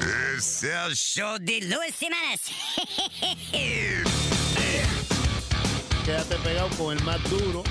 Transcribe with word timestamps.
Es 0.00 0.62
el 0.62 0.94
show 0.94 1.36
de 1.38 1.60
Luis 1.62 1.94
Jiménez. 1.98 2.40
Quédate 6.04 6.36
pegado 6.36 6.68
con 6.78 6.96
el 6.96 7.02
más 7.04 7.20
duro 7.30 7.62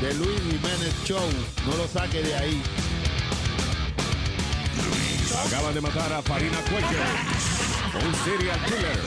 de 0.00 0.14
Luis 0.14 0.40
Jiménez 0.40 0.94
Show. 1.04 1.20
No 1.66 1.76
lo 1.76 1.86
saque 1.86 2.22
de 2.22 2.34
ahí. 2.34 2.62
Acaban 5.46 5.74
de 5.74 5.80
matar 5.80 6.12
a 6.12 6.20
Farina 6.22 6.58
Cuello, 6.62 6.88
un 8.04 8.14
serial 8.24 8.60
killer. 8.64 8.98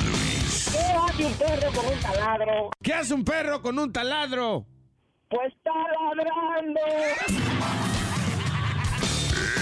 ¿Qué 0.71 0.79
hace 1.03 1.25
un 1.25 1.33
perro 1.33 1.71
con 1.73 1.85
un 1.85 1.99
taladro? 1.99 2.69
¿Qué 2.81 2.93
hace 2.93 3.13
un 3.13 3.25
perro 3.25 3.61
con 3.61 3.77
un 3.79 3.91
taladro? 3.91 4.65
Pues 5.29 5.51
está 5.53 5.71
ladrando. 6.15 6.79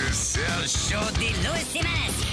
Es 0.09 0.35
el 0.37 0.67
show 0.67 1.05
de 1.13 1.29
Luis 1.47 1.67
Jiménez. 1.71 2.28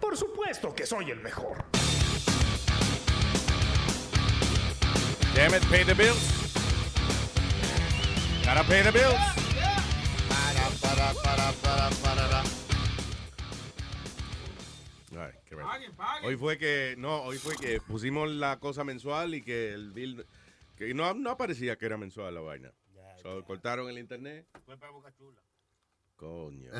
Por 0.00 0.16
supuesto 0.16 0.74
que 0.74 0.86
soy 0.86 1.10
el 1.10 1.20
mejor. 1.20 1.64
Damn 5.34 5.54
it, 5.54 5.64
pay 5.68 5.84
the 5.84 5.94
bills. 5.94 6.44
Gotta 8.44 8.62
pay 8.64 8.82
the 8.82 8.92
bills. 8.92 9.14
Para, 10.28 10.68
para, 10.80 11.14
para, 11.22 11.52
para, 11.62 11.90
para. 11.90 12.42
Ay, 15.18 15.32
qué. 15.44 15.56
Hoy 16.22 16.36
fue 16.36 16.58
que, 16.58 16.94
no, 16.98 17.22
hoy 17.22 17.38
fue 17.38 17.56
que 17.56 17.80
pusimos 17.80 18.30
la 18.30 18.60
cosa 18.60 18.84
mensual 18.84 19.34
y 19.34 19.42
que 19.42 19.72
el 19.72 19.92
bill, 19.92 20.24
que 20.76 20.94
no, 20.94 21.12
no 21.14 21.30
aparecía 21.30 21.76
que 21.76 21.86
era 21.86 21.96
mensual 21.96 22.34
la 22.34 22.40
vaina. 22.40 22.70
So, 23.24 23.42
cortaron 23.44 23.88
el 23.88 23.98
internet. 23.98 24.46
Fue 24.66 24.76
para 24.76 24.92
Boca 24.92 25.10
Chula. 25.16 25.40
Coño. 26.16 26.70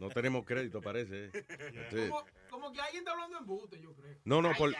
No 0.00 0.08
tenemos 0.10 0.44
crédito, 0.44 0.80
parece. 0.82 1.30
Sí. 1.90 2.08
Como, 2.08 2.24
como 2.50 2.72
que 2.72 2.80
alguien 2.80 3.02
está 3.02 3.12
hablando 3.12 3.38
en 3.38 3.46
bote, 3.46 3.80
yo 3.80 3.94
creo. 3.94 4.16
No, 4.24 4.42
no, 4.42 4.52
por, 4.54 4.74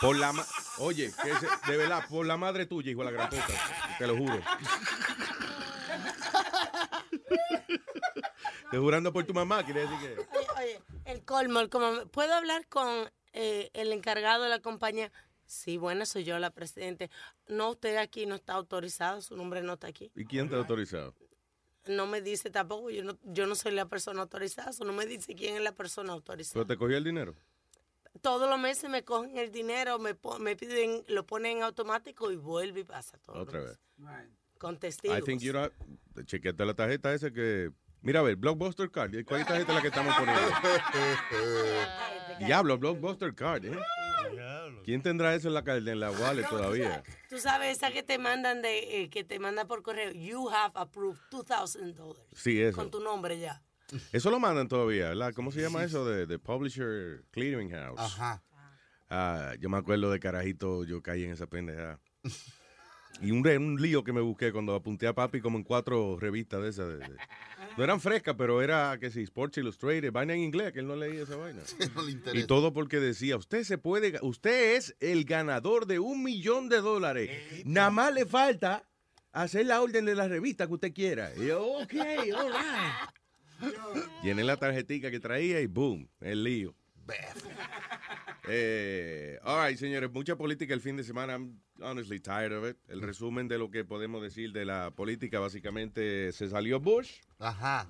por 0.00 0.16
la 0.16 0.32
Oye, 0.78 1.12
que 1.22 1.30
ese- 1.30 1.46
de 1.68 1.76
verdad, 1.76 2.04
por 2.08 2.26
la 2.26 2.36
madre 2.36 2.66
tuya, 2.66 2.90
hijo 2.90 3.00
de 3.00 3.04
la 3.06 3.10
gran 3.12 3.30
puta. 3.30 3.46
Te 3.98 4.06
lo 4.08 4.16
juro. 4.16 4.40
Te 8.70 8.78
jurando 8.78 9.12
por 9.12 9.24
tu 9.24 9.32
mamá, 9.34 9.64
quiere 9.64 9.82
decir 9.86 9.98
que. 10.00 10.20
Oye, 10.36 10.46
oye, 10.58 10.80
el 11.04 11.24
colmo, 11.24 11.60
el 11.60 11.70
colmo. 11.70 12.06
¿Puedo 12.08 12.34
hablar 12.34 12.66
con 12.66 13.08
eh, 13.32 13.70
el 13.74 13.92
encargado 13.92 14.42
de 14.42 14.50
la 14.50 14.58
compañía? 14.58 15.10
Sí, 15.48 15.78
bueno, 15.78 16.04
soy 16.04 16.24
yo 16.24 16.38
la 16.38 16.50
presidente. 16.50 17.10
No, 17.48 17.70
usted 17.70 17.96
aquí 17.96 18.26
no 18.26 18.34
está 18.34 18.52
autorizado, 18.52 19.22
su 19.22 19.34
nombre 19.34 19.62
no 19.62 19.72
está 19.72 19.86
aquí. 19.86 20.12
¿Y 20.14 20.26
quién 20.26 20.48
te 20.48 20.54
ha 20.54 20.58
autorizado? 20.58 21.14
No 21.86 22.06
me 22.06 22.20
dice 22.20 22.50
tampoco, 22.50 22.90
yo 22.90 23.02
no, 23.02 23.18
yo 23.24 23.46
no 23.46 23.54
soy 23.54 23.72
la 23.72 23.86
persona 23.86 24.20
autorizada, 24.20 24.70
eso 24.70 24.84
no 24.84 24.92
me 24.92 25.06
dice 25.06 25.34
quién 25.34 25.56
es 25.56 25.62
la 25.62 25.72
persona 25.72 26.12
autorizada. 26.12 26.52
¿Pero 26.52 26.66
te 26.66 26.76
cogió 26.76 26.98
el 26.98 27.04
dinero? 27.04 27.34
Todos 28.20 28.50
los 28.50 28.58
meses 28.58 28.90
me 28.90 29.04
cogen 29.04 29.38
el 29.38 29.50
dinero, 29.50 29.98
me, 29.98 30.14
me 30.38 30.54
piden, 30.54 31.02
lo 31.08 31.24
ponen 31.24 31.58
en 31.58 31.62
automático 31.62 32.30
y 32.30 32.36
vuelve 32.36 32.80
y 32.80 32.84
pasa 32.84 33.16
todo. 33.16 33.40
Otra 33.40 33.60
vez. 33.60 33.78
Con 34.58 34.76
testigos. 34.76 35.18
I 35.18 35.22
think 35.22 35.40
you're 35.40 35.58
not... 35.58 35.72
Chequeate 36.26 36.62
la 36.66 36.74
tarjeta 36.74 37.14
esa 37.14 37.30
que... 37.30 37.70
Mira, 38.02 38.20
a 38.20 38.22
ver, 38.22 38.36
Blockbuster 38.36 38.90
Card. 38.90 39.12
¿Cuál 39.24 39.46
tarjeta 39.46 39.70
es 39.70 39.76
la 39.76 39.80
que 39.80 39.88
estamos 39.88 40.14
poniendo? 40.14 40.42
Diablo, 42.40 42.76
Blockbuster 42.76 43.34
Card, 43.34 43.64
¿eh? 43.64 43.78
¿Quién 44.84 45.02
tendrá 45.02 45.34
eso 45.34 45.48
en 45.48 45.54
la, 45.54 45.60
en 45.66 46.00
la 46.00 46.10
wallet 46.10 46.48
todavía? 46.48 47.02
Tú 47.28 47.38
sabes 47.38 47.76
esa 47.76 47.90
que 47.90 48.02
te 48.02 48.18
mandan 48.18 48.62
de 48.62 49.02
eh, 49.02 49.10
que 49.10 49.24
te 49.24 49.38
mandan 49.38 49.66
por 49.66 49.82
correo. 49.82 50.12
You 50.12 50.48
have 50.48 50.72
approved 50.74 51.20
$2,000 51.30 51.94
dollars. 51.94 52.20
Sí, 52.34 52.60
eso. 52.60 52.76
Con 52.76 52.90
tu 52.90 53.00
nombre 53.00 53.38
ya. 53.38 53.62
Eso 54.12 54.30
lo 54.30 54.38
mandan 54.38 54.68
todavía, 54.68 55.08
¿verdad? 55.08 55.32
¿Cómo 55.34 55.50
se 55.50 55.60
llama 55.62 55.82
eso? 55.82 56.04
De, 56.04 56.26
de 56.26 56.38
Publisher 56.38 57.24
Clearing 57.30 57.70
House. 57.70 57.98
Ajá. 57.98 58.42
Ah, 59.10 59.54
yo 59.58 59.70
me 59.70 59.78
acuerdo 59.78 60.10
de 60.10 60.20
carajito, 60.20 60.84
yo 60.84 61.02
caí 61.02 61.24
en 61.24 61.30
esa 61.32 61.46
pendejada. 61.46 61.98
Y 63.20 63.30
un, 63.32 63.46
un 63.46 63.80
lío 63.82 64.04
que 64.04 64.12
me 64.12 64.20
busqué 64.20 64.52
cuando 64.52 64.74
apunté 64.74 65.06
a 65.06 65.14
papi 65.14 65.40
como 65.40 65.58
en 65.58 65.64
cuatro 65.64 66.16
revistas 66.20 66.62
de 66.62 66.68
esas. 66.68 66.88
de- 66.88 66.98
de- 66.98 67.16
no 67.76 67.84
eran 67.84 68.00
frescas, 68.00 68.34
pero 68.36 68.60
era, 68.62 68.96
que 69.00 69.10
sí, 69.10 69.22
Sports 69.22 69.58
Illustrated, 69.58 70.10
vaina 70.10 70.34
en 70.34 70.40
inglés, 70.40 70.72
que 70.72 70.80
él 70.80 70.86
no 70.88 70.96
leía 70.96 71.22
esa 71.22 71.36
vaina. 71.36 71.62
No 71.94 72.02
le 72.02 72.40
Y 72.40 72.44
todo 72.44 72.72
porque 72.72 72.98
decía, 72.98 73.36
usted 73.36 73.62
se 73.64 73.78
puede, 73.78 74.18
usted 74.22 74.76
es 74.76 74.96
el 75.00 75.24
ganador 75.24 75.86
de 75.86 75.98
un 76.00 76.22
millón 76.24 76.68
de 76.68 76.80
dólares. 76.80 77.30
Nada 77.64 77.90
más 77.90 78.12
le 78.12 78.26
falta 78.26 78.84
hacer 79.32 79.66
la 79.66 79.80
orden 79.80 80.04
de 80.06 80.14
la 80.16 80.26
revista 80.26 80.66
que 80.66 80.74
usted 80.74 80.92
quiera. 80.92 81.30
Y 81.36 81.46
yo, 81.46 81.62
ok, 81.64 81.94
all 82.36 82.52
right. 82.52 83.74
Llené 84.22 84.42
la 84.44 84.56
tarjetica 84.56 85.10
que 85.10 85.20
traía 85.20 85.60
y 85.60 85.66
boom, 85.66 86.08
el 86.20 86.42
lío. 86.44 86.74
Eh, 88.48 89.38
all 89.42 89.68
right, 89.68 89.78
señores, 89.78 90.10
mucha 90.10 90.36
política 90.36 90.74
el 90.74 90.80
fin 90.80 90.96
de 90.96 91.04
semana. 91.04 91.34
I'm 91.34 91.60
honestly 91.82 92.18
tired 92.18 92.52
of 92.52 92.68
it. 92.68 92.76
El 92.88 93.02
resumen 93.02 93.46
de 93.48 93.58
lo 93.58 93.70
que 93.70 93.84
podemos 93.84 94.22
decir 94.22 94.52
de 94.52 94.64
la 94.64 94.90
política, 94.90 95.38
básicamente, 95.38 96.32
se 96.32 96.48
salió 96.48 96.80
Bush 96.80 97.20
Ajá. 97.38 97.88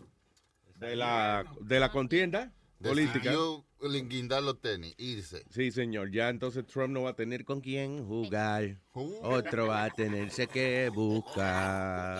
de 0.78 0.96
la, 0.96 1.44
de 1.60 1.80
la 1.80 1.90
contienda 1.90 2.52
política. 2.82 3.30
Decidió 3.30 3.64
linguindar 3.82 4.42
los 4.42 4.60
tenis, 4.60 4.94
irse. 4.98 5.44
Sí, 5.50 5.70
señor. 5.70 6.10
Ya 6.10 6.28
entonces 6.28 6.66
Trump 6.66 6.92
no 6.92 7.02
va 7.02 7.10
a 7.10 7.16
tener 7.16 7.44
con 7.44 7.60
quién 7.60 8.04
jugar. 8.04 8.80
Otro 8.92 9.68
va 9.68 9.84
a 9.84 9.90
tenerse 9.90 10.48
que 10.48 10.90
buscar. 10.92 12.18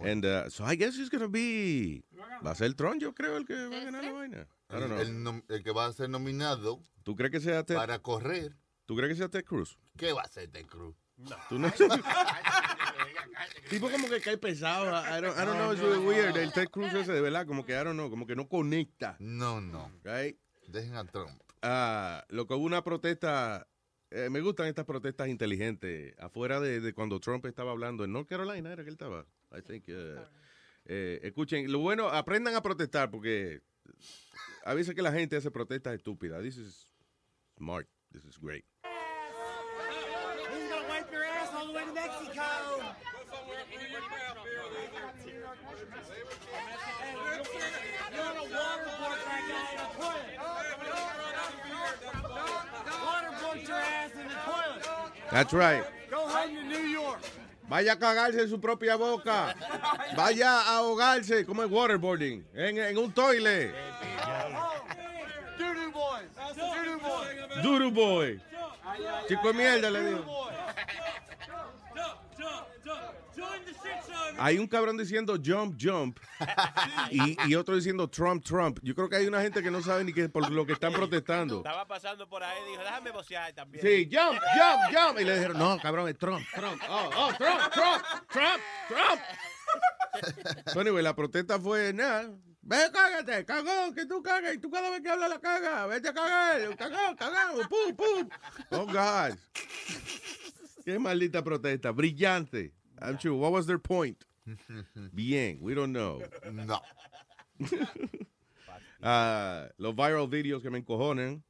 And 0.00 0.24
uh, 0.24 0.48
so 0.48 0.64
I 0.64 0.76
guess 0.76 0.96
he's 0.96 1.10
gonna 1.10 1.26
be. 1.26 2.04
Va 2.46 2.52
a 2.52 2.54
ser 2.54 2.74
Trump, 2.74 3.00
yo 3.00 3.14
creo, 3.14 3.36
el 3.36 3.46
que 3.46 3.54
va 3.66 3.78
a 3.78 3.84
ganar 3.84 4.04
la 4.04 4.12
vaina. 4.12 4.48
I 4.70 4.74
don't 4.74 4.86
know. 4.86 5.00
El, 5.00 5.42
el 5.56 5.62
que 5.62 5.72
va 5.72 5.86
a 5.86 5.92
ser 5.92 6.10
nominado 6.10 6.82
¿Tú 7.02 7.16
crees 7.16 7.32
que 7.32 7.40
sea 7.40 7.64
Ted? 7.64 7.74
para 7.74 7.98
correr. 8.00 8.54
¿Tú 8.84 8.94
crees 8.94 9.12
que 9.12 9.16
sea 9.16 9.28
Ted 9.28 9.44
Cruz? 9.44 9.78
¿Qué 9.96 10.12
va 10.12 10.22
a 10.22 10.24
hacer 10.24 10.50
Ted 10.50 10.66
Cruz? 10.66 10.94
Tú 11.48 11.58
no. 11.58 11.70
tipo 13.70 13.90
como 13.90 14.08
que 14.08 14.20
cae 14.20 14.38
pesado. 14.38 14.86
I 14.86 15.20
don't, 15.20 15.36
I 15.36 15.44
don't 15.44 15.56
know, 15.56 15.72
it's 15.72 15.82
really 15.82 16.04
weird. 16.04 16.36
El 16.36 16.52
Ted 16.52 16.68
Cruz 16.68 16.92
ese, 16.94 17.12
de 17.12 17.20
verdad, 17.20 17.46
como 17.46 17.64
que 17.64 17.72
I 17.72 17.84
don't 17.84 17.94
know, 17.94 18.10
como 18.10 18.26
que 18.26 18.36
no 18.36 18.48
conecta. 18.48 19.16
No, 19.18 19.60
no. 19.60 19.90
Right? 20.04 20.38
Dejen 20.66 20.96
a 20.96 21.04
Trump. 21.06 21.40
Ah, 21.62 22.24
lo 22.28 22.46
que 22.46 22.54
hubo 22.54 22.64
una 22.64 22.84
protesta, 22.84 23.66
eh, 24.10 24.28
me 24.30 24.40
gustan 24.40 24.66
estas 24.66 24.84
protestas 24.84 25.28
inteligentes, 25.28 26.14
afuera 26.18 26.60
de, 26.60 26.80
de 26.80 26.92
cuando 26.92 27.20
Trump 27.20 27.44
estaba 27.46 27.72
hablando 27.72 28.04
en 28.04 28.12
North 28.12 28.28
Carolina, 28.28 28.72
era 28.72 28.84
que 28.84 28.90
él 28.90 28.94
estaba. 28.94 29.26
I 29.50 29.62
think, 29.62 29.88
uh, 29.88 30.20
eh, 30.88 31.20
escuchen, 31.22 31.70
lo 31.70 31.78
bueno, 31.78 32.08
aprendan 32.08 32.56
a 32.56 32.62
protestar 32.62 33.10
porque 33.10 33.60
a 34.64 34.74
veces 34.74 34.94
que 34.94 35.02
la 35.02 35.12
gente 35.12 35.36
hace 35.36 35.50
protestas 35.50 35.94
estúpidas. 35.94 36.42
This 36.42 36.56
is 36.56 36.90
smart, 37.56 37.86
this 38.10 38.24
is 38.24 38.38
great. 38.38 38.64
That's 55.30 55.52
right. 55.52 55.84
Go 56.10 56.26
home 56.26 56.54
to 56.54 56.62
New 56.64 56.86
York. 56.88 57.20
Vaya 57.68 57.92
a 57.92 57.98
cagarse 57.98 58.40
en 58.40 58.48
su 58.48 58.60
propia 58.60 58.96
boca. 58.96 59.54
Vaya 60.16 60.60
a 60.62 60.76
ahogarse, 60.78 61.44
como 61.44 61.62
es 61.62 61.70
waterboarding, 61.70 62.46
en, 62.54 62.78
en 62.78 62.98
un 62.98 63.12
boys. 63.12 63.72
Doo-doo 65.58 66.98
boys. 67.00 67.62
Duro 67.62 67.90
boy. 67.90 68.40
Chico 69.28 69.48
de 69.48 69.54
mierda, 69.54 69.90
le 69.90 70.04
digo. 70.04 70.24
Join 73.36 73.64
the 73.64 73.72
shit 73.72 74.02
show. 74.08 74.17
Hay 74.38 74.58
un 74.58 74.66
cabrón 74.66 74.96
diciendo 74.96 75.36
jump, 75.44 75.76
jump. 75.80 76.18
Y, 77.10 77.36
y 77.48 77.54
otro 77.54 77.74
diciendo 77.74 78.08
Trump, 78.08 78.44
Trump. 78.44 78.78
Yo 78.82 78.94
creo 78.94 79.08
que 79.08 79.16
hay 79.16 79.26
una 79.26 79.40
gente 79.40 79.62
que 79.62 79.70
no 79.70 79.82
sabe 79.82 80.04
ni 80.04 80.12
qué 80.12 80.28
por 80.28 80.50
lo 80.50 80.66
que 80.66 80.74
están 80.74 80.92
protestando. 80.92 81.58
Estaba 81.58 81.86
pasando 81.86 82.28
por 82.28 82.42
ahí 82.42 82.58
y 82.66 82.70
dijo, 82.72 82.82
déjame 82.82 83.10
bocear 83.10 83.52
también. 83.54 83.82
Sí, 83.84 84.08
jump, 84.12 84.38
jump, 84.54 84.96
jump. 84.96 85.20
Y 85.20 85.24
le 85.24 85.34
dijeron, 85.34 85.58
no, 85.58 85.78
cabrón, 85.78 86.08
es 86.08 86.18
Trump, 86.18 86.44
Trump. 86.54 86.82
Oh, 86.88 87.10
oh, 87.16 87.32
Trump, 87.38 87.72
Trump, 87.72 88.02
Trump, 88.30 88.62
Trump. 88.88 89.20
So, 90.72 90.80
anyway, 90.80 91.02
la 91.02 91.14
protesta 91.14 91.60
fue, 91.60 91.92
nada. 91.92 92.30
Ve, 92.62 92.76
cágate, 92.92 93.44
cagón, 93.44 93.94
que 93.94 94.04
tú 94.06 94.22
cagas. 94.22 94.54
Y 94.54 94.58
tú 94.58 94.70
cada 94.70 94.90
vez 94.90 95.00
que 95.00 95.08
hablas 95.08 95.30
la 95.30 95.40
caga. 95.40 95.86
Vete 95.86 96.08
a 96.08 96.14
cagar, 96.14 96.76
cagón, 96.76 97.16
cagón, 97.16 97.68
pum, 97.68 97.96
pum. 97.96 98.28
Oh, 98.70 98.86
God. 98.86 99.38
Qué 100.84 100.98
maldita 100.98 101.42
protesta. 101.42 101.92
Brillante. 101.92 102.74
I'm 103.00 103.18
sure. 103.18 103.34
What 103.34 103.52
was 103.52 103.66
their 103.66 103.78
point? 103.78 104.24
Bien, 105.14 105.58
we 105.60 105.74
don't 105.74 105.92
know. 105.92 106.22
No. 106.52 106.80
Ah, 109.00 109.68
los 109.78 109.94
viral 109.94 110.28
videos 110.28 110.60
que 110.60 110.70
me 110.70 110.78
encojonan. 110.80 111.40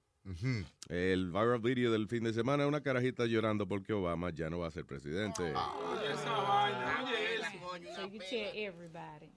El 0.91 1.31
viral 1.33 1.61
video 1.63 1.91
del 1.91 2.07
fin 2.07 2.23
de 2.25 2.35
semana, 2.35 2.67
una 2.67 2.83
carajita 2.83 3.25
llorando 3.25 3.67
porque 3.67 3.95
Obama 3.95 4.29
ya 4.35 4.51
no 4.51 4.59
va 4.59 4.67
a 4.67 4.71
ser 4.71 4.85
presidente. 4.85 5.43
Oye, 5.43 6.13
esa 6.13 6.31
vaina, 6.43 7.05
oye 7.05 7.37
eso. 7.37 7.97
So 7.97 8.07
you 8.07 8.19
tell 8.21 8.51
everybody. 8.55 9.33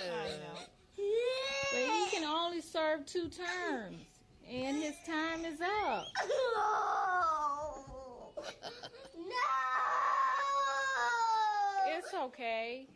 I 0.00 0.30
know. 0.40 0.60
But 0.96 1.80
he 1.80 2.06
can 2.10 2.24
only 2.24 2.60
serve 2.60 3.04
two 3.04 3.28
terms, 3.28 4.00
and 4.50 4.82
his 4.82 4.94
time 5.06 5.44
is 5.44 5.60
up. 5.60 6.04
No, 9.16 9.26
It's 11.98 12.12
okay. 12.14 12.86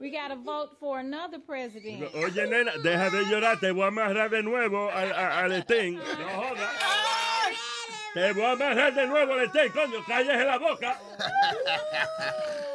We 0.00 0.10
got 0.10 0.28
to 0.28 0.36
vote 0.36 0.70
for 0.78 1.00
another 1.00 1.38
president. 1.38 2.02
Oye, 2.14 2.46
nena, 2.46 2.72
deja 2.82 3.10
de 3.10 3.24
llorar, 3.24 3.58
te 3.60 3.70
voy 3.72 3.84
a 3.84 3.86
amarrar 3.88 4.30
de 4.30 4.42
nuevo 4.42 4.88
al, 4.90 5.12
a- 5.12 5.40
al 5.44 5.52
Sting. 5.62 5.94
No 6.18 6.28
jodas. 6.28 6.70
Te 8.14 8.32
voy 8.32 8.42
a 8.44 8.52
amarrar 8.52 8.94
de 8.94 9.06
nuevo 9.06 9.32
al 9.34 9.48
Sting, 9.48 9.70
coño, 9.72 10.04
cállese 10.06 10.44
la 10.44 10.58
boca. 10.58 10.98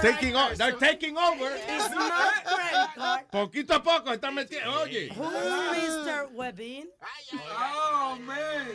Taking 0.00 0.34
over. 0.34 0.56
They're 0.56 0.72
taking 0.72 1.16
over. 1.18 1.50
It's 1.68 1.90
not 1.90 2.44
credit 2.44 2.94
card. 2.94 3.30
Poquito 3.30 3.74
a 3.74 3.82
poco 3.82 4.12
están 4.12 4.34
metiendo. 4.34 4.80
Oye. 4.80 5.10
Who's 5.14 5.34
Mr. 5.76 6.30
Webin? 6.32 6.88
¡Oh, 7.34 8.16
man! 8.24 8.68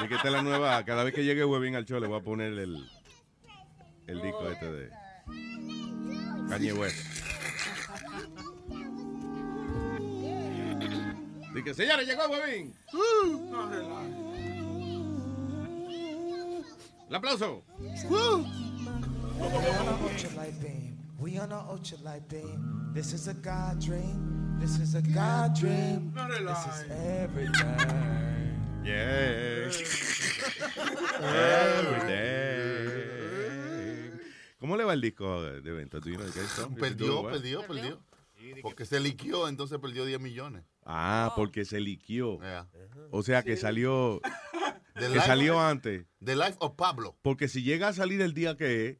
De 0.00 0.08
que 0.08 0.14
esta 0.14 0.28
es 0.28 0.32
la 0.32 0.42
nueva. 0.42 0.84
Cada 0.86 1.04
vez 1.04 1.12
que 1.14 1.22
llegue 1.22 1.44
Webin 1.44 1.76
al 1.76 1.84
show 1.84 2.00
le 2.00 2.06
voy 2.06 2.20
a 2.20 2.22
poner 2.22 2.54
el, 2.54 2.90
el 4.06 4.22
disco 4.22 4.48
este 4.48 4.72
de 4.72 4.90
Kanye 6.48 6.72
West. 6.72 6.98
Dice 11.52 11.64
que 11.64 11.74
señores, 11.74 12.06
llegó 12.06 12.26
Webin. 12.28 12.74
No 13.50 13.68
relajes. 13.68 14.29
El 17.10 17.16
aplauso. 17.16 17.64
ultralight 20.00 20.54
beam. 20.62 20.96
We 21.18 21.38
on 21.40 21.50
an 21.50 21.58
ultralight 21.68 22.28
beam. 22.28 22.92
This 22.94 23.12
is 23.12 23.26
a 23.26 23.34
God 23.34 23.80
dream. 23.80 24.56
This 24.60 24.78
is 24.78 24.94
a 24.94 25.02
God 25.02 25.54
dream. 25.58 26.12
No 26.14 26.28
This 26.28 26.38
relajes. 26.38 26.84
is 26.84 26.90
everything. 26.90 27.66
Yeah. 28.84 29.70
¿Cómo 34.60 34.76
le 34.76 34.84
va 34.84 34.92
el 34.92 35.00
disco 35.00 35.42
de 35.42 35.72
venta? 35.72 35.98
Perdió, 36.78 37.22
perdió, 37.24 37.66
perdió. 37.66 37.98
Porque 38.62 38.86
se 38.86 39.00
liquió, 39.00 39.48
entonces 39.48 39.78
perdió 39.80 40.04
10 40.04 40.20
millones. 40.20 40.62
Ah, 40.84 41.32
porque 41.34 41.64
se 41.64 41.80
liquió. 41.80 42.38
Yeah. 42.38 42.68
O 43.10 43.24
sea 43.24 43.42
que 43.42 43.56
salió. 43.56 44.20
The 45.00 45.06
Que 45.08 45.14
Life- 45.14 45.26
salió 45.26 45.60
antes. 45.60 46.06
The 46.24 46.36
Life 46.36 46.56
of 46.60 46.74
Pablo. 46.76 47.16
Porque 47.22 47.48
si 47.48 47.62
llega 47.62 47.88
a 47.88 47.92
salir 47.92 48.20
el 48.20 48.34
día 48.34 48.56
que 48.56 48.88
es, 48.88 48.96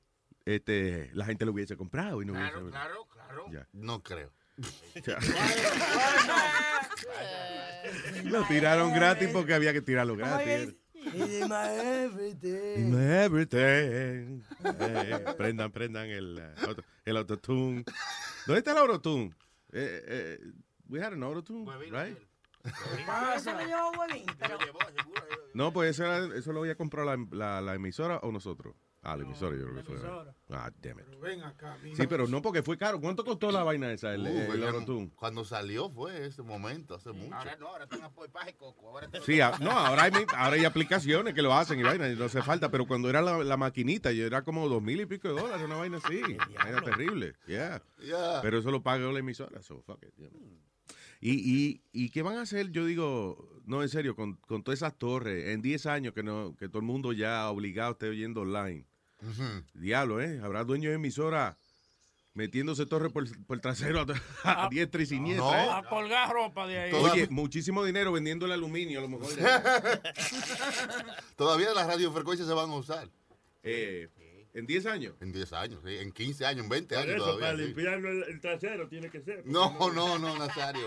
este, 0.46 1.10
la 1.14 1.24
gente 1.26 1.44
lo 1.44 1.52
hubiese 1.52 1.76
comprado 1.76 2.22
y 2.22 2.26
no 2.26 2.32
Claro, 2.32 2.60
hubiese. 2.60 2.70
claro, 2.72 3.06
claro. 3.12 3.46
Ya. 3.52 3.68
No 3.72 4.02
creo. 4.02 4.32
Lo 8.24 8.44
tiraron 8.46 8.92
gratis 8.92 9.28
porque 9.32 9.54
había 9.54 9.72
que 9.72 9.80
tirarlo 9.82 10.16
gratis. 10.16 10.74
In 11.14 11.48
my 11.48 11.68
everything. 13.24 14.42
Eh, 14.62 15.24
prendan, 15.38 15.72
prendan 15.72 16.10
el, 16.10 16.38
eh, 16.38 16.54
auto- 16.66 16.84
el 17.06 17.16
autotune. 17.16 17.84
¿Dónde 18.46 18.58
está 18.58 18.72
el 18.72 18.78
autotune? 18.78 19.30
Eh, 19.72 20.02
eh, 20.06 20.38
we 20.88 21.00
had 21.02 21.14
an 21.14 21.22
autotune, 21.22 21.64
right? 21.90 22.18
Pero 22.62 24.58
No, 25.54 25.72
pues 25.72 25.90
eso, 25.90 26.04
era- 26.04 26.36
eso 26.36 26.52
lo 26.52 26.60
había 26.60 26.74
comprado 26.76 27.14
la, 27.16 27.26
la, 27.32 27.60
la 27.60 27.74
emisora 27.74 28.18
o 28.18 28.30
nosotros. 28.32 28.74
Ah, 29.02 29.16
la 29.16 29.22
emisora 29.22 29.56
yo 29.56 29.64
creo 29.64 29.76
que 29.76 29.82
fue. 29.82 29.96
Ah, 30.50 30.70
damn 30.82 30.98
it. 31.00 31.06
Ven 31.22 31.42
acá, 31.42 31.74
mira. 31.82 31.96
Sí, 31.96 32.06
pero 32.06 32.26
no 32.28 32.42
porque 32.42 32.62
fue 32.62 32.76
caro. 32.76 33.00
¿Cuánto 33.00 33.24
costó 33.24 33.50
la 33.50 33.62
vaina 33.62 33.90
esa, 33.90 34.12
el, 34.12 34.20
Uh, 34.20 34.26
el 34.26 34.50
oigan, 34.50 34.74
autotune? 34.74 35.10
cuando 35.16 35.42
salió 35.42 35.88
fue 35.88 36.26
ese 36.26 36.42
momento, 36.42 36.96
hace 36.96 37.10
mucho. 37.10 37.34
Ahora 37.34 37.56
no, 37.56 37.68
ahora 37.68 37.84
están 37.84 38.02
a 38.02 38.10
paje 38.10 38.54
coco. 38.56 38.90
Ahora 38.90 39.08
te- 39.08 39.22
Sí, 39.22 39.40
a- 39.40 39.56
no, 39.58 39.70
ahora 39.70 40.02
hay, 40.04 40.12
ahora 40.36 40.56
hay 40.56 40.66
aplicaciones 40.66 41.32
que 41.32 41.40
lo 41.40 41.54
hacen 41.54 41.80
y 41.80 41.82
vaina, 41.82 42.08
y 42.10 42.14
no 42.16 42.26
hace 42.26 42.42
falta, 42.42 42.70
pero 42.70 42.86
cuando 42.86 43.08
era 43.08 43.22
la, 43.22 43.38
la 43.38 43.56
maquinita, 43.56 44.12
yo 44.12 44.26
era 44.26 44.42
como 44.42 44.68
dos 44.68 44.82
mil 44.82 45.00
y 45.00 45.06
pico 45.06 45.28
de 45.28 45.40
dólares, 45.40 45.64
una 45.64 45.76
vaina 45.76 45.96
así. 45.96 46.20
Era 46.68 46.82
terrible, 46.82 47.34
yeah. 47.46 47.82
Yeah. 48.00 48.40
Pero 48.42 48.58
eso 48.58 48.70
lo 48.70 48.82
pagó 48.82 49.10
la 49.12 49.20
emisora, 49.20 49.62
so 49.62 49.80
fuck 49.80 50.02
it, 50.04 50.12
you 50.18 50.28
know. 50.28 50.40
Y, 51.20 51.32
y, 51.32 51.82
¿Y 51.92 52.10
qué 52.10 52.22
van 52.22 52.38
a 52.38 52.42
hacer? 52.42 52.70
Yo 52.70 52.86
digo, 52.86 53.60
no, 53.66 53.82
en 53.82 53.88
serio, 53.88 54.16
con, 54.16 54.36
con 54.36 54.62
todas 54.62 54.78
esas 54.78 54.96
torres, 54.96 55.48
en 55.48 55.60
10 55.60 55.86
años 55.86 56.14
que 56.14 56.22
no 56.22 56.56
que 56.58 56.68
todo 56.68 56.78
el 56.78 56.86
mundo 56.86 57.12
ya 57.12 57.48
obligado 57.50 57.92
esté 57.92 58.08
oyendo 58.08 58.40
online. 58.40 58.86
Ujú. 59.22 59.62
Diablo, 59.74 60.22
¿eh? 60.22 60.40
Habrá 60.42 60.64
dueños 60.64 60.90
de 60.90 60.96
emisora 60.96 61.58
metiéndose 62.32 62.86
torres 62.86 63.12
por, 63.12 63.26
por 63.44 63.56
el 63.56 63.60
trasero 63.60 64.00
a, 64.00 64.06
a 64.64 64.68
diestra 64.70 65.02
y 65.02 65.06
siniestra, 65.06 65.66
¿eh? 65.66 65.70
A 65.70 65.82
colgar 65.82 66.32
ropa 66.32 66.66
de 66.66 66.78
ahí. 66.78 66.92
Oye, 66.92 67.28
muchísimo 67.30 67.84
dinero 67.84 68.12
vendiendo 68.12 68.46
el 68.46 68.52
aluminio, 68.52 69.00
a 69.00 69.02
lo 69.02 69.08
mejor. 69.08 69.28
Todavía 71.36 71.74
las 71.74 71.86
radiofrecuencias 71.86 72.48
se 72.48 72.54
van 72.54 72.70
a 72.70 72.74
usar. 72.74 73.08
Eh, 73.62 74.08
¿En 74.52 74.66
10 74.66 74.86
años? 74.86 75.14
En 75.20 75.32
10 75.32 75.52
años, 75.52 75.80
sí. 75.84 75.96
En 75.96 76.10
15 76.12 76.44
años, 76.46 76.64
en 76.64 76.68
20 76.70 76.94
Por 76.94 77.04
años 77.04 77.14
eso, 77.16 77.24
todavía. 77.24 77.46
para 77.46 77.56
sí. 77.58 77.64
limpiarlo 77.64 78.10
el, 78.10 78.22
el 78.24 78.40
trasero 78.40 78.88
tiene 78.88 79.08
que 79.10 79.20
ser. 79.20 79.46
No, 79.46 79.76
no, 79.92 80.18
no, 80.18 80.38
Nazario. 80.38 80.86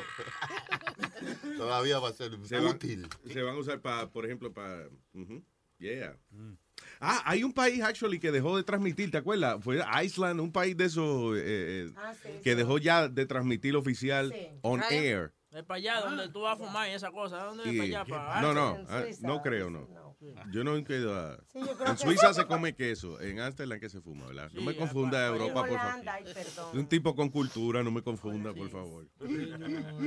todavía 1.58 2.00
va 2.00 2.10
a 2.10 2.14
ser 2.14 2.32
se 2.46 2.56
van, 2.58 2.66
útil. 2.76 3.08
se 3.32 3.42
van 3.42 3.56
a 3.56 3.60
usar 3.60 3.80
para, 3.82 4.10
por 4.10 4.26
ejemplo, 4.26 4.52
para... 4.54 4.88
Yeah. 5.80 6.18
Ah, 7.00 7.22
hay 7.26 7.44
un 7.44 7.52
país, 7.52 7.82
actually, 7.82 8.20
que 8.20 8.32
dejó 8.32 8.56
de 8.56 8.64
transmitir, 8.64 9.12
¿te 9.12 9.18
acuerdas? 9.18 9.62
Fue 9.64 9.82
Iceland, 10.04 10.40
un 10.40 10.52
país 10.52 10.78
de 10.78 10.86
esos 10.86 11.36
eh, 11.38 11.42
eh, 11.46 11.92
Ah, 11.98 12.14
sí, 12.22 12.30
que 12.44 12.52
sí. 12.52 12.56
dejó 12.56 12.78
ya 12.78 13.10
de 13.10 13.26
transmitir 13.26 13.76
oficial 13.76 14.32
Sí. 14.32 14.48
on 14.62 14.82
Ah, 14.82 14.88
air. 14.92 15.34
Es 15.52 15.64
para 15.64 15.78
allá 15.78 16.00
donde 16.02 16.30
tú 16.30 16.42
vas 16.42 16.54
a 16.60 16.64
fumar 16.64 16.90
y 16.90 16.94
esa 16.94 17.12
cosa. 17.12 17.44
¿Dónde 17.44 17.64
es 17.64 17.70
para 17.76 17.84
allá? 17.84 18.06
Para 18.06 18.42
no, 18.42 18.54
no, 18.54 18.86
ah, 18.90 19.04
no 19.22 19.42
creo, 19.42 19.70
no. 19.70 19.88
no. 19.94 20.13
Yo 20.52 20.64
no 20.64 20.76
he 20.76 20.80
ido 20.82 21.16
a- 21.16 21.38
Sí, 21.52 21.60
creo 21.60 21.72
En 21.88 21.96
que- 21.96 22.04
Suiza 22.04 22.34
se 22.34 22.46
come 22.46 22.74
queso, 22.76 23.20
en 23.22 23.40
Amsterdam 23.40 23.80
que 23.80 23.90
se 23.90 24.02
fuma, 24.02 24.28
¿verdad? 24.28 24.52
No 24.54 24.62
me 24.62 24.76
confunda 24.76 25.28
aparte. 25.28 25.44
Europa, 25.46 25.68
por 25.68 25.78
favor. 25.80 26.76
Un 26.80 26.86
tipo 26.88 27.16
con 27.16 27.30
cultura, 27.30 27.84
no 27.84 27.92
me 27.92 28.02
confunda, 28.02 28.54
por 28.54 28.70
favor. 28.70 29.08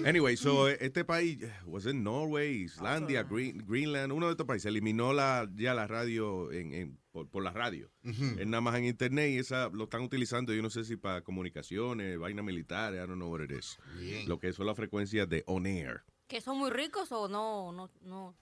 Anyway, 0.07 0.37
so 0.37 0.69
este 0.69 1.05
país, 1.05 1.39
was 1.65 1.87
in 1.87 2.03
Norway, 2.03 2.63
Islandia, 2.65 3.23
Green- 3.25 3.59
Greenland, 3.67 4.13
uno 4.13 4.27
de 4.27 4.33
estos 4.33 4.47
países 4.47 4.67
eliminó 4.67 5.13
la, 5.13 5.49
ya 5.55 5.75
la 5.75 5.87
radio 5.87 6.51
en, 6.53 6.73
en- 6.73 6.99
por, 7.11 7.29
por 7.31 7.43
la 7.43 7.51
radio. 7.51 7.91
Es 8.03 8.47
nada 8.47 8.61
más 8.61 8.75
en 8.77 8.85
internet 8.85 9.31
y 9.31 9.39
esa 9.39 9.69
lo 9.71 9.85
están 9.85 10.03
utilizando, 10.03 10.53
yo 10.53 10.63
no 10.63 10.71
sé 10.71 10.85
si 10.85 10.97
para 10.97 11.23
comunicaciones, 11.23 12.19
vaina 12.19 12.43
militar, 12.43 12.93
I 12.95 12.99
don't 12.99 13.15
know 13.15 13.31
what 13.33 13.41
it 13.43 13.51
is. 13.53 13.79
Bien. 13.99 14.29
Lo 14.29 14.39
que 14.39 14.53
son 14.53 14.67
las 14.67 14.77
frecuencias 14.77 15.29
de 15.29 15.43
on 15.47 15.67
air. 15.67 16.03
¿Que 16.27 16.41
son 16.41 16.59
muy 16.59 16.71
ricos 16.71 17.11
o 17.13 17.29
no? 17.29 17.73
no, 17.73 17.91
no. 18.03 18.37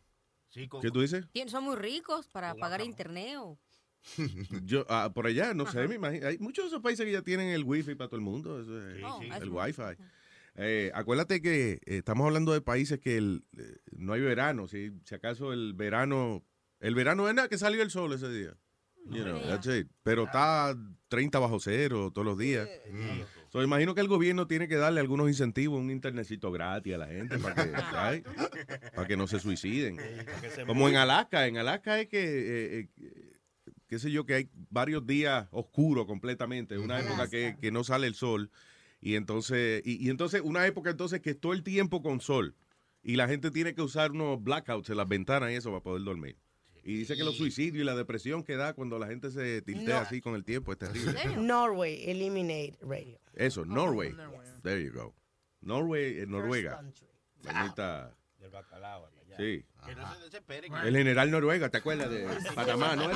¿Qué 0.54 0.90
tú 0.90 1.00
dices? 1.00 1.26
Tien- 1.32 1.48
¿Son 1.48 1.64
muy 1.64 1.76
ricos 1.76 2.26
para 2.28 2.54
pagar 2.54 2.80
internet 2.80 3.36
o...? 3.38 3.58
Yo, 4.64 4.84
ah, 4.88 5.10
por 5.14 5.26
allá, 5.26 5.54
no 5.54 5.66
sé, 5.66 5.88
me 5.88 5.94
imagino. 5.94 6.26
Hay 6.26 6.38
muchos 6.38 6.64
de 6.64 6.68
esos 6.68 6.82
países 6.82 7.06
que 7.06 7.12
ya 7.12 7.22
tienen 7.22 7.48
el 7.48 7.64
wifi 7.64 7.94
para 7.94 8.08
todo 8.08 8.16
el 8.16 8.22
mundo, 8.22 8.60
eso 8.60 8.78
es, 8.90 8.96
Sí, 8.96 9.02
sí. 9.20 9.28
el 9.42 9.48
Oh, 9.48 9.52
wifi. 9.62 9.82
Eh, 10.56 10.92
acuérdate 10.94 11.40
que 11.42 11.72
eh, 11.72 11.80
estamos 11.86 12.26
hablando 12.26 12.52
de 12.52 12.60
países 12.60 13.00
que 13.00 13.16
el, 13.16 13.44
eh, 13.58 13.78
no 13.92 14.12
hay 14.12 14.20
verano, 14.20 14.68
si, 14.68 14.92
si 15.04 15.14
acaso 15.14 15.52
el 15.52 15.72
verano, 15.74 16.44
el 16.80 16.94
verano 16.94 17.28
es 17.28 17.34
nada 17.34 17.48
que 17.48 17.58
salió 17.58 17.82
el 17.82 17.90
sol 17.90 18.12
ese 18.12 18.28
día. 18.30 18.54
You 19.06 19.22
know, 19.24 19.38
that's 19.40 19.66
it. 19.66 19.88
Pero 20.02 20.24
está 20.24 20.74
30 21.08 21.38
bajo 21.38 21.58
cero 21.60 22.10
todos 22.14 22.24
los 22.26 22.38
días. 22.38 22.68
So, 23.54 23.62
imagino 23.62 23.94
que 23.94 24.00
el 24.00 24.08
gobierno 24.08 24.48
tiene 24.48 24.66
que 24.66 24.74
darle 24.74 24.98
algunos 24.98 25.28
incentivos, 25.28 25.78
un 25.78 25.92
internetcito 25.92 26.50
gratis 26.50 26.94
a 26.94 26.98
la 26.98 27.06
gente 27.06 27.38
para 27.38 27.54
que, 27.54 27.70
¿sabes? 27.92 28.24
para 28.92 29.06
que 29.06 29.16
no 29.16 29.28
se 29.28 29.38
suiciden. 29.38 29.96
Como 30.66 30.88
en 30.88 30.96
Alaska, 30.96 31.46
en 31.46 31.58
Alaska 31.58 32.00
es 32.00 32.08
que, 32.08 32.18
eh, 32.18 32.78
eh, 32.80 33.36
qué 33.86 34.00
sé 34.00 34.10
yo, 34.10 34.26
que 34.26 34.34
hay 34.34 34.50
varios 34.70 35.06
días 35.06 35.46
oscuros 35.52 36.04
completamente, 36.04 36.78
una 36.78 36.98
época 36.98 37.30
que, 37.30 37.56
que 37.60 37.70
no 37.70 37.84
sale 37.84 38.08
el 38.08 38.16
sol, 38.16 38.50
y 39.00 39.14
entonces, 39.14 39.82
y, 39.84 40.04
y 40.04 40.10
entonces 40.10 40.40
una 40.44 40.66
época 40.66 40.90
entonces 40.90 41.20
que 41.20 41.30
es 41.30 41.38
todo 41.38 41.52
el 41.52 41.62
tiempo 41.62 42.02
con 42.02 42.20
sol, 42.20 42.56
y 43.04 43.14
la 43.14 43.28
gente 43.28 43.52
tiene 43.52 43.72
que 43.72 43.82
usar 43.82 44.10
unos 44.10 44.42
blackouts 44.42 44.90
en 44.90 44.96
las 44.96 45.06
ventanas 45.06 45.52
y 45.52 45.54
eso 45.54 45.70
para 45.70 45.80
poder 45.80 46.02
dormir. 46.02 46.36
Y 46.86 46.96
dice 46.98 47.16
que 47.16 47.24
los 47.24 47.36
suicidios 47.36 47.80
y 47.82 47.84
la 47.84 47.96
depresión 47.96 48.44
que 48.44 48.56
da 48.56 48.74
cuando 48.74 48.98
la 48.98 49.06
gente 49.06 49.30
se 49.30 49.62
tiltea 49.62 50.00
No. 50.00 50.06
así 50.06 50.20
con 50.20 50.34
el 50.34 50.44
tiempo 50.44 50.70
es 50.72 50.78
terrible. 50.78 51.14
Norway, 51.36 52.10
eliminate 52.10 52.76
radio. 52.82 53.18
Eso, 53.32 53.64
Norway. 53.64 54.14
There 54.62 54.82
you 54.84 54.92
go. 54.92 55.14
Norway, 55.62 56.18
eh, 56.20 56.26
Noruega. 56.26 56.82
Bonita. 57.42 58.14
Del 58.38 58.50
bacalao. 58.50 59.06
allá. 59.06 59.36
Sí. 59.38 59.64
Que 59.86 59.94
no 59.94 60.14
se 60.14 60.20
desesperen. 60.24 60.74
El 60.74 60.94
general 60.96 61.30
Noruega, 61.30 61.68
¿te 61.70 61.78
acuerdas 61.78 62.10
de 62.10 62.26
Panamá, 62.54 62.94
no 62.96 63.08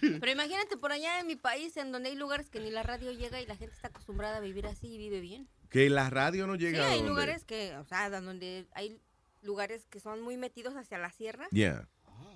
Pero 0.00 0.30
imagínate 0.32 0.76
por 0.76 0.92
allá 0.92 1.20
en 1.20 1.26
mi 1.26 1.36
país, 1.36 1.76
en 1.76 1.92
donde 1.92 2.08
hay 2.10 2.16
lugares 2.16 2.48
que 2.50 2.60
ni 2.60 2.70
la 2.70 2.82
radio 2.82 3.12
llega 3.12 3.40
y 3.40 3.46
la 3.46 3.56
gente 3.56 3.74
está 3.74 3.88
acostumbrada 3.88 4.38
a 4.38 4.40
vivir 4.40 4.66
así 4.66 4.94
y 4.94 4.98
vive 4.98 5.20
bien. 5.20 5.48
Que 5.72 5.88
la 5.90 6.10
radio 6.10 6.46
no 6.46 6.54
Sí, 6.54 6.60
llega 6.60 6.84
a 6.84 6.88
hay 6.90 6.96
donde- 6.98 7.08
lugares 7.10 7.44
que, 7.44 7.74
o 7.76 7.84
sea, 7.84 8.08
donde 8.10 8.66
hay 8.74 9.00
lugares 9.42 9.86
que 9.86 9.98
son 10.00 10.20
muy 10.22 10.36
metidos 10.36 10.74
hacia 10.76 10.98
la 10.98 11.10
sierra, 11.10 11.48
Yeah, 11.50 11.88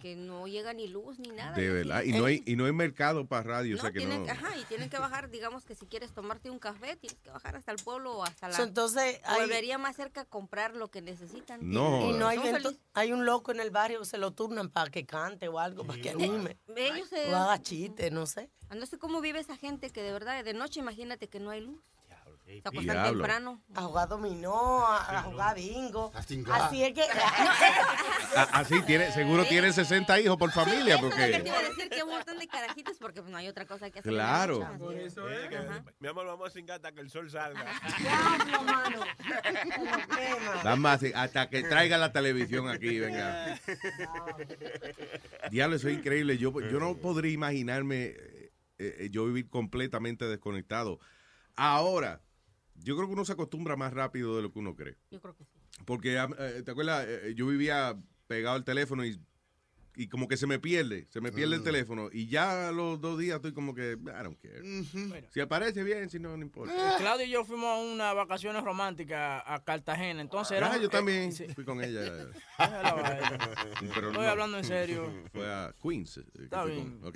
que 0.03 0.17
no 0.17 0.47
llega 0.47 0.73
ni 0.73 0.89
luz 0.89 1.19
ni 1.19 1.29
nada. 1.29 1.55
de 1.57 1.71
verdad. 1.71 2.03
Y 2.03 2.13
no 2.13 2.25
hay, 2.25 2.43
y 2.47 2.57
no 2.57 2.65
hay 2.67 2.73
mercado 2.73 3.27
para 3.27 3.43
radio, 3.43 3.77
o 3.77 3.81
sea 3.81 3.93
que 3.93 3.99
tienen, 4.01 4.25
no. 4.27 4.33
Ajá, 4.33 4.57
y 4.57 4.65
tienen 4.65 4.89
que 4.91 4.99
bajar, 4.99 5.31
digamos 5.31 5.65
que 5.65 5.75
si 5.75 5.87
quieres 5.87 6.13
tomarte 6.13 6.51
un 6.51 6.59
café, 6.59 6.97
tienes 6.97 7.19
que 7.21 7.31
bajar 7.31 7.57
hasta 7.57 7.73
el 7.73 7.79
pueblo 7.79 8.17
o 8.19 8.25
hasta 8.25 8.49
la... 8.49 8.57
Entonces, 8.63 9.21
hay- 9.25 9.41
Volvería 9.43 9.79
más 9.79 9.97
cerca 9.97 10.23
a 10.23 10.25
comprar 10.25 10.75
lo 10.75 10.89
que 10.91 11.01
necesitan. 11.03 11.61
No, 11.63 12.11
Y 12.11 12.15
no 12.15 12.27
hay, 12.29 12.39
Son 12.39 12.47
ento- 12.47 12.53
felices. 12.63 12.79
hay 12.95 13.13
un 13.13 13.25
loco 13.27 13.53
en 13.53 13.61
el 13.61 13.71
barrio 13.71 14.01
que 14.01 14.07
se 14.07 14.19
lo 14.19 14.33
turnan 14.33 14.71
para 14.71 14.91
que 14.91 15.07
cante 15.07 15.49
o 15.49 15.59
algo, 15.59 15.85
para 15.87 16.01
que 16.01 16.11
anime. 16.11 16.59
Ellos 16.75 17.09
se... 17.09 17.33
O 17.33 17.37
haga 17.37 17.61
chiste, 17.63 18.11
no 18.11 18.27
sé. 18.27 18.51
No 18.75 18.85
sé 18.87 18.99
cómo 18.99 19.21
vive 19.21 19.39
esa 19.41 19.57
gente 19.57 19.91
que 19.91 20.03
de 20.03 20.13
verdad 20.13 20.43
de 20.45 20.55
noche 20.55 20.81
imagínate 20.81 21.29
que 21.29 21.39
no 21.41 21.51
hay 21.51 21.61
luz. 21.61 21.81
Se 22.47 22.59
acuestan 22.65 22.97
Diablo. 22.97 23.11
temprano. 23.11 23.65
A 23.75 23.83
jugar 23.83 24.09
dominó, 24.09 24.87
a, 24.87 25.19
a 25.19 25.23
jugar 25.23 25.57
bingo. 25.57 26.13
Así 26.15 26.85
es 26.85 26.95
que... 26.95 27.03
Ah, 28.37 28.49
Así 28.53 28.83
tiene, 28.83 29.11
seguro 29.13 29.47
tiene 29.47 29.73
60 29.73 30.21
hijos 30.21 30.37
por 30.37 30.51
familia, 30.53 30.97
Eso 30.97 31.09
es 31.09 31.11
lo 31.11 31.17
que 31.17 31.17
porque 31.17 31.39
te 31.41 31.49
iba 31.49 31.59
a 31.59 31.63
decir 31.63 31.89
que 31.89 32.03
un 32.03 32.11
montón 32.11 32.39
de 32.39 32.47
carajitos 32.47 32.99
porque 32.99 33.23
no 33.23 33.37
hay 33.37 33.49
otra 33.49 33.67
cosa 33.67 33.91
que 33.91 34.01
hacer. 34.01 34.13
Claro. 34.13 34.59
noche, 34.59 35.07
así 35.07 35.07
es. 35.07 35.17
Eh, 35.17 35.49
que, 35.49 35.93
Mi 36.01 36.09
amor, 36.09 36.27
vamos 36.27 36.49
a 36.49 36.51
cingar 36.51 36.77
hasta 36.77 36.93
que 36.93 37.01
el 37.01 37.11
sol 37.11 37.31
salga. 37.31 37.65
Diablo, 37.99 38.63
mano. 38.63 39.01
Sí, 41.01 41.13
hasta 41.15 41.49
que 41.49 41.63
traiga 41.63 41.97
la 41.97 42.13
televisión 42.13 42.69
aquí, 42.69 42.99
venga. 42.99 43.59
Diablo, 45.51 45.77
eso 45.77 45.89
es 45.89 45.97
increíble. 45.97 46.37
Yo, 46.37 46.53
yo 46.61 46.79
no 46.79 46.95
podría 46.97 47.33
imaginarme 47.33 48.05
eh, 48.07 48.51
eh, 48.79 49.09
yo 49.11 49.25
vivir 49.27 49.49
completamente 49.49 50.27
desconectado. 50.27 51.01
Ahora, 51.55 52.21
yo 52.83 52.97
creo 52.97 53.07
que 53.09 53.15
uno 53.15 53.25
se 53.25 53.33
acostumbra 53.33 53.77
más 53.77 53.93
rápido 53.93 54.37
de 54.37 54.43
lo 54.43 54.53
que 54.53 54.59
uno 54.59 54.75
cree. 54.77 54.97
Yo 55.11 55.21
creo 55.21 55.35
que 55.37 55.45
sí. 55.45 55.59
Porque, 55.85 56.17
eh, 56.17 56.63
¿te 56.65 56.71
acuerdas? 56.71 57.07
Eh, 57.09 57.35
Yo 57.37 57.47
vivía 57.47 57.99
pegado 58.27 58.57
al 58.57 58.65
teléfono 58.65 59.05
y, 59.05 59.21
y 59.97 60.09
como 60.09 60.29
que 60.29 60.37
se 60.37 60.47
me 60.47 60.59
pierde, 60.59 61.07
se 61.11 61.21
me 61.21 61.33
pierde 61.33 61.55
el 61.57 61.61
Mm. 61.63 61.65
teléfono. 61.65 62.09
Y 62.13 62.27
ya 62.29 62.69
a 62.69 62.73
los 62.73 63.01
dos 63.01 63.19
días 63.19 63.37
estoy 63.37 63.53
como 63.53 63.75
que, 63.75 63.93
I 63.93 64.23
don't 64.23 64.39
care. 64.41 64.63
Si 65.33 65.41
aparece 65.41 65.83
bien, 65.83 66.11
si 66.11 66.19
no, 66.19 66.37
no 66.37 66.43
importa. 66.43 66.73
Eh, 66.75 66.95
Claudio 66.99 67.27
y 67.27 67.31
yo 67.31 67.45
fuimos 67.45 67.67
a 67.67 67.77
unas 67.79 68.15
vacaciones 68.15 68.63
románticas 68.63 69.43
a 69.45 69.63
Cartagena. 69.65 70.21
Entonces 70.21 70.57
era. 70.59 70.73
Ah, 70.73 70.77
yo 70.77 70.87
eh, 70.87 70.91
también 70.91 71.33
sí. 71.33 71.47
fui 71.55 71.65
con 71.65 71.83
ella. 71.83 72.03
Pero 73.95 74.09
Estoy 74.09 74.25
no. 74.25 74.31
hablando 74.31 74.59
en 74.59 74.65
serio. 74.65 75.11
Fue 75.33 75.47
a 75.53 75.75
Queens. 75.83 76.19
eh, 76.19 76.25
Está 76.45 76.65
bien. 76.65 77.01
con-. 77.01 77.13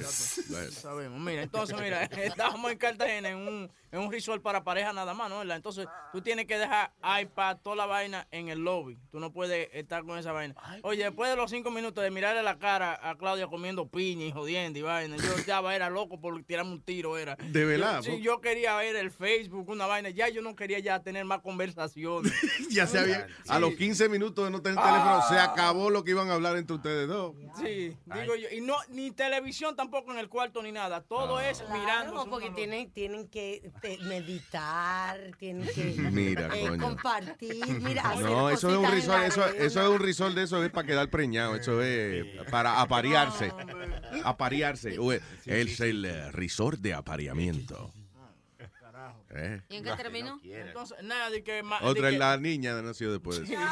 Sabemos. 0.70 1.20
Mira, 1.20 1.42
entonces, 1.42 1.76
mira, 1.80 2.02
estábamos 2.04 2.70
en 2.72 2.78
Cartagena 2.78 3.28
en 3.30 3.36
un, 3.36 3.70
en 3.92 4.00
un 4.00 4.10
resort 4.12 4.42
para 4.42 4.62
pareja 4.64 4.92
nada 4.92 5.14
más, 5.14 5.28
¿no? 5.28 5.38
¿Verdad? 5.38 5.56
Entonces, 5.56 5.86
tú 6.12 6.20
tienes 6.22 6.46
que 6.46 6.58
dejar 6.58 6.92
iPad, 7.22 7.58
toda 7.62 7.76
la 7.76 7.86
vaina 7.86 8.26
en 8.30 8.48
el 8.48 8.60
lobby. 8.60 8.96
Tú 9.10 9.20
no 9.20 9.32
puedes 9.32 9.68
estar 9.72 10.04
con 10.04 10.18
esa 10.18 10.32
vaina. 10.32 10.54
Oye, 10.82 11.04
después 11.04 11.30
de 11.30 11.36
los 11.36 11.50
cinco 11.50 11.70
minutos 11.70 12.02
de 12.04 12.10
mirarle 12.10 12.42
la 12.42 12.58
cara 12.58 12.69
a 12.76 13.16
Claudia 13.16 13.46
comiendo 13.48 13.88
piña 13.88 14.24
y 14.26 14.32
jodiendo 14.32 14.78
y 14.78 14.82
vaina, 14.82 15.16
yo 15.16 15.36
ya 15.46 15.60
era 15.74 15.90
loco 15.90 16.20
por 16.20 16.42
tirarme 16.44 16.72
un 16.72 16.82
tiro, 16.82 17.16
era. 17.18 17.36
¿De 17.36 17.64
verdad? 17.64 18.02
Yo, 18.02 18.12
sí, 18.12 18.20
yo 18.22 18.40
quería 18.40 18.76
ver 18.76 18.96
el 18.96 19.10
Facebook, 19.10 19.68
una 19.68 19.86
vaina. 19.86 20.10
Ya 20.10 20.28
yo 20.28 20.42
no 20.42 20.54
quería 20.56 20.78
ya 20.78 21.00
tener 21.02 21.24
más 21.24 21.40
conversaciones. 21.40 22.32
Ya 22.70 22.86
se 22.86 22.98
había, 23.00 23.26
a 23.48 23.58
los 23.58 23.74
15 23.74 24.08
minutos 24.08 24.44
de 24.44 24.50
no 24.52 24.62
tener 24.62 24.78
Ah. 24.80 24.84
teléfono, 24.86 25.22
se 25.28 25.38
acabó 25.38 25.90
lo 25.90 26.04
que 26.04 26.12
iban 26.12 26.30
a 26.30 26.34
hablar 26.34 26.56
entre 26.56 26.76
ustedes 26.76 27.08
dos. 27.08 27.34
Sí, 27.60 27.96
digo 28.06 28.36
yo. 28.36 28.48
Y 28.52 28.60
no, 28.60 28.76
ni 28.90 29.10
televisión 29.10 29.74
tampoco 29.74 30.12
en 30.12 30.18
el 30.18 30.28
cuarto 30.28 30.62
ni 30.62 30.70
nada. 30.70 31.00
Todo 31.02 31.40
es 31.40 31.62
mirando. 31.72 32.12
Claro, 32.12 32.30
porque 32.30 32.50
tienen, 32.50 32.90
tienen 32.92 33.28
que 33.28 33.70
te- 33.82 33.98
meditar, 34.04 35.18
tienen 35.38 35.68
que 35.74 35.84
Mira, 36.12 36.48
eh, 36.54 36.68
coño. 36.68 36.82
compartir, 36.82 37.64
mira, 37.80 38.14
No, 38.20 38.50
eso 38.50 38.70
es 38.70 38.76
un 38.76 38.90
risol, 38.90 39.22
eso, 39.24 39.46
eso 39.46 39.82
es 39.82 39.88
un 39.88 39.98
risol 39.98 40.34
de 40.34 40.42
eso 40.44 40.62
es 40.62 40.70
para 40.70 40.86
quedar 40.86 41.08
preñado, 41.10 41.56
eso 41.56 41.82
es 41.82 42.24
para 42.50 42.59
aparearse, 42.80 43.52
aparearse. 44.24 44.98
Ué, 44.98 45.20
Es 45.46 45.80
el 45.80 46.04
eh, 46.04 46.30
risor 46.32 46.78
de 46.78 46.94
apareamiento. 46.94 47.92
¿Eh? 49.32 49.60
¿Y 49.68 49.76
en 49.76 49.84
qué 49.84 49.92
terminó? 49.92 50.40
Entonces, 50.42 50.98
nada, 51.02 51.30
de 51.30 51.44
que... 51.44 51.62
Otra 51.82 51.92
de 51.92 52.08
es 52.08 52.12
que- 52.14 52.18
la 52.18 52.36
niña 52.36 52.82
nació 52.82 53.12
después 53.12 53.38
de 53.46 53.54
eso. 53.54 53.62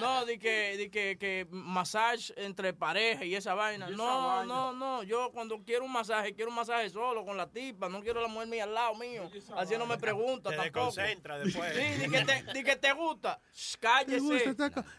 no, 0.00 0.24
de 0.24 0.38
que, 0.38 0.76
de 0.78 0.90
que, 0.90 1.18
que 1.18 1.46
masaje 1.50 2.32
entre 2.36 2.72
pareja 2.72 3.24
y 3.24 3.34
esa 3.34 3.54
vaina. 3.54 3.88
No, 3.90 4.44
no, 4.44 4.72
no. 4.72 5.02
Yo 5.02 5.30
cuando 5.32 5.62
quiero 5.62 5.84
un 5.84 5.92
masaje, 5.92 6.34
quiero 6.34 6.50
un 6.50 6.56
masaje 6.56 6.88
solo 6.90 7.24
con 7.24 7.36
la 7.36 7.46
tipa. 7.50 7.88
No 7.88 8.00
quiero 8.00 8.20
la 8.22 8.28
mujer 8.28 8.48
mía 8.48 8.64
al 8.64 8.74
lado 8.74 8.94
mío. 8.94 9.30
Así 9.56 9.76
no 9.76 9.86
me 9.86 9.98
pregunta 9.98 10.50
Te 10.50 10.56
tampoco. 10.56 10.86
desconcentra 10.86 11.38
después. 11.38 11.74
Sí, 11.74 12.00
di 12.02 12.10
que 12.10 12.24
te, 12.24 12.44
di 12.54 12.64
que 12.64 12.76
te 12.76 12.92
gusta. 12.92 13.38
Shh, 13.52 13.76
Cállese. 13.78 14.54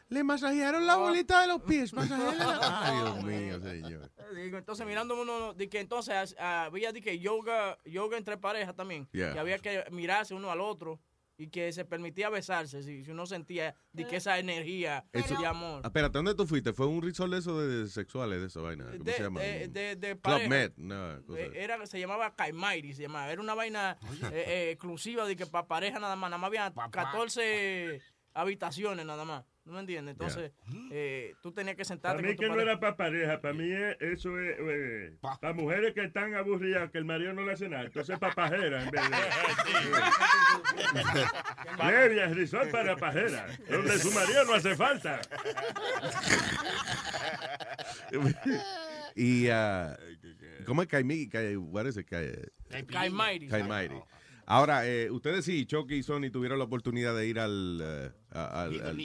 Le 0.10 0.24
masajearon 0.24 0.86
la 0.86 0.96
bolita 0.98 1.42
de 1.42 1.48
los 1.48 1.62
pies. 1.64 1.92
Ay, 1.98 2.98
Dios 2.98 3.24
mío, 3.24 3.60
señor. 3.62 4.12
Digo, 4.36 4.58
entonces 4.58 4.86
mirando 4.86 5.20
uno, 5.20 5.54
de 5.54 5.70
que 5.70 5.80
entonces 5.80 6.36
ah, 6.40 6.66
había 6.66 6.92
de 6.92 7.02
que 7.02 7.20
yoga, 7.20 7.78
yoga 7.86 8.18
entre 8.18 8.38
parejas 8.38 8.76
también. 8.76 9.08
Yeah. 9.12 9.23
Y 9.36 9.38
había 9.38 9.60
que 9.60 9.84
mirarse 9.92 10.34
uno 10.34 10.52
al 10.52 10.60
otro 10.62 11.00
y 11.36 11.48
que 11.48 11.74
se 11.74 11.84
permitía 11.84 12.30
besarse 12.30 12.84
si, 12.84 13.04
si 13.04 13.10
uno 13.12 13.26
sentía 13.26 13.74
de 13.92 14.06
que 14.06 14.18
esa 14.18 14.38
energía 14.38 15.04
Eso- 15.12 15.36
de 15.36 15.48
amor. 15.48 15.82
Ah, 15.84 15.88
Espérate, 15.88 16.18
¿dónde 16.20 16.36
tú 16.36 16.46
fuiste? 16.46 16.74
¿Fue 16.74 16.86
un 16.86 17.02
resort 17.02 17.32
de 17.32 17.40
eso 17.40 17.60
de 17.60 17.88
sexuales 17.88 18.40
de 18.40 18.48
esa 18.48 18.62
vaina? 18.62 18.86
¿Cómo 18.92 19.04
De, 19.04 19.14
se 19.14 19.24
llama? 19.24 19.42
de, 19.42 19.68
de, 19.68 19.96
de 19.96 20.10
Club 20.12 20.22
pareja. 20.22 20.50
Med, 20.50 20.72
no, 20.78 21.24
cosa 21.26 21.40
Eh, 21.40 21.52
Era, 21.56 21.86
se 21.88 22.00
llamaba 22.00 22.36
Caimairi, 22.36 22.94
se 22.94 23.02
llamaba. 23.02 23.32
Era 23.32 23.42
una 23.42 23.56
vaina 23.56 23.98
eh, 24.32 24.44
eh, 24.48 24.72
exclusiva 24.72 25.26
de 25.26 25.36
que 25.36 25.48
para 25.48 25.68
pareja 25.68 26.00
nada 26.00 26.16
más. 26.16 26.30
Nada 26.30 26.38
más 26.38 26.48
había 26.50 26.72
14 26.92 28.00
habitaciones 28.34 29.06
nada 29.06 29.26
más. 29.26 29.44
¿No 29.66 29.74
me 29.74 29.80
entiendes? 29.80 30.12
Entonces, 30.14 30.52
eh, 30.92 31.36
tú 31.42 31.54
tenías 31.54 31.78
que 31.78 31.84
Para 31.84 31.88
sentarte 31.88 32.22
mí 32.22 32.28
con 32.30 32.36
tu 32.36 32.42
que 32.42 32.48
no 32.50 32.54
pareja. 32.56 32.72
era 32.72 32.80
para 32.82 32.98
pareja, 32.98 33.40
para 33.40 33.54
mí 33.54 33.72
es- 33.72 33.96
eso 34.02 34.38
es 34.38 34.58
eh, 34.60 35.16
para 35.22 35.54
mujeres 35.54 35.94
que 35.94 36.04
están 36.04 36.36
aburridas 36.36 36.92
que 36.92 36.98
el 36.98 37.06
marido 37.06 37.32
no 37.32 37.46
le 37.46 37.54
hace 37.54 37.70
nada. 37.70 37.86
Entonces 37.86 38.20
para 38.20 38.36
pajera 38.36 38.84
en 38.84 38.92
vez 38.92 39.02
de... 39.10 39.18
Previa 41.78 42.28
resort 42.28 42.72
para 42.72 42.98
pajera, 42.98 43.48
donde 43.70 43.98
su 44.00 44.12
marido 44.12 44.44
no 44.44 44.54
hace 44.54 44.76
falta. 44.76 45.22
y, 49.16 49.48
ah, 49.50 49.98
¿cómo 50.66 50.82
es 50.82 50.88
Caimí? 50.90 51.30
Cai- 51.30 51.56
what 51.58 51.86
is 51.86 51.96
it? 51.98 52.08
Caimairi. 52.88 53.48
Caimairi. 53.48 53.96
Ahora, 54.46 54.88
eh, 54.88 55.10
ustedes 55.12 55.46
sí, 55.46 55.66
Chucky 55.66 55.96
y 55.96 56.04
Sony 56.04 56.30
tuvieron 56.32 56.60
la 56.60 56.66
oportunidad 56.66 57.16
de 57.16 57.28
ir 57.28 57.40
al... 57.40 58.14
a- 58.32 58.64
al- 58.64 58.72
al- 58.90 58.96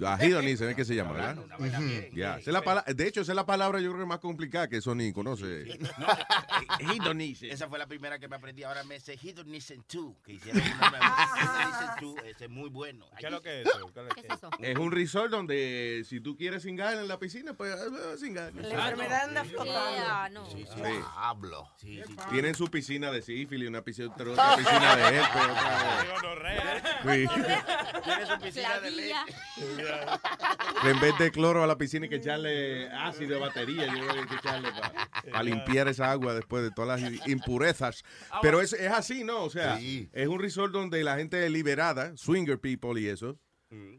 Nissen, 0.00 0.06
he 0.06 0.06
Nissen. 0.06 0.06
Ah, 0.06 0.18
Hedonism 0.20 0.64
es 0.70 0.76
que 0.76 0.84
se 0.84 0.94
llama, 0.94 1.12
¿verdad? 1.12 2.38
Es 2.38 2.46
la 2.46 2.62
pala- 2.62 2.84
de 2.86 3.06
hecho, 3.06 3.20
esa 3.20 3.32
es 3.32 3.36
la 3.36 3.46
palabra 3.46 3.80
yo 3.80 3.90
creo 3.90 4.02
que 4.02 4.08
más 4.08 4.18
complicada 4.20 4.68
que 4.68 4.78
eso 4.78 4.94
ni 4.94 5.12
conoce. 5.12 5.78
Hedonism. 6.78 7.44
Esa 7.50 7.68
fue 7.68 7.78
la 7.78 7.86
primera 7.86 8.18
que 8.18 8.28
me 8.28 8.36
aprendí. 8.36 8.62
Ahora 8.62 8.84
me 8.84 8.98
sé 9.00 9.18
Hedonism 9.22 9.80
2, 9.92 10.16
que 10.24 10.32
hicieron 10.34 10.62
una 10.62 10.90
nueva. 10.90 11.28
Hedonism 12.00 12.00
2, 12.00 12.26
ese 12.26 12.44
es 12.44 12.50
muy 12.50 12.68
bueno. 12.68 13.06
¿Qué 13.18 13.26
es 13.26 13.32
lo 13.32 13.40
que 13.42 13.60
es 13.62 13.66
eso? 13.66 13.90
¿Qué 13.92 14.00
es 14.22 14.26
que 14.60 14.70
Es 14.72 14.78
un 14.78 14.92
resort 14.92 15.30
donde 15.30 16.04
si 16.08 16.20
tú 16.20 16.36
quieres 16.36 16.62
singar 16.62 16.94
en 16.94 17.08
la 17.08 17.18
piscina, 17.18 17.54
pues 17.54 17.74
eh, 17.74 18.18
singar. 18.18 18.54
La 18.54 18.68
enfermedad 18.68 19.24
anda 19.28 19.44
flotando. 19.44 20.46
Sí, 20.50 20.64
sí. 20.74 20.82
Hablo. 21.16 21.68
Sí, 21.76 22.00
sí. 22.06 22.16
Tienen 22.30 22.54
su 22.54 22.68
piscina 22.68 23.10
de 23.10 23.22
sífilis, 23.22 23.68
una 23.68 23.82
piscina, 23.82 24.10
otra 24.12 24.56
piscina 24.56 24.96
de 24.96 25.02
herpes, 25.16 25.42
otra 26.18 26.34
de- 26.54 26.60
Sí. 27.00 27.26
Tiene 28.04 28.26
su 28.26 28.38
piscina 28.40 28.80
de 28.80 28.90
leche. 28.90 29.14
En 30.82 30.98
vez 30.98 31.12
de 31.18 31.30
cloro 31.30 31.62
a 31.62 31.66
la 31.66 31.76
piscina 31.76 32.04
hay 32.04 32.08
que 32.08 32.16
echarle 32.16 32.88
ácido 32.88 33.34
de 33.34 33.40
batería. 33.40 33.86
Yo 33.86 34.00
creo 34.00 34.14
que 34.14 34.20
hay 34.20 34.26
que 34.26 34.34
echarle 34.36 34.68
para 35.30 35.42
limpiar 35.42 35.88
esa 35.88 36.10
agua 36.10 36.32
después 36.32 36.62
de 36.62 36.70
todas 36.70 37.02
las 37.02 37.28
impurezas. 37.28 38.02
Pero 38.40 38.62
es, 38.62 38.72
es 38.72 38.90
así, 38.90 39.22
¿no? 39.22 39.44
O 39.44 39.50
sea, 39.50 39.78
es 39.78 40.28
un 40.28 40.40
resort 40.40 40.72
donde 40.72 41.04
la 41.04 41.16
gente 41.16 41.48
liberada, 41.50 42.16
swinger 42.16 42.58
people 42.58 42.98
y 42.98 43.08
eso, 43.08 43.38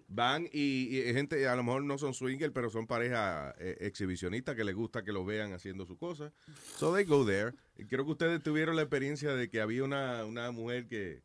van 0.07 0.47
y, 0.51 0.97
y 0.97 1.13
gente, 1.13 1.47
a 1.47 1.55
lo 1.55 1.63
mejor 1.63 1.83
no 1.83 1.97
son 1.97 2.13
swinger, 2.13 2.51
pero 2.51 2.69
son 2.69 2.87
parejas 2.87 3.53
eh, 3.59 3.77
exhibicionistas 3.81 4.55
que 4.55 4.63
les 4.63 4.75
gusta 4.75 5.03
que 5.03 5.13
lo 5.13 5.23
vean 5.23 5.53
haciendo 5.53 5.85
su 5.85 5.97
cosa. 5.97 6.33
So 6.77 6.93
they 6.93 7.05
go 7.05 7.25
there. 7.25 7.53
Y 7.77 7.85
creo 7.85 8.05
que 8.05 8.11
ustedes 8.11 8.43
tuvieron 8.43 8.75
la 8.75 8.81
experiencia 8.81 9.33
de 9.33 9.49
que 9.49 9.61
había 9.61 9.83
una, 9.83 10.25
una 10.25 10.51
mujer 10.51 10.87
que, 10.87 11.21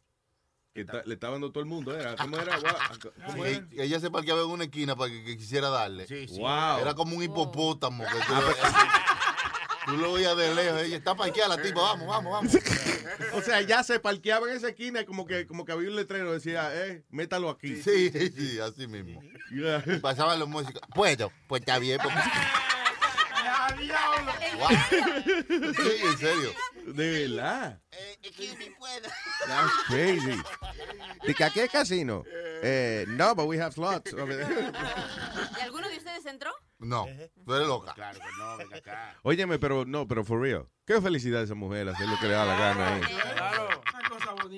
que 0.85 0.87
le 1.06 1.14
estaba 1.14 1.33
dando 1.33 1.50
todo 1.50 1.61
el 1.62 1.66
mundo. 1.68 1.99
Era, 1.99 2.14
¿Cómo 2.16 2.37
era? 2.38 2.59
Gua- 2.61 2.76
¿Cómo 3.26 3.45
Sí, 3.45 3.61
ella 3.78 3.99
se 4.00 4.11
parqueaba 4.11 4.42
en 4.42 4.49
una 4.49 4.64
esquina 4.64 4.95
para 4.95 5.11
que, 5.11 5.25
que 5.25 5.37
quisiera 5.38 5.71
darle. 5.71 6.06
sí. 6.06 6.26
Wow. 6.38 6.78
Era 6.80 6.95
como 6.95 7.16
un 7.16 7.23
hipopótamo. 7.23 8.04
Que 8.04 8.11
tú, 8.26 8.35
lo, 8.35 8.52
tú 9.87 9.97
lo 10.02 10.12
veías 10.12 10.37
de 10.37 10.54
lejos. 10.54 10.83
Ella 10.83 10.97
está 10.97 11.14
parqueada 11.14 11.56
la 11.56 11.62
tipa. 11.62 11.80
Vamos, 11.80 12.06
vamos, 12.06 12.33
vamos. 12.33 12.52
O 13.33 13.40
sea, 13.40 13.61
ya 13.62 13.83
se 13.85 14.00
parqueaba 14.00 14.50
en 14.50 14.56
esa 14.56 14.68
esquina 14.71 15.04
como 15.04 15.26
que, 15.26 15.47
como 15.47 15.64
que 15.64 15.73
había 15.73 15.88
un 15.88 15.97
letrero 15.97 16.33
decía, 16.33 16.71
eh, 16.75 17.04
métalo 17.11 17.49
aquí. 17.50 17.76
Sí, 17.80 18.11
sí, 18.11 18.59
así 18.59 18.87
mismo. 18.88 19.21
Pasaban 20.02 20.38
los 20.40 20.49
músicos. 20.49 20.83
Puedo, 20.95 21.30
pues 21.47 21.61
está 21.61 21.78
bien. 21.78 21.99
pues. 22.02 22.12
Wow. 24.58 24.68
Sí, 25.76 25.92
en 26.02 26.18
serio. 26.18 26.52
De 26.87 27.26
verdad. 27.28 27.80
Eh, 27.90 28.18
excuse 28.23 28.56
me, 28.56 28.70
¿puedo? 28.78 29.08
That's 29.46 29.73
crazy. 29.88 30.40
¿De 31.26 31.35
que 31.35 31.44
aquí 31.44 31.68
casino? 31.68 32.25
Eh, 32.62 33.04
no, 33.08 33.35
but 33.35 33.46
we 33.46 33.58
have 33.61 33.73
slots 33.73 34.12
over 34.14 34.37
there. 34.37 34.73
¿Y 35.58 35.61
alguno 35.61 35.88
de 35.88 35.96
ustedes 35.96 36.26
entró? 36.26 36.52
No, 36.78 37.06
tú 37.44 37.54
eres 37.54 37.66
loca. 37.66 37.94
Claro 37.94 38.18
que 38.18 38.26
no, 38.38 38.56
venga 38.56 38.76
acá. 38.76 39.16
Óyeme, 39.23 39.58
pero 39.58 39.85
no, 39.85 40.06
pero 40.06 40.25
for 40.25 40.40
real. 40.40 40.68
Qué 40.87 41.00
felicidad 41.00 41.42
esa 41.42 41.54
mujer 41.54 41.88
hacer 41.88 42.06
lo 42.06 42.18
que 42.18 42.26
le 42.26 42.35
da 42.35 42.44
la 42.44 42.58
gana 42.58 42.94
ahí. 42.94 43.00
Claro. 43.02 43.82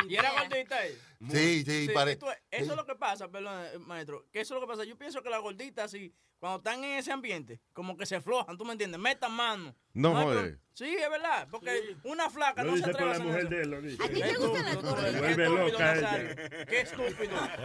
Y 0.09 0.17
era 0.17 0.31
gordita 0.33 0.85
ella. 0.85 0.99
Sí, 1.31 1.65
sí, 1.65 1.89
pare- 1.93 2.13
esto 2.13 2.31
es- 2.31 2.39
eso 2.51 2.71
es 2.73 2.77
lo 2.77 2.87
que 2.87 2.95
pasa, 2.95 3.29
perdón, 3.29 3.65
eh, 3.75 3.79
maestro. 3.79 4.27
Que 4.31 4.41
eso 4.41 4.55
es 4.55 4.61
lo 4.61 4.67
que 4.67 4.71
pasa. 4.71 4.85
Yo 4.85 4.97
pienso 4.97 5.23
que 5.23 5.31
las 5.31 5.41
gorditas, 5.43 5.87
así, 5.87 6.15
cuando 6.39 6.59
están 6.59 6.85
en 6.85 6.99
ese 6.99 7.11
ambiente, 7.11 7.61
como 7.73 7.97
que 7.97 8.07
se 8.07 8.21
flojan, 8.21 8.57
¿tú 8.57 8.65
me 8.65 8.73
entiendes? 8.73 9.01
Metan 9.01 9.33
mano. 9.33 9.75
No 9.99 10.13
pro- 10.15 10.57
Sí, 10.75 10.95
es 10.97 11.11
verdad. 11.11 11.49
Porque 11.51 11.97
una 12.05 12.31
flaca 12.31 12.63
Lo 12.63 12.71
no 12.71 12.77
se 12.77 12.85
dice 12.87 12.93
por 12.93 13.03
atreve 13.03 13.11
a 13.11 13.13
la 13.13 13.15
hacer 13.17 13.27
mujer 13.27 13.41
eso. 13.41 13.51
de 13.51 13.63
él, 13.63 13.71
lo 13.71 13.83
dice. 13.83 14.01
¿A 14.05 14.09
ti 14.09 14.21
te 14.23 14.35
gustan 14.37 14.65
las 14.65 14.77
gorditas? 14.77 15.13
Se 15.13 15.19
vuelve 15.19 15.49
loca 15.49 15.95
ella. 15.97 16.67
Qué 16.67 16.81
estúpido. 16.83 17.37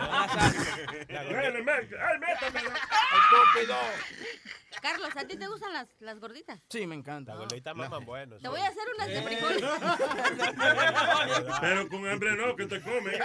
Ay, 1.09 2.17
métamela. 2.19 2.75
Estúpido. 3.21 3.77
Carlos, 4.81 5.09
¿a 5.15 5.27
ti 5.27 5.37
te 5.37 5.45
gustan 5.47 5.73
las, 5.73 5.87
las 5.99 6.19
gorditas? 6.19 6.59
Sí, 6.69 6.87
me 6.87 6.95
encanta. 6.95 7.33
Las 7.33 7.41
gorditas 7.43 7.75
maman 7.75 8.03
bueno. 8.03 8.37
Te 8.39 8.47
voy 8.47 8.59
a 8.61 8.67
hacer 8.67 8.83
unas 8.95 9.07
de 9.07 9.21
frijoles. 9.21 9.63
Pero 11.61 11.87
con 11.89 12.07
hambre 12.07 12.35
no, 12.35 12.55
que 12.55 12.65
te 12.65 12.81
comen. 12.81 13.19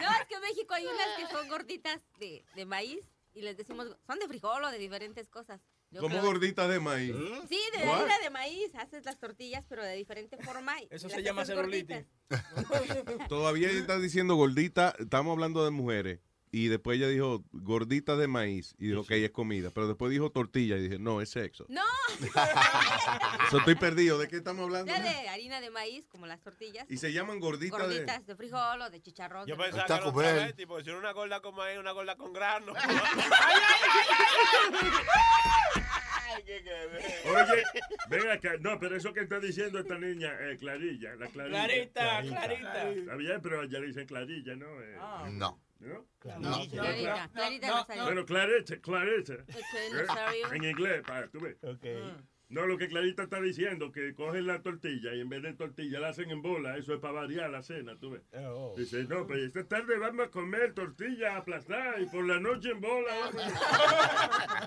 No, 0.00 0.10
es 0.10 0.26
que 0.26 0.34
en 0.36 0.40
México 0.40 0.72
hay 0.74 0.86
unas 0.86 1.08
que 1.18 1.26
son 1.26 1.48
gorditas 1.48 2.00
de, 2.18 2.44
de 2.54 2.64
maíz 2.64 3.00
y 3.34 3.42
les 3.42 3.56
decimos, 3.58 3.94
son 4.06 4.18
de 4.18 4.26
frijol 4.26 4.64
o 4.64 4.70
de 4.70 4.78
diferentes 4.78 5.28
cosas. 5.28 5.60
Yo 5.90 6.00
Como 6.00 6.16
creo- 6.16 6.24
gordita 6.26 6.66
de 6.68 6.80
maíz. 6.80 7.14
Sí, 7.48 7.58
de 7.78 7.86
What? 7.86 8.00
harina 8.00 8.18
de 8.18 8.30
maíz. 8.30 8.74
Haces 8.74 9.04
las 9.04 9.18
tortillas, 9.18 9.64
pero 9.68 9.84
de 9.84 9.94
diferente 9.94 10.36
forma. 10.38 10.74
Eso 10.90 11.08
se 11.08 11.22
llama 11.22 11.44
celulitis. 11.44 12.04
gorditas. 12.28 13.28
Todavía 13.28 13.70
ella 13.70 13.80
está 13.80 13.98
diciendo 13.98 14.34
gordita, 14.34 14.94
estamos 14.98 15.32
hablando 15.32 15.64
de 15.64 15.70
mujeres. 15.70 16.20
Y 16.56 16.68
después 16.68 16.96
ella 16.96 17.08
dijo 17.08 17.44
gordita 17.52 18.16
de 18.16 18.28
maíz. 18.28 18.74
Y 18.78 18.86
dijo 18.86 19.04
que 19.04 19.16
ella 19.16 19.26
es 19.26 19.32
comida. 19.32 19.70
Pero 19.74 19.88
después 19.88 20.10
dijo 20.10 20.30
tortilla. 20.30 20.78
Y 20.78 20.84
dije, 20.84 20.98
no, 20.98 21.20
es 21.20 21.28
sexo. 21.28 21.66
¡No! 21.68 21.82
So, 23.50 23.58
estoy 23.58 23.74
perdido. 23.74 24.16
¿De 24.18 24.26
qué 24.26 24.36
estamos 24.36 24.64
hablando? 24.64 24.90
Ya 24.90 25.00
de 25.00 25.28
harina 25.28 25.60
de 25.60 25.70
maíz, 25.70 26.08
como 26.08 26.26
las 26.26 26.40
tortillas. 26.40 26.90
Y 26.90 26.96
se 26.96 27.12
llaman 27.12 27.38
gorditas 27.40 27.78
de... 27.78 27.84
Gorditas 27.84 28.26
de... 28.26 28.34
frijol 28.34 28.80
o 28.80 28.90
de 28.90 29.02
chicharrón. 29.02 29.46
Yo 29.46 29.56
pensaba 29.58 29.86
que 29.86 29.92
era 29.92 30.54
porque 30.66 30.84
si 30.84 30.90
era 30.90 30.98
una 30.98 31.12
gorda 31.12 31.42
con 31.42 31.54
maíz, 31.54 31.78
una 31.78 31.92
gorda 31.92 32.16
con 32.16 32.32
grano. 32.32 32.72
Oye, 36.38 37.62
ven 38.08 38.30
acá. 38.30 38.52
No, 38.60 38.80
pero 38.80 38.96
eso 38.96 39.12
que 39.12 39.20
está 39.20 39.38
diciendo 39.38 39.78
esta 39.78 39.98
niña, 39.98 40.32
eh, 40.40 40.56
Clarilla, 40.58 41.14
la 41.16 41.28
Clarilla. 41.28 41.64
Clarita, 41.64 42.22
Clarita. 42.22 42.90
Está 42.90 43.14
bien, 43.16 43.40
pero 43.42 43.64
ya 43.64 43.78
le 43.78 43.88
dicen 43.88 44.06
Clarilla, 44.06 44.56
¿no? 44.56 44.82
Eh, 44.82 44.96
No. 44.96 45.30
¿No? 45.30 45.65
No, 45.80 46.06
Clarita, 46.18 47.28
Clarita. 47.32 47.86
Bueno, 48.04 48.24
Clarita, 48.24 48.80
Clarita. 48.80 49.34
En 50.52 50.64
inglés, 50.64 51.02
para 51.06 51.28
tú 51.28 51.40
ves. 51.40 51.56
No, 52.48 52.64
lo 52.64 52.78
que 52.78 52.86
Clarita 52.86 53.24
está 53.24 53.40
diciendo, 53.40 53.90
que 53.90 54.14
cogen 54.14 54.46
la 54.46 54.62
tortilla 54.62 55.12
y 55.14 55.20
en 55.20 55.28
vez 55.28 55.42
de 55.42 55.54
tortilla 55.54 55.98
la 55.98 56.10
hacen 56.10 56.30
en 56.30 56.42
bola, 56.42 56.76
eso 56.76 56.94
es 56.94 57.00
para 57.00 57.14
variar 57.14 57.50
la 57.50 57.62
cena, 57.62 57.98
tú 57.98 58.10
ves. 58.10 58.22
Dice, 58.76 59.02
no, 59.04 59.26
pero 59.26 59.44
esta 59.44 59.64
tarde 59.64 59.98
vamos 59.98 60.26
a 60.26 60.30
comer 60.30 60.72
tortilla 60.72 61.36
aplastada 61.36 62.00
y 62.00 62.06
por 62.06 62.24
la 62.24 62.38
noche 62.38 62.70
en 62.70 62.80
bola. 62.80 63.30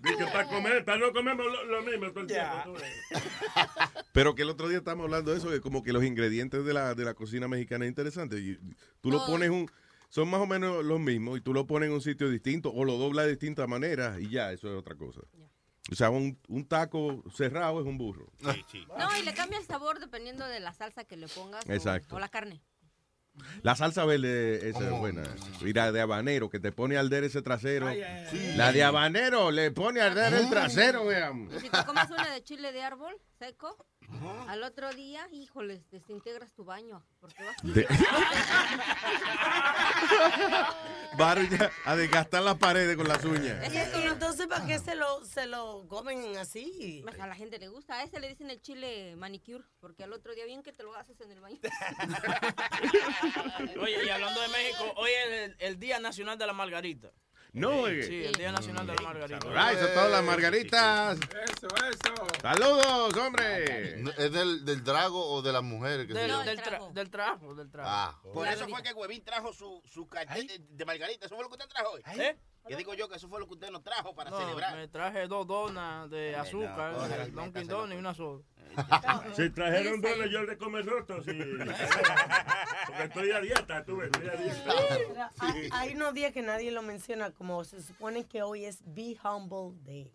Dice, 0.00 0.24
para 0.32 0.48
comer, 0.48 0.84
para 0.84 0.98
no 0.98 1.12
comemos 1.12 1.46
lo, 1.46 1.64
lo 1.66 1.82
mismo 1.82 2.10
todo 2.10 2.20
el 2.22 2.26
tiempo, 2.26 2.56
tú 2.64 2.72
ves. 2.72 3.04
Pero 4.12 4.34
que 4.34 4.42
el 4.42 4.50
otro 4.50 4.68
día 4.68 4.78
estamos 4.78 5.04
hablando 5.04 5.32
de 5.32 5.38
eso, 5.38 5.50
que 5.50 5.60
como 5.60 5.82
que 5.82 5.92
los 5.92 6.04
ingredientes 6.04 6.64
de 6.64 6.72
la, 6.72 6.94
de 6.94 7.04
la 7.04 7.14
cocina 7.14 7.48
mexicana 7.48 7.84
es 7.84 7.88
interesante. 7.88 8.38
Y 8.38 8.58
tú 9.00 9.10
lo 9.10 9.24
pones 9.26 9.50
un... 9.50 9.68
Son 10.08 10.28
más 10.28 10.40
o 10.40 10.46
menos 10.46 10.84
los 10.84 11.00
mismos 11.00 11.38
y 11.38 11.40
tú 11.40 11.52
lo 11.52 11.66
pones 11.66 11.88
en 11.88 11.94
un 11.94 12.00
sitio 12.00 12.30
distinto 12.30 12.72
o 12.72 12.84
lo 12.84 12.96
doblas 12.96 13.24
de 13.24 13.32
distintas 13.32 13.68
maneras 13.68 14.20
y 14.20 14.30
ya, 14.30 14.52
eso 14.52 14.68
es 14.68 14.76
otra 14.78 14.94
cosa. 14.94 15.20
O 15.92 15.94
sea, 15.94 16.10
un, 16.10 16.38
un 16.48 16.66
taco 16.66 17.22
cerrado 17.34 17.80
es 17.80 17.86
un 17.86 17.98
burro. 17.98 18.26
No, 18.98 19.18
y 19.18 19.22
le 19.22 19.34
cambia 19.34 19.58
el 19.58 19.66
sabor 19.66 20.00
dependiendo 20.00 20.46
de 20.46 20.60
la 20.60 20.72
salsa 20.72 21.04
que 21.04 21.16
le 21.16 21.28
pongas. 21.28 21.64
o- 21.68 21.72
Exacto. 21.72 22.16
O, 22.16 22.18
la 22.18 22.28
carne. 22.28 22.62
La 23.62 23.74
salsa 23.74 24.04
verde, 24.04 24.68
esa 24.70 24.84
es 24.84 24.90
buena. 24.98 25.24
Y 25.60 25.72
la 25.72 25.90
de 25.90 26.00
habanero, 26.00 26.48
que 26.50 26.60
te 26.60 26.70
pone 26.70 26.96
a 26.96 27.00
arder 27.00 27.24
ese 27.24 27.42
trasero. 27.42 27.90
La 28.56 28.70
de 28.72 28.84
habanero 28.84 29.50
le 29.50 29.72
pone 29.72 30.00
a 30.00 30.06
arder 30.06 30.32
el 30.34 30.48
trasero, 30.48 31.04
vean. 31.06 31.48
Y 31.54 31.60
si 31.60 31.68
te 31.68 31.84
comes 31.84 32.08
una 32.10 32.32
de 32.32 32.42
chile 32.44 32.70
de 32.72 32.82
árbol 32.82 33.12
seco, 33.40 33.76
al 34.48 34.62
otro 34.62 34.92
día, 34.92 35.26
híjoles, 35.32 35.90
desintegras 35.90 36.52
tu 36.52 36.64
baño. 36.64 37.02
Porque 37.20 37.42
vas 37.42 37.56
De- 37.62 37.86
a- 41.18 41.70
a 41.84 41.96
desgastar 41.96 42.42
las 42.42 42.56
paredes 42.58 42.96
con 42.96 43.08
las 43.08 43.24
uñas. 43.24 43.72
Y, 43.72 43.76
y 43.98 44.02
entonces, 44.02 44.46
¿para 44.46 44.66
qué 44.66 44.78
se 44.78 44.94
lo, 44.94 45.24
se 45.24 45.46
lo 45.46 45.86
comen 45.88 46.36
así? 46.36 47.00
Pues 47.02 47.18
a 47.20 47.26
la 47.26 47.34
gente 47.34 47.58
le 47.58 47.68
gusta. 47.68 47.94
A 47.98 48.02
ese 48.02 48.20
le 48.20 48.28
dicen 48.28 48.50
el 48.50 48.60
chile 48.60 49.16
manicure, 49.16 49.64
porque 49.80 50.04
al 50.04 50.12
otro 50.12 50.34
día 50.34 50.44
bien 50.44 50.62
que 50.62 50.72
te 50.72 50.82
lo 50.82 50.94
haces 50.94 51.20
en 51.20 51.30
el 51.32 51.40
baño. 51.40 51.58
Oye, 53.80 54.04
y 54.04 54.08
hablando 54.08 54.40
de 54.40 54.48
México, 54.48 54.92
hoy 54.96 55.10
es 55.10 55.32
el, 55.32 55.56
el 55.58 55.78
Día 55.78 55.98
Nacional 56.00 56.38
de 56.38 56.46
la 56.46 56.52
Margarita. 56.52 57.10
No, 57.54 57.82
oye. 57.82 58.02
Sí, 58.02 58.24
el 58.24 58.32
Día 58.34 58.50
Nacional 58.52 58.84
de 58.86 58.94
la 58.96 59.02
Margarita. 59.02 59.38
Right, 59.38 59.78
son 59.78 59.94
todas 59.94 60.10
las 60.10 60.24
margaritas. 60.24 61.18
Eso, 61.18 61.68
eso. 61.68 62.26
Saludos, 62.42 63.16
hombre. 63.16 64.00
¿Es 64.18 64.32
del, 64.32 64.64
del 64.64 64.82
drago 64.82 65.24
o 65.24 65.40
de 65.40 65.52
las 65.52 65.62
mujeres? 65.62 66.06
Que 66.06 66.14
Del, 66.14 66.30
llama? 66.30 66.44
del, 66.44 66.58
tra- 66.60 66.92
del 66.92 67.10
trabajo, 67.10 67.54
del 67.54 67.70
trabajo. 67.70 68.20
Ah. 68.26 68.30
Por 68.34 68.48
eso 68.48 68.66
fue 68.68 68.82
que 68.82 68.92
Huevín 68.92 69.24
trajo 69.24 69.52
su, 69.52 69.80
su 69.90 70.08
cartel 70.08 70.46
de, 70.48 70.58
de 70.68 70.84
margarita. 70.84 71.26
¿Eso 71.26 71.36
fue 71.36 71.44
lo 71.44 71.48
que 71.48 71.54
usted 71.54 71.68
trajo 71.68 71.92
hoy? 71.92 72.02
¿Eh? 72.18 72.36
Que 72.66 72.76
digo 72.76 72.94
yo 72.94 73.08
que 73.08 73.16
eso 73.16 73.28
fue 73.28 73.38
lo 73.40 73.46
que 73.46 73.54
usted 73.54 73.70
nos 73.70 73.82
trajo 73.82 74.14
para 74.14 74.30
No, 74.30 74.38
celebrar. 74.38 74.74
me 74.76 74.88
traje 74.88 75.26
dos 75.26 75.46
donas 75.46 76.08
de 76.10 76.34
azúcar, 76.34 76.94
la 76.94 77.08
de 77.08 77.30
Dunkin' 77.30 77.66
Donuts 77.68 77.94
y 77.94 77.96
una 77.98 78.14
soda. 78.14 78.42
Si 79.36 79.50
trajeron 79.50 80.00
dones, 80.00 80.30
yo 80.32 80.42
le 80.42 80.56
comer 80.56 80.84
roto. 80.86 81.22
Sí. 81.22 81.30
Porque 82.86 83.02
estoy 83.04 83.30
a 83.30 83.40
dieta, 83.40 83.84
tú 83.84 83.98
ves, 83.98 84.10
estoy 84.12 84.28
a 84.28 84.36
dieta. 84.96 85.32
Hay, 85.38 85.68
hay 85.72 85.94
unos 85.94 86.12
días 86.14 86.32
que 86.32 86.42
nadie 86.42 86.70
lo 86.72 86.82
menciona, 86.82 87.30
como 87.30 87.62
se 87.64 87.80
supone 87.82 88.24
que 88.24 88.42
hoy 88.42 88.64
es 88.64 88.80
Be 88.86 89.16
Humble 89.22 89.78
Day. 89.84 90.12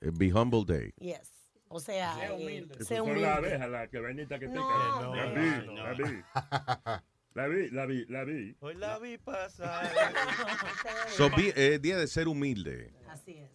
Eh, 0.00 0.10
Be 0.12 0.32
Humble 0.32 0.64
Day. 0.66 0.92
Yes. 0.98 1.30
O 1.68 1.78
sea, 1.78 2.14
Sé 2.16 2.24
eh, 2.26 2.32
humilde. 2.32 2.84
Son 2.84 3.00
humilde. 3.02 3.20
las 3.20 3.36
abejas 3.38 3.70
las 3.70 3.88
que 3.88 4.00
venita 4.00 4.38
que 4.40 4.48
No, 4.48 4.66
pican. 4.66 5.74
no, 5.74 5.94
vi, 5.96 6.22
la 7.34 7.46
vi. 7.48 7.70
La 7.70 7.86
vi, 7.86 8.04
la 8.08 8.24
vi. 8.24 8.54
Hoy 8.60 8.74
la 8.74 8.98
vi 8.98 9.18
pasar. 9.18 9.90
So, 11.16 11.30
vi- 11.36 11.52
eh, 11.56 11.78
día 11.80 11.96
de 11.98 12.06
ser 12.06 12.28
humilde. 12.28 12.92
Así 13.08 13.32
es. 13.38 13.50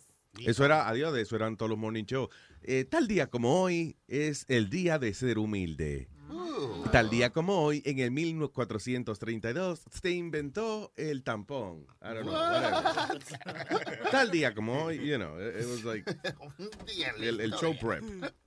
Eso 0.46 0.66
era, 0.66 0.88
adiós, 0.90 1.14
de 1.14 1.22
eso 1.22 1.36
eran 1.38 1.56
todos 1.56 1.70
los 1.70 1.78
morning 1.80 2.04
shows. 2.04 2.30
Eh, 2.62 2.84
tal 2.84 3.08
día 3.08 3.28
como 3.28 3.62
hoy 3.62 3.96
es 4.08 4.46
el 4.50 4.70
día 4.70 5.00
de 5.00 5.14
ser 5.14 5.38
humilde. 5.38 6.10
Tal 6.92 7.10
día 7.10 7.30
como 7.32 7.62
hoy, 7.64 7.82
en 7.86 8.00
el 8.00 8.12
1432, 8.12 9.82
se 10.02 10.12
inventó 10.12 10.92
el 10.96 11.24
tampón. 11.24 11.86
I 12.02 12.14
don't 12.14 12.22
know, 12.24 12.34
whatever. 12.34 14.10
Tal 14.12 14.32
día 14.32 14.54
como 14.56 14.86
hoy, 14.86 14.98
you 15.06 15.18
know, 15.18 15.38
it, 15.40 15.56
it 15.62 15.68
was 15.68 15.84
like 15.84 16.06
el, 17.22 17.40
el 17.42 17.52
show 17.54 17.76
prep. 17.80 18.04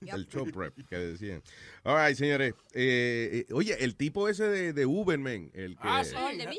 El 0.07 0.27
show 0.29 0.47
prep 0.51 0.75
que 0.89 0.97
decían. 0.97 1.43
All 1.85 1.97
right, 1.97 2.17
señores. 2.17 2.55
Eh, 2.75 3.45
eh, 3.49 3.53
oye, 3.53 3.77
el 3.85 3.95
tipo 3.97 4.29
ese 4.29 4.45
de, 4.49 4.73
de 4.73 4.87
Uberman, 4.87 5.51
el 5.55 5.77
que... 5.77 5.83
Ah, 5.89 6.03
sí. 6.05 6.15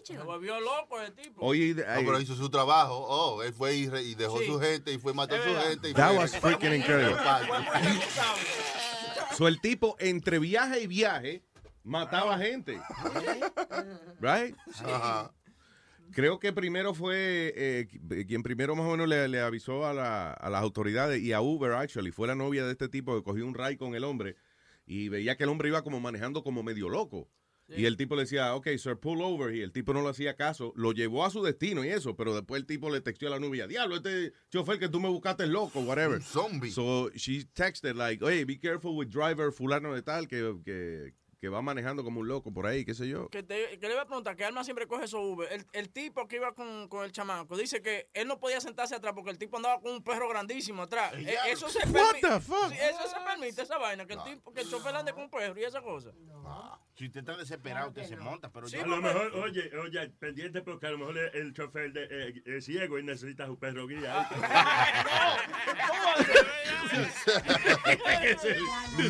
Se 0.05 0.17
volvió 0.19 0.59
loco 0.59 0.99
el 1.01 1.13
tipo. 1.13 1.45
Oye, 1.45 1.73
No, 1.73 1.83
pero 1.83 2.19
hizo 2.21 2.35
su 2.35 2.49
trabajo. 2.49 2.95
Oh, 3.07 3.41
él 3.43 3.53
fue 3.53 3.75
y, 3.75 3.89
re- 3.89 4.03
y 4.03 4.15
dejó 4.15 4.39
Sí. 4.39 4.45
su 4.45 4.59
gente 4.59 4.93
y 4.93 4.97
fue 4.99 5.11
y 5.11 5.15
mató 5.15 5.35
a 5.35 5.43
su 5.43 5.67
gente. 5.67 5.89
y 5.89 5.93
That 5.93 6.09
fue- 6.09 6.17
was 6.17 6.35
freaking 6.37 6.73
incredible. 6.75 7.15
So, 9.39 9.47
el 9.47 9.61
tipo, 9.61 9.95
entre 9.99 10.37
viaje 10.37 10.81
y 10.81 10.87
viaje, 10.87 11.43
mataba 11.85 12.37
gente. 12.37 12.77
Right? 14.19 14.53
Ajá. 14.83 15.31
Creo 16.11 16.39
que 16.39 16.51
primero 16.51 16.93
fue 16.93 17.53
eh, 17.55 17.87
qui- 17.89 18.27
quien 18.27 18.43
primero 18.43 18.75
más 18.75 18.85
o 18.85 18.91
menos 18.91 19.07
le, 19.07 19.29
le 19.29 19.39
avisó 19.39 19.85
a, 19.85 19.93
la- 19.93 20.33
a 20.33 20.49
las 20.49 20.61
autoridades 20.61 21.21
y 21.21 21.31
a 21.31 21.39
Uber, 21.39 21.71
actually, 21.71 22.11
fue 22.11 22.27
la 22.27 22.35
novia 22.35 22.65
de 22.65 22.73
este 22.73 22.89
tipo 22.89 23.15
que 23.15 23.23
cogió 23.23 23.47
un 23.47 23.53
ride 23.53 23.77
con 23.77 23.95
el 23.95 24.03
hombre 24.03 24.35
y 24.85 25.07
veía 25.07 25.37
que 25.37 25.43
el 25.43 25.49
hombre 25.51 25.69
iba 25.69 25.83
como 25.83 26.01
manejando 26.01 26.43
como 26.43 26.61
medio 26.61 26.89
loco. 26.89 27.29
Y 27.75 27.85
el 27.85 27.97
tipo 27.97 28.15
le 28.15 28.23
decía, 28.23 28.55
ok, 28.55 28.67
sir, 28.77 28.97
pull 28.97 29.21
over. 29.21 29.53
Y 29.53 29.61
el 29.61 29.71
tipo 29.71 29.93
no 29.93 30.01
le 30.01 30.09
hacía 30.09 30.35
caso. 30.35 30.73
Lo 30.75 30.91
llevó 30.91 31.25
a 31.25 31.29
su 31.29 31.43
destino 31.43 31.83
y 31.85 31.89
eso. 31.89 32.15
Pero 32.15 32.33
después 32.33 32.59
el 32.61 32.65
tipo 32.65 32.89
le 32.89 33.01
texteó 33.01 33.27
a 33.27 33.31
la 33.31 33.39
novia, 33.39 33.67
diablo, 33.67 33.97
este 33.97 34.33
chofer 34.49 34.79
que 34.79 34.89
tú 34.89 34.99
me 34.99 35.09
buscaste 35.09 35.43
es 35.43 35.49
loco, 35.49 35.79
whatever. 35.81 36.21
zombie. 36.21 36.71
So 36.71 37.11
she 37.15 37.45
texted 37.53 37.95
like, 37.95 38.23
hey, 38.25 38.43
be 38.43 38.57
careful 38.57 38.95
with 38.95 39.09
driver 39.09 39.51
fulano 39.51 39.93
de 39.93 40.01
tal 40.01 40.27
que, 40.27 40.55
que, 40.65 41.13
que 41.39 41.47
va 41.47 41.61
manejando 41.61 42.03
como 42.03 42.19
un 42.19 42.27
loco 42.27 42.51
por 42.51 42.67
ahí, 42.67 42.83
qué 42.83 42.93
sé 42.93 43.07
yo. 43.07 43.29
Que, 43.29 43.43
te- 43.43 43.79
que 43.79 43.87
le 43.87 43.93
iba 43.93 44.01
a 44.01 44.05
preguntar, 44.05 44.35
que 44.35 44.43
Alma 44.43 44.63
siempre 44.65 44.87
coge 44.87 45.05
esos 45.05 45.21
Uber. 45.21 45.51
El, 45.51 45.65
el 45.71 45.89
tipo 45.89 46.27
que 46.27 46.35
iba 46.35 46.53
con, 46.53 46.89
con 46.89 47.05
el 47.05 47.11
chamaco 47.13 47.55
dice 47.57 47.81
que 47.81 48.09
él 48.13 48.27
no 48.27 48.39
podía 48.39 48.59
sentarse 48.59 48.95
atrás 48.95 49.13
porque 49.15 49.31
el 49.31 49.37
tipo 49.37 49.55
andaba 49.55 49.79
con 49.79 49.93
un 49.93 50.03
perro 50.03 50.27
grandísimo 50.27 50.83
atrás. 50.83 51.13
Eh, 51.15 51.35
eso 51.47 51.69
se 51.69 51.79
What 51.87 51.93
permite. 51.93 52.27
the 52.27 52.39
fuck? 52.41 52.69
Sí, 52.69 52.77
eso 52.77 53.07
se 53.07 53.19
permite, 53.25 53.61
esa 53.61 53.77
vaina, 53.77 54.05
que 54.05 54.13
el 54.15 54.23
tipo, 54.23 54.51
que 54.53 54.61
el 54.61 54.69
chofer 54.69 54.93
ande 54.95 55.13
con 55.13 55.23
un 55.23 55.29
perro 55.29 55.57
y 55.59 55.63
esa 55.63 55.81
cosa. 55.81 56.11
Si 56.95 57.05
usted 57.05 57.21
está 57.21 57.37
desesperado, 57.37 57.87
usted 57.87 58.03
se 58.03 58.17
monta, 58.17 58.51
pero 58.51 58.67
Sí, 58.67 58.75
yo 58.75 58.83
A 58.83 58.87
lo 58.87 58.97
mejor, 58.97 59.33
oye, 59.37 59.71
oye, 59.77 60.09
pendiente 60.09 60.61
porque 60.61 60.87
a 60.87 60.91
lo 60.91 60.97
mejor 60.97 61.17
el, 61.17 61.33
el 61.35 61.53
chofer 61.53 61.93
de, 61.93 62.07
eh, 62.09 62.41
es 62.45 62.65
ciego 62.65 62.99
y 62.99 63.03
necesita 63.03 63.45
su 63.45 63.57
perro 63.57 63.87
guía. 63.87 64.27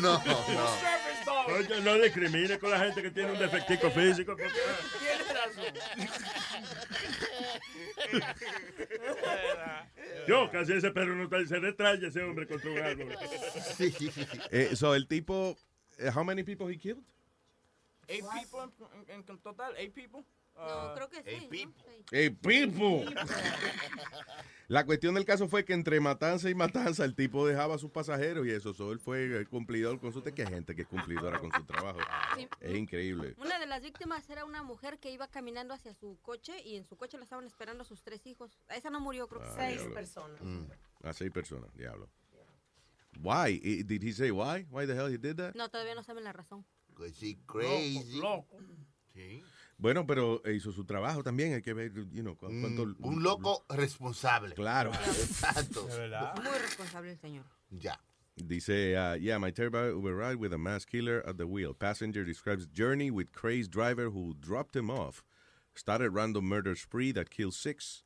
no. 0.00 0.20
Oye, 1.56 1.80
no 1.82 1.94
discrimine 1.98 2.58
con 2.58 2.70
la 2.70 2.78
gente 2.80 3.02
que 3.02 3.10
tiene 3.10 3.32
un 3.32 3.38
defectico 3.38 3.90
físico. 3.90 4.36
Porque, 4.36 4.50
Tienes 4.98 5.26
yo, 10.26 10.50
casi 10.50 10.72
ese 10.74 10.90
perro 10.90 11.14
no 11.14 11.24
está, 11.24 11.44
se 11.46 11.58
retrae 11.58 12.06
ese 12.06 12.22
hombre 12.22 12.46
contra 12.46 12.70
un 12.70 12.78
árbol. 12.78 13.16
Eh, 14.50 14.76
so 14.76 14.94
el 14.94 15.06
tipo, 15.06 15.56
eh, 15.98 16.10
how 16.14 16.22
many 16.24 16.42
people 16.42 16.68
he 16.68 16.76
killed? 16.76 17.02
Eight 18.08 18.24
people 18.32 18.70
en, 19.08 19.22
total, 19.24 19.74
eight 19.76 19.94
people. 19.94 20.20
No, 20.56 20.62
Uh, 20.62 20.94
creo 20.94 21.08
que 21.08 21.22
sí. 21.22 21.46
¿no? 21.46 21.50
Sí. 21.50 21.68
Hey, 22.10 22.30
people. 22.30 23.06
La 24.70 24.86
cuestión 24.86 25.16
del 25.16 25.24
caso 25.24 25.48
fue 25.48 25.64
que 25.64 25.72
entre 25.72 25.98
matanza 25.98 26.48
y 26.48 26.54
matanza 26.54 27.04
el 27.04 27.16
tipo 27.16 27.44
dejaba 27.44 27.74
a 27.74 27.78
sus 27.78 27.90
pasajeros 27.90 28.46
y 28.46 28.50
eso. 28.52 28.72
So, 28.72 28.92
él 28.92 29.00
fue 29.00 29.40
eh, 29.40 29.46
cumplidor 29.46 29.98
con 29.98 30.12
su... 30.12 30.22
que 30.22 30.42
hay 30.42 30.48
gente 30.48 30.76
que 30.76 30.82
es 30.82 30.86
cumplidora 30.88 31.40
con 31.40 31.50
su 31.50 31.64
trabajo. 31.64 31.98
Sí. 32.36 32.46
Es 32.60 32.76
increíble. 32.76 33.34
Una 33.38 33.58
de 33.58 33.66
las 33.66 33.82
víctimas 33.82 34.30
era 34.30 34.44
una 34.44 34.62
mujer 34.62 35.00
que 35.00 35.10
iba 35.10 35.26
caminando 35.26 35.74
hacia 35.74 35.92
su 35.92 36.20
coche 36.22 36.62
y 36.64 36.76
en 36.76 36.84
su 36.84 36.96
coche 36.96 37.18
la 37.18 37.24
estaban 37.24 37.44
esperando 37.46 37.82
sus 37.82 38.00
tres 38.04 38.24
hijos. 38.28 38.60
A 38.68 38.76
esa 38.76 38.90
no 38.90 39.00
murió, 39.00 39.26
creo 39.26 39.40
que 39.42 39.48
Ah, 39.48 39.54
seis 39.56 39.78
diablo. 39.78 39.94
personas. 39.94 40.40
Mm, 40.40 40.64
A 41.02 41.12
seis 41.14 41.30
personas, 41.32 41.74
diablo. 41.74 42.08
Why? 43.20 43.58
Did 43.84 44.04
he 44.04 44.12
say 44.12 44.30
why? 44.30 44.68
Why 44.70 44.86
the 44.86 44.94
hell 44.94 45.08
he 45.12 45.18
did 45.18 45.34
that? 45.38 45.56
No, 45.56 45.68
todavía 45.68 45.96
no 45.96 46.04
saben 46.04 46.22
la 46.22 46.32
razón. 46.32 46.64
She 47.18 47.38
crazy. 47.44 48.20
Loco. 48.20 48.56
Sí. 49.14 49.42
Bueno, 49.80 50.06
pero 50.06 50.42
eh, 50.44 50.52
hizo 50.54 50.72
su 50.72 50.84
trabajo 50.84 51.22
también. 51.22 51.54
Hay 51.54 51.62
que 51.62 51.72
ver, 51.72 51.92
you 52.12 52.22
know, 52.22 52.36
cu- 52.36 52.46
cuánto... 52.60 52.86
Mm, 52.86 52.96
un 53.00 53.22
loco 53.22 53.64
responsable. 53.70 54.54
Claro. 54.54 54.90
Exacto. 55.06 55.88
Muy 56.36 56.58
responsable 56.60 57.12
el 57.12 57.18
señor. 57.18 57.46
Ya. 57.70 57.98
Dice, 58.36 58.94
uh, 58.96 59.14
yeah, 59.18 59.38
my 59.38 59.50
terrible 59.50 59.90
Uber 59.90 60.14
ride 60.14 60.36
with 60.36 60.52
a 60.52 60.58
mass 60.58 60.84
killer 60.84 61.22
at 61.26 61.36
the 61.38 61.46
wheel. 61.46 61.74
Passenger 61.74 62.24
describes 62.24 62.66
journey 62.66 63.10
with 63.10 63.32
crazed 63.32 63.70
driver 63.70 64.10
who 64.10 64.34
dropped 64.38 64.76
him 64.76 64.90
off. 64.90 65.24
Started 65.74 66.10
random 66.10 66.44
murder 66.44 66.74
spree 66.76 67.12
that 67.12 67.30
killed 67.30 67.54
six. 67.54 68.04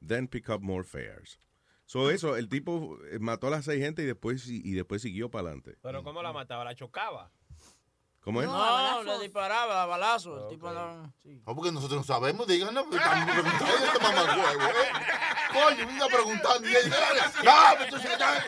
Then 0.00 0.26
pick 0.28 0.48
up 0.48 0.62
more 0.62 0.82
fares. 0.84 1.38
So 1.86 2.10
eso, 2.10 2.34
el 2.36 2.48
tipo 2.48 2.98
eh, 3.10 3.18
mató 3.18 3.46
a 3.46 3.50
las 3.50 3.64
seis 3.64 3.80
gente 3.82 4.02
y 4.02 4.06
después, 4.06 4.46
y 4.48 4.72
después 4.74 5.00
siguió 5.00 5.30
para 5.30 5.46
adelante. 5.48 5.76
Pero 5.80 6.02
¿cómo 6.02 6.22
la 6.22 6.32
mataba? 6.32 6.64
¿La 6.64 6.74
chocaba? 6.74 7.30
¿Cómo 8.28 8.42
es? 8.42 8.46
No, 8.46 9.02
le 9.04 9.18
disparaba 9.20 9.84
a 9.84 9.86
balazo. 9.86 10.42
El 10.42 10.48
tipo 10.50 10.68
andaba. 10.68 11.10
Sí. 11.22 11.40
No, 11.46 11.54
porque 11.56 11.72
nosotros 11.72 12.00
no 12.00 12.04
sabemos, 12.04 12.46
díganos, 12.46 12.84
estamos 12.92 13.24
preguntando 13.32 13.86
este 13.86 13.98
mamagüevo, 14.02 14.64
¿eh? 14.64 14.92
Coño, 15.54 15.86
venga 15.86 16.06
preguntando 16.08 16.68
y 16.68 16.76
ella 16.76 17.32
no, 17.42 17.52
pero 17.78 17.90
tú 17.90 17.96
sí 18.02 18.06
estás-". 18.06 18.44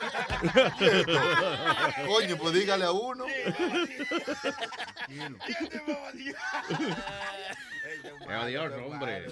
Coño, 2.06 2.36
pues 2.36 2.52
dígale 2.52 2.84
a 2.84 2.92
uno. 2.92 3.24
Adiós, 8.28 8.72
hombre. 8.86 9.26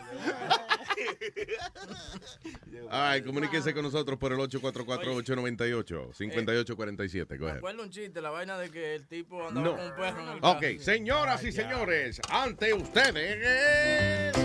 Ay, 2.90 3.22
comuníquese 3.22 3.72
con 3.74 3.82
nosotros 3.84 4.18
por 4.18 4.32
el 4.32 4.38
844-898-5847. 4.38 7.38
Go 7.38 7.44
Me 7.46 7.52
acuerdo 7.52 7.82
un 7.82 7.90
chiste, 7.90 8.20
la 8.20 8.30
vaina 8.30 8.58
de 8.58 8.70
que 8.70 8.94
el 8.96 9.06
tipo 9.06 9.46
andaba 9.46 9.66
No. 9.66 9.76
con 9.76 9.84
un 9.86 9.92
perro 9.94 10.20
en 10.22 10.28
el 10.28 10.37
Ok, 10.42 10.78
señoras 10.80 11.42
y 11.42 11.52
señores, 11.52 12.20
ante 12.30 12.72
ustedes, 12.72 14.36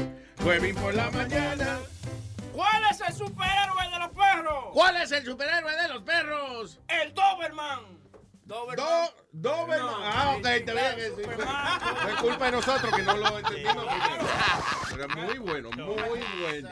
Huevín 0.44 0.76
por 0.76 0.94
la 0.94 1.10
mañana. 1.12 1.80
¿Cuál 2.52 2.84
es 2.92 3.00
el 3.02 3.14
superhéroe 3.14 3.90
de 3.92 4.00
los 4.00 4.10
perros? 4.10 4.66
¿Cuál 4.74 4.98
es 4.98 5.12
el 5.12 5.26
superhéroe 5.26 5.76
de 5.76 5.88
los 5.90 6.04
perros? 6.04 6.80
El 6.88 7.14
Doberman. 7.14 7.80
Doberman. 8.46 8.86
Do, 8.86 9.14
Doberman. 9.32 9.80
No, 9.80 9.98
ah, 10.04 10.36
ok, 10.38 10.46
está 10.48 10.74
bien. 10.74 10.96
que 11.16 11.24
fue 11.24 12.16
culpa 12.22 12.46
de 12.46 12.52
nosotros 12.52 12.94
que 12.96 13.02
no 13.04 13.18
lo 13.18 13.38
entendimos. 13.40 13.86
primero. 13.86 14.28
Pero 14.90 15.08
muy 15.10 15.38
bueno, 15.40 15.72
muy 15.72 16.24
bueno. 16.42 16.70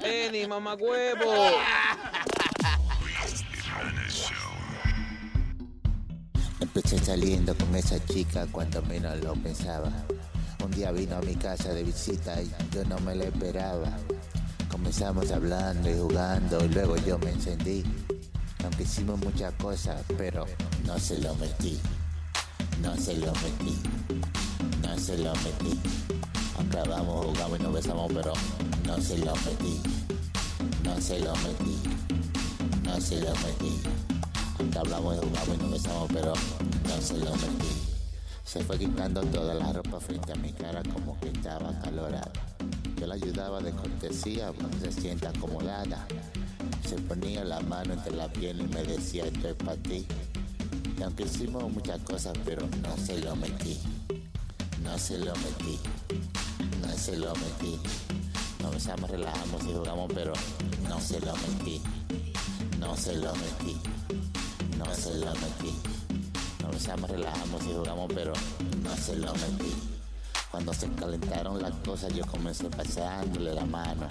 Eni, 0.00 0.46
mamagüevo. 0.46 1.32
Empecé 6.62 6.96
saliendo 7.00 7.56
con 7.56 7.74
esa 7.74 7.98
chica 8.06 8.46
cuando 8.52 8.80
menos 8.82 9.20
lo 9.24 9.34
pensaba. 9.34 9.90
Un 10.64 10.70
día 10.70 10.92
vino 10.92 11.16
a 11.16 11.20
mi 11.20 11.34
casa 11.34 11.74
de 11.74 11.82
visita 11.82 12.40
y 12.40 12.48
yo 12.72 12.84
no 12.84 13.00
me 13.00 13.16
lo 13.16 13.24
esperaba. 13.24 13.98
Comenzamos 14.70 15.32
hablando 15.32 15.90
y 15.90 15.94
jugando 15.98 16.64
y 16.64 16.68
luego 16.68 16.96
yo 16.98 17.18
me 17.18 17.32
encendí. 17.32 17.82
Aunque 18.62 18.84
hicimos 18.84 19.18
muchas 19.18 19.52
cosas, 19.54 20.04
pero 20.16 20.46
no 20.86 20.96
se 21.00 21.18
lo 21.18 21.34
metí. 21.34 21.80
No 22.80 22.96
se 22.96 23.16
lo 23.16 23.32
metí. 23.32 23.82
No 24.82 24.96
se 24.96 25.18
lo 25.18 25.34
metí. 25.34 25.80
Aunque 26.56 26.78
hablamos, 26.78 27.26
jugamos 27.26 27.58
y 27.58 27.62
nos 27.64 27.72
besamos, 27.72 28.12
pero 28.14 28.32
no 28.86 29.00
se 29.00 29.18
lo 29.18 29.34
metí. 29.34 29.82
No 30.84 31.00
se 31.00 31.18
lo 31.18 31.34
metí. 31.34 31.82
No 32.84 33.00
se 33.00 33.20
lo 33.20 33.32
metí. 33.32 34.11
Hablamos 34.78 35.16
y 35.16 35.18
jugamos 35.18 35.54
y 35.54 35.58
nos 35.58 35.70
besamos, 35.70 36.08
pero 36.12 36.32
no 36.32 37.00
se 37.00 37.18
lo 37.18 37.30
metí. 37.32 37.82
Se 38.44 38.64
fue 38.64 38.78
quitando 38.78 39.20
toda 39.22 39.54
la 39.54 39.72
ropa 39.72 40.00
frente 40.00 40.32
a 40.32 40.36
mi 40.36 40.52
cara 40.52 40.82
como 40.94 41.18
que 41.20 41.28
estaba 41.28 41.70
acalorada. 41.70 42.32
Yo 42.98 43.06
la 43.06 43.14
ayudaba 43.14 43.60
de 43.60 43.72
cortesía, 43.72 44.52
pues 44.52 44.94
se 44.94 45.00
sienta 45.00 45.30
acomodada. 45.30 46.06
Se 46.88 46.96
ponía 46.96 47.44
la 47.44 47.60
mano 47.60 47.94
entre 47.94 48.14
la 48.14 48.28
piel 48.28 48.60
y 48.60 48.66
me 48.74 48.82
decía 48.82 49.24
esto 49.26 49.48
es 49.48 49.54
para 49.54 49.76
ti. 49.76 50.06
Y 50.98 51.02
aunque 51.02 51.24
hicimos 51.24 51.70
muchas 51.70 52.00
cosas, 52.02 52.32
pero 52.44 52.66
no 52.82 52.96
se 52.96 53.18
lo 53.20 53.36
metí. 53.36 53.78
No 54.82 54.98
se 54.98 55.18
lo 55.18 55.34
metí. 55.36 55.78
No 56.80 56.92
se 56.96 57.16
lo 57.16 57.32
metí. 57.34 57.78
Nos 58.62 58.72
besamos, 58.72 59.10
relajamos 59.10 59.64
y 59.64 59.72
jugamos, 59.72 60.10
pero 60.14 60.32
no 60.88 61.00
se 61.00 61.20
lo 61.20 61.34
metí. 61.34 61.80
No 62.78 62.96
se 62.96 63.16
lo 63.16 63.32
metí. 63.34 63.80
No 64.84 64.94
se 64.94 65.14
lo 65.14 65.32
metí. 65.34 65.72
Nos 66.60 66.62
Comenzamos, 66.62 67.10
relajamos 67.10 67.62
y 67.64 67.72
jugamos, 67.72 68.12
pero 68.14 68.32
no 68.82 68.96
se 68.96 69.16
lo 69.16 69.32
metí. 69.34 69.74
Cuando 70.50 70.74
se 70.74 70.88
calentaron 70.90 71.62
las 71.62 71.72
cosas, 71.76 72.12
yo 72.12 72.26
comencé 72.26 72.68
pasándole 72.68 73.54
la 73.54 73.64
mano. 73.64 74.08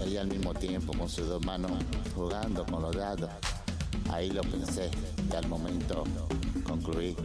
Ella 0.00 0.22
al 0.22 0.28
mismo 0.28 0.54
tiempo 0.54 0.92
con 0.96 1.08
sus 1.08 1.26
dos 1.28 1.44
manos 1.44 1.72
jugando 2.14 2.64
con 2.66 2.82
los 2.82 2.96
dados. 2.96 3.30
Ahí 4.10 4.30
lo 4.30 4.42
pensé 4.42 4.90
y 5.30 5.36
al 5.36 5.48
momento 5.48 6.04
concluí 6.64 7.16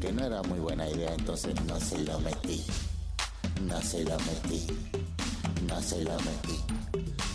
que 0.00 0.12
no 0.12 0.24
era 0.24 0.42
muy 0.44 0.60
buena 0.60 0.88
idea, 0.88 1.14
entonces 1.14 1.54
no 1.64 1.80
se 1.80 1.98
lo 1.98 2.20
metí. 2.20 2.64
No 3.62 3.82
se 3.82 4.04
lo 4.04 4.16
metí. 4.18 4.66
No 5.66 5.82
se 5.82 6.04
lo 6.04 6.16
metí. 6.18 6.60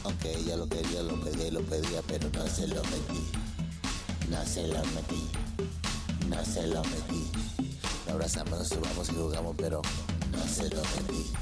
Aunque 0.03 0.33
ella 0.33 0.55
lo 0.55 0.67
quería, 0.67 1.03
lo 1.03 1.19
pedía, 1.21 1.51
lo 1.51 1.61
pedía, 1.61 2.01
pero 2.07 2.29
no 2.33 2.47
se 2.47 2.67
lo 2.67 2.81
metí. 2.83 3.40
No 4.31 4.45
se 4.45 4.65
lo 4.65 4.81
metí. 4.95 5.29
No 6.29 6.45
se 6.45 6.65
lo 6.67 6.81
metí. 6.85 7.29
Lo 8.07 8.13
abrazamos, 8.13 8.59
nos 8.59 8.69
subamos 8.69 9.09
y 9.09 9.13
jugamos, 9.13 9.55
pero 9.57 9.81
no 10.31 10.47
se 10.47 10.69
lo 10.69 10.81
metí. 10.81 11.33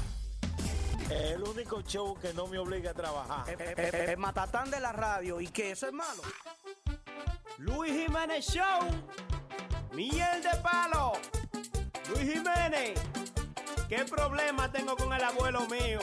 El 1.08 1.40
único 1.40 1.82
show 1.82 2.18
que 2.18 2.34
no 2.34 2.48
me 2.48 2.58
obliga 2.58 2.90
a 2.90 2.94
trabajar. 2.94 3.48
El 3.78 4.16
matatán 4.16 4.72
de 4.72 4.80
la 4.80 4.90
radio 4.90 5.40
y 5.40 5.46
que 5.46 5.70
eso 5.70 5.86
es 5.86 5.92
malo. 5.92 6.20
Luis 7.58 7.92
Jiménez 7.92 8.44
Show. 8.46 8.80
Miel 9.92 10.42
de 10.42 10.58
palo. 10.60 11.12
Luis 12.08 12.32
Jiménez. 12.32 12.98
¿Qué 13.88 14.04
problema 14.04 14.70
tengo 14.72 14.96
con 14.96 15.12
el 15.12 15.22
abuelo 15.22 15.60
mío? 15.68 16.00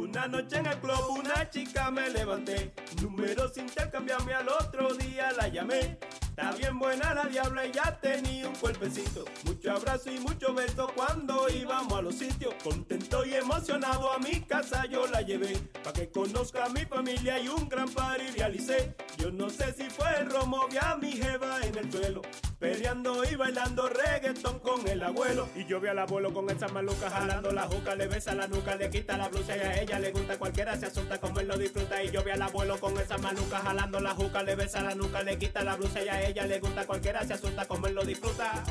Una 0.00 0.26
noche 0.26 0.56
en 0.56 0.64
el 0.64 0.78
club 0.78 1.18
una 1.18 1.50
chica 1.50 1.90
me 1.90 2.08
levanté. 2.08 2.72
Números 3.02 3.54
intercambiarme 3.58 4.32
al 4.32 4.48
otro 4.48 4.94
día 4.94 5.30
la 5.32 5.46
llamé. 5.48 5.98
Está 6.40 6.52
bien 6.52 6.78
buena 6.78 7.12
la 7.12 7.24
diabla 7.24 7.66
y 7.66 7.72
ya 7.72 7.98
tenía 8.00 8.48
un 8.48 8.54
cuerpecito. 8.54 9.26
Mucho 9.44 9.72
abrazo 9.72 10.10
y 10.10 10.18
mucho 10.20 10.54
beso 10.54 10.90
cuando 10.96 11.46
íbamos 11.50 11.92
a 11.92 12.00
los 12.00 12.14
sitios. 12.14 12.54
Contento 12.64 13.26
y 13.26 13.34
emocionado 13.34 14.10
a 14.10 14.18
mi 14.18 14.40
casa 14.40 14.86
yo 14.86 15.06
la 15.06 15.20
llevé. 15.20 15.58
Pa' 15.84 15.92
que 15.92 16.08
conozca 16.08 16.64
a 16.64 16.70
mi 16.70 16.86
familia 16.86 17.38
y 17.38 17.48
un 17.48 17.68
gran 17.68 17.90
party 17.90 18.30
realicé. 18.38 18.94
Yo 19.18 19.30
no 19.30 19.50
sé 19.50 19.74
si 19.74 19.90
fue 19.90 20.06
el 20.18 20.30
romo, 20.30 20.66
vi 20.70 20.78
a 20.80 20.96
mi 20.96 21.12
jeva 21.12 21.60
en 21.62 21.76
el 21.76 21.92
suelo. 21.92 22.22
Peleando 22.58 23.22
y 23.24 23.34
bailando 23.36 23.88
reggaetón 23.88 24.60
con 24.60 24.88
el 24.88 25.02
abuelo. 25.02 25.46
Y 25.54 25.66
yo 25.66 25.78
vi 25.78 25.88
al 25.88 25.98
abuelo 25.98 26.32
con 26.32 26.48
esa 26.48 26.68
maluca 26.68 27.10
jalando 27.10 27.50
la 27.50 27.62
juca. 27.64 27.94
Le 27.94 28.06
besa 28.06 28.34
la 28.34 28.46
nuca, 28.48 28.76
le 28.76 28.88
quita 28.88 29.18
la 29.18 29.28
blusa 29.28 29.56
y 29.58 29.60
a 29.60 29.82
ella 29.82 29.98
le 29.98 30.10
gusta. 30.10 30.38
Cualquiera 30.38 30.74
se 30.78 30.86
asunta 30.86 31.18
como 31.18 31.40
él 31.40 31.48
lo 31.48 31.58
disfruta. 31.58 32.02
Y 32.02 32.10
yo 32.10 32.24
vi 32.24 32.30
al 32.30 32.42
abuelo 32.42 32.80
con 32.80 32.98
esa 32.98 33.18
maluca 33.18 33.58
jalando 33.58 34.00
la 34.00 34.14
juca. 34.14 34.42
Le 34.42 34.56
besa 34.56 34.80
la 34.80 34.94
nuca, 34.94 35.22
le 35.22 35.38
quita 35.38 35.62
la 35.62 35.76
blusa 35.76 36.02
y 36.02 36.08
a 36.08 36.22
ella 36.22 36.29
le 36.34 36.60
gusta. 36.60 36.86
Cualquiera 36.86 37.24
se 37.24 37.34
asunta 37.34 37.66
como 37.66 37.86
él 37.86 37.94
lo 37.94 38.04
disfruta. 38.04 38.62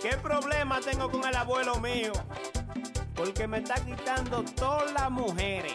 ¿Qué 0.00 0.16
problema 0.16 0.80
tengo 0.80 1.10
con 1.10 1.26
el 1.26 1.34
abuelo 1.34 1.76
mío? 1.80 2.12
Porque 3.14 3.46
me 3.46 3.58
está 3.58 3.74
quitando 3.76 4.44
todas 4.56 4.92
las 4.92 5.10
mujeres. 5.10 5.74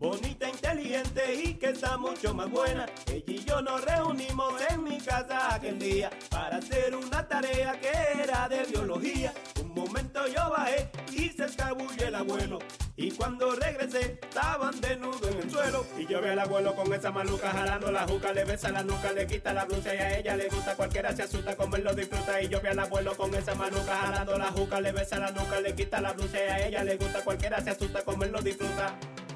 bonita, 0.00 0.48
inteligente 0.48 1.34
y 1.44 1.54
que 1.54 1.70
está 1.70 1.98
mucho 1.98 2.34
más 2.34 2.50
buena. 2.50 2.86
Ella 3.06 3.22
y 3.26 3.44
yo 3.44 3.60
nos 3.60 3.84
reunimos 3.84 4.54
en 4.70 4.82
mi 4.82 4.98
casa 4.98 5.54
aquel 5.54 5.78
día 5.78 6.10
para 6.30 6.56
hacer 6.56 6.96
una 6.96 7.28
tarea 7.28 7.78
que 7.78 8.22
era 8.22 8.48
de 8.48 8.64
biología. 8.64 9.32
Un 9.62 9.74
momento 9.74 10.26
yo 10.26 10.50
bajé 10.50 10.90
y 11.12 11.28
se 11.28 11.44
escabulle 11.44 12.06
el 12.06 12.14
abuelo. 12.14 12.58
Y 12.96 13.12
cuando 13.12 13.54
regresé, 13.54 14.18
estaban 14.22 14.78
desnudos 14.80 15.22
en 15.30 15.38
el 15.38 15.50
suelo. 15.50 15.86
Y 15.96 16.06
yo 16.06 16.20
vi 16.20 16.28
al 16.28 16.38
abuelo 16.38 16.74
con 16.74 16.92
esa 16.92 17.10
maluca 17.10 17.50
jalando 17.50 17.90
la 17.90 18.06
juca, 18.06 18.32
le 18.32 18.44
besa 18.44 18.70
la 18.70 18.82
nuca, 18.82 19.12
le 19.12 19.26
quita 19.26 19.54
la 19.54 19.64
blusa 19.64 19.94
y 19.94 19.98
a 19.98 20.18
ella 20.18 20.36
le 20.36 20.48
gusta. 20.48 20.76
Cualquiera 20.76 21.14
se 21.14 21.22
asusta 21.22 21.56
como 21.56 21.76
lo 21.76 21.94
disfruta. 21.94 22.42
Y 22.42 22.48
yo 22.48 22.60
vi 22.60 22.68
al 22.68 22.78
abuelo 22.78 23.16
con 23.16 23.34
esa 23.34 23.54
maluca 23.54 23.96
jalando 23.96 24.36
la 24.36 24.50
juca, 24.50 24.80
le 24.80 24.92
besa 24.92 25.18
la 25.18 25.30
nuca, 25.30 25.60
le 25.60 25.74
quita 25.74 26.00
la 26.00 26.12
blusa 26.12 26.38
y 26.38 26.48
a 26.48 26.66
ella 26.66 26.84
le 26.84 26.96
gusta. 26.96 27.22
Cualquiera 27.22 27.62
se 27.62 27.70
asusta 27.70 28.02
como 28.02 28.24
lo 28.24 28.42
disfruta. 28.42 28.98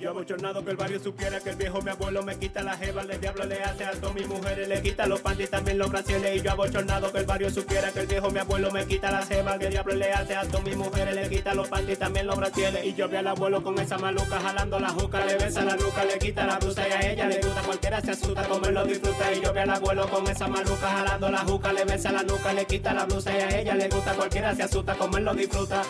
Yo 0.00 0.08
abochornado 0.08 0.64
que 0.64 0.70
el 0.70 0.78
barrio 0.78 0.98
supiera 0.98 1.40
que 1.40 1.50
el 1.50 1.56
viejo 1.56 1.82
mi 1.82 1.90
abuelo 1.90 2.22
me 2.22 2.34
quita 2.38 2.62
la 2.62 2.74
jeva, 2.74 3.02
el 3.02 3.20
diablo 3.20 3.44
le 3.44 3.62
hace 3.62 3.84
a 3.84 3.92
mi 4.14 4.24
mujer, 4.24 4.66
le 4.66 4.80
quita 4.80 5.06
los 5.06 5.20
panties 5.20 5.50
también 5.50 5.76
los 5.76 5.90
brasiles. 5.90 6.36
Y 6.36 6.40
yo 6.40 6.52
abochornado 6.52 7.12
que 7.12 7.18
el 7.18 7.26
barrio 7.26 7.50
supiera 7.50 7.92
que 7.92 8.00
el 8.00 8.06
viejo 8.06 8.30
mi 8.30 8.38
abuelo 8.38 8.70
me 8.70 8.86
quita 8.86 9.10
la 9.10 9.26
jeva, 9.26 9.58
que 9.58 9.68
diablo 9.68 9.94
le 9.94 10.10
hace 10.10 10.36
a 10.36 10.44
mi 10.64 10.74
mujer, 10.74 11.14
le 11.14 11.28
quita 11.28 11.52
los 11.52 11.68
panties 11.68 11.98
también 11.98 12.26
los 12.26 12.38
brasiles. 12.38 12.82
Y 12.86 12.94
yo 12.94 13.10
vi 13.10 13.16
al 13.16 13.26
abuelo 13.26 13.62
con 13.62 13.78
esa 13.78 13.98
maluca 13.98 14.40
jalando 14.40 14.80
la 14.80 14.88
juca, 14.88 15.22
le 15.26 15.36
besa 15.36 15.64
la 15.66 15.76
nuca, 15.76 16.02
le 16.06 16.18
quita 16.18 16.46
la 16.46 16.58
blusa 16.58 16.88
y 16.88 16.92
a 16.92 17.12
ella 17.12 17.26
le 17.26 17.40
gusta, 17.42 17.60
cualquiera 17.60 18.00
se 18.00 18.10
asusta 18.12 18.44
como 18.44 18.66
él 18.66 18.74
lo 18.74 18.84
disfruta. 18.84 19.34
Y 19.34 19.42
yo 19.42 19.52
vi 19.52 19.58
al 19.58 19.70
abuelo 19.70 20.08
con 20.08 20.26
esa 20.26 20.48
maluca 20.48 20.88
jalando 20.88 21.28
la 21.28 21.40
juca, 21.40 21.74
le 21.74 21.84
besa 21.84 22.10
la 22.10 22.22
nuca, 22.22 22.54
le 22.54 22.64
quita 22.64 22.94
la 22.94 23.04
blusa 23.04 23.36
y 23.36 23.40
a 23.42 23.60
ella 23.60 23.74
le 23.74 23.88
gusta, 23.90 24.14
cualquiera 24.14 24.54
se 24.54 24.62
asusta 24.62 24.94
como 24.94 25.18
él 25.18 25.24
lo 25.24 25.34
disfruta. 25.34 25.82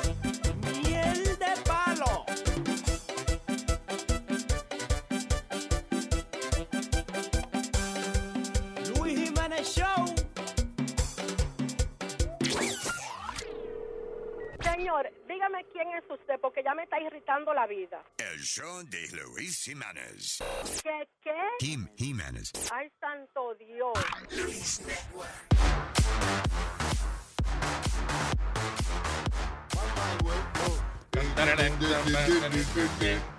Quién 15.83 15.97
es 15.97 16.05
usted, 16.11 16.39
porque 16.41 16.63
ya 16.63 16.75
me 16.75 16.83
está 16.83 17.01
irritando 17.01 17.55
la 17.55 17.67
vida. 17.67 18.03
El 18.19 18.41
show 18.41 18.83
de 18.85 19.09
Luis 19.13 19.65
Jiménez. 19.65 20.39
¿Qué, 20.83 21.09
qué? 21.23 21.35
Kim 21.59 21.89
Jiménez. 21.97 22.53
Ay, 22.73 22.91
santo 23.01 23.55
Dios. 23.55 23.93
Luis 24.31 24.81
Network. 24.81 25.31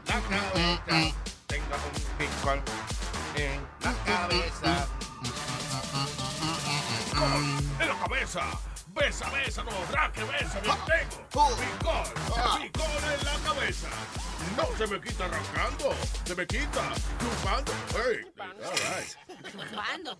La 0.08 0.22
cabeza, 0.22 1.16
tengo 1.48 1.76
un 2.20 2.64
en 3.36 3.62
la 3.82 3.94
cabeza. 4.06 4.88
¡En 7.80 7.88
la 7.88 7.96
cabeza! 8.00 8.71
¡Besa, 8.94 9.30
besa, 9.30 9.64
no! 9.64 9.72
¡Raque, 9.92 10.24
besa! 10.24 10.60
¡Bien 10.62 10.76
tengo! 10.86 11.28
¡Picón! 11.30 12.04
¡Picón 12.62 12.92
en 13.14 13.26
la 13.26 13.36
cabeza! 13.44 13.88
¡No 14.58 14.66
se 14.78 14.88
me 14.88 15.00
quita 15.02 15.26
arrancando! 15.26 15.94
¡Se 16.26 16.36
me 16.36 16.46
quita 16.46 16.94
chupando! 17.20 17.72
¡Hey! 17.96 18.26
All 18.38 18.74
right. 18.74 19.16
Chupando. 19.52 20.20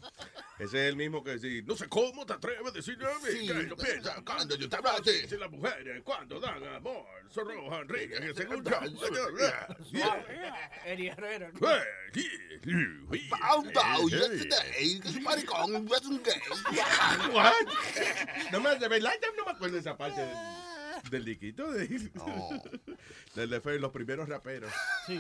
Ese 0.60 0.86
es 0.86 0.90
el 0.90 0.96
mismo 0.96 1.24
que 1.24 1.32
decir, 1.32 1.64
no 1.66 1.76
sé 1.76 1.90
cómo 1.90 2.24
te 2.26 2.34
atreves 2.34 2.68
a 2.68 2.72
decirle 2.72 3.06
a 3.06 3.10
mí 3.16 3.32
Sí, 3.32 3.48
que 3.48 3.68
yo 3.68 3.76
pienso 3.76 4.12
cuando 4.24 4.56
yo 4.56 4.70
te 4.70 4.76
hablo 4.76 4.92
así. 4.92 5.28
Si 5.28 5.36
las 5.38 5.50
mujeres 5.50 6.04
cuando 6.04 6.40
dan 6.40 6.64
amor 6.64 7.04
sonrojan, 7.30 7.90
ríen 7.90 8.30
y 8.30 8.34
se 8.36 8.44
escuchan. 8.44 8.96
Eddie 10.86 11.10
Herrera. 11.10 11.50
Bow, 11.60 11.80
bow, 13.74 14.08
yesterday, 14.10 15.00
que 15.00 15.08
es 15.08 15.16
un 15.16 15.24
maricón, 15.24 15.88
es 15.88 16.06
un 16.06 16.22
gay. 16.22 16.40
What? 17.34 17.54
No 18.62 18.70
me, 18.70 18.80
de 18.80 18.88
verdad 18.88 19.12
ya 19.22 19.28
no 19.36 19.46
me 19.46 19.52
acuerdo 19.52 19.76
de 19.76 19.80
esa 19.82 19.98
parte 19.98 20.22
del, 20.22 21.10
del 21.10 21.26
liquito 21.26 21.72
de, 21.72 21.88
del 23.36 23.50
de 23.50 23.62
Fer, 23.62 23.80
los 23.80 23.92
primeros 23.92 24.30
raperos. 24.30 24.72
Sí. 25.08 25.20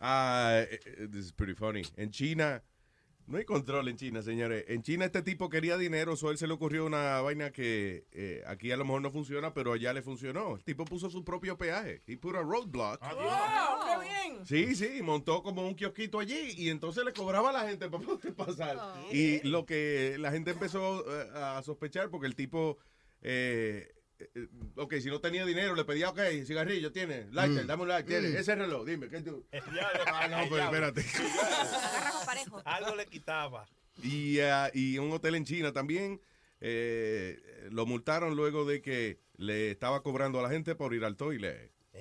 Ah, 0.00 0.64
eh, 0.68 1.08
this 1.10 1.26
is 1.26 1.32
pretty 1.32 1.54
funny. 1.54 1.84
En 1.96 2.10
China, 2.10 2.60
no 3.26 3.38
hay 3.38 3.44
control 3.44 3.88
en 3.88 3.96
China, 3.96 4.22
señores. 4.22 4.64
En 4.68 4.82
China 4.82 5.04
este 5.04 5.22
tipo 5.22 5.48
quería 5.48 5.76
dinero, 5.76 6.16
so 6.16 6.28
a 6.28 6.32
él 6.32 6.38
se 6.38 6.46
le 6.46 6.54
ocurrió 6.54 6.84
una 6.84 7.20
vaina 7.20 7.50
que 7.50 8.06
eh, 8.12 8.42
aquí 8.46 8.70
a 8.72 8.76
lo 8.76 8.84
mejor 8.84 9.02
no 9.02 9.10
funciona, 9.10 9.54
pero 9.54 9.72
allá 9.72 9.92
le 9.92 10.02
funcionó. 10.02 10.56
El 10.56 10.64
tipo 10.64 10.84
puso 10.84 11.10
su 11.10 11.24
propio 11.24 11.56
peaje. 11.56 12.02
Y 12.06 12.16
puso 12.16 12.42
roadblock. 12.42 13.00
¡Wow! 13.00 13.20
¡Qué 13.86 14.08
bien! 14.08 14.46
Sí, 14.46 14.74
sí, 14.74 15.02
montó 15.02 15.42
como 15.42 15.66
un 15.66 15.74
kiosquito 15.74 16.18
allí 16.18 16.54
y 16.56 16.68
entonces 16.68 17.04
le 17.04 17.12
cobraba 17.12 17.50
a 17.50 17.52
la 17.52 17.68
gente 17.68 17.88
para 17.88 18.04
poder 18.04 18.34
pasar. 18.36 18.78
Y 19.12 19.46
lo 19.48 19.64
que 19.64 20.16
la 20.18 20.30
gente 20.30 20.50
empezó 20.50 21.04
eh, 21.08 21.28
a 21.34 21.62
sospechar 21.62 22.10
porque 22.10 22.26
el 22.26 22.34
tipo, 22.34 22.78
eh, 23.22 23.92
eh, 24.34 24.46
ok, 24.76 24.94
si 25.00 25.08
no 25.08 25.20
tenía 25.20 25.44
dinero, 25.44 25.74
le 25.74 25.84
pedía, 25.84 26.10
ok, 26.10 26.20
cigarrillo, 26.46 26.92
tiene, 26.92 27.26
lighter, 27.30 27.64
Mm. 27.64 27.66
dame 27.66 27.82
un 27.82 27.88
lighter, 27.88 28.22
Mm. 28.22 28.36
ese 28.36 28.54
reloj, 28.54 28.84
dime, 28.86 29.08
¿qué 29.08 29.20
tú? 29.20 29.46
Ah, 30.06 30.28
no, 30.28 30.48
pues 30.48 30.62
espérate. 30.64 31.04
Algo 32.64 32.96
le 32.96 33.06
quitaba. 33.06 33.66
Y, 34.02 34.40
ah, 34.40 34.70
y 34.72 34.98
un 34.98 35.12
hotel 35.12 35.34
en 35.34 35.44
China 35.44 35.72
también 35.72 36.20
eh, 36.60 37.40
lo 37.70 37.86
multaron 37.86 38.36
luego 38.36 38.64
de 38.64 38.80
que 38.80 39.18
le 39.36 39.70
estaba 39.72 40.02
cobrando 40.02 40.38
a 40.38 40.42
la 40.42 40.48
gente 40.50 40.74
por 40.74 40.94
ir 40.94 41.04
al 41.04 41.16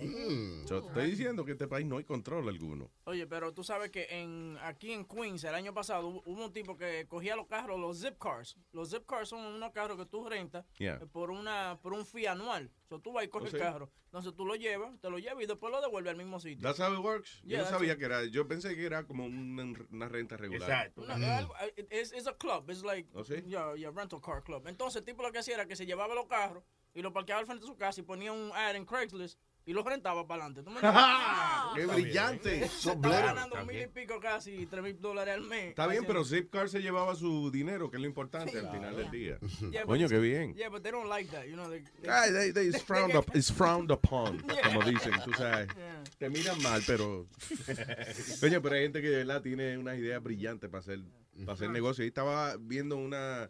toilet. 0.09 0.67
So, 0.67 0.87
estoy 0.87 1.09
diciendo 1.11 1.43
que 1.45 1.51
en 1.51 1.55
este 1.55 1.67
país 1.67 1.85
no 1.85 1.97
hay 1.97 2.03
control 2.03 2.47
alguno. 2.49 2.91
Oye, 3.05 3.27
pero 3.27 3.53
tú 3.53 3.63
sabes 3.63 3.91
que 3.91 4.07
en 4.09 4.57
aquí 4.61 4.91
en 4.91 5.05
Queens 5.05 5.43
el 5.43 5.55
año 5.55 5.73
pasado 5.73 6.07
hubo, 6.07 6.23
hubo 6.25 6.45
un 6.45 6.53
tipo 6.53 6.75
que 6.77 7.05
cogía 7.07 7.35
los 7.35 7.47
carros, 7.47 7.79
los 7.79 7.99
zip 8.01 8.17
cars. 8.17 8.57
Los 8.71 8.89
zip 8.91 9.05
cars 9.05 9.29
son 9.29 9.45
unos 9.45 9.71
carros 9.71 9.97
que 9.97 10.05
tú 10.05 10.27
rentas 10.27 10.65
Yeah. 10.77 10.95
eh, 11.01 11.05
por 11.11 11.31
una 11.31 11.79
por 11.81 11.93
un 11.93 12.05
fee 12.05 12.25
anual. 12.27 12.71
O 12.89 12.99
tú 12.99 13.13
vas 13.13 13.23
y 13.23 13.29
coges 13.29 13.47
Oh, 13.47 13.51
sí. 13.51 13.55
el 13.57 13.61
carro. 13.63 13.89
Entonces 14.05 14.35
tú 14.35 14.45
lo 14.45 14.55
llevas, 14.55 14.99
te 14.99 15.09
lo 15.09 15.17
llevas 15.17 15.41
y 15.43 15.47
después 15.47 15.71
lo 15.71 15.79
devuelves 15.79 16.11
al 16.11 16.17
mismo 16.17 16.41
sitio. 16.41 16.61
That's 16.61 16.79
how 16.81 16.93
it 16.93 16.99
works. 16.99 17.41
Yo 17.45 17.57
no 17.59 17.65
sabía 17.65 17.93
it. 17.93 17.99
que 17.99 18.03
era, 18.05 18.25
yo 18.25 18.45
pensé 18.45 18.75
que 18.75 18.85
era 18.85 19.05
como 19.05 19.25
una, 19.25 19.63
una 19.89 20.09
renta 20.09 20.35
regular. 20.35 20.91
Es 20.97 21.09
algo- 21.09 21.53
eh, 21.77 21.87
es 21.89 22.11
es 22.11 22.27
a 22.27 22.35
club, 22.37 22.69
es 22.69 22.83
like 22.83 23.09
¿Oh, 23.13 23.23
sí? 23.23 23.35
yeah, 23.45 23.73
yeah, 23.75 23.91
rental 23.91 24.19
car 24.19 24.43
club. 24.43 24.67
Entonces 24.67 24.99
el 24.99 25.05
tipo 25.05 25.23
lo 25.23 25.31
que 25.31 25.39
hacía 25.39 25.55
era 25.55 25.65
que 25.65 25.77
se 25.77 25.85
llevaba 25.85 26.13
los 26.15 26.25
carros 26.25 26.63
y 26.93 27.01
los 27.01 27.13
parqueaba 27.13 27.39
al 27.39 27.45
frente 27.45 27.61
de 27.65 27.71
su 27.71 27.77
casa 27.77 28.01
y 28.01 28.03
ponía 28.03 28.33
un 28.33 28.51
ad 28.53 28.75
en 28.75 28.85
Craigslist 28.85 29.39
y 29.71 29.73
los 29.73 29.85
rentaba 29.85 30.27
para 30.27 30.43
adelante. 30.45 30.63
¿Tú 30.63 30.69
me 30.69 30.75
entiendes? 30.85 31.05
¡Qué 31.75 31.85
brillante! 31.85 32.63
Estaba 32.65 33.21
ganando 33.21 33.65
mil 33.65 33.81
y 33.81 33.87
pico 33.87 34.19
casi, 34.19 34.65
tres 34.65 34.83
mil 34.83 34.99
dólares 34.99 35.33
al 35.35 35.43
mes. 35.43 35.69
Está 35.69 35.87
bien, 35.87 36.03
pero 36.05 36.25
Zipcar 36.25 36.67
se 36.67 36.81
llevaba 36.81 37.15
su 37.15 37.49
dinero, 37.51 37.89
que 37.89 37.95
es 37.95 38.01
lo 38.01 38.07
importante 38.07 38.59
al 38.59 38.69
final 38.69 38.95
del 38.97 39.09
día. 39.11 39.37
Yeah, 39.71 39.85
Coño, 39.85 40.09
qué 40.09 40.19
bien. 40.19 40.53
Yeah, 40.55 40.67
but 40.69 40.83
they 40.83 40.91
don't 40.91 41.07
like 41.07 41.31
that, 41.31 41.45
you 41.45 41.53
know. 41.55 41.69
They, 41.69 41.81
they- 42.01 42.09
Ay, 42.09 42.31
they- 42.31 42.51
they- 42.51 42.67
it's, 42.67 42.83
frowned 42.83 43.15
up, 43.15 43.25
it's 43.33 43.49
frowned 43.51 43.89
upon, 43.91 44.43
Yeah. 44.47 44.61
como 44.73 44.81
dicen, 44.83 45.13
tú 45.23 45.31
sabes. 45.33 45.69
Te 46.17 46.29
miran 46.29 46.61
mal, 46.61 46.81
pero... 46.85 47.27
Coño, 48.41 48.61
pero 48.61 48.75
hay 48.75 48.81
gente 48.83 49.01
que 49.01 49.09
de 49.09 49.17
verdad 49.17 49.41
tiene 49.41 49.77
unas 49.77 49.97
ideas 49.97 50.21
brillantes 50.21 50.69
para 50.69 50.79
hacer, 50.81 50.99
para 51.45 51.53
hacer 51.53 51.69
negocio. 51.69 52.03
Y 52.03 52.07
estaba 52.07 52.57
viendo 52.59 52.97
una 52.97 53.47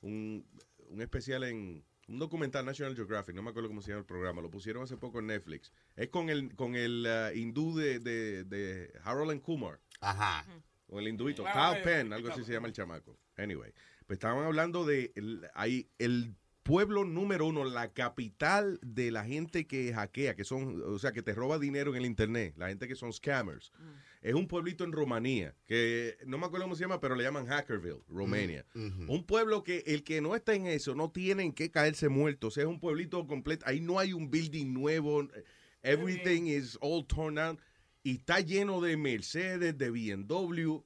un, 0.00 0.44
un 0.88 1.00
especial 1.02 1.44
en... 1.44 1.84
Un 2.06 2.18
documental 2.18 2.66
National 2.66 2.94
Geographic, 2.94 3.34
no 3.34 3.42
me 3.42 3.50
acuerdo 3.50 3.68
cómo 3.68 3.80
se 3.80 3.88
llama 3.90 4.00
el 4.00 4.06
programa, 4.06 4.42
lo 4.42 4.50
pusieron 4.50 4.82
hace 4.82 4.96
poco 4.96 5.20
en 5.20 5.28
Netflix. 5.28 5.72
Es 5.96 6.08
con 6.08 6.28
el 6.28 6.54
con 6.54 6.74
el 6.74 7.06
uh, 7.06 7.36
hindú 7.36 7.74
de, 7.74 7.98
de, 7.98 8.44
de 8.44 8.92
Harold 9.02 9.30
and 9.30 9.40
Kumar. 9.40 9.80
Ajá. 10.00 10.44
Con 10.86 11.00
el 11.00 11.08
hinduito, 11.08 11.44
Kyle 11.44 11.82
Penn, 11.82 12.12
algo 12.12 12.28
así 12.28 12.44
se 12.44 12.52
llama 12.52 12.68
el 12.68 12.74
chamaco. 12.74 13.18
Anyway, 13.36 13.72
pues 14.06 14.18
estaban 14.18 14.44
hablando 14.44 14.84
de 14.84 15.12
el, 15.16 15.48
ahí, 15.54 15.88
el 15.98 16.34
pueblo 16.62 17.04
número 17.04 17.46
uno, 17.46 17.64
la 17.64 17.92
capital 17.92 18.78
de 18.82 19.10
la 19.10 19.24
gente 19.24 19.66
que 19.66 19.92
hackea, 19.92 20.34
que 20.34 20.44
son, 20.44 20.82
o 20.82 20.98
sea, 20.98 21.12
que 21.12 21.22
te 21.22 21.34
roba 21.34 21.58
dinero 21.58 21.90
en 21.90 21.96
el 21.96 22.06
internet, 22.06 22.54
la 22.56 22.68
gente 22.68 22.86
que 22.88 22.96
son 22.96 23.12
scammers. 23.12 23.72
Es 24.24 24.32
un 24.32 24.48
pueblito 24.48 24.84
en 24.84 24.92
Rumanía, 24.92 25.54
que 25.66 26.16
no 26.24 26.38
me 26.38 26.46
acuerdo 26.46 26.64
cómo 26.64 26.76
se 26.76 26.80
llama, 26.80 26.98
pero 26.98 27.14
le 27.14 27.24
llaman 27.24 27.44
Hackerville, 27.44 28.00
Romania. 28.08 28.64
Un 28.74 29.22
pueblo 29.26 29.62
que 29.62 29.84
el 29.86 30.02
que 30.02 30.22
no 30.22 30.34
está 30.34 30.54
en 30.54 30.66
eso 30.66 30.94
no 30.94 31.10
tienen 31.10 31.52
que 31.52 31.70
caerse 31.70 32.08
muertos. 32.08 32.56
Es 32.56 32.64
un 32.64 32.80
pueblito 32.80 33.26
completo. 33.26 33.66
Ahí 33.68 33.82
no 33.82 33.98
hay 33.98 34.14
un 34.14 34.30
building 34.30 34.72
nuevo. 34.72 35.28
Everything 35.82 36.46
is 36.46 36.78
all 36.80 37.06
torn 37.06 37.34
down. 37.34 37.58
Y 38.02 38.12
está 38.16 38.40
lleno 38.40 38.80
de 38.80 38.96
Mercedes, 38.96 39.76
de 39.76 39.90
BMW, 39.90 40.78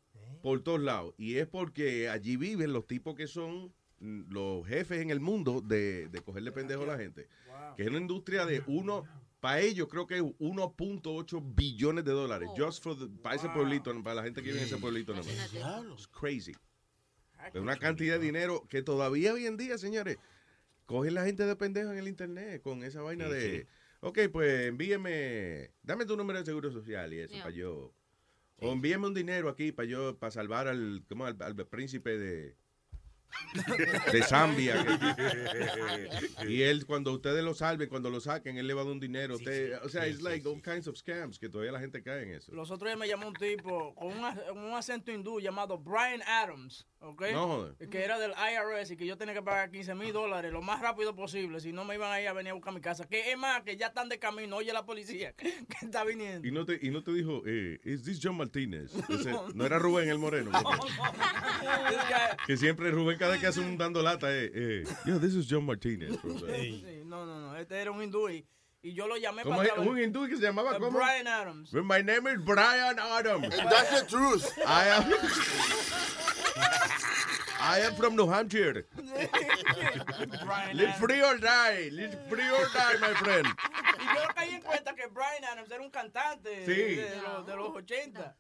por 0.43 0.61
todos 0.65 0.81
lados. 0.81 1.15
Y 1.17 1.37
es 1.37 1.47
porque 1.47 2.09
allí 2.09 2.37
viven 2.37 2.73
los 2.73 2.89
tipos 2.89 3.15
que 3.15 3.29
son 3.29 3.73
mm, 4.01 4.33
los 4.33 4.67
jefes 4.67 5.01
en 5.01 5.11
el 5.11 5.21
mundo 5.21 5.61
de, 5.61 6.09
de 6.09 6.21
cogerle 6.23 6.51
pendejo 6.51 6.83
a 6.83 6.87
la 6.87 6.99
gente. 6.99 7.29
Que 7.77 7.85
es 7.85 7.89
una 7.89 7.99
industria 7.99 8.47
de 8.47 8.65
uno, 8.67 9.05
para 9.41 9.61
ellos 9.61 9.89
creo 9.89 10.07
que 10.07 10.17
es 10.17 10.23
1.8 10.23 11.41
billones 11.55 12.05
de 12.05 12.13
dólares. 12.13 12.49
Just 12.57 12.83
for 12.83 12.99
the- 12.99 13.09
para 13.23 13.37
ese 13.37 13.49
pueblito, 13.51 13.93
para 14.03 14.17
la 14.17 14.23
gente 14.25 14.43
que 14.43 14.49
vive 14.49 14.61
en 14.61 14.67
ese 14.67 14.79
pueblito. 14.79 15.13
nada 15.15 15.25
más. 15.25 15.93
It's 15.93 16.09
crazy. 16.09 16.53
Es 17.55 17.61
una 17.61 17.77
cantidad 17.77 18.19
de 18.19 18.25
dinero 18.25 18.67
que 18.69 18.83
todavía 18.83 19.33
hoy 19.33 19.47
en 19.47 19.57
día, 19.57 19.79
señores, 19.79 20.17
cogen 20.87 21.15
la 21.15 21.25
gente 21.25 21.45
de 21.47 21.55
pendejo 21.57 21.93
en 21.93 21.99
el 21.99 22.09
internet 22.09 22.61
con 22.63 22.83
esa 22.83 23.01
vaina 23.03 23.27
Sí, 23.27 23.31
de, 23.33 23.61
sí. 23.61 23.67
ok, 24.01 24.19
pues 24.33 24.67
envíeme, 24.69 25.71
dame 25.83 26.05
tu 26.05 26.17
número 26.17 26.39
de 26.41 26.45
seguro 26.45 26.71
social 26.73 27.13
y 27.13 27.21
eso 27.21 27.33
Yeah. 27.35 27.43
para 27.45 27.55
yo. 27.55 27.95
O 28.61 28.73
envíeme 28.73 29.07
un 29.07 29.15
dinero 29.15 29.49
aquí 29.49 29.71
para 29.71 29.89
yo, 29.89 30.19
para 30.19 30.33
salvar 30.33 30.67
al, 30.67 31.05
¿cómo? 31.09 31.27
al, 31.27 31.37
al 31.41 31.55
príncipe 31.69 32.19
de, 32.19 32.57
de 34.13 34.23
Zambia. 34.23 34.85
y 36.47 36.63
él, 36.63 36.87
cuando 36.87 37.13
ustedes 37.13 37.43
lo 37.45 37.55
salven, 37.55 37.89
cuando 37.89 38.11
lo 38.11 38.21
saquen, 38.21 38.59
él 38.59 38.67
le 38.67 38.75
va 38.75 38.83
a 38.83 38.85
dar 38.85 38.93
un 38.93 39.01
dinero. 39.01 39.37
usted, 39.37 39.79
o 39.83 39.89
sea, 39.89 40.05
sí, 40.05 40.11
es 40.11 40.17
sí, 40.19 40.23
like 40.23 40.49
all 40.49 40.61
kinds 40.63 40.87
of 40.87 40.97
scams 40.97 41.39
que 41.39 41.49
todavía 41.49 41.73
la 41.73 41.81
gente 41.81 42.03
cae 42.03 42.23
en 42.23 42.35
eso. 42.35 42.53
Los 42.53 42.71
otros 42.71 42.89
días 42.89 42.99
me 42.99 43.09
llamó 43.09 43.29
un 43.29 43.35
tipo 43.35 43.95
con 43.95 44.09
un 44.09 44.75
acento 44.75 45.13
hindú 45.13 45.41
llamado 45.41 45.79
Brian 45.79 46.23
Adams, 46.23 46.87
¿ok? 47.01 47.23
No 47.33 47.47
joder. 47.47 47.89
Que 47.89 48.05
era 48.05 48.19
del 48.19 48.33
IRS 48.33 48.91
y 48.93 48.97
que 48.97 49.07
yo 49.07 49.17
tenía 49.17 49.35
que 49.35 49.43
pagar 49.43 49.71
15 49.71 49.95
mil 49.95 50.13
dólares 50.13 50.53
lo 50.53 50.63
más 50.63 50.81
rápido 50.81 51.15
posible, 51.15 51.61
si 51.61 51.73
no 51.73 51.85
me 51.85 51.95
iban 51.95 52.11
a 52.13 52.21
ir 52.21 52.29
a 52.29 52.33
venir 52.33 52.51
a 52.51 52.55
buscar 52.55 52.73
mi 52.75 52.81
casa. 52.81 53.07
Que 53.07 53.31
es 53.31 53.39
más, 53.39 53.63
que 53.63 53.77
ya 53.77 53.87
están 53.89 54.09
de 54.09 54.19
camino, 54.19 54.57
oye 54.57 54.73
la 54.73 54.85
policía 54.85 55.33
que 55.35 55.53
está 55.83 56.05
viniendo. 56.05 56.47
Y 56.47 56.51
no 56.51 56.65
te, 56.65 56.79
y 56.83 56.91
no 56.91 57.03
te 57.03 57.13
dijo, 57.13 57.43
eh, 57.47 57.79
¿is 57.85 58.03
this 58.05 58.19
John 58.23 58.37
Martínez? 58.37 58.93
Ese- 59.09 59.31
No. 59.31 59.49
no 59.55 59.65
era 59.67 59.79
Rubén 59.79 60.09
el 60.09 60.19
Moreno. 60.19 60.51
que 62.47 62.57
siempre 62.57 62.91
Rubén 62.91 63.19
cada 63.19 63.33
vez 63.33 63.41
que 63.41 63.47
hace 63.47 63.61
un 63.61 63.77
dando 63.79 64.03
lata, 64.03 64.29
eh, 64.35 64.51
eh, 64.55 64.85
yeah, 65.05 65.19
this 65.19 65.35
is 65.35 65.47
John 65.49 65.65
Martínez. 65.67 66.13
Sí, 66.23 67.03
no, 67.05 67.25
no, 67.27 67.41
no, 67.41 67.57
este 67.57 67.81
era 67.81 67.91
un 67.91 68.03
hindú 68.03 68.29
y, 68.29 68.47
y 68.83 68.93
yo 68.95 69.07
lo 69.09 69.17
llamé 69.17 69.43
¿Cómo 69.43 69.57
para 69.57 69.69
es? 69.69 69.79
¿Un 69.79 70.01
hindú 70.01 70.27
que 70.29 70.37
se 70.37 70.43
llamaba 70.43 70.77
Eh, 70.77 70.79
cómo? 70.79 70.99
Brian 70.99 71.27
Adams. 71.27 71.73
My 71.73 72.03
name 72.03 72.31
is 72.33 72.45
Brian 72.45 72.99
Adams. 72.99 73.45
And 73.59 73.71
that's 73.71 74.01
the 74.03 74.07
truth. 74.07 74.47
I 74.67 74.89
am, 74.89 75.05
I 77.61 77.81
am 77.81 77.95
from 77.97 78.15
New 78.17 78.29
Hampshire. 78.29 78.87
Live 80.75 80.95
free 80.97 81.23
or 81.23 81.37
die. 81.39 81.89
Live 81.93 82.17
free 82.29 82.49
or 82.51 82.67
die, 82.73 82.97
my 83.01 83.15
friend. 83.15 83.47
Y 84.01 84.15
yo 84.15 84.29
caí 84.35 84.55
en 84.55 84.63
cuenta 84.63 84.95
que 84.95 85.07
Brian 85.09 85.45
Adams 85.53 85.71
era 85.71 85.83
un 85.83 85.91
cantante 85.91 86.65
Sí. 86.65 86.95
de, 86.97 87.11
de 87.11 87.21
los, 87.23 87.47
de 87.47 87.57
los 87.57 87.71
80. 87.77 88.37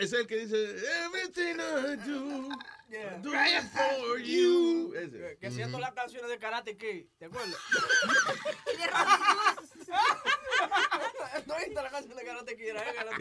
Es 0.00 0.12
el 0.12 0.26
que 0.26 0.36
dice, 0.44 0.76
everything 1.06 1.58
I 1.58 1.96
do, 2.06 2.50
Yeah. 2.90 3.16
do 3.22 3.32
it 3.32 3.62
for 3.72 4.18
you. 4.18 4.92
Ese. 4.94 5.38
Que 5.40 5.48
todas 5.48 5.80
las 5.80 5.92
canciones 5.94 6.28
de 6.28 6.38
Karate 6.38 6.76
Kid, 6.76 7.06
¿te 7.18 7.24
acuerdas? 7.24 7.56
¿No 11.46 11.54
viste 11.56 11.74
la 11.74 11.90
canción 11.90 12.16
de 12.16 12.24
Karate 12.24 12.56
Kid? 12.56 12.74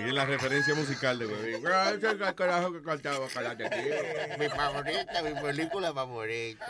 Es 0.06 0.14
la 0.14 0.26
referencia 0.26 0.76
musical 0.76 1.18
de 1.20 1.26
Huevín. 1.28 1.56
Ese 1.66 1.96
es 1.96 2.04
el 2.04 2.36
carajo 2.36 2.72
que 2.72 2.82
cantaba 2.82 3.28
Karate 3.28 3.70
Kid. 3.70 4.38
Mi 4.40 4.50
favorita, 4.50 5.22
mi 5.24 5.34
película 5.42 5.94
favorita. 5.94 6.66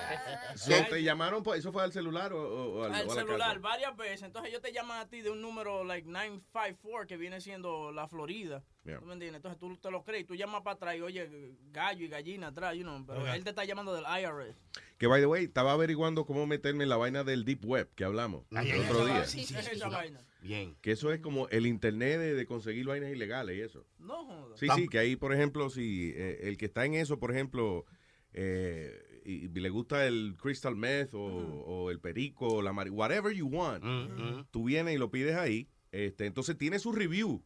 So, 0.56 0.72
¿Te 0.90 1.04
llamaron? 1.04 1.44
por- 1.44 1.58
¿Eso 1.58 1.72
fue 1.72 1.84
al 1.84 1.92
celular 1.92 2.34
o, 2.34 2.42
o- 2.42 2.80
o 2.80 2.84
al, 2.86 3.08
o 3.08 3.14
celular 3.14 3.48
casa? 3.56 3.60
varias 3.60 3.98
veces. 3.98 4.24
Entonces 4.24 4.50
ellos 4.50 4.62
te 4.62 4.72
llaman 4.72 5.00
a 5.00 5.08
ti 5.10 5.22
de 5.22 5.30
un 5.30 5.42
número 5.42 5.84
like 5.84 6.08
954 6.08 7.08
que 7.08 7.18
viene 7.18 7.42
siendo 7.42 7.92
la 7.92 8.08
Florida. 8.08 8.64
Yeah. 8.84 9.00
¿Tú 9.00 9.06
me 9.06 9.14
entiendes? 9.14 9.38
Entonces 9.38 9.60
tú 9.60 9.76
te 9.78 9.92
lo 9.92 10.04
crees 10.04 10.24
y 10.24 10.26
tú 10.26 10.36
llamas 10.36 10.62
para 10.64 10.76
atrás 10.76 10.96
y 10.96 11.02
oye 11.02 11.30
gallo 11.72 12.06
y 12.06 12.08
gallina 12.08 12.48
atrás, 12.48 12.76
you 12.76 12.82
know, 12.84 13.04
pero 13.06 13.28
él 13.34 13.44
te 13.44 13.50
está 13.52 13.64
llamando 13.66 13.94
del 13.94 14.06
IRS. 14.06 14.56
Que, 15.02 15.08
by 15.08 15.20
the 15.20 15.26
way, 15.26 15.46
estaba 15.46 15.72
averiguando 15.72 16.28
cómo 16.28 16.46
meterme 16.46 16.84
en 16.84 16.90
la 16.90 16.96
vaina 16.96 17.24
del 17.24 17.44
Deep 17.44 17.66
Web 17.66 17.90
que 17.96 18.04
hablamos 18.04 18.46
Ay, 18.52 18.70
el 18.70 18.82
ay, 18.82 18.88
otro 18.88 19.02
ay, 19.08 19.14
día. 19.14 19.26
sí, 19.26 19.44
sí, 19.44 19.56
Es 19.56 19.66
sí, 19.66 19.72
esa 19.74 19.88
sí. 19.90 19.96
vaina. 19.96 20.24
Bien. 20.44 20.76
Que 20.80 20.92
eso 20.92 21.12
es 21.12 21.20
como 21.22 21.48
el 21.50 21.66
internet 21.66 22.20
de, 22.20 22.36
de 22.36 22.46
conseguir 22.46 22.86
vainas 22.86 23.12
ilegales 23.12 23.58
y 23.58 23.62
eso. 23.62 23.84
No 23.98 24.24
jodas. 24.26 24.60
Sí, 24.60 24.68
sí, 24.76 24.88
que 24.88 25.00
ahí, 25.00 25.16
por 25.16 25.34
ejemplo, 25.34 25.72
si 25.72 26.12
eh, 26.16 26.42
el 26.44 26.56
que 26.58 26.66
está 26.66 26.86
en 26.86 26.94
eso, 26.94 27.18
por 27.20 27.32
ejemplo, 27.32 27.84
eh, 28.34 29.22
y, 29.26 29.46
y 29.46 29.48
le 29.48 29.70
gusta 29.72 30.06
el 30.06 30.36
crystal 30.40 30.76
meth 30.76 31.16
o, 31.16 31.20
o 31.24 31.90
el 31.90 32.00
perico, 32.00 32.48
o 32.48 32.62
la 32.62 32.72
marihuana, 32.72 33.16
whatever 33.16 33.34
you 33.36 33.48
want, 33.48 33.84
tú 34.52 34.66
vienes 34.66 34.94
y 34.94 34.98
lo 35.00 35.10
pides 35.10 35.36
ahí, 35.36 35.68
este, 35.92 36.28
entonces 36.28 36.60
tiene 36.60 36.78
su 36.78 36.92
review. 36.92 37.44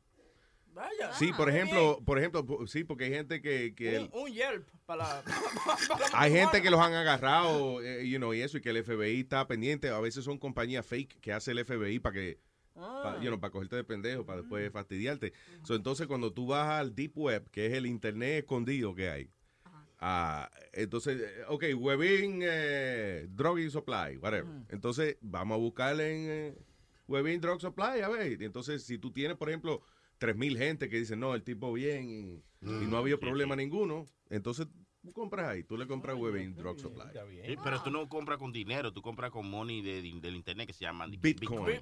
Vaya. 0.75 1.13
Sí, 1.13 1.31
por 1.31 1.49
Ah, 1.49 1.53
ejemplo, 1.55 2.01
por 2.05 2.19
ejemplo, 2.19 2.45
sí, 2.67 2.83
porque 2.83 3.05
hay 3.05 3.11
gente 3.11 3.41
que, 3.41 3.73
que 3.73 4.09
Un, 4.11 4.21
un 4.23 4.29
Yelp 4.31 4.67
para 4.85 5.23
hay 6.13 6.31
gente 6.31 6.61
que 6.61 6.69
los 6.69 6.79
han 6.81 6.93
agarrado, 6.93 7.81
eh, 7.81 8.07
you 8.07 8.17
know, 8.17 8.33
y 8.33 8.41
eso, 8.41 8.57
y 8.57 8.61
que 8.61 8.69
el 8.71 8.83
FBI 8.83 9.21
está 9.21 9.47
pendiente. 9.47 9.89
A 9.89 9.99
veces 10.01 10.25
son 10.25 10.37
compañías 10.37 10.85
fake 10.85 11.19
que 11.21 11.31
hace 11.31 11.51
el 11.51 11.63
FBI 11.65 11.99
para 11.99 12.13
que 12.13 12.39
para 12.73 13.15
you 13.21 13.27
know, 13.29 13.39
para 13.39 13.51
cogerte 13.51 13.77
de 13.77 13.85
pendejo, 13.85 14.25
para 14.25 14.41
después 14.41 14.69
fastidiarte. 14.69 15.31
So, 15.63 15.75
entonces, 15.75 16.07
cuando 16.07 16.33
tú 16.33 16.47
vas 16.47 16.67
al 16.69 16.93
Deep 16.93 17.17
Web, 17.17 17.49
que 17.49 17.67
es 17.67 17.73
el 17.73 17.85
internet 17.85 18.39
escondido 18.39 18.93
que 18.93 19.09
hay, 19.09 19.29
ah, 19.99 20.51
entonces, 20.73 21.21
eh, 21.21 21.43
ok, 21.47 21.63
Webin 21.77 22.41
eh, 22.43 23.27
Drug 23.29 23.59
and 23.59 23.69
Supply, 23.69 24.17
whatever. 24.17 24.51
Entonces, 24.67 25.15
vamos 25.21 25.55
a 25.55 25.59
buscar 25.59 25.93
en 26.01 26.25
eh, 26.29 26.55
Webin 27.07 27.39
Drug 27.39 27.61
Supply, 27.61 28.01
a 28.01 28.09
ver. 28.09 28.43
Entonces, 28.43 28.83
si 28.83 28.97
tú 28.97 29.09
tienes, 29.13 29.37
por 29.37 29.47
ejemplo, 29.47 29.81
3.000 30.19 30.57
gente 30.57 30.89
que 30.89 30.99
dicen, 30.99 31.19
no, 31.19 31.33
el 31.35 31.43
tipo 31.43 31.71
bien 31.73 32.09
y, 32.09 32.43
y 32.61 32.87
no 32.87 32.97
ha 32.97 32.99
habido 32.99 33.19
problema 33.19 33.55
ninguno, 33.55 34.05
entonces 34.29 34.67
tú 35.01 35.11
compras 35.13 35.47
ahí, 35.49 35.63
tú 35.63 35.77
le 35.77 35.85
compras 35.85 36.17
Webin 36.17 36.55
Drug 36.55 36.79
Supply. 36.79 37.03
Sí, 37.45 37.55
pero 37.63 37.83
tú 37.83 37.91
no 37.91 38.09
compras 38.09 38.39
con 38.39 38.51
dinero, 38.51 38.91
tú 38.91 39.01
compras 39.03 39.29
con 39.29 39.47
money 39.47 39.81
de- 39.83 40.01
de- 40.01 40.19
del 40.19 40.35
internet 40.35 40.65
que 40.67 40.73
se 40.73 40.83
llama 40.85 41.05
Bitcoin. 41.07 41.81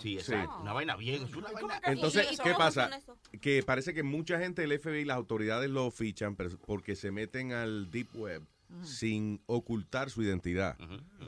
Sí, 0.00 0.14
exacto. 0.14 0.58
Una 0.60 0.72
vaina 0.72 0.96
bien, 0.96 1.22
es 1.22 1.34
una 1.36 1.52
vaina. 1.52 1.80
Entonces, 1.84 2.40
¿qué 2.42 2.52
pasa? 2.54 2.90
Que 3.40 3.62
parece 3.62 3.94
que 3.94 4.02
mucha 4.02 4.40
gente 4.40 4.62
del 4.62 4.72
FBI, 4.80 5.04
las 5.04 5.16
autoridades 5.16 5.70
lo 5.70 5.90
fichan 5.92 6.34
pero- 6.34 6.58
porque 6.66 6.96
se 6.96 7.12
meten 7.12 7.52
al 7.52 7.90
Deep 7.92 8.08
Web 8.16 8.42
sin 8.82 9.42
ocultar 9.46 10.10
su 10.10 10.22
identidad. 10.22 10.76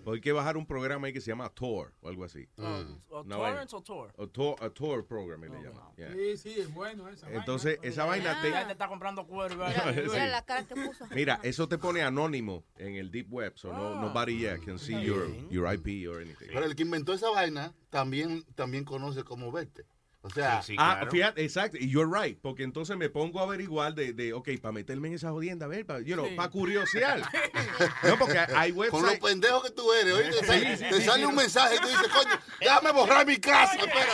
O 0.04 0.12
Hay 0.12 0.20
que 0.20 0.32
bajar 0.32 0.56
un 0.56 0.66
programa 0.66 1.06
ahí 1.06 1.12
que 1.12 1.20
se 1.20 1.30
llama 1.30 1.48
Tor 1.48 1.92
o 2.00 2.08
algo 2.08 2.24
así. 2.24 2.48
¿O 2.56 3.20
Una 3.22 3.36
vaina. 3.36 3.52
torrents 3.52 3.74
o 3.74 3.82
Tor? 3.82 4.12
O 4.16 4.28
Tor, 4.28 4.56
a 4.60 4.70
Tor 4.70 5.06
program 5.06 5.42
le 5.42 5.48
llaman. 5.48 5.82
yeah. 5.96 6.12
Sí, 6.12 6.36
sí, 6.36 6.60
es 6.60 6.72
bueno 6.72 7.08
esa 7.08 7.30
Entonces, 7.30 7.78
esa 7.82 8.04
vaina 8.04 8.40
te... 8.42 8.50
Ya 8.50 8.66
te 8.66 8.72
está 8.72 8.88
comprando 8.88 9.26
cuero. 9.26 9.54
Mira, 9.56 9.84
vaina. 9.84 10.02
mira 10.02 10.26
la 10.28 10.44
cara 10.44 10.66
que 10.66 10.74
puso. 10.74 11.06
Mira, 11.14 11.40
eso 11.42 11.68
te 11.68 11.78
pone 11.78 12.02
anónimo 12.02 12.64
en 12.76 12.96
el 12.96 13.10
Deep 13.10 13.32
Web, 13.32 13.52
so 13.56 13.72
no, 13.72 14.00
nobody 14.00 14.38
yeah, 14.38 14.58
can 14.58 14.78
see 14.78 15.00
your, 15.02 15.28
your 15.50 15.72
IP 15.72 16.08
or 16.08 16.20
anything. 16.20 16.46
Pero 16.48 16.64
el 16.64 16.74
que 16.76 16.82
inventó 16.82 17.12
esa 17.12 17.30
vaina 17.30 17.74
también, 17.90 18.44
también 18.54 18.84
conoce 18.84 19.24
cómo 19.24 19.50
verte. 19.52 19.84
O 20.26 20.30
sea, 20.30 20.60
ah, 20.78 21.06
fíjate, 21.08 21.44
exacto, 21.44 21.76
y 21.78 21.88
you're 21.88 22.10
right, 22.10 22.36
porque 22.42 22.64
entonces 22.64 22.96
me 22.96 23.08
pongo 23.08 23.38
a 23.38 23.44
averiguar 23.44 23.94
de, 23.94 24.12
de 24.12 24.32
ok, 24.32 24.48
para 24.60 24.72
meterme 24.72 25.06
en 25.06 25.14
esa 25.14 25.30
jodienda, 25.30 25.66
a 25.66 25.68
ver, 25.68 25.86
para 25.86 26.00
you 26.00 26.14
know, 26.14 26.26
Sí. 26.26 26.34
pa 26.34 26.48
curiosear. 26.50 27.20
no, 28.02 28.18
porque 28.18 28.36
hay 28.38 28.72
websites... 28.72 28.90
con 28.90 29.14
lo 29.14 29.20
pendejo 29.20 29.62
que 29.62 29.70
tú 29.70 29.92
eres, 29.92 30.12
oye, 30.14 30.30
te, 30.30 30.38
Sí, 30.40 30.44
sale, 30.46 30.76
sí, 30.76 30.84
te 30.90 30.94
sí, 30.96 31.02
sale 31.04 31.20
sí. 31.20 31.24
un 31.26 31.34
mensaje 31.36 31.76
y 31.76 31.78
tú 31.78 31.86
dices, 31.86 32.08
coño, 32.08 32.40
déjame 32.60 32.90
borrar 32.92 33.24
mi 33.24 33.36
casa, 33.36 33.76
espérate. 33.76 34.12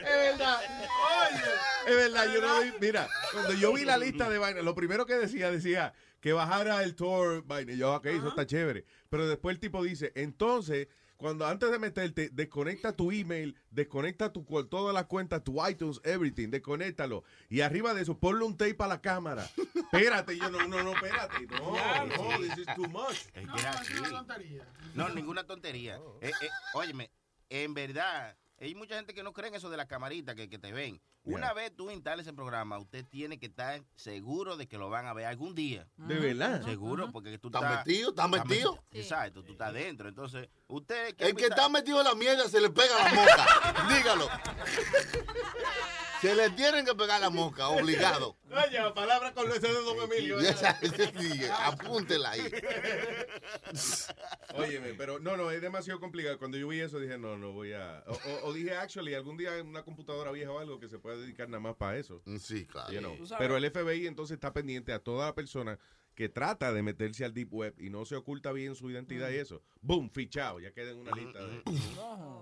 Es 0.00 0.38
verdad. 0.38 0.60
Es 1.86 1.96
verdad, 1.96 2.26
yo 2.32 2.40
no 2.40 2.60
vi- 2.62 2.74
mira, 2.80 3.08
cuando 3.32 3.52
yo 3.54 3.72
vi 3.72 3.84
la 3.84 3.96
lista 3.96 4.28
de 4.28 4.38
vainas, 4.38 4.62
lo 4.64 4.74
primero 4.74 5.04
que 5.06 5.14
decía, 5.14 5.50
decía 5.50 5.92
que 6.22 6.32
bajara 6.32 6.84
el 6.84 6.94
vaina. 7.44 7.72
Y 7.72 7.78
yo, 7.78 7.94
ok, 7.96 8.06
eso 8.06 8.28
está 8.28 8.46
chévere. 8.46 8.86
Pero 9.10 9.28
después 9.28 9.54
el 9.54 9.60
tipo 9.60 9.82
dice, 9.82 10.12
entonces, 10.14 10.86
cuando 11.16 11.44
antes 11.44 11.70
de 11.70 11.80
meterte, 11.80 12.30
desconecta 12.32 12.96
tu 12.96 13.10
email, 13.10 13.58
desconecta 13.70 14.32
tu 14.32 14.44
todas 14.70 14.94
las 14.94 15.06
cuentas, 15.06 15.42
tu 15.42 15.66
iTunes, 15.66 16.00
everything, 16.04 16.48
desconéctalo. 16.48 17.24
Y 17.48 17.62
arriba 17.62 17.92
de 17.92 18.02
eso, 18.02 18.16
ponle 18.18 18.44
un 18.44 18.56
tape 18.56 18.76
a 18.78 18.86
la 18.86 19.00
cámara. 19.00 19.50
Espérate, 19.74 20.38
yo 20.38 20.48
no, 20.48 20.66
no, 20.68 20.84
no, 20.84 20.94
espérate. 20.94 21.44
No, 21.48 21.76
no, 22.06 22.38
this 22.38 22.56
is 22.56 22.66
too 22.76 22.88
much. 22.88 23.26
Es 23.34 23.46
que 23.48 23.60
era 23.60 23.70
así. 23.72 23.94
No, 24.94 25.08
ninguna 25.08 25.44
tontería. 25.44 25.98
Eh, 26.20 26.30
eh, 26.40 26.48
óyeme, 26.74 27.10
en 27.50 27.74
verdad, 27.74 28.36
hay 28.66 28.74
mucha 28.74 28.94
gente 28.94 29.12
que 29.12 29.22
no 29.22 29.32
cree 29.32 29.48
en 29.48 29.54
eso 29.56 29.70
de 29.70 29.76
la 29.76 29.86
camarita 29.86 30.34
que, 30.34 30.48
que 30.48 30.58
te 30.58 30.72
ven. 30.72 31.00
Una 31.24 31.52
vez 31.52 31.74
tú 31.74 31.90
instales 31.90 32.26
ese 32.26 32.34
programa, 32.34 32.78
usted 32.78 33.04
tiene 33.04 33.38
que 33.38 33.46
estar 33.46 33.82
seguro 33.94 34.56
de 34.56 34.66
que 34.66 34.78
lo 34.78 34.88
van 34.90 35.06
a 35.06 35.12
ver 35.12 35.26
algún 35.26 35.54
día. 35.54 35.88
¿De 35.96 36.16
verdad? 36.18 36.62
Seguro, 36.62 37.10
porque 37.12 37.38
tú 37.38 37.48
¿Estás 37.48 37.62
estás... 37.62 37.86
metido? 37.86 38.10
¿Estás 38.10 38.30
metido? 38.30 38.84
Exacto, 38.90 39.42
tú 39.44 39.52
estás 39.52 39.72
dentro. 39.72 40.08
Entonces, 40.08 40.48
usted... 40.76 41.14
El 41.18 41.34
que 41.36 41.46
está 41.46 41.68
metido 41.68 41.98
en 42.00 42.04
la 42.04 42.14
mierda 42.14 42.48
se 42.48 42.60
le 42.60 42.70
pega 42.70 42.96
la 43.04 43.12
mosca. 43.14 43.86
Dígalo. 43.94 44.28
Se 46.20 46.34
le 46.36 46.50
tienen 46.50 46.84
que 46.86 46.94
pegar 46.94 47.20
la 47.20 47.30
mosca, 47.30 47.68
obligado. 47.68 48.36
Oye, 48.48 48.78
palabra 48.94 49.32
con 49.34 49.50
ese 49.50 49.60
de 49.66 49.72
Don 49.72 49.98
Emilio. 50.02 50.38
Sí, 50.40 51.44
apúntela 51.64 52.30
ahí. 52.30 52.42
Óyeme, 54.54 54.94
pero 54.94 55.18
no, 55.18 55.36
no, 55.36 55.50
es 55.50 55.60
demasiado 55.60 55.98
complicado. 55.98 56.38
Cuando 56.38 56.58
yo 56.58 56.68
vi 56.68 56.80
eso 56.80 57.00
dije, 57.00 57.18
no, 57.18 57.36
no 57.36 57.52
voy 57.52 57.72
a... 57.72 58.04
O, 58.06 58.12
o- 58.12 58.46
o 58.48 58.52
dije, 58.52 58.76
actually, 58.76 59.14
algún 59.14 59.36
día 59.36 59.50
una 59.62 59.82
computadora 59.82 60.30
vieja 60.30 60.52
o 60.52 60.58
algo 60.60 60.78
que 60.78 60.88
se 60.88 60.98
pueda 60.98 61.16
dedicar 61.16 61.48
nada 61.48 61.60
más 61.60 61.74
para 61.76 61.96
eso. 61.98 62.22
Sí, 62.38 62.66
claro. 62.66 62.92
You 62.92 63.00
know. 63.00 63.16
Pero 63.38 63.56
el 63.56 63.68
FBI 63.70 64.06
entonces 64.06 64.34
está 64.34 64.52
pendiente 64.52 64.92
a 64.92 64.98
toda 65.00 65.26
la 65.26 65.34
persona 65.34 65.78
que 66.14 66.28
trata 66.28 66.72
de 66.72 66.82
meterse 66.82 67.24
al 67.24 67.34
Deep 67.34 67.52
Web 67.52 67.74
y 67.78 67.90
no 67.90 68.04
se 68.04 68.16
oculta 68.16 68.52
bien 68.52 68.74
su 68.74 68.90
identidad 68.90 69.30
y 69.30 69.36
eso. 69.36 69.62
Boom, 69.80 70.10
fichado, 70.10 70.60
ya 70.60 70.72
queda 70.72 70.90
en 70.90 70.98
una 70.98 71.12
lista 71.12 71.46
de... 71.46 71.62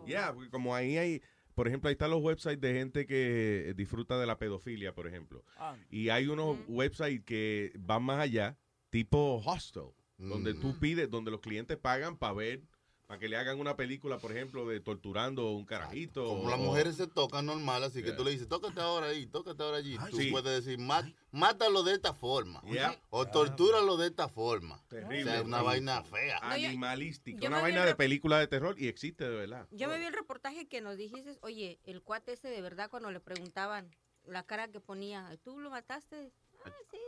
Ya, 0.06 0.32
porque 0.32 0.50
como 0.50 0.74
ahí 0.74 0.96
hay... 0.96 1.22
Por 1.54 1.68
ejemplo, 1.68 1.88
ahí 1.88 1.92
están 1.92 2.10
los 2.10 2.22
websites 2.22 2.60
de 2.60 2.72
gente 2.72 3.06
que 3.06 3.74
disfruta 3.76 4.18
de 4.18 4.26
la 4.26 4.38
pedofilia, 4.38 4.94
por 4.94 5.06
ejemplo. 5.06 5.44
Ah. 5.56 5.76
Y 5.90 6.08
hay 6.08 6.28
unos 6.28 6.56
websites 6.68 7.24
que 7.24 7.72
van 7.78 8.02
más 8.04 8.20
allá, 8.20 8.56
tipo 8.88 9.42
hostel, 9.44 9.90
donde 10.16 10.54
tú 10.54 10.78
pides, 10.78 11.10
donde 11.10 11.30
los 11.30 11.40
clientes 11.40 11.76
pagan 11.76 12.16
para 12.16 12.34
ver, 12.34 12.62
para 13.10 13.18
que 13.18 13.28
le 13.28 13.36
hagan 13.36 13.58
una 13.58 13.74
película, 13.74 14.18
por 14.18 14.30
ejemplo, 14.30 14.68
de 14.68 14.78
torturando 14.78 15.50
un 15.50 15.64
carajito. 15.66 16.28
Como 16.28 16.44
o- 16.44 16.48
las 16.50 16.60
mujeres 16.60 16.94
se 16.94 17.08
tocan 17.08 17.44
normal, 17.44 17.82
así 17.82 18.04
que 18.04 18.12
tú 18.12 18.22
le 18.22 18.30
dices, 18.30 18.46
tócate 18.46 18.80
ahora 18.80 19.06
ahí, 19.08 19.26
tócate 19.26 19.60
ahora 19.64 19.78
allí. 19.78 19.98
Tú 20.12 20.18
sí. 20.18 20.30
puedes 20.30 20.64
decir, 20.64 20.78
"Má- 20.78 21.12
mátalo 21.32 21.82
de 21.82 21.94
esta 21.94 22.14
forma. 22.14 22.62
Yeah. 22.70 22.96
O 23.10 23.26
tortúralo 23.26 23.96
de 23.96 24.06
esta 24.06 24.28
forma. 24.28 24.80
Terrible. 24.86 25.22
O 25.22 25.24
sea, 25.24 25.38
es 25.40 25.44
una 25.44 25.60
vaina 25.60 26.04
fea. 26.04 26.38
Animalística. 26.40 27.40
yo 27.40 27.48
una 27.48 27.56
me 27.56 27.62
vi 27.62 27.70
vaina 27.72 27.82
el 27.82 27.88
de 27.88 27.94
película 27.96 28.38
de 28.38 28.46
terror 28.46 28.76
y 28.78 28.86
existe 28.86 29.28
de 29.28 29.34
verdad. 29.34 29.66
Yo 29.72 29.88
me 29.88 29.98
vi 29.98 30.04
el 30.04 30.12
reportaje 30.12 30.68
que 30.68 30.80
nos 30.80 30.96
dijiste, 30.96 31.36
oye, 31.42 31.80
el 31.86 32.02
cuate 32.02 32.34
ese 32.34 32.46
de 32.46 32.62
verdad 32.62 32.90
cuando 32.90 33.10
le 33.10 33.18
preguntaban 33.18 33.90
la 34.24 34.44
cara 34.44 34.68
que 34.68 34.78
ponía, 34.78 35.36
¿tú 35.42 35.58
lo 35.58 35.68
mataste? 35.70 36.30
Ah, 36.64 36.70
sí. 36.92 36.98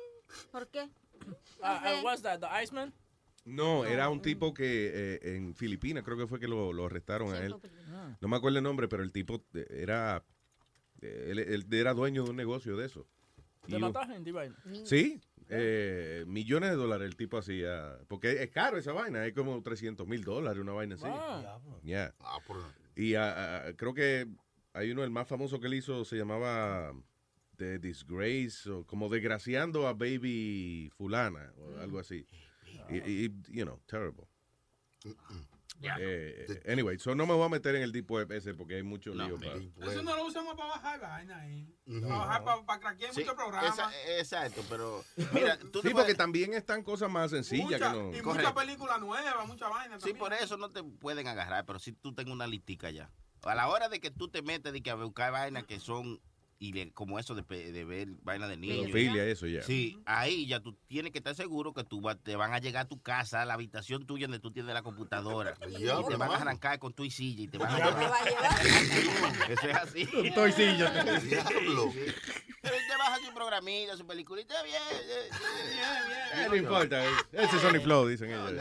¿Por 0.50 0.66
qué? 0.66 0.88
No 1.26 1.34
sé. 1.44 2.00
uh, 2.00 2.05
what's 2.05 2.22
that? 2.22 2.40
The 2.40 2.48
Iceman? 2.64 2.92
No, 3.45 3.84
era 3.84 4.09
un 4.09 4.22
tipo 4.22 4.55
que 4.55 4.90
eh, 4.95 5.36
en 5.36 5.55
Filipinas 5.55 6.05
creo 6.05 6.16
que 6.16 6.26
fue 6.26 6.38
que 6.38 6.47
lo, 6.47 6.72
lo 6.72 6.86
arrestaron 6.86 7.34
a 7.34 7.38
él. 7.38 7.55
Ah. 7.88 8.16
No 8.20 8.28
me 8.28 8.36
acuerdo 8.36 8.59
el 8.59 8.64
nombre, 8.64 8.88
pero 8.88 9.03
el 9.03 9.11
tipo 9.11 9.45
eh, 9.55 9.66
era 9.68 10.24
eh, 11.01 11.28
él, 11.30 11.38
él 11.40 11.66
era 11.72 11.93
dueño 11.93 12.24
de 12.24 12.30
un 12.30 12.36
negocio 12.36 12.76
de 12.76 12.86
eso. 12.86 13.07
¿De 13.66 13.76
Y 13.76 13.80
matar 13.80 14.09
gente 14.09 14.30
y 14.30 14.32
vaina? 14.32 14.57
Sí, 14.84 15.20
eh, 15.49 16.24
millones 16.26 16.70
de 16.70 16.76
dólares 16.76 17.07
el 17.07 17.16
tipo 17.16 17.38
hacía. 17.38 17.99
Porque 18.09 18.43
es 18.43 18.51
caro 18.51 18.78
esa 18.78 18.93
vaina, 18.93 19.26
es 19.26 19.34
como 19.34 19.61
300 19.62 20.07
mil 20.07 20.24
dólares, 20.24 20.61
una 20.61 20.72
vaina 20.72 20.95
así. 20.95 21.05
Ah. 21.07 21.59
Yeah. 21.82 22.14
Y 22.97 23.14
ah, 23.14 23.66
ah, 23.66 23.72
creo 23.76 23.95
que 23.95 24.28
hay 24.72 24.90
uno, 24.90 25.05
el 25.05 25.11
más 25.11 25.28
famoso 25.28 25.61
que 25.61 25.66
él 25.66 25.74
hizo, 25.74 26.05
se 26.05 26.16
llamaba 26.16 26.93
The 27.57 27.78
Disgrace, 27.78 28.70
o 28.70 28.86
como 28.86 29.09
desgraciando 29.09 29.86
a 29.86 29.93
Baby 29.93 30.90
Fulana, 30.97 31.53
o 31.59 31.80
algo 31.80 31.99
así. 31.99 32.26
Y, 32.91 32.97
y- 33.27 33.43
you 33.49 33.64
know, 33.64 33.81
terrible. 33.87 34.27
Eh, 35.99 36.61
anyway, 36.68 36.97
so 36.99 37.12
no 37.14 37.27
me 37.27 37.35
voy 37.35 37.45
a 37.45 37.49
meter 37.49 37.75
en 37.75 37.83
el 37.83 37.91
deep 37.91 38.09
web 38.09 38.31
ese 38.31 38.55
porque 38.55 38.77
hay 38.77 38.83
mucho 38.85 39.12
lío. 39.14 39.37
para- 39.41 39.91
Eso 39.91 40.03
no 40.05 40.14
lo 40.14 40.27
usamos 40.27 40.55
para 40.55 40.68
bajar 40.68 41.01
vaina 41.01 41.39
ahí. 41.41 41.75
Para 42.03 42.16
bajar, 42.18 42.45
para, 42.45 42.62
para 42.66 42.81
craquear 42.81 43.12
Sí, 43.14 43.20
muchos 43.20 43.35
programas. 43.35 43.73
esa- 43.75 44.18
exacto, 44.18 44.62
pero 44.68 45.03
mira, 45.33 45.59
tú 45.59 45.81
Sí, 45.83 45.91
porque 45.91 46.14
también 46.14 46.55
están 46.55 46.85
cosas 46.85 47.11
más 47.11 47.31
sencillas 47.33 47.64
Mucha- 47.81 47.93
que 47.93 47.99
no. 47.99 48.16
y 48.16 48.23
muchas 48.23 48.53
películas 48.53 49.01
nuevas, 49.01 49.47
mucha 49.49 49.68
vaina 49.68 49.99
Sí, 49.99 50.14
por 50.14 50.33
eso 50.33 50.57
no 50.57 50.68
te 50.70 50.85
pueden 50.85 51.27
agarrar, 51.27 51.64
pero 51.66 51.81
si 51.81 51.93
tú 51.93 52.14
tengas 52.14 52.33
una 52.33 52.47
listica 52.47 52.91
ya. 52.91 53.11
A 53.43 53.55
la 53.57 53.68
hora 53.68 53.89
de 53.89 53.99
que 53.99 54.12
tú 54.12 54.29
te 54.29 54.41
metes 54.43 54.73
de 54.73 54.83
que 54.83 54.91
a 54.91 54.95
buscar 54.95 55.33
vainas 55.33 55.64
que 55.64 55.81
son 55.81 56.20
ile- 56.62 56.92
como 56.92 57.18
eso 57.18 57.34
de, 57.34 57.42
pe- 57.42 57.72
de 57.72 57.84
ver 57.84 58.08
vainas 58.22 58.48
de 58.48 58.56
niños. 58.56 58.86
Pedofilia, 58.86 59.24
eso 59.24 59.46
ya. 59.46 59.62
Sí, 59.62 60.00
ahí 60.06 60.46
ya 60.46 60.60
tú 60.60 60.74
tienes 60.86 61.12
que 61.12 61.18
estar 61.18 61.34
seguro 61.34 61.72
que 61.74 61.84
tú 61.84 62.00
va- 62.00 62.14
te 62.14 62.36
van 62.36 62.52
a 62.52 62.58
llegar 62.58 62.86
a 62.86 62.88
tu 62.88 63.00
casa, 63.02 63.42
a 63.42 63.44
la 63.44 63.54
habitación 63.54 64.06
tuya 64.06 64.26
donde 64.26 64.38
tú 64.38 64.52
tienes 64.52 64.72
la 64.72 64.82
computadora. 64.82 65.54
y 65.68 65.74
te 65.84 66.16
van 66.16 66.30
a 66.30 66.36
arrancar 66.36 66.78
con 66.78 66.92
tu 66.92 67.04
y 67.04 67.10
silla 67.10 67.42
y 67.42 67.48
te 67.48 67.58
van 67.58 67.70
a 67.72 67.76
llevar. 67.76 68.28
Eso 69.50 69.68
es 69.68 69.76
así. 69.76 70.06
Con 70.06 70.32
tu 70.34 70.46
y 70.46 70.52
silla. 70.52 70.90
Diablo. 71.20 71.92
Pero 72.62 72.76
te 72.76 72.96
baja 72.96 73.18
su 73.26 73.34
programita, 73.34 73.96
su 73.96 74.06
peliculita, 74.06 74.54
bien, 74.62 74.80
bien, 75.06 76.44
Eh, 76.44 76.46
no 76.48 76.54
importa, 76.56 77.04
ese 77.32 77.56
es 77.56 77.62
Sony 77.62 77.80
Flow, 77.82 78.06
dicen 78.06 78.30
ellos. 78.30 78.52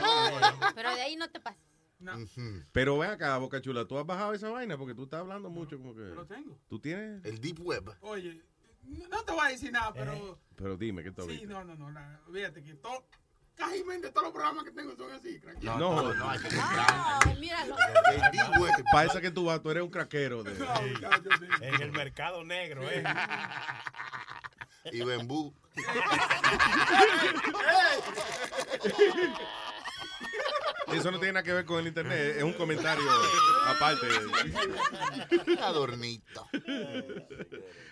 Pero 0.74 0.96
de 0.96 1.02
ahí 1.02 1.16
no 1.16 1.30
te 1.30 1.40
Pero 2.72 2.98
ven 2.98 3.12
acá, 3.12 3.38
Boca 3.38 3.62
Chula, 3.62 3.86
tú 3.86 3.98
has 3.98 4.06
bajado 4.06 4.34
esa 4.34 4.50
vaina 4.50 4.78
porque 4.78 4.96
tú 4.96 5.04
estás 5.04 5.22
hablando 5.22 5.50
mucho 5.50 5.78
como 5.78 5.96
que... 5.96 6.02
Lo 6.02 6.26
tengo. 6.26 6.58
¿Tú 6.68 6.80
tienes? 6.80 7.24
El 7.26 7.40
Deep 7.40 7.60
Web. 7.62 7.96
Oye, 8.02 8.42
no 8.84 9.08
no 9.08 9.24
te 9.24 9.32
voy 9.32 9.46
a 9.46 9.50
decir 9.50 9.72
nada, 9.72 9.94
pero. 9.94 10.40
Pero 10.56 10.78
dime, 10.78 11.04
¿qué 11.04 11.10
has 11.10 11.26
Sí, 11.26 11.46
no, 11.48 11.64
no, 11.64 11.76
no. 11.76 11.92
la- 11.92 12.20
fíjate 12.32 12.64
que 12.64 12.74
todo. 12.76 13.06
Casi 13.56 13.84
todos 13.84 14.24
los 14.24 14.32
programas 14.32 14.64
que 14.64 14.72
tengo 14.72 14.96
son 14.96 15.12
así. 15.12 15.40
No, 15.62 15.78
no, 15.78 16.14
no, 16.14 16.30
hay 16.30 16.40
que 16.40 16.48
Ay, 16.60 17.38
míralo. 17.40 17.76
Para 18.92 19.08
eso 19.08 19.22
que 19.22 19.30
tú 19.30 19.46
vas, 19.46 19.62
tú 19.62 19.70
eres 19.70 19.84
un 19.84 19.92
craquero. 19.92 20.44
De... 20.44 20.52
En 21.62 21.82
el 21.82 21.92
mercado 21.92 22.44
negro, 22.44 22.82
¿eh? 22.90 23.04
y 24.92 25.04
bembú. 25.04 25.54
Eso 30.94 31.12
no 31.12 31.20
tiene 31.20 31.34
nada 31.34 31.44
que 31.44 31.54
ver 31.54 31.66
con 31.66 31.80
el 31.80 31.88
internet, 31.88 32.36
es 32.38 32.44
un 32.44 32.54
comentario 32.54 33.04
aparte. 33.68 34.08
Adornito. 35.62 36.48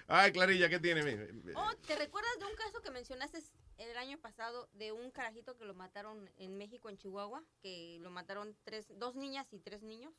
Ay, 0.08 0.32
Clarilla, 0.32 0.70
¿qué 0.70 0.80
tiene? 0.80 1.28
Oh, 1.56 1.72
¿te 1.88 1.95
recuerdas 1.95 2.32
de 2.39 2.45
un 2.45 2.56
caso 2.56 2.82
que 2.82 2.91
mencionaste 2.91 3.39
el 3.78 3.97
año 3.97 4.18
pasado 4.20 4.70
de 4.74 4.91
un 4.91 5.12
carajito 5.12 5.56
que 5.58 5.66
lo 5.66 5.74
mataron 5.74 6.30
en 6.38 6.58
México, 6.58 6.89
en 6.89 6.97
Chihuahua? 6.97 7.43
Que 7.62 7.97
lo 8.02 8.10
mataron 8.10 8.56
tres, 8.64 8.88
dos 8.97 9.16
niñas 9.16 9.47
y 9.52 9.60
tres 9.60 9.82
niños. 9.84 10.14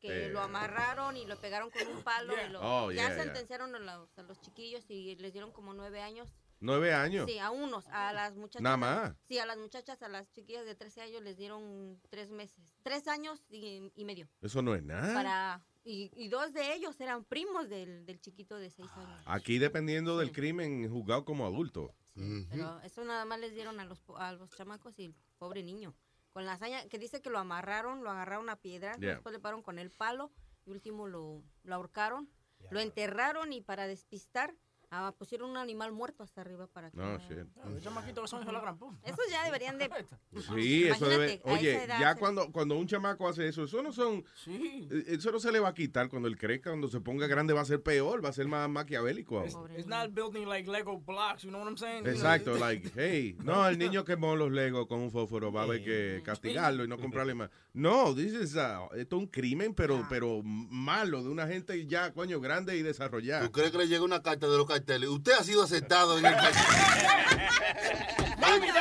Que 0.00 0.26
Eh. 0.26 0.28
lo 0.30 0.40
amarraron 0.40 1.16
y 1.16 1.26
lo 1.26 1.36
pegaron 1.38 1.70
con 1.70 1.86
un 1.88 2.02
palo. 2.02 2.34
Y 2.46 2.50
lo, 2.50 2.60
Oh, 2.62 2.90
ya 2.90 3.08
yeah, 3.08 3.14
yeah. 3.14 3.24
sentenciaron 3.24 3.74
a 3.74 3.78
los, 3.78 4.18
a 4.18 4.22
los 4.22 4.40
chiquillos 4.40 4.84
y 4.88 5.14
les 5.16 5.32
dieron 5.32 5.52
como 5.52 5.74
nueve 5.74 6.00
años. 6.00 6.28
Nueve 6.60 6.94
años. 6.94 7.28
Sí, 7.30 7.38
a 7.38 7.50
unos, 7.50 7.86
a 7.88 8.12
las 8.12 8.34
muchachas. 8.34 8.62
Nada 8.62 8.76
más. 8.76 9.14
Sí, 9.28 9.38
a 9.38 9.46
las 9.46 9.58
muchachas, 9.58 10.02
a 10.02 10.08
las 10.08 10.30
chiquillas 10.32 10.64
de 10.64 10.74
13 10.74 11.02
años 11.02 11.22
les 11.22 11.36
dieron 11.36 12.00
tres 12.10 12.30
meses. 12.30 12.74
Tres 12.82 13.06
años 13.08 13.44
y, 13.48 13.92
y 13.94 14.04
medio. 14.04 14.28
Eso 14.40 14.62
no 14.62 14.74
es 14.74 14.82
nada. 14.82 15.12
Para, 15.14 15.62
y, 15.84 16.10
y 16.14 16.28
dos 16.28 16.52
de 16.52 16.72
ellos 16.74 16.98
eran 17.00 17.24
primos 17.24 17.68
del, 17.68 18.06
del 18.06 18.20
chiquito 18.20 18.56
de 18.56 18.70
seis 18.70 18.90
años. 18.96 19.22
Aquí 19.26 19.58
dependiendo 19.58 20.16
del 20.18 20.32
crimen, 20.32 20.90
juzgado 20.90 21.24
como 21.24 21.44
adulto. 21.46 21.94
Pero 22.14 22.80
eso 22.80 23.04
nada 23.04 23.26
más 23.26 23.38
les 23.38 23.52
dieron 23.54 23.78
a 23.78 23.84
los, 23.84 24.00
po- 24.00 24.16
a 24.16 24.32
los 24.32 24.48
chamacos 24.56 24.98
y 24.98 25.04
el 25.04 25.14
pobre 25.38 25.62
niño. 25.62 25.94
Con 26.32 26.46
la 26.46 26.54
hazaña 26.54 26.86
que 26.88 26.98
dice 26.98 27.20
que 27.20 27.28
lo 27.28 27.38
amarraron, 27.38 28.02
lo 28.02 28.10
agarraron 28.10 28.48
a 28.48 28.56
piedra, 28.56 28.96
Yeah. 28.98 29.12
después 29.14 29.34
le 29.34 29.38
pararon 29.38 29.62
con 29.62 29.78
el 29.78 29.90
palo 29.90 30.32
y 30.64 30.70
último 30.70 31.06
lo, 31.06 31.42
lo 31.62 31.74
ahorcaron, 31.74 32.30
lo 32.70 32.80
enterraron 32.80 33.52
y 33.52 33.60
para 33.60 33.86
despistar 33.86 34.54
ah, 34.90 35.12
pusieron 35.18 35.50
un 35.50 35.56
animal 35.56 35.92
muerto 35.92 36.22
hasta 36.22 36.40
arriba 36.40 36.66
para 36.66 36.90
que... 36.90 36.96
No, 36.96 37.18
shit. 37.18 37.46
Los 37.72 37.82
chamaquitos 37.82 38.24
que 38.24 38.28
son 38.28 38.40
hijos 38.40 38.46
de 38.46 38.52
la 38.52 38.60
gran 38.60 38.78
puta. 38.78 38.96
Esos 39.04 39.24
ya 39.30 39.44
deberían 39.44 39.78
de... 39.78 39.90
Sí, 40.54 40.84
eso 40.86 41.08
debe. 41.08 41.40
Oye, 41.44 41.86
ya 41.88 42.12
se- 42.14 42.18
cuando, 42.20 42.50
cuando 42.52 42.76
un 42.76 42.86
chamaco 42.86 43.28
hace 43.28 43.48
eso, 43.48 43.64
eso 43.64 43.82
no 43.82 43.92
son. 43.92 44.24
eh, 44.46 45.04
Eso 45.08 45.32
no 45.32 45.40
se 45.40 45.50
le 45.50 45.58
va 45.60 45.68
a 45.68 45.74
quitar 45.74 46.08
cuando 46.08 46.28
él 46.28 46.36
crezca, 46.36 46.70
cuando 46.70 46.88
se 46.88 47.00
ponga 47.00 47.26
grande 47.26 47.52
va 47.54 47.62
a 47.62 47.64
ser 47.64 47.82
peor, 47.82 48.24
va 48.24 48.28
a 48.28 48.32
ser 48.32 48.46
más 48.48 48.68
maquiavélico. 48.68 49.44
It's 49.76 49.86
not 49.86 50.10
building 50.12 50.46
like 50.46 50.70
Lego 50.70 50.98
blocks, 50.98 51.42
you 51.42 51.50
know 51.50 51.60
what 51.60 51.68
I'm 51.68 51.76
saying? 51.78 52.06
Exacto, 52.06 52.56
like, 52.58 52.90
hey, 52.94 53.36
no, 53.42 53.66
el 53.66 53.78
niño 53.78 54.04
quemó 54.04 54.36
los 54.36 54.50
legos 54.52 54.86
con 54.86 55.00
un 55.00 55.10
fósforo, 55.10 55.50
va 55.52 55.62
a 55.62 55.64
haber 55.64 55.82
que 55.82 56.22
castigarlo 56.24 56.84
y 56.84 56.88
no 56.88 56.98
comprarle 56.98 57.34
más. 57.34 57.50
No, 57.72 58.14
this 58.14 58.32
is 58.32 58.56
a- 58.56 58.86
esto 58.96 59.16
es 59.16 59.22
un 59.22 59.26
crimen, 59.26 59.74
pero, 59.74 60.06
pero 60.08 60.42
malo, 60.44 61.22
de 61.22 61.28
una 61.30 61.46
gente 61.46 61.86
ya, 61.86 62.12
coño, 62.12 62.40
grande 62.40 62.76
y 62.76 62.82
desarrollada. 62.82 63.44
¿Tú 63.46 63.52
crees 63.52 63.70
que 63.70 63.78
le 63.78 63.88
llega 63.88 64.04
una 64.04 64.22
carta 64.22 64.48
de 64.48 64.56
los 64.56 64.66
carteles? 64.76 65.08
Usted 65.08 65.32
ha 65.32 65.42
sido 65.44 65.62
aceptado 65.62 66.18
en 66.18 66.26
el 66.26 66.34
Mami, 68.38 68.68
el. 68.68 68.74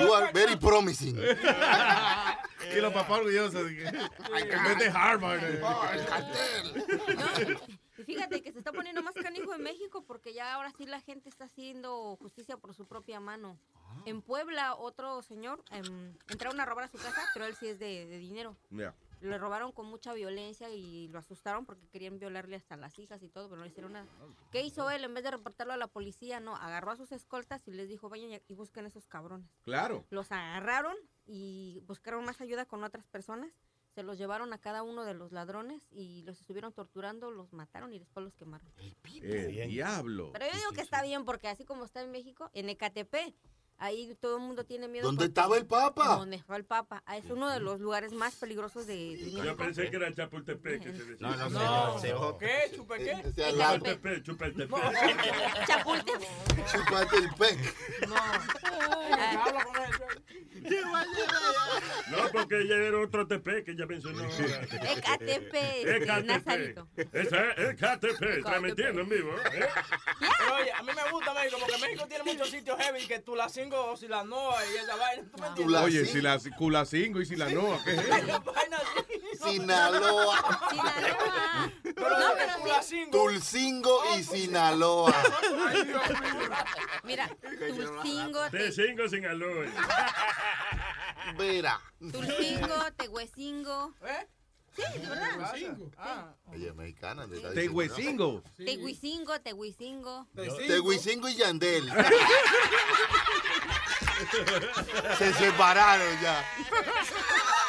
You 0.00 0.12
are 0.14 0.30
very 0.32 0.56
promising. 0.56 1.16
y 2.76 2.80
los 2.80 2.92
papás 2.92 3.18
orgullosos 3.18 3.54
en 3.70 4.64
vez 4.64 4.78
de 4.78 4.88
Harvard. 4.92 5.40
eh. 5.42 5.60
Y 7.98 8.02
fíjate 8.04 8.42
que 8.42 8.52
se 8.52 8.58
está 8.58 8.72
poniendo 8.72 9.02
más 9.02 9.14
canijo 9.14 9.54
en 9.54 9.62
México 9.62 10.04
porque 10.06 10.34
ya 10.34 10.52
ahora 10.54 10.70
sí 10.76 10.84
la 10.86 11.00
gente 11.00 11.28
está 11.30 11.46
haciendo 11.46 12.16
justicia 12.16 12.56
por 12.58 12.74
su 12.74 12.86
propia 12.86 13.20
mano. 13.20 13.58
En 14.04 14.20
Puebla, 14.20 14.74
otro 14.74 15.22
señor 15.22 15.64
em, 15.70 16.14
entraron 16.28 16.60
a 16.60 16.66
robar 16.66 16.84
a 16.84 16.88
su 16.88 16.98
casa, 16.98 17.22
pero 17.32 17.46
él 17.46 17.56
sí 17.58 17.68
es 17.68 17.78
de, 17.78 18.04
de 18.06 18.18
dinero. 18.18 18.54
Ya. 18.70 18.94
Le 19.20 19.38
robaron 19.38 19.72
con 19.72 19.86
mucha 19.86 20.12
violencia 20.12 20.68
y 20.70 21.08
lo 21.08 21.18
asustaron 21.18 21.64
porque 21.64 21.88
querían 21.88 22.18
violarle 22.18 22.56
hasta 22.56 22.76
las 22.76 22.98
hijas 22.98 23.22
y 23.22 23.28
todo, 23.28 23.48
pero 23.48 23.56
no 23.58 23.64
le 23.64 23.70
hicieron 23.70 23.92
nada. 23.94 24.06
¿Qué 24.52 24.62
hizo 24.62 24.90
él? 24.90 25.04
En 25.04 25.14
vez 25.14 25.24
de 25.24 25.30
reportarlo 25.30 25.72
a 25.72 25.76
la 25.78 25.86
policía, 25.86 26.38
no, 26.38 26.54
agarró 26.54 26.90
a 26.90 26.96
sus 26.96 27.12
escoltas 27.12 27.66
y 27.66 27.72
les 27.72 27.88
dijo, 27.88 28.08
vayan 28.10 28.40
y- 28.46 28.54
busquen 28.54 28.84
esos 28.86 29.06
cabrones. 29.06 29.48
Claro. 29.62 30.04
Los 30.10 30.30
agarraron 30.32 30.96
y 31.26 31.80
buscaron 31.86 32.24
más 32.24 32.40
ayuda 32.40 32.66
con 32.66 32.84
otras 32.84 33.06
personas. 33.06 33.50
Se 33.94 34.02
los 34.02 34.18
llevaron 34.18 34.52
a 34.52 34.58
cada 34.58 34.82
uno 34.82 35.04
de 35.06 35.14
los 35.14 35.32
ladrones 35.32 35.82
y 35.90 36.20
los 36.24 36.38
estuvieron 36.38 36.74
torturando, 36.74 37.30
los 37.30 37.54
mataron 37.54 37.94
y 37.94 37.98
después 37.98 38.22
los 38.22 38.34
quemaron. 38.34 38.70
El 39.22 39.68
diablo. 39.68 40.30
Pero 40.34 40.44
yo 40.46 40.52
digo 40.58 40.70
que 40.72 40.82
está 40.82 41.02
bien 41.02 41.24
porque 41.24 41.48
así 41.48 41.64
como 41.64 41.86
está 41.86 42.02
en 42.02 42.10
México, 42.10 42.50
en 42.52 42.68
Ecatepec, 42.68 43.34
ahí 43.78 44.14
todo 44.20 44.36
el 44.36 44.42
mundo 44.42 44.64
tiene 44.64 44.88
miedo. 44.88 45.06
¿Dónde 45.06 45.26
estaba 45.26 45.56
el 45.56 45.66
Papa? 45.66 46.16
Donde 46.16 46.36
estaba 46.36 46.56
el 46.56 46.64
Papa. 46.64 47.02
Ah, 47.06 47.16
Es 47.16 47.24
uno 47.30 47.48
de 47.50 47.60
los 47.60 47.80
lugares 47.80 48.12
más 48.12 48.34
peligrosos 48.36 48.86
de, 48.86 48.94
de 49.16 49.30
Yo 49.32 49.56
pensé 49.56 49.90
que 49.90 49.96
era 49.96 50.12
Chapultepec 50.14 50.82
que 50.82 50.92
se. 50.96 51.16
No, 51.20 51.36
no, 51.36 51.50
No. 51.50 51.98
señor. 51.98 52.38
¿Qué? 52.38 52.72
¿Chupe 52.74 52.98
qué? 52.98 53.12
Ese 53.28 53.44
al 53.44 53.58
lado. 53.58 53.78
Chapultepec, 53.78 54.24
Chapultepec. 54.24 54.70
Chapultepec. 55.66 56.28
Chupate 56.72 57.16
el 57.16 57.34
pec. 57.34 57.74
Habla 58.12 59.64
con 59.64 59.76
él. 59.82 59.90
No, 62.10 62.18
porque 62.32 62.60
ella 62.60 62.76
era 62.76 62.98
otro 63.00 63.26
TP 63.26 63.64
que 63.64 63.72
ella 63.72 63.86
mencionó. 63.86 64.22
Ecatepec. 64.24 66.06
Nazarito. 66.24 66.88
Esa 67.12 67.50
es 67.52 67.70
Ecatepec, 67.70 68.44
transmitiendo 68.44 69.00
en 69.02 69.08
vivo. 69.08 69.30
¿eh? 69.52 69.68
Pero 70.20 70.54
oye, 70.54 70.72
a 70.72 70.82
mí 70.82 70.92
me 70.94 71.10
gusta 71.10 71.34
México 71.34 71.56
porque 71.58 71.78
México 71.78 72.06
tiene 72.06 72.24
muchos 72.24 72.48
sitios 72.50 72.78
heavy 72.78 73.06
que 73.06 73.18
Tulacingo 73.20 73.92
o 73.92 73.96
Silanoa 73.96 74.56
y 74.66 74.76
esa 74.76 74.96
vaina. 74.96 75.24
¿Tú 75.30 75.40
me 75.40 75.46
entiendes? 75.48 75.80
Oye, 75.80 76.06
si 76.06 76.20
la 76.20 76.38
Culacingo 76.56 77.20
y 77.20 77.26
si 77.26 77.36
la 77.36 77.48
Noa, 77.48 77.82
¿qué 77.84 77.92
es 77.92 77.98
eso? 77.98 79.48
Sinaloa. 79.48 80.36
Sinaloa. 80.70 81.72
Pero 81.82 82.18
No, 82.18 82.26
pero. 82.36 82.56
Tulacingo. 82.62 83.10
Tulcingo 83.10 84.02
y 84.16 84.22
Sinaloa. 84.22 85.14
Mira, 87.04 87.28
Tulcingo, 87.40 88.50
Te 88.50 88.58
te, 88.58 88.72
cingo 88.72 89.08
sin 89.08 89.26
aloe. 89.26 89.68
Vera. 91.34 91.80
Tulcingo, 91.98 92.92
Tehuecingo. 92.96 93.94
¿Eh? 94.02 94.28
Sí, 94.76 94.82
de 95.00 95.06
verdad. 95.08 95.54
Ah. 95.96 96.34
Ella 96.52 96.68
es 96.68 96.74
mexicana. 96.74 97.26
huesingo. 97.70 98.42
Tehuicingo, 98.56 99.40
Tehuicingo. 99.40 100.28
¿no? 100.34 100.56
Tehuicingo 100.56 101.28
y 101.28 101.36
Yandel. 101.36 101.90
Se 105.18 105.32
separaron 105.34 106.20
ya. 106.20 106.44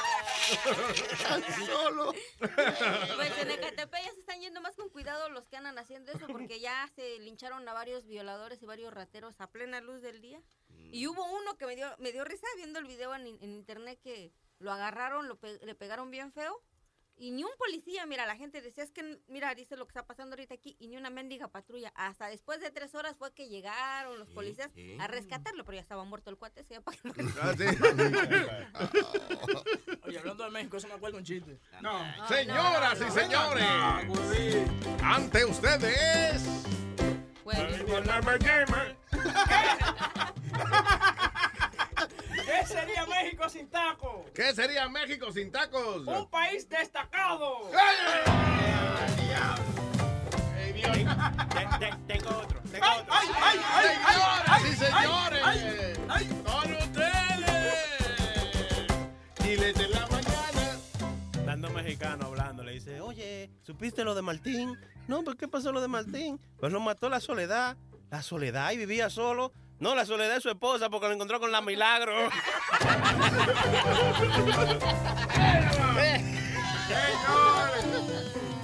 Solo. 1.65 2.13
Pues 2.39 3.37
en 3.39 3.51
Ecatepec 3.51 4.03
ya 4.03 4.13
se 4.13 4.19
están 4.19 4.39
yendo 4.39 4.61
más 4.61 4.75
con 4.75 4.89
cuidado 4.89 5.29
los 5.29 5.47
que 5.47 5.57
andan 5.57 5.77
haciendo 5.77 6.11
eso 6.11 6.27
porque 6.27 6.59
ya 6.59 6.89
se 6.95 7.19
lincharon 7.19 7.67
a 7.67 7.73
varios 7.73 8.05
violadores 8.07 8.61
y 8.61 8.65
varios 8.65 8.93
rateros 8.93 9.39
a 9.41 9.49
plena 9.51 9.81
luz 9.81 10.01
del 10.01 10.21
día. 10.21 10.41
Y 10.91 11.07
hubo 11.07 11.25
uno 11.25 11.57
que 11.57 11.65
me 11.65 11.75
dio, 11.75 11.93
me 11.99 12.11
dio 12.11 12.23
risa 12.23 12.47
viendo 12.55 12.79
el 12.79 12.85
video 12.85 13.13
en, 13.15 13.27
en 13.27 13.53
internet 13.53 13.99
que 14.01 14.31
lo 14.59 14.71
agarraron, 14.71 15.27
lo 15.27 15.37
le 15.41 15.75
pegaron 15.75 16.11
bien 16.11 16.31
feo. 16.31 16.61
Y 17.19 17.31
ni 17.31 17.43
un 17.43 17.49
policía, 17.57 18.05
mira, 18.05 18.27
la 18.27 18.35
gente 18.35 18.61
decía, 18.61 18.83
es 18.83 18.91
que, 18.91 19.19
mira, 19.27 19.55
dice 19.55 19.75
lo 19.75 19.85
que 19.85 19.89
está 19.91 20.05
pasando 20.05 20.35
ahorita 20.35 20.53
aquí, 20.53 20.75
y 20.79 20.87
ni 20.87 20.97
una 20.97 21.09
mendiga 21.09 21.47
patrulla. 21.47 21.91
Hasta 21.95 22.27
después 22.27 22.61
de 22.61 22.69
tres 22.69 22.93
horas 22.93 23.15
fue 23.17 23.33
que 23.33 23.49
llegaron 23.49 24.19
los 24.19 24.29
policías 24.29 24.69
a 24.99 25.07
rescatarlo, 25.07 25.65
pero 25.65 25.77
ya 25.77 25.81
estaba 25.81 26.03
muerto 26.03 26.29
el 26.29 26.37
cuate, 26.37 26.63
se 26.63 26.77
Ah, 27.41 27.55
sí. 27.57 27.65
Oye, 30.03 30.19
hablando 30.19 30.43
de 30.43 30.51
México, 30.51 30.77
eso 30.77 30.87
me 30.87 30.93
acuerdo 30.93 31.17
un 31.17 31.23
chiste. 31.23 31.59
No. 31.81 31.99
Señoras 32.27 33.01
y 33.01 33.09
señores, 33.11 33.65
ante 35.01 35.43
ustedes. 35.45 36.43
Con 37.43 37.55
México 43.23 43.49
sin 43.49 43.67
taco? 43.69 44.25
¿Qué 44.33 44.53
sería 44.53 44.87
México 44.89 45.31
sin 45.31 45.51
tacos? 45.51 46.05
Un 46.05 46.29
país 46.29 46.67
destacado. 46.69 47.69
Tengo 52.07 52.29
otro. 52.29 52.59
Tengo 52.71 52.85
¡Ay, 52.85 52.99
otro. 53.01 53.13
ay, 53.13 53.29
ay, 53.43 53.59
ay, 54.05 54.19
ay, 54.47 54.61
Señoras 54.75 55.55
y 55.55 55.59
señores, 55.59 55.97
con 56.45 56.73
ustedes, 56.73 57.45
Chiles 59.41 59.75
de 59.75 59.87
la 59.89 60.07
mañana. 60.07 61.45
Dando 61.45 61.69
mexicano 61.71 62.25
hablando, 62.27 62.63
le 62.63 62.73
dice, 62.73 63.01
oye, 63.01 63.49
¿supiste 63.63 64.03
lo 64.03 64.13
de 64.15 64.21
Martín? 64.21 64.77
No, 65.07 65.23
pues 65.23 65.37
¿qué 65.37 65.47
pasó 65.47 65.71
lo 65.71 65.81
de 65.81 65.87
Martín? 65.87 66.39
Pues 66.59 66.71
lo 66.71 66.79
mató 66.79 67.09
la 67.09 67.19
soledad. 67.19 67.77
La 68.09 68.21
soledad 68.21 68.71
y 68.71 68.77
vivía 68.77 69.09
solo. 69.09 69.51
No, 69.79 69.93
la 69.93 70.05
soledad 70.05 70.35
de 70.35 70.41
su 70.41 70.49
esposa 70.49 70.89
porque 70.89 71.07
lo 71.07 71.13
encontró 71.13 71.39
con 71.39 71.51
la 71.51 71.61
milagro. 71.61 72.29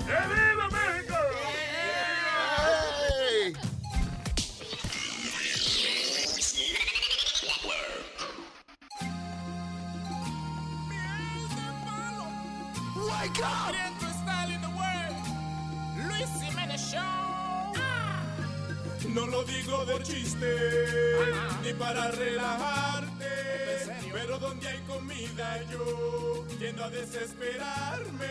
¡Que 0.06 0.18
viva 0.28 0.70
México! 0.70 1.16
Hey. 3.36 3.54
Wake 12.96 13.42
up! 13.42 13.93
No 19.14 19.28
lo 19.28 19.44
digo 19.44 19.86
de 19.86 20.02
chiste, 20.02 20.58
ni 21.62 21.72
para 21.74 22.10
relajarte. 22.10 23.26
Pero 24.12 24.40
donde 24.40 24.68
hay 24.68 24.80
comida 24.88 25.62
yo 25.72 26.46
tiendo 26.58 26.84
a 26.84 26.90
desesperarme. 26.90 28.28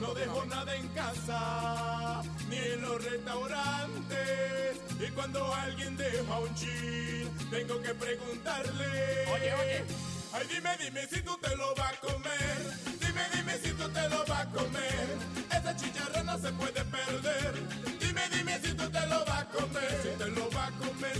No 0.00 0.12
dejo 0.14 0.44
nada 0.46 0.74
en 0.74 0.88
casa, 0.88 2.22
ni 2.48 2.56
en 2.56 2.82
los 2.82 3.04
restaurantes. 3.04 4.80
Y 4.98 5.10
cuando 5.12 5.54
alguien 5.54 5.96
deja 5.96 6.38
un 6.38 6.54
chin, 6.54 7.30
tengo 7.50 7.80
que 7.80 7.94
preguntarle. 7.94 9.26
Oye, 9.32 9.54
oye. 9.54 9.84
Ay, 10.32 10.46
dime, 10.48 10.70
dime 10.78 11.06
si 11.06 11.22
tú 11.22 11.36
te 11.40 11.54
lo 11.56 11.74
vas 11.76 11.92
a 11.92 12.00
comer. 12.00 12.58
Dime, 12.98 13.22
dime 13.34 13.58
si 13.62 13.70
tú 13.72 13.88
te 13.88 14.08
lo 14.08 14.24
vas 14.26 14.40
a 14.40 14.50
comer. 14.50 15.06
Esa 15.50 15.76
chicharra 15.76 16.22
no 16.24 16.38
se 16.38 16.52
puede 16.52 16.84
perder. 16.84 17.81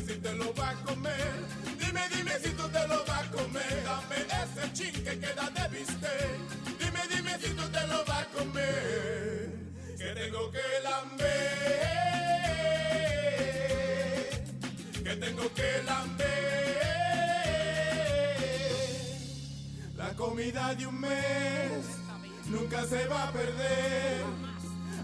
Si 0.06 0.14
te 0.18 0.32
lo 0.34 0.52
vas 0.54 0.74
a 0.74 0.84
comer. 0.84 1.32
Dime, 1.78 2.00
dime 2.14 2.32
si 2.42 2.50
tú 2.50 2.68
te 2.68 2.86
lo 2.88 3.04
vas 3.04 3.26
a 3.26 3.30
comer. 3.30 3.84
Dame 3.84 4.16
ese 4.42 4.72
chin 4.72 4.92
que 4.92 5.18
queda 5.18 5.50
de 5.50 5.68
bistec. 5.68 6.38
Dime, 6.78 7.00
dime 7.14 7.38
si 7.40 7.50
tú 7.54 7.62
te 7.70 7.86
lo 7.86 8.04
vas 8.04 8.22
a 8.22 8.26
comer. 8.26 9.50
Que 9.98 10.14
tengo 10.14 10.50
que 10.50 10.80
lamber. 10.82 11.32
Que 15.04 15.16
tengo 15.16 15.54
que 15.54 15.82
lamber. 15.84 16.32
La 19.96 20.14
comida 20.14 20.74
de 20.74 20.86
un 20.86 21.00
mes 21.00 21.84
nunca 22.46 22.84
se 22.86 23.06
va 23.06 23.28
a 23.28 23.32
perder. 23.32 24.51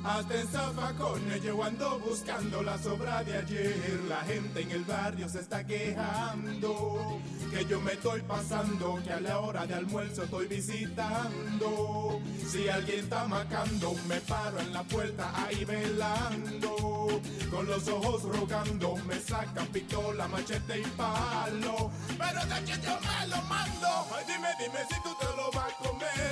Hasta 0.05 0.40
en 0.40 0.49
zafacones 0.49 1.42
yo 1.42 1.62
ando 1.62 1.99
buscando 1.99 2.62
la 2.62 2.78
sobra 2.78 3.22
de 3.24 3.36
ayer. 3.36 4.01
La 4.09 4.20
gente 4.22 4.62
en 4.62 4.70
el 4.70 4.84
barrio 4.84 5.28
se 5.28 5.40
está 5.40 5.64
quejando 5.66 7.20
que 7.51 7.64
yo 7.64 7.80
me 7.80 7.92
estoy 7.92 8.20
pasando, 8.22 9.01
que 9.03 9.12
a 9.12 9.20
la 9.20 9.38
hora 9.40 9.66
de 9.66 9.74
almuerzo 9.74 10.24
estoy 10.24 10.46
visitando. 10.46 12.20
Si 12.46 12.68
alguien 12.68 13.01
está 13.01 13.26
macando, 13.26 13.94
me 14.07 14.20
paro 14.20 14.59
en 14.61 14.72
la 14.72 14.82
puerta 14.82 15.32
ahí 15.34 15.64
velando. 15.64 17.20
Con 17.51 17.66
los 17.66 17.88
ojos 17.88 18.22
rogando, 18.22 18.96
me 19.07 19.18
sacan 19.18 19.66
pistola, 19.68 20.28
machete 20.28 20.80
y 20.80 20.84
palo. 20.96 21.90
Pero 22.18 22.46
de 22.46 22.55
aquí 22.55 22.72
yo 22.82 22.99
me 23.01 23.26
lo 23.28 23.42
mando. 23.42 23.88
Dime, 24.26 24.49
dime 24.59 24.80
si 24.88 25.03
tú 25.03 25.11
te 25.18 25.36
lo 25.36 25.51
vas 25.53 25.72
a 25.72 25.88
comer. 25.88 26.28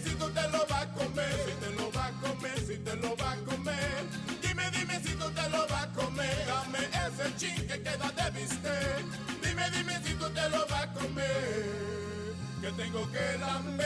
Tú 0.00 0.30
te 0.30 0.48
lo 0.48 0.66
vas 0.66 0.82
a 0.82 0.92
comer. 0.92 1.34
Si 1.46 1.52
te 1.60 1.70
lo 1.70 1.90
vas 1.92 2.10
a 2.10 2.12
comer, 2.20 2.58
si 2.66 2.76
te 2.78 2.96
lo 2.96 3.16
vas 3.16 3.38
a 3.38 3.44
comer. 3.44 4.04
Dime, 4.42 4.70
dime 4.70 5.00
si 5.00 5.14
tú 5.14 5.30
te 5.30 5.48
lo 5.50 5.66
vas 5.68 5.84
a 5.84 5.92
comer. 5.92 6.46
Dame 6.46 6.78
ese 6.78 7.36
chin 7.36 7.66
que 7.66 7.82
queda 7.82 8.10
de 8.10 8.30
bistec. 8.38 9.04
Dime, 9.42 9.70
dime 9.70 10.00
si 10.04 10.14
tú 10.14 10.28
te 10.30 10.48
lo 10.50 10.66
vas 10.66 10.82
a 10.82 10.92
comer. 10.92 12.34
Que 12.60 12.72
tengo 12.72 13.10
que 13.12 13.38
lamber. 13.38 13.84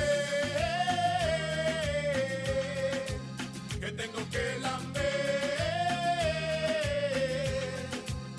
Que 3.80 3.92
tengo 3.92 4.30
que 4.30 4.58
lamber. 4.60 5.08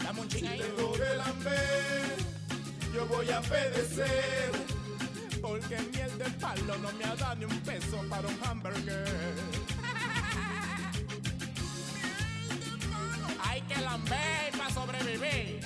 Dame 0.04 0.22
un 0.22 0.28
chin. 0.28 0.46
Tengo 0.46 0.94
que 0.94 1.16
lamber. 1.16 2.18
Yo 2.94 3.06
voy 3.08 3.30
a 3.30 3.42
pedecer. 3.42 4.79
Porque 5.50 5.82
miel 5.92 6.16
de 6.20 6.30
palo 6.40 6.78
no 6.78 6.92
me 6.94 7.06
ha 7.06 7.16
dado 7.16 7.36
ni 7.38 7.46
un 7.46 7.60
peso 7.62 7.98
para 8.08 8.28
un 8.28 8.38
hamburger. 8.46 9.04
Hay 13.44 13.62
que 13.62 13.82
lamber 13.82 14.52
para 14.56 14.70
sobrevivir. 14.70 15.60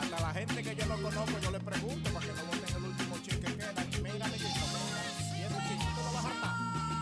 Hasta 0.00 0.20
la 0.20 0.32
gente 0.32 0.62
que 0.62 0.74
yo 0.74 0.86
no 0.86 0.96
conozco, 0.96 1.38
yo 1.42 1.50
le 1.50 1.60
pregunto 1.60 2.10
para 2.10 2.26
que 2.26 2.32
no 2.32 2.44
boten 2.44 2.76
el 2.76 2.84
último 2.84 3.18
chin 3.18 3.38
que 3.38 3.54
queda. 3.54 3.84
Mira, 4.02 4.26
mira, 4.28 4.36
y 4.38 5.42
ese 5.44 5.58
tú 5.94 6.00
lo 6.06 6.12
vas 6.14 6.24
a 6.24 6.28
hartar. 6.28 6.56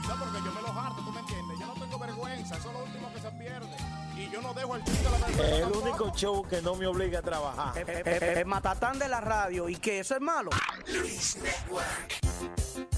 No, 0.08 0.18
porque 0.18 0.38
yo 0.44 0.52
me 0.52 0.62
lo 0.62 0.80
harto, 0.80 1.00
¿tú 1.04 1.12
me 1.12 1.20
entiendes? 1.20 1.60
Yo 1.60 1.66
no 1.66 1.74
tengo 1.74 1.96
vergüenza, 1.96 2.56
eso 2.56 2.68
es 2.68 2.74
lo 2.74 2.82
último 2.82 3.12
que 3.14 3.20
se 3.20 3.30
pierde. 3.30 4.05
Y 4.16 4.30
yo 4.30 4.40
no 4.40 4.54
dejo 4.54 4.76
el 4.76 4.84
chin 4.84 4.94
de 5.02 5.10
la. 5.42 5.56
El 5.58 5.72
único 5.72 6.10
show 6.14 6.46
que 6.48 6.62
no 6.62 6.74
me 6.74 6.86
obliga 6.86 7.18
a 7.18 7.22
trabajar. 7.22 7.78
El 7.78 8.46
matatán 8.46 8.98
de 8.98 9.08
la 9.08 9.20
radio 9.20 9.68
y 9.68 9.76
que 9.76 10.00
eso 10.00 10.14
es 10.14 10.20
malo. 10.20 10.50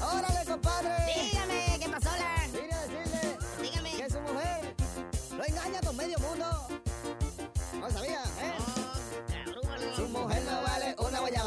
Órale, 0.01 0.45
compadre. 0.47 0.91
Dígame, 1.31 1.79
¿qué 1.81 1.89
pasó, 1.89 2.11
Lan? 2.17 2.53
Mire, 2.53 2.77
decirle 2.77 3.39
Dígame. 3.63 3.97
que 3.97 4.11
su 4.11 4.21
mujer 4.21 4.75
lo 5.37 5.45
engaña 5.45 5.81
con 5.81 5.97
medio 5.97 6.19
mundo. 6.21 6.69
¿No 7.81 7.91
sabía, 7.91 8.23
eh? 8.41 8.53
Su 9.97 10.09
mujer 10.09 10.43
no 10.43 10.63
vale 10.63 10.95
una 10.99 11.21
guayaba 11.21 11.38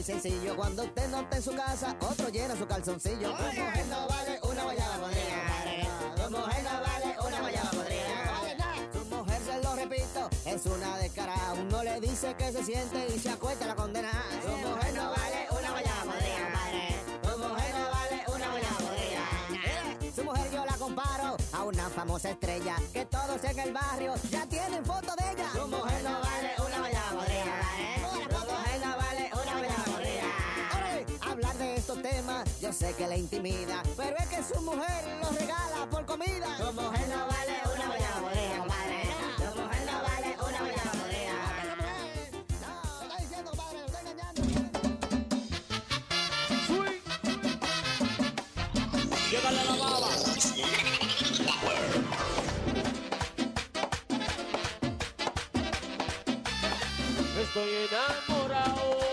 muy 0.00 0.04
sencillo. 0.04 0.56
Cuando 0.56 0.82
usted 0.82 1.08
no 1.08 1.20
está 1.20 1.36
en 1.36 1.42
su 1.42 1.54
casa, 1.54 1.94
otro 2.00 2.28
llena 2.30 2.56
su 2.56 2.66
calzoncillo. 2.66 3.36
Su 3.36 3.42
mujer 3.42 3.86
no 3.86 4.08
vale 4.08 4.40
una 4.42 4.64
guayaba 4.64 4.96
podrida. 4.96 6.24
Su 6.24 6.30
mujer 6.30 6.62
no 6.64 6.80
vale 6.80 7.16
una 7.26 7.40
guayaba 7.40 7.70
podrida. 7.70 8.92
Su 8.94 9.04
mujer, 9.04 9.42
se 9.44 9.62
lo 9.62 9.76
repito, 9.76 10.30
es 10.46 10.66
una 10.66 10.96
descarada. 10.96 11.52
Uno 11.52 11.84
le 11.84 12.00
dice 12.00 12.34
que 12.34 12.50
se 12.50 12.64
siente 12.64 13.08
y 13.14 13.18
se 13.18 13.28
acuesta 13.28 13.66
la 13.66 13.74
condena. 13.74 14.10
Su 14.42 14.68
mujer 14.68 14.94
no 14.94 15.10
vale 15.10 15.46
una 15.50 15.70
guayaba 15.70 16.02
podrida, 16.04 16.44
compadre. 16.44 16.96
Su 17.22 17.38
mujer 17.38 17.74
no 17.74 17.90
vale 17.90 18.24
una 18.34 18.50
guayaba 18.50 18.76
podrida. 18.78 20.14
Su 20.16 20.24
mujer 20.24 20.50
yo 20.50 20.64
la 20.64 20.76
comparo 20.78 21.36
a 21.52 21.64
una 21.64 21.90
famosa 21.90 22.30
estrella 22.30 22.76
que 22.94 23.04
todos 23.04 23.44
en 23.44 23.58
el 23.58 23.72
barrio 23.74 24.14
ya 24.30 24.46
tienen 24.46 24.82
foto 24.82 25.14
de 25.16 25.32
ella. 25.32 25.50
Su 25.52 25.68
mujer 25.68 26.02
no 26.02 26.20
vale 26.20 26.29
yo 32.70 32.76
sé 32.76 32.94
que 32.94 33.08
le 33.08 33.18
intimida, 33.18 33.82
pero 33.96 34.16
es 34.16 34.26
que 34.28 34.42
su 34.44 34.62
mujer 34.62 35.04
lo 35.20 35.30
regala 35.30 35.90
por 35.90 36.06
comida. 36.06 36.56
Su 36.56 36.72
mujer 36.72 37.08
no 37.08 37.26
vale 37.26 37.60
una 37.74 37.86
guayaba 37.86 38.20
podrida, 38.20 38.58
compadre. 38.58 39.02
Su 39.38 39.60
mujer 39.60 39.82
no 39.86 40.02
vale 40.02 40.36
una 40.46 40.60
está 43.86 44.00
engañando. 44.00 44.42
Llévale 49.30 49.64
la 49.64 49.74
baba. 49.74 50.10
Estoy 57.40 57.70
enamorado 57.88 59.09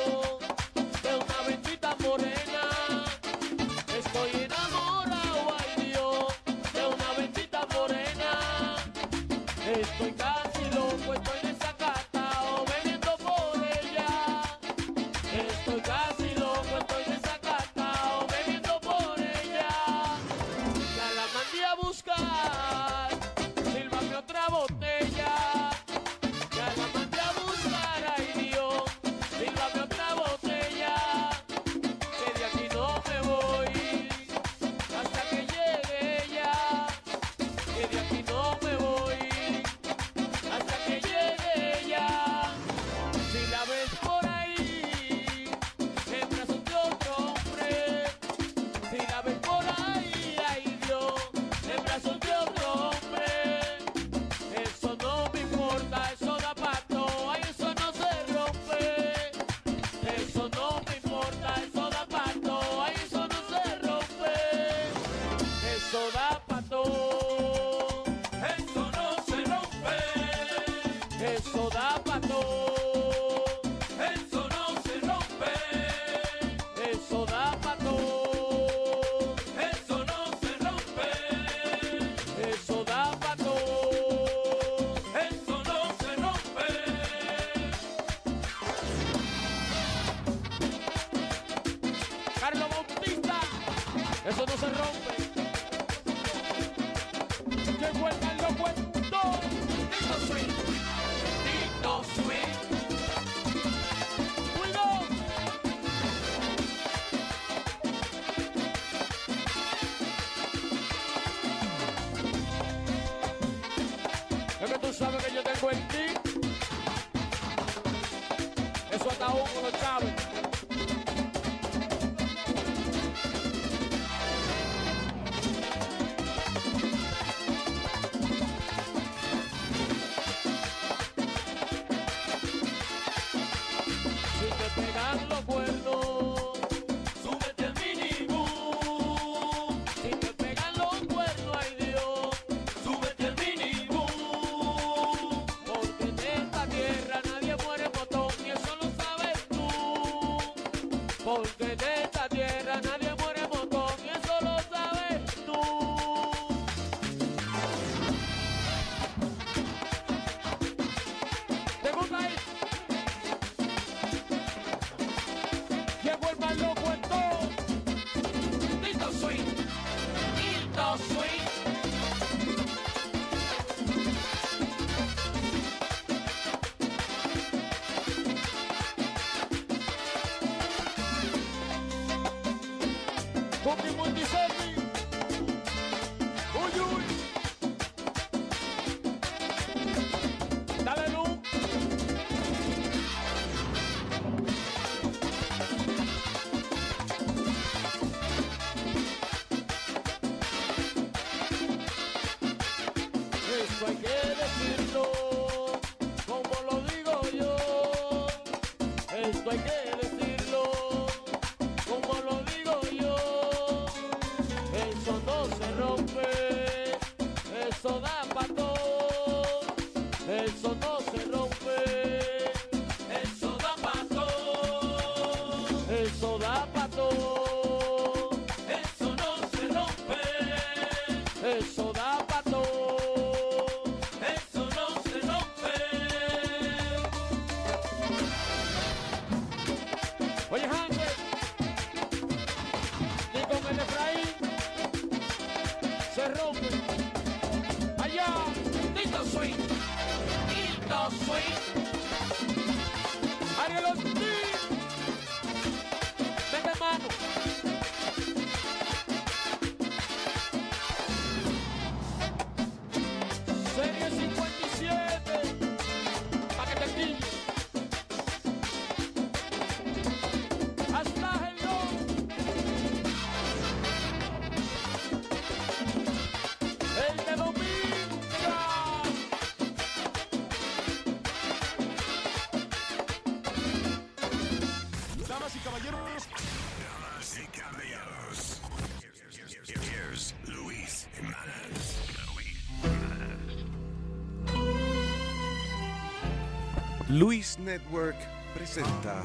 Luis 297.09 297.57
Network 297.59 298.17
presenta 298.53 299.23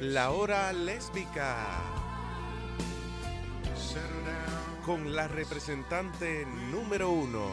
La 0.00 0.30
Hora 0.30 0.72
Lésbica 0.72 1.66
con 4.86 5.14
la 5.14 5.28
representante 5.28 6.46
número 6.70 7.10
uno 7.10 7.50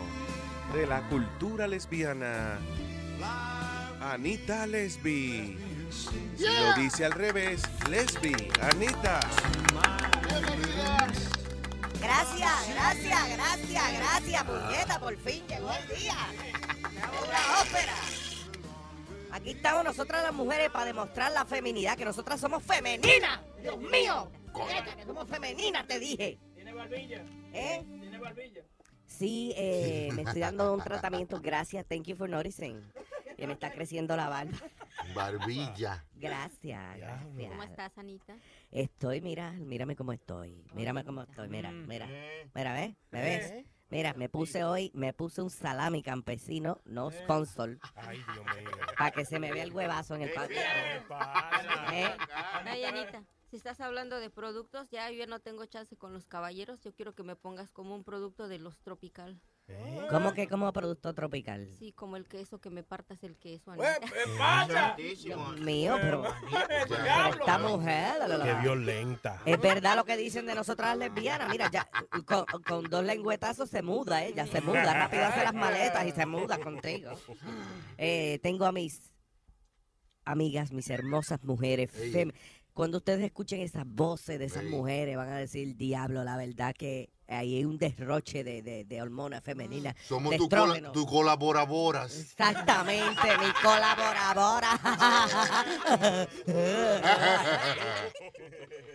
de 0.74 0.88
la 0.88 1.02
cultura 1.10 1.68
lesbiana, 1.68 2.60
Anita 4.00 4.66
Lesbi. 4.66 5.58
Si 5.92 6.46
lo 6.46 6.74
dice 6.76 7.04
al 7.04 7.12
revés, 7.12 7.62
Lesbi, 7.90 8.36
Anita. 8.62 9.20
Gracias, 12.00 12.70
gracias, 12.74 13.30
gracias, 13.30 13.94
gracias, 13.94 14.44
puñeta, 14.44 15.00
por 15.00 15.18
fin 15.18 15.44
llegó 15.48 15.72
el 15.72 16.00
día. 16.00 16.16
Aquí 19.50 19.58
estamos 19.58 19.84
nosotras 19.84 20.22
las 20.22 20.32
mujeres 20.32 20.70
para 20.70 20.86
demostrar 20.86 21.32
la 21.32 21.44
feminidad, 21.44 21.98
que 21.98 22.06
nosotras 22.06 22.40
somos 22.40 22.62
femeninas. 22.62 23.40
Dios 23.60 23.80
mío. 23.80 24.32
Que 24.96 25.06
somos 25.06 25.28
femeninas, 25.28 25.88
te 25.88 25.98
dije. 25.98 26.38
¿Tiene 26.54 26.72
barbilla? 26.72 27.26
¿Eh? 27.52 27.84
¿Tiene 28.00 28.20
barbilla? 28.20 28.62
Sí, 29.08 29.52
eh, 29.58 30.10
me 30.14 30.22
estoy 30.22 30.42
dando 30.42 30.72
un 30.72 30.82
tratamiento. 30.82 31.42
Gracias, 31.42 31.84
thank 31.88 32.04
you 32.04 32.16
for 32.16 32.30
noticing. 32.30 32.80
Que 33.38 33.48
me 33.48 33.54
está 33.54 33.72
creciendo 33.72 34.16
la 34.16 34.30
barba. 34.30 34.56
Barbilla. 35.16 36.06
Gracias, 36.14 36.98
gracias. 36.98 37.50
¿Cómo 37.50 37.64
estás, 37.64 37.98
Anita? 37.98 38.38
Estoy, 38.70 39.20
mira, 39.22 39.54
mírame 39.54 39.96
cómo 39.96 40.14
estoy. 40.14 40.64
Mírame 40.76 41.04
cómo 41.04 41.24
estoy, 41.24 41.50
mira, 41.50 41.72
mira. 41.72 42.08
Mira, 42.54 42.74
¿ves? 42.74 42.96
¿Me 43.10 43.22
ves? 43.24 43.66
Mira, 43.90 44.14
me 44.14 44.30
puse 44.30 44.64
hoy, 44.64 44.92
me 44.94 45.14
puse 45.14 45.42
un 45.42 45.50
salami 45.50 46.04
campesino, 46.04 46.80
no 46.86 47.10
sponsor, 47.10 47.80
Ay, 47.96 48.18
Dios 48.34 48.46
mío. 48.56 48.70
para 48.98 49.12
que 49.12 49.26
se 49.26 49.40
me 49.40 49.52
vea 49.52 49.64
el 49.64 49.74
huevazo 49.74 50.14
en 50.16 50.22
el 50.24 50.32
patio. 50.32 50.58
¿Eh? 51.92 52.16
Ay, 52.66 52.84
Anita, 52.86 53.24
si 53.50 53.58
estás 53.58 53.80
hablando 53.82 54.20
de 54.20 54.30
productos, 54.30 54.90
ya 54.90 55.10
yo 55.12 55.26
no 55.28 55.40
tengo 55.40 55.66
chance 55.66 55.96
con 55.98 56.14
los 56.14 56.28
caballeros. 56.28 56.82
Yo 56.82 56.94
quiero 56.94 57.16
que 57.16 57.24
me 57.24 57.36
pongas 57.36 57.72
como 57.72 57.96
un 57.96 58.04
producto 58.04 58.48
de 58.48 58.60
los 58.60 58.80
tropical. 58.82 59.40
¿Cómo 60.10 60.34
que 60.34 60.48
como 60.48 60.74
producto 60.74 61.14
tropical? 61.14 61.68
Sí, 61.78 61.92
como 61.92 62.16
el 62.16 62.26
queso, 62.28 62.60
que 62.60 62.72
me 62.72 62.84
partas 62.84 63.24
el 63.24 63.38
queso, 63.38 63.72
Pues, 63.76 63.98
Anita. 64.40 64.96
Dios 64.98 65.60
mío, 65.60 65.96
pero, 66.02 66.24
esta 66.26 67.60
mujer... 67.60 68.18
la, 68.18 68.28
la, 68.28 68.38
la. 68.38 68.46
Qué 68.46 68.54
violenta. 68.64 69.42
Es 69.46 69.62
verdad 69.62 69.96
lo 69.96 70.06
que 70.06 70.18
dicen 70.18 70.48
de 70.48 70.56
nosotras 70.56 70.98
las 70.98 71.10
lesbianas. 71.10 71.50
Mira, 71.52 71.70
ya 71.70 71.88
con, 72.26 72.46
con 72.64 72.90
dos 72.90 73.04
lengüetazos 73.04 73.70
se 73.70 73.84
muda, 73.84 74.24
ella 74.24 74.48
se 74.48 74.60
muda. 74.62 74.92
Rápido 74.92 75.26
hace 75.26 75.44
las 75.44 75.54
maletas 75.54 76.08
y 76.08 76.12
se 76.14 76.26
muda 76.26 76.60
contigo. 76.60 77.12
Eh, 77.98 78.40
tengo 78.42 78.66
a 78.66 78.72
mis 78.72 79.14
amigas, 80.26 80.72
mis 80.72 80.90
hermosas 80.90 81.44
mujeres. 81.44 81.92
Cuando 82.74 82.98
ustedes 83.00 83.24
escuchen 83.26 83.60
esas 83.62 83.86
voces 83.86 84.40
de 84.40 84.46
esas 84.46 84.64
mujeres, 84.64 85.18
van 85.18 85.30
a 85.30 85.38
decir, 85.38 85.76
diablo, 85.76 86.24
la 86.24 86.38
verdad 86.38 86.74
que 86.74 87.10
ahí 87.28 87.58
hay 87.58 87.66
un 87.66 87.78
derroche 87.78 88.44
de, 88.46 88.62
de, 88.62 88.86
de 88.86 89.02
hormonas 89.02 89.44
femeninas. 89.44 89.96
Somos 90.08 90.32
de 90.32 90.38
tu, 90.38 90.48
cola- 90.48 90.62
estrógenos. 90.64 90.94
tu 90.94 91.06
colaboradoras. 91.06 92.18
Exactamente, 92.18 93.22
mi 93.40 93.52
colaboradora. 93.62 94.80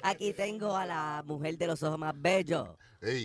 Aquí 0.03 0.33
tengo 0.33 0.77
a 0.77 0.87
la 0.87 1.22
mujer 1.27 1.59
de 1.59 1.66
los 1.66 1.83
ojos 1.83 1.99
más 1.99 2.14
bellos. 2.16 2.68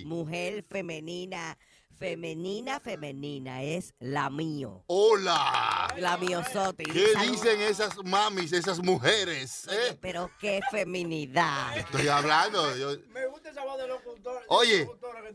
Mujer 0.06 0.64
femenina, 0.64 1.58
femenina, 2.00 2.80
femenina. 2.80 3.62
Es 3.62 3.94
la 4.00 4.30
mío. 4.30 4.84
¡Hola! 4.88 5.94
La 5.98 6.18
miosote. 6.18 6.84
¿Qué 6.86 7.14
dicen 7.30 7.62
esas 7.62 7.98
mamis, 8.06 8.54
esas 8.54 8.80
mujeres? 8.80 9.68
eh? 9.70 9.98
Pero 10.02 10.32
qué 10.40 10.62
feminidad. 10.72 11.78
Estoy 11.78 12.08
hablando. 12.08 12.76
yo- 12.78 12.98
Me 13.14 13.28
gusta 13.28 13.50
esa 13.50 13.64
voz 13.64 13.78
de 13.78 13.88
locutor. 13.88 14.42
Oye, 14.48 14.88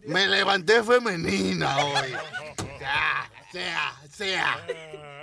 me 0.06 0.26
levanté 0.26 0.82
femenina 0.82 1.76
hoy. 1.84 2.12
Ya, 2.80 3.30
sea, 3.52 4.00
sea. 4.10 4.66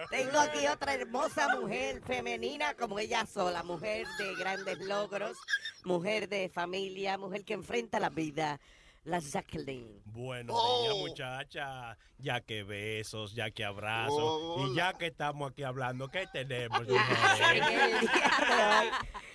Tengo 0.10 0.40
aquí 0.40 0.68
otra 0.68 0.94
hermosa 0.94 1.56
mujer 1.60 2.02
femenina 2.06 2.74
como 2.76 3.00
ella 3.00 3.26
sola, 3.26 3.64
mujer 3.64 4.06
de 4.18 4.36
grandes 4.36 4.78
logros, 4.80 5.38
mujer 5.86 6.28
de 6.30 6.50
familia, 6.50 7.18
mujer 7.18 7.44
que 7.46 7.54
enfrenta 7.54 8.00
la 8.00 8.10
vida, 8.10 8.60
la 9.04 9.20
Jacqueline. 9.20 10.02
Buenos 10.06 10.56
Oh. 10.60 10.98
muchacha. 11.00 11.98
Ya 12.20 12.40
que 12.42 12.64
besos, 12.64 13.34
ya 13.34 13.50
que 13.50 13.66
abrazos. 13.66 14.16
Oh, 14.20 14.68
y 14.68 14.76
ya 14.76 14.94
que 14.94 15.08
estamos 15.08 15.52
aquí 15.52 15.64
hablando, 15.64 16.08
¿qué 16.08 16.28
tenemos? 16.32 16.82
En 17.52 17.64
el 17.64 17.68
día 17.68 17.88
de 17.90 18.88
hoy 18.88 18.92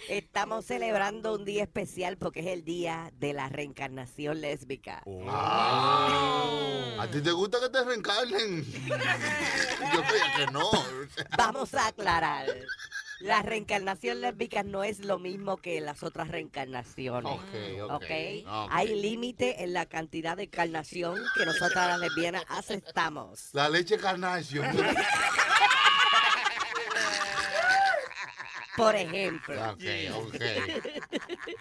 estamos 0.08 0.64
celebrando 0.66 1.34
un 1.34 1.44
día 1.44 1.64
especial 1.64 2.16
porque 2.16 2.40
es 2.40 2.46
el 2.46 2.64
día 2.64 3.10
de 3.16 3.32
la 3.32 3.48
reencarnación 3.48 4.40
lésbica. 4.40 5.02
Ah, 5.28 6.96
¿A 7.00 7.08
ti 7.10 7.20
te 7.20 7.32
gusta 7.32 7.58
que 7.60 7.68
te 7.68 7.84
reencarnen? 7.84 8.64
Yo 9.92 10.02
creía 10.04 10.32
que 10.36 10.46
no. 10.52 10.70
Vamos 11.36 11.74
a 11.74 11.88
aclarar. 11.88 12.46
La 13.20 13.42
reencarnación 13.42 14.20
lésbica 14.20 14.62
no 14.62 14.84
es 14.84 15.04
lo 15.04 15.18
mismo 15.18 15.56
que 15.56 15.80
las 15.80 16.02
otras 16.02 16.28
reencarnaciones. 16.28 17.32
Ok, 17.32 17.90
ok. 17.90 18.10
Hay 18.70 19.00
límite 19.00 19.62
en 19.64 19.72
la 19.72 19.86
cantidad 19.86 20.36
de 20.36 20.44
encarnación 20.44 21.18
que 21.34 21.46
nosotras 21.46 21.88
las 21.88 21.98
lesbianas 21.98 22.44
aceptamos. 22.48 23.48
La 23.52 23.68
leche 23.68 23.96
carnación. 23.96 24.66
Por 28.76 28.94
ejemplo. 28.94 29.54
Ok, 29.72 29.82
ok. 30.14 30.36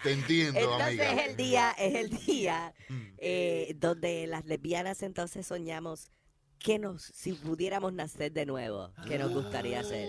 Te 0.02 0.12
entiendo, 0.12 0.60
Entonces 0.60 0.86
amiga. 0.86 1.12
es 1.12 1.28
el 1.28 1.36
día, 1.36 1.74
es 1.78 1.94
el 1.94 2.10
día 2.26 2.74
eh, 3.16 3.74
donde 3.78 4.26
las 4.26 4.44
lesbianas 4.44 5.02
entonces 5.02 5.46
soñamos 5.46 6.10
que 6.58 6.78
nos, 6.78 7.02
si 7.02 7.32
pudiéramos 7.32 7.94
nacer 7.94 8.32
de 8.32 8.44
nuevo, 8.44 8.92
¿qué 9.08 9.18
nos 9.18 9.32
gustaría 9.32 9.80
hacer? 9.80 10.08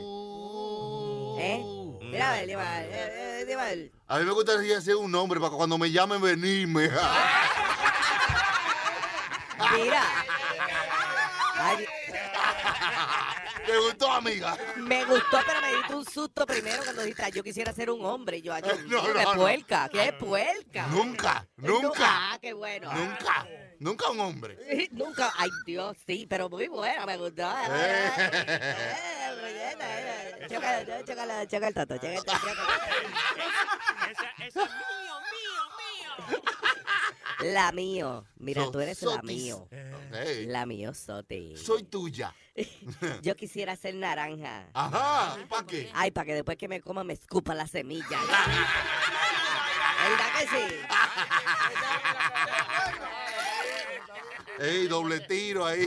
¿Eh? 1.40 1.64
Mira, 2.02 2.32
ver, 2.32 2.50
eh, 2.50 3.46
eh, 3.50 3.92
a 4.08 4.20
mí 4.20 4.26
me 4.26 4.32
gustaría 4.32 4.80
ser 4.82 4.96
un 4.96 5.14
hombre 5.16 5.40
para 5.40 5.52
que 5.52 5.58
cuando 5.58 5.78
me 5.78 5.92
llamen 5.92 6.22
venirme. 6.22 6.90
Mira. 9.74 10.04
Ay, 11.60 11.86
¿Te 13.66 13.78
gustó, 13.80 14.12
amiga? 14.12 14.58
me 14.78 15.04
gustó, 15.06 15.40
pero 15.46 15.62
me 15.62 15.76
diste 15.76 15.96
un 15.96 16.06
susto 16.06 16.46
primero 16.46 16.84
cuando 16.84 17.02
dijiste, 17.02 17.24
"Ay, 17.24 17.32
yo 17.34 17.44
quisiera 17.44 17.74
ser 17.74 17.90
un 17.92 18.06
hombre. 18.06 18.38
Y 18.38 18.42
Yo, 18.44 18.54
ay, 18.54 18.62
Dios 18.62 18.78
No, 18.88 19.08
no, 19.08 19.14
qué 19.14 19.24
no. 19.24 19.34
puerca, 19.34 19.90
qué 19.90 20.14
puerca. 20.14 20.88
Nunca, 20.88 21.48
Nu- 21.58 21.82
nunca. 21.82 22.06
Ah, 22.34 22.38
qué 22.42 22.54
bueno. 22.54 22.92
Nunca, 22.94 23.48
nunca 23.80 24.10
un 24.10 24.20
hombre. 24.22 24.88
Nunca, 24.92 25.34
ay 25.38 25.50
Dios, 25.66 25.98
sí, 26.06 26.26
pero 26.30 26.50
muy 26.50 26.68
buena, 26.68 27.06
me 27.06 27.18
gustó. 27.18 27.50
Choca, 30.50 30.86
choca, 31.06 31.48
choca 31.48 31.68
el 31.68 31.74
toto, 31.74 31.96
choca 31.96 32.08
el 32.18 32.24
toto. 32.24 32.36
Esa, 34.12 34.46
esa 34.46 34.60
mío, 34.66 35.16
mío, 35.34 35.64
mío. 35.78 36.42
La 37.42 37.72
mío, 37.72 38.26
mira, 38.38 38.64
So- 38.66 38.72
tú 38.72 38.80
eres 38.80 39.02
la 39.04 39.12
sotis. 39.16 39.28
mío. 39.44 39.68
La 40.48 40.66
mío, 40.66 40.94
Soti. 40.94 41.56
Soy 41.58 41.84
tuya. 41.84 42.34
Yo 43.22 43.36
quisiera 43.36 43.76
ser 43.76 43.96
naranja. 43.96 44.70
Ajá, 44.74 45.38
¿para 45.48 45.68
qué? 45.68 45.90
Ay, 45.94 46.12
para 46.12 46.26
que 46.26 46.34
después 46.34 46.58
que 46.58 46.68
me 46.68 46.82
coma 46.82 47.04
me 47.04 47.14
escupa 47.14 47.54
la 47.54 47.68
semilla. 47.68 48.20
¿Verdad 50.10 50.30
que 50.40 50.48
sí? 50.48 50.76
Ey, 54.60 54.88
doble 54.88 55.20
tiro 55.22 55.66
ahí. 55.66 55.86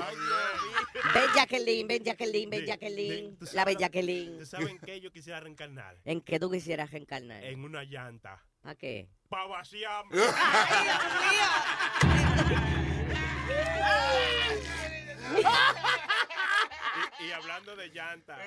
Ven 1.15 1.25
Jacqueline, 1.35 1.89
ven 1.89 2.05
Jacqueline, 2.05 2.51
ven 2.51 2.67
Jacqueline. 2.67 3.37
La 3.53 3.65
ven 3.65 3.79
Jacqueline. 3.79 4.39
¿Tú 4.39 4.47
saben 4.47 4.79
qué 4.79 5.01
yo 5.01 5.11
quisiera 5.11 5.41
reencarnar? 5.41 5.97
¿En 6.05 6.21
qué 6.21 6.39
tú 6.39 6.49
quisieras 6.51 6.91
reencarnar? 6.93 7.43
En 7.43 7.65
una 7.65 7.83
llanta. 7.83 8.41
¿Para 8.63 8.75
qué? 8.75 9.09
Para 9.29 9.47
vaciar. 9.47 10.05
y, 17.21 17.25
y 17.25 17.33
hablando 17.33 17.77
de 17.77 17.89
llanta, 17.89 18.39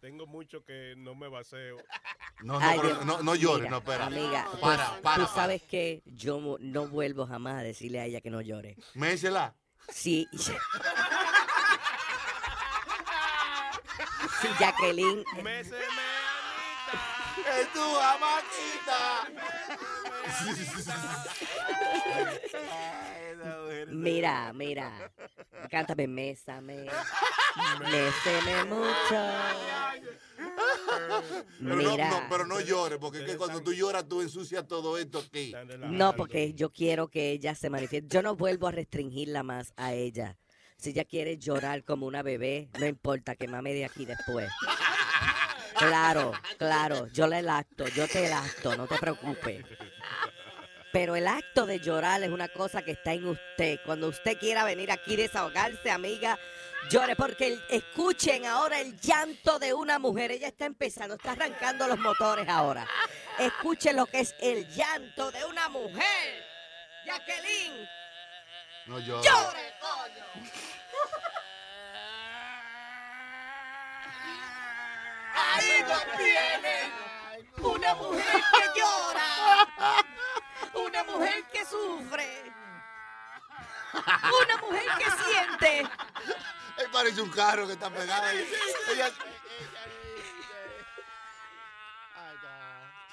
tengo 0.00 0.26
mucho 0.26 0.64
que 0.64 0.94
no 0.96 1.14
me 1.14 1.28
vaceo. 1.28 1.76
No, 2.42 2.58
no, 2.60 2.66
Ay, 2.66 2.78
pero 2.80 2.94
Dios. 2.94 3.06
no, 3.06 3.22
no 3.22 3.34
llores, 3.34 3.60
Mira, 3.64 3.70
no, 3.70 3.78
espera. 3.78 4.06
Amiga, 4.06 4.46
para, 4.60 4.88
pues, 4.90 5.00
para. 5.02 5.24
tú 5.26 5.32
sabes 5.34 5.62
que 5.62 6.02
yo 6.06 6.40
mo- 6.40 6.56
no 6.60 6.86
vuelvo 6.88 7.26
jamás 7.26 7.56
a 7.56 7.62
decirle 7.62 8.00
a 8.00 8.04
ella 8.06 8.20
que 8.20 8.30
no 8.30 8.40
llore. 8.40 8.76
Mésela. 8.94 9.54
Sí. 9.90 10.26
Sí, 10.32 10.52
Jacqueline. 14.60 15.24
¡Es 17.60 17.72
tu 17.72 17.80
amaquita! 17.80 19.28
Mira, 23.88 24.52
mira. 24.52 25.10
Cántame, 25.70 26.06
mésame. 26.06 26.86
Méseme 27.80 28.64
mucho. 28.64 29.28
Pero 31.60 31.76
no, 31.76 31.90
Mira. 31.90 32.10
no, 32.10 32.22
pero 32.28 32.46
no 32.46 32.60
llores, 32.60 32.98
porque 32.98 33.18
es 33.18 33.24
que 33.24 33.36
cuando 33.36 33.62
tú 33.62 33.72
lloras, 33.72 34.08
tú 34.08 34.20
ensucias 34.20 34.66
todo 34.66 34.98
esto 34.98 35.18
aquí. 35.18 35.54
No, 35.88 36.14
porque 36.14 36.54
yo 36.54 36.70
quiero 36.72 37.08
que 37.08 37.30
ella 37.30 37.54
se 37.54 37.70
manifieste. 37.70 38.08
Yo 38.12 38.22
no 38.22 38.36
vuelvo 38.36 38.66
a 38.68 38.72
restringirla 38.72 39.42
más 39.42 39.72
a 39.76 39.92
ella. 39.94 40.36
Si 40.76 40.90
ella 40.90 41.04
quiere 41.04 41.38
llorar 41.38 41.82
como 41.84 42.06
una 42.06 42.22
bebé, 42.22 42.70
no 42.78 42.86
importa 42.86 43.34
que 43.34 43.48
mame 43.48 43.72
de 43.74 43.84
aquí 43.84 44.04
después. 44.04 44.48
Claro, 45.78 46.32
claro, 46.58 47.06
yo 47.08 47.26
le 47.26 47.42
lacto, 47.42 47.86
yo 47.88 48.06
te 48.08 48.28
lacto, 48.28 48.76
no 48.76 48.86
te 48.86 48.96
preocupes. 48.98 49.64
Pero 50.92 51.16
el 51.16 51.26
acto 51.28 51.66
de 51.66 51.80
llorar 51.80 52.22
es 52.22 52.30
una 52.30 52.48
cosa 52.48 52.82
que 52.82 52.92
está 52.92 53.12
en 53.12 53.26
usted. 53.28 53.78
Cuando 53.84 54.08
usted 54.08 54.38
quiera 54.38 54.64
venir 54.64 54.90
aquí 54.90 55.14
a 55.14 55.16
desahogarse, 55.18 55.90
amiga, 55.90 56.38
llore, 56.90 57.14
porque 57.14 57.48
el- 57.48 57.62
escuchen 57.68 58.46
ahora 58.46 58.80
el 58.80 58.98
llanto 58.98 59.58
de 59.58 59.74
una 59.74 59.98
mujer. 59.98 60.32
Ella 60.32 60.48
está 60.48 60.64
empezando, 60.64 61.16
está 61.16 61.32
arrancando 61.32 61.86
los 61.86 61.98
motores 61.98 62.48
ahora. 62.48 62.86
Escuchen 63.38 63.96
lo 63.96 64.06
que 64.06 64.20
es 64.20 64.34
el 64.40 64.66
llanto 64.68 65.30
de 65.30 65.44
una 65.44 65.68
mujer. 65.68 66.46
Jacqueline, 67.04 67.88
No 68.86 68.98
llores. 68.98 69.30
llore, 69.30 69.74
coño. 69.80 70.48
Ahí 75.34 75.84
lo 75.86 76.00
tienen. 76.16 76.92
Una 77.58 77.94
mujer 77.94 78.24
que 78.52 78.80
llora. 78.80 79.66
Una 80.74 81.04
mujer 81.04 81.44
que 81.52 81.64
sufre. 81.64 82.52
Una 83.92 84.56
mujer 84.60 84.84
que 84.98 85.10
siente. 85.24 85.78
Él 86.76 86.88
parece 86.92 87.20
un 87.20 87.30
carro 87.30 87.66
que 87.66 87.72
está 87.72 87.90
pegado 87.90 88.22
ahí. 88.22 88.48
Ella- 88.92 89.10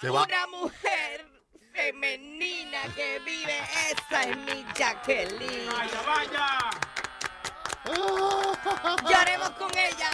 Se 0.01 0.09
va. 0.09 0.23
Una 0.23 0.47
mujer 0.47 1.25
femenina 1.73 2.83
que 2.93 3.19
vive. 3.19 3.57
Esa 3.89 4.23
es 4.23 4.37
mi 4.37 4.65
Jacqueline. 4.75 5.71
¡Vaya, 5.71 6.01
vaya! 6.01 6.69
Lloremos 9.09 9.49
con 9.51 9.71
ella. 9.77 10.09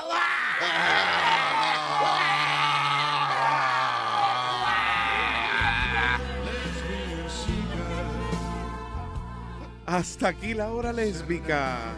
Hasta 9.92 10.30
aquí 10.30 10.54
la 10.54 10.72
hora 10.72 10.94
lésbica. 10.94 11.94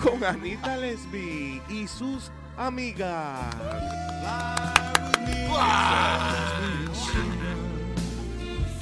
Con 0.00 0.22
Anita 0.22 0.76
Lesbi 0.76 1.60
y 1.68 1.88
sus 1.88 2.30
amigas. 2.56 3.52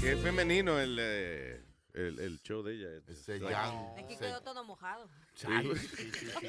es 0.03 0.21
femenino 0.21 0.79
el, 0.79 0.99
eh, 1.01 1.65
el, 1.95 2.21
el 2.21 2.43
show 2.43 2.63
de 2.63 2.75
ella. 2.75 2.89
Ese 3.09 3.41
Aquí 3.97 4.19
quedó 4.19 4.43
todo 4.43 4.63
mojado. 4.63 5.09
Sí. 5.35 5.47
sí, 5.77 6.13
sí, 6.13 6.31
sí. 6.41 6.49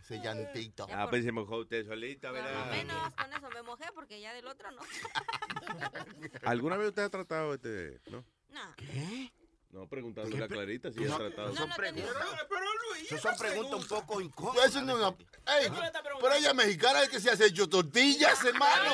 Ese 0.00 0.18
llantito. 0.20 0.88
Ah, 0.90 1.06
pues 1.08 1.22
se 1.22 1.30
mojó 1.30 1.58
usted 1.58 1.86
solita, 1.86 2.30
Por 2.30 2.38
lo 2.38 2.44
¿verdad? 2.44 2.70
menos 2.72 3.10
con 3.12 3.32
eso 3.32 3.50
me 3.50 3.62
mojé 3.62 3.84
porque 3.94 4.20
ya 4.20 4.34
del 4.34 4.48
otro 4.48 4.72
no. 4.72 4.82
¿Alguna 6.42 6.76
vez 6.76 6.88
usted 6.88 7.04
ha 7.04 7.10
tratado 7.10 7.54
este, 7.54 8.00
no? 8.10 8.24
No. 8.50 8.74
¿Qué? 8.76 9.30
No, 9.74 9.88
preguntándole 9.88 10.44
a 10.44 10.46
Clarita 10.46 10.92
si 10.92 11.04
ha 11.04 11.16
tratado. 11.16 11.52
No, 11.52 11.66
no 11.66 11.74
tenía. 11.74 12.04
Esas 13.02 13.20
son 13.20 13.36
preguntas 13.36 13.80
un 13.80 13.86
poco 13.88 14.20
incómodas. 14.20 14.66
Eso 14.66 14.82
no 14.82 15.08
Ey, 15.46 15.68
pero 16.20 16.32
ella 16.34 16.50
es 16.50 16.54
mexicana 16.54 17.02
es 17.02 17.08
que 17.08 17.18
se 17.20 17.28
hace 17.30 17.46
hecho 17.46 17.68
tortillas, 17.68 18.42
hermano. 18.44 18.90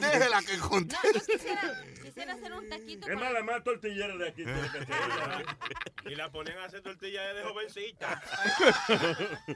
Déjela 0.00 0.42
que 0.42 0.56
No, 0.56 0.68
conteste. 0.68 1.12
yo 1.14 1.20
quisiera, 1.26 1.84
quisiera 2.02 2.34
hacer 2.34 2.52
un 2.52 2.68
taquito 2.68 3.08
Es 3.08 3.16
más, 3.18 3.32
la 3.32 3.42
más 3.42 3.64
tortillera 3.64 4.16
de 4.16 4.28
aquí. 4.28 4.44
ser. 4.44 5.46
Y 6.06 6.14
la 6.16 6.30
ponían 6.30 6.58
a 6.58 6.64
hacer 6.64 6.82
tortilla 6.82 7.32
de 7.34 7.42
jovencita. 7.44 8.22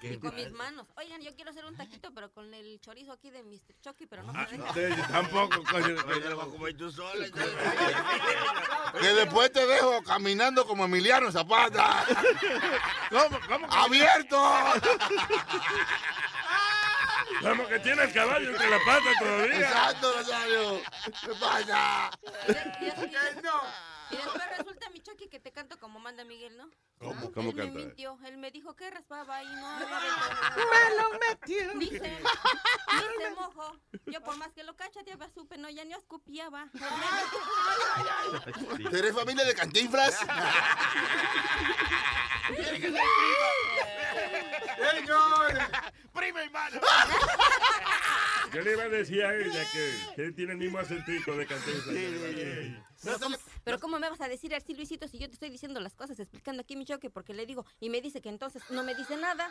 y 0.02 0.16
con 0.18 0.34
mis 0.34 0.50
manos. 0.52 0.86
Oigan, 0.96 1.20
yo 1.20 1.34
quiero 1.34 1.50
hacer 1.50 1.64
un 1.64 1.76
taquito, 1.76 2.12
pero 2.14 2.32
con 2.32 2.52
el 2.54 2.80
chorizo 2.80 3.12
aquí 3.12 3.30
de 3.30 3.42
Mr. 3.42 3.74
Chucky, 3.82 4.06
pero 4.06 4.22
no 4.22 4.32
Ah, 4.34 4.46
me 4.50 4.58
no, 4.58 4.72
deja. 4.72 5.06
tampoco, 5.08 5.62
coño. 5.70 5.88
lo 5.88 6.36
vas 6.36 6.46
a 6.46 6.50
comer 6.50 6.76
tú 6.76 6.90
sola. 6.90 7.26
Que 9.00 9.08
después 9.08 9.52
te 9.52 9.66
dejo 9.66 10.02
caminando 10.04 10.64
como 10.66 10.84
Emiliano 10.84 11.30
Zapata. 11.32 12.06
¿Cómo? 13.10 13.40
¿Cómo? 13.48 13.66
¡Abierto! 13.72 14.40
Vamos, 17.42 17.66
que 17.68 17.78
tiene 17.80 18.04
el 18.04 18.12
caballo 18.12 18.50
entre 18.50 18.70
la 18.70 18.78
pata 18.78 19.10
todavía. 19.18 19.56
Exacto, 19.58 20.14
Nazario. 20.16 20.80
¿Qué 21.20 21.34
pasa? 21.40 22.10
Y- 22.48 23.93
y 24.10 24.16
después 24.16 24.42
resulta, 24.56 24.88
mi 24.90 25.00
Chucky, 25.00 25.28
que 25.28 25.40
te 25.40 25.52
canto 25.52 25.78
como 25.78 25.98
manda 26.00 26.24
Miguel, 26.24 26.56
¿no? 26.56 26.70
¿Cómo? 26.98 27.32
¿Cómo 27.32 27.50
él 27.50 27.56
me 27.56 27.62
canta? 27.62 27.78
mintió. 27.78 28.18
Él 28.24 28.36
me 28.38 28.50
dijo 28.50 28.74
que 28.76 28.90
raspaba 28.90 29.42
y 29.42 29.46
no. 29.46 29.78
Me 29.78 29.86
lo 30.96 31.10
metió. 31.28 31.78
Dice, 31.78 31.98
dice 31.98 33.30
mojo. 33.36 33.76
Yo 34.06 34.20
por 34.22 34.36
más 34.36 34.52
que 34.52 34.62
lo 34.62 34.76
cachateaba, 34.76 35.28
supe, 35.30 35.56
no, 35.58 35.68
ya 35.70 35.84
ni 35.84 35.92
escupiaba. 35.94 36.68
¿Tú 38.90 38.96
eres 38.96 39.14
familia 39.14 39.44
de 39.44 39.54
cantinflas? 39.54 40.14
Señor. 44.92 45.58
Prima 46.12 46.42
hermano. 46.42 46.80
Yo 48.54 48.62
le 48.62 48.72
iba 48.72 48.82
a 48.84 48.88
decir 48.88 49.22
a 49.24 49.34
ella 49.34 49.64
que, 49.72 49.92
que 50.16 50.24
él 50.26 50.34
tiene 50.34 50.52
el 50.52 50.58
mismo 50.58 50.78
acentico 50.78 51.36
de 51.36 51.46
cantinflas. 51.46 51.96
Pero 53.02 53.18
¿cómo, 53.18 53.36
pero 53.64 53.78
¿cómo 53.80 53.98
me 53.98 54.08
vas 54.08 54.20
a 54.22 54.28
decir 54.28 54.54
así, 54.54 54.74
Luisito, 54.74 55.06
si 55.08 55.18
yo 55.18 55.26
te 55.28 55.34
estoy 55.34 55.50
diciendo 55.50 55.78
las 55.80 55.94
cosas, 55.94 56.18
explicando 56.18 56.62
aquí 56.62 56.74
mi 56.76 56.84
choque, 56.86 57.10
porque 57.10 57.34
le 57.34 57.44
digo, 57.44 57.66
y 57.80 57.90
me 57.90 58.00
dice 58.00 58.22
que 58.22 58.30
entonces 58.30 58.62
no 58.70 58.82
me 58.82 58.94
dice 58.94 59.16
nada? 59.16 59.50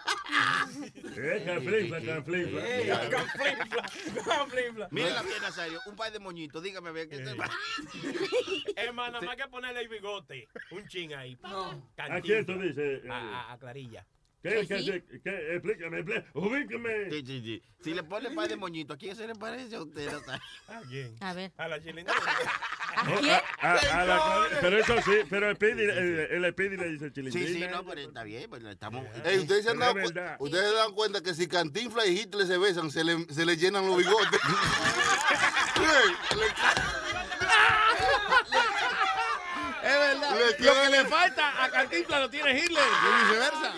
Eh, 1.16 1.44
canflinfla, 1.46 2.02
canflinfla. 2.02 2.62
Eh, 2.68 2.88
canflinfla, 3.12 3.84
canflinfla. 4.26 4.88
Mira 4.92 5.10
la 5.12 5.22
pierna, 5.24 5.48
Nazario. 5.50 5.82
Un 5.86 5.96
par 5.96 6.12
de 6.12 6.20
moñitos. 6.20 6.64
Dígame, 6.64 6.90
a 6.90 6.92
ver 6.94 7.10
qué 7.10 7.20
te 7.20 7.36
pasa. 7.36 7.54
Hermano, 8.76 9.14
nada 9.20 9.26
más 9.26 9.36
que 9.36 9.48
ponerle 9.48 9.82
el 9.82 9.90
bigote. 9.90 10.48
Un 10.72 10.88
chin 10.88 11.14
ahí. 11.14 11.38
¿A 11.98 12.22
quién 12.22 12.46
tú 12.46 12.60
dices? 12.60 13.04
eh, 13.04 13.10
A, 13.10 13.50
a- 13.50 13.54
a 13.54 13.58
Clarilla. 13.60 14.06
¿Qué, 14.44 14.68
qué, 14.68 15.02
qué, 15.10 15.22
qué? 15.24 15.54
Explícame, 15.56 16.00
explícame. 16.00 16.28
Ubícame. 16.34 17.10
Sí, 17.10 17.24
sí, 17.26 17.42
sí. 17.42 17.64
Si 17.82 17.94
le 17.94 18.04
pone 18.04 18.30
par 18.32 18.48
de 18.50 18.56
moñitos, 18.58 18.96
¿a 18.96 18.98
quién 19.00 19.16
se 19.16 19.26
le 19.26 19.34
parece 19.36 19.74
a 19.76 19.82
usted? 19.82 20.08
¿A 20.68 20.82
quién? 20.90 21.16
A 21.22 21.34
ver. 21.34 21.52
A 21.58 21.68
la 21.70 21.82
chilena. 21.82 22.12
Oh, 22.96 23.20
a- 23.28 23.68
a- 23.72 24.02
a 24.02 24.06
la- 24.06 24.48
pero 24.62 24.78
eso 24.78 24.96
sí, 25.02 25.12
pero 25.28 25.50
el 25.50 25.58
Pidi, 25.58 25.82
el, 25.82 26.46
el 26.46 26.54
Pidi 26.54 26.78
le 26.78 26.90
dice 26.90 27.12
chilindrina. 27.12 27.48
Sí, 27.48 27.54
sí, 27.56 27.68
no, 27.68 27.84
pero 27.84 28.02
está 28.02 28.22
bien, 28.24 28.48
pues 28.48 28.64
estamos. 28.66 29.04
Ey, 29.26 29.40
ustedes 29.40 29.64
se 29.66 29.72
han 29.72 29.80
dado 29.80 29.96
ustedes 30.38 30.70
se 30.70 30.76
dan 30.76 30.92
cuenta 30.94 31.24
que 31.24 31.34
si 31.34 31.48
Cantinflas 31.48 32.06
y 32.08 32.20
Hitler 32.22 32.46
se 32.46 32.60
besan, 32.60 32.92
se 32.92 33.04
le, 33.04 33.26
se 33.34 33.48
le 33.48 33.58
llenan 33.58 33.88
los 33.88 33.98
bigotes. 33.98 34.40
Es 39.84 40.00
verdad. 40.00 40.36
Lo 40.60 40.74
que 40.74 40.90
le 40.90 41.06
falta 41.06 41.64
a 41.64 41.70
Cantinflas 41.70 42.22
lo 42.22 42.30
tiene 42.30 42.58
Hitler 42.58 42.84
y 42.84 43.26
viceversa. 43.26 43.74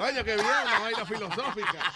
Coño, 0.00 0.24
qué 0.24 0.34
bien, 0.34 0.46
una 0.46 0.78
vaina 0.80 1.04
filosófica. 1.06 1.92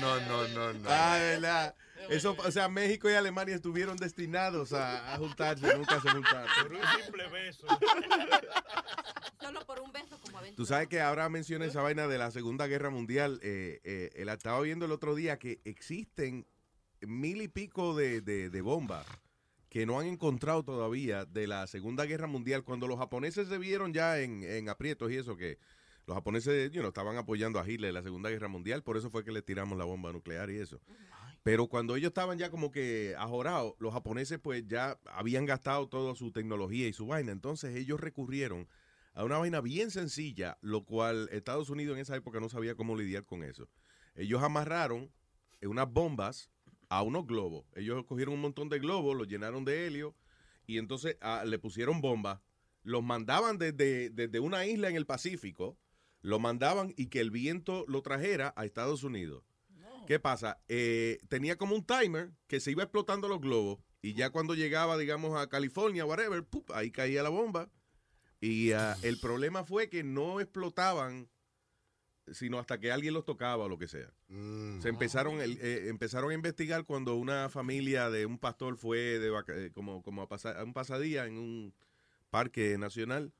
No, 0.00 0.20
no, 0.20 0.48
no, 0.48 0.72
no. 0.72 0.88
Ah, 0.90 1.16
verdad. 1.18 1.74
Eso, 2.08 2.36
o 2.38 2.50
sea, 2.50 2.68
México 2.68 3.10
y 3.10 3.14
Alemania 3.14 3.54
estuvieron 3.54 3.96
destinados 3.96 4.72
a, 4.72 5.14
a 5.14 5.18
juntarse, 5.18 5.76
nunca 5.76 6.00
se 6.00 6.08
juntaron. 6.10 6.48
Por 6.62 6.72
un 6.72 6.82
simple 7.02 7.28
beso. 7.28 7.66
Solo 9.40 9.66
por 9.66 9.80
un 9.80 9.92
beso 9.92 10.18
como 10.22 10.38
aventura. 10.38 10.56
Tú 10.56 10.66
sabes 10.66 10.88
que 10.88 11.00
ahora 11.00 11.28
menciona 11.28 11.64
esa 11.64 11.82
vaina 11.82 12.06
de 12.06 12.18
la 12.18 12.30
Segunda 12.30 12.66
Guerra 12.66 12.90
Mundial. 12.90 13.40
Eh, 13.42 13.80
eh, 13.84 14.10
él 14.14 14.28
estaba 14.28 14.60
viendo 14.60 14.84
el 14.86 14.92
otro 14.92 15.14
día 15.14 15.38
que 15.38 15.60
existen 15.64 16.46
mil 17.00 17.42
y 17.42 17.48
pico 17.48 17.94
de, 17.96 18.20
de- 18.20 18.50
de 18.50 18.60
bombas 18.62 19.04
que 19.68 19.86
no 19.86 19.98
han 19.98 20.06
encontrado 20.06 20.62
todavía 20.62 21.24
de 21.24 21.46
la 21.46 21.66
Segunda 21.66 22.04
Guerra 22.04 22.26
Mundial. 22.26 22.64
Cuando 22.64 22.86
los 22.86 22.98
japoneses 22.98 23.48
se 23.48 23.58
vieron 23.58 23.92
ya 23.92 24.20
en, 24.20 24.42
en 24.42 24.68
aprietos 24.68 25.10
y 25.10 25.16
eso, 25.16 25.36
que 25.36 25.58
los 26.06 26.14
japoneses 26.14 26.70
you 26.70 26.80
know, 26.80 26.88
estaban 26.88 27.16
apoyando 27.16 27.58
a 27.58 27.68
Hitler 27.68 27.88
en 27.88 27.94
la 27.94 28.02
Segunda 28.02 28.30
Guerra 28.30 28.48
Mundial, 28.48 28.82
por 28.82 28.96
eso 28.96 29.10
fue 29.10 29.24
que 29.24 29.32
le 29.32 29.42
tiramos 29.42 29.76
la 29.76 29.84
bomba 29.84 30.12
nuclear 30.12 30.50
y 30.50 30.58
eso. 30.58 30.80
Pero 31.42 31.68
cuando 31.68 31.96
ellos 31.96 32.08
estaban 32.08 32.38
ya 32.38 32.50
como 32.50 32.70
que 32.70 33.14
ajorados, 33.18 33.74
los 33.78 33.92
japoneses 33.92 34.38
pues 34.38 34.66
ya 34.66 34.98
habían 35.06 35.46
gastado 35.46 35.88
toda 35.88 36.14
su 36.14 36.32
tecnología 36.32 36.88
y 36.88 36.92
su 36.92 37.06
vaina. 37.06 37.32
Entonces 37.32 37.76
ellos 37.76 38.00
recurrieron 38.00 38.68
a 39.14 39.24
una 39.24 39.38
vaina 39.38 39.60
bien 39.60 39.90
sencilla, 39.90 40.58
lo 40.60 40.84
cual 40.84 41.28
Estados 41.32 41.70
Unidos 41.70 41.96
en 41.96 42.02
esa 42.02 42.16
época 42.16 42.40
no 42.40 42.48
sabía 42.48 42.74
cómo 42.74 42.96
lidiar 42.96 43.24
con 43.24 43.42
eso. 43.42 43.68
Ellos 44.14 44.42
amarraron 44.42 45.10
unas 45.62 45.90
bombas 45.90 46.50
a 46.88 47.02
unos 47.02 47.26
globos. 47.26 47.64
Ellos 47.74 48.04
cogieron 48.06 48.34
un 48.34 48.40
montón 48.40 48.68
de 48.68 48.78
globos, 48.78 49.16
los 49.16 49.28
llenaron 49.28 49.64
de 49.64 49.86
helio 49.86 50.14
y 50.66 50.78
entonces 50.78 51.16
ah, 51.20 51.44
le 51.46 51.58
pusieron 51.58 52.00
bombas. 52.00 52.40
Los 52.82 53.02
mandaban 53.02 53.58
desde, 53.58 54.10
desde 54.10 54.40
una 54.40 54.66
isla 54.66 54.88
en 54.88 54.96
el 54.96 55.06
Pacífico, 55.06 55.76
lo 56.20 56.38
mandaban 56.38 56.94
y 56.96 57.06
que 57.06 57.20
el 57.20 57.30
viento 57.30 57.84
lo 57.88 58.02
trajera 58.02 58.52
a 58.56 58.64
Estados 58.64 59.02
Unidos. 59.02 59.44
¿Qué 60.06 60.20
pasa? 60.20 60.60
Eh, 60.68 61.18
tenía 61.28 61.56
como 61.56 61.74
un 61.74 61.84
timer 61.84 62.30
que 62.46 62.60
se 62.60 62.70
iba 62.70 62.84
explotando 62.84 63.26
los 63.26 63.40
globos 63.40 63.80
y 64.00 64.14
ya 64.14 64.30
cuando 64.30 64.54
llegaba, 64.54 64.96
digamos, 64.96 65.36
a 65.36 65.48
California, 65.48 66.04
whatever, 66.04 66.44
¡pup! 66.44 66.70
ahí 66.72 66.92
caía 66.92 67.24
la 67.24 67.28
bomba. 67.28 67.68
Y 68.40 68.70
ah, 68.70 68.96
el 69.02 69.18
problema 69.18 69.64
fue 69.64 69.88
que 69.88 70.04
no 70.04 70.40
explotaban 70.40 71.28
sino 72.32 72.58
hasta 72.58 72.78
que 72.78 72.90
alguien 72.92 73.14
los 73.14 73.24
tocaba 73.24 73.64
o 73.64 73.68
lo 73.68 73.78
que 73.78 73.88
sea. 73.88 74.10
Se 74.80 74.88
empezaron, 74.88 75.40
el- 75.40 75.58
eh, 75.60 75.88
empezaron 75.88 76.30
a 76.30 76.34
investigar 76.34 76.84
cuando 76.84 77.14
una 77.14 77.48
familia 77.48 78.10
de 78.10 78.26
un 78.26 78.38
pastor 78.38 78.76
fue 78.76 79.18
de 79.18 79.30
vaca- 79.30 79.54
eh, 79.54 79.70
como, 79.72 80.02
como 80.02 80.22
a, 80.22 80.28
pasar, 80.28 80.56
a 80.58 80.64
un 80.64 80.72
pasadía 80.72 81.26
en 81.26 81.38
un 81.38 81.74
parque 82.30 82.76
nacional 82.78 83.32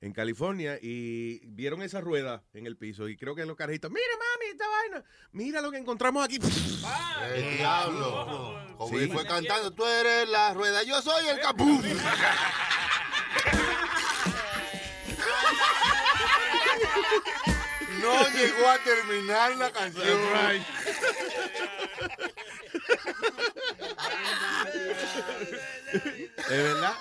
en 0.00 0.12
California 0.12 0.78
y 0.82 1.40
vieron 1.46 1.80
esa 1.82 2.00
rueda 2.02 2.42
en 2.52 2.66
el 2.66 2.76
piso 2.76 3.08
y 3.08 3.16
creo 3.16 3.34
que 3.34 3.46
los 3.46 3.56
carajitos, 3.56 3.90
mira 3.90 4.04
mami, 4.18 4.50
esta 4.52 4.68
vaina, 4.68 5.04
mira 5.32 5.62
lo 5.62 5.70
que 5.70 5.78
encontramos 5.78 6.22
aquí. 6.22 6.38
El 7.34 7.56
diablo. 7.56 8.58
Como 8.76 8.98
Sí. 8.98 9.06
fue 9.08 9.24
cantando, 9.24 9.70
tú 9.70 9.86
eres 9.86 10.28
la 10.28 10.52
rueda, 10.52 10.82
yo 10.82 11.00
soy 11.00 11.26
el 11.28 11.40
capú. 11.40 11.80
No 18.04 18.28
llegó 18.28 18.68
a 18.68 18.78
terminar 18.78 19.56
la 19.56 19.70
canción. 19.70 20.06
¿Es 26.36 26.48
verdad? 26.48 26.94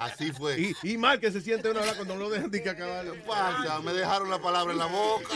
Así 0.00 0.32
fue. 0.32 0.58
Y, 0.58 0.74
y 0.82 0.98
mal 0.98 1.20
que 1.20 1.30
se 1.30 1.40
siente 1.40 1.70
uno 1.70 1.80
ahora 1.80 1.94
cuando 1.94 2.14
no 2.14 2.24
lo 2.24 2.30
dejan 2.30 2.50
de 2.50 2.62
que 2.62 2.70
acabar. 2.70 3.06
Pasa, 3.26 3.80
me 3.80 3.92
dejaron 3.92 4.28
la 4.28 4.40
palabra 4.40 4.72
en 4.72 4.78
la 4.78 4.86
boca. 4.86 5.28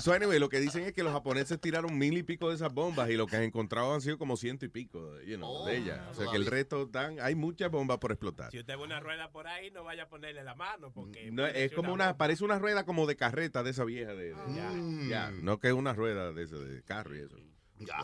So 0.00 0.12
anyway, 0.12 0.38
lo 0.38 0.48
que 0.48 0.60
dicen 0.60 0.84
es 0.84 0.92
que 0.92 1.02
los 1.02 1.12
japoneses 1.12 1.60
tiraron 1.60 1.96
mil 1.98 2.16
y 2.16 2.22
pico 2.22 2.48
de 2.48 2.54
esas 2.54 2.72
bombas 2.72 3.10
y 3.10 3.14
lo 3.16 3.26
que 3.26 3.36
han 3.36 3.42
encontrado 3.42 3.94
han 3.94 4.00
sido 4.00 4.18
como 4.18 4.36
ciento 4.36 4.64
y 4.64 4.68
pico 4.68 5.20
you 5.22 5.36
know, 5.36 5.64
de 5.66 5.76
ellas. 5.76 6.00
O 6.10 6.14
sea 6.14 6.30
que 6.30 6.36
el 6.36 6.46
resto 6.46 6.86
dan, 6.86 7.18
hay 7.20 7.34
muchas 7.34 7.70
bombas 7.70 7.98
por 7.98 8.12
explotar. 8.12 8.50
Si 8.50 8.58
usted 8.58 8.76
ve 8.76 8.82
una 8.82 9.00
rueda 9.00 9.30
por 9.30 9.46
ahí, 9.46 9.70
no 9.70 9.84
vaya 9.84 10.04
a 10.04 10.08
ponerle 10.08 10.42
la 10.44 10.54
mano 10.54 10.92
porque... 10.92 11.30
No, 11.30 11.46
es 11.46 11.72
como 11.72 11.92
una, 11.92 12.16
parece 12.16 12.44
una 12.44 12.58
rueda 12.58 12.84
como 12.84 13.06
de 13.06 13.16
carreta 13.16 13.62
de 13.62 13.70
esa 13.70 13.84
vieja 13.84 14.14
de, 14.14 14.34
de- 14.34 14.54
Ya. 14.54 14.72
ya, 15.08 15.30
no 15.30 15.58
que 15.58 15.68
es 15.68 15.74
una 15.74 15.92
rueda 15.92 16.32
de, 16.32 16.44
esa, 16.44 16.56
de 16.56 16.82
carro 16.82 17.16
y 17.16 17.20
eso. 17.20 17.36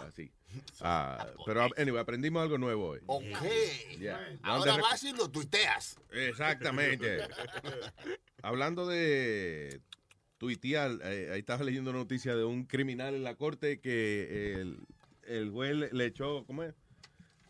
Así. 0.06 0.30
Ah, 0.80 1.26
pero 1.44 1.66
anyway, 1.76 2.00
aprendimos 2.00 2.42
algo 2.42 2.58
nuevo 2.58 2.90
hoy. 2.90 3.00
Ok. 3.06 3.24
Ya. 3.98 4.20
Ahora 4.42 4.76
vas 4.76 5.02
y 5.02 5.12
lo 5.12 5.28
tuiteas. 5.28 5.96
Exactamente. 6.12 7.26
Hablando 8.42 8.86
de 8.86 9.80
tuitear, 10.44 10.98
eh, 11.04 11.30
ahí 11.32 11.40
estaba 11.40 11.64
leyendo 11.64 11.88
una 11.88 12.00
noticia 12.00 12.36
de 12.36 12.44
un 12.44 12.64
criminal 12.66 13.14
en 13.14 13.24
la 13.24 13.34
corte 13.34 13.80
que 13.80 14.60
el, 14.60 14.78
el 15.26 15.50
juez 15.50 15.74
le, 15.74 15.90
le 15.90 16.04
echó, 16.04 16.44
¿cómo 16.44 16.64
es? 16.64 16.74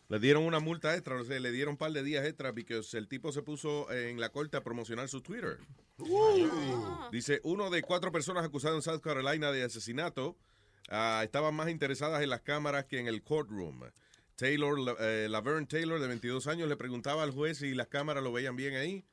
Le 0.07 0.19
dieron 0.19 0.43
una 0.43 0.61
multa 0.61 0.95
extra, 0.95 1.19
o 1.19 1.25
sea, 1.25 1.37
le 1.37 1.51
dieron 1.51 1.73
un 1.73 1.77
par 1.77 1.91
de 1.91 2.03
días 2.03 2.25
extra 2.25 2.53
porque 2.53 2.79
el 2.93 3.07
tipo 3.09 3.33
se 3.33 3.41
puso 3.41 3.91
en 3.91 4.21
la 4.21 4.29
corte 4.29 4.55
a 4.55 4.63
promocionar 4.63 5.09
su 5.09 5.21
Twitter. 5.21 5.57
Dice, 7.11 7.41
uno 7.43 7.69
de 7.69 7.81
cuatro 7.81 8.13
personas 8.13 8.45
acusadas 8.45 8.77
en 8.77 8.81
South 8.81 9.01
Carolina 9.01 9.51
de 9.51 9.63
asesinato 9.63 10.37
ah, 10.89 11.21
estaban 11.25 11.53
más 11.53 11.69
interesadas 11.69 12.23
en 12.23 12.29
las 12.29 12.41
cámaras 12.41 12.85
que 12.85 12.99
en 12.99 13.07
el 13.07 13.23
courtroom. 13.23 13.81
Taylor, 14.37 14.95
eh, 15.01 15.27
Laverne 15.29 15.65
Taylor, 15.65 15.99
de 15.99 16.07
22 16.07 16.47
años, 16.47 16.69
le 16.69 16.77
preguntaba 16.77 17.23
al 17.23 17.31
juez 17.31 17.57
si 17.57 17.73
las 17.73 17.87
cámaras 17.87 18.23
lo 18.23 18.31
veían 18.31 18.55
bien 18.55 18.75
ahí. 18.75 19.03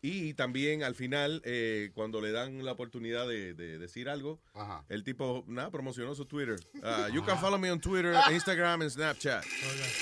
Y 0.00 0.34
también 0.34 0.84
al 0.84 0.94
final, 0.94 1.42
eh, 1.44 1.90
cuando 1.92 2.20
le 2.20 2.30
dan 2.30 2.64
la 2.64 2.72
oportunidad 2.72 3.26
de, 3.26 3.54
de 3.54 3.78
decir 3.78 4.08
algo, 4.08 4.40
el 4.88 5.02
tipo, 5.02 5.44
nada, 5.48 5.70
promocionó 5.70 6.14
su 6.14 6.24
Twitter. 6.24 6.60
Ah, 6.82 7.08
you 7.12 7.24
can 7.24 7.36
follow 7.38 7.58
me 7.58 7.70
on 7.70 7.80
Twitter, 7.80 8.14
Instagram 8.30 8.82
and 8.82 8.90
Snapchat. 8.90 9.42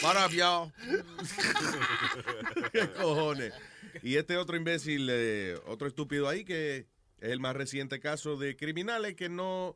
What 0.02 0.16
up, 0.16 0.32
y'all? 0.32 0.72
¿Qué 2.72 2.88
cojones? 2.92 3.54
Y 4.02 4.16
este 4.16 4.36
otro 4.36 4.56
imbécil, 4.56 5.08
eh, 5.10 5.58
otro 5.66 5.88
estúpido 5.88 6.28
ahí, 6.28 6.44
que 6.44 6.76
es 7.18 7.30
el 7.30 7.40
más 7.40 7.56
reciente 7.56 7.98
caso 7.98 8.36
de 8.36 8.56
criminales 8.56 9.14
que 9.16 9.28
no, 9.30 9.74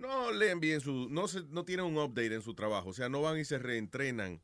no 0.00 0.32
leen 0.32 0.60
bien 0.60 0.80
su, 0.80 1.08
no 1.10 1.28
se, 1.28 1.42
no 1.50 1.64
tienen 1.64 1.86
un 1.86 1.98
update 1.98 2.34
en 2.34 2.42
su 2.42 2.54
trabajo, 2.54 2.88
o 2.88 2.92
sea, 2.92 3.08
no 3.08 3.22
van 3.22 3.38
y 3.38 3.44
se 3.44 3.58
reentrenan. 3.58 4.40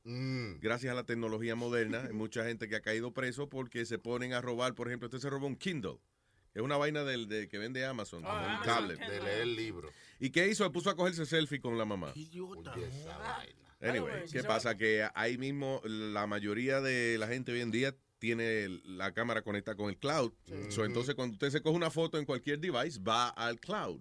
Gracias 0.61 0.93
a 0.93 0.95
la 0.95 1.05
tecnología 1.05 1.55
moderna, 1.57 2.05
hay 2.07 2.13
mucha 2.13 2.45
gente 2.45 2.69
que 2.69 2.77
ha 2.77 2.83
caído 2.83 3.13
preso 3.13 3.49
porque 3.49 3.87
se 3.87 3.99
ponen 3.99 4.33
a 4.33 4.41
robar, 4.41 4.75
por 4.75 4.89
ejemplo, 4.89 5.07
usted 5.07 5.19
se 5.19 5.31
robó 5.31 5.47
un 5.47 5.57
Kindle. 5.57 5.99
Es 6.55 6.63
una 6.63 6.79
vaina 6.79 7.05
del, 7.05 7.29
de, 7.29 7.49
que 7.49 7.59
vende 7.59 7.85
Amazon, 7.85 8.23
como 8.23 8.35
un 8.35 8.63
tablet. 8.63 8.99
De 8.99 9.21
leer 9.21 9.47
libro. 9.47 9.91
¿Y 10.19 10.31
qué 10.31 10.49
hizo? 10.49 10.71
Puso 10.73 10.89
a 10.89 10.97
cogerse 10.97 11.27
selfie 11.27 11.61
con 11.61 11.77
la 11.77 11.85
mamá. 11.85 12.15
Anyway, 13.81 14.25
¿qué 14.33 14.43
pasa? 14.43 14.75
Que 14.75 15.07
ahí 15.15 15.37
mismo 15.37 15.83
la 15.85 16.27
mayoría 16.27 16.81
de 16.81 17.19
la 17.19 17.29
gente 17.29 17.53
hoy 17.53 17.61
en 17.61 17.71
día 17.71 17.95
tiene 18.19 18.69
la 18.85 19.13
cámara 19.13 19.43
conectada 19.43 19.77
con 19.77 19.91
el 19.91 19.99
cloud. 19.99 20.33
So, 20.71 20.87
entonces, 20.87 21.15
cuando 21.15 21.35
usted 21.35 21.51
se 21.51 21.61
coge 21.61 21.77
una 21.77 21.91
foto 21.91 22.19
en 22.19 22.25
cualquier 22.25 22.59
device, 22.59 22.99
va 23.01 23.29
al 23.29 23.61
cloud. 23.61 24.01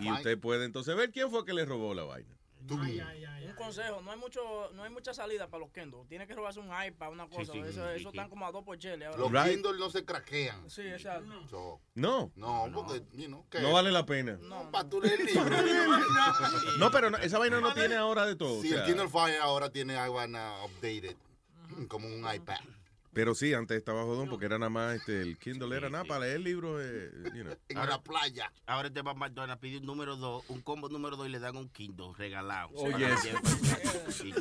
Y 0.00 0.10
usted 0.10 0.38
puede 0.38 0.64
entonces 0.64 0.94
ver 0.96 1.10
quién 1.10 1.30
fue 1.30 1.44
que 1.44 1.52
le 1.54 1.64
robó 1.64 1.94
la 1.94 2.04
vaina. 2.04 2.34
Un 2.70 3.54
consejo, 3.56 4.02
no 4.02 4.10
hay 4.12 4.18
mucho, 4.18 4.70
no 4.74 4.82
hay 4.84 4.90
mucha 4.90 5.14
salida 5.14 5.48
para 5.48 5.60
los 5.64 5.72
Kindle. 5.72 6.04
Tiene 6.08 6.26
que 6.26 6.34
robarse 6.34 6.60
un 6.60 6.68
iPad, 6.68 7.10
una 7.12 7.26
cosa. 7.28 7.52
sí, 7.52 7.58
eso 7.60 7.72
sí, 7.72 7.80
eso 8.00 8.10
sí. 8.10 8.16
están 8.16 8.28
como 8.28 8.46
a 8.46 8.52
dos 8.52 8.62
por 8.64 8.76
ahora. 8.84 9.16
Los 9.16 9.32
Right. 9.32 9.54
Kindle 9.54 9.78
no 9.78 9.90
se 9.90 10.04
craquean. 10.04 10.68
Sí, 10.70 10.82
exacto. 10.82 11.46
So, 11.48 11.80
No. 11.94 12.30
no, 12.36 12.70
porque, 12.74 13.02
you 13.14 13.26
know. 13.26 13.44
No 13.60 13.72
vale 13.72 13.90
la 13.90 14.04
pena. 14.06 14.38
No, 14.42 14.70
para 14.70 14.88
tú 14.88 15.00
leer 15.00 15.24
libros. 15.24 15.48
No, 16.78 16.90
pero 16.90 17.10
no- 17.10 17.18
esa 17.18 17.38
vaina 17.38 17.60
no 17.60 17.72
tiene 17.74 17.96
ahora 17.96 18.26
de 18.26 18.36
todo. 18.36 18.60
Sí, 18.62 18.68
o 18.68 18.70
sea, 18.70 18.80
el 18.80 18.86
Kindle 18.86 19.08
Fire 19.08 19.40
ahora 19.40 19.70
tiene 19.70 19.96
vaina 19.96 20.54
updated, 20.64 21.16
como 21.88 22.06
un 22.06 22.24
iPad. 22.32 22.60
Pero 23.18 23.34
sí, 23.34 23.52
antes 23.52 23.76
estaba 23.76 24.04
jodón 24.04 24.28
porque 24.28 24.46
era 24.46 24.60
nada 24.60 24.70
más, 24.70 24.94
este, 24.94 25.20
el 25.22 25.38
Kindle 25.38 25.76
era 25.76 25.90
nada 25.90 26.04
para 26.04 26.20
leer 26.20 26.38
libros, 26.38 26.80
eh, 26.80 27.10
you 27.34 27.42
know. 27.42 27.52
En 27.68 27.76
la 27.76 28.00
playa. 28.00 28.52
Ahora 28.64 28.92
te 28.92 29.02
va 29.02 29.10
a 29.10 29.14
McDonald's, 29.14 29.60
pide 29.60 29.78
un 29.78 29.86
número 29.86 30.14
2, 30.14 30.44
un 30.50 30.60
combo 30.62 30.88
número 30.88 31.16
2 31.16 31.26
y 31.26 31.30
le 31.30 31.40
dan 31.40 31.56
un 31.56 31.68
Kindle 31.68 32.12
regalado. 32.16 32.68
Oh, 32.76 32.88
yes. 32.96 33.28
Sí, 34.10 34.32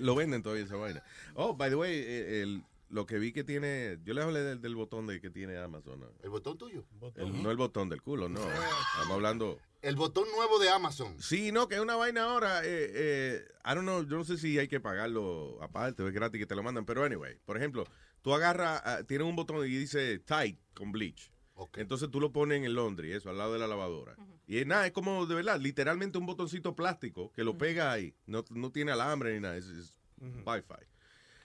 Lo 0.00 0.14
venden 0.14 0.42
todavía 0.42 0.64
esa 0.66 0.76
vaina. 0.76 1.02
Oh, 1.32 1.54
by 1.54 1.70
the 1.70 1.76
way, 1.76 1.94
eh, 1.96 2.42
el- 2.42 2.62
lo 2.90 3.06
que 3.06 3.18
vi 3.18 3.32
que 3.32 3.42
tiene, 3.42 3.98
yo 4.04 4.12
les 4.12 4.24
hablé 4.24 4.40
del, 4.40 4.60
del 4.60 4.74
botón 4.74 5.06
de 5.06 5.18
que 5.18 5.30
tiene 5.30 5.56
Amazon. 5.56 6.00
¿no? 6.00 6.08
¿El 6.22 6.28
botón 6.28 6.58
tuyo? 6.58 6.84
El- 7.16 7.42
no 7.42 7.50
el 7.50 7.56
botón 7.56 7.88
del 7.88 8.02
culo, 8.02 8.28
no. 8.28 8.40
Estamos 9.00 9.12
hablando. 9.12 9.58
El 9.80 9.94
botón 9.94 10.24
nuevo 10.34 10.58
de 10.58 10.70
Amazon. 10.70 11.14
Sí, 11.20 11.52
no, 11.52 11.68
que 11.68 11.76
es 11.76 11.80
una 11.80 11.94
vaina 11.94 12.24
ahora. 12.24 12.64
Eh, 12.64 12.90
eh, 12.94 13.48
I 13.64 13.74
don't 13.74 13.82
know, 13.82 14.02
yo 14.02 14.16
no 14.16 14.24
sé 14.24 14.36
si 14.36 14.58
hay 14.58 14.66
que 14.66 14.80
pagarlo 14.80 15.58
aparte 15.62 16.04
es 16.06 16.12
gratis 16.12 16.40
que 16.40 16.46
te 16.46 16.56
lo 16.56 16.62
mandan, 16.62 16.84
pero 16.84 17.04
anyway, 17.04 17.38
por 17.44 17.56
ejemplo, 17.56 17.86
tú 18.22 18.34
agarras, 18.34 18.82
ah, 18.84 19.02
tiene 19.06 19.24
un 19.24 19.36
botón 19.36 19.64
y 19.64 19.70
dice 19.70 20.18
tight 20.18 20.58
con 20.74 20.90
bleach. 20.90 21.30
Entonces 21.74 22.10
tú 22.10 22.20
lo 22.20 22.32
pones 22.32 22.58
en 22.58 22.64
el 22.64 22.74
laundry, 22.74 23.12
eso, 23.12 23.30
al 23.30 23.38
lado 23.38 23.52
de 23.52 23.58
la 23.58 23.66
lavadora. 23.66 24.16
Y 24.46 24.58
es 24.58 24.66
nada, 24.66 24.86
es 24.86 24.92
como 24.92 25.26
de 25.26 25.34
verdad, 25.34 25.60
literalmente 25.60 26.18
un 26.18 26.26
botoncito 26.26 26.76
plástico 26.76 27.32
que 27.32 27.42
lo 27.42 27.58
pega 27.58 27.90
ahí. 27.90 28.14
No, 28.26 28.44
no 28.50 28.70
tiene 28.70 28.92
alambre 28.92 29.34
ni 29.34 29.40
nada, 29.40 29.56
es, 29.56 29.66
es 29.66 30.00
Wi-Fi. 30.20 30.86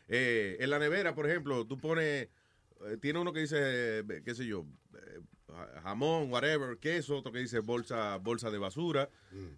Eh, 0.08 0.58
en 0.60 0.70
la 0.70 0.80
nevera, 0.80 1.16
por 1.16 1.28
ejemplo, 1.28 1.66
tú 1.66 1.78
pones, 1.78 2.30
eh, 2.86 2.98
tiene 3.02 3.20
uno 3.20 3.34
que 3.34 3.40
dice, 3.40 3.58
eh, 3.60 4.22
qué 4.24 4.36
sé 4.36 4.46
yo, 4.46 4.66
eh, 4.96 5.20
jamón, 5.84 6.32
whatever, 6.32 6.78
queso, 6.78 7.18
otro 7.18 7.32
que 7.32 7.40
dice 7.40 7.60
bolsa, 7.60 8.18
bolsa 8.18 8.50
de 8.50 8.58
basura. 8.58 9.10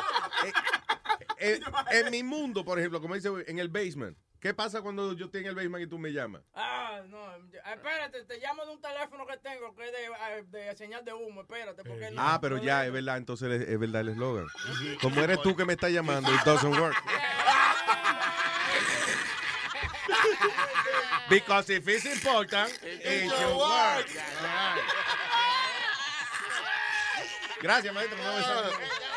Eh, 1.42 1.58
eh, 1.58 1.60
en 1.92 2.10
mi 2.10 2.22
mundo, 2.22 2.64
por 2.64 2.78
ejemplo, 2.78 3.00
como 3.00 3.14
dice, 3.14 3.30
en 3.46 3.58
el 3.58 3.68
basement. 3.68 4.16
¿Qué 4.40 4.54
pasa 4.54 4.80
cuando 4.80 5.12
yo 5.12 5.26
estoy 5.26 5.42
en 5.42 5.48
el 5.48 5.54
basement 5.54 5.84
y 5.84 5.86
tú 5.86 5.98
me 5.98 6.10
llamas? 6.12 6.40
Ah, 6.54 7.02
no, 7.08 7.18
espérate, 7.72 8.22
te 8.24 8.38
llamo 8.38 8.64
de 8.64 8.72
un 8.72 8.80
teléfono 8.80 9.26
que 9.26 9.36
tengo 9.36 9.74
que 9.76 9.84
es 9.84 9.92
de, 9.92 10.06
eh, 10.06 10.44
de 10.68 10.76
señal 10.76 11.04
de 11.04 11.12
humo, 11.12 11.42
espérate, 11.42 11.84
porque 11.84 12.10
no- 12.10 12.22
Ah, 12.22 12.38
pero 12.40 12.56
no 12.56 12.62
ya, 12.62 12.86
es 12.86 12.92
verdad, 12.92 13.18
entonces 13.18 13.60
es, 13.60 13.68
es 13.68 13.78
verdad 13.78 14.00
el 14.00 14.08
eslogan. 14.10 14.46
Como 15.02 15.20
eres 15.20 15.42
tú 15.42 15.54
que 15.54 15.66
me 15.66 15.74
estás 15.74 15.90
llamando, 15.90 16.32
it 16.34 16.40
doesn't 16.44 16.74
work. 16.78 16.96
Because 21.28 21.70
if 21.70 21.86
it's 21.86 22.06
important, 22.06 22.72
it 22.82 23.30
should 23.30 23.56
work. 23.56 24.06
Gracias, 27.60 27.94
maestro. 27.94 28.16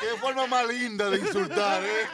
Qué 0.01 0.07
forma 0.19 0.45
más 0.47 0.67
linda 0.67 1.09
de 1.09 1.17
insultar, 1.19 1.81
¿eh? 1.83 2.07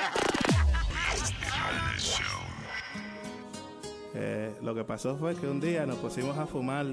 Eh, 4.21 4.53
lo 4.61 4.75
que 4.75 4.83
pasó 4.83 5.15
fue 5.15 5.33
que 5.33 5.47
un 5.47 5.61
día 5.61 5.85
nos 5.85 5.95
pusimos 5.95 6.37
a 6.37 6.45
fumar 6.45 6.87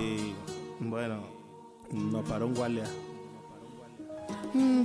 y 0.00 0.32
bueno, 0.80 1.18
nos 1.92 2.26
paró 2.26 2.46
un 2.46 2.54
guardia. 2.54 2.86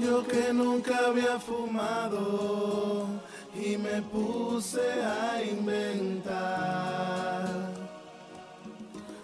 Yo 0.01 0.27
que 0.27 0.51
nunca 0.51 0.97
había 1.07 1.39
fumado 1.39 3.05
y 3.55 3.77
me 3.77 4.01
puse 4.01 4.81
a 4.81 5.41
inventar. 5.41 6.33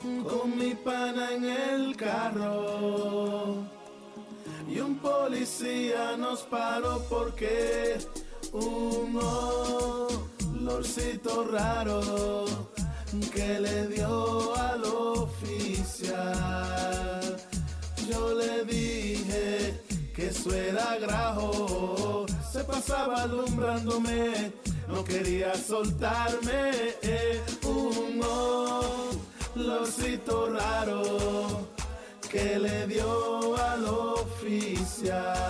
Con 0.01 0.57
mi 0.57 0.75
pana 0.75 1.33
en 1.33 1.43
el 1.43 1.97
carro 1.97 3.55
y 4.69 4.79
un 4.79 4.95
policía 4.99 6.15
nos 6.15 6.43
paró 6.43 7.03
porque 7.09 7.97
un 8.53 9.19
olorcito 10.69 11.43
raro 11.51 12.45
que 13.33 13.59
le 13.59 13.87
dio 13.87 14.55
al 14.55 14.83
oficial. 14.85 16.15
Yo 18.07 18.33
le 18.35 18.63
dije 18.65 19.81
que 20.15 20.27
eso 20.27 20.53
era 20.53 20.97
grajo, 20.99 22.25
se 22.51 22.63
pasaba 22.63 23.23
alumbrándome, 23.23 24.51
no 24.87 25.03
quería 25.03 25.55
soltarme. 25.55 26.71
eh, 27.01 27.41
un 27.65 28.21
olorcito 29.55 30.53
raro 30.53 31.67
que 32.29 32.59
le 32.59 32.85
dio 32.87 33.55
al 33.57 33.85
oficial. 33.85 35.41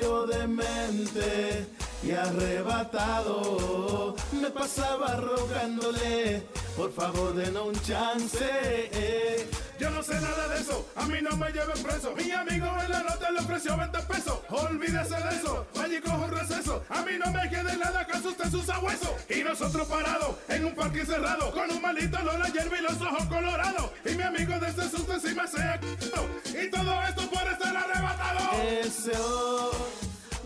Yo 0.00 0.26
demente 0.26 1.66
y 2.02 2.12
arrebatado 2.12 3.88
me 4.32 4.50
pasaba 4.50 5.16
rogándole, 5.16 6.42
por 6.76 6.92
favor 6.92 7.34
denos 7.34 7.68
un 7.68 7.82
chance. 7.82 9.46
Yo 9.78 9.90
no 9.90 10.02
sé 10.02 10.14
nada 10.20 10.48
de 10.48 10.60
eso, 10.60 10.88
a 10.96 11.06
mí 11.06 11.18
no 11.22 11.36
me 11.36 11.50
lleven 11.52 11.82
preso. 11.82 12.14
Mi 12.16 12.30
amigo 12.30 12.66
en 12.84 12.90
la 12.90 13.02
nota 13.02 13.30
le 13.30 13.40
ofreció 13.40 13.76
20 13.76 13.98
pesos. 14.00 14.38
Olvídese 14.48 15.14
de 15.14 15.36
eso, 15.36 15.66
vaya 15.74 15.98
y 15.98 16.00
coja 16.00 16.16
un 16.16 16.30
receso. 16.30 16.82
A 16.88 17.02
mí 17.02 17.12
no 17.24 17.30
me 17.32 17.48
quede 17.48 17.76
nada 17.76 18.06
que 18.06 18.12
asuste 18.12 18.50
sus 18.50 18.64
sabuesos. 18.64 19.10
Y 19.28 19.42
nosotros 19.42 19.86
parados 19.86 20.36
en 20.48 20.64
un 20.64 20.74
parque 20.74 21.04
cerrado, 21.04 21.52
con 21.52 21.70
un 21.70 21.80
malito 21.80 22.18
olor 22.18 22.42
a 22.42 22.48
hierba 22.48 22.78
y 22.78 22.82
los 22.82 23.00
ojos 23.00 23.24
colorados. 23.26 23.90
Y 24.04 24.14
mi 24.14 24.22
amigo 24.22 24.58
de 24.58 24.68
ese 24.68 24.90
susto 24.90 25.14
encima 25.14 25.46
se 25.46 25.62
ha 25.62 25.80
Y 25.80 26.70
todo 26.70 27.02
esto 27.02 27.30
por 27.30 27.46
estar 27.46 27.76
arrebatado. 27.76 28.62
Ese 28.62 29.12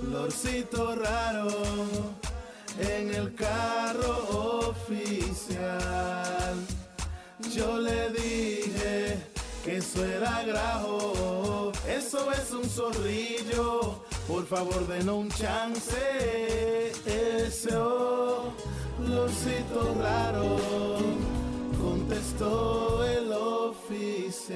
olorcito 0.06 0.94
raro 0.96 1.48
en 2.78 3.14
el 3.14 3.34
carro 3.34 4.68
oficial. 4.68 6.54
Yo 7.54 7.78
le 7.78 8.10
dije 8.10 9.18
que 9.64 9.76
eso 9.78 10.04
era 10.04 10.42
grajo, 10.44 11.72
eso 11.88 12.30
es 12.32 12.50
un 12.52 12.64
zorrillo. 12.64 14.02
Por 14.26 14.46
favor, 14.46 14.86
denos 14.86 15.16
un 15.16 15.30
chance. 15.30 16.92
Ese 17.04 17.76
olorcito 18.96 19.94
raro 20.00 20.56
contestó 21.80 23.04
el 23.04 23.32
oficial. 23.32 24.50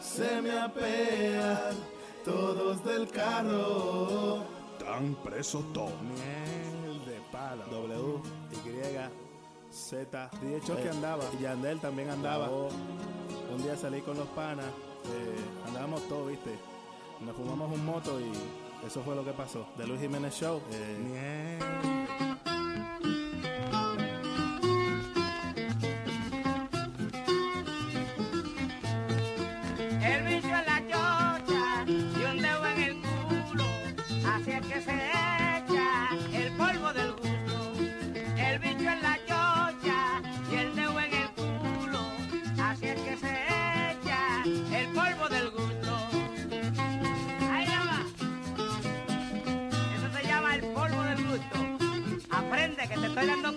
Se 0.00 0.40
me 0.42 0.58
apean 0.58 1.93
todos 2.24 2.84
del 2.84 3.08
carro. 3.08 4.38
Tan 4.78 5.14
preso 5.16 5.60
todo. 5.72 5.90
Miel 6.02 7.04
de 7.06 7.20
palo. 7.30 7.64
W, 7.70 8.20
Y, 8.52 9.72
Z. 9.72 10.30
De 10.42 10.56
hecho 10.56 10.76
que 10.76 10.84
Eh, 10.84 10.90
andaba. 10.90 11.24
Y 11.38 11.42
Yandel 11.42 11.80
también 11.80 12.10
andaba. 12.10 12.48
Un 12.48 13.62
día 13.62 13.76
salí 13.76 14.00
con 14.00 14.16
los 14.16 14.28
panas. 14.28 14.66
eh, 15.06 15.36
andábamos 15.66 16.02
todos, 16.08 16.28
viste. 16.28 16.50
Nos 17.20 17.36
fumamos 17.36 17.70
un 17.72 17.84
moto 17.84 18.18
y 18.20 18.32
eso 18.86 19.02
fue 19.02 19.14
lo 19.14 19.24
que 19.24 19.32
pasó. 19.32 19.66
De 19.76 19.86
Luis 19.86 20.00
Jiménez 20.00 20.34
Show. 20.34 20.60
eh, 20.72 21.58
El 21.84 21.93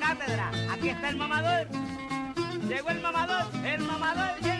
cátedra. 0.07 0.51
Aquí 0.71 0.89
está 0.89 1.09
el 1.09 1.17
mamador. 1.17 1.67
Llegó 2.67 2.89
el 2.89 3.01
mamador, 3.01 3.45
el 3.65 3.81
mamador 3.81 4.35
y 4.41 4.56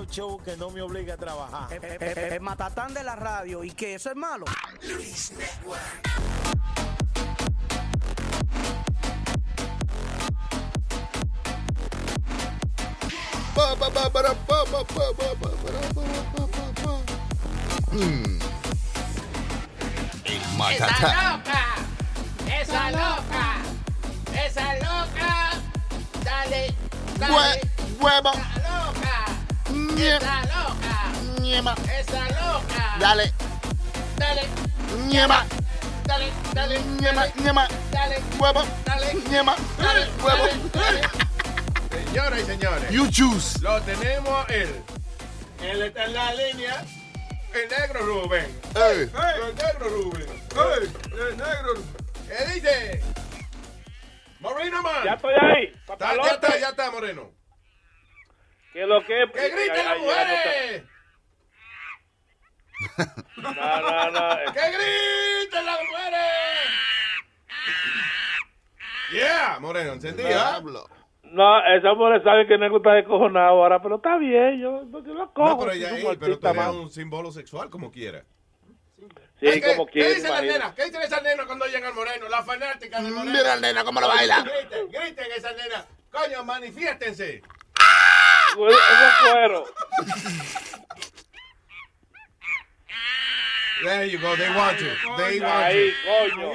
único 0.00 0.12
show 0.12 0.38
que 0.42 0.56
no 0.56 0.70
me 0.70 0.80
obliga 0.82 1.14
a 1.14 1.16
trabajar. 1.16 1.72
El, 1.72 2.02
el- 2.02 2.18
el 2.32 2.40
matatán 2.40 2.94
de 2.94 3.02
la 3.04 3.16
radio 3.16 3.64
y 3.64 3.70
que 3.72 3.94
eso 3.94 4.10
es 4.10 4.16
malo. 4.16 4.44
Pa, 13.54 13.76
pa, 13.76 13.90
para, 14.10 14.32
Ñema. 31.60 31.74
esa 31.92 32.24
loca. 32.28 32.96
Dale. 32.98 33.32
Dale, 34.16 34.42
Ñema. 35.08 35.44
dale, 36.06 36.32
dale, 36.54 36.80
Ñema, 36.98 37.26
ñema. 37.44 37.68
dale, 37.90 38.16
Huevo. 38.38 38.62
dale, 38.86 39.14
Ñema. 39.28 39.56
dale, 39.76 40.08
Huevo. 40.22 40.70
dale. 40.72 41.00
Señoras 41.90 42.40
y 42.40 42.44
señores. 42.46 42.90
You 42.90 43.10
choose. 43.10 43.58
Lo 43.60 43.78
tenemos 43.82 44.48
a 44.48 44.52
él. 44.54 44.82
Él 45.62 45.82
está 45.82 46.04
en 46.06 46.14
la 46.14 46.32
línea. 46.32 46.82
El 47.52 47.68
negro 47.68 48.06
Rubén. 48.06 48.60
Ey. 48.74 49.00
El 49.00 49.54
negro 49.54 49.88
Rubén. 49.90 50.26
Ey, 50.56 50.92
El 51.12 51.36
negro 51.36 51.74
¿Qué 52.26 52.54
dice? 52.54 53.02
Moreno 54.38 54.80
Man. 54.82 55.04
Ya 55.04 55.12
estoy 55.12 55.34
ahí. 55.34 55.74
Ya 56.00 56.30
está, 56.32 56.58
ya 56.58 56.68
está, 56.70 56.90
Moreno. 56.90 57.30
Que 58.72 58.86
lo 58.86 59.04
que 59.04 59.26
¡Que 59.34 59.48
griten 59.50 59.84
las 59.84 59.98
mujeres! 59.98 60.84
No, 63.36 63.52
no, 63.52 64.10
no. 64.10 64.52
¡Que 64.52 64.70
griten 64.70 65.66
las 65.66 65.78
mujeres! 65.80 66.20
Yeah, 69.12 69.58
Moreno, 69.60 69.92
¿entendía? 69.92 70.60
No, 71.24 71.59
esa 71.76 71.94
mujer 71.94 72.22
sabe 72.22 72.46
que 72.46 72.56
Negro 72.58 72.78
está 72.78 72.92
descojonado 72.94 73.48
ahora, 73.48 73.80
pero 73.82 73.96
está 73.96 74.16
bien, 74.18 74.60
yo, 74.60 74.82
yo 75.02 75.14
lo 75.14 75.32
cojo. 75.32 75.48
No, 75.50 75.58
pero, 75.58 75.72
ella, 75.72 75.96
es 75.96 76.04
pero 76.18 76.34
eres 76.34 76.54
más. 76.56 76.74
un 76.74 76.90
símbolo 76.90 77.30
sexual 77.32 77.70
como 77.70 77.90
quiera. 77.90 78.24
Sí, 79.40 79.46
¿Qué- 79.60 79.62
como 79.74 79.86
¿Qué 79.86 79.92
quiere, 79.92 80.08
dicen 80.14 80.22
las 80.30 80.42
imagínate. 80.42 80.58
nenas? 80.58 80.74
¿Qué 80.74 80.84
dicen 80.84 81.02
esas 81.02 81.22
nenas 81.22 81.46
cuando 81.46 81.64
llegan 81.66 81.84
al 81.84 81.94
Moreno? 81.94 82.28
Las 82.28 82.44
fanáticas 82.44 83.02
del 83.02 83.12
Moreno. 83.14 83.32
Mira 83.32 83.54
la 83.54 83.60
nena 83.60 83.84
cómo 83.84 84.00
lo 84.00 84.08
baila. 84.08 84.42
Griten, 84.42 84.88
griten 84.90 85.32
esas 85.36 85.56
nenas. 85.56 85.86
Coño, 86.10 86.44
manifiéstense. 86.44 87.40
Pues, 88.56 88.74
Eso 88.74 89.06
es 89.08 89.32
cuero. 89.32 89.64
There 93.82 94.10
you 94.10 94.18
go, 94.20 94.36
they 94.36 94.50
want 94.54 94.78
you. 94.78 94.90
They 95.16 95.40
want 95.40 95.54
Ahí, 95.64 95.86
you. 95.86 96.36
coño. 96.36 96.52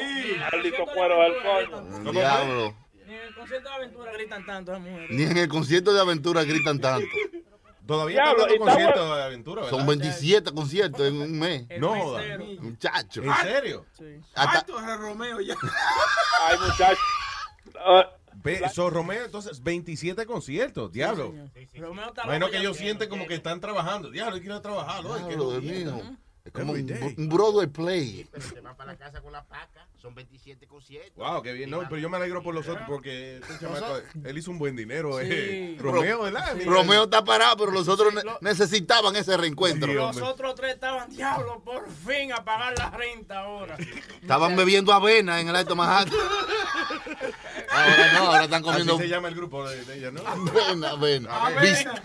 Maldito 0.51 0.85
cuero 0.85 1.19
del 1.23 1.33
coño. 1.41 2.11
Diablo. 2.11 2.75
Ni 3.05 3.13
en 3.13 3.21
el 3.21 3.35
concierto 3.35 3.69
de 3.69 3.75
aventura 3.75 4.11
gritan 4.13 4.45
tanto 4.45 4.71
las 4.71 4.81
mujeres. 4.81 5.09
Ni 5.11 5.23
en 5.23 5.37
el 5.37 5.47
concierto 5.47 5.93
de 5.93 5.99
aventura 6.01 6.43
gritan 6.43 6.79
tanto. 6.79 7.07
Todavía 7.85 8.23
está 8.31 8.57
conciertos 8.57 8.99
bueno. 8.99 9.15
de 9.15 9.23
aventura, 9.23 9.61
¿verdad? 9.61 9.77
Son 9.77 9.87
27 9.87 10.51
conciertos 10.53 11.01
en 11.01 11.21
un 11.21 11.39
mes. 11.39 11.67
No 11.79 11.95
jodas. 11.95 12.39
Muchacho. 12.59 13.21
¿En 13.21 13.33
serio? 13.35 13.85
Hasta, 14.33 14.65
Romeo 14.97 15.39
ya. 15.41 15.55
Ay, 16.43 16.57
muchacho. 16.59 17.01
Ve, 18.43 18.61
so, 18.73 18.89
Romeo, 18.89 19.25
entonces, 19.25 19.63
27 19.63 20.25
conciertos, 20.25 20.91
diablo. 20.91 21.33
Romeo 21.75 22.07
está 22.09 22.25
loco 22.37 22.51
que 22.51 22.57
ellos 22.57 22.77
que- 22.77 22.83
sienten 22.83 23.09
como 23.09 23.25
que 23.27 23.35
están 23.35 23.59
trabajando. 23.59 24.11
Diablo, 24.11 24.39
que 24.41 24.51
a 24.51 24.61
trabajar 24.61 25.05
hoy. 25.05 25.21
que 25.21 25.27
Diablo, 25.29 25.51
Dios 25.51 25.61
viene. 25.63 25.91
mío. 25.91 26.17
Es 26.43 26.51
como 26.51 26.73
un, 26.73 27.15
un 27.17 27.29
Broadway 27.29 27.67
play. 27.67 28.27
Pero 28.31 28.45
se 28.45 28.61
van 28.61 28.75
para 28.75 28.91
la 28.91 28.97
casa 28.99 29.21
con 29.21 29.31
la 29.31 29.43
paca. 29.43 29.87
Son 30.05 30.13
27 30.13 30.67
conciertos. 30.67 31.15
Wow, 31.15 31.41
qué 31.41 31.51
bien. 31.51 31.67
No, 31.71 31.79
pero 31.89 31.97
yo 31.97 32.09
me 32.11 32.17
alegro 32.17 32.43
por 32.43 32.53
los 32.53 32.67
otros 32.67 32.83
porque 32.87 33.37
este 33.37 33.57
chamaco, 33.59 34.01
él 34.23 34.37
hizo 34.37 34.51
un 34.51 34.59
buen 34.59 34.75
dinero. 34.75 35.17
Sí. 35.19 35.25
eh. 35.27 35.77
Romeo, 35.79 36.21
¿verdad? 36.21 36.55
Romeo 36.63 37.05
está 37.05 37.23
parado, 37.25 37.57
pero 37.57 37.71
los 37.71 37.87
otros 37.87 38.13
ne- 38.13 38.21
necesitaban 38.39 39.15
ese 39.15 39.35
reencuentro. 39.35 39.91
Los 39.91 40.17
otros 40.21 40.53
tres 40.53 40.75
estaban, 40.75 41.09
diablo, 41.09 41.59
por 41.65 41.89
fin 41.89 42.31
a 42.33 42.45
pagar 42.45 42.77
la 42.77 42.91
renta 42.91 43.39
ahora. 43.39 43.77
Estaban 44.21 44.55
bebiendo 44.55 44.93
avena 44.93 45.39
en 45.41 45.47
el 45.49 45.55
Alto 45.55 45.75
Manhattan. 45.75 46.13
Ahora 47.69 48.13
no, 48.13 48.25
ahora 48.27 48.43
están 48.45 48.61
comiendo 48.63 48.93
Así 48.95 49.03
se 49.03 49.09
llama 49.09 49.27
el 49.27 49.35
grupo 49.35 49.67
de, 49.67 49.83
de 49.83 49.97
ella, 49.97 50.11
¿no? 50.11 50.21
avena, 50.25 50.91
avena. 50.91 51.45
Avena, 51.45 52.01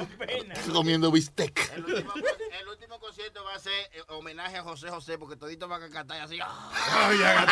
comiendo 0.73 1.11
bistec. 1.13 1.73
El 1.75 1.85
último, 1.85 2.13
el 2.61 2.69
último 2.69 2.99
concierto 2.99 3.45
va 3.45 3.55
a 3.55 3.59
ser 3.59 3.73
eh, 3.93 4.03
homenaje 4.09 4.57
a 4.57 4.63
José 4.63 4.89
José 4.91 5.19
porque 5.19 5.37
toditos 5.37 5.69
van 5.69 5.83
a 5.83 5.89
cantar 5.91 6.21
así. 6.21 6.39
¡ah! 6.43 6.71
Ay, 7.09 7.19
ya 7.19 7.47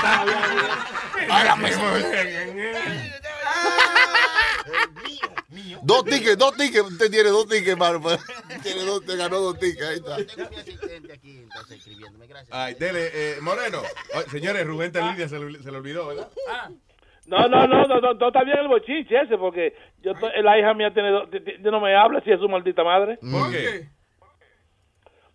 Dos 5.82 6.04
tickets, 6.04 6.36
dos 6.38 6.56
tickets. 6.56 6.90
Usted 6.90 7.10
tiene 7.10 7.30
dos 7.30 7.46
tickets, 7.48 7.68
hermano. 7.68 8.00
pues. 8.00 8.18
Tiene 8.62 8.82
dos, 8.84 9.04
te 9.04 9.16
ganó 9.16 9.38
dos 9.40 9.58
tickets. 9.58 9.86
Ahí 9.86 9.96
está. 9.96 10.16
Tengo 10.16 10.50
mi 10.50 10.56
asistente 10.56 11.12
aquí 11.12 11.38
entonces 11.38 11.78
escribiéndome. 11.78 12.26
Gracias. 12.26 12.50
Ay, 12.56 12.74
dele, 12.74 13.10
eh, 13.12 13.36
Moreno. 13.40 13.82
Ay, 14.14 14.24
señores, 14.30 14.66
Rubén 14.66 14.88
está 14.88 15.00
en 15.00 15.08
línea, 15.12 15.28
se 15.28 15.38
le, 15.38 15.58
se 15.62 15.70
le 15.70 15.76
olvidó, 15.78 16.06
¿verdad? 16.08 16.28
No, 17.26 17.46
no, 17.48 17.66
no, 17.66 17.84
no, 17.86 18.00
no, 18.00 18.14
no 18.14 18.26
está 18.28 18.42
bien 18.44 18.58
el 18.58 18.68
bochinche 18.68 19.20
ese, 19.20 19.36
porque 19.36 19.74
yo 20.02 20.12
la 20.42 20.58
hija 20.58 20.72
mía 20.74 20.92
tiene 20.94 21.10
dos, 21.10 21.30
ti- 21.30 21.40
ti- 21.40 21.56
no 21.60 21.78
me 21.80 21.94
habla 21.94 22.20
si 22.22 22.30
es 22.32 22.40
su 22.40 22.48
maldita 22.48 22.82
madre. 22.84 23.18
¿Por 23.20 23.50
qué? 23.50 23.88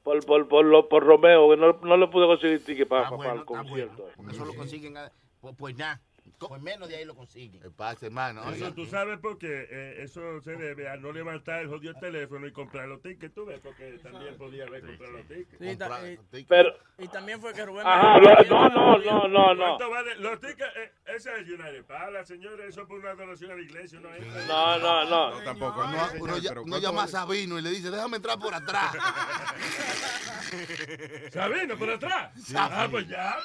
Por, 0.04 0.26
por, 0.26 0.48
por, 0.50 0.66
lo- 0.66 0.90
por 0.90 1.04
Romeo, 1.06 1.50
que 1.50 1.58
no, 1.58 1.74
no 1.82 1.98
le 1.98 2.08
pude 2.08 2.28
conseguir 2.28 2.64
ticket 2.66 2.88
para, 2.88 3.04
Ah, 3.08 3.10
para 3.12 3.16
bueno, 3.16 3.34
el 3.36 3.46
concierto. 3.46 4.06
bueno. 4.18 4.32
Eso 4.32 4.46
lo 4.46 4.54
consiguen. 4.54 4.98
a- 4.98 5.12
Pues, 5.40 5.56
pues 5.58 5.76
nada. 5.78 6.00
Pues 6.40 6.62
menos 6.62 6.90
de 6.90 6.98
ahí 6.98 7.06
lo 7.06 7.16
consiguen. 7.16 7.62
El 7.64 7.72
pase, 7.72 8.08
hermano. 8.08 8.50
Eso 8.52 8.74
tú 8.74 8.86
sabes 8.86 9.20
por 9.20 9.38
qué. 9.38 9.68
Eh, 9.70 10.04
eso 10.04 10.42
se 10.42 10.56
debe 10.58 10.90
a 10.90 10.98
no 10.98 11.12
levantar 11.12 11.62
el 11.62 11.70
jodido 11.70 11.94
teléfono 11.96 12.46
y 12.48 12.52
comprar 12.52 12.88
los 12.88 13.02
tickets. 13.02 13.34
Tú 13.34 13.46
ves, 13.46 13.60
porque 13.62 13.98
también 14.04 14.38
podía 14.38 14.66
haber 14.66 14.82
comprado 14.86 15.14
los 15.14 15.28
tickets. 15.28 15.58
Sí, 15.60 15.78
ta- 15.78 16.06
eh, 16.08 16.20
Pero, 16.48 16.74
y 16.98 17.08
también 17.08 17.40
fue 17.40 17.54
que 17.54 17.66
Rubén. 17.66 17.88
ajá, 17.88 18.20
lo- 18.20 18.44
no, 18.50 18.70
no, 18.70 18.98
no, 18.98 19.28
no, 19.28 19.54
no. 19.56 19.78
¿Cuánto 19.78 19.90
vale? 19.90 20.16
Los 20.16 20.40
tickets, 20.42 20.76
eh, 20.76 20.92
ese 21.16 21.32
es 21.40 21.48
United 21.48 21.86
Pala, 21.86 22.26
señores, 22.26 22.68
eso 22.70 22.86
por 22.88 23.00
una 23.00 23.14
donación 23.16 23.52
a 23.52 23.56
la 23.56 23.62
iglesia. 23.62 24.00
No. 24.02 24.10
No, 24.48 24.80
no, 24.80 25.06
no. 25.06 25.32
No, 25.32 25.44
tampoco. 25.44 25.80
Uno, 25.82 25.92
no, 25.92 26.08
señor, 26.10 26.22
uno 26.24 26.38
ya- 26.40 26.50
pero 26.50 26.64
uno 26.64 26.72
¿cuánto 26.72 26.88
llama 26.88 27.04
a? 27.04 27.08
Sabino 27.08 27.58
y 27.58 27.62
le 27.62 27.70
dice, 27.70 27.90
déjame 27.90 28.18
entrar 28.18 28.38
por 28.40 28.54
atrás. 28.54 28.94
Sabino, 31.32 31.78
por 31.78 31.90
atrás. 31.90 32.32
Ah, 32.56 32.88
pues 32.90 33.08
ya. 33.08 33.36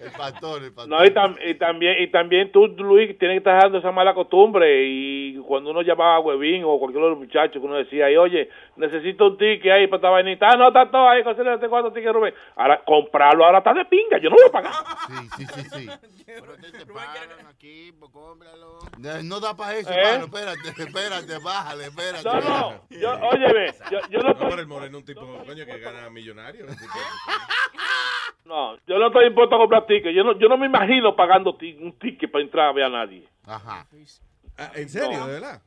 El 0.00 0.12
pastor, 0.12 0.62
el 0.62 0.72
pastor. 0.72 0.88
No, 0.88 1.04
y, 1.04 1.10
tam- 1.24 1.38
y 1.44 1.54
también, 1.54 2.02
y 2.02 2.06
también 2.08 2.52
tú, 2.52 2.66
Luis, 2.68 3.18
tienes 3.18 3.34
que 3.34 3.38
estar 3.38 3.54
dejando 3.56 3.78
esa 3.78 3.92
mala 3.92 4.14
costumbre. 4.14 4.84
Y 4.86 5.36
cuando 5.46 5.70
uno 5.70 5.82
llamaba 5.82 6.16
a 6.16 6.20
Huevín 6.20 6.62
o 6.64 6.78
cualquier 6.78 7.02
otro 7.04 7.16
muchacho 7.16 7.60
que 7.60 7.66
uno 7.66 7.76
decía, 7.76 8.10
y, 8.10 8.16
oye, 8.16 8.48
necesito 8.76 9.26
un 9.26 9.38
ticket 9.38 9.72
ahí 9.72 9.86
para 9.86 9.96
esta 9.96 10.10
vainita. 10.10 10.48
Ah, 10.50 10.56
no, 10.56 10.68
está 10.68 10.90
todo 10.90 11.08
ahí, 11.08 11.22
consíguete 11.22 11.68
cuatro 11.68 11.92
tickets, 11.92 12.12
Rubén. 12.14 12.34
Ahora, 12.56 12.82
comprarlo 12.84 13.44
ahora 13.44 13.58
está 13.58 13.72
de 13.74 13.84
pinga, 13.86 14.18
yo 14.18 14.30
no 14.30 14.36
voy 14.36 14.46
a 14.48 14.52
pagar. 14.52 14.72
Sí, 15.06 15.28
sí, 15.36 15.46
sí, 15.46 15.62
sí. 15.70 15.90
Pero 16.26 16.56
te, 16.56 17.46
aquí, 17.48 17.92
pues 17.98 18.10
cómpralo. 18.10 18.78
No 19.24 19.40
da 19.40 19.56
para 19.56 19.76
eso, 19.76 19.90
¿Eh? 19.90 19.94
hermano. 19.96 20.24
Espérate, 20.24 20.82
espérate, 20.82 21.44
bájale, 21.44 21.84
espérate. 21.84 22.24
No, 22.24 22.40
no, 22.40 22.80
yo, 22.90 23.12
óyeme, 23.28 23.66
yo, 23.90 23.98
yo 24.10 24.18
no 24.20 24.28
No, 24.30 24.38
pero 24.38 24.60
el 24.60 24.66
Moreno 24.66 24.98
es 24.98 25.02
un 25.02 25.04
tipo, 25.04 25.20
coño, 25.46 25.64
que 25.66 25.78
gana 25.78 26.08
millonario. 26.10 26.66
no, 28.44 28.76
yo 28.86 28.98
no 28.98 29.06
estoy 29.06 29.26
impuesto 29.26 29.54
a 29.54 29.58
comprar 29.58 29.86
tickets. 29.86 30.14
Yo 30.14 30.24
no, 30.24 30.38
yo 30.38 30.48
no 30.48 30.56
me 30.56 30.66
imagino 30.66 31.13
pagando 31.16 31.56
un 31.80 31.98
ticket 31.98 32.30
para 32.30 32.44
entrar 32.44 32.68
a 32.68 32.72
ver 32.72 32.84
a 32.84 32.88
nadie. 32.90 33.28
Ajá. 33.46 33.86
Ah, 34.58 34.70
¿En 34.74 34.88
serio, 34.88 35.18
No. 35.18 35.26
de 35.26 35.32
verdad? 35.34 35.62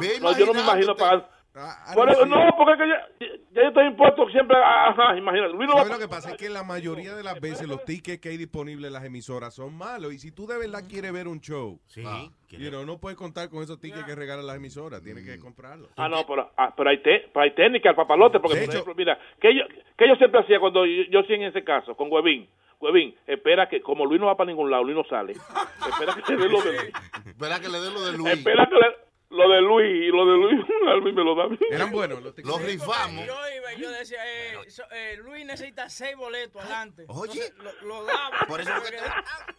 Ve 0.00 0.18
No, 0.20 0.36
yo 0.36 0.46
no 0.46 0.54
me 0.54 0.60
imagino 0.60 0.96
pagar. 0.96 1.30
Ah, 1.58 1.92
eso, 1.92 2.02
así. 2.22 2.28
no, 2.28 2.50
porque 2.58 2.72
es 2.74 2.78
que 2.78 2.86
ya, 2.88 3.28
ya 3.52 3.62
yo 3.62 3.68
estoy 3.68 3.86
impuesto 3.86 4.28
siempre 4.28 4.54
ajá, 4.62 5.16
imagínate. 5.16 5.54
Luis 5.54 5.66
no 5.70 5.76
va 5.76 5.80
a 5.80 5.84
¿Sabes 5.84 5.98
lo 6.00 6.06
que 6.06 6.14
pasa? 6.14 6.30
Es 6.32 6.36
que 6.36 6.50
la 6.50 6.62
mayoría 6.64 7.14
de 7.14 7.22
las 7.22 7.40
veces 7.40 7.66
los 7.66 7.82
tickets 7.86 8.20
que 8.20 8.28
hay 8.28 8.36
disponibles 8.36 8.88
en 8.88 8.92
las 8.92 9.04
emisoras 9.04 9.54
son 9.54 9.72
malos. 9.74 10.12
Y 10.12 10.18
si 10.18 10.32
tú 10.32 10.46
de 10.46 10.58
verdad 10.58 10.82
quieres 10.86 11.14
ver 11.14 11.26
un 11.26 11.40
show, 11.40 11.80
Sí. 11.86 12.02
you 12.50 12.68
know, 12.68 12.84
no 12.84 12.98
puedes 12.98 13.16
contar 13.16 13.48
con 13.48 13.62
esos 13.62 13.80
tickets 13.80 14.04
que 14.04 14.14
regalan 14.14 14.46
las 14.46 14.56
emisoras. 14.56 15.02
Tienes 15.02 15.24
que 15.24 15.38
comprarlos. 15.38 15.88
Ah, 15.96 16.08
no, 16.10 16.26
pero, 16.26 16.52
ah, 16.58 16.74
pero, 16.76 16.90
hay, 16.90 17.02
te- 17.02 17.30
pero 17.32 17.40
hay 17.44 17.54
técnica 17.54 17.88
al 17.88 17.96
papalote, 17.96 18.38
porque, 18.38 18.58
De 18.58 18.66
por 18.66 18.74
hecho- 18.74 18.82
ejemplo, 18.82 18.94
mira, 18.94 19.18
que 19.40 19.54
yo, 19.56 19.62
que 19.96 20.08
yo 20.08 20.14
siempre 20.16 20.40
hacía 20.40 20.60
cuando 20.60 20.84
yo, 20.86 21.02
yo 21.10 21.22
sí 21.24 21.34
en 21.34 21.42
ese 21.44 21.64
caso, 21.64 21.94
con 21.96 22.10
Huevín. 22.12 22.48
Huevín, 22.78 23.16
espera 23.26 23.68
que, 23.68 23.80
como 23.80 24.04
Luis 24.04 24.20
no 24.20 24.26
va 24.26 24.36
para 24.36 24.48
ningún 24.48 24.70
lado, 24.70 24.84
Luis 24.84 24.96
no 24.96 25.04
sale. 25.04 25.32
espera 25.32 26.14
que 26.26 26.32
le 26.36 26.42
dé 26.42 26.48
lo 26.50 26.60
de 26.62 26.72
Luis. 26.72 26.92
Espera 27.26 27.60
que 27.60 27.68
le 27.68 27.80
dé 27.80 27.90
lo 27.90 28.04
de 28.04 28.12
Luis. 28.18 28.32
Espera 28.34 28.66
que 28.68 28.74
le, 28.74 29.06
lo 29.30 29.48
de 29.50 29.60
Luis, 29.62 29.86
y 30.04 30.06
lo 30.08 30.24
de 30.26 30.36
Luis, 30.36 30.64
a 30.88 30.96
mí 30.96 31.12
me 31.12 31.24
lo 31.24 31.34
da 31.34 31.44
a 31.44 31.48
mí. 31.48 31.58
Eran 31.70 31.90
buenos 31.90 32.22
los 32.22 32.34
tickets. 32.34 32.54
Los 32.54 32.62
rifamos. 32.62 33.26
Yo 33.26 33.34
iba 33.56 33.72
y 33.74 33.80
yo 33.80 33.90
decía, 33.90 34.18
eh, 34.26 34.56
so- 34.70 34.84
eh, 34.92 35.16
Luis 35.22 35.44
necesita 35.46 35.88
seis 35.88 36.14
boletos 36.16 36.62
adelante. 36.62 37.04
Oye. 37.08 37.46
Entonces, 37.46 37.54
lo, 37.82 37.88
lo 37.88 38.04
daba. 38.04 38.30
Por 38.46 38.60
eso 38.60 38.70
que 38.84 38.90
te, 38.90 38.98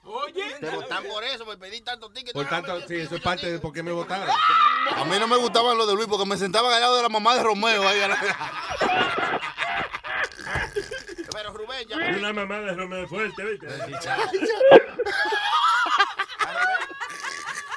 Oye. 0.04 0.44
te 0.60 0.70
votan 0.70 1.04
por 1.06 1.24
eso, 1.24 1.44
por 1.46 1.58
pedir 1.60 1.84
tantos 1.84 2.14
tickets. 2.14 2.34
Por 2.34 2.46
tanto, 2.48 2.80
sí, 2.82 2.96
eso 2.98 3.16
es 3.16 3.22
parte 3.22 3.52
de 3.52 3.58
por 3.60 3.74
qué 3.74 3.82
me 3.84 3.92
votaron. 3.92 4.30
A 4.96 5.04
mí 5.06 5.16
no 5.20 5.28
me 5.28 5.38
gustaban 5.38 5.76
los 5.78 5.88
de 5.88 5.96
Luis 5.96 6.08
porque 6.08 6.26
me 6.28 6.38
sentaban 6.38 6.72
al 6.72 6.80
lado 6.82 6.96
de 6.98 7.02
la 7.04 7.10
mamá 7.10 7.36
de 7.36 7.44
Romeo. 7.44 7.82
Ahí 7.88 8.00
a 11.78 11.84
la- 11.84 11.96
Pero 11.98 11.98
Rubén, 11.98 12.12
ya. 12.12 12.12
Y 12.12 12.20
una 12.20 12.34
mamá 12.34 12.60
de 12.60 12.74
Romeo 12.74 13.08
fuerte, 13.08 13.44
¿viste? 13.44 13.68
Mira, 13.88 14.18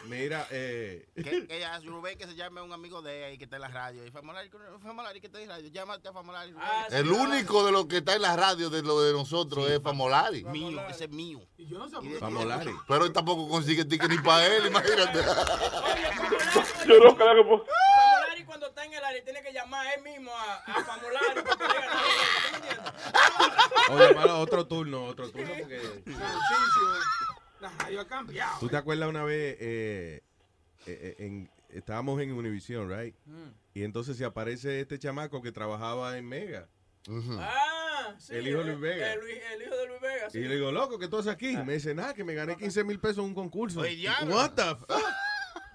Mira, 0.08 0.46
eh, 0.50 1.06
Que, 1.14 1.46
que 1.46 1.64
a 1.64 1.78
Rubén 1.80 2.18
que 2.18 2.26
se 2.26 2.34
llame 2.34 2.60
un 2.62 2.72
amigo 2.72 3.00
de 3.00 3.36
que 3.38 3.44
está 3.44 3.56
en 3.56 3.62
la 3.62 3.68
radio. 3.68 4.04
Y 4.04 4.10
Famolari, 4.10 4.50
Famolari 4.82 5.20
que 5.20 5.26
está 5.28 5.40
en 5.40 5.48
la 5.48 5.54
radio. 5.56 5.70
Llámate 5.70 6.08
a 6.08 6.12
Famolari. 6.12 6.52
Ah, 6.58 6.86
Rubén. 6.88 6.98
El 7.00 7.12
único 7.12 7.64
de 7.64 7.70
los 7.72 7.86
que 7.86 7.98
está 7.98 8.16
en 8.16 8.22
la 8.22 8.34
radio 8.36 8.70
de 8.70 8.82
lo 8.82 9.00
de 9.02 9.12
nosotros 9.12 9.70
es 9.70 9.80
Famolari. 9.80 10.42
Mío, 10.44 10.80
ese 10.88 11.04
es 11.04 11.10
mío. 11.10 11.40
Famolari. 12.18 12.72
Pero 12.88 13.04
él 13.04 13.12
tampoco 13.12 13.48
consigue 13.48 13.84
ticket 13.84 14.10
ni 14.10 14.18
para 14.18 14.46
él, 14.46 14.66
imagínate. 14.66 15.20
Yo 16.88 16.98
no 16.98 17.14
creo 17.16 17.44
que... 17.44 17.70
cuando 18.50 18.66
está 18.66 18.84
en 18.84 18.92
el 18.94 19.04
área 19.04 19.22
tiene 19.22 19.42
que 19.42 19.52
llamar 19.52 19.86
él 19.96 20.02
mismo 20.02 20.32
a, 20.34 20.56
a 20.56 20.84
Famolari 20.84 21.40
para 21.40 21.56
que 21.56 21.62
le. 23.88 23.94
O 23.94 23.98
llamar 24.08 24.28
a 24.28 24.38
otro 24.38 24.66
turno, 24.66 25.04
otro 25.04 25.30
turno 25.30 25.52
porque... 25.56 26.02
La 27.60 27.68
radio 27.68 28.00
ha 28.00 28.08
cambiado. 28.08 28.58
¿Tú 28.58 28.68
te 28.68 28.76
acuerdas 28.76 29.08
una 29.08 29.22
vez, 29.22 29.56
eh, 29.60 30.24
eh, 30.86 31.14
en, 31.20 31.48
estábamos 31.68 32.20
en 32.20 32.32
Univision, 32.32 32.90
right? 32.90 33.14
Mm. 33.24 33.50
Y 33.74 33.84
entonces 33.84 34.16
se 34.16 34.24
aparece 34.24 34.80
este 34.80 34.98
chamaco 34.98 35.40
que 35.42 35.52
trabajaba 35.52 36.18
en 36.18 36.26
Mega. 36.26 36.68
Ah, 37.38 38.16
sí. 38.18 38.34
El 38.34 38.48
hijo 38.48 38.64
de 38.64 38.64
eh, 38.64 38.66
Luis 38.66 38.80
Vega. 38.80 39.12
El, 39.12 39.20
el 39.20 39.62
hijo 39.62 39.76
de 39.76 39.86
Luis 39.86 40.00
Vega, 40.00 40.28
sí. 40.30 40.38
Y 40.38 40.42
yo 40.42 40.48
le 40.48 40.54
digo, 40.56 40.72
loco, 40.72 40.98
¿qué 40.98 41.06
tú 41.06 41.18
haces 41.18 41.30
aquí? 41.30 41.56
Me 41.58 41.74
dice, 41.74 41.94
nada, 41.94 42.14
que 42.14 42.24
me 42.24 42.34
gané 42.34 42.56
15 42.56 42.82
mil 42.82 42.98
pesos 42.98 43.18
en 43.18 43.26
un 43.26 43.34
concurso. 43.34 43.78
Oye, 43.78 43.94
diablo. 43.94 44.34
What 44.34 44.54
the 44.54 44.74
fuck? 44.74 45.04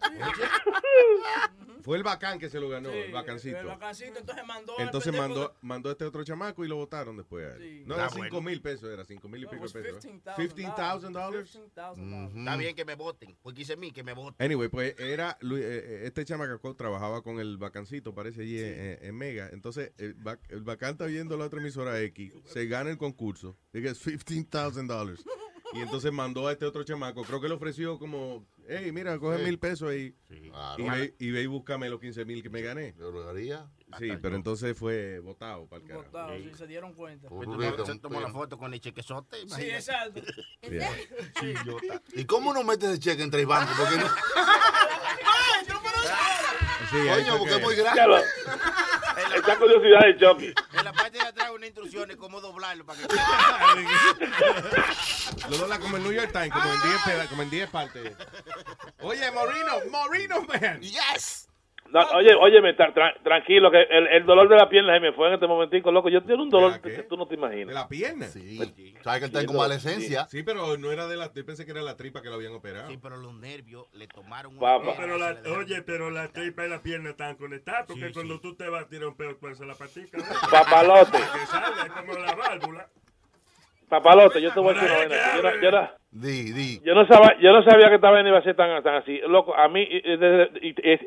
Fue 1.86 1.98
el 1.98 2.04
bacán 2.04 2.40
que 2.40 2.50
se 2.50 2.60
lo 2.60 2.68
ganó, 2.68 2.90
Sí, 2.92 2.98
el 2.98 3.12
bacancito. 3.12 3.58
El 3.60 3.68
bacancito, 3.68 4.18
entonces 4.20 4.44
mandó. 4.46 4.74
Entonces 4.80 5.12
pendejo 5.14 5.28
mandó, 5.36 5.56
mandó 5.62 5.90
a 5.90 5.92
este 5.92 6.06
otro 6.06 6.24
chamaco 6.24 6.66
y 6.66 6.68
lo 6.68 6.78
votaron 6.78 7.16
después 7.16 7.46
a 7.46 7.56
él. 7.56 7.62
Sí. 7.62 7.84
No, 7.86 7.94
era 7.96 8.10
5 8.10 8.18
bueno. 8.20 8.42
mil 8.42 8.62
pesos, 8.62 8.92
era 8.92 9.06
5 9.06 9.30
mil 9.30 9.44
y 9.44 9.46
pico 9.46 9.68
de 9.68 9.82
pesos. 9.84 10.04
¿eh? 10.04 10.20
$15,000. 10.36 10.36
$15,000. 10.36 12.40
Está 12.40 12.58
bien 12.58 12.76
que 12.76 12.86
me 12.86 12.96
voten. 12.96 13.38
Porque 13.44 13.62
hice 13.62 13.78
mí 13.78 13.92
que 13.92 14.04
me 14.04 14.14
voten. 14.14 14.44
Anyway, 14.44 14.68
pues 14.68 15.00
era 15.00 15.38
eh, 15.42 15.46
eh, 15.58 16.02
este 16.06 16.26
chamaco 16.26 16.76
trabajaba 16.76 17.22
con 17.22 17.40
el 17.40 17.58
bacancito, 17.58 18.16
parece 18.16 18.42
allí 18.42 18.60
en, 18.60 18.80
en- 18.80 19.06
en 19.06 19.16
Mega. 19.16 19.50
Entonces, 19.52 19.92
el, 19.98 20.18
bac- 20.18 20.40
el 20.50 20.64
bacán 20.64 20.92
está 20.94 21.06
viendo 21.06 21.38
la 21.38 21.46
otra 21.46 21.62
emisora 21.62 22.02
X, 22.02 22.34
se 22.46 22.66
gana 22.66 22.90
el 22.90 22.98
concurso, 22.98 23.56
diga 23.72 23.92
es 23.92 24.04
$15,000. 24.06 25.24
Y 25.76 25.82
entonces 25.82 26.12
mandó 26.12 26.48
a 26.48 26.54
este 26.54 26.66
otro 26.66 26.84
chamaco, 26.84 27.24
creo 27.24 27.42
que 27.42 27.48
le 27.50 27.54
ofreció 27.56 28.00
como, 28.00 28.46
hey, 28.68 28.92
mira, 28.94 29.18
coge 29.20 29.40
Sí. 29.40 29.44
mil 29.44 29.60
pesos 29.60 29.90
ahí. 29.90 30.16
Claro. 30.50 30.84
Y, 30.84 30.90
ve, 30.90 31.16
y 31.20 31.32
ve 31.32 31.42
y 31.42 31.48
búscame 31.48 31.90
los 31.90 32.00
15 32.00 32.24
mil 32.26 32.42
que 32.42 32.50
me 32.50 32.62
gané. 32.62 32.94
Yo 32.98 33.12
lo 33.12 33.28
haría. 33.30 33.70
Sí, 34.00 34.10
pero 34.22 34.36
entonces 34.36 34.78
fue 34.78 35.20
votado 35.20 35.68
para 35.68 35.82
el 35.82 35.88
carajo. 35.88 36.06
Botado, 36.06 36.36
sí, 36.38 36.52
se 36.58 36.68
dieron 36.68 36.94
cuenta. 36.94 37.28
Por 37.30 37.46
Pues 37.46 37.88
se 37.88 38.00
tomó 38.00 38.20
la 38.20 38.28
pero- 38.28 38.34
foto 38.40 38.58
con 38.58 38.74
el 38.74 38.80
chequezote. 38.80 39.38
Sí, 39.48 39.70
exacto. 39.70 40.22
Yeah. 40.70 40.90
Sí, 41.40 41.54
yo 41.66 41.78
¿Y 42.14 42.26
cómo 42.26 42.54
no 42.54 42.64
metes 42.64 42.90
ese 42.90 43.00
cheque 43.00 43.24
en 43.24 43.32
tres 43.32 43.46
bancos? 43.46 43.76
Porque 43.78 43.98
no, 43.98 44.06
¡Ay, 44.36 45.66
yo 45.68 45.76
pero 45.84 45.96
Sí, 46.90 47.08
coño, 47.24 47.38
porque 47.38 47.56
es 47.56 47.62
muy 47.62 47.76
grande. 47.76 48.02
Esa 49.36 49.56
curiosidad 49.58 50.00
de 50.02 50.18
Chucky. 50.18 50.54
En 50.78 50.86
la 50.86 50.94
parte 50.94 51.18
de 51.18 51.24
atrás 51.28 51.50
unas 51.52 51.68
instrucciones 51.68 52.16
cómo 52.18 52.40
doblarlo 52.42 52.86
para 52.86 53.00
que 53.00 53.08
Lo 55.50 55.58
dobla 55.58 55.80
como 55.80 55.98
el 55.98 56.04
New 56.04 56.12
York 56.12 56.32
Times, 56.32 56.52
como 56.52 56.74
en 56.74 56.82
10 56.82 56.96
peda- 57.06 57.28
como 57.30 57.42
en 57.44 57.50
10 57.50 57.70
partes. 57.70 58.14
Oye, 59.02 59.32
Morino, 59.32 59.74
Morino, 59.92 60.42
man. 60.44 60.82
Yes. 60.82 61.48
No, 61.96 62.18
oye, 62.18 62.36
óyeme, 62.36 62.76
tra- 62.76 62.94
tra- 62.94 63.16
tranquilo, 63.24 63.72
que 63.72 63.82
el, 63.84 64.08
el 64.08 64.26
dolor 64.26 64.50
de 64.50 64.56
la 64.58 64.68
pierna 64.68 64.94
se 64.96 65.00
me 65.00 65.14
fue 65.14 65.30
en 65.30 65.36
este 65.36 65.48
momentico, 65.48 65.92
loco. 65.92 66.10
Yo 66.10 66.22
tengo 66.24 66.44
un 66.44 66.50
dolor 66.50 66.82
¿De 66.82 66.82
que 66.96 67.04
tú 67.04 67.16
no 67.16 67.26
te 67.26 67.36
¿De 67.36 67.42
imaginas. 67.42 67.74
la 67.74 67.88
pierna? 67.88 68.28
Sí. 68.28 68.58
Sabes 69.02 69.20
que 69.20 69.26
él 69.26 69.30
está 69.30 69.40
en 69.40 69.46
convalecencia. 69.46 70.26
Sí, 70.28 70.44
pero 70.44 70.78
no 70.78 70.92
era 70.92 71.08
de 71.08 71.16
la. 71.16 71.32
Yo 71.34 71.46
pensé 71.46 71.66
que 71.66 71.72
era 71.72 71.82
la 71.82 71.96
tripa 71.96 72.22
que 72.22 72.28
lo 72.30 72.36
habían 72.36 72.54
operado. 72.54 72.90
Sí, 72.90 73.00
pero 73.02 73.16
los 73.18 73.34
nervios 73.36 73.88
le 73.94 74.08
tomaron 74.08 74.52
una 74.58 74.60
Papá. 74.60 74.86
No, 74.86 74.94
pero 74.98 75.18
la, 75.18 75.38
oye, 75.58 75.82
pero 75.84 76.10
la 76.12 76.28
tripa 76.28 76.66
y 76.66 76.70
la 76.70 76.82
pierna 76.84 77.12
están 77.12 77.36
conectadas 77.38 77.86
porque 77.88 78.08
Sí, 78.08 78.14
cuando 78.14 78.36
sí. 78.36 78.40
tú 78.42 78.56
te 78.56 78.68
vas 78.68 78.84
a 78.84 78.88
tirar 78.90 79.08
un 79.08 79.16
pedo, 79.16 79.38
haces 79.50 79.66
la 79.66 79.76
patica. 79.76 80.18
¿no? 80.18 80.24
Papalote. 80.52 81.18
Que 81.18 81.46
sale, 81.48 81.82
es 81.86 81.92
como 81.94 82.14
la 82.14 82.36
válvula. 82.36 82.90
Papalote, 83.88 84.42
yo 84.42 84.52
te 84.52 84.60
voy 84.60 84.76
a 84.76 84.82
decir 84.82 84.90
una 84.90 84.98
vaina. 85.08 85.36
Yo 85.36 85.42
no, 85.44 85.62
yo 85.62 85.72
no- 85.72 85.90
Di, 86.18 86.54
di. 86.54 86.80
yo 86.82 86.96
no 86.96 87.06
sabía, 87.06 87.38
yo 87.42 87.52
no 87.52 87.62
sabía 87.64 87.90
que 87.90 87.96
esta 87.96 88.10
vaina 88.10 88.30
iba 88.30 88.38
a 88.38 88.42
ser 88.42 88.56
tan, 88.56 88.82
tan 88.82 88.96
así. 88.96 89.20
Loco, 89.28 89.54
a 89.54 89.68
mí, 89.68 89.86
de, 89.86 90.48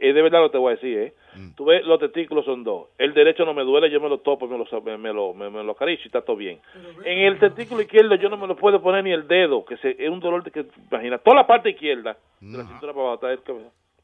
de 0.02 0.22
verdad 0.22 0.40
lo 0.40 0.50
te 0.50 0.58
voy 0.58 0.72
a 0.72 0.74
decir, 0.76 0.98
¿eh? 0.98 1.14
Mm. 1.34 1.54
Tú 1.54 1.64
ves, 1.64 1.82
los 1.86 1.98
testículos 1.98 2.44
son 2.44 2.62
dos. 2.62 2.88
El 2.98 3.14
derecho 3.14 3.46
no 3.46 3.54
me 3.54 3.62
duele, 3.64 3.90
yo 3.90 4.00
me 4.02 4.10
lo 4.10 4.18
topo, 4.18 4.46
me 4.46 4.58
lo, 4.58 4.66
me, 4.82 4.98
me 4.98 5.12
lo, 5.14 5.32
me, 5.32 5.48
me 5.48 5.64
lo 5.64 5.72
acaricio 5.72 6.04
y 6.04 6.08
está 6.08 6.20
todo 6.20 6.36
bien. 6.36 6.60
En 7.06 7.18
el 7.20 7.38
testículo 7.38 7.80
izquierdo 7.80 8.16
yo 8.16 8.28
no 8.28 8.36
me 8.36 8.46
lo 8.46 8.54
puedo 8.54 8.82
poner 8.82 9.02
ni 9.02 9.12
el 9.12 9.26
dedo, 9.26 9.64
que 9.64 9.78
se, 9.78 9.96
es 9.98 10.10
un 10.10 10.20
dolor 10.20 10.44
de 10.44 10.50
que, 10.50 10.66
imagina, 10.90 11.16
toda 11.16 11.36
la 11.36 11.46
parte 11.46 11.70
izquierda, 11.70 12.18
de 12.40 12.58
la 12.58 12.64
cintura 12.66 12.92
para 12.92 13.06
abajo, 13.06 13.14
está, 13.14 13.32
es 13.32 13.40
que- 13.40 13.54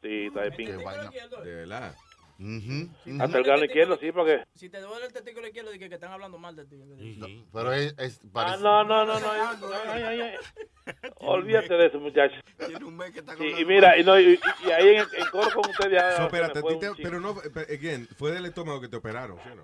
sí, 0.08 0.26
está 0.28 0.40
de 0.40 0.52
pinga. 0.52 0.72
De 1.44 1.54
verdad. 1.54 1.92
Ujú. 2.38 3.22
Hasta 3.22 3.38
el 3.38 3.44
grano 3.44 3.64
izquierdo, 3.64 3.96
sí, 3.96 4.10
porque... 4.10 4.42
Si 4.54 4.68
te 4.68 4.80
duele 4.80 5.06
el 5.06 5.12
testículo 5.12 5.46
izquierdo, 5.46 5.70
di 5.70 5.78
que, 5.78 5.88
que 5.88 5.94
están 5.94 6.12
hablando 6.12 6.36
mal 6.38 6.56
de 6.56 6.64
ti. 6.66 6.76
Pero 7.52 7.72
es, 7.72 7.94
es 7.98 8.20
Ah, 8.24 8.28
parece- 8.32 8.62
no, 8.62 8.82
no, 8.84 9.04
no, 9.04 9.20
no. 9.20 9.26
Ay, 9.92 10.02
ay, 10.02 10.20
ay. 10.20 10.34
Olvídate 11.20 11.74
de 11.74 11.86
eso, 11.86 11.98
muchacho. 12.00 12.34
Tiene 12.66 12.84
un 12.84 12.96
mes 12.96 13.12
que 13.12 13.20
está 13.20 13.36
con 13.36 13.46
y 13.46 13.64
mira, 13.64 13.96
y, 13.98 14.04
no, 14.04 14.18
y, 14.18 14.38
y 14.66 14.70
ahí 14.70 14.96
en, 14.96 15.00
en 15.16 15.26
coro 15.30 15.48
con 15.54 15.70
ustedes 15.70 15.92
ya. 15.92 16.16
So, 16.16 16.22
espérate, 16.24 16.60
te- 16.62 17.02
pero 17.02 17.20
no, 17.20 17.34
pero, 17.54 17.66
again, 17.72 18.06
fue 18.16 18.32
del 18.32 18.46
estómago 18.46 18.80
que 18.80 18.88
te 18.88 18.96
operaron, 18.96 19.38
¿sí 19.38 19.48
o 19.52 19.54
no? 19.54 19.62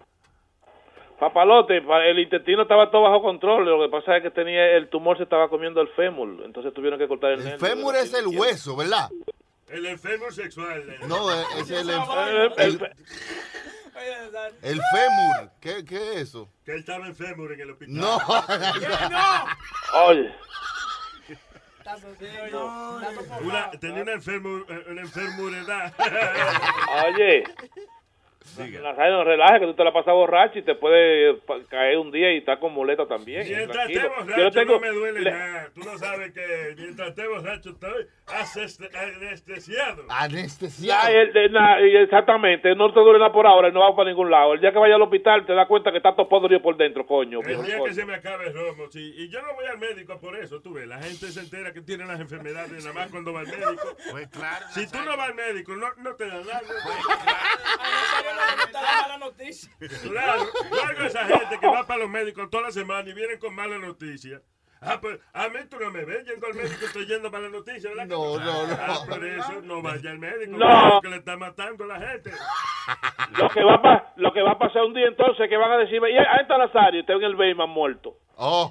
Papalote, 1.19 1.83
pa- 1.83 2.05
el 2.07 2.19
intestino 2.19 2.63
estaba 2.63 2.91
todo 2.91 3.03
bajo 3.03 3.21
control. 3.21 3.67
Lo 3.67 3.83
que 3.85 3.91
pasa 3.91 4.17
es 4.17 4.23
que 4.23 4.31
tenía 4.31 4.71
el 4.77 4.89
tumor 4.89 5.19
se 5.19 5.25
estaba 5.25 5.51
comiendo 5.51 5.81
el 5.83 5.89
fémur. 5.89 6.43
Entonces 6.45 6.73
tuvieron 6.73 6.99
que 6.99 7.07
cortar 7.09 7.33
el 7.33 7.47
El 7.47 7.59
fémur 7.61 7.95
es 7.97 8.15
el 8.15 8.27
hueso, 8.29 8.75
¿verdad? 8.77 9.11
El 9.71 9.87
enfermo 9.87 10.31
sexual. 10.31 10.89
eh. 10.91 10.99
No, 11.07 11.31
es 11.33 11.47
es 11.61 11.71
el, 11.71 11.91
El- 11.91 12.91
el, 14.63 14.81
fémur. 14.93 15.51
¿Qué, 15.61 15.85
¿Qué 15.85 16.11
es 16.15 16.17
eso? 16.29 16.51
Que 16.65 16.73
él 16.73 16.81
estaba 16.81 17.07
enfermo 17.07 17.49
en 17.51 17.61
el 17.61 17.71
hospital. 17.71 17.95
No. 17.95 18.19
Oye, 20.07 20.33
Una, 23.43 23.71
tenía 23.73 24.03
una, 24.03 24.13
enfermo, 24.13 24.65
una 24.89 25.01
enfermedad. 25.03 25.93
oye. 27.09 27.45
Nazario, 28.59 29.17
no 29.17 29.25
relaje, 29.25 29.61
que 29.61 29.67
tú 29.67 29.75
te 29.75 29.85
la 29.85 29.93
pasas 29.93 30.15
borracho 30.15 30.59
y 30.59 30.63
te 30.63 30.75
puede 30.75 31.39
caer 31.69 31.99
un 31.99 32.11
día 32.11 32.33
y 32.33 32.39
estar 32.39 32.59
con 32.59 32.73
muleta 32.73 33.07
también. 33.07 33.47
Mientras 33.47 33.89
esté 33.89 34.01
Tranquilo. 34.01 34.11
borracho 34.17 34.39
Yo 34.39 34.45
no 34.45 34.51
tengo- 34.51 34.73
no 34.75 34.81
me 34.81 34.89
duele 34.89 35.21
le- 35.21 35.31
nada. 35.31 35.69
Tú 35.75 35.81
no 35.81 35.99
sabes 35.99 36.33
que 36.33 36.75
mientras 36.77 37.09
esté 37.11 37.29
borracho 37.29 37.71
estoy 37.71 38.07
anestesiado. 38.95 40.05
Anestesiado. 40.09 41.03
Ya, 41.03 41.11
él- 41.13 41.31
él- 41.37 41.53
na- 41.53 41.81
y 41.81 41.97
exactamente, 41.97 42.75
no 42.75 42.93
te 42.93 43.01
duele 43.01 43.19
nada 43.19 43.33
por 43.33 43.47
ahora, 43.47 43.69
él 43.69 43.75
no 43.75 43.81
va 43.81 43.95
para 43.95 44.09
ningún 44.11 44.31
lado. 44.31 44.55
El 44.55 44.61
día 44.61 44.73
que 44.73 44.79
vaya 44.79 44.95
al 44.97 45.03
hospital 45.03 45.45
te 45.47 45.53
das 45.55 45.67
cuenta 45.67 45.91
que 45.91 45.99
está 45.99 46.15
todo 46.15 46.29
podrido 46.29 46.61
por 46.63 46.77
dentro, 46.77 47.07
coño. 47.07 47.41
El 47.41 47.47
viejo 47.47 47.63
día 47.63 47.79
coño. 47.79 47.89
que 47.89 47.95
se 47.95 48.05
me 48.05 48.15
acabe 48.15 48.49
el 48.49 48.55
romo, 48.55 48.89
sí. 48.91 49.15
Y 49.17 49.29
yo 49.29 49.41
no 49.43 49.55
voy 49.55 49.67
al 49.67 49.79
médico 49.79 50.19
por 50.21 50.37
eso, 50.37 50.61
tú 50.61 50.73
ves. 50.75 50.87
La 50.87 50.99
gente 51.03 51.27
se 51.31 51.41
entera 51.41 51.73
que 51.73 51.81
tiene 51.83 52.05
las 52.07 52.21
enfermedades 52.21 52.85
nada 52.85 52.93
más 52.95 53.11
cuando 53.11 53.33
va 53.33 53.41
al 53.41 53.47
médico. 53.47 53.97
Pues 54.11 54.29
claro. 54.29 54.67
Si 54.71 54.87
tú 54.91 54.99
no 55.05 55.17
vas 55.17 55.29
al 55.31 55.35
médico, 55.35 55.73
no, 55.77 55.87
no 55.99 56.15
te 56.15 56.27
dan 56.27 56.47
nada. 56.47 56.61
la 58.73 58.81
mala 59.03 59.19
noticia. 59.19 59.71
Claro, 60.03 60.43
esa 61.07 61.25
gente 61.27 61.59
que 61.61 61.67
va 61.67 61.87
para 61.87 62.01
los 62.01 62.11
médicos 62.11 62.49
toda 62.51 62.65
la 62.65 62.71
semana 62.73 63.09
y 63.09 63.13
vienen 63.13 63.39
con 63.39 63.55
malas 63.55 63.81
noticias. 63.81 64.43
Ah, 64.83 64.99
pues 64.99 65.21
a 65.35 65.47
mí 65.51 65.59
tú 65.69 65.79
no 65.79 65.91
me 65.91 66.07
ves, 66.07 66.25
yendo 66.27 66.47
al 66.47 66.55
médico 66.55 66.87
estoy 66.87 67.05
yendo 67.05 67.31
para 67.31 67.45
la 67.45 67.51
noticia, 67.51 67.91
¿verdad? 67.91 68.05
que 68.05 68.15
No, 68.15 68.39
no, 68.39 68.67
no. 68.67 68.77
Ah, 68.81 68.99
por 69.07 69.23
eso 69.27 69.61
no 69.63 69.83
vaya 69.83 70.11
al 70.11 70.19
médico, 70.19 70.57
No. 70.57 70.91
porque 70.93 71.09
le 71.09 71.17
está 71.17 71.37
matando 71.37 71.85
a 71.85 71.87
la 71.89 72.01
gente. 72.01 72.31
Lo 73.39 73.49
que, 73.51 73.63
va 73.63 73.75
a, 73.75 73.83
pa- 73.83 74.13
lo 74.17 74.33
que 74.33 74.41
va 74.41 74.53
a 74.53 74.59
pasar 74.59 74.83
un 74.85 74.95
día 74.95 75.07
entonces 75.07 75.51
que 75.51 75.57
van 75.59 75.71
a 75.73 75.77
decir, 75.77 76.01
y 76.01 76.17
ahí 76.17 76.41
está 76.41 76.57
Nazario, 76.57 77.01
está 77.01 77.13
en 77.13 77.23
el 77.25 77.37
Bayman 77.37 77.69
muerto. 77.69 78.17
Oh, 78.37 78.71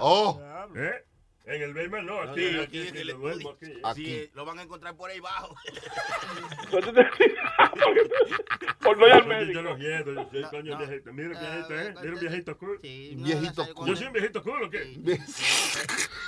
oh. 0.00 0.40
¿Eh? 0.74 1.04
En 1.46 1.60
el 1.60 1.74
Bayman 1.74 2.06
no, 2.06 2.22
aquí, 2.22 2.52
no, 2.52 2.62
aquí, 2.62 2.80
aquí, 2.80 2.88
aquí, 2.88 2.98
en 3.00 3.06
lo 3.06 3.12
el 3.12 3.18
duermo 3.20 3.50
aquí. 3.50 3.72
Aquí. 3.82 4.04
Sí, 4.06 4.30
lo 4.32 4.46
van 4.46 4.60
a 4.60 4.62
encontrar 4.62 4.96
por 4.96 5.10
ahí 5.10 5.18
abajo. 5.18 5.54
Por 8.84 8.98
no 8.98 9.06
ir 9.06 9.12
al 9.12 9.26
médico. 9.26 9.52
yo 9.52 9.62
no 9.62 9.76
quiero, 9.76 10.14
yo 10.14 10.28
soy 10.30 10.42
coño 10.44 10.76
viejito. 10.78 11.12
Mira 11.12 11.28
un 11.30 11.40
viejito, 11.40 11.80
¿eh? 11.80 11.94
Mira 12.02 12.14
un 12.14 12.20
viejito 12.20 12.58
cool. 12.58 12.78
Sí, 12.82 13.14
Viejito 13.16 13.74
cool. 13.74 13.88
Yo 13.88 13.96
soy 13.96 14.06
un 14.06 14.12
viejito 14.12 14.42
cool, 14.42 14.62
¿o 14.62 14.70
qué? 14.70 14.84
¿Soy 14.84 14.94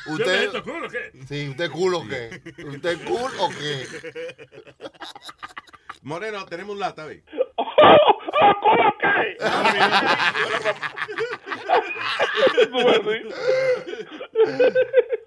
un 0.07 0.15
¿Usted, 0.15 0.39
viejito 0.41 0.65
cool, 0.65 0.85
o 0.85 0.89
qué? 0.89 1.13
sí, 1.29 1.49
¿usted 1.51 1.71
cool 1.71 1.95
o 1.95 2.09
qué? 2.09 2.43
¿Usted 2.67 3.05
cool 3.07 3.31
o 3.39 3.49
qué? 3.51 3.87
Moreno, 6.03 6.47
tenemos 6.47 6.73
un 6.75 6.81
lata, 6.81 7.05
¿ves? 7.05 7.23
¿Cómo 7.77 8.93
qué? 9.01 9.37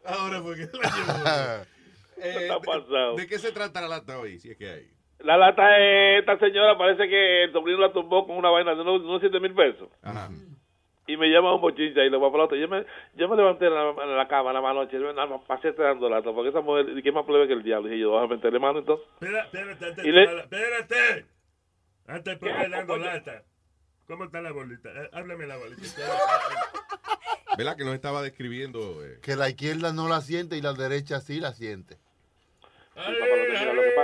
Ahora 0.06 0.42
fue 0.42 0.56
que 0.56 0.68
la. 0.78 1.66
Eh, 2.22 2.50
pasado? 2.66 3.16
¿De 3.16 3.28
qué 3.28 3.40
se 3.40 3.54
trata 3.54 3.80
la 3.80 3.88
lata 3.88 4.20
hoy? 4.20 4.40
Si 4.40 4.52
es 4.52 4.58
que 4.58 4.70
hay. 4.70 4.90
La 5.20 5.38
lata 5.38 5.66
de 5.70 6.18
esta 6.18 6.38
señora 6.38 6.78
parece 6.78 7.08
que 7.08 7.46
el 7.46 7.54
sobrino 7.54 7.80
la 7.80 7.94
tumbó 7.94 8.28
con 8.28 8.36
una 8.36 8.50
vaina 8.50 8.76
de 8.76 8.82
unos, 8.82 9.04
unos 9.04 9.22
7 9.22 9.40
mil 9.40 9.54
pesos. 9.56 9.88
Ajá. 10.04 10.28
y 11.08 11.16
me 11.16 11.28
llama 11.30 11.56
un 11.56 11.62
bochincha 11.62 12.04
y 12.04 12.10
lo 12.10 12.20
va 12.20 12.30
para 12.30 12.44
otro. 12.44 12.58
Yo 12.58 12.68
me, 12.68 12.84
yo 13.16 13.30
me 13.30 13.38
levanté 13.38 13.68
en 13.68 13.74
la, 13.74 13.92
en 14.04 14.18
la 14.18 14.28
cama 14.28 14.52
nada 14.52 14.74
más 15.28 15.42
pasé 15.48 15.72
dando 15.72 16.10
lata, 16.10 16.34
porque 16.34 16.50
esa 16.50 16.60
mujer, 16.60 16.88
¿y 16.98 17.02
qué 17.02 17.14
más 17.14 17.26
plebe 17.26 17.48
que 17.48 17.54
el 17.54 17.64
diablo? 17.64 17.94
Y 17.94 18.00
yo, 18.02 18.12
déjame 18.16 18.36
meterle 18.36 18.60
mano 18.60 18.80
entonces. 18.80 19.08
Espérate, 19.22 20.02
de 20.02 20.12
le- 20.12 20.26
la- 20.36 20.42
espérate. 20.42 21.26
Antes 22.10 22.34
de 22.34 22.38
poner 22.38 22.70
dando 22.70 22.98
lata. 22.98 23.44
¿Cómo 24.08 24.26
está 24.26 24.42
la 24.42 24.52
bolita? 24.52 24.90
Eh, 24.90 25.10
háblame 25.14 25.46
la 25.46 25.58
bolita. 25.58 25.82
¿Verdad 27.58 27.78
que 27.78 27.84
nos 27.86 27.94
estaba 27.94 28.22
describiendo? 28.22 29.06
eh? 29.06 29.20
Que 29.22 29.36
la 29.36 29.50
izquierda 29.50 29.94
no 29.94 30.08
la 30.08 30.22
siente 30.22 30.58
y 30.58 30.62
la 30.62 30.74
derecha 30.74 31.20
sí 31.20 31.40
la 31.40 31.54
siente. 31.54 31.98
Ay, 32.96 33.16
ay, 33.22 33.30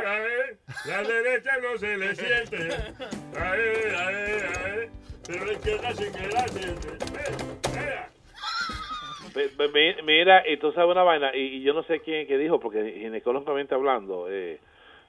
ay, 0.05 0.57
la 0.85 1.03
derecha 1.03 1.51
no 1.61 1.77
se 1.77 1.97
le 1.97 2.15
siente. 2.15 2.69
Ay, 3.37 3.61
ay, 3.97 4.15
ay, 4.65 4.89
pero 5.25 5.45
la 5.45 5.53
izquierda 5.53 5.93
sí 5.95 6.03
que 6.11 6.27
la 6.27 6.47
siente. 6.47 6.87
Eh, 6.89 7.37
eh. 7.77 8.05
Ve- 9.33 9.51
ve- 9.57 9.69
mi- 9.95 10.01
Mira, 10.03 10.47
y 10.47 10.57
tú 10.57 10.71
sabes 10.71 10.91
una 10.91 11.03
vaina, 11.03 11.35
y, 11.35 11.57
y 11.57 11.61
yo 11.63 11.73
no 11.73 11.83
sé 11.83 11.99
quién 12.01 12.27
que 12.27 12.37
dijo, 12.37 12.59
porque 12.59 12.93
ginecológicamente 12.99 13.73
hablando, 13.75 14.27
eh, 14.29 14.59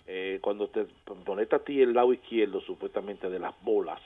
eh, 0.06 0.38
cuando 0.42 0.68
te 0.68 0.84
pones 1.24 1.52
a 1.52 1.58
ti 1.58 1.80
el 1.82 1.92
lado 1.92 2.12
izquierdo, 2.12 2.60
supuestamente 2.60 3.28
de 3.28 3.38
las 3.38 3.54
bolas, 3.62 4.00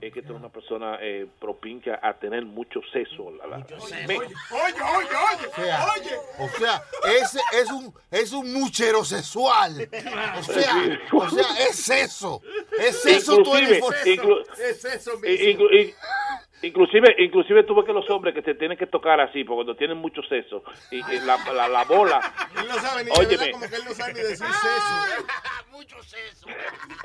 es 0.00 0.12
que 0.12 0.22
tú 0.22 0.28
eres 0.28 0.38
una 0.40 0.48
persona 0.48 0.98
eh, 1.00 1.26
propinca 1.40 1.98
a 2.00 2.14
tener 2.14 2.44
mucho 2.44 2.80
seso. 2.92 3.32
La, 3.32 3.46
la- 3.48 3.58
Me- 4.06 4.16
Oye, 4.16 4.30
oye, 4.50 5.08
oye, 5.08 5.46
o 5.48 5.54
sea, 5.54 6.12
o 6.44 6.48
sea, 6.48 6.82
ese 7.20 7.40
es 7.52 7.70
un 7.70 7.92
es 8.10 8.32
un 8.32 8.52
muchero 8.52 9.04
sexual. 9.04 9.88
O 10.38 10.42
sea, 10.44 11.00
o 11.12 11.30
sea, 11.30 11.46
es 11.68 11.88
eso. 11.90 12.40
Es 12.78 13.04
eso 13.06 13.38
24/7. 13.42 14.16
inclu- 14.16 14.46
Es 14.58 14.84
eso 14.84 15.18
inclu- 15.20 15.72
i- 15.80 15.94
inclusive 16.62 17.14
inclusive 17.18 17.64
tú 17.64 17.74
ves 17.74 17.84
que 17.86 17.92
los 17.92 18.08
hombres 18.10 18.34
que 18.34 18.42
te 18.42 18.54
tienen 18.54 18.78
que 18.78 18.86
tocar 18.86 19.20
así 19.20 19.44
porque 19.44 19.56
cuando 19.56 19.76
tienen 19.76 19.98
mucho 19.98 20.22
seso 20.22 20.62
y, 20.90 20.96
y 20.98 21.20
la, 21.20 21.36
la, 21.52 21.68
la 21.68 21.84
bola 21.84 22.20
Él 22.60 22.66
no 22.68 22.74
sabe 22.74 23.04
ni 23.04 23.10
Óyeme. 23.10 23.36
¿verdad? 23.36 23.50
como 23.52 23.68
que 23.68 23.76
él 23.76 23.82
no 23.84 23.90
sabe 23.94 24.12
ni 24.14 24.20
decir 24.20 24.46
seso. 24.46 25.26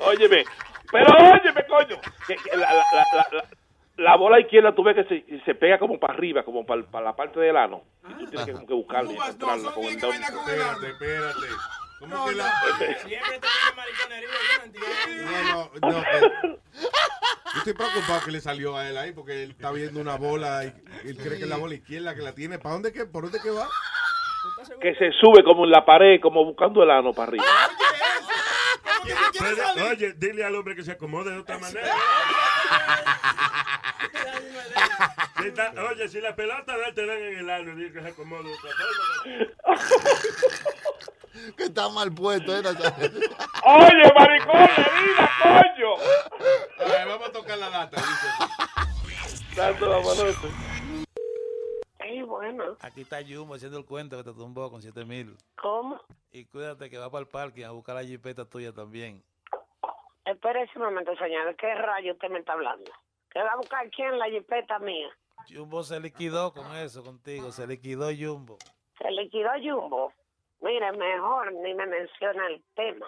óyeme 0.00 0.44
pero 0.90 1.06
óyeme 1.12 1.66
coño 1.66 2.00
que- 2.26 2.36
que 2.36 2.56
la, 2.56 2.72
la, 2.72 2.84
la, 2.92 3.04
la- 3.12 3.28
la- 3.32 3.44
la 3.96 4.16
bola 4.16 4.38
izquierda 4.38 4.72
tú 4.76 4.84
ves 4.84 4.94
que 4.94 5.04
se, 5.26 5.40
se 5.44 5.54
pega 5.56 5.76
como 5.78 5.98
para 5.98 6.14
arriba 6.14 6.44
como 6.44 6.64
para, 6.64 6.82
para 6.84 7.04
la 7.06 7.16
parte 7.16 7.40
del 7.40 7.56
ano 7.56 7.82
y 8.08 8.12
tú 8.14 8.26
tienes 8.30 8.46
que 8.46 8.52
como 8.52 8.66
que 8.68 8.74
buscarla 8.74 9.10
y 9.12 9.16
encontrarla 9.16 9.72
con 9.72 9.84
el 9.84 9.96
dedo. 10.00 10.12
Espérate, 10.12 10.86
espérate. 12.00 12.14
¿Cómo 12.14 12.26
que 12.28 12.34
la.? 12.34 12.52
Siempre 13.06 13.38
te 13.38 13.46
tiene 13.48 13.76
mariconería, 13.76 14.28
yo 14.28 14.58
no 14.58 14.64
entiendo. 14.64 15.30
No, 15.30 15.70
no, 15.80 15.90
no. 15.92 15.98
eh, 15.98 16.58
Yo 17.54 17.58
estoy 17.58 17.72
preocupado 17.74 18.20
que 18.24 18.30
le 18.30 18.40
salió 18.40 18.76
a 18.76 18.88
él 18.88 18.96
ahí 18.98 19.12
porque 19.12 19.42
él 19.44 19.50
está 19.52 19.70
viendo 19.72 20.00
una 20.00 20.16
bola 20.16 20.64
y 20.64 20.72
él 21.08 21.16
cree 21.16 21.38
que 21.38 21.44
es 21.44 21.48
la 21.48 21.56
bola 21.56 21.74
izquierda 21.74 22.14
que 22.14 22.22
la 22.22 22.32
tiene. 22.34 22.58
¿Para 22.58 22.74
dónde 22.74 22.92
que, 22.92 23.04
¿Por 23.06 23.24
dónde 23.24 23.40
que 23.40 23.50
va? 23.50 23.68
que 24.80 24.94
se 24.94 25.10
sube 25.20 25.42
como 25.42 25.64
en 25.64 25.70
la 25.72 25.84
pared 25.84 26.20
como 26.22 26.44
buscando 26.44 26.82
el 26.82 26.90
ano 26.90 27.12
para 27.12 27.28
arriba 27.28 27.44
Pero, 29.38 29.86
oye, 29.90 30.12
dile 30.16 30.44
al 30.44 30.54
hombre 30.54 30.76
que 30.76 30.84
se 30.84 30.92
acomode 30.92 31.32
de 31.32 31.38
otra 31.38 31.58
manera. 31.58 31.92
Si 35.40 35.46
está- 35.48 35.72
oye, 35.90 36.08
si 36.08 36.20
la 36.20 36.34
pelota 36.34 36.76
de 36.76 36.84
él 36.86 36.94
te 36.94 37.06
dan 37.06 37.16
en 37.18 37.38
el 37.38 37.48
ano, 37.50 37.74
dile 37.76 37.92
que 37.92 38.02
se 38.02 38.08
acomode 38.08 38.42
de 38.48 38.54
otra 38.54 38.70
forma. 39.64 39.78
Que 41.56 41.64
está 41.64 41.88
mal 41.88 42.12
puesto, 42.12 42.56
¿eh? 42.56 42.62
Oye 42.62 44.12
maricón 44.14 44.56
mira 45.04 45.30
coño 45.42 45.94
A 46.78 46.84
ver, 46.84 47.08
vamos 47.08 47.28
a 47.28 47.32
tocar 47.32 47.58
la 47.58 47.70
lata. 47.70 48.02
Tanto 49.54 49.86
la 49.86 49.96
manote. 49.96 50.48
Sí, 52.00 52.22
bueno. 52.22 52.76
Aquí 52.80 53.02
está 53.02 53.18
Jumbo 53.26 53.54
haciendo 53.54 53.78
el 53.78 53.84
cuento 53.84 54.16
que 54.16 54.24
te 54.24 54.32
tumbó 54.32 54.70
con 54.70 54.80
7 54.80 55.04
mil. 55.04 55.36
¿Cómo? 55.60 56.00
Y 56.32 56.44
cuídate 56.46 56.88
que 56.88 56.96
va 56.96 57.10
para 57.10 57.22
el 57.22 57.28
parque 57.28 57.64
a 57.64 57.70
buscar 57.70 57.96
la 57.96 58.04
jipeta 58.04 58.44
tuya 58.44 58.72
también. 58.72 59.22
Espérese 60.24 60.72
un 60.76 60.84
momento, 60.84 61.14
señor. 61.16 61.46
¿De 61.46 61.56
qué 61.56 61.74
rayo 61.74 62.12
usted 62.12 62.28
me 62.30 62.38
está 62.38 62.52
hablando? 62.52 62.90
¿Que 63.30 63.42
va 63.42 63.52
a 63.52 63.56
buscar 63.56 63.90
quién 63.90 64.18
la 64.18 64.26
jipeta 64.26 64.78
mía? 64.78 65.08
Jumbo 65.48 65.82
se 65.82 65.98
liquidó 66.00 66.52
con 66.52 66.74
eso 66.76 67.02
contigo, 67.02 67.50
se 67.50 67.66
liquidó 67.66 68.08
Jumbo. 68.16 68.58
Se 68.98 69.10
liquidó 69.10 69.50
Jumbo. 69.62 70.12
Mire, 70.60 70.92
mejor 70.92 71.52
ni 71.52 71.74
me 71.74 71.86
menciona 71.86 72.46
el 72.46 72.62
tema. 72.74 73.06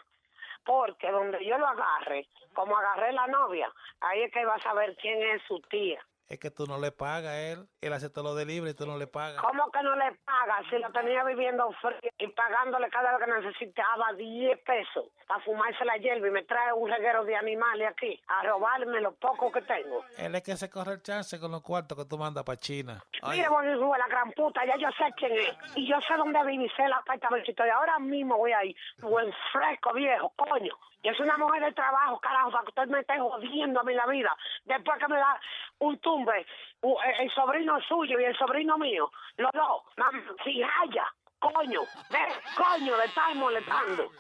Porque 0.65 1.11
donde 1.11 1.45
yo 1.45 1.59
lo 1.59 1.67
agarre, 1.67 2.29
como 2.55 2.77
agarré 2.77 3.13
la 3.13 3.27
novia, 3.27 3.73
ahí 4.01 4.23
es 4.23 4.33
que 4.33 4.45
va 4.45 4.55
a 4.55 4.63
saber 4.63 4.97
quién 5.01 5.23
es 5.23 5.43
su 5.43 5.59
tía. 5.63 6.05
Es 6.31 6.39
que 6.39 6.53
tú 6.53 6.65
no 6.65 6.79
le 6.79 6.93
pagas 6.93 7.33
a 7.33 7.41
él, 7.41 7.67
él 7.81 7.93
hace 7.93 8.09
todo 8.09 8.23
lo 8.23 8.35
de 8.37 8.47
libre 8.47 8.71
y 8.71 8.75
tú 8.75 8.87
no 8.87 8.97
le 8.97 9.09
pagas. 9.09 9.43
¿Cómo 9.43 9.69
que 9.73 9.83
no 9.83 9.97
le 9.97 10.13
paga 10.25 10.63
si 10.71 10.79
lo 10.79 10.89
tenía 10.93 11.25
viviendo 11.25 11.69
frío 11.83 11.99
y 12.19 12.29
pagándole 12.29 12.89
cada 12.89 13.19
vez 13.19 13.27
que 13.27 13.49
necesitaba 13.49 14.13
10 14.13 14.61
pesos 14.61 15.07
para 15.27 15.43
fumarse 15.43 15.85
la 15.85 15.97
hierba 15.97 16.29
y 16.29 16.31
me 16.31 16.45
trae 16.45 16.73
un 16.73 16.89
reguero 16.89 17.25
de 17.25 17.35
animales 17.35 17.89
aquí 17.91 18.23
a 18.29 18.45
robarme 18.45 19.01
lo 19.01 19.13
poco 19.17 19.51
que 19.51 19.63
tengo? 19.63 20.05
Él 20.19 20.33
es 20.37 20.43
que 20.45 20.57
se 20.57 20.71
corre 20.71 20.93
el 20.93 21.03
chance 21.03 21.41
con 21.41 21.51
los 21.51 21.63
cuartos 21.63 21.99
que 21.99 22.05
tú 22.05 22.17
mandas 22.17 22.45
para 22.45 22.61
China. 22.61 23.03
Mire, 23.29 23.43
de 23.43 23.99
la 23.99 24.07
gran 24.09 24.31
puta, 24.31 24.65
ya 24.65 24.77
yo 24.77 24.89
sé 24.93 25.13
quién 25.17 25.33
es. 25.33 25.53
Y 25.75 25.89
yo 25.89 26.01
sé 26.03 26.15
dónde 26.17 26.39
vive 26.45 26.67
y 26.67 26.69
sé 26.77 26.85
el 26.85 26.93
apartamentito. 26.93 27.67
Y 27.67 27.71
ahora 27.71 27.99
mismo 27.99 28.37
voy 28.37 28.53
ahí, 28.53 28.77
buen 29.01 29.33
fresco, 29.53 29.93
viejo, 29.95 30.33
coño. 30.37 30.79
Yo 31.03 31.13
soy 31.15 31.27
una 31.27 31.39
mujer 31.39 31.65
de 31.65 31.73
trabajo, 31.73 32.19
carajo, 32.21 32.51
para 32.51 32.63
que 32.65 32.69
usted 32.69 32.87
me 32.89 33.01
esté 33.01 33.19
jodiendo 33.19 33.81
a 33.81 33.83
mí 33.85 33.95
la 33.95 34.07
vida. 34.07 34.37
Después 34.65 34.99
que 34.99 35.09
me 35.09 35.17
da 35.17 35.41
un 35.79 35.99
tumbe, 35.99 36.47
u- 36.83 36.97
el, 37.19 37.31
sobrino 37.33 37.81
suyo 37.83 38.21
y 38.21 38.25
el 38.25 38.37
sobrino 38.37 38.77
mío, 38.77 39.11
los 39.37 39.51
dos, 39.53 39.83
mam, 39.97 40.23
si 40.45 40.63
haya, 40.63 41.07
coño, 41.39 41.81
ve, 42.11 42.19
coño, 42.57 42.97
le 42.99 43.05
estar 43.05 43.35
molestando. 43.35 44.11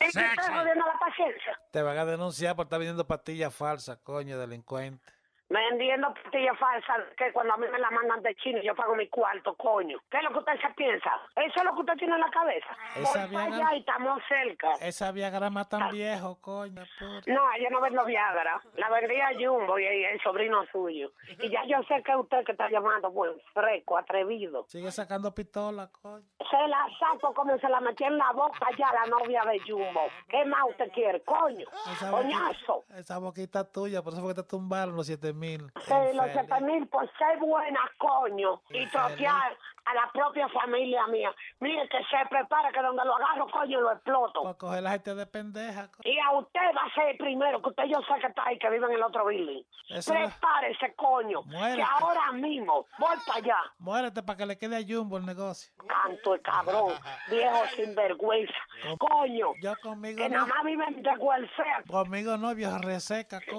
¿Es 0.00 0.12
que 0.12 0.20
estoy 0.20 0.54
jodiendo 0.54 0.84
la 0.86 0.98
paciencia? 0.98 1.58
te 1.72 1.82
van 1.82 1.96
a 1.98 2.04
denunciar 2.04 2.56
por 2.56 2.64
estar 2.66 2.78
vendiendo 2.78 3.06
pastillas 3.06 3.54
falsas, 3.54 3.98
coño, 4.02 4.38
delincuente. 4.38 5.12
Vendiendo 5.50 6.14
pastillas 6.14 6.56
falsas 6.60 6.98
que 7.18 7.32
cuando 7.32 7.54
a 7.54 7.56
mí 7.56 7.66
me 7.72 7.78
la 7.80 7.90
mandan 7.90 8.22
de 8.22 8.34
China 8.36 8.60
yo 8.62 8.72
pago 8.76 8.94
mi 8.94 9.08
cuarto, 9.08 9.54
coño. 9.56 9.98
¿Qué 10.08 10.18
es 10.18 10.22
lo 10.22 10.30
que 10.30 10.38
usted 10.38 10.52
se 10.62 10.72
piensa? 10.74 11.10
Eso 11.34 11.54
es 11.58 11.64
lo 11.64 11.74
que 11.74 11.80
usted 11.80 11.94
tiene 11.94 12.14
en 12.14 12.20
la 12.20 12.30
cabeza. 12.30 12.68
Esa 12.94 13.26
Voy 13.26 13.34
para 13.34 13.46
vieja- 13.48 13.56
allá 13.68 13.74
y 13.76 13.80
estamos 13.80 14.22
cerca. 14.28 14.70
Esa 14.80 15.10
Viagra 15.10 15.50
más 15.50 15.68
tan 15.68 15.90
viejo, 15.90 16.38
coño. 16.40 16.82
puta. 17.00 17.32
No, 17.32 17.42
yo 17.60 17.68
no 17.70 17.80
vendo 17.80 18.04
Viagra. 18.04 18.62
La 18.76 18.90
vendría 18.90 19.30
Jumbo 19.38 19.76
y 19.78 19.84
el 19.86 20.20
sobrino 20.22 20.64
suyo. 20.70 21.10
Y 21.40 21.50
ya 21.50 21.64
yo 21.66 21.82
sé 21.88 22.00
que 22.04 22.14
usted 22.14 22.44
que 22.44 22.52
está 22.52 22.70
llamando, 22.70 23.12
pues, 23.12 23.32
fresco, 23.52 23.98
atrevido. 23.98 24.66
Sigue 24.68 24.92
sacando 24.92 25.34
pistola, 25.34 25.90
coño. 26.00 26.24
Se 26.48 26.68
la 26.68 26.86
saco 26.98 27.34
como 27.34 27.58
se 27.58 27.68
la 27.68 27.80
metió 27.80 28.06
en 28.06 28.18
la 28.18 28.30
boca 28.32 28.68
ya 28.78 28.92
la 28.92 29.06
novia 29.06 29.42
de 29.50 29.58
Jumbo. 29.60 30.02
¿Qué 30.28 30.44
más 30.44 30.60
usted 30.70 30.90
quiere, 30.92 31.20
coño? 31.22 31.66
Esa 31.92 32.10
Coñazo. 32.12 32.74
boquita, 32.74 32.98
esa 32.98 33.18
boquita 33.18 33.64
tuya, 33.72 34.02
por 34.02 34.12
eso 34.12 34.22
fue 34.22 34.34
que 34.34 34.42
te 34.42 34.48
tumbaron 34.48 34.94
los 34.96 35.06
7 35.06 35.32
mil. 35.40 35.72
Sí, 35.86 35.94
los 36.14 36.26
siete 36.32 36.60
mil 36.60 36.86
por 36.88 37.10
ser 37.18 37.38
buena, 37.38 37.80
coño, 37.98 38.60
y 38.70 38.86
trotear 38.88 39.56
a 39.86 39.94
la 39.94 40.10
propia 40.12 40.46
familia 40.50 41.06
mía. 41.06 41.34
Mire, 41.58 41.88
que 41.88 41.98
se 42.04 42.28
prepare 42.28 42.70
que 42.72 42.82
donde 42.82 43.02
lo 43.04 43.16
agarro, 43.16 43.46
coño, 43.50 43.80
lo 43.80 43.92
exploto. 43.92 44.42
Para 44.42 44.54
coger 44.58 44.82
la 44.82 44.90
gente 44.90 45.14
de 45.14 45.26
pendeja. 45.26 45.88
co- 45.90 46.02
Y 46.04 46.18
a 46.18 46.32
usted 46.32 46.60
va 46.76 46.82
a 46.86 46.94
ser 46.94 47.08
el 47.08 47.16
primero, 47.16 47.62
que 47.62 47.70
usted 47.70 47.84
yo 47.84 47.98
sé 48.02 48.20
que 48.20 48.26
está 48.26 48.44
ahí, 48.46 48.58
que 48.58 48.68
vive 48.70 48.86
en 48.86 48.92
el 48.92 49.02
otro 49.02 49.24
building. 49.26 49.62
Eso 49.88 50.12
Prepárese, 50.12 50.94
coño, 50.94 51.42
Muérete. 51.44 51.76
que 51.78 51.82
ahora 51.82 52.30
mismo 52.32 52.86
voy 52.98 53.16
para 53.26 53.38
allá. 53.38 53.56
Muérete 53.78 54.22
para 54.22 54.36
que 54.36 54.46
le 54.46 54.58
quede 54.58 54.76
a 54.76 54.80
Jumbo 54.86 55.16
el 55.16 55.24
negocio. 55.26 55.72
Canto 55.88 56.34
el 56.34 56.42
cabrón, 56.42 56.92
viejo 57.30 57.66
sinvergüenza. 57.74 58.54
Coño, 58.98 59.52
Yo 59.62 59.74
conmigo 59.82 60.18
que 60.18 60.28
no. 60.28 60.40
nada 60.46 60.46
más 60.54 60.64
viven 60.64 61.02
de 61.02 61.10
welfare. 61.18 61.84
Conmigo 61.88 62.36
no, 62.36 62.54
vieja 62.54 62.78
reseca, 62.78 63.40
co- 63.40 63.58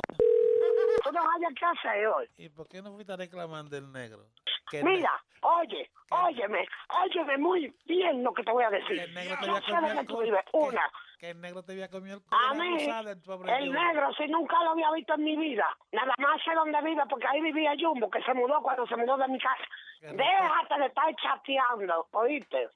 Tú 1.03 1.11
no 1.11 1.21
hayas 1.31 1.53
que 1.57 1.65
hacer 1.65 2.07
hoy. 2.07 2.27
¿Y 2.37 2.49
por 2.49 2.67
qué 2.67 2.81
no 2.81 2.93
fuiste 2.93 3.13
a 3.13 3.17
reclamar 3.17 3.65
del 3.65 3.91
negro? 3.91 4.25
Que 4.71 4.81
Mira, 4.83 5.11
oye, 5.41 5.89
óyeme, 6.09 6.65
óyeme 7.03 7.37
muy 7.37 7.75
bien 7.85 8.23
lo 8.23 8.33
que 8.33 8.41
te 8.43 8.51
voy 8.51 8.63
a 8.63 8.69
decir. 8.69 8.97
negro 9.13 9.35
te 9.37 9.49
había 9.49 9.61
comido 9.61 9.99
el 9.99 10.07
tú 10.07 10.13
culo. 10.13 10.25
vives. 10.25 10.45
Una, 10.53 10.91
Que 11.19 11.29
el 11.31 11.41
negro 11.41 11.61
te 11.63 11.73
había 11.73 11.89
comido 11.89 12.17
el 12.17 12.23
a 12.31 12.51
culo 12.51 12.63
mí, 12.63 12.85
del 13.05 13.21
pobre 13.21 13.57
el 13.57 13.71
negro, 13.71 14.13
si 14.13 14.27
nunca 14.27 14.63
lo 14.63 14.71
había 14.71 14.89
visto 14.91 15.13
en 15.15 15.23
mi 15.25 15.35
vida, 15.35 15.67
nada 15.91 16.13
más 16.19 16.41
sé 16.43 16.53
dónde 16.55 16.81
vive 16.81 17.03
porque 17.09 17.27
ahí 17.27 17.41
vivía 17.41 17.73
Jumbo, 17.77 18.09
que 18.09 18.23
se 18.23 18.33
mudó 18.33 18.61
cuando 18.61 18.87
se 18.87 18.95
mudó 18.95 19.17
de 19.17 19.27
mi 19.27 19.39
casa. 19.39 19.63
Déjate 20.01 20.79
de 20.79 20.85
estar 20.87 21.15
chateando, 21.17 22.07
¿oíste? 22.13 22.69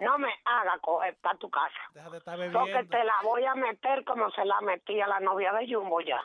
No 0.00 0.18
me 0.18 0.28
haga 0.44 0.78
coger 0.80 1.14
para 1.20 1.38
tu 1.38 1.48
casa. 1.48 1.78
Deja 1.94 2.10
de 2.10 2.18
estar 2.18 2.36
Porque 2.36 2.48
bebiendo. 2.72 2.90
te 2.96 3.04
la 3.04 3.14
voy 3.22 3.44
a 3.44 3.54
meter 3.54 4.04
como 4.04 4.28
se 4.32 4.44
la 4.44 4.60
metí 4.62 5.00
a 5.00 5.06
la 5.06 5.20
novia 5.20 5.52
de 5.52 5.72
Jumbo 5.72 6.00
ya. 6.00 6.20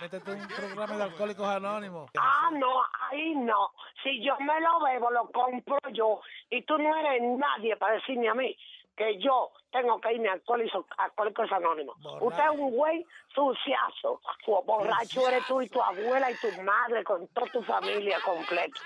Métete, 0.00 0.30
un 0.32 0.48
programa 0.48 0.96
de 0.96 1.02
alcohólicos 1.02 1.46
anónimos. 1.46 2.10
Ah, 2.18 2.48
no, 2.52 2.82
ahí 3.10 3.34
no. 3.34 3.70
Si 4.02 4.24
yo 4.24 4.34
me 4.40 4.58
lo 4.60 4.67
bebo, 4.80 5.10
lo 5.10 5.30
compro 5.30 5.78
yo. 5.92 6.20
Y 6.50 6.62
tú 6.62 6.78
no 6.78 6.96
eres 6.96 7.22
nadie 7.22 7.76
para 7.76 7.94
decirme 7.94 8.28
a 8.28 8.34
mí 8.34 8.56
que 8.96 9.18
yo 9.18 9.50
tengo 9.70 10.00
que 10.00 10.12
irme 10.12 10.28
a 10.28 10.32
Alcohólicos 10.32 10.84
a 10.96 11.04
Alcohólicos 11.04 11.52
Anónimos. 11.52 11.96
Usted 12.20 12.42
es 12.44 12.50
un 12.58 12.70
güey 12.72 13.06
suciazo. 13.34 14.20
Bo- 14.46 14.62
Borracho 14.64 15.28
eres 15.28 15.46
tú 15.46 15.60
y 15.62 15.68
tu 15.68 15.80
abuela 15.80 16.30
y 16.30 16.34
tu 16.36 16.50
madre 16.62 17.04
con 17.04 17.26
toda 17.28 17.46
tu 17.52 17.62
familia 17.62 18.18
completa. 18.24 18.78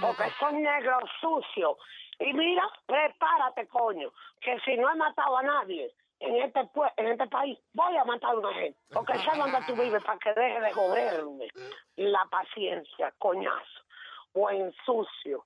Porque 0.00 0.30
son 0.38 0.62
negros 0.62 1.02
sucios. 1.20 1.76
Y 2.18 2.32
mira, 2.32 2.68
prepárate, 2.86 3.66
coño, 3.68 4.10
que 4.40 4.58
si 4.60 4.76
no 4.76 4.90
he 4.90 4.94
matado 4.96 5.36
a 5.38 5.42
nadie 5.42 5.90
en 6.20 6.36
este 6.36 6.60
pue- 6.72 6.92
en 6.96 7.06
este 7.08 7.26
país, 7.28 7.58
voy 7.72 7.96
a 7.96 8.04
matar 8.04 8.30
a 8.34 8.38
una 8.38 8.52
gente. 8.54 8.78
Porque 8.92 9.14
sé 9.18 9.30
dónde 9.36 9.58
tú 9.66 9.74
vives 9.74 10.02
para 10.04 10.18
que 10.18 10.32
deje 10.34 10.60
de 10.60 10.72
joderme 10.72 11.48
la 11.96 12.24
paciencia, 12.30 13.12
coñazo. 13.18 13.79
Buen 14.32 14.72
sucio, 14.84 15.44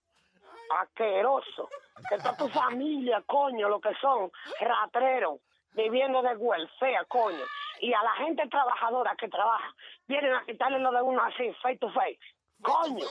asqueroso. 0.80 1.68
Que 2.08 2.16
toda 2.18 2.36
tu 2.36 2.48
familia, 2.48 3.22
coño, 3.26 3.68
lo 3.68 3.80
que 3.80 3.94
son, 4.00 4.30
ratreros, 4.60 5.40
viviendo 5.72 6.22
de 6.22 6.36
welfare, 6.36 7.06
coño. 7.08 7.44
Y 7.80 7.92
a 7.92 8.02
la 8.02 8.12
gente 8.14 8.48
trabajadora 8.48 9.14
que 9.16 9.28
trabaja, 9.28 9.74
vienen 10.06 10.34
a 10.34 10.44
quitarle 10.44 10.78
lo 10.78 10.92
de 10.92 11.02
uno 11.02 11.22
así, 11.22 11.52
face 11.62 11.78
to 11.78 11.90
face. 11.90 12.18
Coño. 12.62 13.06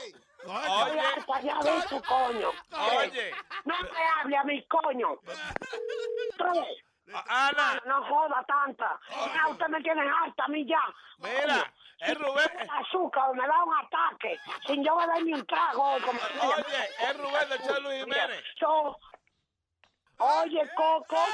Oye, 0.46 1.02
ya 1.42 1.58
de 1.58 1.82
tu 1.88 2.02
coño. 2.02 2.50
Oye. 2.98 3.32
No 3.64 3.74
me 3.82 3.98
hable 4.20 4.36
a 4.36 4.44
mi 4.44 4.62
coño. 4.66 5.18
Tres. 6.38 6.93
Ana. 7.12 7.80
No 7.86 8.02
joda 8.04 8.44
tanta. 8.46 8.98
Ya 9.34 9.48
usted 9.48 9.68
me 9.68 9.80
tiene 9.82 10.02
harta 10.02 10.44
a 10.44 10.48
mí 10.48 10.66
ya. 10.66 10.80
Mira, 11.18 11.72
es 12.00 12.18
Rubén. 12.18 12.70
Azúcar, 12.70 13.34
me 13.34 13.46
da 13.46 13.64
un 13.64 13.74
ataque. 13.74 14.38
Sin 14.66 14.84
yo 14.84 14.96
beber 14.96 15.24
ni 15.24 15.34
un 15.34 15.46
trago. 15.46 15.94
Oye, 15.94 16.88
es 17.00 17.18
Rubén 17.18 17.48
de 17.48 17.80
Luis 17.80 18.04
Jiménez. 18.04 18.44
Oye, 20.18 20.70
Coco, 20.76 21.24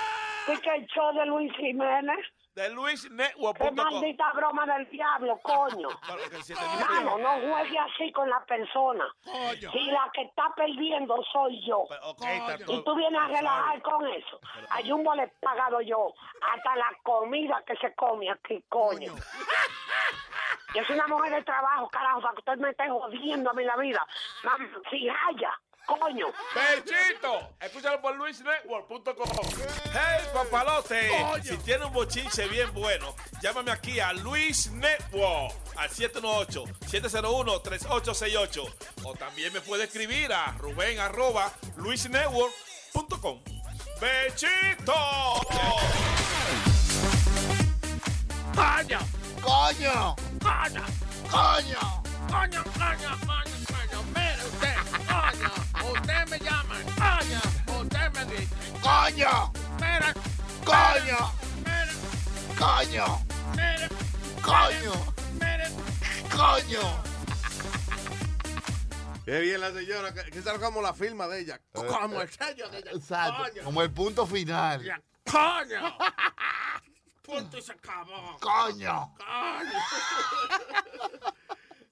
¿qué 0.46 0.60
que 0.60 0.74
el 0.74 0.86
show 0.86 1.12
de 1.12 1.26
Luis 1.26 1.52
Jiménez? 1.56 2.18
De 3.52 3.58
Qué 3.58 3.64
maldita 3.94 4.32
broma 4.32 4.66
del 4.66 4.88
diablo, 4.90 5.38
coño. 5.42 5.88
Mano, 6.90 7.18
no 7.18 7.48
juegue 7.50 7.78
así 7.78 8.12
con 8.12 8.28
la 8.28 8.44
persona. 8.44 9.04
Si 9.72 9.84
la 9.90 10.10
que 10.12 10.22
está 10.22 10.52
perdiendo 10.56 11.16
soy 11.32 11.64
yo. 11.66 11.84
todo- 12.14 12.74
y 12.74 12.84
tú 12.84 12.94
vienes 12.96 13.20
a 13.20 13.26
relajar 13.28 13.82
con 13.82 14.06
eso. 14.08 14.40
A 14.70 14.78
Jumbo 14.86 15.14
le 15.14 15.24
he 15.24 15.28
pagado 15.40 15.80
yo 15.80 16.12
hasta 16.54 16.76
la 16.76 16.90
comida 17.02 17.62
que 17.66 17.76
se 17.76 17.94
come 17.94 18.30
aquí, 18.30 18.62
coño. 18.68 19.12
Yo 20.74 20.84
soy 20.84 20.94
una 20.96 21.08
mujer 21.08 21.32
de 21.34 21.42
trabajo, 21.42 21.88
carajo, 21.88 22.20
para 22.20 22.34
que 22.34 22.38
usted 22.40 22.56
me 22.58 22.70
esté 22.70 22.88
jodiendo 22.88 23.50
a 23.50 23.52
mí 23.54 23.64
la 23.64 23.76
vida. 23.76 24.06
Mam- 24.44 24.82
Si 24.90 25.08
haya, 25.08 25.52
coño. 25.98 26.26
Bechito, 26.54 27.50
escúchalo 27.60 28.00
por 28.00 28.14
luisnetwork.com. 28.16 29.28
Hey, 29.92 30.24
papalote, 30.32 31.10
si 31.42 31.56
tiene 31.58 31.84
un 31.86 31.92
bochinche 31.92 32.46
bien 32.48 32.72
bueno, 32.72 33.14
llámame 33.42 33.72
aquí 33.72 33.98
a 34.00 34.12
Luis 34.12 34.70
Network 34.70 35.52
al 35.76 35.90
718-701-3868. 35.90 38.74
O 39.04 39.14
también 39.14 39.52
me 39.52 39.60
puede 39.60 39.84
escribir 39.84 40.32
a 40.32 40.52
Rubén 40.58 40.98
arroba 41.00 41.52
luisnetwork.com. 41.76 43.40
¡Bechito! 44.00 44.94
¡Coño! 48.54 48.98
¡Coño! 49.42 50.16
¡Coño! 50.42 50.82
¡Coño! 51.30 51.30
¡Coño, 51.30 52.02
coño, 52.30 52.64
coño, 52.78 53.10
coño! 53.26 53.49
Usted, 55.40 55.72
coño, 55.72 55.92
usted 55.92 56.28
me 56.28 56.38
llama, 56.38 56.74
coño, 56.96 57.40
usted 57.80 58.12
me 58.12 58.24
dice, 58.26 58.54
¡Coño! 58.82 59.52
mira, 59.76 60.14
¡Coño! 60.64 61.32
mire, 61.64 61.94
¡Coño! 62.58 63.24
mire, 63.56 63.88
¡Coño! 64.42 65.14
mire, 65.40 65.66
¡Coño! 66.30 67.02
Qué 69.24 69.40
bien 69.40 69.60
la 69.60 69.72
señora, 69.72 70.12
que, 70.12 70.38
es 70.38 70.44
como 70.44 70.82
la 70.82 70.92
firma 70.92 71.26
de 71.28 71.40
ella. 71.40 71.60
Como 71.72 72.20
el 72.20 72.28
sello 72.30 72.68
de 72.68 72.78
ella. 72.78 72.90
Exacto. 72.92 73.44
Coño. 73.44 73.64
Como 73.64 73.82
el 73.82 73.90
punto 73.92 74.26
final. 74.26 75.02
¡Coño! 75.30 75.96
Punto 77.22 77.58
y 77.58 77.62
se 77.62 77.72
acabó. 77.72 78.38
¡Coño! 78.40 79.14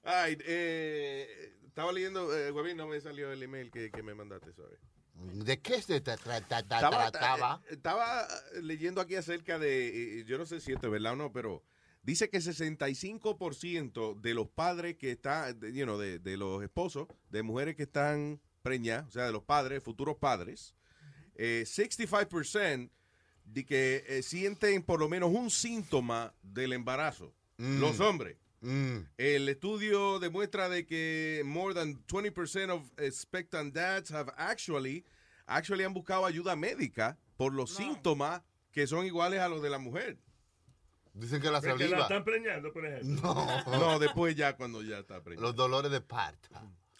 Ay, 0.03 0.37
eh, 0.41 1.58
estaba 1.69 1.91
leyendo, 1.91 2.35
eh, 2.37 2.51
Huevín, 2.51 2.77
no 2.77 2.87
me 2.87 2.99
salió 2.99 3.31
el 3.31 3.41
email 3.41 3.71
que, 3.71 3.89
que 3.91 4.03
me 4.03 4.13
mandaste, 4.13 4.53
¿sabes? 4.53 4.79
¿De 5.45 5.59
qué 5.61 5.81
se 5.81 6.03
tra- 6.03 6.17
tra- 6.17 6.45
tra- 6.47 6.61
Estaba, 6.61 7.11
trataba? 7.11 7.61
eh, 7.69 7.73
estaba 7.73 8.27
leyendo 8.61 9.01
aquí 9.01 9.15
acerca 9.15 9.57
de, 9.59 10.19
eh, 10.19 10.25
yo 10.25 10.37
no 10.37 10.45
sé 10.45 10.59
si 10.61 10.71
esto 10.71 10.87
es 10.87 10.91
verdad 10.93 11.13
o 11.13 11.15
no, 11.17 11.31
pero 11.33 11.63
dice 12.03 12.29
que 12.29 12.39
65% 12.39 14.19
de 14.19 14.33
los 14.33 14.47
padres 14.49 14.95
que 14.97 15.11
están, 15.11 15.59
de, 15.59 15.73
you 15.73 15.83
know, 15.85 15.97
de, 15.97 16.19
de 16.19 16.37
los 16.37 16.63
esposos, 16.63 17.07
de 17.29 17.43
mujeres 17.43 17.75
que 17.75 17.83
están 17.83 18.39
preñadas, 18.61 19.07
o 19.07 19.11
sea, 19.11 19.25
de 19.25 19.31
los 19.31 19.43
padres, 19.43 19.83
futuros 19.83 20.17
padres, 20.17 20.75
eh, 21.35 21.63
65% 21.65 22.89
de 23.45 23.65
que 23.65 24.03
eh, 24.07 24.21
sienten 24.23 24.83
por 24.83 24.99
lo 24.99 25.09
menos 25.09 25.31
un 25.33 25.49
síntoma 25.49 26.33
del 26.43 26.73
embarazo. 26.73 27.33
Mm. 27.57 27.79
Los 27.79 27.99
hombres. 27.99 28.37
Mm. 28.61 28.97
El 29.17 29.47
estudio 29.49 30.19
demuestra 30.19 30.67
de 30.69 30.85
que 30.85 31.41
more 31.45 31.73
than 31.73 31.95
20% 32.07 32.71
of 32.71 32.91
expectant 32.97 33.73
dads 33.73 34.11
have 34.11 34.31
actually, 34.37 35.05
actually 35.45 35.83
han 35.85 35.93
buscado 35.93 36.25
ayuda 36.25 36.55
médica 36.55 37.17
por 37.37 37.53
los 37.53 37.71
síntomas 37.73 38.41
que 38.71 38.85
son 38.85 39.05
iguales 39.05 39.39
a 39.39 39.47
los 39.49 39.61
de 39.61 39.69
la 39.69 39.79
mujer. 39.79 40.17
Dicen 41.13 41.41
que 41.41 41.49
la 41.49 41.59
Que 41.59 41.67
la 41.69 41.77
saliva. 41.77 42.01
están 42.01 42.23
preñando, 42.23 42.71
por 42.71 42.85
ejemplo. 42.85 43.21
No. 43.21 43.79
No, 43.79 43.99
después 43.99 44.35
ya 44.35 44.55
cuando 44.55 44.81
ya 44.83 44.99
está 44.99 45.21
preñada. 45.23 45.47
Los 45.47 45.55
dolores 45.55 45.91
de 45.91 46.01
parto. 46.01 46.49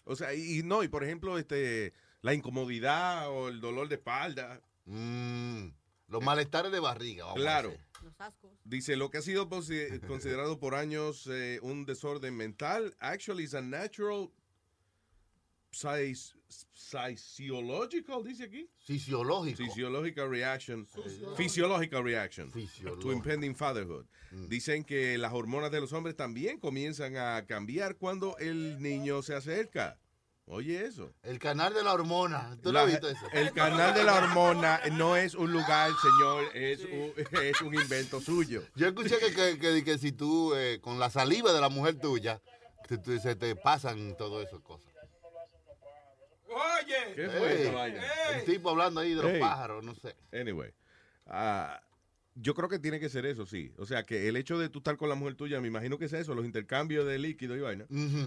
O 0.04 0.16
sea, 0.16 0.34
y, 0.34 0.58
y 0.58 0.62
no, 0.62 0.82
y 0.82 0.88
por 0.88 1.04
ejemplo, 1.04 1.38
este, 1.38 1.92
la 2.22 2.34
incomodidad 2.34 3.28
o 3.30 3.48
el 3.48 3.60
dolor 3.60 3.88
de 3.88 3.94
espalda. 3.96 4.60
Mm, 4.86 5.68
los 6.08 6.22
malestares 6.24 6.72
de 6.72 6.80
barriga. 6.80 7.24
vamos 7.26 7.38
a 7.38 7.40
Claro. 7.40 7.68
decir. 7.70 7.84
Los 8.02 8.20
ascos. 8.20 8.50
Dice, 8.64 8.96
lo 8.96 9.10
que 9.10 9.18
ha 9.18 9.22
sido 9.22 9.48
posi- 9.48 10.00
considerado 10.06 10.58
por 10.58 10.74
años 10.74 11.26
eh, 11.26 11.58
un 11.62 11.84
desorden 11.84 12.36
mental, 12.36 12.94
actually 13.00 13.44
is 13.44 13.54
a 13.54 13.60
natural 13.62 14.30
physiological, 17.06 18.22
dice 18.24 18.44
aquí. 18.44 18.68
Fisiológico. 18.80 19.56
Physiological 19.56 20.28
reaction. 20.28 20.86
Physiological 21.36 22.02
reaction 22.02 22.50
to 23.00 23.12
impending 23.12 23.54
fatherhood. 23.54 24.06
Mm. 24.32 24.48
Dicen 24.48 24.84
que 24.84 25.16
las 25.18 25.32
hormonas 25.32 25.70
de 25.70 25.80
los 25.80 25.92
hombres 25.92 26.16
también 26.16 26.58
comienzan 26.58 27.16
a 27.16 27.44
cambiar 27.46 27.96
cuando 27.96 28.36
el 28.38 28.80
niño 28.80 29.22
se 29.22 29.34
acerca. 29.34 29.98
Oye 30.52 30.84
eso. 30.84 31.12
El 31.22 31.38
canal 31.38 31.72
de 31.72 31.82
la 31.84 31.92
hormona. 31.92 32.56
¿Tú 32.60 32.70
lo 32.72 32.72
La- 32.72 32.80
has 32.82 32.86
visto 32.88 33.08
eso? 33.08 33.24
el 33.32 33.52
canal 33.52 33.94
de 33.94 34.02
la 34.02 34.16
hormona 34.16 34.80
no 34.92 35.14
es 35.16 35.34
un 35.36 35.52
lugar, 35.52 35.90
señor, 36.02 36.44
es, 36.56 36.80
un, 36.84 37.12
es 37.42 37.60
un 37.60 37.72
invento 37.74 38.20
suyo. 38.20 38.62
Yo 38.74 38.88
escuché 38.88 39.18
que, 39.18 39.32
que, 39.32 39.58
que- 39.60 39.84
que 39.84 39.98
si 39.98 40.10
tú, 40.10 40.52
eh, 40.56 40.80
con 40.80 40.98
la 40.98 41.08
saliva 41.08 41.52
de 41.52 41.60
la 41.60 41.68
mujer 41.68 42.00
tuya, 42.00 42.40
se 42.88 43.36
te 43.36 43.54
pasan 43.54 44.16
todo 44.16 44.42
esas 44.42 44.58
cosas. 44.60 44.90
Oye. 46.48 47.14
¿Qué 47.14 47.28
fue 47.28 47.52
Ey, 47.54 47.62
esa 47.62 47.72
vaina? 47.72 48.02
El 48.34 48.44
tipo 48.44 48.70
hablando 48.70 49.00
ahí 49.00 49.10
de 49.14 49.22
los 49.22 49.30
Ey. 49.32 49.40
pájaros, 49.40 49.84
no 49.84 49.94
sé. 49.94 50.16
Anyway, 50.32 50.74
ah, 51.26 51.80
yo 52.34 52.54
creo 52.54 52.68
que 52.68 52.78
tiene 52.78 53.00
que 53.00 53.08
ser 53.08 53.26
eso, 53.26 53.46
sí. 53.46 53.72
O 53.76 53.86
sea, 53.86 54.04
que 54.04 54.28
el 54.28 54.36
hecho 54.36 54.58
de 54.58 54.68
tú 54.68 54.78
estar 54.78 54.96
con 54.96 55.08
la 55.08 55.14
mujer 55.14 55.34
tuya, 55.34 55.60
me 55.60 55.68
imagino 55.68 55.98
que 55.98 56.06
es 56.06 56.12
eso, 56.12 56.34
los 56.34 56.44
intercambios 56.44 57.06
de 57.06 57.18
líquido 57.18 57.56
y 57.56 57.60
vaina. 57.60 57.86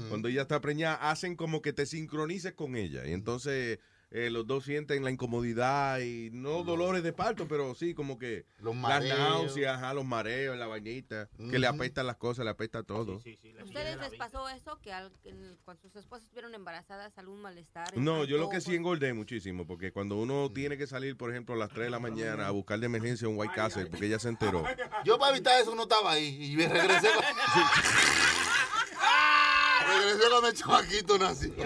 Cuando 0.10 0.28
ella 0.28 0.44
está 0.44 0.62
preñada, 0.62 1.10
hacen 1.10 1.36
como 1.36 1.62
que 1.62 1.74
te 1.74 1.86
sincronices 1.86 2.54
con 2.54 2.76
ella. 2.76 3.08
Y 3.08 3.14
entonces 3.14 3.80
eh, 4.14 4.30
los 4.30 4.48
dos 4.48 4.64
sienten 4.64 5.03
la 5.03 5.11
incomodidad 5.11 5.99
y 5.99 6.30
no 6.31 6.64
dolores 6.64 7.03
de 7.03 7.11
parto, 7.14 7.48
pero 7.48 7.73
sí 7.76 7.94
como 7.94 8.18
que 8.19 8.45
Los 8.60 8.76
las 8.77 9.03
náuseas, 9.03 9.77
ajá, 9.77 9.94
los 9.94 10.06
mareos, 10.06 10.57
la 10.57 10.68
vainita, 10.68 11.30
que 11.52 11.60
le 11.60 11.68
apestan 11.68 12.07
las 12.07 12.18
cosas, 12.18 12.45
le 12.45 12.52
apesta 12.52 12.84
todo. 12.84 13.22
¿Ustedes 13.64 13.98
les 13.99 14.14
pasó 14.15 14.48
eso? 14.49 14.80
Que 14.81 14.94
al- 14.94 15.11
en- 15.26 15.57
cuando 15.65 15.81
sus 15.81 15.95
esposas 15.95 16.26
estuvieron 16.26 16.53
embarazadas, 16.53 17.18
algún 17.18 17.41
malestar? 17.41 17.98
No, 17.98 18.23
yo 18.23 18.38
lo 18.38 18.49
que 18.49 18.61
sí 18.61 18.76
engordé 18.76 19.14
muchísimo, 19.14 19.65
porque 19.65 19.91
cuando 19.91 20.15
uno 20.18 20.49
Mm. 20.49 20.53
tiene 20.53 20.77
que 20.77 20.85
salir, 20.88 21.18
por 21.18 21.31
ejemplo, 21.31 21.56
a 21.56 21.57
las 21.57 21.69
3 21.69 21.85
de 21.88 21.90
la 21.90 21.99
mañana 21.99 22.48
a 22.48 22.52
buscar 22.52 22.80
de 22.80 22.85
emergencia 22.85 23.27
un 23.27 23.38
White 23.38 23.53
Castle, 23.56 23.88
porque 23.88 24.06
ella 24.06 24.19
se 24.19 24.30
enteró. 24.30 24.64
Yo 25.03 25.18
para 25.18 25.31
evitar 25.35 25.60
eso 25.60 25.73
no 25.73 25.84
estaba 25.84 26.11
ahí. 26.11 26.53
Y 26.53 26.56
me 26.56 26.68
regresé 26.68 27.07
con... 27.15 27.23
regresé 29.84 30.30
cuando 30.30 30.47
el 30.47 30.55
chamaquito 30.55 31.18
nació. 31.18 31.53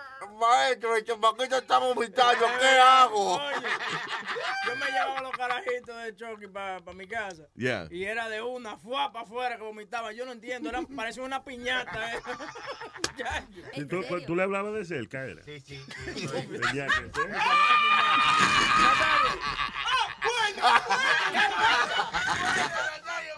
Maestro, 0.40 0.96
el 0.96 1.04
chamaquito 1.04 1.56
está 1.58 1.78
vomitando. 1.78 2.46
¿Qué 2.58 2.66
hago? 2.78 3.40
Yo 4.66 4.76
me 4.76 4.86
llevaba 4.86 5.20
los 5.22 5.32
carajitos 5.32 6.02
de 6.02 6.16
Chucky 6.16 6.46
para 6.48 6.80
mi 6.94 7.06
casa. 7.06 7.42
Yeah. 7.56 7.86
Y 7.90 8.04
era 8.04 8.28
de 8.28 8.42
una, 8.42 8.76
fue 8.78 8.96
para 9.12 9.24
afuera 9.24 9.56
que 9.56 9.62
vomitaba. 9.62 10.12
Yo 10.12 10.24
no 10.24 10.32
entiendo, 10.32 10.70
era, 10.70 10.82
parecía 10.96 11.22
una 11.22 11.44
piñata. 11.44 12.14
eh. 12.14 12.20
¿Y 13.74 13.84
tú, 13.84 14.02
tú 14.26 14.34
le 14.34 14.42
hablabas 14.42 14.72
de 14.72 14.84
cerca, 14.84 15.24
era? 15.24 15.42
Sí, 15.44 15.60
sí. 15.60 15.84
Tenía 16.06 16.86
que 16.86 16.92
ser. 16.92 17.10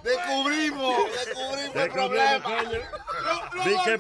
Descubrimos, 0.02 1.04
descubrimos 1.24 1.76
el 1.76 1.90
problema. 1.92 2.42
coño. 2.42 2.80
Di 3.64 3.76
que 3.84 3.98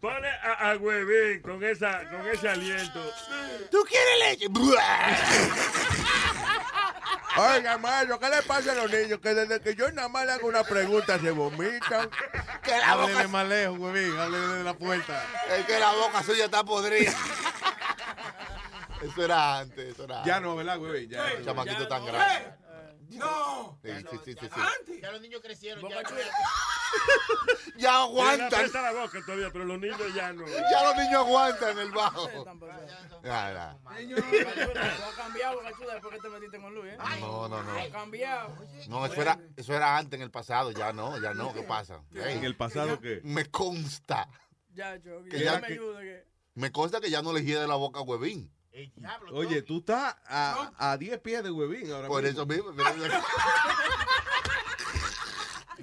pon- 0.00 0.12
pone 0.12 0.28
a, 0.28 0.70
a 0.70 0.76
Huevín 0.76 1.42
con, 1.42 1.62
esa, 1.64 2.08
con 2.08 2.26
ese 2.28 2.48
aliento. 2.48 3.00
¿Tú 3.70 3.84
quieres 3.88 4.18
leche? 4.20 4.46
Oiga, 7.36 7.78
Mario, 7.78 8.18
¿qué 8.18 8.28
le 8.28 8.42
pasa 8.42 8.72
a 8.72 8.74
los 8.74 8.90
niños? 8.90 9.20
Que 9.20 9.32
desde 9.34 9.60
que 9.60 9.74
yo 9.76 9.90
nada 9.92 10.08
más 10.08 10.26
le 10.26 10.32
hago 10.32 10.48
una 10.48 10.64
pregunta 10.64 11.18
se 11.18 11.30
vomitan. 11.30 12.10
Que 12.62 12.72
la 12.76 12.90
Háblele 12.92 13.28
más 13.28 13.46
lejos, 13.48 13.78
huevín, 13.78 14.18
háblele 14.18 14.46
de 14.48 14.64
la 14.64 14.74
puerta. 14.74 15.22
Es 15.56 15.64
que 15.64 15.78
la 15.78 15.92
boca 15.92 16.22
suya 16.24 16.46
está 16.46 16.64
podrida. 16.64 17.12
Eso 19.00 19.24
era 19.24 19.58
antes, 19.60 19.94
eso 19.94 20.04
era 20.04 20.16
antes. 20.18 20.30
Ya 20.30 20.40
no, 20.40 20.56
¿verdad, 20.56 20.78
huevín? 20.78 21.08
Ya. 21.08 21.26
El 21.30 21.42
chamaquito 21.42 21.88
tan 21.88 22.02
¡Eh! 22.02 22.06
grande. 22.06 22.52
¡No! 23.10 23.78
Sí, 23.82 23.90
sí, 24.10 24.16
sí, 24.24 24.34
sí, 24.40 24.48
sí. 24.86 25.00
Ya 25.02 25.10
los 25.10 25.20
niños 25.20 25.40
crecieron. 25.42 25.88
Ya, 25.88 26.02
Ya 27.76 27.98
aguantan. 28.02 28.54
aprieta 28.54 28.82
la 28.82 28.92
boca 28.92 29.18
todavía, 29.24 29.50
pero 29.52 29.64
los 29.64 29.80
niños 29.80 29.98
ya 30.14 30.32
no. 30.32 30.46
Ya 30.46 30.84
los 30.84 30.96
niños 30.96 31.14
aguantan 31.14 31.78
el 31.78 31.90
bajo. 31.90 32.28
Ya, 33.24 33.52
ya. 33.52 33.78
Has 33.84 35.14
cambiado, 35.16 35.60
cachuda, 35.60 35.94
después 35.94 36.14
que 36.14 36.20
te 36.20 36.28
metiste 36.28 36.60
con 36.60 36.74
Luis, 36.74 36.92
¿eh? 36.92 36.98
No, 37.20 37.48
no, 37.48 37.62
no. 37.62 37.72
Has 37.78 37.88
cambiado. 37.88 38.56
No, 38.88 39.06
eso 39.06 39.20
era, 39.22 39.38
eso 39.56 39.74
era 39.74 39.96
antes 39.96 40.16
en 40.18 40.22
el 40.22 40.30
pasado, 40.30 40.70
ya 40.70 40.92
no, 40.92 41.20
ya 41.20 41.34
no, 41.34 41.52
¿qué 41.52 41.62
pasa? 41.62 42.02
¿En 42.14 42.44
el 42.44 42.56
pasado 42.56 43.00
qué? 43.00 43.20
Me 43.24 43.46
consta, 43.46 44.28
Ya, 44.72 45.00
Chucky, 45.00 45.30
Que 45.30 45.40
ya, 45.40 45.54
ya 45.54 45.60
me 45.60 45.66
ayuda. 45.66 46.00
Que... 46.00 46.26
me 46.54 46.70
consta 46.70 47.00
que 47.00 47.10
ya 47.10 47.22
no 47.22 47.32
le 47.32 47.42
gira 47.42 47.60
de 47.60 47.68
la 47.68 47.74
boca 47.74 48.00
a 48.00 48.02
Huevín. 48.02 48.52
Oye, 49.32 49.62
tú 49.62 49.78
estás 49.78 50.16
a, 50.26 50.70
a 50.78 50.96
10 50.96 51.18
pies 51.20 51.42
de 51.42 51.50
huevín 51.50 51.90
ahora 51.90 52.08
Por 52.08 52.22
mismo. 52.22 52.42
eso 52.42 52.46
mismo. 52.46 52.72
pero- 52.76 53.14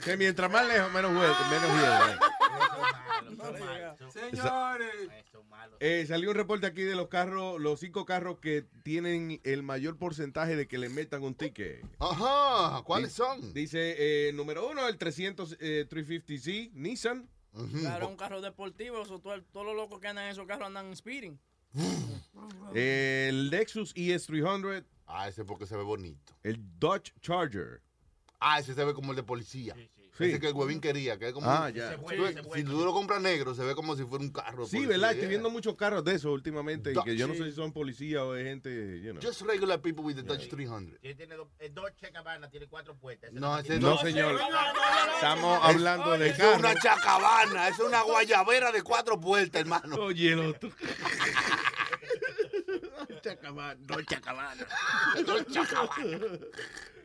Que 0.04 0.16
mientras 0.16 0.50
más 0.52 0.66
lejos, 0.68 0.92
menos 0.94 1.12
hue- 1.12 1.50
menos 1.50 1.70
hielo. 1.82 2.20
Señores. 4.12 5.10
Eh, 5.80 6.06
salió 6.08 6.30
un 6.30 6.36
reporte 6.36 6.66
aquí 6.68 6.82
de 6.84 6.96
los 6.96 7.08
carros, 7.08 7.60
los 7.60 7.80
cinco 7.80 8.06
carros 8.06 8.40
que 8.40 8.66
tienen 8.84 9.42
el 9.44 9.64
mayor 9.64 9.98
porcentaje 9.98 10.56
de 10.56 10.68
que 10.68 10.78
le 10.78 10.90
metan 10.90 11.24
un 11.24 11.36
ticket. 11.36 11.84
Ajá, 12.00 12.82
¿cuáles 12.84 13.12
son? 13.14 13.54
Dice, 13.54 13.96
eh, 14.30 14.34
número 14.34 14.68
uno, 14.70 14.88
el 14.88 14.98
300 14.98 15.58
eh, 15.60 15.86
350Z 15.90 16.72
Nissan. 16.74 17.28
Claro, 17.82 18.08
un 18.08 18.18
carro 18.18 18.40
deportivo, 18.42 19.04
so, 19.06 19.20
todo- 19.20 19.42
todos 19.52 19.66
los 19.66 19.76
locos 19.76 20.00
que 20.00 20.08
andan 20.08 20.26
en 20.26 20.32
esos 20.32 20.46
carros 20.48 20.68
andan 20.68 20.96
speeding. 20.96 21.40
El 22.74 23.50
Lexus 23.50 23.94
ES300. 23.96 24.84
Ah, 25.08 25.28
ese 25.30 25.46
porque 25.46 25.66
se 25.66 25.76
ve 25.78 25.84
bonito. 25.84 26.34
El 26.44 26.60
Dodge 26.80 27.14
Charger. 27.22 27.82
Ah, 28.40 28.60
ese 28.60 28.74
se 28.74 28.84
ve 28.86 28.94
como 28.94 29.12
el 29.12 29.16
de 29.16 29.24
policía. 29.24 29.74
Sí. 29.76 30.24
Ese 30.26 30.40
que 30.40 30.48
el 30.48 30.54
Huevín 30.56 30.82
quería, 30.82 31.20
que 31.20 31.28
es 31.28 31.34
como... 31.34 31.48
Ah, 31.48 31.68
un- 31.68 31.74
ya. 31.76 31.90
Se 31.92 31.98
puede, 32.00 32.34
se 32.34 32.42
puede. 32.42 32.62
Si 32.64 32.68
tú 32.68 32.84
lo 32.84 32.92
compras 32.92 33.22
negro, 33.22 33.54
se 33.54 33.64
ve 33.64 33.76
como 33.76 33.96
si 33.96 34.04
fuera 34.04 34.24
un 34.26 34.32
carro. 34.32 34.64
de 34.64 34.70
Sí, 34.72 34.78
policía, 34.78 34.88
¿verdad? 34.90 35.10
Estoy 35.12 35.22
yeah. 35.22 35.30
viendo 35.30 35.50
muchos 35.52 35.76
carros 35.76 36.04
de 36.04 36.16
esos 36.16 36.32
últimamente. 36.34 36.90
y 36.90 36.94
Dodge. 36.96 37.06
que 37.06 37.16
yo 37.18 37.28
no 37.28 37.36
sé 37.36 37.44
si 37.46 37.52
son 37.52 37.72
policías 37.72 38.24
o 38.24 38.36
es 38.36 38.44
gente, 38.44 39.00
you 39.00 39.12
know. 39.12 39.22
Just 39.22 39.42
regular 39.44 39.80
people 39.80 40.04
with 40.04 40.16
the 40.16 40.24
Dodge 40.24 40.50
300. 40.50 40.98
Él 41.04 41.16
tiene 41.16 41.36
dos, 41.36 41.48
el 41.60 41.72
Dolce 41.72 42.10
Gabbana 42.10 42.50
tiene 42.50 42.66
cuatro 42.68 42.96
puertas. 42.98 43.30
Ese 43.30 43.40
No, 43.40 43.60
ese 43.60 43.68
tiene- 43.70 43.82
No, 43.82 43.98
señor. 44.00 44.42
Estamos 45.14 45.60
hablando 45.62 46.18
de 46.18 46.30
Eso 46.30 46.52
es 46.52 46.58
una 46.60 46.74
chacabana, 46.80 47.68
eso 47.68 47.84
es 47.84 47.88
una 47.90 48.02
guayabera 48.02 48.72
de 48.72 48.82
cuatro 48.82 49.20
puertas, 49.20 49.62
hermano. 49.62 49.98
Oye, 49.98 50.34
el 50.34 50.40
otro. 50.40 50.72
Chacabana, 53.28 54.06
chacabana. 54.06 54.68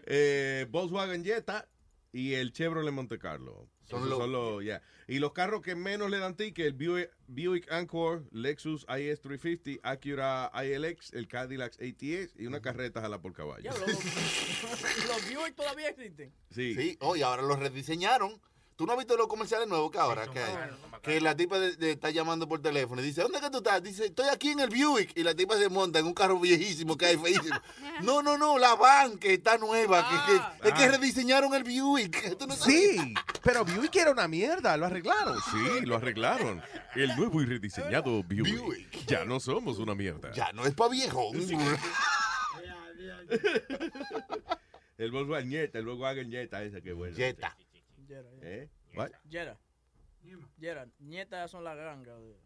eh, 0.07 0.67
Volkswagen 0.71 1.25
Jetta 1.25 1.69
y 2.13 2.35
el 2.35 2.53
Chevrolet 2.53 2.93
Monte 2.93 3.19
Carlo. 3.19 3.69
Son 3.85 4.09
los- 4.09 4.29
los- 4.29 4.63
yeah. 4.63 4.81
Y 5.09 5.19
los 5.19 5.33
carros 5.33 5.61
que 5.63 5.75
menos 5.75 6.09
le 6.11 6.19
dan 6.19 6.37
ticket, 6.37 6.67
el 6.67 6.73
Buick, 6.75 7.11
Buick 7.27 7.71
Encore, 7.71 8.23
Lexus 8.31 8.87
IS 8.89 9.21
350, 9.21 9.81
Acura 9.83 10.51
ILX, 10.55 11.13
el 11.13 11.27
Cadillac 11.29 11.73
ATS 11.75 12.35
y 12.39 12.47
una 12.47 12.63
carreta 12.63 13.01
jala 13.01 13.21
por 13.21 13.33
caballo. 13.33 13.63
Ya, 13.65 13.73
los, 13.73 13.89
los 15.09 15.35
Buick 15.35 15.55
todavía 15.57 15.89
existen. 15.89 16.33
Sí. 16.51 16.75
Sí, 16.75 16.97
oye, 17.01 17.25
ahora 17.25 17.43
los 17.43 17.59
rediseñaron. 17.59 18.41
¿Tú 18.77 18.87
no 18.87 18.93
has 18.93 18.99
visto 18.99 19.17
los 19.17 19.27
comerciales 19.29 19.69
nuevos 19.69 19.91
que 19.91 19.99
ahora? 19.99 20.27
que, 20.29 20.39
hay? 20.41 20.55
que 21.03 21.21
la 21.21 21.37
tipa 21.37 21.59
de- 21.59 21.77
de- 21.77 21.93
está 21.93 22.11
llamando 22.11 22.49
por 22.49 22.61
teléfono 22.63 23.01
y 23.03 23.05
dice, 23.05 23.23
¿dónde 23.23 23.39
es 23.39 23.45
que 23.45 23.51
tú 23.51 23.59
estás? 23.59 23.83
Dice, 23.83 24.07
estoy 24.07 24.29
aquí 24.29 24.51
en 24.51 24.61
el 24.61 24.69
Buick. 24.71 25.17
Y 25.17 25.23
la 25.23 25.35
tipa 25.35 25.57
se 25.57 25.69
monta 25.69 25.99
en 25.99 26.07
un 26.07 26.15
carro 26.15 26.39
viejísimo 26.41 26.97
que 26.97 27.07
hay 27.07 27.17
feísimo. 27.19 27.57
No, 28.03 28.23
no, 28.23 28.37
no, 28.39 28.59
la 28.59 28.75
van 28.75 29.19
que 29.19 29.35
está 29.35 29.59
nueva. 29.59 30.09
que, 30.09 30.33
que- 30.33 30.69
es 30.69 30.75
que 30.75 30.85
Ah. 30.85 30.89
rediseñaron 30.89 31.55
el 31.55 31.63
Buick. 31.65 32.37
¿Tú 32.39 32.47
no 32.47 32.57
sabes? 32.57 32.75
Sí, 32.75 33.15
pero 33.43 33.65
Buick 33.65 33.95
era 33.97 34.11
una 34.11 34.27
mierda, 34.27 34.77
lo 34.77 34.87
arreglaron. 34.87 35.39
Sí, 35.53 35.83
lo 35.87 35.97
arreglaron. 35.97 36.61
El 36.97 37.15
nuevo 37.17 37.43
y 37.43 37.47
rediseñado 37.47 38.23
Buick. 38.25 39.07
Ya 39.07 39.25
no 39.25 39.39
somos 39.39 39.79
una 39.79 39.95
mierda. 39.95 40.33
Ya 40.33 40.51
no 40.53 40.65
es 40.67 40.75
pa' 40.75 40.89
viejo. 40.89 41.31
El 44.99 45.11
Volkswagen 45.11 45.51
Jetta, 45.51 45.79
el 45.79 45.87
Volkswagen 45.87 46.31
Jetta, 46.31 46.63
ese 46.63 46.83
que 46.83 46.93
bueno. 46.93 47.17
Jetta. 47.17 47.57
Jera, 48.13 48.29
¿Eh? 48.43 48.69
What? 48.95 49.11
Jera. 49.31 49.59
Jera. 50.61 50.87
Nietas 50.99 51.51
son 51.51 51.65
las 51.65 51.77
gangas. 51.77 52.19
de- 52.21 52.37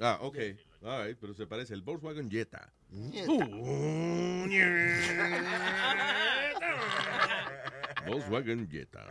Ah, 0.00 0.18
ok. 0.22 0.36
All 0.82 1.06
right, 1.06 1.16
pero 1.20 1.34
se 1.34 1.46
parece 1.46 1.72
el 1.74 1.82
Volkswagen 1.82 2.28
Jetta. 2.30 2.72
Uh, 2.90 4.44
Volkswagen 8.06 8.68
Jetta. 8.68 9.06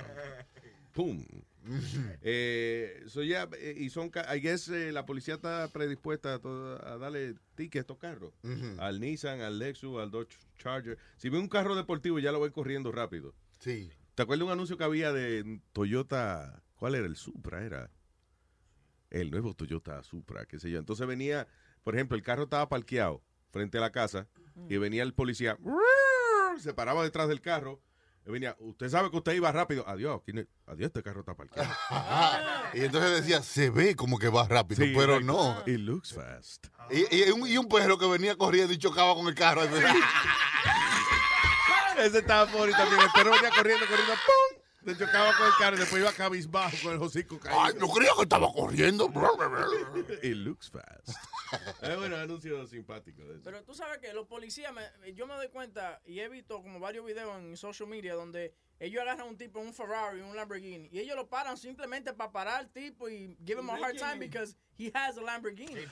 Pum. 0.93 1.25
Eh, 2.21 3.03
so 3.07 3.23
ya, 3.23 3.47
eh, 3.57 3.73
y 3.77 3.89
son, 3.89 4.11
I 4.33 4.39
guess 4.41 4.67
eh, 4.67 4.91
la 4.91 5.05
policía 5.05 5.35
está 5.35 5.67
predispuesta 5.69 6.33
a, 6.35 6.39
todo- 6.39 6.85
a 6.85 6.97
darle 6.97 7.35
ticket 7.55 7.77
a 7.77 7.81
estos 7.81 7.97
carros. 7.97 8.33
Ujú. 8.43 8.75
Al 8.79 8.99
Nissan, 8.99 9.39
al 9.41 9.57
Lexus, 9.59 9.97
al 9.99 10.11
Dodge 10.11 10.35
Charger. 10.57 10.97
Si 11.17 11.29
ve 11.29 11.39
un 11.39 11.47
carro 11.47 11.75
deportivo 11.75 12.19
ya 12.19 12.31
lo 12.33 12.41
ven 12.41 12.51
corriendo 12.51 12.91
rápido. 12.91 13.33
Sí. 13.59 13.89
¿Te 14.15 14.23
acuerdas 14.23 14.39
de 14.39 14.45
un 14.45 14.51
anuncio 14.51 14.77
que 14.77 14.83
había 14.83 15.11
de 15.11 15.59
Toyota? 15.71 16.61
¿Cuál 16.75 16.95
era? 16.95 17.07
El 17.07 17.15
Supra, 17.15 17.63
era. 17.63 17.89
El 19.09 19.31
nuevo 19.31 19.53
Toyota 19.53 20.03
Supra, 20.03 20.45
qué 20.45 20.59
sé 20.59 20.69
yo. 20.69 20.79
Entonces 20.79 21.07
venía, 21.07 21.47
por 21.83 21.95
ejemplo, 21.95 22.15
el 22.15 22.23
carro 22.23 22.43
estaba 22.43 22.69
parqueado 22.69 23.23
frente 23.51 23.77
a 23.77 23.81
la 23.81 23.91
casa 23.91 24.27
y 24.69 24.77
venía 24.77 25.03
el 25.03 25.13
policía, 25.13 25.57
se 26.59 26.73
paraba 26.73 27.03
detrás 27.03 27.27
del 27.27 27.41
carro 27.41 27.81
y 28.25 28.31
venía, 28.31 28.55
usted 28.59 28.89
sabe 28.89 29.11
que 29.11 29.17
usted 29.17 29.33
iba 29.33 29.51
rápido. 29.51 29.87
Adiós, 29.87 30.21
¿quién 30.23 30.39
es? 30.39 30.47
adiós, 30.65 30.87
este 30.87 31.03
carro 31.03 31.21
está 31.21 31.35
parqueado. 31.35 31.69
Y 32.73 32.81
entonces 32.81 33.21
decía, 33.21 33.43
se 33.43 33.69
ve 33.69 33.95
como 33.95 34.17
que 34.17 34.29
va 34.29 34.47
rápido, 34.47 34.83
Sí, 34.83 34.93
pero 34.95 35.13
like, 35.19 35.25
no. 35.25 35.61
It 35.67 35.77
looks 35.79 36.11
fast. 36.11 36.65
Y, 36.89 37.17
y 37.17 37.29
un, 37.29 37.47
y 37.47 37.55
un 37.57 37.67
perro 37.67 37.99
que 37.99 38.07
venía 38.07 38.35
corriendo 38.35 38.73
y 38.73 38.79
chocaba 38.79 39.13
con 39.13 39.27
el 39.27 39.35
carro. 39.35 39.61
Ese 42.03 42.19
estaba 42.19 42.51
por 42.51 42.69
y 42.69 42.73
también. 42.73 43.01
El 43.01 43.09
perro 43.13 43.31
venía 43.31 43.49
corriendo, 43.55 43.85
corriendo, 43.87 44.13
¡pum! 44.13 44.63
Se 44.85 44.97
chocaba 44.97 45.33
con 45.37 45.47
el 45.47 45.53
carro 45.57 45.75
y 45.77 45.79
después 45.79 46.01
iba 46.01 46.11
cabizbajo 46.11 46.75
con 46.83 46.93
el 46.93 47.01
hocico 47.01 47.39
caído. 47.39 47.61
Ay, 47.61 47.73
no 47.79 47.87
creía 47.87 48.11
que 48.17 48.23
estaba 48.23 48.51
corriendo. 48.51 49.09
It 50.21 50.35
looks 50.35 50.69
fast. 50.69 51.09
es 51.81 51.97
bueno, 51.97 52.17
anuncio 52.17 52.67
simpático 52.67 53.23
de 53.23 53.35
eso. 53.35 53.43
Pero 53.45 53.63
tú 53.63 53.73
sabes 53.73 53.99
que 53.99 54.11
los 54.13 54.27
policías, 54.27 54.73
me- 54.73 55.13
yo 55.13 55.25
me 55.25 55.35
doy 55.35 55.47
cuenta 55.47 56.01
y 56.05 56.19
he 56.19 56.27
visto 56.27 56.61
como 56.61 56.81
varios 56.81 57.05
videos 57.05 57.33
en 57.37 57.55
social 57.55 57.87
media 57.87 58.13
donde 58.15 58.53
ellos 58.79 59.01
agarran 59.03 59.21
a 59.21 59.29
un 59.29 59.37
tipo 59.37 59.61
en 59.61 59.67
un 59.67 59.73
Ferrari, 59.73 60.19
un 60.19 60.35
Lamborghini, 60.35 60.89
y 60.91 60.99
ellos 60.99 61.15
lo 61.15 61.29
paran 61.29 61.57
simplemente 61.57 62.11
para 62.11 62.31
parar 62.33 62.59
al 62.59 62.69
tipo 62.69 63.07
y 63.07 63.37
give 63.45 63.61
him 63.61 63.69
a 63.69 63.75
hard 63.75 63.95
time 63.97 64.19
because 64.19 64.57
he 64.77 64.91
has 64.93 65.17
a 65.17 65.21
Lamborghini. 65.21 65.85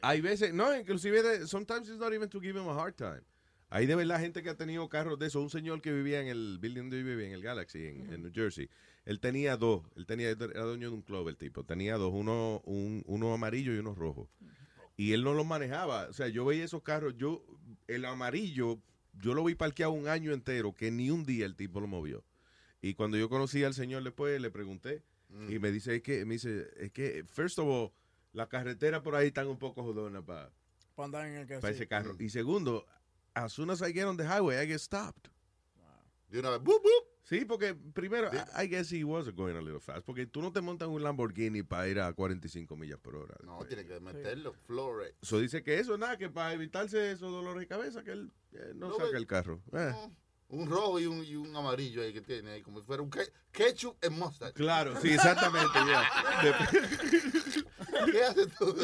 Hay 0.00 0.22
veces, 0.22 0.54
no, 0.54 0.74
inclusive, 0.74 1.22
de, 1.22 1.46
sometimes 1.46 1.90
it's 1.90 1.98
not 1.98 2.14
even 2.14 2.30
to 2.30 2.40
give 2.40 2.56
him 2.58 2.68
a 2.68 2.74
hard 2.74 2.96
time. 2.96 3.22
Hay 3.70 3.86
de 3.86 3.94
verdad 3.94 4.20
gente 4.20 4.42
que 4.42 4.50
ha 4.50 4.56
tenido 4.56 4.88
carros 4.88 5.18
de 5.18 5.26
eso. 5.26 5.40
Un 5.40 5.50
señor 5.50 5.80
que 5.82 5.92
vivía 5.92 6.20
en 6.20 6.28
el 6.28 6.58
building 6.60 6.82
donde 6.82 7.02
vivía, 7.02 7.26
en 7.26 7.32
el 7.32 7.42
Galaxy, 7.42 7.86
en, 7.86 8.12
en 8.12 8.22
New 8.22 8.32
Jersey. 8.34 8.68
Él 9.04 9.20
tenía 9.20 9.56
dos. 9.56 9.82
Él 9.96 10.06
tenía, 10.06 10.30
era 10.30 10.64
dueño 10.64 10.90
de 10.90 10.94
un 10.94 11.02
club, 11.02 11.28
el 11.28 11.36
tipo. 11.36 11.64
Tenía 11.64 11.96
dos, 11.96 12.12
uno, 12.14 12.62
un, 12.64 13.02
uno 13.06 13.32
amarillo 13.34 13.74
y 13.74 13.78
uno 13.78 13.94
rojo. 13.94 14.28
Y 14.96 15.12
él 15.12 15.22
no 15.22 15.34
los 15.34 15.46
manejaba. 15.46 16.08
O 16.08 16.12
sea, 16.12 16.28
yo 16.28 16.44
veía 16.44 16.64
esos 16.64 16.82
carros. 16.82 17.14
Yo, 17.16 17.44
el 17.86 18.04
amarillo, 18.04 18.80
yo 19.20 19.34
lo 19.34 19.44
vi 19.44 19.54
parqueado 19.54 19.92
un 19.92 20.08
año 20.08 20.32
entero, 20.32 20.74
que 20.74 20.90
ni 20.90 21.10
un 21.10 21.24
día 21.24 21.46
el 21.46 21.56
tipo 21.56 21.80
lo 21.80 21.86
movió. 21.86 22.24
Y 22.80 22.94
cuando 22.94 23.16
yo 23.16 23.28
conocí 23.28 23.64
al 23.64 23.74
señor 23.74 24.02
después, 24.02 24.40
le 24.40 24.50
pregunté. 24.50 25.02
Y 25.48 25.58
me 25.58 25.70
dice, 25.70 25.96
es 25.96 26.02
que, 26.02 26.24
me 26.24 26.34
dice, 26.34 26.68
es 26.78 26.90
que, 26.90 27.22
first 27.24 27.58
of 27.58 27.66
all, 27.68 27.92
las 28.32 28.48
carreteras 28.48 29.02
por 29.02 29.14
ahí 29.14 29.28
están 29.28 29.46
un 29.46 29.58
poco 29.58 29.82
jodonas 29.82 30.22
para 30.22 30.50
Para 30.94 31.04
andar 31.04 31.26
en 31.26 31.34
el 31.34 31.46
que 31.46 31.58
para 31.58 31.74
ese 31.74 31.86
carro. 31.86 32.16
Y 32.18 32.30
segundo, 32.30 32.86
as 33.44 33.52
soon 33.52 33.70
as 33.70 33.82
I 33.82 33.92
get 33.92 34.06
on 34.06 34.16
the 34.16 34.24
highway, 34.26 34.60
I 34.62 34.66
get 34.66 34.80
stopped. 34.80 35.28
De 36.28 36.40
una 36.40 36.50
vez, 36.50 36.60
boop, 36.60 36.82
boop. 36.82 37.06
Sí, 37.22 37.44
porque 37.44 37.74
primero, 37.74 38.30
I, 38.32 38.64
I 38.64 38.68
guess 38.68 38.90
he 38.90 39.04
was 39.04 39.28
going 39.34 39.54
a 39.56 39.60
little 39.60 39.80
fast. 39.80 40.04
Porque 40.06 40.26
tú 40.26 40.40
no 40.42 40.50
te 40.50 40.60
montas 40.62 40.88
en 40.88 40.94
un 40.94 41.02
Lamborghini 41.02 41.62
para 41.62 41.86
ir 41.88 42.00
a 42.00 42.12
45 42.12 42.74
millas 42.76 42.98
por 42.98 43.16
hora. 43.16 43.36
No, 43.44 43.58
tiene 43.66 43.84
que 43.84 44.00
meterlo, 44.00 44.54
floor 44.66 45.00
rate. 45.02 45.16
Eso 45.22 45.38
dice 45.38 45.62
que 45.62 45.78
eso, 45.78 45.96
nada, 45.98 46.16
que 46.16 46.30
para 46.30 46.54
evitarse 46.54 47.12
esos 47.12 47.30
dolores 47.30 47.60
de 47.60 47.66
cabeza, 47.66 48.02
que 48.02 48.12
él 48.12 48.32
eh, 48.52 48.72
no, 48.74 48.88
No, 48.88 48.96
saca 48.96 49.10
ve- 49.12 49.18
el 49.18 49.26
carro. 49.26 49.60
Eh, 49.72 49.92
Un 50.48 50.70
rojo 50.70 50.98
y 51.00 51.06
un, 51.06 51.22
y 51.22 51.36
un 51.36 51.54
amarillo 51.54 52.00
ahí 52.02 52.14
que 52.14 52.22
tiene 52.22 52.50
ahí, 52.52 52.62
como 52.62 52.80
si 52.80 52.86
fuera 52.86 53.02
un 53.02 53.10
ke- 53.10 53.30
ketchup 53.52 53.96
en 54.02 54.18
mustard. 54.18 54.54
Claro, 54.54 54.98
sí, 55.00 55.12
exactamente. 55.12 55.78
¿Qué 58.12 58.22
haces 58.22 58.48
tú? 58.58 58.76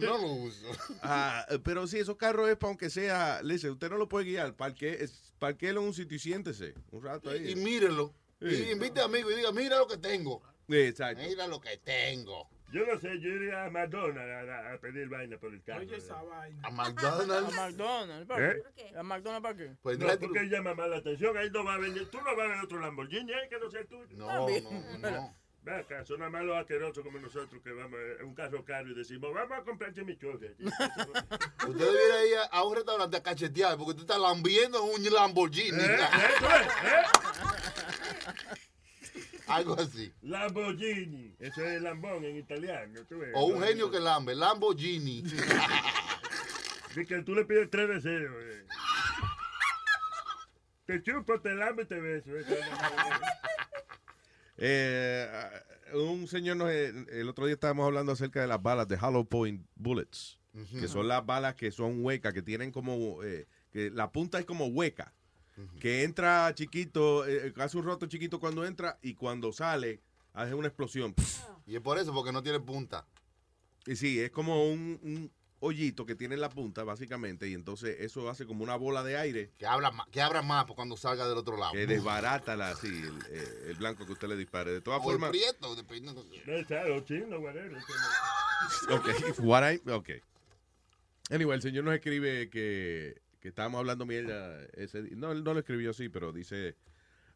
No 0.00 0.18
lo 0.18 0.26
uso. 0.26 0.66
Ah, 1.02 1.46
eh, 1.50 1.58
pero 1.62 1.86
sí, 1.86 1.98
esos 1.98 2.16
carros 2.16 2.48
es 2.48 2.56
para 2.56 2.70
aunque 2.70 2.90
sea, 2.90 3.42
le 3.42 3.54
dice, 3.54 3.70
usted 3.70 3.90
no 3.90 3.96
lo 3.96 4.08
puede 4.08 4.26
guiar, 4.26 4.54
parque, 4.54 5.06
parquélo 5.38 5.80
en 5.80 5.88
un 5.88 5.94
sitio 5.94 6.16
y 6.16 6.20
siéntese 6.20 6.74
un 6.90 7.02
rato 7.02 7.30
ahí. 7.30 7.48
Y, 7.48 7.50
y 7.52 7.56
mírelo. 7.56 8.14
Sí. 8.40 8.66
Y 8.68 8.72
invite 8.72 9.00
a 9.00 9.04
amigos 9.04 9.32
y 9.32 9.36
diga, 9.36 9.52
mira 9.52 9.78
lo 9.78 9.86
que 9.86 9.96
tengo. 9.96 10.42
Exacto. 10.68 11.22
Mira 11.26 11.46
lo 11.46 11.60
que 11.60 11.76
tengo. 11.78 12.48
Yo 12.72 12.84
no 12.86 12.98
sé, 12.98 13.20
yo 13.20 13.28
iría 13.28 13.66
a 13.66 13.70
McDonald's 13.70 14.18
a, 14.18 14.72
a 14.72 14.78
pedir 14.78 15.08
vaina 15.08 15.38
por 15.38 15.54
el 15.54 15.62
carro. 15.62 15.82
Oye, 15.82 15.96
esa 15.96 16.20
vaina. 16.22 16.66
A 16.66 16.70
McDonald's. 16.72 17.52
A 17.56 17.68
McDonald's, 17.68 18.26
¿para 18.26 18.50
¿Eh? 18.50 18.62
qué? 18.74 18.98
¿A 18.98 19.02
McDonald's 19.04 19.42
para 19.42 19.56
qué? 19.56 19.76
Pues 19.80 19.98
no, 19.98 20.08
porque 20.18 20.48
llama 20.48 20.74
más 20.74 20.88
la 20.88 20.96
atención. 20.96 21.36
Ahí 21.36 21.50
no 21.50 21.64
va 21.64 21.74
a 21.74 21.78
vender. 21.78 22.06
Tú 22.06 22.18
no 22.18 22.34
vas 22.36 22.46
a 22.46 22.48
ver 22.48 22.64
otro 22.64 22.80
Lamborghini 22.80 23.32
ahí 23.32 23.48
que 23.48 23.58
no 23.60 23.70
sea 23.70 23.84
tuyo. 23.84 24.16
No, 24.16 24.26
no, 24.26 24.38
no. 24.40 24.46
Ve 24.46 25.43
acá, 25.72 26.04
son 26.04 26.18
nada 26.18 26.30
más 26.30 26.44
los 26.44 26.56
asquerosos 26.56 27.02
como 27.04 27.18
nosotros 27.18 27.60
que 27.62 27.72
vamos 27.72 27.98
en 28.20 28.26
un 28.26 28.34
carro 28.34 28.64
caro 28.64 28.90
y 28.90 28.94
decimos, 28.94 29.32
vamos 29.32 29.58
a 29.58 29.62
comprar 29.62 29.92
chimichurri. 29.92 30.48
Usted 30.58 31.84
debiera 31.86 32.26
ir 32.26 32.36
a, 32.36 32.44
a 32.44 32.64
un 32.64 32.74
restaurante 32.76 33.16
a 33.16 33.22
cachetear 33.22 33.76
porque 33.78 33.94
tú 33.94 34.00
estás 34.02 34.18
lambiendo 34.18 34.78
en 34.84 34.90
un 35.06 35.12
Lamborghini. 35.12 35.80
¿Eh? 35.82 35.96
¿Eso 36.36 36.46
Algo 39.46 39.74
así. 39.78 40.12
Lamborghini. 40.22 41.34
Eso 41.38 41.62
es 41.64 41.80
lambón 41.82 42.24
en 42.24 42.36
italiano. 42.38 43.00
tú 43.08 43.18
ves. 43.18 43.30
O 43.34 43.44
un 43.46 43.62
genio 43.62 43.90
que 43.90 44.00
lambe, 44.00 44.34
Lamborghini. 44.34 45.22
De 46.94 47.04
que 47.06 47.22
tú 47.22 47.34
le 47.34 47.44
pides 47.44 47.68
tres 47.70 47.88
deseos. 47.88 48.32
eh. 48.44 48.66
Te 50.86 51.02
chupo, 51.02 51.40
te 51.40 51.54
lambo 51.54 51.82
y 51.82 51.86
te 51.86 51.98
beso. 51.98 52.30
Eh, 54.56 55.28
un 55.94 56.26
señor, 56.28 56.56
nos, 56.56 56.70
eh, 56.70 56.92
el 57.08 57.28
otro 57.28 57.46
día 57.46 57.54
estábamos 57.54 57.86
hablando 57.86 58.12
acerca 58.12 58.40
de 58.40 58.46
las 58.46 58.62
balas 58.62 58.88
de 58.88 58.96
Hollow 59.00 59.26
Point 59.26 59.66
Bullets, 59.74 60.38
que 60.80 60.88
son 60.88 61.08
las 61.08 61.24
balas 61.24 61.54
que 61.54 61.70
son 61.70 62.04
huecas, 62.04 62.32
que 62.32 62.42
tienen 62.42 62.70
como, 62.70 63.22
eh, 63.22 63.46
que 63.72 63.90
la 63.90 64.10
punta 64.12 64.38
es 64.38 64.44
como 64.44 64.66
hueca, 64.66 65.12
que 65.80 66.02
entra 66.02 66.52
chiquito, 66.54 67.26
eh, 67.26 67.52
hace 67.56 67.76
un 67.76 67.84
roto 67.84 68.06
chiquito 68.06 68.40
cuando 68.40 68.64
entra 68.66 68.98
y 69.02 69.14
cuando 69.14 69.52
sale 69.52 70.00
hace 70.32 70.54
una 70.54 70.68
explosión. 70.68 71.14
Y 71.66 71.76
es 71.76 71.80
por 71.80 71.98
eso, 71.98 72.12
porque 72.12 72.32
no 72.32 72.42
tiene 72.42 72.60
punta. 72.60 73.06
Y 73.86 73.96
sí, 73.96 74.18
es 74.20 74.30
como 74.30 74.68
un, 74.70 74.98
un 75.02 75.30
hoyito 75.64 76.04
que 76.06 76.14
tiene 76.14 76.34
en 76.34 76.40
la 76.40 76.48
punta, 76.50 76.84
básicamente, 76.84 77.48
y 77.48 77.54
entonces 77.54 77.96
eso 78.00 78.28
hace 78.28 78.46
como 78.46 78.62
una 78.62 78.76
bola 78.76 79.02
de 79.02 79.16
aire 79.16 79.50
Que, 79.58 79.66
habla, 79.66 79.92
que 80.10 80.20
abra 80.20 80.42
más 80.42 80.64
por 80.66 80.76
cuando 80.76 80.96
salga 80.96 81.26
del 81.26 81.38
otro 81.38 81.56
lado. 81.56 81.72
que 81.72 81.86
desbarata 81.86 82.56
la, 82.56 82.74
sí, 82.76 82.88
el, 82.88 83.18
eh, 83.30 83.64
el 83.68 83.74
blanco 83.76 84.04
que 84.06 84.12
usted 84.12 84.28
le 84.28 84.36
dispare. 84.36 84.72
De 84.72 84.80
todas 84.80 85.00
O 85.00 85.04
el 85.10 85.12
formas, 85.12 85.30
prieto, 85.30 85.74
dependiendo. 85.74 86.24
Claro, 86.66 87.00
chino, 87.00 87.38
whatever. 87.38 87.76
Ok, 88.90 89.08
what 89.40 89.72
I, 89.72 89.80
ok. 89.90 90.10
Anyway, 91.30 91.56
el 91.56 91.62
señor 91.62 91.84
nos 91.84 91.94
escribe 91.94 92.50
que, 92.50 93.22
que 93.40 93.48
estábamos 93.48 93.78
hablando 93.78 94.04
mierda 94.06 94.62
ese 94.74 95.02
día. 95.02 95.14
No, 95.16 95.32
él 95.32 95.42
no 95.44 95.54
lo 95.54 95.60
escribió 95.60 95.90
así, 95.90 96.08
pero 96.08 96.32
dice 96.32 96.76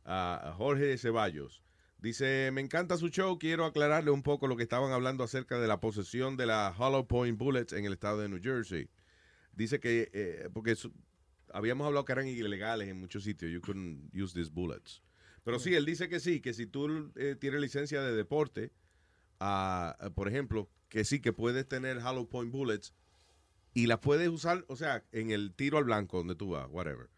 a 0.04 0.54
Jorge 0.56 0.96
Ceballos. 0.98 1.62
Dice, 2.00 2.50
me 2.52 2.60
encanta 2.60 2.96
su 2.96 3.08
show, 3.08 3.38
quiero 3.38 3.64
aclararle 3.64 4.12
un 4.12 4.22
poco 4.22 4.46
lo 4.46 4.56
que 4.56 4.62
estaban 4.62 4.92
hablando 4.92 5.24
acerca 5.24 5.58
de 5.58 5.66
la 5.66 5.80
posesión 5.80 6.36
de 6.36 6.46
la 6.46 6.72
Hollow 6.78 7.08
Point 7.08 7.36
Bullets 7.36 7.72
en 7.72 7.84
el 7.84 7.92
estado 7.92 8.20
de 8.20 8.28
New 8.28 8.40
Jersey. 8.40 8.88
Dice 9.52 9.80
que, 9.80 10.08
eh, 10.12 10.48
porque 10.52 10.76
habíamos 11.52 11.88
hablado 11.88 12.04
que 12.04 12.12
eran 12.12 12.28
ilegales 12.28 12.88
en 12.88 13.00
muchos 13.00 13.24
sitios, 13.24 13.50
you 13.50 13.60
couldn't 13.60 14.14
use 14.14 14.32
these 14.32 14.48
bullets. 14.48 15.02
Pero 15.42 15.58
sí, 15.58 15.74
él 15.74 15.84
dice 15.84 16.08
que 16.08 16.20
sí, 16.20 16.40
que 16.40 16.54
si 16.54 16.66
tú 16.66 17.10
eh, 17.16 17.34
tienes 17.34 17.60
licencia 17.60 18.00
de 18.00 18.14
deporte, 18.14 18.70
ah, 19.40 19.96
por 20.14 20.28
ejemplo, 20.28 20.70
que 20.88 21.04
sí, 21.04 21.20
que 21.20 21.32
puedes 21.32 21.66
tener 21.66 21.98
Hollow 21.98 22.28
Point 22.28 22.52
Bullets 22.52 22.94
y 23.74 23.86
las 23.86 23.98
puedes 23.98 24.28
usar, 24.28 24.64
o 24.68 24.76
sea, 24.76 25.04
en 25.10 25.32
el 25.32 25.52
tiro 25.52 25.78
al 25.78 25.84
blanco 25.84 26.18
donde 26.18 26.36
tú 26.36 26.50
vas, 26.50 26.68
whatever. 26.70 27.08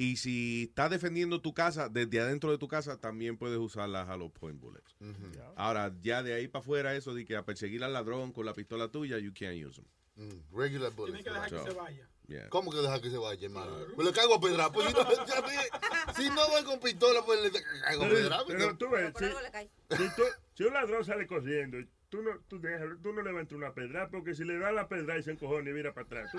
Y 0.00 0.16
si 0.16 0.66
estás 0.68 0.90
defendiendo 0.90 1.40
tu 1.42 1.52
casa, 1.52 1.88
desde 1.88 2.20
adentro 2.20 2.52
de 2.52 2.56
tu 2.58 2.68
casa, 2.68 3.00
también 3.00 3.36
puedes 3.36 3.58
usar 3.58 3.88
las 3.88 4.08
Hollow 4.08 4.30
Point 4.32 4.60
Bullets. 4.60 4.94
Ahora, 5.56 5.92
ya 6.00 6.22
de 6.22 6.34
ahí 6.34 6.46
para 6.46 6.62
afuera, 6.62 6.94
eso 6.94 7.12
de 7.14 7.24
que 7.24 7.34
a 7.36 7.44
perseguir 7.44 7.82
al 7.82 7.92
ladrón 7.92 8.32
con 8.32 8.46
la 8.46 8.54
pistola 8.54 8.88
tuya, 8.88 9.18
you 9.18 9.32
can't 9.34 9.56
use 9.62 9.74
them. 9.82 9.90
Mm, 10.14 10.56
regular 10.56 10.92
bullets. 10.92 11.22
Tiene 11.22 11.24
que 11.24 11.30
dejar 11.30 11.50
que 11.64 11.70
se 11.72 11.76
vaya. 11.76 12.08
yeah. 12.28 12.48
¿Cómo 12.48 12.70
que 12.70 12.78
dejar 12.78 13.00
que 13.00 13.10
se 13.10 13.18
vaya, 13.18 13.44
hermano? 13.46 13.76
Pues 13.96 14.06
le 14.06 14.12
caigo 14.14 14.34
a 14.36 14.40
pedra. 14.40 14.70
Pues 14.70 14.86
si 14.88 14.92
no, 14.94 15.00
si 16.16 16.28
no 16.30 16.52
va 16.52 16.64
con 16.64 16.80
pistola, 16.80 17.24
pues 17.24 17.40
le 17.42 17.50
caigo 17.82 18.04
a 18.04 18.08
pedra. 18.08 18.38
Pero 18.46 18.76
tú 18.78 18.90
ves, 18.90 19.12
si, 19.90 20.04
tú- 20.16 20.22
si 20.54 20.62
un 20.64 20.74
ladrón 20.74 21.04
sale 21.04 21.26
corriendo, 21.26 21.78
tú 22.08 22.22
no, 22.22 22.30
tú, 22.48 22.58
dejas- 22.60 23.00
tú 23.02 23.12
no 23.12 23.22
levantas 23.22 23.52
una 23.52 23.72
pedra, 23.74 24.08
porque 24.08 24.34
si 24.34 24.44
le 24.44 24.58
das 24.58 24.72
la 24.72 24.88
pedra 24.88 25.18
y 25.18 25.22
se 25.22 25.32
encojona 25.32 25.68
y 25.70 25.72
mira 25.74 25.92
para 25.92 26.06
atrás, 26.06 26.30
tú 26.32 26.38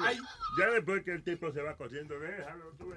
ya 0.59 0.69
después 0.71 1.03
que 1.03 1.11
el 1.11 1.23
tipo 1.23 1.51
se 1.51 1.61
va 1.61 1.75
corriendo, 1.77 2.19
déjalo, 2.19 2.71
tú 2.77 2.93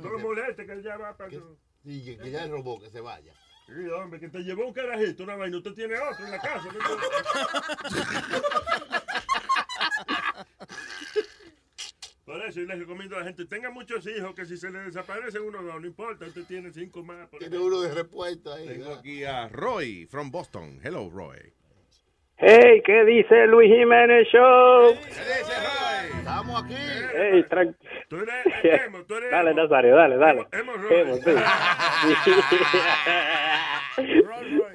no 0.00 0.10
lo 0.10 0.18
molestes, 0.20 0.66
que 0.66 0.72
él 0.72 0.82
ya 0.82 0.96
va 0.96 1.16
para 1.16 1.30
su... 1.30 1.58
Sí, 1.84 2.04
que, 2.04 2.16
que 2.18 2.30
ya 2.30 2.46
robó, 2.46 2.80
que 2.80 2.90
se 2.90 3.00
vaya. 3.00 3.34
Sí, 3.66 3.88
hombre, 3.88 4.20
que 4.20 4.28
te 4.28 4.40
llevó 4.40 4.66
un 4.66 4.72
carajito, 4.74 5.22
una 5.24 5.36
vaina, 5.36 5.56
usted 5.56 5.72
tiene 5.72 5.94
otro 5.98 6.24
en 6.24 6.30
la 6.30 6.38
casa. 6.40 6.64
¿no? 6.72 6.80
Por 12.24 12.42
eso 12.46 12.60
yo 12.60 12.66
les 12.66 12.78
recomiendo 12.78 13.16
a 13.16 13.18
la 13.20 13.24
gente, 13.26 13.44
tenga 13.44 13.70
muchos 13.70 14.06
hijos, 14.06 14.34
que 14.34 14.46
si 14.46 14.56
se 14.56 14.70
le 14.70 14.78
desaparece 14.80 15.40
uno 15.40 15.60
o 15.60 15.62
dos, 15.62 15.80
no 15.80 15.86
importa, 15.86 16.24
usted 16.26 16.44
tiene 16.46 16.72
cinco 16.72 17.02
más. 17.02 17.28
por 17.28 17.38
Tiene 17.38 17.58
uno 17.58 17.80
de 17.82 17.92
repuesto 17.92 18.52
ahí. 18.54 18.66
Tengo 18.66 18.94
aquí 18.94 19.24
a 19.24 19.48
Roy 19.48 20.06
from 20.06 20.30
Boston. 20.30 20.80
Hello, 20.82 21.10
Roy. 21.10 21.52
Hey, 22.46 22.82
¿qué 22.84 23.04
dice 23.04 23.46
Luis 23.46 23.72
Jiménez 23.72 24.28
Show? 24.28 24.94
Estamos 26.18 26.62
aquí. 26.64 26.74
Hey, 27.16 27.42
tran- 27.48 27.74
Tú 28.08 28.16
eres 28.16 28.34
emo, 28.86 29.02
tú 29.04 29.14
eres 29.16 29.30
dale, 29.30 29.50
emo. 29.52 29.62
Nazario, 29.62 29.96
dale, 29.96 30.16
dale. 30.18 30.46
Emo 30.52 30.72
Roy. 30.74 31.00
Emo, 31.00 31.14
sí. 31.16 31.30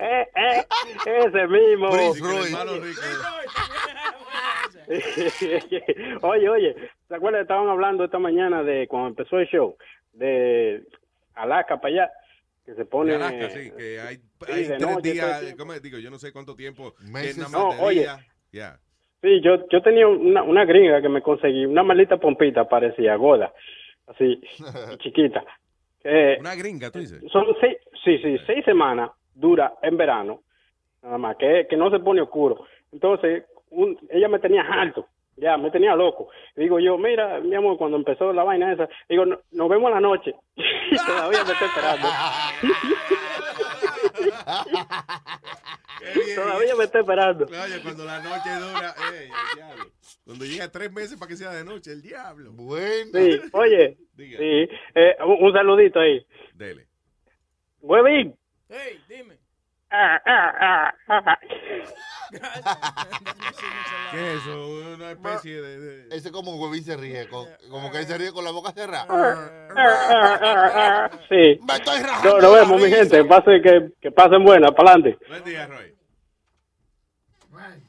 Eh, 0.01 0.25
eh, 0.33 0.63
ese 1.05 1.47
mismo. 1.47 1.89
Prince 1.89 2.21
Roy. 2.21 2.53
Oye, 6.21 6.49
oye, 6.49 6.75
¿se 7.07 7.15
acuerdan? 7.15 7.41
Estaban 7.41 7.67
hablando 7.69 8.05
esta 8.05 8.17
mañana 8.17 8.63
de 8.63 8.87
cuando 8.87 9.09
empezó 9.09 9.37
el 9.39 9.47
show, 9.47 9.75
de 10.13 10.81
Alaska 11.35 11.77
para 11.81 11.93
allá, 11.93 12.11
que 12.69 12.75
se 12.75 12.85
pone... 12.85 13.11
De 13.11 13.15
Alaska, 13.17 13.49
sí, 13.49 13.71
que 13.75 13.99
hay, 13.99 14.17
Sí, 14.17 14.51
hay 14.51 14.63
de 14.67 14.77
tres 14.77 14.79
noche, 14.81 15.11
días, 15.13 15.55
¿cómo 15.57 15.73
digo, 15.79 15.97
yo 15.97 16.11
no 16.11 16.19
sé 16.19 16.31
cuánto 16.31 16.55
tiempo, 16.55 16.93
Meses. 16.99 17.49
No, 17.51 17.69
oye. 17.81 18.05
Ya. 18.51 18.79
Sí, 19.21 19.41
yo, 19.43 19.67
yo 19.69 19.81
tenía 19.81 20.07
una, 20.07 20.43
una 20.43 20.65
gringa 20.65 21.01
que 21.01 21.09
me 21.09 21.21
conseguí, 21.21 21.65
una 21.65 21.83
maldita 21.83 22.17
pompita 22.17 22.69
parecía, 22.69 23.15
gorda, 23.15 23.51
así, 24.07 24.39
chiquita. 24.99 25.43
Eh, 26.03 26.37
Una 26.39 26.55
gringa, 26.55 26.89
tú 26.91 26.99
dices. 26.99 27.21
son 27.31 27.45
seis, 27.59 27.77
sí, 28.03 28.17
sí, 28.19 28.37
seis 28.45 28.63
semanas 28.63 29.11
dura 29.33 29.73
en 29.81 29.97
verano, 29.97 30.43
nada 31.01 31.17
más, 31.17 31.35
que, 31.37 31.65
que 31.69 31.75
no 31.75 31.89
se 31.89 31.99
pone 31.99 32.21
oscuro. 32.21 32.65
Entonces, 32.91 33.43
un- 33.71 33.97
ella 34.09 34.29
me 34.29 34.39
tenía 34.39 34.61
harto, 34.61 35.07
ya, 35.41 35.57
me 35.57 35.71
tenía 35.71 35.95
loco. 35.95 36.29
Digo 36.55 36.79
yo, 36.79 36.97
mira, 36.97 37.39
mi 37.39 37.55
amor, 37.55 37.77
cuando 37.77 37.97
empezó 37.97 38.31
la 38.33 38.43
vaina 38.43 38.71
esa, 38.73 38.87
digo, 39.07 39.25
"No- 39.25 39.39
nos 39.51 39.69
vemos 39.69 39.87
en 39.89 39.93
la 39.95 40.01
noche. 40.01 40.35
todavía 41.07 41.43
me 41.45 41.51
estoy 41.53 41.67
esperando. 41.67 42.07
todavía 46.35 46.75
me 46.75 46.83
estoy 46.85 47.01
esperando. 47.01 47.45
Oye, 47.45 47.81
cuando 47.81 48.05
la 48.05 48.19
noche 48.19 48.49
dura, 48.59 48.95
ey, 49.13 49.25
el 49.25 49.55
diablo. 49.55 49.85
Cuando 50.25 50.45
llega 50.45 50.71
tres 50.71 50.91
meses 50.91 51.17
para 51.17 51.29
que 51.29 51.37
sea 51.37 51.51
de 51.51 51.63
noche, 51.63 51.91
el 51.91 52.01
diablo. 52.01 52.51
Bueno. 52.53 53.11
Sí, 53.13 53.39
oye, 53.53 53.97
sí, 54.15 54.69
eh, 54.95 55.15
un, 55.25 55.45
un 55.47 55.53
saludito 55.53 55.99
ahí. 55.99 56.25
Dele. 56.53 56.87
Huevín. 57.81 58.35
Hey, 58.69 58.99
dime. 59.07 59.37
¿Qué 64.11 64.33
es 64.35 64.41
eso? 64.41 64.67
Una 64.95 65.11
especie 65.11 65.61
de... 65.61 65.79
de- 65.79 66.15
Ese 66.15 66.31
como 66.31 66.55
huevín 66.57 66.83
se 66.83 66.95
ríe, 66.97 67.27
con- 67.27 67.47
como 67.69 67.91
que 67.91 67.99
él 67.99 68.05
se 68.07 68.17
ríe 68.17 68.31
con 68.31 68.43
la 68.43 68.51
boca 68.51 68.71
cerrada. 68.71 69.07
Sí. 71.29 71.59
Me 71.65 71.73
estoy 71.75 72.01
rajando 72.01 72.35
No, 72.35 72.41
nos 72.41 72.53
vemos, 72.55 72.81
mi 72.81 72.89
gente. 72.89 73.23
Pase, 73.25 73.61
que, 73.61 73.91
que 74.01 74.11
pasen 74.11 74.43
buenas. 74.43 74.71
Para 74.71 74.91
adelante. 74.91 75.17
Buen 75.27 75.43
día, 75.43 75.67
Roy. 75.67 75.95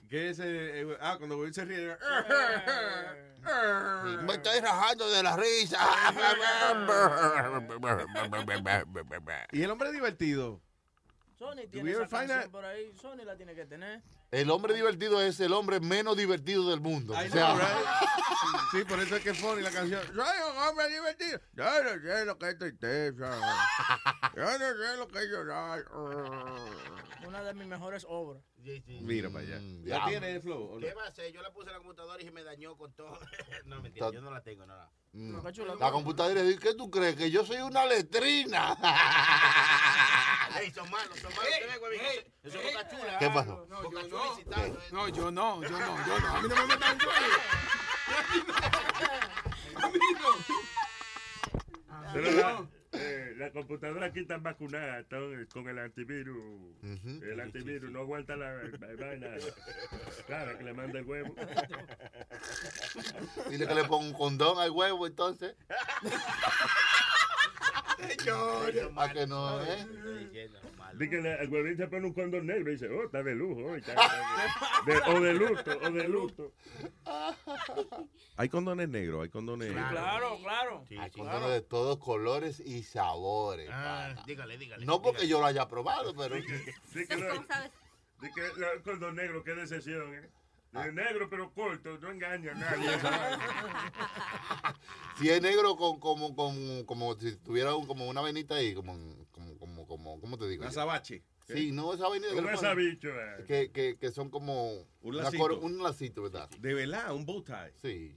¿Qué 0.09 0.31
es 0.31 0.39
ese? 0.41 0.81
eh, 0.81 0.97
ah, 1.01 1.15
cuando 1.19 1.39
Will 1.39 1.55
se 1.55 1.65
ríe. 1.65 1.97
Me 4.25 4.33
estoy 4.35 4.61
rajando 4.61 5.09
de 5.11 5.23
la 5.23 5.37
risa. 5.37 5.79
y 9.53 9.63
el 9.63 9.71
hombre 9.71 9.93
divertido. 9.93 10.61
Sony 11.41 11.67
tiene 11.71 11.93
esa 11.93 12.07
canción 12.07 12.29
that? 12.43 12.51
por 12.51 12.63
ahí. 12.67 12.93
Sony 13.01 13.25
la 13.25 13.35
tiene 13.35 13.55
que 13.55 13.65
tener. 13.65 14.03
El 14.31 14.51
hombre 14.51 14.75
divertido 14.75 15.23
es 15.23 15.41
el 15.41 15.55
hombre 15.55 15.81
menos 15.81 16.15
divertido 16.15 16.69
del 16.69 16.83
mundo. 16.83 17.15
I 17.15 17.29
O 17.29 17.31
sea, 17.33 17.55
know, 17.55 17.57
right? 17.59 18.71
Sí, 18.73 18.85
por 18.85 19.01
eso 19.01 19.17
es 19.17 19.23
que 19.23 19.31
es 19.31 19.39
funny 19.39 19.63
la 19.63 19.71
canción. 19.71 20.03
Soy 20.05 20.17
un 20.51 20.59
hombre 20.59 20.89
divertido. 20.91 21.41
Yo 21.55 21.65
no 21.65 21.91
sé 22.03 22.25
lo 22.27 22.39
que 22.39 22.49
es 22.51 22.59
tristeza. 22.59 23.41
Yo 24.37 24.43
no 24.43 24.59
sé 24.59 24.97
lo 24.99 25.09
que 25.09 25.19
es 25.19 25.29
llorar. 25.31 25.83
Una 27.27 27.43
de 27.43 27.55
mis 27.55 27.67
mejores 27.67 28.05
obras. 28.07 28.43
Mira 29.01 29.31
para 29.31 29.45
allá. 29.45 29.59
Mm, 29.61 29.85
¿La 29.87 30.05
tiene, 30.07 30.41
Flo? 30.41 30.59
o 30.65 30.75
no? 30.79 30.87
¿Qué 30.87 30.93
va 30.95 31.05
a 31.05 31.09
hacer? 31.09 31.33
Yo 31.33 31.41
la 31.43 31.51
puse 31.53 31.69
en 31.69 31.73
la 31.73 31.79
computadora 31.79 32.21
y 32.21 32.25
se 32.27 32.31
me 32.31 32.43
dañó 32.45 32.77
con 32.77 32.93
todo. 32.93 33.19
no, 33.65 33.81
mentira, 33.83 34.07
Ta- 34.09 34.13
yo 34.15 34.21
no 34.21 34.31
la 34.31 34.43
tengo, 34.43 34.67
no. 34.67 34.77
no. 34.77 34.91
Mm. 35.13 35.43
Qué 35.47 35.53
chula. 35.53 35.75
La 35.77 35.91
computadora 35.91 36.43
dice, 36.43 36.59
¿qué 36.61 36.75
tú 36.75 36.91
crees? 36.91 37.17
Que 37.17 37.31
yo 37.31 37.45
soy 37.45 37.59
una 37.59 37.87
letrina. 37.87 38.77
Ey, 40.61 40.71
son 40.73 40.91
malos, 40.91 41.19
son 41.19 41.33
malos. 41.35 41.51
Huevín, 41.81 42.01
eso- 42.01 42.23
Eso 42.43 42.59
es 42.61 42.75
boca 42.75 42.89
chula. 42.91 43.19
¿Qué 43.19 43.31
pasó? 43.31 43.67
No, 43.69 43.83
Boca 43.83 44.03
yo 44.03 44.09
chula 44.09 44.19
no. 44.25 44.33
incitando, 44.33 44.79
eh. 44.81 44.89
No, 44.93 45.09
yo 45.09 45.31
no, 45.31 45.63
yo 45.63 45.71
no, 45.71 46.07
yo 46.07 46.21
no. 46.21 46.27
A 46.29 46.43
mí 46.43 46.49
no 46.49 46.55
me 46.57 46.67
metan 46.67 46.99
cuello. 46.99 47.37
A 49.77 49.89
mí 49.89 49.99
no. 50.15 50.31
Pero 52.13 52.31
la, 52.33 52.69
eh, 52.93 53.35
la 53.37 53.53
computadora 53.53 54.07
aquí 54.07 54.21
está 54.21 54.39
vacunada 54.39 55.01
están 55.01 55.47
con 55.53 55.69
el 55.69 55.79
antivirus. 55.79 56.77
El 57.23 57.41
antivirus 57.41 57.91
no 57.91 58.01
aguanta 58.01 58.37
la, 58.37 58.53
vaina. 58.99 59.29
Claro, 60.27 60.59
que 60.59 60.65
le 60.65 60.75
manda 60.75 60.99
el 60.99 61.07
huevo. 61.07 61.35
Dile 63.49 63.67
que 63.67 63.75
le 63.75 63.85
pongo 63.85 64.07
un 64.07 64.13
condón 64.13 64.59
al 64.59 64.71
huevo, 64.71 65.07
entonces. 65.07 65.55
¿A 68.97 69.13
que 69.13 69.27
no, 69.27 69.63
eh? 69.63 69.87
Dice 70.95 71.11
que 71.11 71.23
le- 71.23 71.41
el 71.43 71.49
huevín 71.49 71.77
se 71.77 71.87
pone 71.87 72.07
un 72.07 72.13
condón 72.13 72.47
negro 72.47 72.71
y 72.71 72.75
dice, 72.75 72.89
oh, 72.89 73.05
está 73.05 73.23
de 73.23 73.35
lujo. 73.35 73.75
está- 73.77 73.93
está 73.93 74.85
de- 74.87 75.17
o 75.17 75.21
de 75.21 75.35
luto, 75.35 75.79
o 75.83 75.91
de 75.91 76.09
luto. 76.09 76.53
Hay 78.37 78.49
condones 78.49 78.89
negros, 78.89 79.23
hay 79.23 79.29
condones. 79.29 79.73
Claro, 79.73 80.39
claro. 80.43 80.85
Hay 80.99 81.11
condones 81.11 81.51
de 81.51 81.61
todos 81.63 81.99
colores 81.99 82.61
y 82.61 82.83
sabores. 82.83 83.69
Ah, 83.73 84.15
dígale, 84.27 84.59
dígale. 84.59 84.85
No 84.87 85.01
porque 85.03 85.29
yo 85.29 85.41
lo 85.41 85.47
haya 85.47 85.69
probado, 85.69 86.15
pero... 86.15 86.37
Sí 86.93 87.07
que 87.07 87.17
que 88.35 88.65
el 88.75 88.83
condón 88.83 89.17
negro, 89.17 89.43
qué 89.43 89.55
decepción, 89.55 90.15
¿eh? 90.15 90.29
De 90.73 90.93
negro 90.93 91.29
pero 91.29 91.53
corto, 91.53 91.99
no 91.99 92.11
engaña 92.11 92.53
a 92.53 92.55
nadie. 92.55 92.95
esa. 92.95 93.39
Si 95.19 95.29
es 95.29 95.43
negro 95.43 95.77
con, 95.77 96.01
como, 96.01 96.35
como, 96.35 96.87
como 96.87 97.15
si 97.19 97.37
tuviera 97.37 97.75
un- 97.75 97.87
como 97.87 98.09
una 98.09 98.23
venita 98.23 98.55
ahí, 98.55 98.73
como, 98.75 98.95
como, 99.33 99.59
como, 99.59 99.87
como 99.87 100.21
¿cómo 100.21 100.39
te 100.39 100.49
digo? 100.49 100.63
Una 100.63 100.73
sabache. 100.73 101.23
Sí, 101.47 101.73
no, 101.73 101.93
esa 101.93 102.09
vainita. 102.09 102.33
Un 102.37 102.49
asabicho, 102.49 103.09
eh. 103.09 103.45
Que, 103.47 103.71
que, 103.73 103.99
que 103.99 104.11
son 104.13 104.31
como... 104.31 104.73
Un 105.03 105.17
lacito. 105.17 105.37
cor- 105.43 105.59
un 105.61 105.83
lacito, 105.83 106.23
¿verdad? 106.23 106.49
De 106.61 106.73
verdad, 106.73 107.13
un 107.13 107.27
bow 107.27 107.43
tie. 107.43 107.73
Sí. 107.83 108.15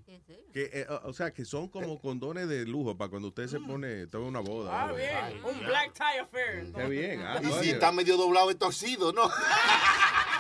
Que, 0.54 0.70
eh, 0.72 0.88
o 1.04 1.12
sea, 1.14 1.34
que 1.34 1.44
son 1.44 1.68
como 1.68 2.00
condones 2.00 2.48
de 2.48 2.64
lujo 2.66 2.96
para 2.96 3.10
cuando 3.10 3.30
usted 3.30 3.48
se 3.48 3.60
pone, 3.60 4.04
está 4.04 4.20
en 4.20 4.26
una 4.26 4.40
boda. 4.40 4.84
Ah, 4.84 4.92
bien. 4.94 5.44
Un 5.44 5.60
black 5.66 5.94
tie 5.94 6.20
affair. 6.22 6.72
Qué 6.74 6.88
bien. 6.88 7.22
ah, 7.24 7.42
Y 7.44 7.64
si 7.64 7.72
está 7.72 7.92
medio 7.92 8.16
doblado 8.18 8.52
y 8.52 8.56
torcido, 8.56 9.12
¿no? 9.12 9.24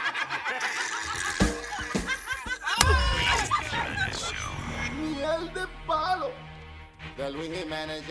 De 7.18 7.31
Luis 7.31 7.49
Jiménez. 7.49 8.03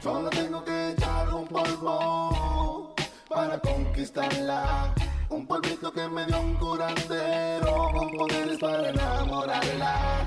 Solo 0.00 0.28
tengo 0.28 0.62
que 0.64 0.90
echar 0.90 1.32
un 1.32 1.46
polvo 1.46 2.94
para 3.28 3.58
conquistarla. 3.58 4.94
Un 5.30 5.46
polvito 5.46 5.90
que 5.90 6.06
me 6.08 6.26
dio 6.26 6.40
un 6.40 6.54
curandero 6.56 7.90
con 7.92 8.10
poderes 8.10 8.58
para 8.58 8.90
enamorarla. 8.90 10.26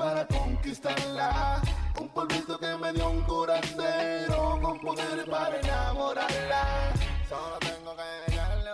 para 0.00 0.26
conquistarla. 0.26 1.62
Un 2.00 2.08
polvito 2.08 2.58
que 2.58 2.74
me 2.78 2.90
dio 2.94 3.10
un 3.10 3.20
curandero 3.24 4.58
con 4.62 4.80
poderes 4.80 5.28
para 5.28 5.60
enamorarla. 5.60 6.94
Solo 7.28 7.58
tengo 7.58 7.94
que 7.98 8.02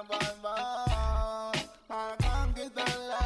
un 0.00 0.06
polvo 0.06 0.54
para 1.88 2.16
conquistarla. 2.16 3.18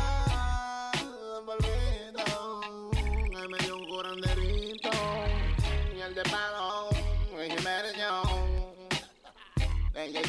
Un 1.38 1.44
polvito 1.44 2.90
que 3.32 3.48
me 3.48 3.58
dio 3.58 3.76
un 3.76 3.86
curanderito. 3.86 4.90
Y 5.94 6.00
el 6.00 6.14
de 6.14 6.22
palo, 6.22 6.88
y 7.32 7.50
Jiménez 7.50 7.94
Young. 7.98 8.30
DJ 9.92 10.22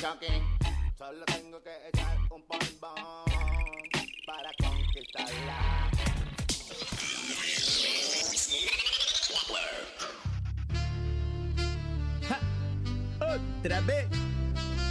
Otra 13.64 13.80
vez, 13.82 14.08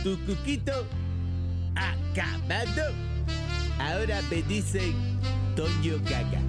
tu 0.05 0.17
cuquito 0.27 0.87
acabado. 1.75 2.95
Ahora 3.81 4.23
me 4.31 4.43
dicen 4.43 4.95
Toño 5.57 5.99
Gaga. 6.05 6.41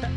Ja. 0.00 0.10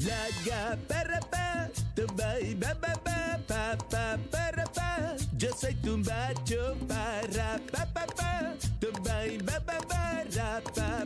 La 0.00 0.28
ga 0.46 0.78
para 0.88 1.20
pa, 1.20 1.68
tumba 1.94 2.40
y 2.40 2.54
ba 2.54 2.72
ba 2.80 2.94
ba 3.04 3.38
pa 3.46 3.76
pa 3.90 4.16
para 4.30 4.64
pa. 4.64 5.16
Yo 5.36 5.50
soy 5.54 5.74
tu 5.74 5.98
macho 5.98 6.74
para 6.88 7.60
pa 7.70 7.84
pa 7.84 8.06
pa, 8.16 8.54
tumba 8.80 9.26
y 9.26 9.36
ba 9.42 9.60
ba 9.60 9.78
pa 9.90 10.24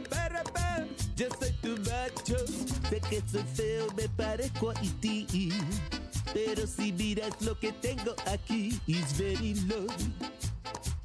para 0.09 0.45
pa. 0.45 0.87
Yo 1.17 1.27
soy 1.41 1.51
tu 1.61 1.77
macho, 1.79 2.39
sé 2.89 3.01
que 3.01 3.21
soy 3.27 3.43
feo, 3.57 3.89
me 3.97 4.09
parezco 4.11 4.71
a 4.71 4.75
ti. 5.01 5.51
Pero 6.33 6.67
si 6.67 6.93
miras 6.93 7.41
lo 7.41 7.59
que 7.59 7.73
tengo 7.73 8.15
aquí, 8.27 8.81
is 8.87 9.13
very 9.19 9.55
low. 9.69 9.87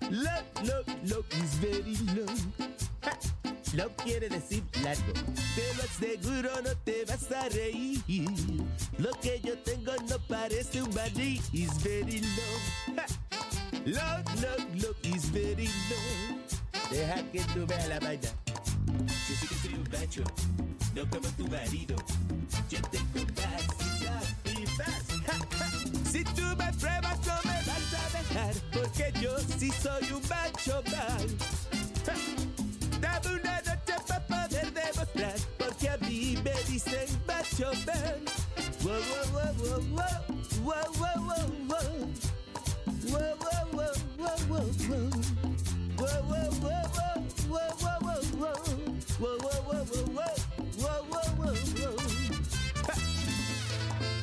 Low, 0.10 0.42
low, 0.64 0.84
low, 1.04 1.26
is 1.32 1.60
very 1.60 1.98
low. 2.16 2.28
Ja. 3.02 3.88
Quiere 4.04 4.30
decir 4.30 4.64
largo. 4.84 5.14
Te 5.14 5.74
lo 5.76 5.84
aseguro, 5.84 6.62
no 6.64 6.76
te 6.86 7.04
vas 7.06 7.30
a 7.32 7.50
reír. 7.50 8.02
Lo 8.98 9.12
que 9.22 9.42
yo 9.42 9.58
tengo 9.60 9.92
no 10.10 10.18
parece 10.28 10.82
un 10.82 10.94
maní, 10.94 11.42
is 11.52 11.72
very 11.84 12.22
low. 12.22 12.96
Ja. 12.96 13.06
Low, 13.86 14.24
low, 14.42 14.58
low, 14.82 14.96
is 15.04 15.30
very 15.32 15.68
low. 15.90 16.38
Deja 16.90 17.22
que 17.32 17.42
tú 17.54 17.66
veas 17.68 17.88
la 17.90 18.00
vaina. 18.00 18.30
Yo 19.28 19.36
sé 19.36 19.48
que 19.48 19.56
soy 19.56 19.74
un 19.74 19.90
macho, 19.92 20.24
no 20.96 21.10
como 21.10 21.28
tu 21.36 21.48
marido. 21.48 21.96
Yo 22.70 22.80
tengo 22.90 23.26
ja. 23.36 23.78
Si 26.12 26.24
tú 26.24 26.44
me 26.58 26.72
pruebas 26.74 27.20
no 27.26 27.36
me 27.44 27.58
vas 27.66 27.94
a 27.94 28.18
dejar, 28.18 28.54
porque 28.72 29.14
yo 29.20 29.38
sí 29.58 29.72
soy 29.82 30.12
un 30.12 30.22
macho 30.30 30.84
mal. 30.92 31.28
Ja. 32.06 32.14
Dame 33.02 33.40
una 33.40 33.62
noche 33.62 33.96
para 34.08 34.28
poder 34.28 34.74
demostrar, 34.74 35.36
porque 35.58 35.90
a 35.90 35.98
mí 35.98 36.38
me 36.44 36.54
dice 36.72 37.08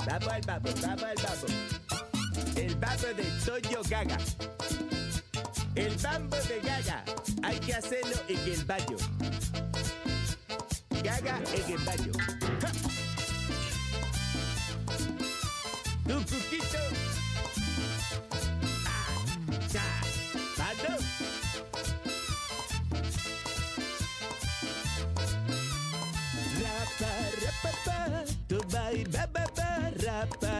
Vamos 0.06 0.28
al 0.28 0.42
babo, 0.42 0.68
vamos 0.82 1.02
al 1.02 1.16
babo. 1.16 1.46
El 2.56 2.76
babo 2.76 3.06
de 3.16 3.24
Toyo 3.44 3.80
Gaga. 3.88 4.18
El 5.74 5.96
bambo 5.96 6.36
de 6.36 6.60
Gaga. 6.60 7.04
Hay 7.42 7.58
que 7.58 7.74
hacerlo 7.74 8.16
en 8.28 8.38
el 8.38 8.64
baño. 8.64 8.96
Gaga 11.02 11.40
en 11.54 11.72
el 11.72 11.78
baño. 11.84 12.12
¡Ja! 12.60 12.72
Cuquito. 16.04 17.03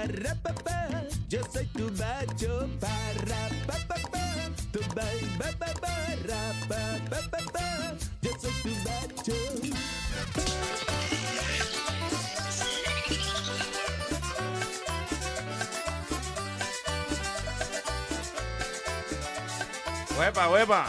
Rapa, 0.07 0.49
rapapa. 0.53 1.03
Yo 1.29 1.41
soy 1.53 1.67
tu 1.67 1.91
macho, 1.93 2.69
para, 2.81 3.49
pa, 3.67 3.77
pa, 3.89 3.95
pa. 4.11 4.25
Tu 4.73 4.81
ba, 4.95 5.05
ba, 5.39 5.73
ba, 5.81 5.95
rapa, 6.29 6.81
pa, 7.11 7.19
pa, 7.31 7.39
pa. 7.53 7.95
Yo 8.23 8.31
soy 8.41 8.53
tu 8.63 8.69
macho. 8.85 9.35
Huepa, 20.19 20.49
huepa. 20.49 20.87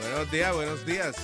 Buenos 0.00 0.30
días, 0.30 0.54
buenos 0.54 0.86
días. 0.86 1.16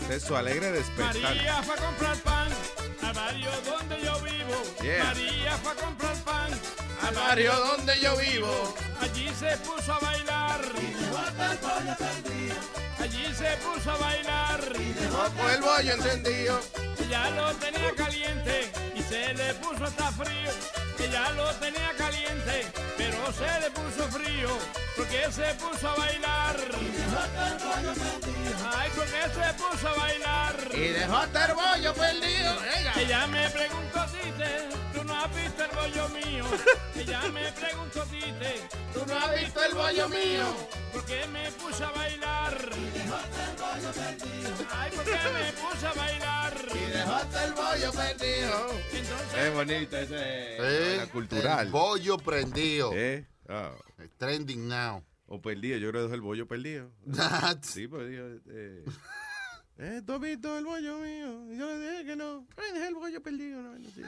Este 0.00 0.16
es 0.16 0.22
su 0.22 0.36
alegre 0.36 0.70
despertar. 0.70 1.22
María 1.22 1.62
fue 1.62 1.74
a 1.74 1.78
comprar 1.78 2.16
pan 2.18 2.73
barrio 3.14 3.50
donde 3.64 4.02
yo 4.02 4.18
vivo. 4.20 4.56
Yeah. 4.82 5.04
María 5.04 5.52
fue 5.62 5.72
a 5.72 5.74
comprar 5.74 6.16
pan 6.24 6.50
Al 7.02 7.14
barrio 7.14 7.52
donde 7.54 8.00
yo 8.00 8.16
vivo. 8.16 8.74
Allí 9.00 9.28
se 9.38 9.56
puso 9.58 9.92
a 9.92 9.98
bailar. 10.00 10.60
Allí 13.00 13.34
se 13.34 13.56
puso 13.58 13.90
a 13.90 13.96
bailar. 13.96 14.60
Con 15.36 15.50
el 15.50 15.60
bollo 15.60 15.92
encendido. 15.94 16.60
Ella 16.98 17.30
lo 17.30 17.52
tenía 17.54 17.94
caliente 17.94 18.72
y 18.94 19.02
se 19.02 19.34
le 19.34 19.54
puso 19.54 19.84
hasta 19.84 20.10
frío. 20.12 20.50
Ella 21.14 21.30
lo 21.30 21.48
tenía 21.60 21.92
caliente, 21.96 22.66
pero 22.96 23.32
se 23.32 23.60
le 23.60 23.70
puso 23.70 24.02
frío. 24.10 24.48
Porque 24.96 25.30
se 25.30 25.54
puso 25.54 25.88
a 25.88 25.94
bailar. 25.94 26.56
Ay, 28.74 28.90
porque 28.96 29.22
se 29.32 29.54
puso 29.54 29.88
a 29.90 29.94
bailar. 29.94 30.56
Y 30.74 30.88
dejaste 30.88 31.38
el 31.38 31.54
bollo 31.54 31.94
perdido. 31.94 32.56
Venga. 32.60 32.92
Ella 32.96 33.26
me 33.28 33.48
preguntó, 33.50 34.04
Tite, 34.06 34.68
tú 34.92 35.04
no 35.04 35.14
has 35.14 35.34
visto 35.36 35.64
el 35.64 35.70
bollo 35.70 36.08
mío. 36.08 36.44
Ella 36.96 37.20
me 37.32 37.52
preguntó, 37.52 38.02
Tite, 38.06 38.68
Tú 38.92 39.04
no 39.06 39.16
has 39.16 39.40
visto 39.40 39.62
el 39.64 39.74
bollo 39.74 40.08
mío. 40.08 40.46
porque 40.92 41.26
me 41.28 41.48
puse 41.52 41.84
a 41.84 41.90
bailar. 41.90 42.58
Ay, 44.72 44.90
porque 44.96 45.12
me 45.12 45.52
puse 45.52 45.86
a 45.86 45.92
bailar. 45.92 46.54
Y 46.74 46.90
dejaste 46.90 47.44
el 47.44 47.52
bollo 47.52 47.92
perdido. 47.92 48.70
Es 49.36 49.52
bonito 49.52 49.96
ese. 49.98 50.14
Eh, 50.16 51.03
la 51.06 51.12
cultural. 51.12 51.66
El 51.66 51.72
bollo 51.72 52.18
prendido. 52.18 52.90
¿Eh? 52.94 53.26
Ah. 53.48 53.72
Trending 54.18 54.68
now. 54.68 55.02
O 55.26 55.40
perdido, 55.40 55.78
yo 55.78 55.90
creo 55.90 56.02
que 56.02 56.04
dejó 56.04 56.14
el 56.14 56.20
bollo 56.20 56.46
perdido. 56.46 56.90
sí, 57.62 57.88
pues 57.88 58.10
dijo, 58.10 58.24
eh, 58.50 58.84
eh, 59.78 60.02
¿tú 60.06 60.12
has 60.12 60.20
visto 60.20 60.56
el 60.56 60.64
bollo 60.64 60.98
mío? 60.98 61.52
Y 61.52 61.58
yo 61.58 61.66
le 61.66 61.90
dije 61.90 62.04
que 62.04 62.16
no. 62.16 62.46
Ay, 62.56 62.72
dejé 62.72 62.88
el 62.88 62.94
bollo 62.94 63.22
perdido. 63.22 63.60
No, 63.60 63.76
no, 63.76 63.90
sí. 63.90 64.02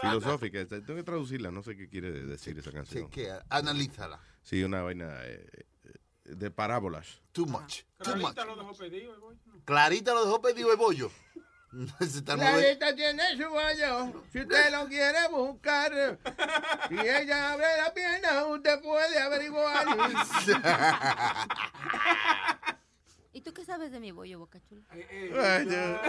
Filosófica, 0.00 0.64
tengo 0.66 0.94
que 0.94 1.02
traducirla, 1.02 1.50
no 1.50 1.62
sé 1.62 1.76
qué 1.76 1.88
quiere 1.88 2.12
decir 2.12 2.56
esa 2.58 2.70
canción. 2.70 3.08
que 3.10 3.32
analízala. 3.48 4.20
Sí, 4.42 4.62
una 4.62 4.82
vaina 4.82 5.24
eh, 5.24 5.44
eh, 5.84 6.34
de 6.36 6.50
parábolas. 6.52 7.20
Too 7.32 7.46
much. 7.46 7.82
Too 7.98 8.16
much. 8.16 8.34
Clarita 8.34 8.44
lo 8.44 8.56
dejó 8.56 8.74
pedido, 8.74 9.14
el 9.14 9.20
bollo. 9.20 9.40
Clarita 9.64 10.14
lo 10.14 10.24
dejó 10.24 10.40
pedido 10.40 10.70
el 10.70 10.76
bollo. 10.76 11.10
Moviendo. 11.96 12.36
Clarita 12.36 12.94
tiene 12.94 13.22
su 13.36 13.48
bollo, 13.50 14.24
si 14.32 14.40
usted 14.40 14.72
lo 14.72 14.86
quiere 14.88 15.28
buscar. 15.30 16.18
Si 16.88 16.94
ella 16.98 17.52
abre 17.52 17.66
la 17.76 17.92
pierna, 17.92 18.46
usted 18.46 18.80
puede 18.80 19.18
averiguar. 19.20 19.84
¿Y 23.32 23.42
tú 23.42 23.52
qué 23.52 23.64
sabes 23.66 23.92
de 23.92 24.00
mi 24.00 24.10
bollo, 24.12 24.38
Boca 24.38 24.58
Chula? 24.66 24.82
Ay, 24.90 25.66
yo- 25.68 26.00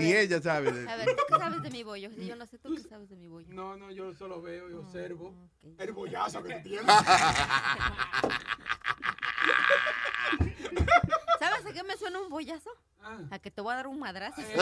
Ni 0.00 0.12
ella 0.12 0.40
sabe. 0.42 0.72
de- 0.72 0.90
A 0.90 0.96
ver, 0.96 1.06
¿tú 1.14 1.22
qué 1.28 1.38
sabes 1.38 1.62
de 1.62 1.70
mi 1.70 1.84
bollo? 1.84 2.10
Si 2.10 2.26
yo 2.26 2.34
no 2.34 2.44
sé, 2.46 2.58
¿tú 2.58 2.74
qué 2.74 2.82
sabes 2.88 3.08
de 3.08 3.14
mi 3.16 3.28
bollo? 3.28 3.46
No, 3.54 3.76
no, 3.76 3.92
yo 3.92 4.12
solo 4.14 4.42
veo 4.42 4.68
y 4.68 4.72
observo. 4.72 5.28
ok. 5.62 5.80
El 5.80 5.92
bollazo 5.92 6.42
que 6.42 6.54
tú 6.56 6.62
tienes. 6.68 6.86
¿Sabes 11.38 11.66
a 11.66 11.72
qué 11.72 11.82
me 11.82 11.96
suena 11.96 12.20
un 12.20 12.28
bollazo? 12.30 12.70
Ah. 13.02 13.18
A 13.30 13.38
que 13.38 13.50
te 13.50 13.60
voy 13.60 13.72
a 13.72 13.76
dar 13.76 13.86
un 13.86 13.98
madrazo. 13.98 14.40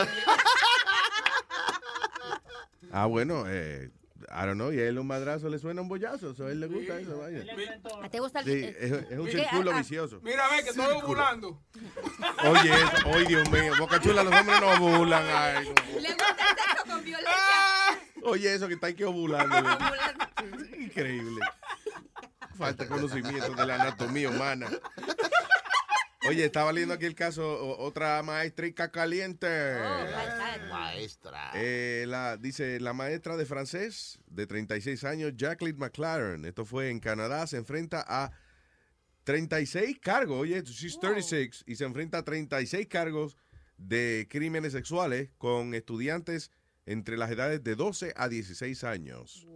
Ah, 2.91 3.05
bueno, 3.07 3.45
eh, 3.47 3.89
I 4.29 4.45
don't 4.45 4.53
know, 4.55 4.71
y 4.71 4.79
a 4.79 4.87
él 4.87 4.99
un 4.99 5.07
madrazo 5.07 5.49
le 5.49 5.57
suena 5.57 5.81
un 5.81 5.87
bollazo, 5.87 6.35
a 6.45 6.51
él 6.51 6.59
le 6.59 6.67
gusta 6.67 6.99
eso, 6.99 7.17
vaya. 7.17 7.43
¿A 8.03 8.09
te 8.09 8.19
gusta 8.19 8.39
el 8.41 8.45
Sí, 8.45 8.63
es, 8.77 8.91
es 9.09 9.17
un 9.19 9.27
círculo 9.31 9.71
Ah, 9.71 9.73
ah. 9.73 9.77
vicioso. 9.79 10.19
Mira, 10.21 10.47
ve 10.49 10.63
que 10.63 10.69
estoy 10.69 10.85
ovulando. 11.01 11.59
Oye, 12.43 12.71
eso, 12.71 13.09
oye, 13.09 13.25
Dios 13.25 13.49
mío, 13.49 13.73
Boca 13.79 13.99
Chula, 13.99 14.23
los 14.23 14.33
hombres 14.33 14.59
no 14.61 14.69
ovulan. 14.73 15.23
Ay, 15.27 15.65
no. 15.69 15.99
Le 15.99 16.09
gusta 16.09 16.35
el 16.51 16.57
sexo 16.57 16.83
con 16.87 17.03
violencia. 17.03 17.33
Oye, 18.23 18.53
eso 18.53 18.67
que 18.67 18.73
está 18.75 18.87
aquí 18.87 19.03
ovulando. 19.03 19.55
Increíble. 20.77 21.41
Falta 22.57 22.87
conocimiento 22.87 23.53
de 23.55 23.65
la 23.65 23.75
anatomía 23.75 24.29
humana. 24.29 24.67
Oye, 26.25 26.45
estaba 26.45 26.71
leyendo 26.71 26.93
aquí 26.93 27.05
el 27.05 27.15
caso, 27.15 27.77
otra 27.79 28.23
maestrica 28.23 28.91
caliente. 28.91 29.47
Maestra. 30.69 31.51
Eh, 31.55 32.05
la, 32.07 32.37
dice, 32.37 32.79
la 32.79 32.93
maestra 32.93 33.35
de 33.35 33.45
francés 33.45 34.19
de 34.27 34.47
36 34.47 35.03
años, 35.03 35.33
Jacqueline 35.35 35.77
McLaren, 35.77 36.45
esto 36.45 36.63
fue 36.63 36.89
en 36.89 36.99
Canadá, 36.99 37.45
se 37.45 37.57
enfrenta 37.57 38.05
a 38.07 38.31
36 39.25 39.99
cargos, 39.99 40.39
oye, 40.39 40.61
she's 40.63 40.97
36, 40.99 41.65
y 41.67 41.75
se 41.75 41.83
enfrenta 41.83 42.19
a 42.19 42.23
36 42.23 42.87
cargos 42.87 43.35
de 43.77 44.27
crímenes 44.29 44.71
sexuales 44.71 45.29
con 45.37 45.73
estudiantes 45.73 46.51
entre 46.85 47.17
las 47.17 47.31
edades 47.31 47.63
de 47.63 47.75
12 47.75 48.13
a 48.15 48.27
16 48.29 48.83
años. 48.83 49.47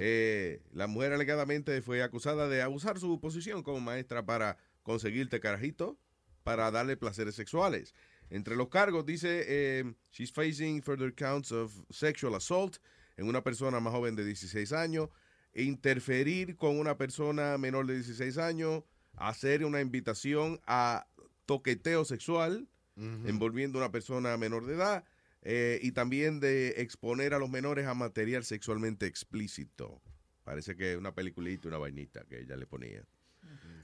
Eh, 0.00 0.60
la 0.72 0.86
mujer 0.86 1.12
alegadamente 1.12 1.82
fue 1.82 2.02
acusada 2.02 2.48
de 2.48 2.62
abusar 2.62 2.98
su 2.98 3.20
posición 3.20 3.62
como 3.62 3.80
maestra 3.80 4.24
para 4.24 4.56
conseguirte 4.88 5.38
carajito 5.38 5.98
para 6.44 6.70
darle 6.70 6.96
placeres 6.96 7.34
sexuales. 7.34 7.94
Entre 8.30 8.56
los 8.56 8.70
cargos 8.70 9.04
dice, 9.04 9.44
eh, 9.46 9.84
she's 10.10 10.32
facing 10.32 10.82
further 10.82 11.14
counts 11.14 11.52
of 11.52 11.78
sexual 11.90 12.34
assault 12.34 12.78
en 13.18 13.28
una 13.28 13.42
persona 13.42 13.80
más 13.80 13.92
joven 13.92 14.16
de 14.16 14.24
16 14.24 14.72
años, 14.72 15.10
interferir 15.52 16.56
con 16.56 16.78
una 16.78 16.96
persona 16.96 17.58
menor 17.58 17.86
de 17.86 17.96
16 17.96 18.38
años, 18.38 18.82
hacer 19.16 19.62
una 19.62 19.82
invitación 19.82 20.58
a 20.66 21.06
toqueteo 21.44 22.06
sexual 22.06 22.66
envolviendo 22.96 23.78
a 23.78 23.82
una 23.82 23.92
persona 23.92 24.36
menor 24.38 24.66
de 24.66 24.74
edad 24.74 25.04
eh, 25.42 25.78
y 25.82 25.92
también 25.92 26.40
de 26.40 26.80
exponer 26.80 27.32
a 27.32 27.38
los 27.38 27.48
menores 27.48 27.86
a 27.86 27.94
material 27.94 28.42
sexualmente 28.42 29.06
explícito. 29.06 30.00
Parece 30.44 30.74
que 30.74 30.96
una 30.96 31.14
peliculita, 31.14 31.68
una 31.68 31.78
vainita 31.78 32.24
que 32.24 32.40
ella 32.40 32.56
le 32.56 32.66
ponía. 32.66 33.04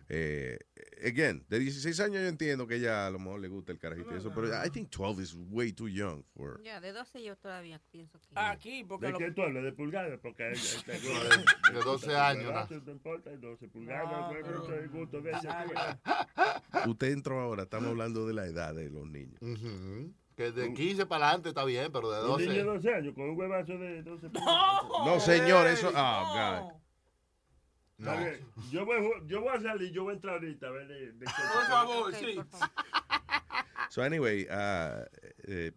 Eh, 0.08 0.58
again, 1.02 1.44
de 1.48 1.58
16 1.58 1.98
años 2.00 2.22
yo 2.22 2.28
entiendo 2.28 2.66
que 2.66 2.76
ella 2.76 3.06
a 3.06 3.10
lo 3.10 3.18
mejor 3.18 3.40
le 3.40 3.48
gusta 3.48 3.72
el 3.72 3.78
carajito 3.78 4.14
y 4.14 4.18
eso, 4.18 4.30
pero 4.34 4.48
I 4.48 4.68
think 4.70 4.90
12 4.94 5.22
is 5.22 5.34
way 5.50 5.72
too 5.72 5.88
young 5.88 6.22
for... 6.36 6.60
Ya, 6.62 6.80
de 6.80 6.92
12 6.92 7.22
yo 7.22 7.36
todavía 7.36 7.80
pienso 7.90 8.18
que... 8.20 8.28
Aquí, 8.34 8.84
porque 8.84 9.06
¿De 9.06 9.12
lo- 9.12 9.18
qué 9.18 9.30
tú 9.30 9.42
hablas? 9.42 9.64
¿De 9.64 9.72
pulgadas? 9.72 10.18
Porque 10.20 10.44
hay- 10.44 10.50
hay- 10.52 11.74
De 11.74 11.80
12 11.80 12.14
años, 12.14 12.52
No 12.70 12.80
no 12.84 12.92
importa, 12.92 13.30
12 13.36 13.68
pulgadas, 13.68 14.10
No, 14.10 14.98
gusto 14.98 15.20
de 15.22 15.32
Ah. 15.34 16.62
Usted 16.86 17.12
entró 17.12 17.40
ahora, 17.40 17.62
estamos 17.62 17.88
hablando 17.90 18.26
de 18.26 18.34
la 18.34 18.46
edad 18.46 18.74
de 18.74 18.90
los 18.90 19.06
niños. 19.06 19.40
Que 20.36 20.50
de 20.52 20.74
15 20.74 21.06
para 21.06 21.26
adelante 21.28 21.48
está 21.50 21.64
bien, 21.64 21.90
pero 21.92 22.10
de 22.10 22.28
Un 22.30 22.38
niño 22.40 22.52
de 22.52 22.62
12. 22.64 22.88
12 22.88 22.94
años 22.94 23.14
con 23.14 23.30
un 23.30 23.38
huevazo 23.38 23.78
de 23.78 24.02
12 24.02 24.28
No, 24.32 25.20
señor, 25.20 25.66
eso... 25.68 25.90
Oh, 25.94 26.62
God. 26.70 26.83
Bien. 27.98 28.40
Yo 28.70 28.84
voy, 28.84 28.96
yo 29.26 29.40
voy 29.40 29.56
a 29.56 29.60
salir, 29.60 29.92
yo 29.92 30.02
voy 30.04 30.12
a 30.12 30.14
entrar 30.16 30.34
ahorita 30.34 30.66
a 30.66 30.70
ver 30.70 30.88
de, 30.88 31.12
de 31.12 31.26
qué- 31.26 31.32
Por 31.52 31.66
favor, 31.66 32.14
sí. 32.14 32.40
So 33.90 34.02
anyway, 34.02 34.44
uh, 34.50 35.04
eh, 35.46 35.72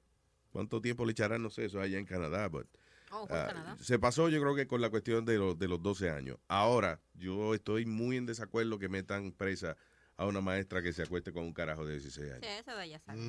¿cuánto 0.52 0.82
tiempo 0.82 1.06
le 1.06 1.12
echarán? 1.12 1.44
No 1.44 1.50
sé, 1.52 1.66
eso 1.66 1.80
allá 1.80 2.00
en 2.00 2.06
Canadá, 2.06 2.48
but 2.50 2.68
Oh, 3.12 3.26
Canadá. 3.28 3.78
se 3.80 3.98
pasó 4.00 4.28
yo 4.28 4.42
creo 4.42 4.54
que 4.56 4.68
con 4.68 4.82
la 4.82 4.90
cuestión 4.90 5.24
de, 5.24 5.38
los 5.38 5.58
de 5.58 5.68
los 5.70 5.82
12 5.82 6.10
años. 6.10 6.38
Ahora, 6.50 7.00
yo 7.14 7.54
estoy 7.54 7.86
muy 7.86 8.18
en 8.18 8.26
desacuerdo 8.26 8.80
que 8.80 8.90
metan 8.90 9.32
presa 9.32 9.78
a 10.18 10.26
una 10.26 10.42
maestra 10.42 10.82
que 10.82 10.92
se 10.92 11.04
acueste 11.04 11.32
con 11.32 11.44
un 11.46 11.54
carajo 11.54 11.86
de 11.86 11.94
16 11.94 12.32
años. 12.34 12.42
Sí, 12.44 12.50
esa 12.60 12.74
edad 12.74 12.86
ya 12.86 13.00
sabe. 13.00 13.20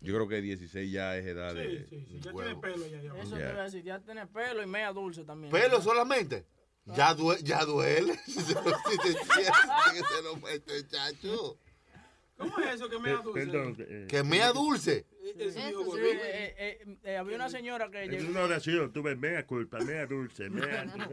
Yo 0.00 0.14
creo 0.14 0.28
que 0.28 0.40
16 0.42 0.92
ya 0.92 1.16
es 1.16 1.26
edad 1.26 1.54
de... 1.54 1.86
Sí, 1.88 2.06
sí, 2.06 2.20
ya 2.20 2.30
tiene 2.32 2.54
pelo 2.56 2.86
ya. 2.86 3.00
ya. 3.00 3.16
Eso 3.16 3.38
Ya. 3.38 3.46
te 3.46 3.52
iba 3.52 3.60
a 3.60 3.64
decir, 3.64 3.82
ya 3.82 3.98
tiene 4.00 4.26
pelo 4.26 4.62
y 4.62 4.66
media 4.66 4.92
dulce 4.92 5.24
también. 5.24 5.50
¿Pelo 5.50 5.80
solamente? 5.80 6.44
Ya, 6.96 7.14
due- 7.14 7.42
ya 7.42 7.64
duele. 7.64 8.18
Si 8.26 8.32
se 8.40 8.54
lo, 8.54 8.62
si 8.62 8.98
te 8.98 9.08
que 9.14 10.02
se 10.04 10.22
lo 10.22 10.36
mete, 10.36 10.86
chacho. 10.86 11.58
¿Cómo 12.36 12.56
es 12.60 12.74
eso 12.76 12.88
que 12.88 12.98
me 13.00 13.10
da 13.10 13.16
dulce? 13.20 13.46
Perdón. 13.46 13.76
eh, 13.80 14.06
Que 14.08 14.22
mea 14.22 14.52
dulce. 14.52 15.04
Eh, 15.24 16.54
eh, 16.56 16.96
eh, 17.02 17.16
había 17.16 17.34
una 17.34 17.48
señora 17.48 17.90
que 17.90 18.04
En 18.04 18.10
llegó. 18.12 18.30
una 18.30 18.42
oración 18.44 18.92
tuve 18.92 19.16
mea 19.16 19.44
culpa, 19.44 19.78
mea 19.80 20.06
dulce, 20.06 20.48
mea, 20.48 20.84
mea, 20.84 21.08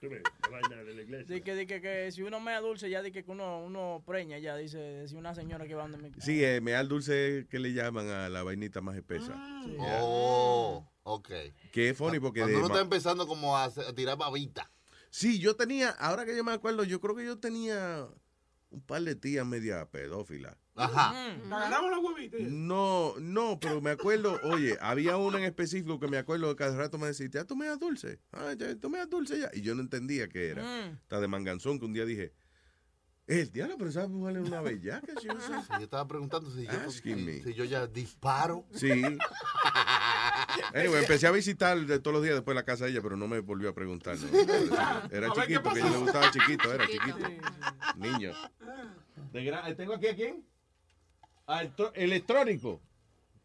tuve 0.00 0.20
la 0.42 0.48
vaina 0.50 0.82
de 0.82 0.94
la 0.94 1.02
iglesia. 1.02 1.32
Di 1.36 1.40
que, 1.42 1.54
di 1.54 1.66
que, 1.66 1.80
que 1.80 2.10
si 2.10 2.22
uno 2.22 2.40
mea 2.40 2.60
dulce, 2.60 2.90
ya 2.90 3.02
di 3.02 3.12
que 3.12 3.24
uno, 3.28 3.64
uno 3.64 4.02
preña, 4.04 4.38
ya 4.38 4.56
dice, 4.56 4.78
decía 4.78 5.16
una 5.18 5.32
señora 5.34 5.64
que 5.68 5.74
va 5.76 5.82
donde 5.82 5.98
me. 5.98 6.10
Sí, 6.20 6.44
eh, 6.44 6.60
meal 6.60 6.88
dulce 6.88 7.46
que 7.48 7.60
le 7.60 7.72
llaman 7.72 8.08
a 8.08 8.28
la 8.28 8.42
vainita 8.42 8.80
más 8.80 8.96
espesa. 8.96 9.32
Yeah. 9.64 10.00
Oh, 10.02 10.84
ok. 11.04 11.28
Que 11.72 11.90
es 11.90 11.96
funny 11.96 12.18
porque... 12.18 12.40
Cuando 12.40 12.58
de 12.58 12.64
uno 12.64 12.74
está 12.74 12.80
empezando 12.82 13.28
como 13.28 13.56
a, 13.56 13.64
a 13.66 13.94
tirar 13.94 14.18
babita. 14.18 14.68
Sí, 15.10 15.38
yo 15.38 15.56
tenía, 15.56 15.90
ahora 15.90 16.24
que 16.24 16.36
yo 16.36 16.44
me 16.44 16.52
acuerdo, 16.52 16.84
yo 16.84 17.00
creo 17.00 17.16
que 17.16 17.24
yo 17.24 17.38
tenía 17.38 18.08
un 18.70 18.80
par 18.82 19.02
de 19.02 19.14
tías 19.14 19.46
media 19.46 19.88
pedófilas. 19.90 20.56
Ajá. 20.74 21.12
¿Le 21.36 21.54
agarramos 21.54 21.90
los 21.90 22.04
huevitos? 22.04 22.40
No, 22.40 23.14
no, 23.18 23.58
pero 23.58 23.80
me 23.80 23.90
acuerdo, 23.90 24.38
oye, 24.44 24.76
había 24.80 25.16
una 25.16 25.38
en 25.38 25.44
específico 25.44 25.98
que 25.98 26.06
me 26.06 26.18
acuerdo 26.18 26.48
que 26.50 26.56
cada 26.56 26.76
rato 26.76 26.98
me 26.98 27.08
decía, 27.08 27.28
¿ya 27.30 27.44
tú 27.44 27.56
me 27.56 27.66
das 27.66 27.78
dulce? 27.80 28.20
Ah, 28.32 28.54
ya, 28.56 28.76
tú 28.76 28.88
me 28.88 28.98
das 28.98 29.10
dulce 29.10 29.40
ya. 29.40 29.50
Y 29.52 29.62
yo 29.62 29.74
no 29.74 29.80
entendía 29.82 30.28
qué 30.28 30.48
era. 30.48 30.62
Mm. 30.62 30.94
Está 31.02 31.20
de 31.20 31.28
manganzón 31.28 31.78
que 31.78 31.86
un 31.86 31.94
día 31.94 32.04
dije, 32.04 32.32
el 33.26 33.50
diablo, 33.50 33.76
pero 33.76 33.90
esa 33.90 34.06
mujer 34.06 34.38
es 34.38 34.48
una 34.48 34.60
bellaca. 34.60 35.12
si 35.20 35.26
yo 35.26 35.40
sé". 35.40 35.52
Sí, 35.62 35.72
yo 35.78 35.84
estaba 35.84 36.06
preguntando 36.06 36.50
si 36.50 36.64
yo, 36.64 36.90
si 36.90 37.54
yo 37.54 37.64
ya 37.64 37.86
disparo. 37.86 38.66
Sí. 38.72 38.90
Anyway, 40.74 41.00
empecé 41.00 41.26
a 41.26 41.30
visitar 41.30 41.78
de 41.78 41.98
todos 41.98 42.14
los 42.14 42.22
días 42.22 42.34
después 42.34 42.54
la 42.54 42.64
casa 42.64 42.84
de 42.84 42.92
ella, 42.92 43.00
pero 43.02 43.16
no 43.16 43.28
me 43.28 43.40
volvió 43.40 43.70
a 43.70 43.74
preguntar. 43.74 44.16
¿no? 44.16 44.38
Era 45.10 45.28
A 45.28 45.34
ver, 45.34 45.46
¿qué 45.46 45.54
chiquito, 45.54 45.62
que 45.62 45.68
a 45.68 45.82
ella 45.82 45.90
le 45.90 45.98
gustaba 45.98 46.30
chiquito, 46.30 46.74
era 46.74 46.86
Chiquito. 46.86 47.18
Niño. 47.96 48.32
¿Tengo 49.76 49.94
aquí 49.94 50.06
a 50.08 50.14
quién? 50.16 50.44
Al 51.46 51.72
electrónico. 51.94 52.80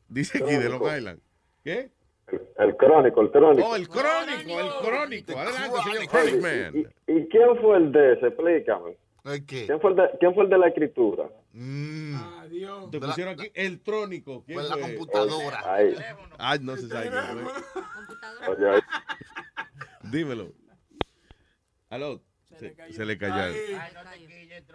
Dice 0.07 0.43
aquí 0.43 0.55
de 0.55 0.69
Long. 0.69 0.97
Island. 0.97 1.19
¿Qué? 1.63 1.89
El 2.57 2.75
crónico, 2.77 3.21
el 3.21 3.31
crónico. 3.31 3.67
Oh, 3.67 3.75
el 3.75 3.87
crónico, 3.87 4.59
el 4.59 4.69
crónico. 4.81 5.37
Adelante, 5.37 5.77
señor 5.83 6.07
Chronic 6.07 6.41
Man. 6.41 6.91
¿Y, 7.07 7.11
y 7.13 7.27
quién 7.27 7.57
fue 7.61 7.77
el 7.77 7.91
de 7.91 8.13
ese? 8.13 8.27
Explícame. 8.27 8.97
¿El? 9.25 9.45
¿Quién 9.45 9.79
fue 9.79 9.91
el 9.91 9.95
de, 9.97 10.09
quién 10.19 10.33
fue 10.33 10.43
el 10.43 10.49
de 10.49 10.57
la 10.57 10.67
escritura? 10.67 11.29
Mm. 11.53 12.15
Adiós. 12.39 12.89
Te 12.91 12.99
pusieron 12.99 13.39
aquí 13.39 13.51
el 13.53 13.79
trónico. 13.81 14.43
¿Quién 14.43 14.59
Fue 14.59 14.67
la 14.69 14.75
fue? 14.75 14.81
computadora. 14.95 15.73
Ahí. 15.75 15.95
Ah, 16.39 16.57
no 16.59 16.75
se 16.75 16.87
sabe. 16.89 17.11
Computadora. 17.95 18.83
Dímelo. 20.03 20.53
Aló. 21.89 22.21
Se, 22.59 22.75
se 22.91 23.05
le 23.05 23.17
cayó. 23.17 23.35
Ahí. 23.35 23.55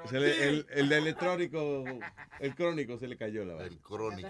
Se 0.09 0.20
le- 0.20 0.48
el, 0.48 0.66
el 0.70 0.88
de 0.88 0.98
electrónico, 0.98 1.84
el 2.40 2.55
crónico 2.55 2.98
se 2.98 3.06
le 3.09 3.16
cayó 3.16 3.44
la 3.44 3.52
El 3.55 3.59
vaina. 3.59 3.76
Que 3.76 3.80
crónico. 3.82 4.28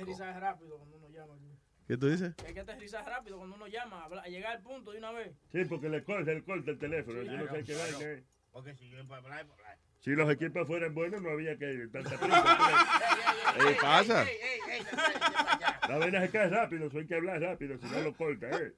¿Qué 1.86 1.96
tú 1.96 2.08
dices? 2.08 2.34
Hay 2.46 2.52
que 2.52 2.60
aterrizar 2.60 3.04
rápido 3.06 3.38
cuando 3.38 3.56
uno 3.56 3.66
llama, 3.66 4.06
llegar 4.26 4.56
al 4.56 4.62
punto 4.62 4.92
de 4.92 4.98
una 4.98 5.12
vez. 5.12 5.34
Sí, 5.52 5.64
porque 5.64 5.88
le 5.88 6.04
corta, 6.04 6.30
le 6.32 6.42
corta 6.44 6.70
el 6.70 6.78
teléfono. 6.78 7.22
Yo 7.22 7.32
no 7.32 7.46
sé 7.50 7.64
qué 7.64 7.72
es. 7.72 8.22
Porque 8.52 8.74
si 8.74 8.90
yo 8.90 9.06
para 9.06 9.22
hablar, 9.22 9.46
para 9.46 9.70
hablar. 9.72 9.78
Si 10.00 10.10
los 10.10 10.30
equipos 10.30 10.64
fueran 10.66 10.94
buenos, 10.94 11.20
no 11.20 11.30
había 11.30 11.58
que 11.58 11.88
tanta 11.92 12.18
prisa. 12.18 12.56
¿Qué 13.58 13.74
pasa? 13.82 14.24
La 15.88 15.98
vaina 15.98 16.20
se 16.20 16.30
cae 16.30 16.48
rápido, 16.48 16.86
eso 16.86 16.98
hay 16.98 17.06
que 17.06 17.16
hablar 17.16 17.40
rápido, 17.40 17.76
si 17.78 17.86
no 17.86 18.00
lo 18.02 18.14
corta, 18.14 18.48
¿eh? 18.50 18.72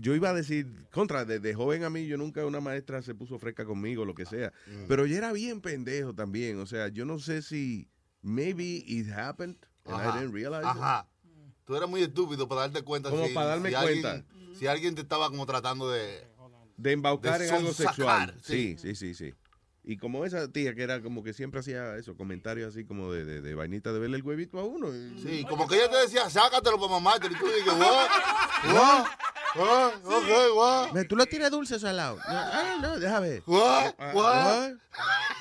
yo 0.00 0.14
iba 0.14 0.30
a 0.30 0.34
decir, 0.34 0.66
contra, 0.90 1.24
desde 1.24 1.54
joven 1.54 1.84
a 1.84 1.90
mí, 1.90 2.06
yo 2.06 2.16
nunca 2.16 2.44
una 2.46 2.60
maestra 2.60 3.02
se 3.02 3.14
puso 3.14 3.38
fresca 3.38 3.64
conmigo, 3.64 4.04
lo 4.04 4.14
que 4.14 4.26
sea, 4.26 4.52
pero 4.88 5.06
yo 5.06 5.16
era 5.16 5.32
bien 5.32 5.60
pendejo 5.60 6.14
también, 6.14 6.58
o 6.60 6.66
sea, 6.66 6.88
yo 6.88 7.04
no 7.04 7.18
sé 7.18 7.42
si, 7.42 7.88
maybe 8.22 8.82
it 8.86 9.10
happened 9.10 9.56
and 9.84 9.96
I 10.02 10.18
didn't 10.18 10.34
realize 10.34 10.62
it. 10.62 10.68
Ajá. 10.68 11.06
Tú 11.64 11.76
eras 11.76 11.88
muy 11.88 12.02
estúpido 12.02 12.48
para 12.48 12.62
darte 12.62 12.82
cuenta. 12.82 13.10
Como 13.10 13.26
si, 13.26 13.34
para 13.34 13.48
darme 13.48 13.68
si 13.70 13.74
cuenta. 13.76 14.10
Alguien, 14.12 14.54
si 14.58 14.66
alguien 14.66 14.94
te 14.94 15.02
estaba 15.02 15.28
como 15.28 15.44
tratando 15.44 15.90
de... 15.90 16.26
De 16.78 16.92
embaucar 16.92 17.40
De 17.40 17.48
en 17.48 17.54
algo 17.54 17.72
sexual. 17.74 18.34
Sí, 18.42 18.76
sí, 18.78 18.94
sí, 18.94 19.12
sí. 19.14 19.34
Y 19.84 19.96
como 19.96 20.24
esa 20.24 20.50
tía 20.52 20.74
que 20.74 20.82
era 20.82 21.02
como 21.02 21.22
que 21.24 21.32
siempre 21.32 21.60
hacía 21.60 21.96
eso, 21.96 22.16
comentarios 22.16 22.74
así 22.74 22.84
como 22.84 23.12
de, 23.12 23.24
de, 23.24 23.40
de 23.40 23.54
vainita 23.54 23.92
de 23.92 23.98
verle 23.98 24.16
el 24.18 24.22
huevito 24.22 24.58
a 24.58 24.64
uno. 24.64 24.88
y- 24.94 25.20
Sí, 25.22 25.44
como 25.48 25.66
que 25.66 25.76
ella 25.76 25.90
te 25.90 25.96
decía, 25.96 26.28
sácatelo 26.30 26.78
para 26.78 26.92
mamá. 26.92 27.16
Y 27.16 27.20
tú 27.20 27.28
dices, 27.28 27.66
what? 27.78 28.74
What? 28.74 29.06
What? 29.54 29.94
Ok, 30.04 30.28
what? 30.56 30.92
Ve, 30.92 31.04
¿Tú 31.04 31.16
lo 31.16 31.26
tienes 31.26 31.50
dulce 31.50 31.76
o 31.76 31.78
salado? 31.78 32.16
No, 32.16 32.22
ah, 32.28 32.76
no, 32.80 32.98
déjame 32.98 33.28
ver. 33.30 33.42
What? 33.46 33.94
Ah, 33.98 34.10
What? 34.14 34.72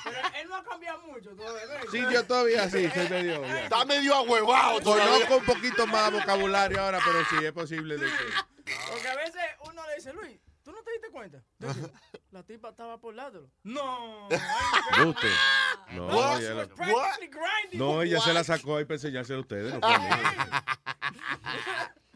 Pero 0.03 0.17
él 0.41 0.47
no 0.49 0.55
ha 0.55 0.63
cambiado 0.63 1.01
mucho 1.07 1.29
todavía. 1.35 1.81
Sí, 1.91 2.03
yo 2.11 2.23
todavía 2.25 2.69
sí, 2.69 2.89
soy 2.89 3.09
medio... 3.09 3.41
ya. 3.45 3.63
Está 3.63 3.85
medio 3.85 4.15
ahuevado 4.15 4.79
todavía. 4.81 5.05
Conozco 5.05 5.38
un 5.38 5.45
poquito 5.45 5.88
más 5.88 6.11
vocabulario 6.11 6.81
ahora, 6.81 6.99
pero 7.03 7.19
sí, 7.29 7.45
es 7.45 7.51
posible 7.51 7.97
de 7.97 8.05
que... 8.05 8.71
Porque 8.91 9.07
a 9.09 9.15
veces 9.15 9.41
uno 9.69 9.85
le 9.88 9.95
dice, 9.95 10.13
Luis, 10.13 10.39
¿tú 10.63 10.71
no 10.71 10.81
te 10.84 10.91
diste 10.91 11.09
cuenta? 11.11 11.41
La 12.31 12.43
tipa 12.43 12.69
estaba 12.69 12.97
por 12.99 13.13
lado. 13.15 13.49
No. 13.63 14.27
Usted. 14.27 15.31
No, 15.91 16.07
No, 16.09 16.38
ella 16.38 16.53
la- 16.53 16.67
practically 16.67 17.27
grinding. 17.27 17.79
no, 17.79 18.01
ella 18.01 18.19
se 18.21 18.34
la 18.34 18.43
sacó 18.43 18.77
ahí 18.77 18.85
para 18.85 18.95
enseñársela 18.95 19.39
a 19.39 19.41
ustedes. 19.41 19.73
No. 19.73 19.79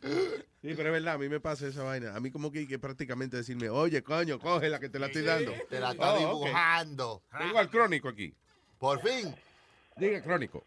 Sí, 0.01 0.73
pero 0.75 0.89
es 0.89 0.93
verdad, 0.93 1.15
a 1.15 1.17
mí 1.17 1.29
me 1.29 1.39
pasa 1.39 1.67
esa 1.67 1.83
vaina. 1.83 2.15
A 2.15 2.19
mí 2.19 2.31
como 2.31 2.51
que, 2.51 2.67
que 2.67 2.77
prácticamente 2.79 3.37
decirme, 3.37 3.69
oye, 3.69 4.01
coño, 4.03 4.39
cógela 4.39 4.79
que 4.79 4.89
te 4.89 4.99
la 4.99 5.07
estoy 5.07 5.23
dando. 5.23 5.51
Te 5.69 5.79
la 5.79 5.91
está 5.91 6.13
Oh, 6.15 6.19
dibujando. 6.19 7.21
Tengo 7.37 7.59
al 7.59 7.69
crónico 7.69 8.09
aquí. 8.09 8.33
Por 8.79 8.99
fin. 9.01 9.33
Diga 9.97 10.21
crónico. 10.21 10.63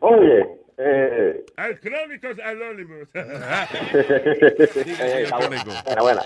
Oye, 0.00 0.46
eh, 0.76 1.44
Al 1.56 1.78
Crónicos 1.80 2.38
Anónimos. 2.40 3.08
eh, 3.14 5.26
crónico. 5.30 5.70
buena, 5.84 6.02
buena. 6.02 6.22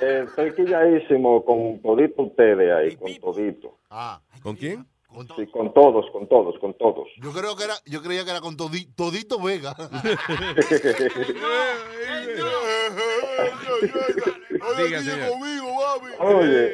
Eh, 0.00 0.24
estoy 0.26 0.52
quilladísimo 0.54 1.44
con 1.44 1.80
todito 1.80 2.22
ustedes 2.22 2.72
ahí, 2.72 2.96
con 2.96 3.14
todito. 3.20 3.78
Ah, 3.90 4.20
¿Con 4.42 4.56
quién? 4.56 4.84
Sí, 5.36 5.46
con 5.48 5.72
todos, 5.74 6.06
con 6.12 6.26
todos, 6.26 6.58
con 6.58 6.74
todos. 6.74 7.06
yo 7.20 7.32
creo 7.32 7.54
que 7.56 7.64
era, 7.64 7.74
yo 7.86 8.02
creía 8.02 8.24
que 8.24 8.30
era 8.30 8.40
con 8.40 8.56
todi- 8.56 8.88
Todito 8.96 9.40
Vega. 9.40 9.74
Oye, 16.20 16.72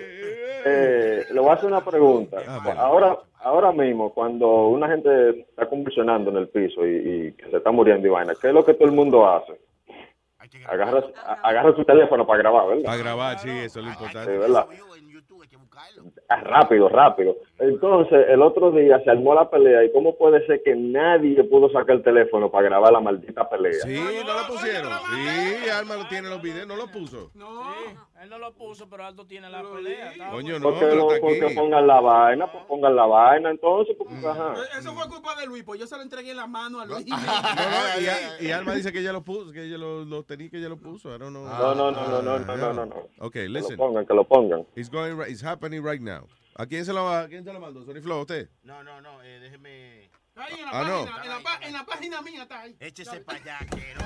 eh, 0.64 1.24
le 1.30 1.40
voy 1.40 1.50
a 1.50 1.54
hacer 1.54 1.66
una 1.66 1.84
pregunta. 1.84 2.38
Ah, 2.46 2.60
bueno. 2.62 2.80
Ahora, 2.80 3.18
ahora 3.40 3.72
mismo, 3.72 4.12
cuando 4.12 4.66
una 4.68 4.88
gente 4.88 5.40
está 5.40 5.68
convulsionando 5.68 6.30
en 6.30 6.36
el 6.38 6.48
piso 6.48 6.86
y, 6.86 6.96
y 7.28 7.32
que 7.32 7.50
se 7.50 7.56
está 7.58 7.70
muriendo 7.70 8.06
y 8.06 8.10
vaina, 8.10 8.34
¿qué 8.40 8.48
es 8.48 8.54
lo 8.54 8.64
que 8.64 8.74
todo 8.74 8.86
el 8.88 8.94
mundo 8.94 9.28
hace? 9.28 9.60
Agarra, 10.66 11.02
agarra 11.42 11.76
su 11.76 11.84
teléfono 11.84 12.26
para 12.26 12.38
grabar, 12.38 12.68
¿verdad? 12.68 12.84
Para 12.84 12.96
grabar, 12.96 13.38
sí, 13.38 13.50
eso 13.50 13.80
es 13.80 13.84
lo 13.86 13.92
Sí, 13.92 13.98
importante. 13.98 14.38
¿verdad? 14.38 14.66
Ah, 16.28 16.40
Rápido, 16.42 16.88
rápido. 16.88 17.36
Entonces, 17.58 18.26
el 18.28 18.42
otro 18.42 18.70
día 18.70 19.00
se 19.02 19.10
armó 19.10 19.34
la 19.34 19.48
pelea 19.50 19.84
y 19.84 19.92
cómo 19.92 20.16
puede 20.16 20.44
ser 20.46 20.62
que 20.62 20.74
nadie 20.76 21.42
pudo 21.44 21.70
sacar 21.70 21.96
el 21.96 22.02
teléfono 22.02 22.50
para 22.50 22.68
grabar 22.68 22.92
la 22.92 23.00
maldita 23.00 23.48
pelea. 23.48 23.72
Sí, 23.82 23.98
no 24.26 24.34
lo 24.40 24.46
pusieron. 24.46 24.90
Sí, 25.14 25.68
Alma 25.70 25.96
lo 25.96 26.06
tiene 26.08 26.28
en 26.28 26.34
los 26.34 26.42
videos, 26.42 26.66
no 26.66 26.76
lo 26.76 26.86
puso. 26.88 27.30
No. 27.34 27.62
él 28.22 28.28
no 28.30 28.38
lo 28.38 28.52
puso, 28.54 28.88
pero 28.88 29.04
Aldo 29.04 29.26
tiene 29.26 29.48
la 29.50 29.62
pelea. 29.62 30.12
Coño, 30.30 30.58
no, 30.58 30.70
Porque 30.70 30.86
no, 30.96 31.06
porque 31.20 31.52
pongan 31.54 31.86
la 31.86 32.00
vaina, 32.00 32.50
pues 32.50 32.64
pongan 32.64 32.94
la 32.94 33.06
vaina, 33.06 33.50
entonces, 33.50 33.94
porque, 33.96 34.14
ajá. 34.26 34.54
Eso 34.78 34.92
fue 34.92 35.08
culpa 35.08 35.34
de 35.36 35.46
Luis, 35.46 35.62
pues 35.64 35.80
yo 35.80 35.86
se 35.86 35.96
lo 35.96 36.02
entregué 36.02 36.30
en 36.32 36.36
la 36.36 36.46
mano 36.46 36.80
a 36.80 36.86
Luis. 36.86 37.06
No, 37.58 37.64
no, 37.64 38.40
y, 38.40 38.46
y 38.46 38.50
Alma 38.52 38.74
dice 38.74 38.92
que 38.92 39.00
ella 39.00 39.12
lo 39.12 39.22
puso, 39.22 39.52
que 39.52 39.64
ella 39.64 39.78
lo, 39.78 40.04
lo 40.04 40.22
tenía, 40.22 40.48
que 40.50 40.58
ella 40.58 40.68
lo 40.68 40.76
puso. 40.76 41.08
I 41.14 41.18
don't 41.18 41.30
know. 41.30 41.44
No, 41.44 41.74
no, 41.74 41.90
no, 41.90 42.06
no, 42.08 42.38
no, 42.38 42.56
no, 42.56 42.72
no, 42.72 42.86
no. 42.86 42.94
Okay, 43.18 43.42
Que 43.44 43.48
lo 43.48 43.58
listen. 43.58 43.76
pongan, 43.76 44.06
que 44.06 44.14
lo 44.14 44.24
pongan. 44.24 44.66
It's 44.76 44.90
going 44.90 45.16
right, 45.16 45.30
it's 45.30 45.42
happening 45.44 45.67
right 45.76 46.00
now. 46.00 46.26
¿A 46.56 46.66
quién 46.66 46.84
se 46.84 46.92
lo, 46.92 47.08
a 47.08 47.28
quién 47.28 47.44
se 47.44 47.52
lo 47.52 47.60
mandó? 47.60 47.84
¿Sony 47.84 48.00
Flow, 48.02 48.20
usted? 48.22 48.48
No, 48.62 48.82
no, 48.82 49.00
no, 49.00 49.22
eh, 49.22 49.38
déjeme. 49.40 50.10
Ahí 50.34 50.54
en 50.60 50.64
la, 50.66 50.70
Ah, 50.72 50.84
no. 50.88 51.04
página, 51.04 51.22
en, 51.24 51.28
la 51.30 51.40
pa- 51.42 51.58
en 51.66 51.72
la 51.72 51.84
página 51.86 52.22
mía 52.22 52.42
está 52.42 52.60
ahí. 52.60 52.76
Échese 52.80 53.20
para 53.20 53.38
allá, 53.38 53.58
quiero. 53.70 54.00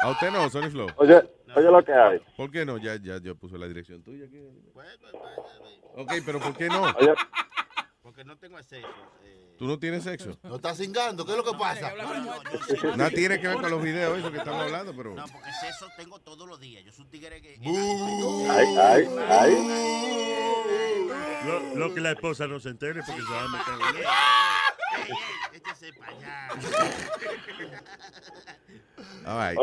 ¿A 0.00 0.10
usted 0.10 0.30
no, 0.30 0.48
Sony 0.50 0.70
Flow? 0.70 0.88
Oye, 0.96 1.22
oye 1.56 1.70
lo 1.70 1.84
que 1.84 1.92
hay. 1.92 2.18
¿Por 2.36 2.50
qué 2.50 2.64
no? 2.64 2.76
Ya, 2.78 2.96
ya, 2.96 3.18
yo 3.18 3.34
puse 3.34 3.56
la 3.58 3.66
dirección 3.68 4.02
tuya 4.02 4.26
aquí. 4.26 4.38
Ok, 5.94 6.12
pero 6.24 6.40
¿por 6.40 6.56
qué 6.56 6.68
no? 6.68 6.82
Oye, 6.82 7.14
Porque 8.02 8.24
no 8.24 8.36
tengo 8.36 8.56
acceso. 8.58 8.86
eh. 9.24 9.51
¿Tú 9.62 9.68
no 9.68 9.78
tienes 9.78 10.02
sexo? 10.02 10.36
No 10.42 10.56
está 10.56 10.74
cingando, 10.74 11.24
¿qué 11.24 11.30
es 11.30 11.36
lo 11.36 11.44
que 11.44 11.56
pasa? 11.56 11.92
Nada 12.96 13.10
tiene 13.10 13.40
que 13.40 13.46
ver 13.46 13.58
con 13.58 13.70
los 13.70 13.80
videos, 13.80 14.18
eso 14.18 14.32
que 14.32 14.38
estamos 14.38 14.60
hablando, 14.60 14.92
pero... 14.92 15.14
No, 15.14 15.24
porque 15.32 15.52
sexo 15.52 15.86
tengo 15.96 16.18
todos 16.18 16.48
los 16.48 16.58
días. 16.58 16.84
Yo 16.84 16.90
soy 16.90 17.04
un 17.04 17.10
tigre 17.12 17.40
que. 17.40 17.60
ay, 18.50 18.76
ay, 18.76 19.08
ay. 19.28 19.54
Lo, 21.46 21.76
lo 21.76 21.94
que 21.94 22.00
la 22.00 22.10
esposa 22.10 22.48
no 22.48 22.58
se 22.58 22.70
entere 22.70 23.02
porque 23.06 23.22
se 23.22 23.32
va 23.32 23.44
a 23.44 23.48
meter 23.48 24.04
échese 25.54 25.92
para 25.92 26.10
allá. 26.10 26.48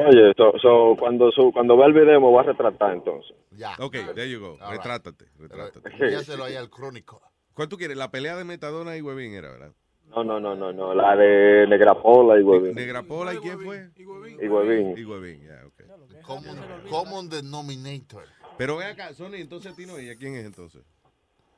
Oye, 0.08 0.34
so, 0.38 0.54
so, 0.62 0.96
cuando, 0.98 1.30
su, 1.32 1.52
cuando 1.52 1.76
vea 1.76 1.88
el 1.88 1.94
video 1.94 2.22
me 2.22 2.28
voy 2.28 2.40
a 2.40 2.44
retratar 2.44 2.94
entonces. 2.94 3.36
Ya. 3.52 3.76
Ok, 3.80 3.98
there 4.16 4.30
you 4.30 4.40
go. 4.40 4.52
All 4.62 4.72
right. 4.72 4.78
Retrátate, 4.78 5.26
retrátate. 5.38 5.90
Envíaselo 5.90 6.46
ahí 6.46 6.56
al 6.56 6.70
crónico. 6.70 7.22
¿Cuál 7.54 7.68
tú 7.68 7.76
quieres? 7.78 7.98
La 7.98 8.10
pelea 8.10 8.38
de 8.38 8.46
Metadona 8.46 8.96
y 8.96 9.02
Huevín 9.02 9.34
era, 9.34 9.50
¿verdad? 9.52 9.74
No, 10.10 10.24
no, 10.24 10.40
no, 10.40 10.56
no, 10.56 10.74
no. 10.74 10.94
La 10.94 11.16
de 11.16 11.68
Negrapola 11.68 12.40
y 12.40 12.44
Huevín. 12.44 12.74
Negrapola, 12.76 13.34
¿y 13.34 13.38
quién 13.38 13.60
fue? 13.60 13.90
Y 13.96 14.06
Huevín. 14.48 14.98
Y 14.98 15.04
Huevín, 15.06 15.42
ya, 15.46 15.62
ok. 15.68 16.22
Common, 16.24 16.58
common 16.90 17.30
denominator. 17.30 18.24
Pero 18.58 18.78
ven 18.78 18.88
acá, 18.90 19.14
Sony, 19.14 19.36
entonces 19.36 19.72
a 19.72 19.76
ti 19.76 19.86
no, 19.86 20.00
¿y 20.00 20.10
a 20.10 20.16
quién 20.16 20.36
es 20.36 20.46
entonces? 20.46 20.84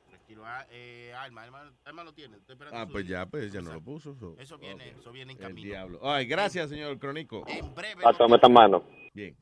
Tranquilo, 0.08 0.42
ah, 0.44 0.64
eh, 0.70 1.12
Alma, 1.18 1.42
Alma, 1.42 1.72
Alma 1.84 2.04
lo 2.04 2.12
tiene. 2.12 2.36
Estoy 2.36 2.52
esperando 2.54 2.78
Ah, 2.78 2.86
su 2.86 2.92
pues 2.92 3.08
ya, 3.08 3.26
pues 3.26 3.52
ya 3.52 3.60
no 3.60 3.72
lo 3.72 3.80
puso. 3.80 4.14
so- 4.14 4.36
Eso 4.38 4.56
viene, 4.58 4.92
ok. 4.92 5.00
eso 5.00 5.12
viene 5.12 5.32
en 5.32 5.38
El 5.38 5.44
camino. 5.48 5.66
diablo. 5.68 6.00
Ay, 6.02 6.26
gracias, 6.26 6.68
señor 6.70 6.98
Crónico. 6.98 7.44
En 7.48 7.74
breve. 7.74 8.02
Hasta 8.04 8.28
meta 8.28 8.48
mano. 8.48 8.84
Bien. 9.14 9.34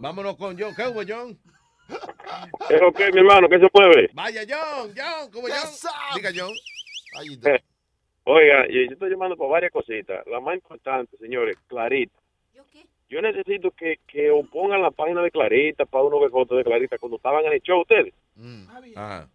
Vámonos 0.00 0.36
con 0.36 0.58
John. 0.58 0.74
¿Qué 0.74 0.82
hubo, 0.88 1.02
John? 1.08 1.38
¿Es 2.68 2.82
ok, 2.82 2.98
mi 3.14 3.20
hermano? 3.20 3.48
¿Qué 3.48 3.58
se 3.60 3.68
mueve? 3.72 4.10
Vaya, 4.12 4.42
John, 4.46 4.92
John, 4.96 5.30
¿cómo 5.32 5.46
John? 5.48 5.70
Diga, 6.16 6.30
John. 6.36 6.52
Eh, 6.52 7.62
Oiga, 8.28 8.66
yo 8.66 8.80
yo 8.82 8.90
estoy 8.90 9.10
llamando 9.10 9.36
por 9.36 9.48
varias 9.48 9.70
cositas. 9.70 10.26
La 10.26 10.40
más 10.40 10.56
importante, 10.56 11.16
señores, 11.16 11.56
Clarita. 11.68 12.18
Yo 13.08 13.22
necesito 13.22 13.70
que, 13.70 14.00
que 14.04 14.32
os 14.32 14.48
pongan 14.48 14.82
la 14.82 14.90
página 14.90 15.22
de 15.22 15.30
Clarita 15.30 15.84
para 15.84 16.02
uno 16.02 16.18
ver 16.18 16.30
fotos 16.30 16.58
de 16.58 16.64
Clarita 16.64 16.98
cuando 16.98 17.18
estaban 17.18 17.44
en 17.44 17.52
el 17.52 17.60
show 17.60 17.82
ustedes. 17.82 18.12
Ajá. 18.96 19.28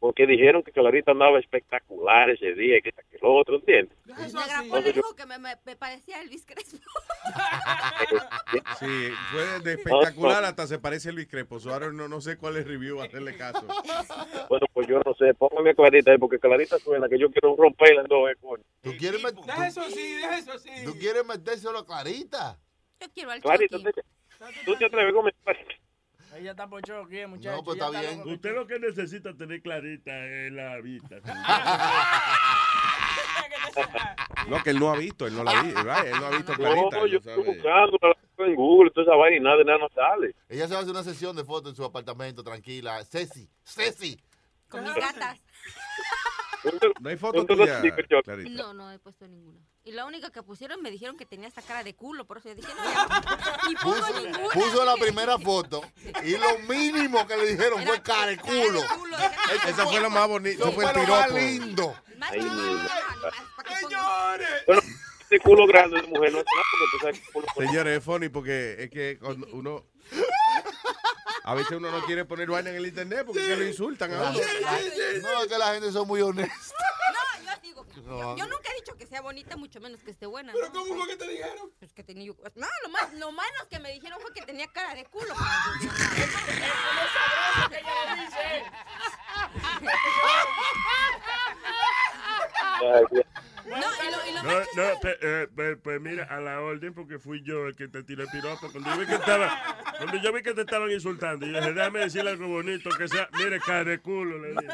Porque 0.00 0.26
dijeron 0.26 0.62
que 0.62 0.72
Clarita 0.72 1.12
andaba 1.12 1.38
espectacular 1.38 2.30
ese 2.30 2.54
día 2.54 2.78
y 2.78 2.82
que, 2.82 2.90
que 2.90 3.18
lo 3.20 3.34
otro, 3.34 3.56
¿entiendes? 3.56 3.94
Negrapola 4.06 4.80
dijo 4.92 5.14
que 5.14 5.26
me, 5.26 5.38
me, 5.38 5.54
me 5.64 5.76
parecía 5.76 6.20
Elvis 6.22 6.44
Crespo. 6.46 6.78
Sí, 8.78 9.10
fue 9.30 9.60
de 9.60 9.74
espectacular 9.74 10.42
hasta 10.44 10.66
se 10.66 10.78
parece 10.78 11.10
a 11.10 11.12
Luis 11.12 11.28
Crepo. 11.28 11.60
So, 11.60 11.72
ahora 11.72 11.92
no, 11.92 12.08
no 12.08 12.20
sé 12.20 12.36
cuál 12.36 12.56
es 12.56 12.66
review, 12.66 13.00
hacerle 13.00 13.36
caso. 13.36 13.64
Bueno, 14.48 14.66
pues 14.72 14.88
yo 14.88 15.00
no 15.04 15.14
sé, 15.14 15.32
póngame 15.34 15.70
a 15.70 15.74
Clarita 15.74 16.10
ahí 16.10 16.18
porque 16.18 16.38
Clarita 16.40 16.78
suena 16.78 17.08
que 17.08 17.18
yo 17.18 17.30
quiero 17.30 17.54
romperla 17.56 18.00
en 18.00 18.08
dos, 18.08 18.28
eh, 18.30 18.34
coño. 18.40 18.64
¿Tú 18.82 18.90
quieres, 18.98 19.22
met- 19.22 19.44
Deja 19.44 19.68
eso 19.68 19.82
sí, 19.90 20.14
deja 20.14 20.38
eso 20.38 20.58
sí. 20.58 20.70
¿Tú 20.84 20.94
quieres 20.98 21.24
metérselo 21.24 21.78
a 21.78 21.86
Clarita? 21.86 22.58
Yo 23.00 23.06
quiero 23.14 23.30
al 23.30 23.40
Clarita. 23.40 23.76
¿tú- 23.78 23.92
¿tú 24.64 24.76
te 24.76 24.86
atreves 24.86 25.14
con 25.14 25.30
Ella 26.36 26.52
está 26.52 26.68
por 26.68 26.82
choque, 26.82 27.26
muchacho. 27.26 27.56
No, 27.56 27.64
pues 27.64 27.78
está 27.78 27.90
bien. 28.00 28.18
loco. 28.18 28.30
Usted 28.30 28.54
lo 28.54 28.66
que 28.66 28.78
necesita 28.78 29.30
es 29.30 29.36
tener 29.36 29.60
clarita 29.62 30.10
en 30.10 30.56
la 30.56 30.80
vista. 30.80 31.16
No, 34.48 34.62
que 34.62 34.70
él 34.70 34.80
no 34.80 34.90
ha 34.90 34.96
visto, 34.96 35.26
él 35.26 35.34
no 35.36 35.44
la 35.44 35.62
vi, 35.62 35.72
¿verdad? 35.72 36.06
Él 36.06 36.18
no 36.18 36.26
ha 36.26 36.30
visto 36.30 36.52
clarita. 36.54 36.96
No, 36.96 37.06
yo 37.06 37.18
estoy 37.18 37.34
sabe. 37.34 37.46
buscando 37.46 37.98
en 38.38 38.54
Google 38.56 38.90
toda 38.90 39.04
esa 39.04 39.14
vaina 39.16 39.36
y 39.36 39.40
nada 39.40 39.56
de 39.58 39.64
nada 39.64 39.78
no 39.78 39.88
sale. 39.94 40.34
Ella 40.48 40.66
se 40.66 40.72
va 40.72 40.80
a 40.80 40.82
hacer 40.82 40.92
una 40.92 41.04
sesión 41.04 41.36
de 41.36 41.44
fotos 41.44 41.70
en 41.70 41.76
su 41.76 41.84
apartamento, 41.84 42.42
tranquila. 42.42 43.04
Ceci, 43.04 43.48
Ceci. 43.62 44.18
Con 44.68 44.82
mis 44.82 44.94
gatas. 44.94 45.38
No 47.00 47.08
hay 47.08 47.16
foto 47.16 47.44
¿Dónde 47.44 47.54
tuya, 47.54 47.66
lo 47.80 47.86
explico 47.86 48.08
yo? 48.08 48.22
Clarita. 48.22 48.50
No, 48.50 48.74
no 48.74 48.90
he 48.90 48.98
puesto 48.98 49.26
ninguna. 49.28 49.60
Y 49.90 49.92
la 49.92 50.04
única 50.04 50.30
que 50.30 50.40
pusieron 50.44 50.80
me 50.82 50.88
dijeron 50.92 51.16
que 51.16 51.26
tenía 51.26 51.48
esta 51.48 51.62
cara 51.62 51.82
de 51.82 51.94
culo, 51.96 52.24
por 52.24 52.38
eso 52.38 52.48
yo 52.50 52.54
dije, 52.54 52.68
no, 52.76 52.84
ya, 52.92 53.58
ni 53.68 53.74
puso 53.74 53.96
Puso, 54.06 54.20
ninguna. 54.20 54.48
puso 54.54 54.84
la 54.84 54.94
primera 54.94 55.36
foto 55.36 55.82
y 56.22 56.36
lo 56.36 56.58
mínimo 56.60 57.26
que 57.26 57.36
le 57.36 57.46
dijeron 57.56 57.84
fue 57.84 58.00
cara 58.00 58.26
de 58.26 58.36
culo. 58.36 58.80
Eso 59.66 59.88
fue 59.90 59.98
lo 59.98 60.08
más 60.10 60.28
bonito, 60.28 60.62
eso 60.62 60.72
fue 60.72 60.84
el 60.84 60.96
lo 60.96 61.06
más 61.08 61.26
piropo. 61.26 61.38
lindo. 61.38 61.96
Ay, 62.20 62.40
mira. 62.40 62.88
Bueno, 64.66 64.82
este 65.22 65.40
culo 65.40 65.66
grande 65.66 66.00
de 66.02 66.06
mujer 66.06 66.32
no 66.34 66.38
es 66.38 66.44
nada 66.44 66.62
porque 66.70 66.86
tú 66.92 66.98
sabes 67.00 67.18
que 67.20 67.32
culo 67.32 67.46
Señores, 67.56 67.98
es 67.98 68.04
funny 68.04 68.28
porque 68.28 68.76
es 68.84 68.90
que 68.90 69.18
cuando 69.20 69.48
uno... 69.50 69.86
A 71.42 71.54
veces 71.54 71.72
uno 71.72 71.90
no 71.90 72.04
quiere 72.04 72.24
poner 72.24 72.48
vaina 72.48 72.70
en 72.70 72.76
el 72.76 72.86
internet 72.86 73.24
porque 73.26 73.40
es 73.42 73.48
que 73.48 73.56
lo 73.56 73.66
insultan 73.66 74.12
a 74.14 74.20
uno. 74.30 74.38
No, 75.22 75.42
es 75.42 75.48
que 75.48 75.58
la 75.58 75.72
gente 75.74 75.90
son 75.90 76.06
muy 76.06 76.20
honestas. 76.20 76.72
No, 77.42 77.52
yo 77.52 77.60
digo, 77.60 77.86
No. 78.06 78.36
yo 78.36 78.44
nunca 78.46 78.59
que 78.59 78.59
sea 79.10 79.20
bonita, 79.22 79.56
mucho 79.56 79.80
menos 79.80 80.00
que 80.04 80.12
esté 80.12 80.24
buena. 80.26 80.52
¿Pero 80.52 80.66
¿no? 80.68 80.72
cómo 80.72 80.94
fue 80.94 81.08
que 81.08 81.16
te 81.16 81.28
dijeron? 81.28 81.70
Pues 81.80 81.92
que 81.92 82.04
tenía... 82.04 82.32
No, 82.54 82.66
lo 82.84 82.88
más, 82.90 83.12
lo 83.14 83.32
menos 83.32 83.66
que 83.68 83.80
me 83.80 83.90
dijeron 83.92 84.20
fue 84.20 84.32
que 84.32 84.42
tenía 84.42 84.68
cara 84.68 84.94
de 84.94 85.04
culo. 85.06 85.34
No, 93.66 93.76
y 93.76 94.10
lo, 94.10 94.26
y 94.26 94.32
lo 94.32 94.42
No, 94.42 94.48
más 94.58 94.68
no, 94.74 94.82
eh, 95.04 95.48
pe- 95.54 95.76
pues 95.76 96.00
mira, 96.00 96.24
a 96.24 96.40
la 96.40 96.60
orden 96.60 96.94
porque 96.94 97.18
fui 97.18 97.42
yo 97.42 97.66
el 97.66 97.76
que 97.76 97.88
te 97.88 98.02
tiré 98.02 98.22
el 98.24 98.28
piropo. 98.30 98.70
Cuando 98.72 98.90
yo 98.90 98.98
vi 99.00 99.06
que 99.06 99.14
estaba, 99.14 99.76
cuando 99.98 100.16
yo 100.16 100.32
vi 100.32 100.42
que 100.42 100.54
te 100.54 100.62
estaban 100.62 100.90
insultando, 100.90 101.46
yo 101.46 101.58
dije, 101.58 101.72
déjame 101.72 102.00
decirle 102.00 102.30
algo 102.30 102.48
bonito, 102.48 102.90
que 102.96 103.06
sea, 103.08 103.28
mire, 103.32 103.60
cara 103.60 103.84
de 103.84 104.00
culo, 104.00 104.38
le 104.38 104.48
dije. 104.50 104.66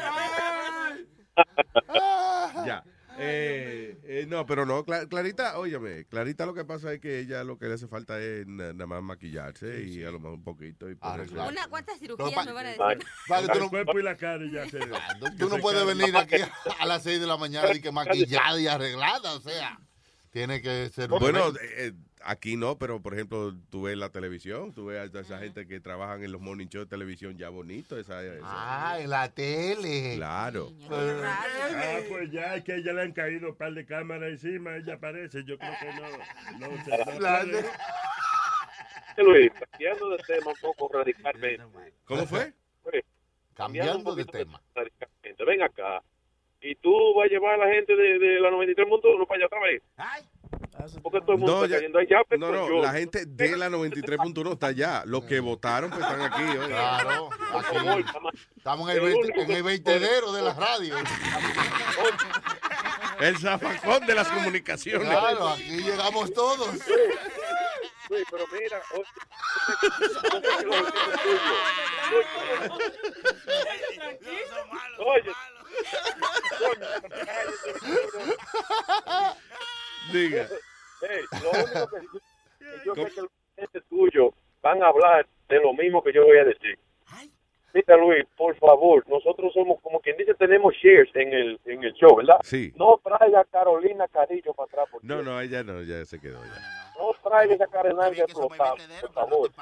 Ya. 2.65 2.83
Eh, 3.19 3.97
eh, 4.03 4.25
no, 4.27 4.45
pero 4.45 4.65
no, 4.65 4.85
Cla- 4.85 5.07
Clarita, 5.07 5.57
óyeme, 5.57 6.05
Clarita 6.05 6.45
lo 6.45 6.53
que 6.53 6.65
pasa 6.65 6.93
es 6.93 6.99
que 6.99 7.19
ella 7.19 7.43
lo 7.43 7.57
que 7.57 7.65
le 7.67 7.73
hace 7.73 7.87
falta 7.87 8.19
es 8.21 8.45
na- 8.47 8.73
nada 8.73 8.85
más 8.85 9.01
maquillarse 9.03 9.83
y 9.83 10.03
a 10.03 10.11
lo 10.11 10.19
mejor 10.19 10.35
un 10.37 10.43
poquito 10.43 10.89
y 10.89 10.95
ponerse- 10.95 11.33
Una, 11.33 11.67
¿Cuántas 11.67 11.95
No, 11.95 11.99
cirugías 11.99 12.33
pa- 12.35 12.45
me 12.45 12.51
van 12.51 12.65
a 12.65 12.69
decir? 12.69 13.07
pa- 13.27 13.41
que 13.41 13.47
tú 13.47 13.53
El 13.53 13.59
no- 13.59 13.69
cuerpo 13.69 13.99
y 13.99 14.03
la 14.03 14.15
cara 14.17 14.45
y 14.45 14.51
ya 14.51 14.69
se... 14.69 14.79
Tú 15.39 15.49
no 15.49 15.57
puedes 15.59 15.85
venir 15.85 16.15
aquí 16.15 16.35
a 16.79 16.85
las 16.85 17.03
6 17.03 17.19
de 17.19 17.27
la 17.27 17.37
mañana 17.37 17.73
y 17.73 17.81
que 17.81 17.91
maquillada 17.91 18.59
y 18.59 18.67
arreglada, 18.67 19.33
o 19.33 19.39
sea, 19.41 19.79
tiene 20.31 20.61
que 20.61 20.89
ser 20.93 21.09
Bueno, 21.09 21.49
eh, 21.49 21.53
eh, 21.87 21.93
aquí 22.23 22.55
no, 22.57 22.77
pero 22.77 23.01
por 23.01 23.13
ejemplo, 23.13 23.53
tú 23.69 23.83
ves 23.83 23.97
la 23.97 24.09
televisión, 24.09 24.73
tú 24.73 24.87
ves 24.87 25.13
a 25.13 25.19
esa 25.19 25.39
gente 25.39 25.67
que 25.67 25.79
trabajan 25.79 26.23
en 26.23 26.31
los 26.31 26.41
morning 26.41 26.67
shows 26.67 26.85
de 26.85 26.89
televisión 26.89 27.37
ya 27.37 27.49
bonito. 27.49 27.97
Esa, 27.97 28.21
esa- 28.23 28.39
Ah, 28.43 28.97
en 28.99 29.09
la 29.09 29.29
tele. 29.29 30.13
Claro. 30.15 30.71
Ah, 30.91 31.99
pues 32.09 32.31
ya 32.31 32.55
es 32.55 32.63
que 32.63 32.75
ella 32.75 32.93
le 32.93 33.01
han 33.03 33.11
caído 33.13 33.49
un 33.49 33.55
par 33.55 33.73
de 33.73 33.85
cámaras 33.85 34.29
encima, 34.29 34.75
ella 34.77 34.95
aparece, 34.95 35.43
yo 35.45 35.57
creo 35.57 35.73
que 35.79 35.87
no. 35.93 36.67
no, 36.67 36.83
se- 36.83 36.97
no 36.97 37.05
puede. 37.05 37.65
Luis, 39.17 39.51
cambiando 39.71 40.09
de 40.09 40.17
tema 40.19 40.51
un 40.51 40.57
poco 40.61 40.89
radicalmente. 40.93 41.63
¿Cómo 42.05 42.25
fue? 42.27 42.53
Pues, 42.83 43.03
Cambiando 43.55 44.13
de 44.15 44.25
tema. 44.25 44.61
radicalmente. 44.75 45.43
Ven 45.45 45.61
acá. 45.63 46.03
Y 46.61 46.75
tú 46.75 46.91
vas 47.15 47.25
a 47.25 47.29
llevar 47.29 47.55
a 47.55 47.65
la 47.65 47.73
gente 47.73 47.95
de, 47.95 48.19
de 48.19 48.39
la 48.39 48.49
93.1 48.51 49.27
para 49.27 49.37
allá 49.37 49.45
otra 49.47 49.59
vez. 49.61 49.81
Porque 51.03 51.19
todo 51.21 51.33
el 51.33 51.37
mundo 51.39 51.55
No, 51.57 51.63
está 51.63 51.67
ya- 51.67 51.75
cayendo 51.77 51.99
allá. 51.99 52.21
pues, 52.27 52.39
no, 52.39 52.51
no, 52.51 52.67
yo. 52.69 52.81
la 52.81 52.93
gente 52.93 53.25
de 53.25 53.57
la 53.57 53.69
93.1 53.69 54.53
está 54.53 54.67
allá. 54.67 55.03
Los 55.05 55.23
que 55.25 55.39
votaron 55.39 55.89
pues 55.89 56.01
están 56.01 56.21
aquí. 56.21 56.43
oye. 56.43 56.67
Claro, 56.67 57.29
aquí. 57.53 58.05
Estamos 58.57 58.89
en 58.89 58.97
el, 58.97 59.03
veinte- 59.03 59.41
en 59.43 59.51
el 59.51 59.63
veintedero 59.63 60.31
de 60.31 60.41
la 60.43 60.53
radio. 60.53 60.95
El 63.19 63.37
zafacón 63.37 64.05
de 64.05 64.13
las 64.15 64.27
comunicaciones. 64.27 65.07
Claro, 65.09 65.49
aquí 65.49 65.81
llegamos 65.81 66.31
todos. 66.33 66.69
Luis, 68.09 68.23
pero 68.31 68.45
mira, 68.53 68.81
oye, 74.99 75.31
Diga. 80.11 80.47
Hey, 81.01 81.23
lo 81.43 81.51
único 81.51 81.89
que 81.89 81.99
que 82.59 82.85
yo 82.85 82.95
sé 82.95 83.11
que 83.13 83.21
los 83.21 83.31
clientes 83.55 83.83
tuyos 83.89 84.33
van 84.61 84.81
a 84.83 84.87
hablar 84.87 85.27
de 85.49 85.59
lo 85.59 85.73
mismo 85.73 86.03
que 86.03 86.13
yo 86.13 86.25
voy 86.25 86.37
a 86.37 86.45
decir. 86.45 86.77
Mira, 87.73 87.97
Luis, 87.97 88.25
por 88.35 88.55
favor, 88.57 89.03
nosotros 89.07 89.51
somos, 89.53 89.79
como 89.81 89.99
quien 89.99 90.17
dice, 90.17 90.33
tenemos 90.35 90.73
shares 90.81 91.09
en 91.15 91.31
el, 91.33 91.59
en 91.65 91.83
el 91.83 91.93
show, 91.93 92.15
¿verdad? 92.15 92.37
Sí. 92.43 92.73
No 92.75 92.99
traiga 93.03 93.41
a 93.41 93.45
Carolina 93.45 94.07
Carillo 94.07 94.53
para 94.53 94.67
atrás, 94.67 94.85
porque 94.91 95.05
No, 95.05 95.21
no, 95.21 95.39
ella 95.39 95.63
no, 95.63 95.81
ya 95.83 96.03
se 96.05 96.19
quedó 96.19 96.41
ya. 96.43 96.93
no 96.97 97.11
traiga 97.29 97.55
esa 97.55 97.67
carenal 97.67 98.13
que 98.13 98.21
explotar, 98.21 98.75
por 99.01 99.13
favor. 99.13 99.51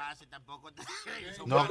No. 1.46 1.64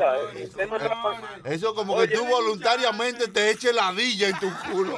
Eso 1.45 1.73
como 1.75 1.97
que 1.99 2.07
tú 2.09 2.25
voluntariamente 2.25 3.27
te 3.27 3.51
eches 3.51 3.73
la 3.73 3.91
villa 3.91 4.29
en 4.29 4.39
tu 4.39 4.47
culo. 4.71 4.95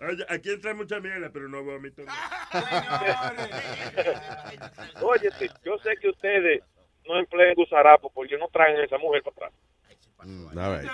Oye, 0.00 0.26
aquí 0.28 0.50
entra 0.50 0.74
mucha 0.74 0.98
mierda, 1.00 1.30
pero 1.32 1.48
no 1.48 1.62
vomito. 1.62 2.02
Oye, 5.02 5.30
yo 5.64 5.78
sé 5.78 5.96
que 6.00 6.08
ustedes 6.08 6.62
no 7.10 7.18
emplean 7.18 7.54
gusarapo 7.54 8.10
porque 8.10 8.38
no 8.38 8.48
traen 8.48 8.76
a 8.78 8.84
esa 8.84 8.96
mujer 8.98 9.22
para 9.22 9.48
atrás. 9.48 9.52
A 10.56 10.68
ver. 10.68 10.86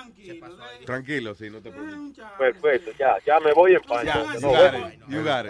Tranquilo, 0.85 1.35
sí, 1.35 1.51
no 1.51 1.61
te 1.61 1.73
preocupes. 1.73 2.25
Perfecto, 2.39 2.93
ya, 2.97 3.17
ya 3.27 3.41
me 3.41 3.53
voy 3.53 3.75
en 3.75 3.83
paz. 3.83 4.05
No, 4.41 4.51
bueno. 4.51 4.89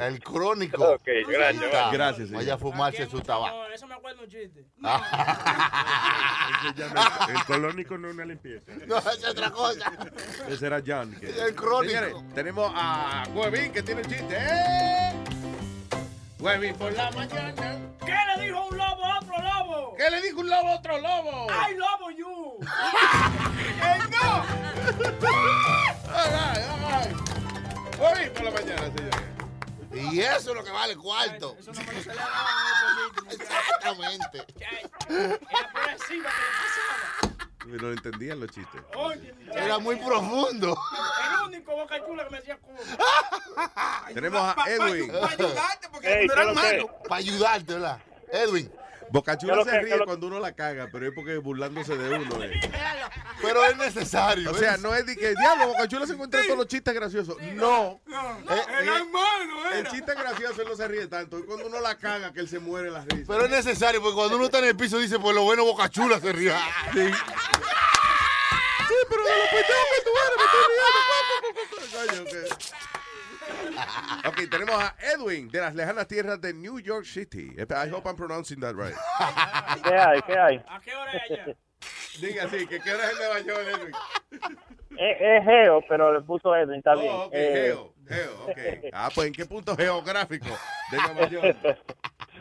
El 0.03 0.23
crónico. 0.23 0.93
Ok, 0.95 1.03
gracias, 1.29 1.63
Ahí 1.63 1.67
está. 1.67 1.91
Gracias, 1.93 2.29
señor. 2.29 2.43
Vaya 2.43 2.55
a 2.55 2.59
fumarse 2.59 3.07
su 3.07 3.21
tabaco. 3.21 3.67
Eso 3.67 3.87
me 3.87 3.95
acuerdo 3.95 4.23
un 4.23 4.29
chiste. 4.31 4.65
El 7.29 7.45
colónico 7.45 7.99
no 7.99 8.09
es 8.09 8.15
una 8.15 8.25
limpieza. 8.25 8.73
No, 8.87 8.97
es 8.99 9.29
otra 9.29 9.51
cosa. 9.51 9.93
Ese 10.49 10.67
era 10.67 10.83
John. 10.85 11.15
que- 11.21 11.29
El 11.29 11.55
crónico. 11.55 11.93
Señores, 12.01 12.35
tenemos 12.35 12.73
a 12.75 13.25
Huevín 13.35 13.73
que 13.73 13.83
tiene 13.83 14.01
el 14.01 14.07
chiste. 14.07 14.37
¡Eh! 14.39 15.13
Huevín 16.47 16.77
por 16.77 16.93
la 16.93 17.11
mañana. 17.11 17.77
¿Qué 17.99 18.15
le 18.37 18.45
dijo 18.45 18.67
un 18.67 18.79
lobo 18.79 19.05
a 19.05 19.19
otro 19.19 19.37
lobo? 19.43 19.97
¿Qué 19.97 20.09
le 20.09 20.23
dijo 20.23 20.41
un 20.43 20.49
lobo 20.49 20.69
a 20.69 20.77
otro 20.77 20.97
lobo? 21.01 21.49
¡Ay, 21.51 21.75
lobo, 21.75 22.11
you! 22.13 22.61
All 26.15 26.31
right, 26.31 26.63
all 26.71 26.79
right. 26.87 27.13
Huevín 27.99 28.33
por 28.33 28.45
la 28.45 28.51
mañana, 28.53 28.93
señores. 28.97 29.23
Y 29.93 30.21
eso 30.21 30.51
es 30.51 30.57
lo 30.57 30.63
que 30.63 30.71
vale 30.71 30.95
cuarto. 30.97 31.57
Eso 31.59 31.73
no 31.73 31.81
me 31.81 31.93
lo 31.95 32.01
se 32.01 32.15
le. 32.15 32.21
Exactamente. 33.33 34.45
Era 35.09 35.39
por 35.73 35.91
encima 35.91 36.31
que 36.31 36.43
le 36.43 36.51
pasaba. 36.63 37.36
No 37.67 37.91
entendían 37.91 38.39
los 38.41 38.51
chistes. 38.51 38.81
Oye. 38.95 39.35
Era 39.53 39.79
muy 39.79 39.97
profundo. 39.97 40.79
El 41.41 41.47
único 41.49 41.73
boca 41.73 42.05
chula 42.07 42.25
que 42.25 42.31
me 42.31 42.39
decía 42.39 42.59
cómo. 42.59 42.79
Tenemos 44.15 44.41
a 44.57 44.71
Edwin. 44.71 45.11
Para 45.13 45.27
ayudarte, 45.33 45.89
porque 45.91 46.09
no 46.09 46.15
¿qué 46.15 46.25
eran 46.33 46.47
lo 46.47 46.55
que? 46.55 46.61
malos. 46.61 46.91
Para 47.09 47.17
ayudarte, 47.17 47.73
¿verdad? 47.75 47.99
Edwin. 48.33 48.73
Bocachula 49.11 49.53
¿Qué 49.53 49.59
lo 49.59 49.65
se 49.65 49.71
que- 49.71 49.81
ríe 49.83 50.05
cuando 50.05 50.27
uno 50.27 50.41
la 50.41 50.53
caga, 50.53 50.89
pero 50.91 51.07
es 51.07 51.13
porque 51.15 51.37
burlándose 51.39 51.97
de 51.97 52.19
uno. 52.19 52.43
eh. 52.43 52.61
Pero 53.41 53.65
es 53.65 53.77
necesario. 53.77 54.51
O 54.51 54.55
sea, 54.55 54.77
no 54.77 54.95
es 54.95 55.07
de 55.07 55.17
que, 55.17 55.35
diablo, 55.35 55.69
Bocachula 55.69 56.07
se 56.07 56.15
encuentra 56.15 56.43
todos 56.45 56.59
los 56.59 56.67
chistes 56.67 56.93
graciosos. 56.95 57.37
No. 57.55 58.01
Eh, 58.09 58.63
Eran 58.83 59.11
malos, 59.13 59.73
El 59.73 59.79
era. 59.81 59.91
chiste 59.91 60.15
gracioso 60.15 60.63
él 60.63 60.69
no 60.69 60.77
se 60.77 60.89
ríe 60.89 61.07
tanto. 61.07 61.39
Es 61.39 61.45
cuando 61.45 61.67
uno 61.67 61.81
la 61.81 61.97
caga 61.97 62.33
que 62.33 62.41
él 62.41 62.49
se 62.49 62.59
muere 62.59 62.91
la 62.91 63.05
risa. 63.05 63.25
Pero 63.29 63.45
es 63.45 63.51
necesario, 63.51 64.01
porque 64.03 64.17
cuando 64.17 64.37
uno 64.37 64.47
está 64.47 64.59
en 64.59 64.65
el 64.67 64.77
piso 64.77 64.99
dice, 64.99 65.19
pues 65.19 65.35
lo 65.35 65.43
bueno, 65.45 65.65
Boca 65.65 65.89
Chula 65.89 66.19
se 66.21 66.33
ríe. 66.33 66.53
Sí. 66.93 67.11
Sí, 68.89 68.95
pero 69.09 69.23
de 69.25 69.31
lo 69.31 69.45
que 69.51 69.63
tú 69.67 69.73
eres, 69.73 70.37
me 70.37 70.45
estoy 70.49 70.63
riendo. 70.69 70.87
Coño, 71.97 72.23
ok. 72.23 72.35
Ok, 74.27 74.41
tenemos 74.51 74.75
a 74.83 74.95
Edwin 75.15 75.49
de 75.49 75.61
las 75.61 75.75
lejanas 75.75 76.07
tierras 76.09 76.41
de 76.41 76.53
New 76.55 76.79
York 76.81 77.05
City. 77.05 77.55
I 77.59 77.89
hope 77.91 78.09
I'm 78.09 78.17
pronouncing 78.17 78.61
that 78.61 78.75
right. 78.75 78.95
¿Qué 79.85 79.95
hay? 79.95 80.21
¿Qué 80.23 80.39
hay? 80.39 80.63
¿A 80.69 80.81
qué 80.81 80.95
hora 80.95 81.13
es 81.13 81.31
allá? 81.31 81.57
Diga 82.21 82.45
así, 82.45 82.67
que 82.67 82.81
qué 82.81 82.93
hora 82.95 83.05
es 83.05 83.13
en 83.13 83.19
Nueva 83.19 83.41
York, 83.41 83.67
Edwin. 83.69 83.95
Es, 84.99 85.17
es 85.21 85.45
Geo, 85.45 85.85
pero 85.89 86.13
le 86.15 86.23
puso 86.23 86.57
Edwin, 86.57 86.79
está 86.79 86.95
bien. 86.95 87.13
Oh, 87.13 87.25
ok, 87.27 87.33
Eh, 87.35 87.53
Geo, 87.67 87.95
Geo, 88.09 88.45
ok. 88.47 88.59
Ah, 88.93 89.11
pues 89.15 89.27
¿en 89.29 89.33
qué 89.35 89.45
punto 89.47 89.77
geográfico 89.77 90.47
de 90.91 90.97
Nueva 90.99 91.29
York? 91.29 91.57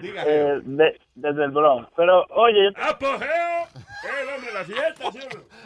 Diga, 0.02 0.24
eh, 0.26 0.60
de- 0.64 1.00
desde 1.16 1.44
el 1.46 1.52
Bronx. 1.52 1.90
Pero, 1.96 2.26
oye, 2.30 2.72
yo- 2.74 2.84
¡Apogeo! 2.84 3.68
¡El 4.22 4.30
hombre, 4.36 4.54
la 4.54 4.64
fiesta! 4.64 5.12
¿sí? 5.12 5.20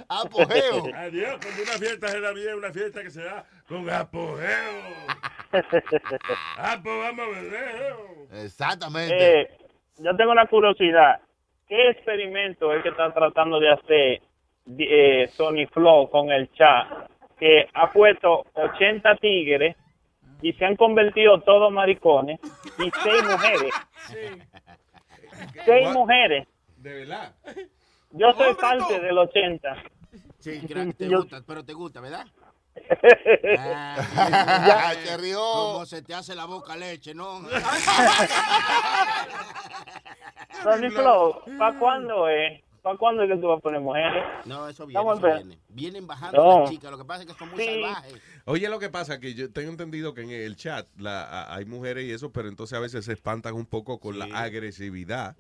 ¡Apogeo! 0.08 0.84
Adiós, 0.96 1.38
cuando 1.42 1.64
una 1.64 1.72
fiesta 1.74 2.08
se 2.10 2.20
da 2.22 2.32
bien, 2.32 2.56
una 2.56 2.72
fiesta 2.72 3.02
que 3.04 3.12
se 3.12 3.24
da 3.24 3.46
con 3.70 3.90
apogeo. 3.90 4.82
¡Ah, 6.58 6.80
pues 6.84 7.00
vamos 7.00 7.26
a 7.26 7.40
beber! 7.42 7.96
Exactamente. 8.44 9.42
eh, 9.42 9.58
yo 9.98 10.16
tengo 10.16 10.32
una 10.32 10.48
curiosidad. 10.48 11.22
¿Qué 11.68 11.90
experimento 11.92 12.74
es 12.74 12.84
que 12.84 12.90
está 12.90 13.14
tratando 13.14 13.60
de 13.60 13.72
hacer 13.72 14.22
eh, 14.78 15.28
Sony 15.32 15.68
Flow 15.72 16.10
con 16.10 16.32
el 16.32 16.52
chat? 16.54 17.10
Que 17.40 17.68
ha 17.74 17.92
puesto 17.92 18.46
80 18.54 19.16
tigres 19.18 19.76
y 20.42 20.52
se 20.54 20.66
han 20.66 20.76
convertido 20.76 21.40
todos 21.42 21.72
maricones 21.72 22.40
y 22.80 22.92
seis 23.04 23.24
mujeres. 23.24 23.74
Seis 25.66 25.88
What? 25.88 25.94
mujeres. 25.94 26.48
De 26.78 26.94
verdad. 26.94 27.34
Yo 28.12 28.34
soy 28.34 28.54
parte 28.56 29.00
del 29.00 29.18
80. 29.18 29.84
Sí, 30.40 30.62
te 30.98 31.08
gusta, 31.10 31.42
pero 31.46 31.64
te 31.64 31.74
gusta, 31.74 32.02
¿verdad? 32.02 32.26
Ya, 33.44 34.94
se 35.06 35.18
rió. 35.18 35.40
Como 35.40 35.86
se 35.86 36.02
te 36.02 36.14
hace 36.14 36.36
la 36.36 36.46
boca 36.46 36.76
leche, 36.76 37.14
¿no? 37.14 37.42
Sony 40.64 40.90
Flow, 40.92 41.42
¿para 41.58 41.78
cuándo 41.80 42.28
es? 42.28 42.62
¿Para 42.82 42.98
cuándo 42.98 43.24
es 43.24 43.30
que 43.30 43.38
tú 43.38 43.48
vas 43.48 43.58
a 43.58 43.62
poner 43.62 43.82
mujeres? 43.82 44.24
No, 44.46 44.68
eso 44.68 44.86
viene, 44.86 45.02
eso 45.04 45.28
en- 45.28 45.36
viene. 45.48 45.60
Vienen 45.70 46.08
bajando 46.08 46.44
No. 46.44 46.60
las 46.62 46.70
chicas, 46.70 46.90
lo 46.92 46.98
que 46.98 47.06
pasa 47.06 47.24
es 47.24 47.28
que 47.28 47.34
son 47.38 47.50
muy 47.50 47.60
Sí. 47.60 47.66
salvajes. 47.82 48.14
Oye, 48.46 48.70
lo 48.70 48.80
que 48.80 48.90
pasa 48.90 49.20
que 49.20 49.34
yo 49.34 49.52
tengo 49.52 49.70
entendido 49.70 50.14
que 50.14 50.22
en 50.22 50.32
el 50.32 50.56
chat 50.56 50.88
la, 50.98 51.24
a- 51.24 51.56
hay 51.56 51.66
mujeres 51.66 52.06
y 52.06 52.12
eso, 52.12 52.32
pero 52.32 52.48
entonces 52.48 52.78
a 52.78 52.82
veces 52.82 53.04
se 53.06 53.14
espantan 53.14 53.54
un 53.56 53.66
poco 53.66 54.00
con 54.00 54.18
la 54.18 54.26
agresividad 54.34 55.36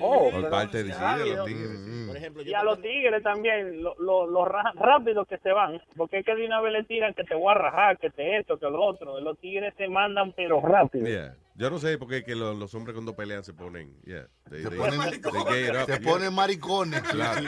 Oh, 0.00 0.30
por 0.30 0.50
parte 0.50 0.84
de, 0.84 0.92
sí, 0.92 1.00
de 1.18 1.36
los 1.36 1.46
Sí, 1.46 1.54
tigres. 1.54 2.06
Por 2.06 2.16
ejemplo, 2.16 2.42
Y 2.42 2.54
a 2.54 2.62
los 2.62 2.80
tigres 2.82 3.22
también, 3.22 3.82
lo, 3.82 3.94
lo, 3.98 4.26
lo 4.26 4.44
ra- 4.44 4.72
rápido 4.74 5.24
que 5.24 5.38
se 5.38 5.52
van, 5.52 5.80
porque 5.96 6.18
es 6.18 6.24
que 6.26 6.34
de 6.34 6.46
una 6.46 6.60
vez 6.60 6.72
le 6.72 6.84
tiran 6.84 7.14
que 7.14 7.24
te 7.24 7.34
voy 7.34 7.50
a 7.50 7.54
rajar, 7.54 7.98
que 7.98 8.10
te 8.10 8.38
esto, 8.38 8.58
que 8.58 8.66
lo 8.70 8.82
otro. 8.82 9.18
Los 9.20 9.38
tigres 9.38 9.74
se 9.76 9.88
mandan, 9.88 10.32
pero 10.32 10.60
rápido. 10.60 11.06
Yeah. 11.06 11.34
Yo 11.58 11.70
no 11.70 11.78
sé 11.78 11.96
por 11.96 12.08
qué 12.08 12.22
que 12.22 12.34
los, 12.34 12.56
los 12.58 12.74
hombres 12.74 12.92
cuando 12.94 13.16
pelean 13.16 13.42
se 13.42 13.54
ponen, 13.54 13.98
yeah, 14.04 14.28
they- 14.50 14.62
Se 14.62 14.68
they- 14.68 14.78
ponen, 14.78 15.00
they 15.00 15.10
get 15.22 15.74
up, 15.74 15.86
se 15.86 15.98
yeah. 15.98 16.00
ponen 16.12 16.34
maricones. 16.34 17.00
Claro. 17.02 17.40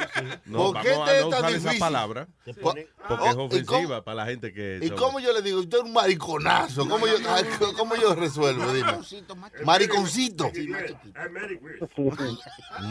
No, 0.46 0.72
¿Por 0.72 0.80
qué 0.82 0.88
te 1.06 1.20
no 1.20 1.28
usar 1.28 1.52
esa 1.52 1.72
palabra 1.78 2.26
Se 2.44 2.54
porque 2.54 2.80
es 2.80 2.88
Oh, 3.10 3.14
¿y 3.14 3.18
cómo- 3.34 3.44
ofensiva 3.44 4.04
para 4.04 4.14
la 4.16 4.26
gente 4.26 4.52
que 4.52 4.80
¿Y 4.82 4.90
cómo 4.90 5.20
yo 5.20 5.32
le 5.32 5.42
digo? 5.42 5.60
Usted 5.60 5.78
es 5.78 5.84
un 5.84 5.92
mariconazo. 5.92 6.88
¿Cómo 6.88 7.06
yo, 7.06 7.14
cómo 7.76 7.96
yo 7.96 8.14
resuelvo? 8.14 8.72
Dime. 8.72 8.92
Mariconcito. 9.64 10.50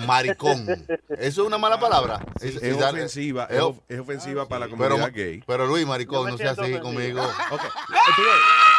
Maricón. 0.05 0.67
¿Eso 1.09 1.41
es 1.41 1.47
una 1.47 1.57
mala 1.57 1.79
palabra? 1.79 2.19
Sí, 2.39 2.49
Es- 2.49 2.55
es, 2.57 2.63
es 2.63 2.79
dar- 2.79 2.93
ofensiva, 2.93 3.45
es 3.49 3.55
es, 3.57 3.61
of- 3.61 3.77
of- 3.77 3.83
es 3.87 3.99
ofensiva 3.99 4.47
para 4.47 4.67
la 4.67 4.75
Pero, 4.75 4.89
comunidad 4.95 5.13
gay. 5.13 5.43
pero 5.47 5.65
Luis, 5.67 5.85
maricón, 5.87 6.29
no 6.29 6.37
sea 6.37 6.51
así 6.51 6.79
conmigo. 6.79 7.23
Ok. 7.51 7.61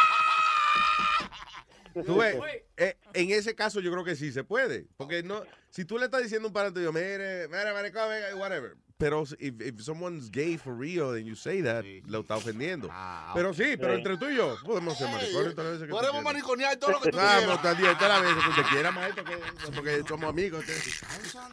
Tú 2.05 2.17
ves, 2.17 2.37
eh, 2.77 2.97
en 3.13 3.31
ese 3.31 3.55
caso 3.55 3.79
yo 3.79 3.91
creo 3.91 4.03
que 4.03 4.15
sí 4.15 4.31
se 4.31 4.43
puede. 4.43 4.85
Porque 4.97 5.23
no, 5.23 5.43
si 5.69 5.85
tú 5.85 5.97
le 5.97 6.05
estás 6.05 6.21
diciendo 6.23 6.47
a 6.47 6.49
un 6.49 6.53
parente 6.53 6.79
tuyo, 6.79 6.93
mire, 6.93 7.47
mire, 7.47 7.73
maricón, 7.73 8.09
venga, 8.09 8.35
whatever. 8.35 8.75
Pero 8.97 9.23
if, 9.39 9.61
if 9.61 9.79
someone's 9.81 10.29
gay 10.29 10.57
for 10.57 10.77
real 10.77 11.11
and 11.15 11.25
you 11.25 11.33
say 11.33 11.61
that, 11.61 11.85
lo 12.07 12.19
está 12.19 12.35
ofendiendo. 12.35 12.89
pero 13.33 13.53
sí, 13.53 13.77
pero 13.77 13.93
Sí. 13.93 13.99
entre 13.99 14.17
tú 14.17 14.29
y 14.29 14.35
yo 14.35 14.57
podemos 14.65 14.97
ser 14.97 15.07
maricones 15.09 15.55
todas 15.55 15.69
las 15.71 15.79
veces 15.79 15.87
que 15.87 15.93
Podemos 15.93 16.21
mariconear 16.23 16.75
todo 16.77 16.91
lo 16.91 16.99
que 16.99 17.09
tú 17.09 17.17
Vamos, 17.17 17.37
quieras. 17.45 17.61
también, 17.61 17.97
todas 17.97 18.09
las 18.09 18.21
veces 18.35 18.43
que 18.43 18.49
usted 18.49 18.63
quiera, 18.73 18.91
maestro, 18.91 19.23
que- 19.23 19.37
porque 19.73 20.03
somos 20.05 20.29
amigos. 20.29 20.65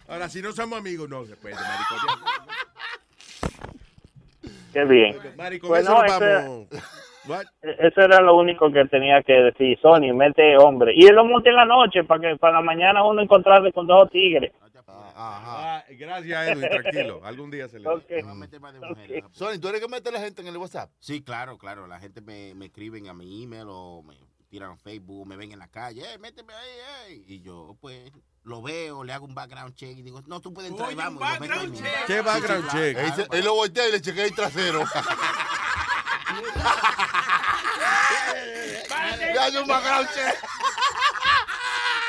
Ahora, 0.09 0.29
si 0.29 0.43
no 0.43 0.53
somos 0.53 0.77
amigos, 0.79 1.09
no 1.09 1.25
se 1.25 1.37
puede 1.37 1.55
mariconear. 1.55 2.19
Qué 4.73 4.85
bien. 4.85 5.17
Mari, 5.37 5.59
con 5.61 5.69
Pues 5.69 5.83
eso 5.85 5.93
nos 6.03 6.05
ese- 6.13 6.19
vamos. 6.35 6.67
What? 7.28 7.44
Eso 7.62 8.01
era 8.01 8.20
lo 8.20 8.36
único 8.36 8.70
que 8.73 8.85
tenía 8.86 9.23
que 9.23 9.32
decir. 9.32 9.78
Sony, 9.81 10.12
mete 10.15 10.57
hombre. 10.59 10.93
Y 10.94 11.07
él 11.07 11.15
lo 11.15 11.24
monta 11.24 11.51
en 11.51 11.57
la 11.57 11.65
noche 11.65 12.05
para 12.05 12.20
que 12.20 12.36
para 12.36 12.55
la 12.55 12.62
mañana 12.62 13.05
uno 13.05 13.23
encontrarse 13.23 13.73
con 13.73 13.86
dos 13.86 14.11
tigres. 14.11 14.53
Ah, 15.19 15.82
gracias, 15.90 16.48
Edwin, 16.48 16.69
tranquilo. 16.69 17.20
Algún 17.24 17.51
día 17.51 17.69
se 17.69 17.81
le 17.81 17.89
Ok. 17.89 18.03
Sony, 19.32 19.59
¿tú 19.61 19.69
eres 19.69 19.81
que 19.81 19.89
mete 19.89 20.11
a 20.11 20.12
la 20.12 20.20
gente 20.20 20.43
en 20.43 20.48
el 20.48 20.57
WhatsApp? 20.59 20.90
Sí, 20.98 21.23
claro, 21.23 21.57
claro. 21.59 21.86
La 21.86 21.98
gente 21.98 22.20
me, 22.20 22.55
me 22.55 22.66
escriben 22.66 23.09
a 23.09 23.15
mi 23.15 23.43
email 23.43 23.65
o 23.69 24.03
me 24.03 24.15
tiran 24.48 24.73
a 24.73 24.77
Facebook, 24.77 25.27
me 25.27 25.36
ven 25.36 25.53
en 25.53 25.59
la 25.59 25.69
calle, 25.69 26.03
eh, 26.03 26.19
méteme 26.19 26.53
ahí, 26.53 27.15
eh. 27.15 27.23
Y 27.27 27.40
yo, 27.40 27.77
pues, 27.81 28.12
lo 28.44 28.62
veo, 28.62 29.03
le 29.05 29.12
hago 29.12 29.24
un 29.27 29.35
background 29.35 29.74
check 29.74 29.97
y 29.98 30.03
digo, 30.03 30.20
no, 30.27 30.40
tú 30.40 30.53
puedes 30.53 30.70
entrar 30.70 30.93
y 30.93 30.94
vamos. 30.94 31.23
y. 31.23 31.82
¿Qué 32.07 32.20
background 32.20 32.65
Sí, 32.70 32.70
sí, 32.70 32.77
check? 32.78 32.94
claro, 32.97 33.09
Él, 33.09 33.12
se- 33.15 33.39
él 33.39 33.44
lo 33.44 33.55
voltea 33.55 33.89
y 33.89 33.93
le 33.93 34.01
chequea 34.01 34.24
el 34.24 34.35
trasero. 34.35 34.81
Le 39.19 39.39
hace 39.39 39.59
un 39.61 39.66
background 39.69 40.09
check. 40.15 40.35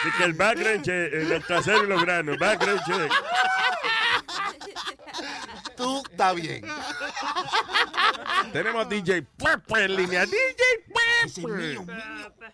De 0.04 0.12
que 0.18 0.24
el 0.24 0.34
background 0.34 0.82
check, 0.84 1.14
en 1.14 1.32
el 1.32 1.44
trasero 1.44 1.84
y 1.84 1.88
los 1.88 2.02
granos, 2.04 2.38
background 2.38 2.82
check. 2.86 3.12
Tú 5.76 6.02
está 6.10 6.34
bien. 6.34 6.66
Tenemos 8.52 8.86
a 8.86 8.90
DJ 8.90 9.22
Pepe 9.22 9.84
en 9.86 9.96
línea. 9.96 10.26
DJ 10.26 11.48
mío, 11.48 11.86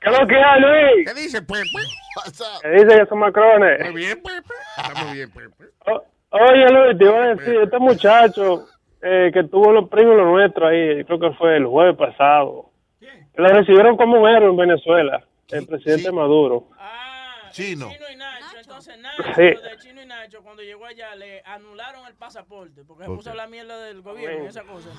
¿Qué 0.02 0.10
es 0.10 0.20
lo 0.20 0.28
que 0.28 0.36
hay, 0.36 0.60
Luis? 0.62 1.08
¿Qué 1.08 1.14
dice, 1.22 1.42
pues? 1.42 1.64
¿Qué 2.62 2.70
dice 2.70 3.02
esos 3.02 3.18
macrones? 3.18 3.80
Muy 3.92 3.94
bien, 3.94 4.22
pues. 4.22 4.42
Estamos 4.78 5.14
bien, 5.14 5.32
pues. 5.32 5.48
O- 5.86 6.04
Oye, 6.36 6.66
Luis, 6.72 6.98
te 6.98 7.04
iba 7.06 7.24
a 7.24 7.36
decir, 7.36 7.56
este 7.64 7.78
muchacho 7.78 8.68
eh, 9.04 9.32
que 9.34 9.44
tuvo 9.44 9.72
los 9.72 9.90
premios 9.90 10.16
los 10.16 10.28
nuestros 10.28 10.70
ahí, 10.70 11.04
creo 11.04 11.20
que 11.20 11.32
fue 11.32 11.58
el 11.58 11.66
jueves 11.66 11.98
pasado, 11.98 12.70
lo 13.36 13.48
recibieron 13.50 13.98
como 13.98 14.22
un 14.22 14.30
héroe 14.30 14.50
en 14.50 14.58
Venezuela, 14.58 15.24
el 15.50 15.66
presidente 15.66 16.12
Maduro. 16.12 16.68
Chino. 17.52 17.90
Chino 17.90 18.06
y 18.12 18.16
entonces 18.92 18.98
Nacho, 19.02 19.34
Sí. 19.36 19.42
de 19.42 19.78
Chino 19.80 20.02
y 20.02 20.06
Nacho, 20.06 20.42
cuando 20.44 20.62
llegó 20.64 20.86
allá, 20.86 21.16
le 21.16 21.42
anularon 21.46 22.06
el 22.08 22.16
pasaporte 22.16 22.84
porque 22.84 23.04
se 23.06 23.10
puso 23.10 23.30
a 23.30 23.32
hablar 23.32 23.50
mierda 23.50 23.78
del 23.84 24.02
gobierno 24.02 24.44
y 24.44 24.48
esa 24.48 24.64
cosa. 24.64 24.90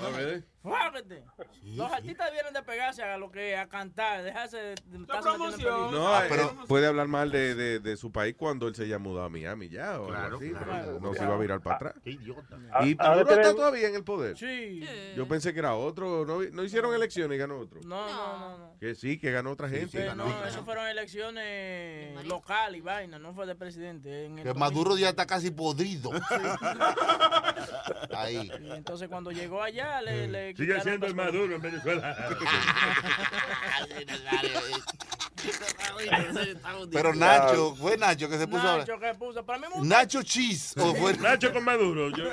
Fájate. 0.62 1.22
Los 1.62 1.92
artistas 1.92 2.32
vienen 2.32 2.54
de 2.54 2.62
pegarse 2.62 3.02
a 3.02 3.18
lo 3.18 3.30
que 3.30 3.54
a 3.56 3.68
cantar, 3.68 4.22
dejarse 4.22 4.56
de 4.56 4.74
de 4.86 4.98
estarse 4.98 5.28
metiendo 5.30 5.44
en 5.46 5.52
peligro. 5.56 5.90
No, 5.90 6.24
eh, 6.24 6.28
puede 6.66 6.86
hablar 6.86 7.06
mal 7.06 7.30
de, 7.30 7.54
de, 7.54 7.80
de 7.80 7.96
su 7.98 8.10
país 8.10 8.34
cuando 8.38 8.66
él 8.68 8.74
se 8.74 8.84
haya 8.84 8.98
mudado 8.98 9.26
a 9.26 9.28
Miami 9.28 9.68
ya 9.68 10.00
o 10.00 10.06
Claro, 10.06 10.24
algo 10.24 10.36
así. 10.38 10.50
claro. 10.50 10.66
pero 10.86 11.00
No 11.00 11.14
se 11.14 11.22
iba 11.24 11.34
a 11.34 11.38
virar 11.38 11.60
para 11.60 11.76
atrás. 11.76 11.94
Qué 12.02 12.10
idiota. 12.12 12.56
¿Y 12.56 12.70
Ahora 12.72 12.94
Maduro 12.96 13.20
está 13.20 13.34
tenemos- 13.34 13.56
todavía 13.56 13.88
en 13.88 13.94
el 13.94 14.04
poder? 14.04 14.38
Sí. 14.38 14.86
Yo 15.16 15.28
pensé 15.28 15.52
que 15.52 15.58
era 15.58 15.74
otro. 15.74 16.24
¿No, 16.24 16.40
no 16.42 16.64
hicieron 16.64 16.94
elecciones 16.94 17.36
y 17.36 17.38
ganó 17.38 17.58
otro? 17.58 17.80
No, 17.84 18.06
no, 18.08 18.38
no. 18.38 18.58
no. 18.58 18.78
Que 18.78 18.94
sí, 18.94 19.18
que 19.18 19.30
ganó 19.32 19.50
otra 19.50 19.68
gente. 19.68 19.98
Que 19.98 20.14
no, 20.14 20.46
eso 20.46 20.64
fueron 20.64 20.86
elecciones 20.86 22.24
locales 22.26 22.78
y 22.78 22.80
vaina, 22.82 23.18
no 23.18 23.34
fue 23.34 23.46
de 23.46 23.54
presidente. 23.54 23.73
En 23.76 24.38
el 24.38 24.42
Que 24.42 24.48
2000. 24.48 24.54
Maduro 24.54 24.96
ya 24.96 25.08
está 25.10 25.26
casi 25.26 25.50
podrido. 25.50 26.10
Ahí. 28.16 28.50
Y 28.62 28.70
entonces 28.70 29.08
cuando 29.08 29.30
llegó 29.32 29.62
allá 29.62 30.00
le, 30.02 30.28
le 30.28 30.56
Sigue 30.56 30.80
siendo 30.80 31.06
el. 31.06 31.14
Maduro 31.14 31.54
en 31.56 31.62
Venezuela. 31.62 32.16
Pero 36.90 37.14
Nacho, 37.14 37.74
fue 37.76 37.96
Nacho 37.96 38.28
que 38.28 38.38
se 38.38 38.46
puso 38.46 38.62
a 38.68 38.78
Nacho 38.78 38.98
que 38.98 39.14
puso, 39.14 39.44
para 39.44 39.58
mí 39.58 39.66
Nacho 39.82 40.22
Cheese. 40.22 40.74
O 40.80 40.94
fue 40.94 41.14
Nacho 41.18 41.52
con 41.52 41.64
Maduro. 41.64 42.10
yo- 42.10 42.24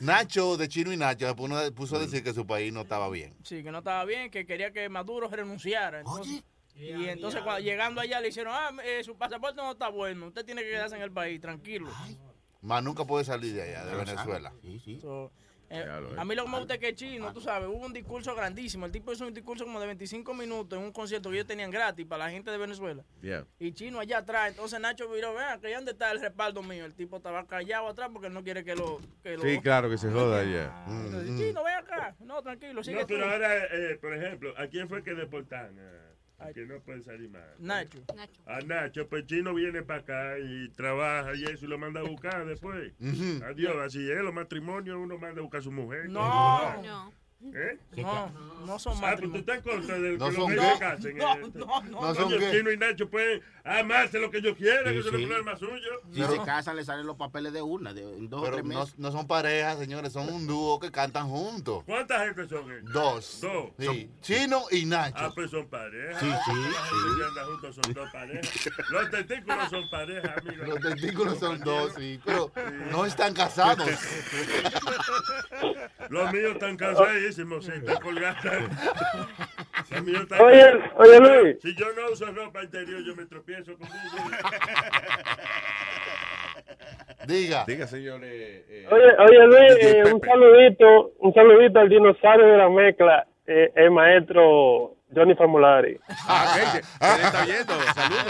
Nacho 0.00 0.56
de 0.56 0.68
Chino 0.68 0.92
y 0.92 0.96
Nacho 0.96 1.26
se 1.26 1.34
puso- 1.34 1.74
puso 1.74 1.96
a 1.96 1.98
decir 1.98 2.22
que 2.22 2.32
su 2.32 2.46
país 2.46 2.72
no 2.72 2.82
estaba 2.82 3.08
bien. 3.10 3.34
Sí, 3.42 3.62
que 3.62 3.70
no 3.72 3.78
estaba 3.78 4.04
bien, 4.04 4.30
que 4.30 4.46
quería 4.46 4.72
que 4.72 4.88
Maduro 4.88 5.28
renunciara. 5.28 6.00
Entonces, 6.00 6.44
y 6.78 7.08
entonces 7.08 7.42
cuando, 7.42 7.60
llegando 7.60 8.00
allá 8.00 8.20
le 8.20 8.28
hicieron, 8.28 8.52
ah, 8.56 8.70
eh, 8.84 9.02
su 9.04 9.16
pasaporte 9.16 9.56
no 9.56 9.72
está 9.72 9.88
bueno, 9.88 10.28
usted 10.28 10.44
tiene 10.44 10.62
que 10.62 10.70
quedarse 10.70 10.96
en 10.96 11.02
el 11.02 11.12
país, 11.12 11.40
tranquilo. 11.40 11.90
Más 12.60 12.82
nunca 12.82 13.04
puede 13.04 13.24
salir 13.24 13.54
de 13.54 13.62
allá, 13.62 13.84
de 13.84 13.94
Venezuela. 13.96 14.52
So, 15.00 15.32
eh, 15.70 15.84
a 16.16 16.24
mí 16.24 16.34
lo 16.34 16.44
que 16.44 16.50
me 16.50 16.58
gusta 16.58 16.74
es 16.74 16.80
que 16.80 16.94
Chino, 16.94 17.32
tú 17.32 17.40
sabes, 17.40 17.68
hubo 17.68 17.84
un 17.84 17.92
discurso 17.92 18.34
grandísimo. 18.34 18.86
El 18.86 18.92
tipo 18.92 19.12
hizo 19.12 19.26
un 19.26 19.34
discurso 19.34 19.64
como 19.64 19.78
de 19.80 19.86
25 19.86 20.32
minutos 20.32 20.78
en 20.78 20.84
un 20.84 20.92
concierto 20.92 21.28
que 21.28 21.36
ellos 21.36 21.46
tenían 21.46 21.70
gratis 21.70 22.06
para 22.06 22.24
la 22.24 22.30
gente 22.30 22.50
de 22.50 22.56
Venezuela. 22.56 23.04
Yeah. 23.20 23.46
Y 23.58 23.72
Chino 23.72 24.00
allá 24.00 24.18
atrás. 24.18 24.48
Entonces 24.48 24.80
Nacho 24.80 25.08
miró, 25.10 25.34
vean, 25.34 25.60
que 25.60 25.74
dónde 25.74 25.92
está 25.92 26.10
el 26.10 26.20
respaldo 26.20 26.62
mío. 26.62 26.86
El 26.86 26.94
tipo 26.94 27.18
estaba 27.18 27.46
callado 27.46 27.88
atrás 27.88 28.08
porque 28.12 28.28
él 28.28 28.34
no 28.34 28.42
quiere 28.42 28.64
que 28.64 28.74
lo... 28.74 28.98
Que 29.22 29.36
lo 29.36 29.42
Sí, 29.42 29.60
claro, 29.60 29.90
que 29.90 29.98
se 29.98 30.10
joda 30.10 30.42
ya. 30.44 30.84
Entonces, 30.88 31.38
Chino, 31.38 31.62
ven 31.62 31.74
acá. 31.74 32.16
No, 32.20 32.42
tranquilo, 32.42 32.82
sigue 32.82 33.00
No, 33.00 33.02
tú. 33.02 33.14
pero 33.14 33.30
ahora, 33.30 33.64
eh, 33.66 33.98
por 34.00 34.14
ejemplo, 34.14 34.54
¿a 34.56 34.66
quién 34.68 34.88
fue 34.88 35.02
que 35.02 35.14
deportaron? 35.14 35.78
Que 36.54 36.66
no 36.66 36.80
puede 36.80 37.02
salir 37.02 37.28
más. 37.30 37.42
Nacho. 37.58 37.98
A 38.46 38.60
Nacho, 38.60 39.08
pues 39.08 39.26
Chino 39.26 39.52
viene 39.54 39.82
para 39.82 40.00
acá 40.00 40.38
y 40.38 40.68
trabaja 40.70 41.34
y 41.34 41.44
eso 41.44 41.66
y 41.66 41.68
lo 41.68 41.78
manda 41.78 42.00
a 42.00 42.04
buscar 42.04 42.46
después. 42.46 42.92
Adiós, 43.44 43.76
así 43.84 44.10
es, 44.10 44.18
los 44.22 44.32
matrimonios 44.32 44.96
uno 44.96 45.18
manda 45.18 45.40
a 45.40 45.42
buscar 45.42 45.60
a 45.60 45.64
su 45.64 45.72
mujer. 45.72 46.08
No. 46.08 46.82
No. 46.82 47.12
¿Eh? 47.40 47.78
No, 47.98 48.32
no 48.66 48.78
son 48.80 48.94
Ah, 49.02 49.14
pues 49.16 49.30
tú 49.30 49.36
estás 49.38 49.56
en 49.58 49.62
contra 49.62 49.96
de 49.98 50.18
No 50.18 50.28
que 50.28 50.32
los 50.32 50.34
son 50.34 50.56
gays 50.56 50.72
se 50.72 50.78
casen. 50.80 51.16
No, 51.18 51.34
eh. 51.36 51.50
no, 51.54 51.82
no. 51.84 52.00
No 52.02 52.14
son. 52.14 52.32
Chino 52.50 52.72
y 52.72 52.76
Nacho 52.76 53.08
pueden 53.08 53.40
amarse 53.64 54.18
lo 54.18 54.28
que 54.28 54.38
ellos 54.38 54.56
quieran, 54.56 54.92
Sí, 54.92 55.02
que 55.02 55.10
no 55.12 55.16
sí. 55.18 55.22
es 55.22 55.28
problema 55.28 55.56
suyo. 55.56 55.90
Si 56.12 56.24
se 56.24 56.44
casan, 56.44 56.74
le 56.74 56.84
salen 56.84 57.06
los 57.06 57.16
papeles 57.16 57.52
de 57.52 57.62
una, 57.62 57.94
de, 57.94 58.02
dos 58.28 58.40
o 58.40 58.44
Pero 58.44 58.56
tres 58.56 58.64
no, 58.66 58.80
meses. 58.80 58.98
no 58.98 59.12
son 59.12 59.28
parejas, 59.28 59.78
señores, 59.78 60.12
son 60.12 60.28
un 60.28 60.48
dúo 60.48 60.80
que 60.80 60.90
cantan 60.90 61.28
juntos. 61.28 61.84
¿Cuánta 61.86 62.18
gente 62.24 62.48
son? 62.48 62.72
eh? 62.72 62.80
Dos. 62.82 63.40
Dos. 63.40 63.70
Sí. 63.78 64.10
Chino 64.20 64.64
y 64.72 64.84
Nacho. 64.86 65.14
Ah, 65.18 65.30
pues 65.32 65.50
son 65.52 65.66
parejas. 65.68 66.18
Sí, 66.20 66.26
sí, 66.26 66.52
La 66.52 66.82
gente 66.82 67.18
que 67.18 67.24
anda 67.24 67.44
juntos 67.44 67.74
son 67.76 67.94
dos 67.94 68.10
parejas. 68.10 68.70
Los 68.90 69.10
testículos 69.10 69.70
son 69.70 69.90
parejas, 69.90 70.38
amigo. 70.38 70.64
Los 70.64 70.80
testículos 70.80 71.38
son 71.38 71.60
dos, 71.60 71.92
sí, 71.96 72.20
pero 72.24 72.50
no 72.90 73.06
están 73.06 73.32
casados. 73.32 73.88
Los 76.08 76.32
míos 76.32 76.52
están 76.54 76.76
sí, 77.32 77.44
míos 80.02 80.22
están 80.22 80.40
Oye, 80.40 80.64
oye, 80.96 81.20
Luis. 81.20 81.56
Si 81.62 81.74
yo 81.74 81.86
no 81.94 82.10
uso 82.12 82.26
ropa 82.32 82.62
interior, 82.62 83.02
yo 83.04 83.14
me 83.16 83.26
tropiezo 83.26 83.76
con. 83.78 83.88
Diga. 87.26 87.64
Diga, 87.66 87.86
señores. 87.86 88.30
eh, 88.32 88.86
Oye, 88.90 89.14
oye 89.18 89.46
Luis, 89.46 89.76
eh, 89.84 90.04
un 90.14 90.20
saludito, 90.20 91.12
un 91.18 91.34
saludito 91.34 91.78
al 91.80 91.88
dinosaurio 91.88 92.46
de 92.46 92.56
la 92.56 92.68
mezcla, 92.70 93.26
eh, 93.46 93.70
el 93.74 93.90
maestro 93.90 94.94
Johnny 95.14 95.34
Famulari. 95.34 95.98
Ah, 96.26 96.54
ok, 96.54 96.58
que- 96.72 96.80
que 96.80 97.16
le 97.16 97.22
está 97.26 97.42
oyendo. 97.42 97.74
Saludos. 97.94 98.24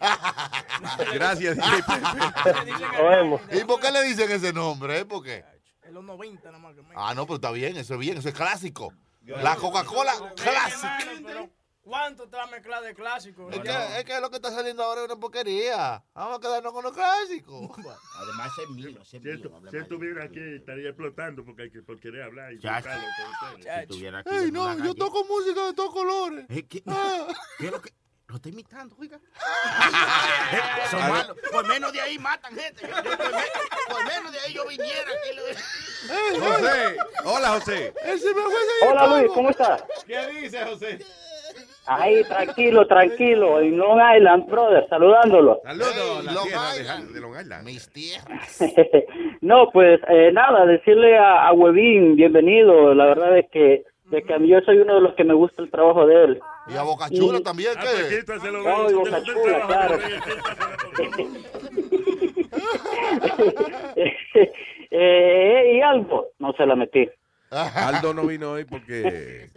Gracias, 1.14 1.56
DJ 1.56 1.82
Pepe. 1.82 2.00
Nos 2.70 3.10
vemos. 3.10 3.40
¿Y 3.52 3.64
por 3.64 3.80
qué 3.80 3.90
le 3.90 4.02
dicen 4.04 4.30
ese 4.30 4.52
nombre? 4.52 4.98
eh? 5.00 5.04
¿Por 5.04 5.24
qué? 5.24 5.42
En 5.90 5.94
los 5.94 6.04
90 6.04 6.52
nada 6.52 6.58
más 6.62 6.76
que 6.76 6.82
me... 6.82 6.94
Ah, 6.94 7.14
no, 7.16 7.26
pero 7.26 7.34
está 7.34 7.50
bien, 7.50 7.76
eso 7.76 7.94
es 7.94 8.00
bien, 8.00 8.16
eso 8.16 8.28
es 8.28 8.34
clásico. 8.34 8.94
La 9.22 9.56
Coca-Cola 9.56 10.12
clásica. 10.36 10.98
¿Cuánto 11.82 12.28
te 12.28 12.36
va 12.36 12.44
a 12.44 12.46
mezclar 12.46 12.84
de 12.84 12.94
clásico? 12.94 13.50
Es 13.50 13.58
que, 13.58 13.98
es 13.98 14.04
que 14.04 14.20
lo 14.20 14.30
que 14.30 14.36
está 14.36 14.52
saliendo 14.52 14.84
ahora 14.84 15.00
es 15.00 15.06
una 15.06 15.18
porquería. 15.18 16.04
Vamos 16.14 16.38
a 16.38 16.40
quedarnos 16.40 16.72
con 16.72 16.84
lo 16.84 16.92
clásico. 16.92 17.74
Además, 18.18 18.52
es 18.62 18.70
mío, 18.70 19.00
es 19.02 19.08
Si, 19.08 19.76
estuviera 19.76 20.26
aquí, 20.26 20.38
estaría 20.38 20.90
explotando 20.90 21.44
porque 21.44 21.62
hay 21.62 21.70
que 21.72 21.82
por 21.82 21.98
querer 21.98 22.22
hablar 22.22 22.52
y. 22.52 22.60
Si 22.60 22.68
estuviera 23.68 24.20
aquí, 24.20 24.30
Ey, 24.30 24.52
no, 24.52 24.78
yo 24.84 24.94
toco 24.94 25.24
música 25.24 25.66
de 25.66 25.74
todos 25.74 25.92
colores. 25.92 26.46
Eh, 26.50 26.68
¿Qué, 26.68 26.84
Ah. 26.86 27.26
¿Qué 27.58 27.66
es 27.66 27.72
lo 27.72 27.82
que.? 27.82 27.90
Lo 28.30 28.36
está 28.36 28.48
imitando, 28.48 28.94
oiga. 29.00 29.18
Son 30.90 31.00
malos. 31.08 31.36
Por 31.50 31.66
menos 31.66 31.92
de 31.92 32.00
ahí 32.00 32.16
matan 32.18 32.54
gente. 32.56 32.82
Yo- 32.82 32.88
yo- 32.88 33.02
por, 33.16 33.30
menos, 33.32 33.42
por 33.88 34.04
menos 34.06 34.32
de 34.32 34.38
ahí 34.38 34.52
yo 34.52 34.66
viniera. 34.68 35.10
lo- 35.34 36.40
José. 36.46 36.96
Hola, 37.24 37.48
José. 37.50 37.92
Hola 38.88 39.06
Luis, 39.18 39.32
¿cómo 39.34 39.50
estás? 39.50 39.84
¿Qué 40.06 40.26
dice, 40.28 40.64
José? 40.64 40.98
Ahí, 41.86 42.22
tranquilo, 42.22 42.86
tranquilo, 42.86 43.58
en 43.60 43.76
Long 43.76 43.98
Island, 44.16 44.46
brother, 44.48 44.86
saludándolo. 44.88 45.60
Saludos, 45.64 46.24
la 46.24 46.32
Long 46.32 46.46
tierra 46.46 46.72
de, 46.74 46.80
Island. 46.82 47.10
de 47.12 47.20
Long 47.20 47.40
Island. 47.40 47.64
Mis 47.64 47.92
tierras. 47.92 48.58
no, 49.40 49.70
pues 49.72 49.98
eh, 50.08 50.30
nada, 50.32 50.66
decirle 50.66 51.18
a, 51.18 51.48
a 51.48 51.52
Webin, 51.52 52.14
bienvenido. 52.14 52.94
La 52.94 53.06
verdad 53.06 53.36
es 53.38 53.46
que, 53.50 53.82
de 54.10 54.22
que 54.22 54.48
yo 54.48 54.60
soy 54.62 54.78
uno 54.78 54.94
de 54.96 55.00
los 55.00 55.14
que 55.14 55.24
me 55.24 55.34
gusta 55.34 55.62
el 55.62 55.70
trabajo 55.70 56.06
de 56.06 56.24
él. 56.24 56.40
Y 56.68 56.74
a 56.76 56.82
Boca 56.82 57.08
Chula 57.10 57.38
Y- 57.38 57.42
también, 57.42 57.72
Ah, 57.76 57.84
¿qué? 58.08 58.18
quítaselo, 58.18 58.58
Ay, 58.58 58.64
güey. 58.64 58.88
Si 58.88 58.94
Boca 58.94 59.10
te 59.10 59.16
gusta 59.16 59.18
el 59.18 59.24
Chula, 59.24 59.66
trabajo, 59.66 59.88
claro. 59.88 59.98
eh, 64.90 65.72
y 65.76 65.80
algo, 65.80 66.28
no 66.38 66.52
se 66.54 66.66
la 66.66 66.76
metí. 66.76 67.08
Aldo 67.50 68.14
no 68.14 68.26
vino 68.26 68.52
hoy 68.52 68.64
porque 68.64 68.92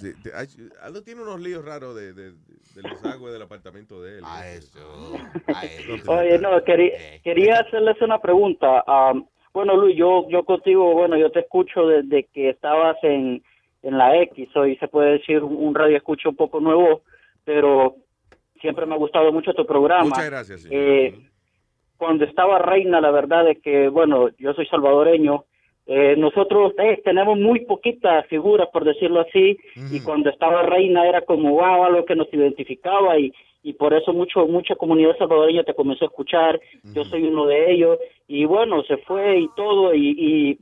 de- 0.00 0.14
de- 0.14 0.70
Aldo 0.82 1.02
tiene 1.02 1.22
unos 1.22 1.40
líos 1.40 1.62
raros 1.64 1.94
de, 1.94 2.14
de, 2.14 2.32
del 2.32 2.84
desagüe 2.90 3.30
del 3.32 3.42
apartamento 3.42 4.02
de 4.02 4.18
él. 4.18 4.24
A 4.24 4.48
Eso. 4.48 5.12
A 5.54 5.64
eso. 5.66 6.10
Oye, 6.10 6.38
no, 6.38 6.62
quería, 6.64 6.92
quería 7.22 7.58
hacerles 7.60 8.00
una 8.00 8.18
pregunta. 8.18 8.82
Am, 8.86 9.26
bueno, 9.52 9.76
Luis, 9.76 9.94
yo, 9.96 10.26
yo 10.30 10.42
contigo, 10.44 10.94
bueno, 10.94 11.16
yo 11.18 11.30
te 11.30 11.40
escucho 11.40 11.86
desde 11.86 12.24
que 12.32 12.48
estabas 12.50 12.96
en, 13.02 13.42
en 13.84 13.96
la 13.96 14.16
X, 14.22 14.48
hoy 14.56 14.76
se 14.76 14.88
puede 14.88 15.18
decir 15.18 15.42
un, 15.42 15.54
un 15.56 15.74
radio 15.74 15.96
escucho 15.96 16.30
un 16.30 16.36
poco 16.36 16.58
nuevo, 16.58 17.02
pero 17.44 17.96
siempre 18.60 18.86
me 18.86 18.94
ha 18.94 18.98
gustado 18.98 19.30
mucho 19.30 19.52
tu 19.52 19.64
programa. 19.64 20.04
Muchas 20.04 20.30
gracias, 20.30 20.62
señor. 20.62 20.82
Eh, 20.82 21.14
cuando 21.96 22.24
estaba 22.24 22.58
Reina, 22.58 23.00
la 23.00 23.10
verdad 23.10 23.48
es 23.48 23.60
que, 23.60 23.88
bueno, 23.88 24.28
yo 24.38 24.52
soy 24.54 24.66
salvadoreño, 24.66 25.44
eh, 25.86 26.16
nosotros 26.16 26.72
eh, 26.78 27.00
tenemos 27.04 27.38
muy 27.38 27.60
poquitas 27.66 28.26
figuras, 28.26 28.68
por 28.72 28.84
decirlo 28.84 29.20
así, 29.20 29.58
y 29.92 30.00
cuando 30.00 30.30
estaba 30.30 30.62
Reina 30.62 31.06
era 31.06 31.20
como, 31.20 31.50
wow, 31.50 31.84
algo 31.84 32.04
que 32.06 32.16
nos 32.16 32.32
identificaba 32.32 33.18
y, 33.18 33.32
y 33.62 33.74
por 33.74 33.92
eso 33.92 34.12
mucho 34.12 34.46
mucha 34.46 34.76
comunidad 34.76 35.16
salvadoreña 35.18 35.62
te 35.62 35.74
comenzó 35.74 36.06
a 36.06 36.08
escuchar, 36.08 36.58
yo 36.84 37.04
soy 37.04 37.24
uno 37.24 37.46
de 37.46 37.70
ellos, 37.72 37.98
y 38.26 38.46
bueno, 38.46 38.82
se 38.84 38.96
fue 38.96 39.40
y 39.40 39.48
todo, 39.54 39.94
y, 39.94 40.08
y 40.18 40.58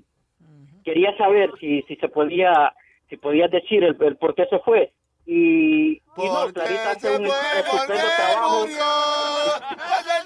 quería 0.84 1.16
saber 1.16 1.50
si, 1.60 1.82
si 1.82 1.96
se 1.96 2.08
podía, 2.08 2.72
si 3.12 3.18
podías 3.18 3.50
decir 3.50 3.84
el, 3.84 3.94
el 4.02 4.16
por 4.16 4.34
qué 4.34 4.46
se 4.48 4.58
fue. 4.60 4.90
Y, 5.26 5.92
y 5.92 6.00
no, 6.16 6.50
Clarita 6.50 6.92
hace 6.92 7.14
un 7.14 7.26
estupendo 7.26 8.08
trabajo. 8.16 8.64
¡El 8.64 8.72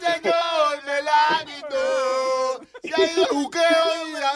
señor 0.00 0.84
me 0.86 1.02
la 1.02 1.44
quitó! 1.44 2.62
¡Se 2.84 2.94
ha 2.94 3.12
ido 3.12 3.22
el 3.22 3.28
juqueo 3.28 3.86
y 4.06 4.12
la 4.12 4.30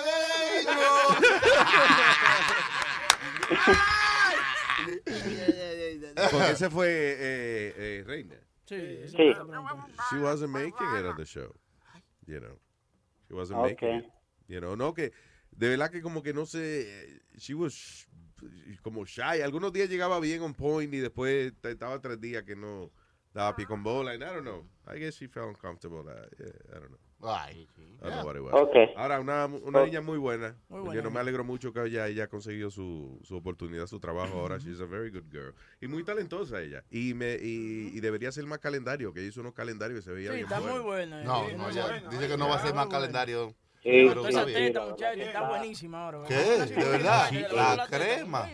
Porque 6.32 6.50
ese 6.50 6.70
fue 6.70 6.88
eh, 6.88 7.72
eh, 7.76 8.04
Reina. 8.04 8.34
Sí. 8.64 9.06
Sí. 9.06 9.32
She 10.10 10.18
wasn't 10.18 10.50
making 10.50 10.96
it 10.98 11.06
on 11.06 11.16
the 11.16 11.24
show. 11.24 11.54
You 12.26 12.40
know. 12.40 12.58
She 13.28 13.34
wasn't 13.34 13.60
Okay. 13.60 13.70
making 13.70 13.94
it. 14.00 14.12
You 14.48 14.60
know, 14.60 14.74
no 14.74 14.92
que 14.92 15.12
de 15.52 15.68
verdad 15.68 15.90
que 15.92 16.02
como 16.02 16.20
que 16.20 16.32
no 16.32 16.44
sé, 16.46 17.20
she 17.38 17.54
was 17.54 18.08
como 18.82 19.04
shy. 19.04 19.42
Algunos 19.42 19.72
días 19.72 19.88
llegaba 19.88 20.20
bien 20.20 20.42
on 20.42 20.54
point 20.54 20.92
y 20.92 20.98
después 20.98 21.52
estaba 21.62 22.00
tres 22.00 22.20
días 22.20 22.42
que 22.44 22.56
no 22.56 22.90
daba 23.32 23.54
pie 23.56 23.66
con 23.66 23.82
bola. 23.82 24.12
And 24.12 24.22
I 24.22 24.26
don't 24.26 24.42
know. 24.42 24.66
I 24.86 24.98
guess 24.98 25.16
she 25.16 25.28
felt 25.28 25.48
uncomfortable. 25.48 26.00
uh, 26.00 26.26
yeah, 26.38 26.76
I 26.76 26.80
don't 26.80 26.88
know. 26.90 26.98
Ay, 27.22 27.68
I 28.00 28.04
don't 28.04 28.14
know 28.16 28.24
what 28.24 28.34
it 28.36 28.40
was. 28.42 28.54
Okay. 28.54 28.88
Ahora, 28.96 29.20
una, 29.20 29.44
una 29.44 29.80
Oh. 29.80 29.84
niña 29.84 30.00
muy 30.00 30.16
buena. 30.16 30.56
Muy 30.70 30.78
Yo 30.78 30.84
buena. 30.86 31.02
no 31.02 31.10
me 31.10 31.20
alegro 31.20 31.44
mucho 31.44 31.70
que 31.70 31.84
ella 31.84 32.04
haya 32.04 32.28
conseguido 32.28 32.70
su, 32.70 33.20
su 33.24 33.36
oportunidad, 33.36 33.86
su 33.88 34.00
trabajo 34.00 34.38
ahora. 34.40 34.56
She's 34.56 34.80
a 34.80 34.86
very 34.86 35.10
good 35.10 35.30
girl. 35.30 35.52
Y 35.82 35.86
muy 35.86 36.02
talentosa 36.02 36.62
ella. 36.62 36.82
Y 36.90 37.12
me 37.12 37.34
y, 37.34 37.90
y 37.94 38.00
debería 38.00 38.32
ser 38.32 38.46
más 38.46 38.58
calendario, 38.58 39.12
que 39.12 39.20
ella 39.20 39.28
hizo 39.28 39.42
unos 39.42 39.52
calendarios 39.52 40.00
y 40.00 40.02
se 40.02 40.12
veía 40.12 40.30
Sí, 40.30 40.36
bien 40.36 40.46
está 40.46 40.60
bueno. 40.60 40.76
muy 40.76 40.84
buena. 40.84 41.22
No, 41.22 41.46
sí, 41.46 41.56
no, 41.58 41.70
ya 41.70 41.86
buena. 41.88 42.08
dice 42.08 42.26
que 42.26 42.36
no 42.38 42.48
va 42.48 42.56
a 42.56 42.62
ser 42.62 42.74
más 42.74 42.86
calendario. 42.86 43.54
Sí, 43.82 44.06
está 44.06 44.44
bien. 44.44 44.72
teta, 44.74 44.86
muchacha, 44.86 45.22
está 45.22 45.48
buenísima 45.48 46.04
ahora. 46.04 46.18
¿Qué? 46.28 46.34
¿De 46.34 46.84
verdad? 46.90 47.30
La 47.54 47.86
crema. 47.88 48.48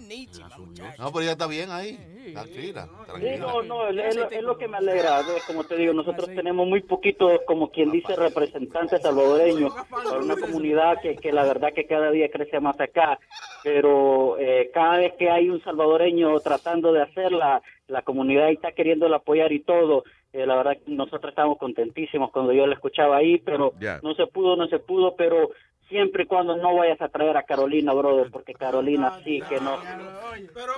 No, 0.99 1.11
pero 1.11 1.23
ella 1.23 1.33
está 1.33 1.47
bien 1.49 1.71
ahí. 1.73 1.99
Tranquila, 2.33 2.85
Sí, 2.87 3.07
tranquila. 3.07 3.37
no, 3.39 3.63
no, 3.63 3.89
es, 3.89 4.17
lo, 4.17 4.31
es 4.31 4.43
lo 4.43 4.57
que 4.57 4.69
me 4.69 4.77
alegra. 4.77 5.21
Como 5.47 5.65
te 5.65 5.77
digo, 5.77 5.93
nosotros 5.95 6.27
tenemos 6.27 6.67
muy 6.67 6.81
poquitos, 6.83 7.41
como 7.47 7.71
quien 7.71 7.91
dice, 7.91 8.15
representantes 8.15 9.03
salvadoreños 9.03 9.73
para 9.91 10.19
una 10.19 10.37
comunidad 10.37 11.01
que, 11.03 11.17
que 11.17 11.33
la 11.33 11.45
verdad 11.45 11.73
que 11.75 11.87
cada 11.87 12.11
día 12.13 12.31
crece 12.31 12.61
más 12.61 12.79
acá. 12.81 13.19
Pero 13.65 14.39
eh, 14.39 14.71
cada 14.73 14.99
vez 14.99 15.15
que 15.19 15.29
hay 15.31 15.49
un 15.51 15.61
salvadoreño 15.63 16.39
tratando 16.41 16.93
de 16.93 17.03
hacerla, 17.03 17.63
la 17.89 18.03
comunidad 18.03 18.51
está 18.51 18.73
queriendo 18.73 19.13
apoyar 19.13 19.53
y 19.53 19.61
todo. 19.61 20.05
Eh, 20.37 20.47
la 20.47 20.57
verdad 20.57 20.77
que 20.85 20.91
nosotros 20.93 21.31
estamos 21.31 21.59
contentísimos 21.59 22.31
cuando 22.31 22.53
yo 22.53 22.67
la 22.67 22.75
escuchaba 22.75 23.17
ahí, 23.17 23.39
pero 23.39 23.73
no 24.03 24.15
se 24.15 24.27
pudo, 24.27 24.57
no 24.57 24.67
se 24.69 24.79
pudo, 24.79 25.17
pero 25.17 25.51
siempre 25.89 26.25
y 26.25 26.27
cuando 26.27 26.57
no 26.57 26.75
vayas 26.75 27.01
a 27.01 27.09
traer 27.09 27.37
a 27.37 27.45
Carolina, 27.45 27.93
brother, 27.93 28.29
porque 28.33 28.55
Carolina 28.55 29.21
sí 29.23 29.41
que 29.49 29.61
no. 29.61 29.77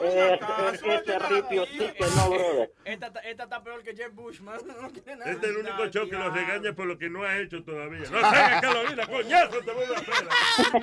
Es, 0.03 0.15
es, 0.15 0.83
ese 0.83 1.19
ripio 1.19 1.65
sí 1.65 1.79
que 1.79 2.05
no, 2.15 2.29
brother. 2.29 2.71
Esta, 2.85 3.07
está- 3.07 3.21
esta 3.21 3.45
está 3.45 3.63
peor 3.65 3.83
que 3.83 3.97
Jeff 3.97 4.15
Bush, 4.15 4.41
man. 4.41 4.59
No 4.83 4.91
tiene 4.91 5.17
nada. 5.17 5.31
Este 5.31 5.47
es 5.47 5.53
el 5.53 5.59
único 5.67 5.87
show 5.87 6.09
que 6.11 6.17
los 6.17 6.35
regaña 6.35 6.73
por 6.75 6.87
lo 6.87 6.99
que 6.99 7.09
no 7.09 7.23
ha 7.25 7.39
hecho 7.39 7.65
todavía. 7.65 8.01
No 8.01 8.21
salgas, 8.21 8.61
Carolina, 8.67 9.07
coñazo, 9.07 9.59
te 9.65 9.73
voy 9.73 9.85
a 9.85 9.99
hacer. 9.99 10.83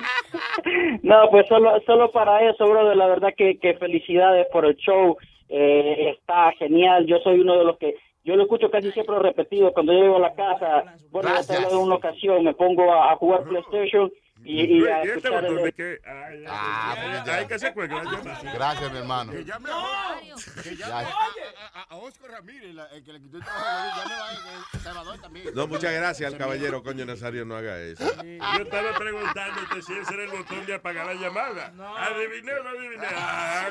No, 1.02 1.30
pues 1.30 1.46
solo, 1.48 1.80
solo 1.86 2.10
para 2.10 2.48
eso, 2.50 2.66
brother, 2.68 2.96
la 2.96 3.06
verdad 3.06 3.32
que, 3.36 3.58
que 3.58 3.74
felicidades 3.74 4.46
por 4.52 4.64
el 4.64 4.74
show, 4.76 5.16
eh, 5.48 6.16
está 6.18 6.50
genial, 6.58 7.06
yo 7.06 7.18
soy 7.18 7.40
uno 7.40 7.58
de 7.58 7.64
los 7.64 7.78
que, 7.78 7.94
yo 8.26 8.34
lo 8.34 8.42
escucho 8.42 8.70
casi 8.70 8.90
siempre 8.90 9.18
repetido, 9.20 9.72
cuando 9.72 9.92
llego 9.92 10.16
a 10.16 10.20
la 10.20 10.34
casa, 10.34 10.96
bueno, 11.12 11.30
de 11.30 11.76
una 11.76 11.94
ocasión, 11.94 12.42
me 12.42 12.54
pongo 12.54 12.92
a, 12.92 13.12
a 13.12 13.16
jugar 13.16 13.44
PlayStation 13.44 14.10
y, 14.44 14.78
y 14.82 14.86
a 14.86 15.04
¿Y 15.04 15.08
este 15.08 15.30
botón 15.30 15.56
de 15.62 15.72
qué? 15.72 16.00
Ay, 16.04 16.44
Ah, 16.46 16.92
ay, 16.92 16.98
pues 17.02 17.20
ay, 17.20 17.26
ya. 17.26 17.34
Hay 17.36 17.46
que 17.46 17.54
hacer 17.54 17.74
llama. 17.74 18.40
Gracias, 18.54 18.92
mi 18.92 18.98
hermano. 18.98 19.32
Que 19.32 19.44
llame 19.44 19.70
a, 19.72 20.16
que 20.62 20.76
llame 20.76 20.78
Ya. 20.78 20.98
a, 20.98 21.80
a- 21.80 21.82
a 21.90 21.96
Oscar 21.96 22.30
Ramírez, 22.30 22.74
la- 22.74 22.86
el 22.88 23.02
que 23.04 23.12
le 23.14 23.20
quitó 23.20 23.38
el 23.38 23.44
trabajo 23.44 24.02
llame 24.02 24.14
a 24.14 24.70
que 24.72 24.78
Salvador 24.78 25.18
también. 25.20 25.46
No, 25.54 25.66
muchas 25.66 25.92
gracias 25.92 26.32
al 26.32 26.38
caballero, 26.38 26.82
coño 26.82 27.04
Nazario, 27.06 27.44
no 27.44 27.56
haga 27.56 27.78
eso. 27.80 28.04
Yo 28.24 28.62
estaba 28.62 28.96
preguntándote 28.98 29.82
si 29.82 29.92
ese 29.94 30.14
era 30.14 30.24
el 30.24 30.30
botón 30.30 30.66
de 30.66 30.74
apagar 30.74 31.06
la 31.06 31.14
llamada. 31.14 31.72
¿Adiviné 31.98 32.52
o 32.54 32.62
no 32.62 32.68
adiviné? 32.70 33.06
Ah, 33.10 33.68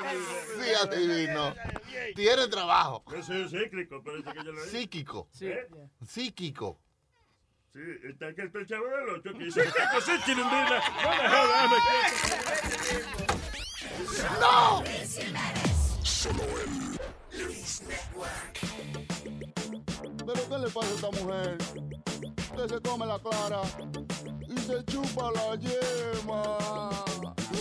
Sí, 0.61 0.73
adivino. 0.87 1.55
Tiene 2.15 2.47
trabajo. 2.47 3.03
Eso 3.15 3.33
es 3.33 3.51
cíclico, 3.51 4.03
parece 4.03 4.31
que 4.31 4.43
yo 4.43 4.51
lo. 4.51 4.63
Psíquico. 4.65 5.29
¿Eh? 5.41 5.67
Psíquico. 6.05 6.79
Sí, 7.75 7.81
está 8.09 8.33
que 8.33 8.43
el 8.43 8.65
chavo 8.65 8.85
del 8.85 9.09
8 9.15 9.33
que 9.37 9.43
dice, 9.43 9.63
¿qué 9.63 9.83
cosa 9.93 10.15
es 10.15 10.23
chirindina? 10.23 10.81
No. 14.39 14.81
Solo 16.01 16.43
en 16.63 16.97
Luis 17.37 17.83
¿Pero 20.25 20.49
qué 20.49 20.57
le 20.57 20.69
pasa 20.69 20.87
a 20.87 20.95
esta 20.95 21.11
mujer? 21.11 21.57
Usted 22.37 22.75
se 22.75 22.81
come 22.81 23.05
la 23.07 23.19
clara 23.19 23.61
y 24.47 24.57
se 24.57 24.85
chupa 24.85 25.31
la 25.31 25.55
yema. 25.57 26.57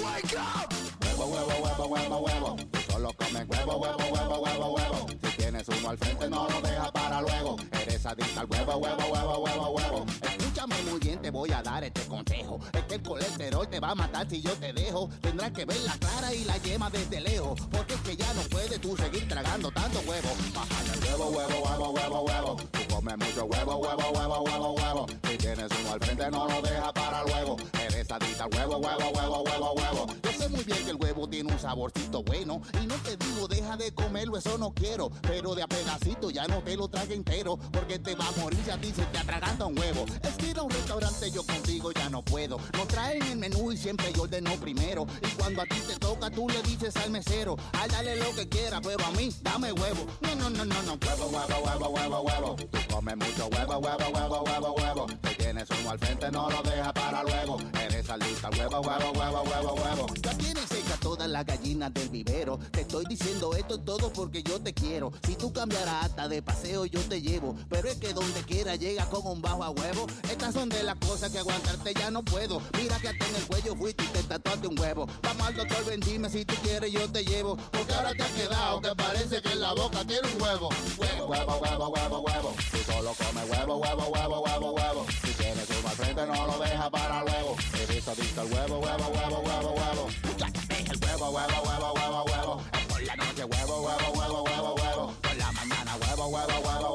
Wake 0.00 0.36
up! 0.36 0.93
Huevo, 1.16 1.26
huevo, 1.32 1.52
huevo, 1.62 1.86
huevo, 1.86 2.18
huevo. 2.18 2.56
Solo 2.90 3.12
comes 3.12 3.48
huevo, 3.48 3.76
huevo, 3.76 3.98
huevo, 4.10 4.38
huevo, 4.40 4.66
huevo. 4.74 5.06
Si 5.22 5.36
tienes 5.36 5.68
uno 5.68 5.90
al 5.90 5.98
frente, 5.98 6.28
no 6.28 6.48
lo 6.48 6.60
dejas 6.60 6.90
para 6.90 7.20
luego. 7.20 7.56
Eres 7.70 8.04
adicta 8.04 8.40
al 8.40 8.46
huevo, 8.50 8.76
huevo, 8.78 9.04
huevo, 9.12 9.38
huevo, 9.38 9.68
huevo. 9.70 10.06
Escúchame 10.22 10.74
muy 10.90 10.98
bien, 10.98 11.22
te 11.22 11.30
voy 11.30 11.52
a 11.52 11.62
dar 11.62 11.84
este 11.84 12.04
consejo. 12.06 12.58
Es 12.72 12.82
que 12.84 12.94
el 12.96 13.02
colesterol 13.02 13.68
te 13.68 13.78
va 13.78 13.90
a 13.90 13.94
matar 13.94 14.28
si 14.28 14.42
yo 14.42 14.52
te 14.54 14.72
dejo. 14.72 15.08
Tendrás 15.20 15.52
que 15.52 15.64
ver 15.64 15.80
la 15.82 15.92
clara 15.98 16.34
y 16.34 16.44
la 16.44 16.56
yema 16.58 16.90
desde 16.90 17.20
lejos. 17.20 17.60
Porque 17.70 17.94
es 17.94 18.00
que 18.00 18.16
ya 18.16 18.32
no 18.34 18.42
puedes 18.50 18.80
tú 18.80 18.96
seguir 18.96 19.28
tragando 19.28 19.70
tanto 19.70 20.00
huevo. 20.00 20.28
Bájale 20.52 21.06
huevo, 21.06 21.26
huevo, 21.30 21.62
huevo, 21.64 21.90
huevo, 21.90 22.20
huevo. 22.22 22.56
Tú 22.72 22.94
comes 22.94 23.16
mucho 23.18 23.44
huevo, 23.44 23.76
huevo, 23.76 24.10
huevo, 24.10 24.40
huevo, 24.42 24.72
huevo. 24.72 25.06
Si 25.30 25.36
tienes 25.38 25.70
uno 25.80 25.92
al 25.92 26.00
frente, 26.00 26.28
no 26.30 26.48
lo 26.48 26.60
dejas 26.60 26.92
para 26.92 27.22
luego. 27.22 27.56
Eres 27.80 28.10
adicta 28.10 28.44
al 28.44 28.54
huevo, 28.54 28.78
huevo, 28.78 29.10
huevo, 29.14 29.42
huevo, 29.42 29.72
huevo. 29.74 30.23
Muy 30.50 30.64
bien 30.64 30.84
que 30.84 30.90
el 30.90 30.96
huevo 30.96 31.28
tiene 31.28 31.52
un 31.52 31.58
saborcito 31.58 32.22
bueno. 32.22 32.60
Y 32.82 32.86
no 32.86 32.94
te 32.96 33.16
digo, 33.16 33.48
deja 33.48 33.76
de 33.76 33.92
comerlo, 33.92 34.36
eso 34.36 34.58
no 34.58 34.72
quiero. 34.72 35.10
Pero 35.22 35.54
de 35.54 35.62
a 35.62 35.66
pedacito 35.66 36.30
ya 36.30 36.46
no 36.46 36.62
te 36.62 36.76
lo 36.76 36.88
trague 36.88 37.14
entero. 37.14 37.58
Porque 37.72 37.98
te 37.98 38.14
va 38.14 38.28
a 38.28 38.32
morir 38.40 38.60
si 38.64 38.70
a 38.70 38.80
ti 38.80 38.92
se 38.94 39.04
te 39.06 39.18
atraganta 39.18 39.66
un 39.66 39.78
huevo. 39.78 40.04
Es 40.22 40.34
que 40.36 40.50
ir 40.50 40.58
a 40.58 40.62
un 40.62 40.70
restaurante 40.70 41.30
yo 41.30 41.44
contigo 41.44 41.92
ya 41.92 42.08
no 42.08 42.22
puedo. 42.22 42.58
Nos 42.76 42.88
traen 42.88 43.22
el 43.22 43.38
menú 43.38 43.72
y 43.72 43.76
siempre 43.76 44.12
yo 44.12 44.22
ordeno 44.22 44.52
primero. 44.56 45.06
Y 45.22 45.28
cuando 45.36 45.62
a 45.62 45.66
ti 45.66 45.80
te 45.86 45.96
toca, 45.96 46.30
tú 46.30 46.48
le 46.48 46.62
dices 46.62 46.94
al 46.96 47.10
mesero, 47.10 47.56
ay, 47.72 47.88
dale 47.90 48.16
lo 48.16 48.34
que 48.34 48.48
quiera, 48.48 48.80
pero 48.80 49.04
a 49.04 49.10
mí, 49.12 49.30
dame 49.42 49.72
huevo. 49.72 50.06
No, 50.20 50.34
no, 50.34 50.50
no, 50.50 50.64
no, 50.64 50.82
no. 50.82 50.98
Huevo, 51.04 51.26
huevo, 51.26 51.62
huevo, 51.64 51.88
huevo, 51.88 52.20
huevo. 52.20 52.56
Tú 52.56 52.78
comes 52.94 53.16
mucho 53.16 53.46
huevo, 53.48 53.78
huevo, 53.78 54.04
huevo, 54.12 54.42
huevo, 54.42 54.74
huevo. 54.74 55.06
Si 55.28 55.34
tienes 55.36 55.68
uno 55.80 55.90
al 55.90 55.98
frente, 55.98 56.30
no 56.30 56.50
lo 56.50 56.62
dejas 56.62 56.92
para 56.92 57.22
luego. 57.22 57.58
Eres 57.80 58.08
al 58.10 58.20
huevo, 58.20 58.80
huevo, 58.80 59.12
huevo, 59.12 59.42
huevo, 59.42 59.74
huevo. 59.74 60.06
Ya 60.22 60.33
tienes 60.36 60.68
seca 60.68 60.96
todas 61.00 61.28
las 61.28 61.44
gallinas 61.44 61.92
del 61.94 62.08
vivero. 62.08 62.58
Te 62.70 62.82
estoy 62.82 63.04
diciendo 63.06 63.54
esto 63.54 63.78
todo 63.78 64.12
porque 64.12 64.42
yo 64.42 64.60
te 64.60 64.72
quiero. 64.72 65.12
Si 65.26 65.34
tú 65.34 65.52
cambiarás 65.52 66.04
hasta 66.04 66.28
de 66.28 66.42
paseo, 66.42 66.86
yo 66.86 67.00
te 67.00 67.20
llevo. 67.20 67.56
Pero 67.68 67.88
es 67.88 67.96
que 67.96 68.12
donde 68.12 68.42
quiera 68.42 68.76
llega 68.76 69.06
con 69.06 69.26
un 69.26 69.42
bajo 69.42 69.64
a 69.64 69.70
huevo. 69.70 70.06
Estas 70.30 70.54
son 70.54 70.68
de 70.68 70.82
las 70.82 70.96
cosas 70.96 71.30
que 71.30 71.38
aguantarte 71.38 71.94
ya 71.94 72.10
no 72.10 72.24
puedo. 72.24 72.60
Mira 72.76 72.98
que 72.98 73.08
hasta 73.08 73.26
en 73.26 73.36
el 73.36 73.46
cuello 73.46 73.76
fuiste 73.76 74.04
y 74.04 74.08
te 74.08 74.22
tatuaste 74.22 74.68
un 74.68 74.78
huevo. 74.78 75.06
Vamos 75.22 75.46
al 75.46 75.56
doctor, 75.56 75.84
ven, 75.86 76.00
dime 76.00 76.28
si 76.30 76.44
tú 76.44 76.54
quieres, 76.62 76.92
yo 76.92 77.10
te 77.10 77.24
llevo. 77.24 77.56
Porque 77.70 77.92
ahora 77.94 78.12
te 78.12 78.22
has 78.22 78.30
quedado 78.30 78.80
que 78.80 78.94
parece 78.94 79.42
que 79.42 79.52
en 79.52 79.60
la 79.60 79.72
boca 79.72 80.04
tiene 80.04 80.28
un 80.34 80.42
huevo. 80.42 80.68
Huevo, 80.98 81.26
huevo, 81.26 81.56
huevo, 81.58 81.88
huevo, 81.88 82.20
huevo. 82.20 82.54
Si 82.70 82.78
solo 82.84 83.14
comes 83.14 83.50
huevo, 83.50 83.76
huevo, 83.76 84.08
huevo, 84.08 84.40
huevo, 84.42 84.72
huevo. 84.72 85.06
Si 85.22 85.32
tienes 85.32 85.68
al 85.70 85.96
frente, 85.96 86.26
no 86.26 86.46
lo 86.46 86.58
dejas 86.58 86.90
para 86.90 87.22
luego. 87.22 87.56
Adicto 88.14 88.40
al 88.42 88.52
huevo, 88.52 88.78
huevo, 88.78 89.08
huevo, 89.08 89.42
huevo, 89.44 89.70
huevo. 89.74 90.08
El 90.90 90.96
huevo, 91.04 91.30
huevo, 91.30 91.62
huevo, 91.66 91.92
huevo, 91.94 92.24
huevo. 92.24 92.62
Por 92.88 93.02
la 93.02 93.16
noche, 93.16 93.44
huevo, 93.44 93.82
huevo, 93.82 94.12
huevo, 94.14 94.42
huevo, 94.44 94.74
huevo. 94.74 95.14
Por 95.20 95.36
la 95.36 95.52
mañana, 95.52 95.96
huevo, 95.96 96.26
huevo, 96.28 96.60
huevo. 96.64 96.93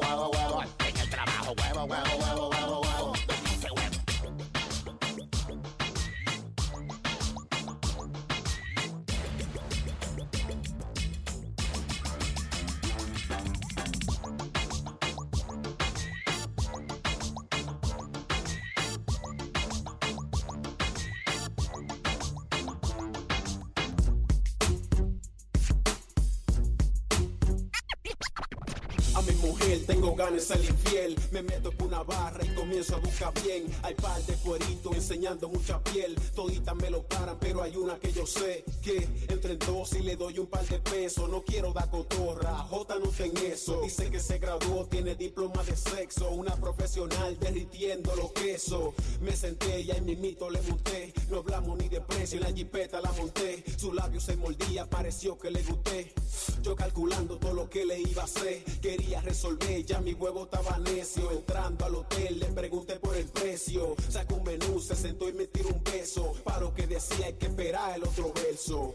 Tengo 30.00 30.16
ganas 30.16 30.48
de 30.48 30.66
infiel. 30.66 31.16
Me 31.30 31.42
meto 31.42 31.70
por 31.72 31.88
una 31.88 32.02
barra 32.02 32.44
y 32.44 32.54
comienzo 32.54 32.96
a 32.96 33.00
buscar 33.00 33.32
bien. 33.42 33.66
Hay 33.82 33.94
par 33.94 34.20
de 34.22 34.34
cueritos 34.34 34.94
enseñando 34.94 35.48
mucha 35.48 35.82
piel. 35.84 36.14
Toditas 36.34 36.74
me 36.76 36.90
lo 36.90 37.02
paran, 37.02 37.36
pero 37.38 37.62
hay 37.62 37.76
una 37.76 37.98
que 37.98 38.12
yo 38.12 38.26
sé 38.26 38.64
que 38.82 39.06
entre 39.28 39.52
en 39.52 39.58
dos 39.58 39.92
y 39.92 40.00
le 40.00 40.16
doy 40.16 40.38
un 40.38 40.46
par 40.46 40.66
de 40.66 40.78
pesos. 40.78 41.28
No 41.28 41.42
quiero 41.42 41.72
dar 41.72 41.90
cotorra, 41.90 42.50
J 42.70 42.98
no 42.98 43.08
ten 43.08 43.36
eso. 43.44 43.80
Dice 43.82 44.10
que 44.10 44.20
se 44.20 44.38
graduó, 44.38 44.86
tiene 44.86 45.14
diploma 45.14 45.62
de 45.64 45.76
sexo. 45.76 46.30
Una 46.30 46.56
profesional 46.56 47.38
derritiendo 47.38 48.14
los 48.16 48.32
quesos. 48.32 48.94
Me 49.20 49.36
senté 49.36 49.82
y 49.82 49.90
ahí 49.90 50.00
mismito 50.00 50.48
le 50.48 50.62
monté. 50.62 51.12
No 51.28 51.38
hablamos 51.38 51.78
ni 51.78 51.88
de 51.88 52.00
precio, 52.00 52.38
en 52.38 52.44
la 52.44 52.52
jipeta 52.52 53.00
la 53.00 53.12
monté. 53.12 53.62
Su 53.76 53.92
labio 53.92 54.20
se 54.20 54.36
mordía, 54.36 54.88
pareció 54.88 55.38
que 55.38 55.50
le 55.50 55.62
gusté. 55.62 56.14
Yo 56.62 56.74
calculando 56.74 57.36
todo 57.38 57.52
lo 57.52 57.68
que 57.68 57.84
le 57.84 58.00
iba 58.00 58.22
a 58.22 58.24
hacer. 58.24 58.64
Quería 58.80 59.20
resolver, 59.20 59.84
ya 59.90 60.00
mi 60.00 60.12
huevo 60.12 60.44
estaba 60.44 60.78
necio. 60.78 61.32
Entrando 61.32 61.84
al 61.84 61.94
hotel 61.96 62.38
le 62.38 62.46
pregunté 62.46 62.96
por 62.96 63.16
el 63.16 63.26
precio. 63.26 63.96
Sacó 64.08 64.36
un 64.36 64.44
menú, 64.44 64.80
se 64.80 64.94
sentó 64.94 65.28
y 65.28 65.32
me 65.32 65.46
tiró 65.48 65.70
un 65.70 65.82
beso. 65.82 66.32
Para 66.44 66.60
lo 66.60 66.72
que 66.72 66.86
decía 66.86 67.26
hay 67.26 67.32
que 67.34 67.46
esperar 67.46 67.96
el 67.96 68.04
otro 68.04 68.32
verso. 68.32 68.94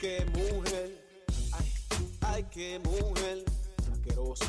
Qué 0.00 0.24
mujer, 0.32 1.26
ay, 1.52 1.72
ay, 2.22 2.46
qué 2.50 2.80
mujer. 2.80 3.44
Asqueroso, 3.92 4.46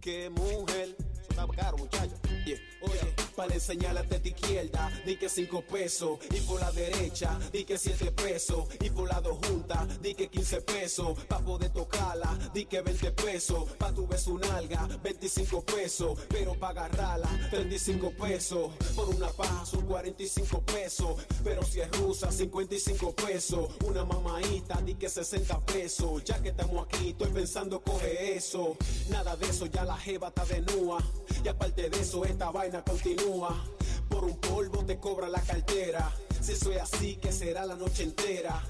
qué 0.00 0.30
mujer. 0.30 0.96
Eso 1.20 1.30
está 1.30 1.46
caro, 1.48 1.76
muchacho. 1.76 2.16
Yeah. 2.46 2.71
Oye, 2.82 3.14
para 3.36 3.54
enseñar 3.54 3.94
la 3.94 4.02
teta 4.02 4.28
izquierda, 4.28 4.90
di 5.06 5.16
que 5.16 5.28
cinco 5.28 5.62
pesos. 5.62 6.18
Y 6.30 6.40
por 6.40 6.60
la 6.60 6.70
derecha, 6.72 7.38
di 7.52 7.64
que 7.64 7.78
siete 7.78 8.10
pesos. 8.12 8.66
Y 8.80 8.90
por 8.90 9.08
la 9.08 9.20
dos 9.20 9.38
juntas, 9.46 10.00
di 10.00 10.14
que 10.14 10.28
15 10.28 10.62
pesos. 10.62 11.18
Pa' 11.28 11.38
poder 11.38 11.70
tocarla, 11.70 12.36
di 12.52 12.64
que 12.66 12.80
20 12.80 13.12
pesos. 13.12 13.64
Pa' 13.78 13.92
tu 13.92 14.06
beso 14.06 14.32
un 14.32 14.44
alga, 14.44 14.88
25 15.02 15.62
pesos. 15.64 16.18
Pero 16.28 16.54
pa' 16.54 16.70
agarrarla, 16.70 17.28
35 17.50 18.10
pesos. 18.10 18.70
Por 18.94 19.08
una 19.08 19.28
paja 19.28 19.64
son 19.64 19.86
45 19.86 20.60
pesos. 20.62 21.16
Pero 21.44 21.62
si 21.62 21.80
es 21.80 21.90
rusa, 21.98 22.30
55 22.30 23.14
pesos. 23.14 23.68
Una 23.86 24.04
mamaita, 24.04 24.80
di 24.82 24.94
que 24.94 25.08
60 25.08 25.60
pesos. 25.60 26.24
Ya 26.24 26.40
que 26.42 26.50
estamos 26.50 26.86
aquí, 26.86 27.10
estoy 27.10 27.30
pensando 27.30 27.80
coge 27.80 28.36
eso. 28.36 28.76
Nada 29.08 29.36
de 29.36 29.46
eso, 29.46 29.66
ya 29.66 29.84
la 29.84 29.96
jeva 29.96 30.28
está 30.28 30.44
de 30.44 30.60
nua. 30.60 30.98
Y 31.44 31.48
aparte 31.48 31.90
de 31.90 32.00
eso, 32.00 32.24
esta 32.24 32.50
vaina 32.50 32.71
continúa. 32.80 33.62
Por 34.08 34.24
un 34.24 34.36
polvo 34.36 34.84
te 34.84 34.98
cobra 34.98 35.28
la 35.28 35.40
cartera. 35.40 36.10
Si 36.40 36.52
es 36.52 36.66
así, 36.80 37.16
que 37.16 37.30
será 37.30 37.66
la 37.66 37.76
noche 37.76 38.04
entera. 38.04 38.62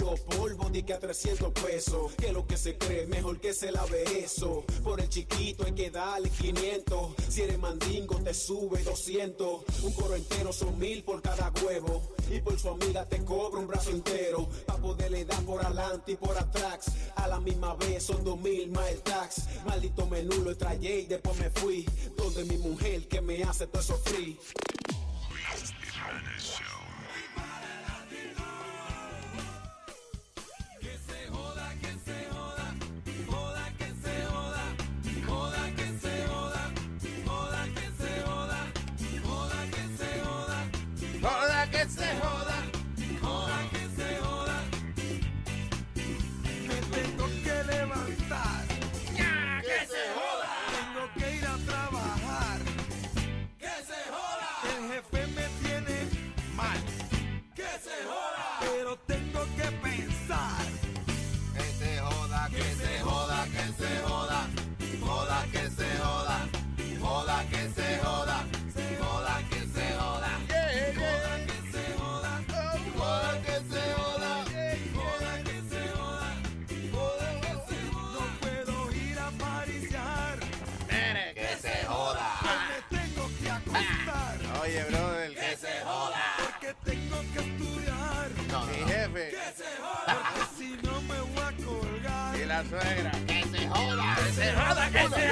Los 0.00 0.20
polvos 0.20 0.72
di 0.72 0.82
que 0.82 0.94
a 0.94 0.98
300 0.98 1.52
pesos. 1.52 2.12
Que 2.14 2.32
lo 2.32 2.46
que 2.46 2.56
se 2.56 2.76
cree, 2.78 3.06
mejor 3.06 3.38
que 3.38 3.52
se 3.52 3.70
lave 3.70 4.02
eso. 4.24 4.64
Por 4.82 5.00
el 5.00 5.08
chiquito 5.08 5.64
hay 5.64 5.72
que 5.72 5.90
darle 5.90 6.30
500. 6.30 7.14
Si 7.28 7.42
eres 7.42 7.58
mandingo, 7.58 8.16
te 8.16 8.32
sube 8.32 8.82
200. 8.82 9.62
Un 9.82 9.92
coro 9.92 10.16
entero 10.16 10.52
son 10.52 10.78
mil 10.78 11.02
por 11.04 11.20
cada 11.20 11.52
huevo. 11.62 12.02
Y 12.30 12.40
por 12.40 12.58
su 12.58 12.68
amiga 12.70 13.06
te 13.06 13.22
cobra 13.24 13.60
un 13.60 13.66
brazo 13.66 13.90
entero. 13.90 14.48
Pa' 14.66 14.76
poderle 14.76 15.24
dar 15.24 15.42
por 15.44 15.64
adelante 15.64 16.12
y 16.12 16.16
por 16.16 16.36
atrás. 16.36 16.86
A 17.16 17.28
la 17.28 17.38
misma 17.40 17.74
vez 17.74 18.04
son 18.04 18.24
dos 18.24 18.40
mil 18.40 18.70
más 18.70 18.88
el 18.88 19.02
tax. 19.02 19.42
Maldito 19.66 20.06
menú 20.06 20.36
lo 20.42 20.52
y 20.52 21.06
después 21.06 21.36
me 21.38 21.50
fui. 21.50 21.86
Donde 22.16 22.44
mi 22.44 22.56
mujer 22.56 23.06
que 23.06 23.20
me 23.20 23.42
hace 23.42 23.66
todo 23.66 23.82
eso 23.82 23.96
free. 24.04 24.38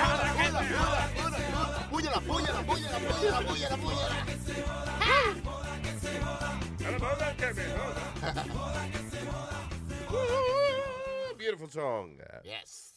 Joda, 0.00 0.34
que 0.36 0.44
se 0.44 0.74
joda, 0.74 1.02
que 1.14 1.22
se 1.22 1.52
joda. 1.52 1.88
Púyala, 1.90 2.20
púyala, 2.20 2.62
púyala, 2.62 2.98
púyala, 2.98 3.40
púyala, 3.48 3.76
púyala. 3.76 4.38
Beautiful 11.38 11.70
song. 11.70 12.20
Yes. 12.44 12.92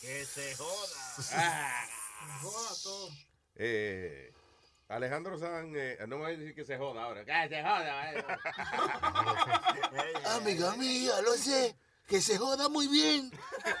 Que 0.00 0.24
se 0.24 0.54
joda. 0.56 0.96
Ah. 1.34 1.84
Joda 2.42 2.74
todo. 2.82 3.10
Eh, 3.56 4.32
Alejandro 4.88 5.38
San, 5.38 5.72
eh, 5.76 5.98
no 6.08 6.16
me 6.18 6.24
voy 6.24 6.34
a 6.34 6.36
decir 6.36 6.54
que 6.54 6.64
se 6.64 6.76
joda 6.78 7.02
ahora. 7.04 7.24
Que 7.24 7.48
se 7.48 7.62
joda. 7.62 8.24
Amiga 10.36 10.76
mía, 10.76 11.20
lo 11.22 11.32
sé. 11.34 11.76
Que 12.08 12.20
se 12.20 12.36
joda 12.36 12.68
muy 12.68 12.88
bien. 12.88 13.30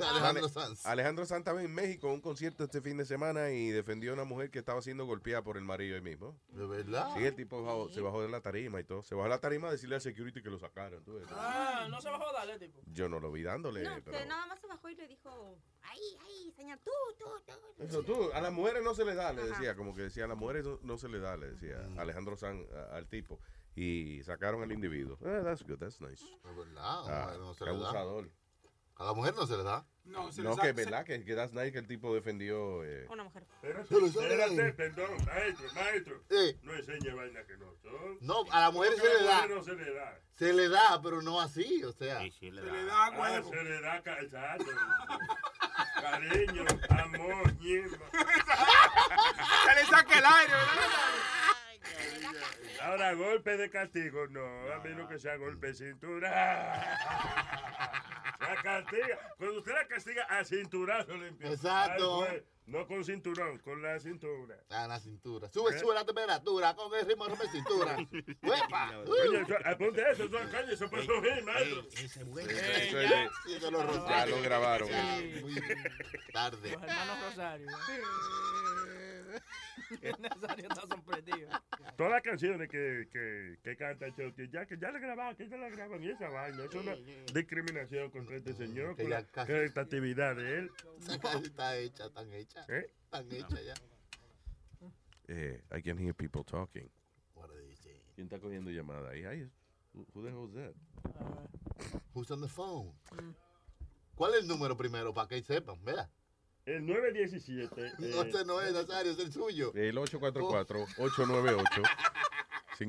Alejandro 0.00 0.44
Ale- 0.46 0.48
Sanz. 0.48 0.84
Alejandro 0.86 1.26
Sanz 1.26 1.40
estaba 1.40 1.62
en 1.62 1.72
México 1.72 2.08
en 2.08 2.14
un 2.14 2.20
concierto 2.20 2.64
este 2.64 2.80
fin 2.80 2.96
de 2.96 3.04
semana 3.04 3.50
y 3.50 3.68
defendió 3.70 4.10
a 4.10 4.14
una 4.14 4.24
mujer 4.24 4.50
que 4.50 4.58
estaba 4.58 4.80
siendo 4.82 5.04
golpeada 5.06 5.42
por 5.42 5.56
el 5.56 5.64
marido 5.64 5.94
ahí 5.94 6.00
mismo. 6.02 6.36
¿De 6.48 6.66
verdad? 6.66 7.10
Sí, 7.16 7.22
el 7.24 7.36
tipo 7.36 7.62
bajó- 7.62 7.88
se 7.90 8.00
bajó 8.00 8.22
de 8.22 8.28
la 8.30 8.40
tarima 8.40 8.80
y 8.80 8.84
todo. 8.84 9.02
Se 9.02 9.14
bajó 9.14 9.24
de 9.24 9.30
la 9.30 9.38
tarima 9.40 9.68
a 9.68 9.72
decirle 9.72 9.94
al 9.96 10.00
security 10.00 10.42
que 10.42 10.50
lo 10.50 10.58
sacaran. 10.58 11.04
tú 11.04 11.14
ves. 11.14 11.26
Ah, 11.30 11.86
no 11.88 12.00
se 12.00 12.08
bajó 12.10 12.26
a 12.28 12.32
darle, 12.32 12.58
tipo. 12.58 12.80
Yo 12.86 13.08
no 13.08 13.20
lo 13.20 13.30
vi 13.30 13.42
dándole, 13.42 13.82
No, 13.84 13.96
pero... 14.04 14.18
que 14.18 14.26
nada 14.26 14.46
más 14.46 14.58
se 14.60 14.66
bajó 14.66 14.88
y 14.88 14.94
le 14.96 15.06
dijo, 15.06 15.58
ahí, 15.82 16.00
ahí, 16.24 16.52
señor, 16.56 16.78
tú, 16.82 16.90
tú, 17.18 17.26
tú. 17.46 17.82
Eso 17.84 18.02
tú, 18.02 18.30
a 18.32 18.40
las 18.40 18.52
mujeres 18.52 18.82
no 18.82 18.94
se 18.94 19.04
le 19.04 19.14
da, 19.14 19.32
le 19.32 19.44
decía, 19.44 19.76
como 19.76 19.94
que 19.94 20.02
decía, 20.02 20.24
a 20.24 20.28
las 20.28 20.36
mujeres 20.38 20.64
no, 20.64 20.78
no 20.82 20.98
se 20.98 21.08
le 21.08 21.20
da, 21.20 21.36
le 21.36 21.50
decía 21.52 21.76
Alejandro 21.98 22.36
San 22.36 22.66
a- 22.74 22.96
al 22.96 23.06
tipo. 23.08 23.38
Y 23.74 24.22
sacaron 24.24 24.62
al 24.62 24.72
individuo. 24.72 25.16
Eh, 25.24 25.40
that's 25.44 25.62
good, 25.62 25.78
that's 25.78 26.00
nice. 26.00 26.22
Es 26.22 26.56
verdad, 26.56 26.82
Ah, 27.06 27.34
no 27.38 27.54
se 27.54 27.64
le 27.64 27.70
abusador. 27.70 28.28
A 28.96 29.04
la 29.04 29.12
mujer 29.14 29.34
no 29.34 29.46
se 29.46 29.56
le 29.56 29.62
da. 29.62 29.86
No, 30.04 30.30
se 30.30 30.42
No, 30.42 30.54
que 30.56 30.68
es 30.68 30.74
verdad, 30.74 31.04
que, 31.06 31.24
que 31.24 31.34
that's 31.34 31.54
nice 31.54 31.72
que 31.72 31.78
el 31.78 31.86
tipo 31.86 32.14
defendió... 32.14 32.84
eh, 32.84 33.06
Una 33.08 33.24
mujer. 33.24 33.46
Espérate, 33.62 34.04
espérate, 34.06 34.72
perdón, 34.74 35.10
maestro, 35.24 35.72
maestro. 35.74 36.22
No 36.62 36.74
enseñe 36.74 37.14
vaina 37.14 37.42
que 37.46 37.56
no 37.56 37.72
son. 37.82 38.18
No, 38.20 38.44
a 38.50 38.60
la 38.60 38.70
mujer 38.70 38.92
se 38.96 39.04
le 39.04 39.20
a 39.20 39.22
la 39.22 39.30
da. 39.30 39.34
mujer 39.42 39.56
no 39.56 39.62
se 39.64 39.74
le 39.74 39.94
da. 39.94 40.20
Se 40.34 40.52
le 40.52 40.68
da, 40.68 41.00
pero 41.02 41.22
no 41.22 41.40
así, 41.40 41.82
o 41.84 41.92
sea. 41.92 42.18
Se 42.20 42.50
le 42.50 42.84
da 42.84 43.10
huevo. 43.18 43.50
se 43.50 43.64
le 43.64 43.80
da 43.80 43.96
exacto. 43.96 44.66
Cariño, 46.00 46.64
amor. 46.90 47.52
Se 47.62 47.78
le 49.74 49.84
saca 49.86 50.18
el 50.18 50.24
aire, 50.26 50.52
Ahora, 52.80 53.12
golpe 53.14 53.56
de 53.56 53.70
castigo, 53.70 54.26
no, 54.28 54.44
a 54.72 54.80
menos 54.80 55.08
que 55.08 55.18
sea 55.18 55.36
golpe 55.36 55.68
de 55.68 55.74
cintura. 55.74 56.30
La 58.40 58.56
castiga. 58.60 59.18
Cuando 59.38 59.58
usted 59.58 59.72
la 59.72 59.86
castiga 59.86 60.24
a 60.24 60.44
cinturazo 60.44 61.16
le 61.16 61.28
empieza. 61.28 61.54
Exacto. 61.54 62.26
No 62.66 62.86
con 62.86 63.04
cinturón, 63.04 63.58
con 63.58 63.82
la 63.82 63.98
cintura. 63.98 64.56
Ah, 64.70 64.86
la 64.86 65.00
cintura. 65.00 65.50
Sube, 65.52 65.74
¿Eh? 65.74 65.78
sube 65.80 65.94
la 65.94 66.04
temperatura 66.06 66.74
con 66.74 66.94
el 66.94 67.04
ritmo 67.06 67.26
de 67.28 67.36
la 67.36 67.50
cintura. 67.50 67.96
¡Uepa! 68.42 68.98
Oye, 69.00 69.44
apunte 69.64 70.00
eso, 70.12 70.24
eso, 70.24 70.38
coño, 70.38 70.70
eso 70.70 70.88
puede 70.88 71.04
subir, 71.06 71.44
maestro. 71.44 71.86
Eso 71.92 73.00
es- 73.00 73.30
Sí, 73.44 73.54
eso 73.54 73.70
lo 73.70 74.08
Ya 74.08 74.26
lo 74.26 74.40
grabaron. 74.42 74.88
Ya, 74.88 75.20
muy 75.40 75.54
tarde. 76.32 76.70
Los 76.72 76.82
hermanos 76.82 77.18
Rosario. 77.24 77.66
Nazario 80.20 80.68
está 80.68 80.80
sorprendido. 80.86 81.48
Todas 81.96 82.12
las 82.12 82.22
canciones 82.22 82.68
que, 82.70 83.08
que, 83.12 83.58
que 83.62 83.76
canta 83.76 84.06
Chucky, 84.14 84.48
ya 84.50 84.64
que 84.66 84.78
ya 84.78 84.90
la 84.90 84.98
grababan, 84.98 85.36
que 85.36 85.48
ya 85.48 85.56
la 85.58 85.68
graban 85.68 86.02
y 86.02 86.10
esa 86.10 86.28
vaina. 86.30 86.64
Es 86.64 86.74
una 86.74 86.94
discriminación 87.34 88.10
contra 88.10 88.36
este 88.36 88.54
señor, 88.54 88.96
Que 88.96 89.02
con 89.02 89.10
ya 89.10 89.20
la 89.20 89.26
casi- 89.26 89.52
creatividad 89.52 90.36
de 90.36 90.58
él. 90.60 90.70
Está 91.44 91.76
hecha, 91.76 92.08
tan 92.10 92.32
hecha. 92.32 92.51
¿Eh? 92.68 92.90
Tan 93.10 93.30
hecha 93.32 93.60
ya. 93.62 93.74
Eh, 95.28 95.62
I 95.76 95.82
can 95.82 95.98
hear 95.98 96.14
people 96.14 96.42
talking. 96.44 96.90
¿Quién 98.14 98.26
está 98.26 98.38
cogiendo 98.38 98.70
llamada 98.70 99.10
ahí? 99.10 99.24
Ay, 99.24 99.48
who- 99.94 100.06
who 100.14 100.22
the 100.22 100.28
hell 100.30 100.46
is 100.48 100.54
that? 100.54 100.74
Who's 102.14 102.30
on 102.30 102.40
the 102.42 102.48
phone? 102.48 102.92
¿Cuál 104.14 104.34
es 104.34 104.40
el 104.42 104.48
número 104.48 104.76
primero 104.76 105.14
para 105.14 105.28
que 105.28 105.42
sepan? 105.42 105.82
Vea. 105.84 106.10
El 106.66 106.84
917. 106.86 107.92
No, 107.98 108.22
este 108.22 108.44
no 108.44 108.60
es 108.60 108.72
Nazario, 108.74 109.12
es 109.12 109.18
el 109.18 109.32
suyo. 109.32 109.72
El 109.74 109.96
Oh. 109.98 110.04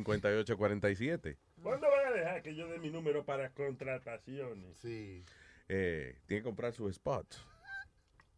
844-898-5847. 0.03 1.37
¿Cuándo 1.61 1.87
van 1.89 2.07
a 2.07 2.11
dejar 2.11 2.41
que 2.43 2.55
yo 2.55 2.67
dé 2.67 2.79
mi 2.79 2.89
número 2.91 3.23
para 3.25 3.49
contrataciones? 3.51 4.77
Sí. 4.77 5.23
Eh, 5.69 6.19
tiene 6.25 6.41
que 6.41 6.45
comprar 6.45 6.73
sus 6.73 6.93
spots. 6.95 7.45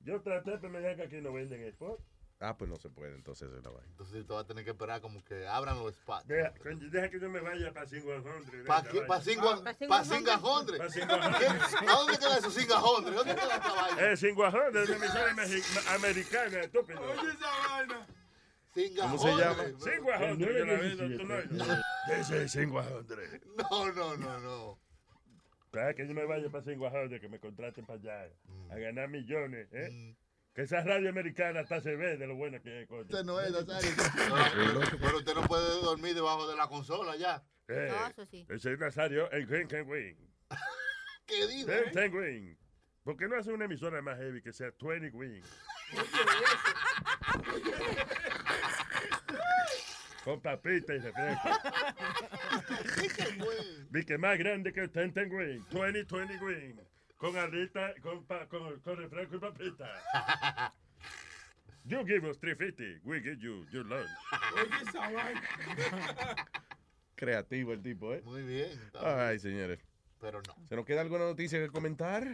Yo 0.06 0.22
traté, 0.22 0.51
pero 0.59 0.69
me 0.69 0.77
dijeron 0.80 0.98
que 0.98 1.03
aquí 1.03 1.22
no 1.22 1.34
venden 1.34 1.61
spot. 1.66 2.00
Ah, 2.42 2.56
pues 2.58 2.69
no 2.69 2.75
se 2.75 2.90
puede, 2.90 3.16
entonces 3.16 3.50
es 3.50 3.64
la 3.64 3.69
vaina. 3.69 3.88
Entonces 3.92 4.25
tú 4.27 4.34
vas 4.34 4.43
a 4.43 4.48
tener 4.48 4.66
que 4.66 4.72
esperar 4.72 5.00
como 5.01 5.24
que 5.24 5.48
abran 5.48 5.80
los 5.80 5.95
spots. 5.95 6.27
Deja, 6.27 6.51
deja 6.92 7.09
que 7.09 7.19
yo 7.19 7.30
me 7.30 7.40
vaya 7.40 7.72
para 7.74 7.85
Singuajondre. 7.88 8.64
¿Pa 8.66 8.84
qué? 8.84 9.01
¿Pa 9.01 9.22
Singua- 9.22 9.64
pa 9.88 10.03
Singajondre? 10.03 10.77
Pa 10.77 10.90
Singajondre. 10.90 11.40
¿Qué? 11.40 11.88
¿A 11.88 11.95
dónde 11.95 12.17
queda 12.19 12.38
eso, 12.38 12.51
Singajondre? 12.51 13.16
¿Dónde 13.16 13.35
queda 13.35 13.56
esta 13.56 13.74
vaina? 13.74 14.11
Eh, 14.11 14.17
Singuajondre, 14.17 14.84
es 14.84 14.90
una 14.90 15.06
emisora 15.06 15.95
americana, 15.95 16.59
estúpido. 16.59 17.01
Oye, 17.01 17.32
esa 17.32 17.69
vaina. 17.69 18.08
¿Cómo 19.00 19.17
se 19.17 19.27
llama? 19.30 19.64
Singuajondre, 19.80 20.53
yo 20.59 20.66
la 20.66 20.74
veo, 20.74 20.98
tú 20.98 21.24
no. 21.25 21.35
917. 21.35 21.82
Ese 22.19 22.43
es 22.43 22.51
Singuajondre. 22.51 23.42
No, 23.56 23.92
no, 23.93 24.17
no, 24.17 24.40
no. 24.42 24.80
Deja 25.76 25.94
que 25.94 26.08
yo 26.08 26.14
me 26.14 26.26
vaya 26.26 26.50
para 26.50 26.64
Singuajondre, 26.64 27.20
que 27.20 27.28
me 27.30 27.40
contraten 27.40 27.86
para 27.86 28.00
allá, 28.00 28.30
Mm. 28.48 28.72
a 28.72 28.76
ganar 28.78 29.10
millones, 29.10 29.68
¿eh? 29.74 30.16
Que 30.54 30.62
esa 30.62 30.82
radio 30.84 31.10
americana 31.10 31.60
hasta 31.60 31.82
se 31.82 31.95
ve 31.98 32.16
de 32.18 32.28
lo 32.28 32.36
buena 32.36 32.60
que 32.62 32.84
es, 32.84 32.88
coño. 32.88 33.02
Usted 33.02 33.24
no 33.26 33.42
es 33.42 33.52
Nazario. 33.52 33.92
No, 34.30 34.80
pero 35.02 35.18
usted 35.18 35.34
no 35.36 35.42
puede 35.44 35.68
dormir 35.82 36.14
debajo 36.16 36.48
de 36.50 36.56
la 36.56 36.68
consola 36.68 37.18
ya. 37.18 37.44
Eh, 37.68 37.92
No, 37.92 38.08
eso 38.08 38.26
sí. 38.26 38.45
Ese 38.50 38.74
es 38.74 38.80
Nazario, 38.80 39.30
el 39.32 39.45
Green 39.48 39.68
Can 39.68 39.86
Win. 39.90 40.18
¿Qué 41.26 41.48
dijo? 41.48 41.68
Ten, 41.68 41.92
ten 41.92 42.16
Win. 42.16 42.58
¿Por 43.04 43.18
qué 43.18 43.28
no 43.28 43.36
hace 43.38 43.52
una 43.52 43.66
emisora 43.66 44.02
más 44.02 44.18
heavy 44.18 44.42
que 44.42 44.54
sea 44.54 44.72
20 44.82 45.10
Win? 45.16 45.44
Con 50.26 50.42
papita 50.42 50.94
y 50.95 51.00
refresco. 51.00 51.50
Vi 53.92 54.04
que 54.04 54.18
más 54.18 54.38
grande 54.40 54.74
que 54.74 54.82
el 54.82 54.90
Ten 54.92 55.14
Ten 55.14 55.32
Win. 55.32 55.64
20 55.72 56.04
20 56.16 56.38
Win. 56.44 56.82
Con 57.18 57.38
alita, 57.38 57.94
con, 58.02 58.26
pa- 58.26 58.48
con, 58.48 58.80
con 58.82 58.98
refresco 58.98 59.36
y 59.38 59.40
papita. 59.40 60.74
You 61.86 62.04
give 62.06 62.28
us 62.28 62.38
350, 62.40 63.02
we 63.08 63.22
give 63.22 63.38
you 63.40 63.66
your 63.72 63.86
lunch. 63.86 64.10
Creativo 67.16 67.72
el 67.74 67.82
tipo, 67.84 68.14
¿eh? 68.14 68.22
Muy 68.26 68.42
bien. 68.42 68.70
Ay, 69.00 69.38
señores. 69.40 69.80
Pero 70.20 70.42
no. 70.42 70.56
¿Se 70.68 70.76
nos 70.76 70.86
queda 70.86 71.02
alguna 71.02 71.26
noticia 71.26 71.60
que 71.60 71.70
comentar? 71.70 72.28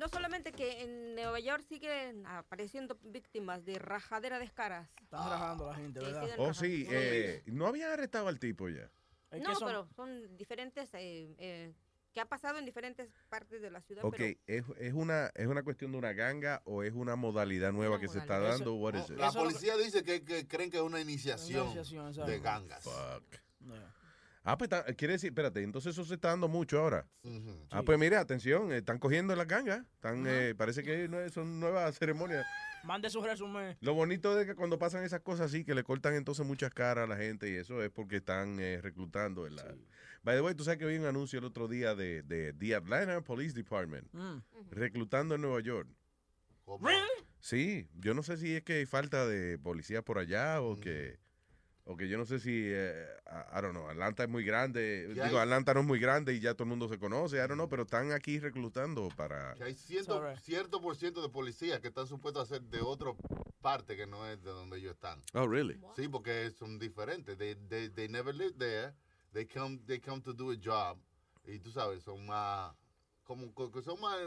No 0.00 0.08
solamente 0.08 0.52
que 0.52 0.80
en 0.82 1.14
Nueva 1.14 1.38
York 1.40 1.62
siguen 1.68 2.26
apareciendo 2.26 2.98
víctimas 3.02 3.66
de 3.66 3.78
rajadera 3.78 4.38
de 4.38 4.48
caras. 4.48 4.88
Están 5.02 5.28
rajando 5.28 5.66
a 5.68 5.72
la 5.72 5.74
gente, 5.76 6.00
Sí, 6.00 6.06
¿verdad? 6.06 6.28
Oh, 6.38 6.54
sí. 6.54 6.84
rajando. 6.84 7.00
eh, 7.04 7.42
no 7.44 7.66
habían 7.66 7.92
arrestado 7.92 8.28
al 8.28 8.38
tipo 8.38 8.70
ya. 8.70 8.90
No, 9.30 9.58
pero 9.60 9.86
son 9.94 10.38
diferentes, 10.38 10.88
eh, 10.94 11.34
eh, 11.38 11.74
que 12.14 12.20
ha 12.20 12.24
pasado 12.24 12.58
en 12.58 12.64
diferentes 12.64 13.10
partes 13.28 13.60
de 13.60 13.70
la 13.70 13.82
ciudad. 13.82 14.02
Ok, 14.06 14.16
pero 14.16 14.34
¿es, 14.46 14.64
es, 14.78 14.94
una, 14.94 15.26
¿es 15.34 15.46
una 15.46 15.62
cuestión 15.62 15.92
de 15.92 15.98
una 15.98 16.14
ganga 16.14 16.62
o 16.64 16.82
es 16.82 16.94
una 16.94 17.14
modalidad 17.16 17.70
nueva 17.70 18.00
que 18.00 18.08
se 18.08 18.20
está 18.20 18.38
dando? 18.40 18.76
What 18.76 18.94
is 18.94 19.10
No, 19.10 19.16
it? 19.16 19.20
la 19.20 19.32
policía 19.32 19.76
dice 19.76 20.02
que, 20.02 20.24
que 20.24 20.48
creen 20.48 20.70
que 20.70 20.78
es 20.78 20.82
una 20.82 21.02
iniciación, 21.02 21.74
de 22.24 22.40
gangas. 22.40 22.84
Fuck. 22.84 23.38
Ah, 24.42 24.56
pues 24.56 24.70
está- 24.72 24.84
quiere 24.94 25.12
decir, 25.12 25.28
espérate, 25.28 25.62
entonces 25.62 25.92
eso 25.92 26.04
se 26.04 26.14
está 26.14 26.28
dando 26.28 26.48
mucho 26.48 26.78
ahora. 26.80 27.06
Ah, 27.70 27.82
pues 27.82 27.98
mire, 27.98 28.16
atención, 28.16 28.72
están 28.72 28.98
cogiendo 28.98 29.36
las 29.36 29.46
gangas. 29.46 29.84
Están, 29.94 30.24
eh, 30.26 30.54
parece 30.56 30.82
que 30.82 31.28
son 31.30 31.60
nuevas 31.60 31.98
ceremonias. 31.98 32.46
Mande 32.84 33.10
su 33.10 33.20
resumen. 33.22 33.76
Lo 33.82 33.92
bonito 33.92 34.38
es 34.40 34.46
que 34.46 34.54
cuando 34.54 34.78
pasan 34.78 35.04
esas 35.04 35.20
cosas 35.20 35.46
así, 35.46 35.62
que 35.64 35.74
le 35.74 35.82
cortan 35.84 36.14
entonces 36.14 36.46
muchas 36.46 36.72
caras 36.72 37.04
a 37.04 37.06
la 37.06 37.16
gente 37.18 37.50
y 37.50 37.56
eso 37.56 37.82
es 37.82 37.90
porque 37.90 38.16
están 38.16 38.58
eh, 38.60 38.80
reclutando. 38.80 39.46
En 39.46 39.56
la... 39.56 39.74
By 40.22 40.36
the 40.36 40.40
way, 40.42 40.54
tú 40.54 40.64
sabes 40.64 40.78
que 40.78 40.86
vi 40.86 40.96
un 40.96 41.04
anuncio 41.04 41.38
el 41.38 41.44
otro 41.44 41.68
día 41.68 41.94
de, 41.94 42.22
de 42.22 42.54
The 42.54 42.76
Atlanta 42.76 43.20
Police 43.20 43.54
Department 43.54 44.08
Mm. 44.14 44.38
reclutando 44.70 45.34
en 45.34 45.42
Nueva 45.42 45.60
York. 45.60 45.88
Sí, 47.40 47.88
yo 47.94 48.14
no 48.14 48.22
sé 48.22 48.36
si 48.36 48.54
es 48.54 48.62
que 48.62 48.74
hay 48.74 48.86
falta 48.86 49.26
de 49.26 49.58
policía 49.58 50.02
por 50.02 50.18
allá 50.18 50.60
o 50.60 50.78
que 50.78 51.18
o 51.90 51.96
que 51.96 52.08
yo 52.08 52.16
no 52.16 52.24
sé 52.24 52.38
si 52.38 52.52
eh, 52.54 53.04
I 53.26 53.58
I 53.58 53.62
don't 53.62 53.72
know, 53.72 53.88
Atlanta 53.88 54.22
es 54.22 54.28
muy 54.28 54.44
grande, 54.44 55.06
¿Qué 55.08 55.24
digo, 55.24 55.38
hay? 55.38 55.42
Atlanta 55.42 55.74
no 55.74 55.80
es 55.80 55.86
muy 55.86 55.98
grande 55.98 56.32
y 56.32 56.38
ya 56.38 56.54
todo 56.54 56.62
el 56.62 56.68
mundo 56.68 56.88
se 56.88 57.00
conoce, 57.00 57.36
I 57.36 57.40
don't 57.40 57.54
know, 57.54 57.68
pero 57.68 57.82
están 57.82 58.12
aquí 58.12 58.38
reclutando 58.38 59.08
para 59.16 59.54
Que 59.54 59.64
hay 59.64 59.74
ciento, 59.74 60.22
cierto 60.36 60.80
por 60.80 60.94
ciento 60.94 61.20
de 61.20 61.28
policías 61.28 61.80
que 61.80 61.88
están 61.88 62.06
supuestos 62.06 62.44
a 62.44 62.54
ser 62.54 62.62
de 62.62 62.80
otra 62.80 63.10
parte 63.60 63.96
que 63.96 64.06
no 64.06 64.24
es 64.28 64.40
de 64.40 64.50
donde 64.50 64.78
ellos 64.78 64.92
están. 64.92 65.20
Oh, 65.34 65.48
really? 65.48 65.80
Sí, 65.96 66.06
porque 66.06 66.50
son 66.52 66.78
diferentes. 66.78 67.36
They, 67.36 67.56
they, 67.68 67.88
they 67.90 68.08
never 68.08 68.32
live 68.32 68.54
there. 68.56 68.94
They 69.32 69.46
come, 69.46 69.80
they 69.86 69.98
come 69.98 70.22
to 70.22 70.32
do 70.32 70.52
a 70.52 70.56
job. 70.56 70.96
Y 71.44 71.58
tú 71.58 71.72
sabes, 71.72 72.04
son 72.04 72.24
más 72.24 72.72
como 73.30 73.54
co- 73.54 73.70
que 73.70 73.80
son 73.80 74.00
más 74.00 74.18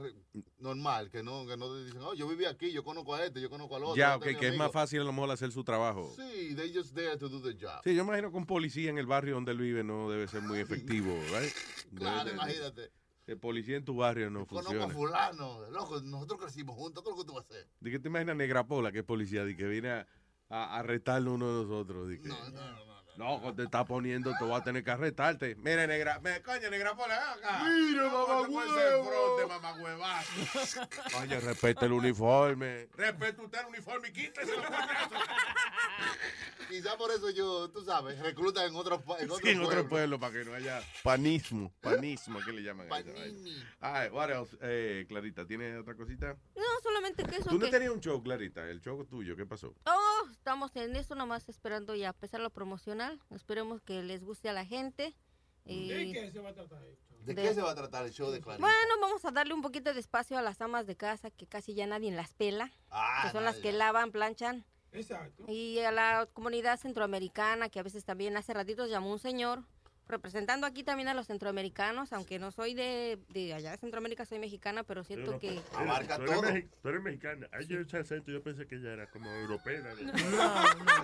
re- 0.00 0.14
normal, 0.60 1.10
que 1.10 1.22
no, 1.22 1.46
que 1.46 1.58
no 1.58 1.68
te 1.74 1.84
dicen, 1.84 2.00
oh, 2.00 2.14
yo 2.14 2.26
viví 2.26 2.46
aquí, 2.46 2.72
yo 2.72 2.82
conozco 2.82 3.14
a 3.14 3.22
este, 3.22 3.38
yo 3.38 3.50
conozco 3.50 3.76
al 3.76 3.82
otro. 3.84 3.96
Ya, 3.96 4.16
ok, 4.16 4.24
mi 4.28 4.34
que 4.36 4.46
es 4.46 4.48
amigo". 4.52 4.64
más 4.64 4.72
fácil 4.72 5.02
a 5.02 5.04
lo 5.04 5.12
mejor 5.12 5.30
hacer 5.30 5.52
su 5.52 5.62
trabajo. 5.62 6.10
Sí, 6.16 6.54
they 6.54 6.72
just 6.74 6.94
there 6.94 7.18
to 7.18 7.28
do 7.28 7.42
the 7.42 7.52
job. 7.52 7.82
Sí, 7.84 7.94
yo 7.94 8.02
imagino 8.02 8.30
que 8.30 8.36
un 8.38 8.46
policía 8.46 8.88
en 8.88 8.96
el 8.96 9.04
barrio 9.06 9.34
donde 9.34 9.52
él 9.52 9.58
vive 9.58 9.84
no 9.84 10.08
debe 10.08 10.26
ser 10.26 10.40
muy 10.40 10.58
efectivo, 10.60 11.12
right? 11.38 11.54
Claro, 11.94 12.30
imagínate. 12.32 12.90
El 13.26 13.38
policía 13.38 13.76
en 13.76 13.84
tu 13.84 13.96
barrio 13.96 14.30
no 14.30 14.46
Conozco 14.46 14.70
funciona. 14.70 14.86
a 14.86 14.96
fulano, 14.96 15.70
loco, 15.70 16.00
nosotros 16.00 16.40
crecimos 16.40 16.76
juntos, 16.76 17.04
¿qué 17.04 17.10
es 17.10 17.16
lo 17.16 17.22
que 17.22 17.26
tú 17.28 17.34
vas 17.34 17.44
a 17.44 17.48
hacer? 17.48 17.68
¿De 17.80 17.90
qué 17.90 17.98
te 17.98 18.08
imaginas 18.08 18.36
Negra 18.36 18.66
Pola, 18.66 18.90
que 18.90 19.00
es 19.00 19.04
policía, 19.04 19.44
de 19.44 19.54
que 19.54 19.66
viene 19.66 19.90
a, 19.90 20.06
a 20.48 20.78
arrestarlo 20.78 21.34
uno 21.34 21.46
de 21.48 21.62
nosotros? 21.64 22.08
De 22.08 22.18
que, 22.18 22.26
No, 22.28 22.48
no, 22.50 22.84
no. 22.86 22.95
No, 23.16 23.54
te 23.54 23.62
está 23.64 23.84
poniendo, 23.84 24.32
te 24.38 24.44
voy 24.44 24.54
a 24.60 24.62
tener 24.62 24.82
que 24.84 24.90
arrestarte. 24.90 25.54
Mire, 25.56 25.86
Negra, 25.86 26.18
me, 26.20 26.42
coño, 26.42 26.68
Negra 26.70 26.92
ven 26.94 27.10
acá. 27.10 27.64
Mire, 27.64 28.02
mamá 28.02 28.10
¿Cómo 28.26 28.42
te 28.44 28.48
puede 28.52 28.68
huevo. 28.72 29.04
ser 29.04 29.12
fronte, 29.12 29.46
mamá 29.46 29.72
huevazo? 29.82 30.80
Coño, 31.12 31.40
respete 31.40 31.86
el 31.86 31.92
uniforme. 31.92 32.88
Respete 32.96 33.40
usted 33.42 33.60
el 33.60 33.66
uniforme 33.66 34.08
y 34.08 34.12
quítese 34.12 34.52
los 34.56 34.64
coñazos. 34.64 35.12
Quizá 36.68 36.96
por 36.96 37.10
eso 37.12 37.30
yo, 37.30 37.70
tú 37.70 37.84
sabes, 37.84 38.18
reclutan 38.18 38.66
en 38.66 38.74
otros 38.74 39.00
en 39.20 39.30
otro 39.30 39.36
Sí, 39.46 39.50
en 39.50 39.60
otro 39.60 39.70
pueblo. 39.70 39.88
pueblo 39.88 40.20
para 40.20 40.32
que 40.32 40.44
no 40.44 40.54
haya 40.54 40.82
panismo. 41.04 41.72
Panismo, 41.80 42.40
¿qué 42.44 42.52
le 42.52 42.62
llaman 42.62 42.92
a 42.92 42.98
eso? 42.98 43.12
Ay, 43.80 44.08
what 44.10 44.30
else? 44.30 44.56
Eh, 44.60 45.04
Clarita, 45.08 45.46
¿tienes 45.46 45.78
otra 45.80 45.94
cosita? 45.94 46.36
no, 46.56 46.62
solamente 46.82 47.22
que 47.24 47.36
eso 47.36 47.50
Tú 47.50 47.58
no 47.58 47.66
que- 47.66 47.70
tenías 47.70 47.92
un 47.92 48.00
show, 48.00 48.20
Clarita, 48.22 48.68
el 48.68 48.80
show 48.80 49.04
tuyo, 49.04 49.36
¿qué 49.36 49.46
pasó? 49.46 49.74
Oh, 49.86 50.28
estamos 50.32 50.74
en 50.74 50.96
eso 50.96 51.14
nomás 51.14 51.48
esperando 51.48 51.94
ya 51.94 52.08
empezar 52.08 52.40
lo 52.40 52.50
Esperemos 53.30 53.80
que 53.82 54.02
les 54.02 54.24
guste 54.24 54.48
a 54.48 54.52
la 54.52 54.64
gente. 54.64 55.14
Y- 55.64 55.88
¿De 55.88 56.12
qué 56.12 56.30
se 56.30 56.38
va 56.40 56.50
a 56.50 56.54
tratar 56.54 56.82
esto? 56.84 57.14
¿De, 57.24 57.34
De- 57.34 57.42
qué 57.42 57.54
se 57.54 57.60
va 57.62 57.72
a 57.72 57.74
tratar 57.74 58.04
el 58.06 58.12
show 58.12 58.30
de 58.30 58.40
Clarita? 58.40 58.60
Bueno, 58.64 58.94
vamos 59.00 59.24
a 59.24 59.30
darle 59.32 59.52
un 59.54 59.62
poquito 59.62 59.92
de 59.92 59.98
espacio 60.00 60.38
a 60.38 60.42
las 60.42 60.60
amas 60.60 60.86
de 60.86 60.96
casa 60.96 61.30
que 61.30 61.46
casi 61.46 61.74
ya 61.74 61.86
nadie 61.86 62.12
las 62.12 62.32
pela, 62.34 62.70
Ah, 62.90 63.22
que 63.24 63.32
son 63.32 63.44
las 63.44 63.56
nadie. 63.56 63.62
que 63.72 63.76
lavan, 63.76 64.12
planchan. 64.12 64.64
Exacto. 64.92 65.44
Y 65.48 65.80
a 65.80 65.90
la 65.90 66.28
comunidad 66.32 66.78
centroamericana, 66.78 67.68
que 67.68 67.80
a 67.80 67.82
veces 67.82 68.04
también 68.04 68.36
hace 68.36 68.54
ratitos 68.54 68.88
llamó 68.88 69.10
un 69.12 69.18
señor, 69.18 69.64
representando 70.08 70.66
aquí 70.66 70.84
también 70.84 71.08
a 71.08 71.14
los 71.14 71.26
centroamericanos, 71.26 72.12
aunque 72.12 72.38
no 72.38 72.50
soy 72.52 72.74
de, 72.74 73.18
de 73.30 73.54
allá 73.54 73.72
de 73.72 73.78
Centroamérica, 73.78 74.24
soy 74.24 74.38
mexicana, 74.38 74.84
pero 74.84 75.02
siento 75.04 75.38
Pero, 75.38 75.40
que... 75.40 75.48
eh, 75.56 75.62
tú 76.16 76.22
eres 76.22 76.40
mexi- 76.42 76.68
Tú 76.82 76.88
eres 76.88 77.02
mexicana. 77.02 77.48
Ay, 77.52 77.66
yo 77.66 77.80
ese 77.80 77.98
acento, 77.98 78.30
yo 78.30 78.42
pensé 78.42 78.66
que 78.66 78.76
ella 78.76 78.92
era 78.92 79.10
como 79.10 79.30
europea. 79.30 79.82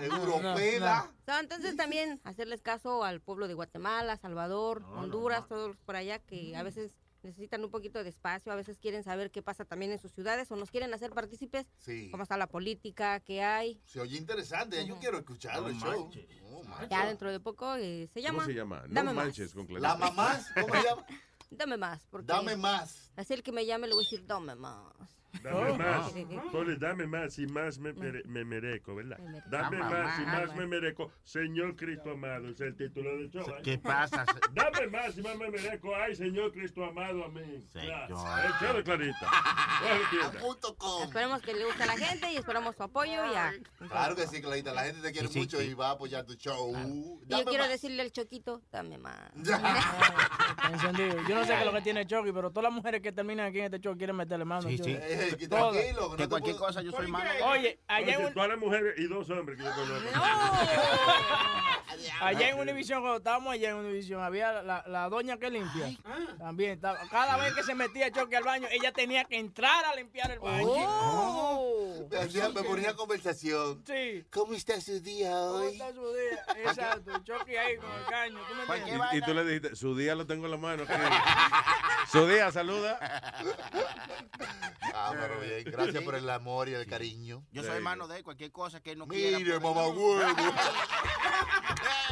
Europea. 0.01 1.11
So, 1.25 1.39
entonces 1.39 1.75
también 1.75 2.19
hacerles 2.23 2.61
caso 2.61 3.03
al 3.03 3.21
pueblo 3.21 3.47
de 3.47 3.53
Guatemala, 3.53 4.17
Salvador, 4.17 4.83
Honduras, 4.95 5.47
todos 5.47 5.75
por 5.85 5.95
allá 5.95 6.19
que 6.19 6.55
a 6.55 6.63
veces 6.63 6.91
necesitan 7.23 7.63
un 7.63 7.71
poquito 7.71 8.03
de 8.03 8.09
espacio, 8.09 8.51
a 8.51 8.55
veces 8.55 8.77
quieren 8.77 9.03
saber 9.03 9.31
qué 9.31 9.41
pasa 9.41 9.65
también 9.65 9.91
en 9.91 9.99
sus 9.99 10.11
ciudades 10.11 10.51
o 10.51 10.55
nos 10.55 10.69
quieren 10.71 10.93
hacer 10.93 11.11
partícipes, 11.11 11.65
Sí. 11.79 12.09
cómo 12.11 12.23
está 12.23 12.37
la 12.37 12.47
política, 12.47 13.19
qué 13.21 13.41
hay. 13.41 13.81
Se 13.85 13.99
oye 13.99 14.17
interesante, 14.17 14.85
yo 14.85 14.97
quiero 14.99 15.17
escucharlo 15.17 15.67
el 15.69 15.77
No 15.79 15.85
show. 15.85 16.03
manches. 16.03 16.27
Macho. 16.67 16.87
Ya 16.89 17.05
dentro 17.05 17.31
de 17.31 17.39
poco 17.39 17.75
eh, 17.75 18.07
se 18.13 18.21
llama... 18.21 18.39
¿Cómo 18.43 18.47
se 18.47 18.53
llama? 18.53 18.83
No 18.87 18.93
Dame 18.93 19.13
manches 19.13 19.47
más. 19.47 19.53
con 19.55 19.65
Clarita. 19.67 19.89
¿La 19.89 19.95
mamás? 19.97 20.47
¿Cómo 20.53 20.73
se 20.75 20.83
llama? 20.83 21.05
Dame 21.51 21.77
más. 21.77 22.07
Porque 22.09 22.25
Dame 22.27 22.55
más. 22.55 23.11
Así 23.15 23.33
el 23.33 23.43
que 23.43 23.51
me 23.51 23.65
llame 23.65 23.87
le 23.87 23.93
voy 23.93 24.03
a 24.03 24.05
decir, 24.05 24.25
dame 24.25 24.55
más. 24.55 24.93
Dame 25.41 25.71
Oh. 25.71 25.77
más. 25.77 26.13
Ponle, 26.51 26.75
dame 26.77 27.07
más 27.07 27.39
y 27.39 27.47
más 27.47 27.79
me, 27.79 27.93
mere- 27.93 28.23
me 28.25 28.45
merezco, 28.45 28.93
¿verdad? 28.95 29.17
merezco. 29.19 29.49
Dame 29.49 29.77
más 29.79 30.19
y 30.19 30.25
más. 30.25 30.55
me 30.55 30.67
merezco. 30.67 31.11
Señor 31.23 31.75
Cristo 31.75 32.11
amado, 32.11 32.49
es 32.49 32.61
el 32.61 32.75
título 32.75 33.17
del 33.17 33.29
show. 33.31 33.45
¿eh? 33.49 33.61
¿Qué 33.63 33.77
pasa? 33.77 34.25
Dame 34.53 34.87
más 34.87 35.17
y 35.17 35.21
más 35.21 35.35
me 35.37 35.49
merezco. 35.49 35.95
Ay, 35.95 36.15
Señor 36.15 36.51
Cristo 36.51 36.83
amado, 36.85 37.25
amén. 37.25 37.65
Señor. 37.71 38.07
Ya. 38.09 38.73
De 38.73 38.83
Clarita. 38.83 39.31
Esperemos 41.03 41.41
que 41.41 41.53
le 41.53 41.65
guste 41.65 41.83
a 41.83 41.85
la 41.87 41.97
gente 41.97 42.31
y 42.31 42.37
esperamos 42.37 42.75
su 42.75 42.83
apoyo 42.83 43.11
y 43.31 43.35
a... 43.35 43.53
Claro 43.89 44.15
que 44.15 44.27
sí, 44.27 44.41
Clarita. 44.41 44.73
La 44.73 44.83
gente 44.83 45.01
te 45.01 45.11
quiere 45.11 45.27
Sí, 45.27 45.33
sí, 45.33 45.39
mucho 45.39 45.59
sí. 45.59 45.65
y 45.67 45.73
va 45.73 45.89
a 45.89 45.91
apoyar 45.91 46.25
tu 46.25 46.33
show. 46.35 46.71
Y 47.25 47.29
yo 47.31 47.43
quiero 47.45 47.63
más. 47.63 47.69
decirle 47.69 48.01
al 48.01 48.11
Choquito, 48.11 48.61
dame 48.71 48.97
más. 48.97 49.31
Encendido. 50.71 51.17
Yo 51.27 51.35
no 51.35 51.45
sé 51.45 51.53
qué 51.53 51.59
es 51.59 51.65
lo 51.65 51.73
que 51.73 51.81
tiene 51.81 52.05
Chucky, 52.05 52.31
pero 52.31 52.49
todas 52.49 52.63
las 52.63 52.73
mujeres 52.73 53.01
que 53.01 53.11
terminan 53.11 53.47
aquí 53.47 53.59
en 53.59 53.65
este 53.65 53.79
show 53.79 53.97
quieren 53.97 54.15
meterle 54.15 54.45
mano. 54.45 54.61
Sí, 54.67 54.77
sí. 54.77 54.97
Que 55.37 55.47
tranquilo, 55.47 56.15
que 56.15 56.23
no 56.23 56.29
cualquier 56.29 56.55
puedo- 56.55 56.67
cosa 56.67 56.81
yo 56.81 56.91
soy 56.91 57.07
mano. 57.07 57.29
Oye, 57.45 57.79
allá 57.87 58.07
en, 58.13 58.17
Oye, 58.17 58.27
un- 58.27 58.33
todas 58.33 58.49
las 58.49 58.57
mujeres 58.57 58.93
y 58.97 59.07
dos 59.07 59.29
hombres 59.29 59.57
que 59.57 59.63
yo 59.63 59.71
conozco. 59.73 60.09
allá 62.21 62.49
en 62.49 62.59
Univision, 62.59 63.01
cuando 63.01 63.17
estábamos 63.17 63.53
allá 63.53 63.69
en 63.69 63.75
Univision, 63.75 64.21
había 64.23 64.61
la, 64.63 64.83
la 64.87 65.09
doña 65.09 65.37
que 65.37 65.49
limpia. 65.49 65.87
También, 66.37 66.71
estaba- 66.71 66.99
cada 67.09 67.37
vez 67.37 67.53
que 67.53 67.63
se 67.63 67.75
metía 67.75 68.11
Chucky 68.11 68.35
al 68.35 68.43
baño, 68.43 68.67
ella 68.71 68.91
tenía 68.91 69.23
que 69.25 69.37
entrar 69.37 69.85
a 69.85 69.95
limpiar 69.95 70.31
el 70.31 70.39
baño. 70.39 70.67
Oh. 70.69 72.07
Me, 72.09 72.17
hacía- 72.17 72.49
me 72.49 72.63
ponía 72.63 72.93
conversación. 72.95 73.83
Sí. 73.85 74.25
¿Cómo 74.31 74.53
está 74.53 74.79
su 74.81 74.99
día 75.01 75.29
¿Cómo 75.31 75.51
hoy? 75.55 75.73
está 75.73 75.93
su 75.93 76.13
día? 76.13 76.45
Exacto, 76.65 77.11
Chucky 77.23 77.55
ahí 77.55 77.77
con 77.77 77.91
el 77.91 78.05
caño. 78.05 78.39
¿Tú 78.47 78.71
me? 78.71 79.15
Y, 79.15 79.17
y 79.17 79.21
tú 79.21 79.33
le 79.33 79.45
dijiste, 79.45 79.75
su 79.75 79.95
día 79.95 80.15
lo 80.15 80.25
tengo 80.25 80.45
en 80.45 80.51
la 80.51 80.57
mano. 80.57 80.83
su 82.11 82.27
día, 82.27 82.51
saluda. 82.51 82.99
Ah, 84.93 85.12
pero 85.19 85.39
bien. 85.39 85.63
Gracias 85.65 86.03
por 86.03 86.15
el 86.15 86.29
amor 86.29 86.69
y 86.69 86.73
el 86.73 86.85
cariño. 86.85 87.45
Yo 87.51 87.63
soy 87.63 87.75
hermano 87.75 88.07
de 88.07 88.17
él, 88.17 88.23
cualquier 88.23 88.51
cosa 88.51 88.81
que 88.81 88.91
él 88.91 88.97
no 88.97 89.07
quiera. 89.07 89.37
Mire, 89.37 89.59
pues, 89.59 89.63
mamá 89.63 89.87
huevo. 89.87 90.21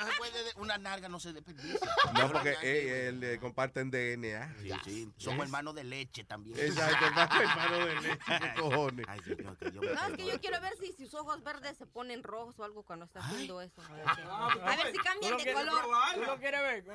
No 0.00 0.06
se 0.10 0.16
puede, 0.18 0.52
una 0.56 0.78
narga 0.78 1.08
no 1.08 1.20
se 1.20 1.32
desperdicia. 1.32 1.78
No, 2.14 2.32
porque 2.32 2.56
eh, 2.62 3.08
él, 3.08 3.22
eh, 3.24 3.38
comparten 3.38 3.90
DNA. 3.90 4.54
Sí, 4.62 4.72
sí. 4.84 5.12
Somos 5.18 5.44
hermanos 5.44 5.74
de 5.74 5.84
leche 5.84 6.24
también. 6.24 6.58
Exacto, 6.58 7.04
hermano, 7.06 7.40
hermano 7.40 7.86
de 7.86 8.00
leche, 8.00 8.18
¿qué 8.26 8.60
cojones? 8.60 9.06
Ay, 9.08 9.20
señor, 9.24 9.56
que 9.58 9.72
yo 9.72 9.80
me 9.80 9.92
No, 9.92 10.06
es 10.08 10.16
que 10.16 10.26
yo 10.26 10.40
quiero 10.40 10.60
ver 10.60 10.74
si 10.78 10.92
sus 10.92 11.14
ojos 11.14 11.42
verdes 11.42 11.76
se 11.78 11.86
ponen 11.86 12.22
rojos 12.22 12.58
o 12.58 12.64
algo 12.64 12.82
cuando 12.82 13.04
está 13.04 13.20
haciendo 13.20 13.60
eso. 13.60 13.80
A 13.82 13.92
ver, 13.92 14.04
si- 14.14 14.20
Ah, 14.26 14.48
a 14.64 14.76
ver 14.76 14.86
si 14.86 14.92
¿Tú 14.92 14.98
cambian 15.04 15.36
de 15.36 15.52
color. 15.52 15.82
¿Tú 16.14 16.20
lo 16.22 16.38
quieres 16.38 16.60
ver? 16.60 16.84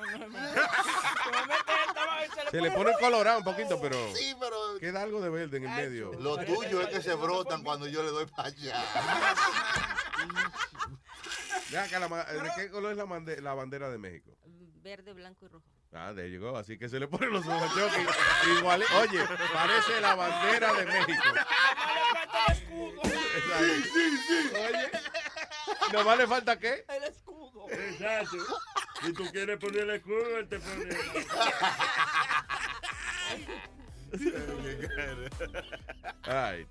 Se 2.34 2.44
le 2.44 2.50
Se 2.50 2.60
le 2.60 2.70
pone- 2.70 2.92
pone 2.92 2.96
colorado 3.00 3.38
un 3.38 3.44
poquito, 3.44 3.80
pero 3.80 3.96
Sí, 4.14 4.34
pero 4.38 4.78
queda 4.78 5.02
algo 5.02 5.20
de 5.20 5.30
verde 5.30 5.56
en 5.58 5.64
el 5.64 5.70
medio. 5.76 6.12
lo 6.14 6.36
tuyo 6.38 6.80
es 6.82 6.88
que 6.88 7.02
se 7.02 7.14
brotan 7.14 7.62
cuando 7.62 7.86
yo 7.86 8.02
le 8.02 8.10
doy 8.10 8.26
para 8.26 8.48
allá. 8.48 8.84
Ve 11.70 11.78
acá, 11.78 11.98
la 11.98 12.08
ma- 12.08 12.24
¿De 12.24 12.50
qué 12.56 12.70
color 12.70 12.92
es 12.92 12.96
la, 12.98 13.06
mande- 13.06 13.40
la 13.40 13.54
bandera 13.54 13.90
de 13.90 13.98
México? 13.98 14.36
Verde, 14.82 15.12
blanco 15.12 15.44
y 15.46 15.48
rojo. 15.48 15.64
Ah, 15.92 16.12
de 16.12 16.28
llegó, 16.28 16.56
así 16.56 16.78
que 16.78 16.88
se 16.88 17.00
le 17.00 17.08
ponen 17.08 17.30
los 17.32 17.46
ojos 17.46 17.70
Chucky. 17.70 18.06
Igual, 18.58 18.84
oye, 19.00 19.20
parece 19.52 20.00
la 20.00 20.14
bandera 20.14 20.72
de 20.74 20.84
México. 20.86 21.22
Sí, 23.58 23.82
sí, 23.82 24.18
sí. 24.28 24.50
Oye, 24.54 24.90
nomás 25.92 26.18
le 26.18 26.26
falta 26.26 26.58
qué? 26.58 26.84
El 26.88 27.04
escudo. 27.04 27.66
Exacto. 27.70 28.36
Si 29.02 29.12
tú 29.12 29.24
quieres 29.32 29.58
poner 29.58 29.82
el 29.82 29.90
escudo, 29.90 30.38
él 30.38 30.48
te 30.48 30.58
pone. 30.58 30.96
Ay. 36.22 36.66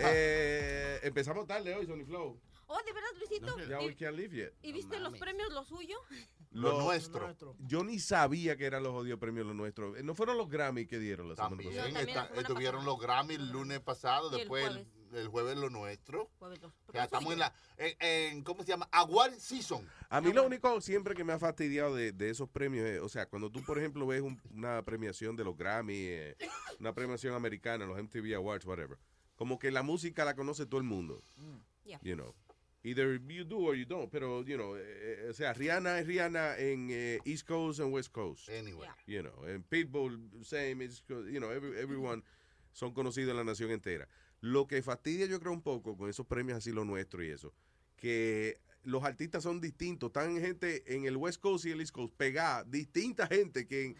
Eh, 0.00 1.00
empezamos 1.02 1.46
tarde 1.46 1.74
hoy, 1.74 1.86
Sony 1.86 2.04
Flow. 2.06 2.40
Oh, 2.70 2.78
¿de 2.84 2.92
veras, 2.92 3.10
Luisito? 3.18 3.56
¿Y, 3.82 3.86
we 3.86 3.96
can't 3.96 4.14
leave 4.16 4.36
yet. 4.36 4.52
y 4.62 4.72
viste 4.72 5.00
los 5.00 5.16
premios, 5.18 5.50
lo 5.52 5.64
suyo? 5.64 5.96
Lo 6.50 6.78
nuestro. 6.82 7.34
Yo 7.60 7.82
ni 7.82 7.98
sabía 7.98 8.56
que 8.56 8.66
eran 8.66 8.82
los 8.82 8.92
odios 8.94 9.18
premios 9.18 9.46
los 9.46 9.56
nuestros. 9.56 9.96
Eh, 9.98 10.02
No 10.02 10.14
fueron 10.14 10.36
los 10.36 10.48
Grammy 10.48 10.86
que 10.86 10.98
dieron 10.98 11.28
la 11.28 11.34
semana 11.36 11.50
También, 11.56 11.70
pasada. 11.74 11.92
también 11.94 12.16
la 12.34 12.40
estuvieron 12.42 12.84
los 12.84 12.98
Grammy 13.00 13.34
el 13.34 13.50
lunes 13.50 13.80
pasado, 13.80 14.30
Y 14.34 14.38
después 14.40 14.64
el, 14.66 14.70
jueves. 14.72 14.88
el 15.14 15.28
jueves 15.28 15.56
lo 15.56 15.70
nuestro. 15.70 16.30
Jueves 16.38 16.60
dos. 16.60 16.72
Ya 16.92 17.04
estamos 17.04 17.32
en 17.32 17.38
la, 17.38 17.54
en, 17.78 17.96
en- 18.00 18.42
¿cómo 18.44 18.62
se 18.62 18.68
llama? 18.68 18.88
Award 18.92 19.34
Season. 19.38 19.86
A 20.10 20.20
mí 20.20 20.32
lo 20.32 20.44
único 20.44 20.80
siempre 20.82 21.14
que 21.14 21.24
me 21.24 21.32
ha 21.32 21.38
fastidiado 21.38 21.94
de, 21.94 22.12
de 22.12 22.30
esos 22.30 22.48
premios 22.50 22.86
es, 22.86 23.00
o 23.00 23.08
sea, 23.08 23.26
cuando 23.26 23.50
tú, 23.50 23.62
por 23.64 23.78
ejemplo, 23.78 24.06
ves 24.06 24.20
un- 24.22 24.40
una 24.52 24.82
premiación 24.82 25.36
de 25.36 25.44
los 25.44 25.56
Grammy, 25.56 25.94
eh, 25.96 26.36
una 26.80 26.92
premiación 26.94 27.34
americana, 27.34 27.86
los 27.86 27.98
MTV 27.98 28.34
Awards, 28.34 28.66
whatever, 28.66 28.98
como 29.36 29.58
que 29.58 29.70
la 29.70 29.82
música 29.82 30.24
la 30.26 30.34
conoce 30.34 30.66
todo 30.66 30.78
el 30.80 30.86
mundo. 30.86 31.22
Yeah. 31.84 31.98
You 32.02 32.14
know. 32.16 32.34
Either 32.88 33.20
you 33.28 33.44
do 33.44 33.58
or 33.58 33.74
you 33.76 33.84
don't, 33.84 34.10
pero, 34.10 34.42
you 34.44 34.56
know, 34.56 34.76
eh, 34.76 34.82
eh, 34.82 35.26
o 35.30 35.32
sea, 35.34 35.52
Rihanna 35.52 35.98
es 36.00 36.06
Rihanna 36.06 36.56
en 36.58 36.88
eh, 36.90 37.18
East 37.24 37.46
Coast 37.46 37.80
and 37.80 37.92
West 37.92 38.10
Coast. 38.12 38.48
Anyway. 38.48 38.88
You 39.06 39.22
know, 39.22 39.46
en 39.46 39.62
Pitbull, 39.62 40.18
same, 40.42 40.82
East 40.84 41.06
Coast, 41.06 41.28
you 41.30 41.38
know, 41.40 41.50
every- 41.50 41.76
everyone 41.78 42.22
son 42.72 42.92
conocidos 42.94 43.30
en 43.30 43.36
la 43.36 43.44
nación 43.44 43.70
entera. 43.70 44.08
Lo 44.40 44.66
que 44.66 44.82
fastidia 44.82 45.26
yo 45.26 45.40
creo 45.40 45.52
un 45.52 45.62
poco 45.62 45.96
con 45.96 46.08
esos 46.08 46.26
premios 46.26 46.58
así 46.58 46.72
lo 46.72 46.84
nuestro 46.84 47.22
y 47.24 47.30
eso, 47.30 47.52
que 47.96 48.58
los 48.84 49.02
artistas 49.04 49.42
son 49.42 49.60
distintos, 49.60 50.08
están 50.08 50.38
gente 50.40 50.82
en 50.94 51.04
el 51.04 51.16
West 51.16 51.40
Coast 51.40 51.66
y 51.66 51.72
el 51.72 51.80
East 51.80 51.92
Coast 51.92 52.14
pegada, 52.16 52.64
distinta 52.64 53.26
gente 53.26 53.66
que 53.66 53.86
en- 53.86 53.96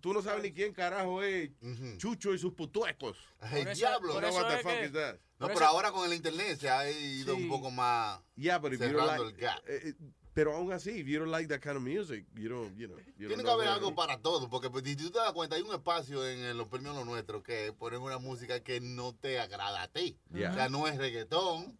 tú 0.00 0.12
no 0.12 0.22
sabes 0.22 0.42
ni 0.42 0.52
quién 0.52 0.72
carajo 0.72 1.22
es 1.22 1.50
Chucho 1.98 2.32
y 2.34 2.38
sus 2.38 2.52
putuecos. 2.54 3.16
Ay, 3.40 3.62
eso- 3.62 3.72
diablo. 3.74 4.20
eso 4.20 4.34
what 4.34 4.48
the 4.48 4.58
fuck 4.62 4.72
que- 4.72 4.84
is 4.86 4.92
that? 4.92 5.14
No, 5.38 5.48
Por 5.48 5.54
pero 5.54 5.66
eso- 5.66 5.74
ahora 5.74 5.90
con 5.92 6.04
el 6.06 6.14
internet 6.14 6.58
se 6.60 6.70
ha 6.70 6.88
ido 6.90 7.34
Sí. 7.34 7.42
un 7.42 7.48
poco 7.48 7.70
más 7.70 8.20
Yeah, 8.36 8.58
but 8.58 8.72
if 8.72 8.80
you 8.80 8.86
don't 8.86 8.96
cerrando 9.00 9.24
like, 9.24 9.36
el 9.36 9.40
gap. 9.40 9.58
eh, 9.68 9.80
eh, 9.88 9.94
pero 10.34 10.54
aún 10.54 10.72
así, 10.72 10.90
if 11.00 11.06
you 11.08 11.18
don't 11.18 11.30
like 11.30 11.48
that 11.48 11.60
kind 11.60 11.76
of 11.76 11.82
music, 11.82 12.24
you 12.34 12.48
don't, 12.48 12.74
you 12.78 12.86
know. 12.86 12.96
you 13.18 13.28
Tiene 13.28 13.34
don't 13.36 13.44
que 13.44 13.50
haber 13.50 13.66
know 13.66 13.74
algo 13.74 13.94
para 13.94 14.18
todo, 14.22 14.48
porque 14.48 14.70
pues, 14.70 14.82
si 14.84 14.96
tú 14.96 15.10
te 15.10 15.18
das 15.18 15.32
cuenta, 15.32 15.56
hay 15.56 15.62
un 15.62 15.74
espacio 15.74 16.26
en, 16.26 16.38
en 16.44 16.56
los 16.56 16.68
premios 16.68 16.94
Lo 16.94 17.04
Nuestro 17.04 17.42
que 17.42 17.72
ponen 17.74 18.00
una 18.00 18.18
música 18.18 18.60
que 18.60 18.80
no 18.80 19.14
te 19.14 19.38
agrada 19.40 19.82
a 19.82 19.88
ti. 19.88 20.16
Yeah. 20.32 20.52
O 20.52 20.54
sea, 20.54 20.68
no 20.70 20.86
es 20.86 20.96
reggaetón, 20.96 21.78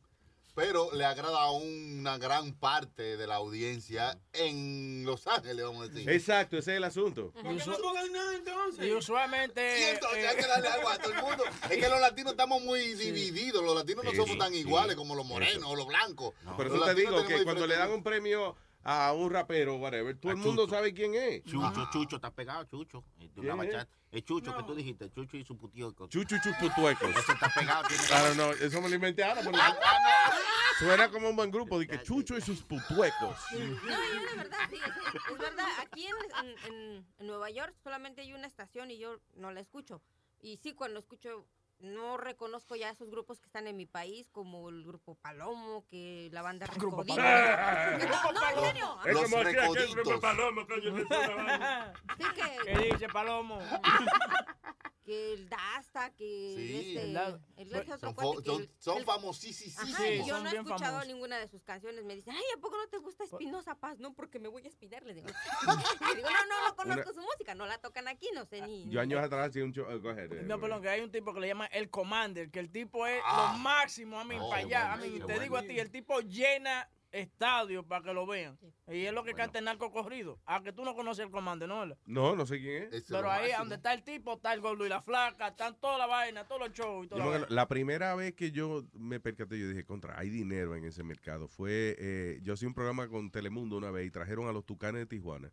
pero 0.55 0.91
le 0.93 1.05
agrada 1.05 1.39
a 1.43 1.51
una 1.51 2.19
gran 2.19 2.53
parte 2.53 3.17
de 3.17 3.27
la 3.27 3.37
audiencia 3.37 4.19
en 4.33 5.05
Los 5.05 5.27
Ángeles, 5.27 5.65
vamos 5.65 5.85
a 5.87 5.89
decir. 5.89 6.11
Exacto, 6.11 6.59
ese 6.59 6.73
es 6.73 6.77
el 6.77 6.85
asunto. 6.85 7.33
Y, 7.43 7.47
usu- 7.47 7.79
y 8.81 8.91
usualmente. 8.93 9.81
Y 9.81 9.83
entonces 9.95 10.19
eh, 10.25 10.29
hay 10.29 10.37
que 10.37 10.47
darle 10.47 10.69
algo 10.69 10.89
a 10.89 10.99
todo 10.99 11.13
el 11.13 11.23
mundo. 11.23 11.45
Es 11.71 11.79
que 11.79 11.89
los 11.89 12.01
latinos 12.01 12.33
estamos 12.33 12.63
muy 12.63 12.81
divididos. 12.95 13.63
Los 13.65 13.75
latinos 13.75 14.05
no 14.05 14.11
somos 14.13 14.31
sí, 14.31 14.39
tan 14.39 14.53
sí. 14.53 14.59
iguales 14.61 14.97
como 14.97 15.15
los 15.15 15.25
morenos 15.27 15.65
o 15.71 15.77
los 15.77 15.87
blancos. 15.87 16.35
Los 16.45 16.67
eso 16.67 16.85
te 16.85 16.95
digo 16.95 17.25
que 17.27 17.45
cuando 17.45 17.67
le 17.67 17.77
dan 17.77 17.91
un 17.91 18.03
premio 18.03 18.55
a 18.85 19.13
un 19.13 19.31
rapero, 19.31 19.77
whatever, 19.77 20.17
todo 20.19 20.31
A 20.31 20.35
el 20.35 20.39
mundo 20.41 20.65
Chucho. 20.65 20.75
sabe 20.75 20.93
quién 20.93 21.15
es. 21.15 21.45
Chucho, 21.45 21.89
Chucho, 21.93 22.17
está 22.17 22.31
pegado, 22.31 22.65
Chucho. 22.65 23.05
Una 23.19 23.31
¿Quién 23.35 23.47
es? 23.51 23.57
bachata. 23.57 23.89
Es 24.13 24.25
Chucho 24.25 24.55
que 24.55 24.63
tú 24.65 24.75
dijiste, 24.75 25.11
Chucho 25.11 25.39
y 25.39 25.45
su 25.45 25.57
putío. 25.57 25.91
Chucho 26.09 26.37
y 26.37 26.39
sus 26.41 26.55
putuecos. 26.57 27.09
Ese 27.17 27.33
está 27.33 27.49
pegado. 27.59 27.89
Tiene 27.89 28.05
Claro, 28.05 28.35
no, 28.35 28.51
eso 28.53 28.81
me 28.83 28.89
lo 28.91 28.95
inventé 28.95 29.25
ahora. 29.25 29.41
pero 29.43 29.57
Ah, 29.59 29.75
Suena 30.79 31.11
como 31.11 31.31
un 31.31 31.37
buen 31.37 31.51
grupo 31.51 31.79
de 31.79 31.87
que 31.87 32.03
Chucho 32.03 32.37
y 32.37 32.43
sus 32.43 32.63
putuecos. 32.63 33.39
No, 33.53 33.59
yo 33.59 34.21
de 34.31 34.37
verdad, 34.37 34.59
sí, 34.69 34.77
sí, 34.77 35.19
es 35.33 35.39
verdad. 35.39 35.67
Aquí 35.81 36.07
en- 36.07 36.55
en- 36.67 37.07
en 37.19 37.27
Nueva 37.27 37.49
York 37.51 37.75
solamente 37.83 38.21
hay 38.21 38.33
una 38.35 38.47
estación 38.47 38.91
y 38.91 38.99
yo 38.99 39.19
no 39.35 39.51
la 39.51 39.61
escucho. 39.61 40.03
Y 40.41 40.59
sí, 40.59 40.75
cuando 40.75 41.01
escucho, 41.01 41.47
no 41.83 42.17
reconozco 42.17 42.77
ya 42.77 42.91
esos 42.91 43.11
grupos 43.11 43.41
que 43.41 43.47
están 43.47 43.67
en 43.67 43.77
mi 43.77 43.87
país, 43.87 44.29
como 44.31 44.69
el 44.69 44.85
grupo 44.85 45.17
Palomo, 45.17 45.85
que 45.89 46.29
la 46.33 46.43
banda 46.43 46.67
Grupo 46.77 47.03
Recoditos. 47.03 47.25
Palomo. 47.25 47.99
Que 47.99 48.07
no, 48.09 48.33
no, 48.33 48.49
en 48.49 48.61
serio. 48.61 48.99
Es 49.05 49.17
como 49.17 49.37
aquí, 49.39 49.57
aquí 49.57 49.79
el 49.79 49.95
grupo 49.95 50.21
Palomo, 50.21 50.67
coño, 50.67 50.95
que. 50.95 51.03
Sí, 51.03 52.25
que, 52.35 52.73
¿Qué 52.73 52.79
dice 52.93 53.09
Palomo? 53.09 53.59
Que 55.05 55.33
el 55.35 55.49
Dasta, 55.49 56.11
que 56.15 56.55
Sí. 56.57 56.97
este, 56.97 57.11
El 57.57 57.75
otro 57.77 57.99
Son, 57.99 58.15
cuate 58.15 58.43
que 58.43 58.51
son, 58.51 58.63
el- 58.63 58.71
son 58.79 58.99
el- 58.99 59.05
famosísimos. 59.05 59.79
Ajá, 59.79 59.97
Sí, 59.99 60.05
y 60.13 60.19
yo 60.27 60.35
son 60.35 60.45
no 60.45 60.51
he 60.51 60.55
escuchado 60.55 60.81
famosos. 60.81 61.07
ninguna 61.09 61.39
de 61.39 61.49
sus 61.49 61.63
canciones. 61.65 62.05
Me 62.05 62.15
dicen, 62.15 62.35
ay, 62.35 62.43
¿a 62.57 62.61
poco 62.61 62.77
no 62.77 62.89
te 62.89 62.99
gusta 62.99 63.25
Espinosa 63.25 63.75
Paz? 63.75 63.99
No, 63.99 64.15
porque 64.15 64.39
me 64.39 64.49
voy 64.49 64.65
a 64.65 64.69
espinar. 64.69 65.03
Le 65.05 65.15
digo, 65.15 65.27
Le 66.15 66.17
digo 66.17 66.29
no, 66.31 66.47
no, 66.47 66.69
no 66.69 66.77
conozco 66.77 67.11
Una- 67.11 67.13
su 67.13 67.21
música, 67.21 67.55
no 67.55 67.67
la 67.67 67.79
tocan 67.79 68.07
aquí, 68.09 68.29
no 68.35 68.45
sé 68.45 68.61
ni. 68.63 68.89
Yo 68.91 69.01
años 69.01 69.21
atrás 69.23 69.49
hacía 69.51 69.65
un 69.65 69.73
show. 69.73 69.87
ahead, 69.87 70.33
eh, 70.33 70.43
No, 70.45 70.61
perdón, 70.61 70.83
que 70.83 70.89
hay 70.89 71.01
un 71.01 71.11
tipo 71.11 71.35
que 71.35 71.41
le 71.41 71.49
llama 71.49 71.67
el 71.67 71.91
Commander, 71.91 72.51
que 72.51 72.61
el 72.61 72.71
tipo 72.71 73.07
es 73.07 73.21
Ah. 73.25 73.53
lo 73.53 73.59
máximo, 73.59 74.21
a 74.21 74.25
mí, 74.25 74.37
Oh, 74.41 74.49
para 74.49 74.63
allá. 74.63 74.93
A 74.93 74.97
mí, 74.97 75.19
te 75.27 75.41
digo 75.41 75.57
a 75.57 75.63
ti, 75.63 75.79
el 75.79 75.91
tipo 75.91 76.21
llena 76.21 76.89
estadios 77.13 77.85
para 77.85 78.05
que 78.05 78.13
lo 78.13 78.27
vean. 78.27 78.59
Y 78.89 79.05
es 79.05 79.13
lo 79.13 79.23
que 79.23 79.35
canta 79.35 79.59
el 79.59 79.65
narco 79.65 79.93
corrido. 79.93 80.41
A 80.47 80.63
que 80.63 80.73
tú 80.73 80.85
no 80.85 80.95
conoces 80.95 81.27
el 81.27 81.31
comando, 81.31 81.67
¿no? 81.67 81.87
No, 82.07 82.35
no 82.35 82.47
sé 82.47 82.59
quién 82.59 82.89
es. 82.93 83.05
Pero 83.09 83.31
ahí 83.31 83.51
donde 83.57 83.77
está 83.77 83.93
el 83.93 84.03
tipo, 84.03 84.35
está 84.35 84.53
el 84.53 84.61
gordo 84.61 84.85
y 84.87 84.89
la 84.89 85.03
flaca, 85.03 85.49
están 85.49 85.79
toda 85.79 85.99
la 85.99 86.07
vaina, 86.07 86.47
todos 86.47 86.63
los 86.63 86.73
shows 86.73 87.09
y 87.11 87.21
acuerdo, 87.21 87.47
la 87.49 87.69
primera 87.69 88.15
vez 88.15 88.35
que 88.35 88.51
yo 88.51 88.85
me 88.93 89.21
percaté, 89.21 89.59
yo 89.59 89.69
dije, 89.69 89.85
contra, 89.85 90.19
hay 90.19 90.31
dinero 90.31 90.75
en 90.75 90.85
ese 90.85 91.03
mercado. 91.03 91.49
Fue, 91.49 91.97
eh, 91.99 92.41
yo 92.43 92.55
hacía 92.55 92.69
un 92.69 92.75
programa 92.75 93.09
con 93.09 93.31
Telemundo 93.31 93.77
una 93.77 93.91
vez 93.91 94.07
y 94.07 94.11
trajeron 94.11 94.49
a 94.49 94.53
los 94.53 94.65
Tucanes 94.65 95.01
de 95.01 95.07
Tijuana. 95.07 95.51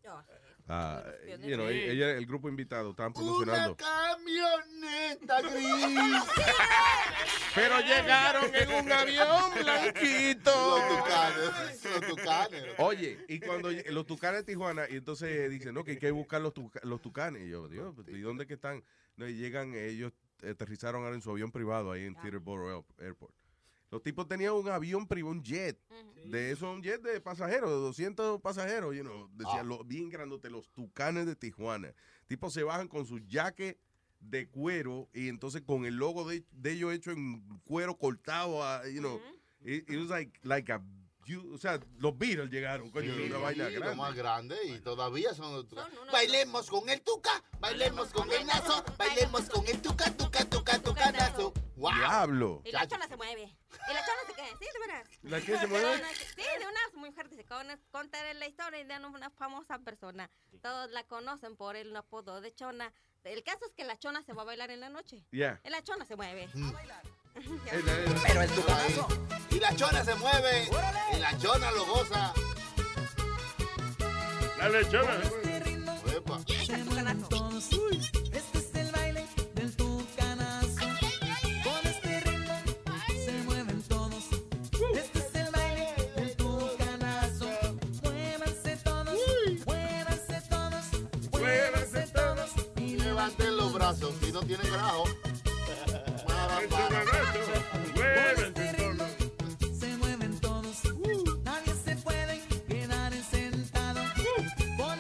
Ah, 0.72 1.04
you 1.48 1.56
know, 1.56 1.68
Sí. 1.68 1.74
ella- 1.80 2.12
el 2.12 2.26
grupo 2.28 2.48
invitado, 2.48 2.92
estaban 2.92 3.12
promocionando. 3.12 3.76
camioneta 3.76 5.42
gris. 5.42 6.24
Pero 7.56 7.80
llegaron 7.82 8.54
en 8.56 8.72
un 8.74 8.92
avión 8.92 9.52
blanquito. 9.60 10.52
Los 10.80 10.98
tucanes, 11.00 11.84
los 11.86 12.08
tucanes. 12.10 12.64
Oye, 12.78 13.26
y 13.28 13.40
cuando 13.40 13.72
los 13.72 14.06
tucanes 14.06 14.46
de 14.46 14.54
Tijuana, 14.54 14.84
y 14.90 14.98
entonces 14.98 15.50
dicen, 15.50 15.74
no, 15.74 15.84
que 15.84 15.92
hay 15.92 15.98
que 15.98 16.12
buscar 16.12 16.42
los, 16.42 16.54
tuca- 16.54 16.80
los 16.84 17.02
tucanes. 17.02 17.42
Y 17.48 17.50
yo, 17.50 17.68
Dios, 17.68 17.96
¿y 18.08 18.20
dónde 18.22 18.46
que 18.46 18.54
están? 18.54 18.84
No, 19.18 19.28
y 19.28 19.34
llegan, 19.34 19.74
ellos 19.74 20.14
aterrizaron 20.48 21.04
ahora 21.04 21.16
en 21.16 21.22
su 21.22 21.32
avión 21.32 21.52
privado 21.52 21.92
ahí 21.92 22.06
en 22.06 22.16
Teterboro 22.16 22.86
Airport. 23.00 23.34
Los 23.92 24.04
tipos 24.04 24.28
tenían 24.28 24.54
un 24.54 24.68
avión 24.70 25.08
privado, 25.08 25.32
un 25.32 25.44
jet. 25.44 25.80
De 26.26 26.52
eso, 26.52 26.72
un 26.72 26.84
jet 26.84 27.02
de 27.02 27.20
pasajeros, 27.22 27.70
de 27.70 27.76
200 27.78 28.40
pasajeros. 28.42 28.96
You 28.96 29.02
know, 29.04 29.30
decían, 29.34 29.68
lo- 29.68 29.84
bien 29.84 30.10
grandote, 30.10 30.50
los 30.50 30.70
tucanes 30.70 31.26
de 31.26 31.36
Tijuana. 31.36 31.94
Tipos 32.28 32.54
se 32.54 32.64
bajan 32.64 32.88
con 32.88 33.06
sus 33.06 33.22
jaques 33.28 33.76
de 34.20 34.48
cuero 34.48 35.10
y 35.14 35.28
entonces 35.30 35.62
con 35.62 35.86
el 35.86 35.96
logo 35.96 36.28
de, 36.28 36.44
de 36.52 36.72
ellos 36.74 36.94
hecho 36.94 37.12
en 37.12 37.42
cuero 37.64 37.98
cortado, 37.98 38.64
a, 38.64 38.88
you 38.90 39.00
know. 39.00 39.20
It, 39.62 39.90
it 39.90 39.98
was 39.98 40.10
like, 40.10 40.40
like 40.44 40.72
a, 40.72 40.82
you- 41.30 41.54
o 41.54 41.58
sea, 41.58 41.80
los 42.00 42.18
Beatles 42.18 42.50
llegaron, 42.50 42.90
coño, 42.92 43.14
Sí, 43.16 43.22
una 43.24 43.38
vaina 43.38 43.68
sí, 43.68 43.74
grande. 43.76 43.96
Lo 43.96 44.02
más 44.02 44.16
grande 44.16 44.58
y 44.66 44.80
todavía 44.80 45.34
son 45.34 45.68
tucanes. 45.68 45.98
Bailemos 46.12 46.70
con 46.70 46.90
el 46.90 47.02
tuca, 47.02 47.44
bailemos 47.60 48.10
con 48.12 48.32
el 48.32 48.46
nazo, 48.46 48.84
bailemos 48.98 49.50
con 49.50 49.66
el 49.68 49.82
tuca, 49.82 50.12
tuca, 50.18 50.44
tuca, 50.46 50.80
tucanazo. 50.80 51.54
¡Wow! 51.76 51.94
Diablo. 51.94 52.62
Y 52.66 52.72
la 52.72 52.86
chona 52.88 53.08
se 53.08 53.16
mueve. 53.16 53.44
Y 53.44 53.94
la 53.94 54.06
chona 54.06 54.22
se 54.28 54.34
queda. 54.34 54.48
Sí, 54.60 54.66
de 54.74 54.80
veras. 54.80 55.08
¿La 55.24 55.40
qué 55.42 55.58
se 55.58 55.68
mueve? 55.68 56.02
Sí, 56.36 56.42
de 56.60 56.66
una 56.68 57.08
mujer 57.08 57.30
que 57.30 57.36
se 57.38 57.46
con- 57.46 57.80
contaré 57.92 58.34
la 58.34 58.48
historia 58.48 58.84
de 58.84 59.06
una 59.06 59.30
famosa 59.30 59.80
persona. 59.80 60.30
Todos 60.62 60.92
la 60.92 61.04
conocen 61.06 61.56
por 61.56 61.76
el 61.78 61.96
apodo 61.96 62.42
de 62.42 62.54
chona. 62.54 62.92
El 63.24 63.44
caso 63.44 63.66
es 63.66 63.74
que 63.74 63.84
la 63.86 63.98
chona 63.98 64.24
se 64.24 64.34
va 64.34 64.42
a 64.42 64.46
bailar 64.46 64.72
en 64.72 64.80
la 64.82 64.90
noche. 64.90 65.26
Ya. 65.32 65.60
Y 65.64 65.70
La 65.70 65.82
chona 65.84 66.04
se 66.06 66.16
mueve. 66.18 66.50
Pero 68.28 68.42
el 68.42 68.50
tucanazo. 68.50 69.08
Y 69.50 69.60
la 69.60 69.76
chona 69.76 70.04
se 70.04 70.16
mueve. 70.16 70.70
Y 71.14 71.20
la 71.20 71.38
chona 71.38 71.72
lo 71.72 71.86
goza. 71.86 72.34
La 74.58 74.70
lechona. 74.70 75.14
Este 78.32 78.58
es 78.60 78.76
el 78.76 78.92
baile 78.92 79.26
del 79.56 79.76
tucanazo. 79.76 80.86
Con 81.64 81.88
este 81.88 82.20
ritmo 82.22 82.54
se 83.26 83.32
mueven 83.46 83.82
todos. 83.84 84.24
Este 84.94 85.20
es 85.20 85.36
el 85.36 85.52
baile 85.52 85.96
del 86.16 86.36
tucanazo. 86.36 87.50
Muévanse 88.04 88.78
todos, 88.84 89.18
muévanse 89.66 90.42
todos, 90.50 90.86
muévanse 91.32 92.08
todos. 92.14 92.50
Y 92.76 92.98
levanten 92.98 93.56
los 93.58 93.74
brazos 93.74 94.14
si 94.22 94.32
no 94.32 94.42
tienen 94.42 94.72
grajo. 94.72 95.06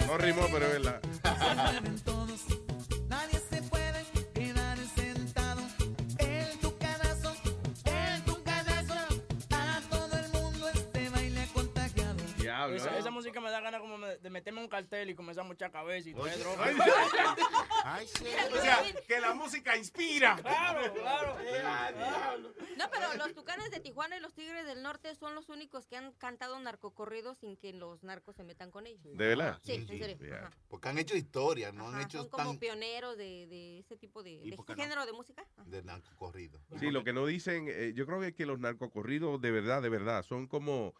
No 0.08 0.18
rimó, 0.18 0.48
pero 0.52 0.66
es 0.66 0.72
verdad. 0.84 1.02
De 14.30 14.34
meterme 14.34 14.62
un 14.62 14.68
cartel 14.68 15.10
y 15.10 15.16
comenzar 15.16 15.44
a 15.44 15.48
mucha 15.48 15.72
cabeza 15.72 16.10
y 16.10 16.14
todo 16.14 16.28
droga. 16.38 16.66
ay, 17.84 18.08
O 18.54 18.62
sea, 18.62 18.84
que 19.08 19.20
la 19.20 19.34
música 19.34 19.76
inspira. 19.76 20.38
Claro, 20.38 20.94
claro. 20.94 21.38
No, 22.78 22.90
pero 22.92 23.14
los 23.18 23.34
tucanes 23.34 23.72
de 23.72 23.80
Tijuana 23.80 24.18
y 24.18 24.20
los 24.20 24.34
tigres 24.34 24.66
del 24.66 24.84
norte 24.84 25.16
son 25.16 25.36
los 25.36 25.50
únicos 25.50 25.88
que 25.88 25.98
han 25.98 26.14
cantado 26.14 26.60
narcocorridos 26.60 27.40
sin 27.40 27.58
que 27.58 27.74
los 27.74 28.04
narcos 28.04 28.36
se 28.36 28.44
metan 28.44 28.72
con 28.72 28.86
ellos. 28.86 29.18
¿De 29.18 29.28
verdad? 29.28 29.60
Sí, 29.64 29.74
en 29.74 29.88
serio. 29.88 30.18
Porque 30.70 30.90
han 30.90 30.98
hecho 30.98 31.16
historia, 31.16 31.72
no 31.72 31.90
han 31.90 32.02
hecho 32.02 32.20
son 32.20 32.30
como 32.30 32.52
tan 32.52 32.60
pioneros 32.60 33.18
de, 33.18 33.48
de 33.48 33.80
ese 33.80 33.98
tipo 33.98 34.22
de, 34.24 34.40
no? 34.46 34.76
género 34.76 35.06
de 35.06 35.14
música. 35.14 35.46
de 35.66 35.82
narcocorrido. 35.84 36.60
Sí, 36.80 36.92
lo 36.92 37.04
que 37.04 37.14
no 37.14 37.26
dicen, 37.26 37.66
eh, 37.68 37.94
yo 37.96 38.06
creo 38.06 38.20
que, 38.20 38.34
que 38.34 38.46
los 38.46 38.60
narcocorridos 38.60 39.42
de 39.42 39.52
verdad, 39.52 39.82
de 39.82 39.90
verdad, 39.90 40.24
son 40.24 40.48
como, 40.48 40.94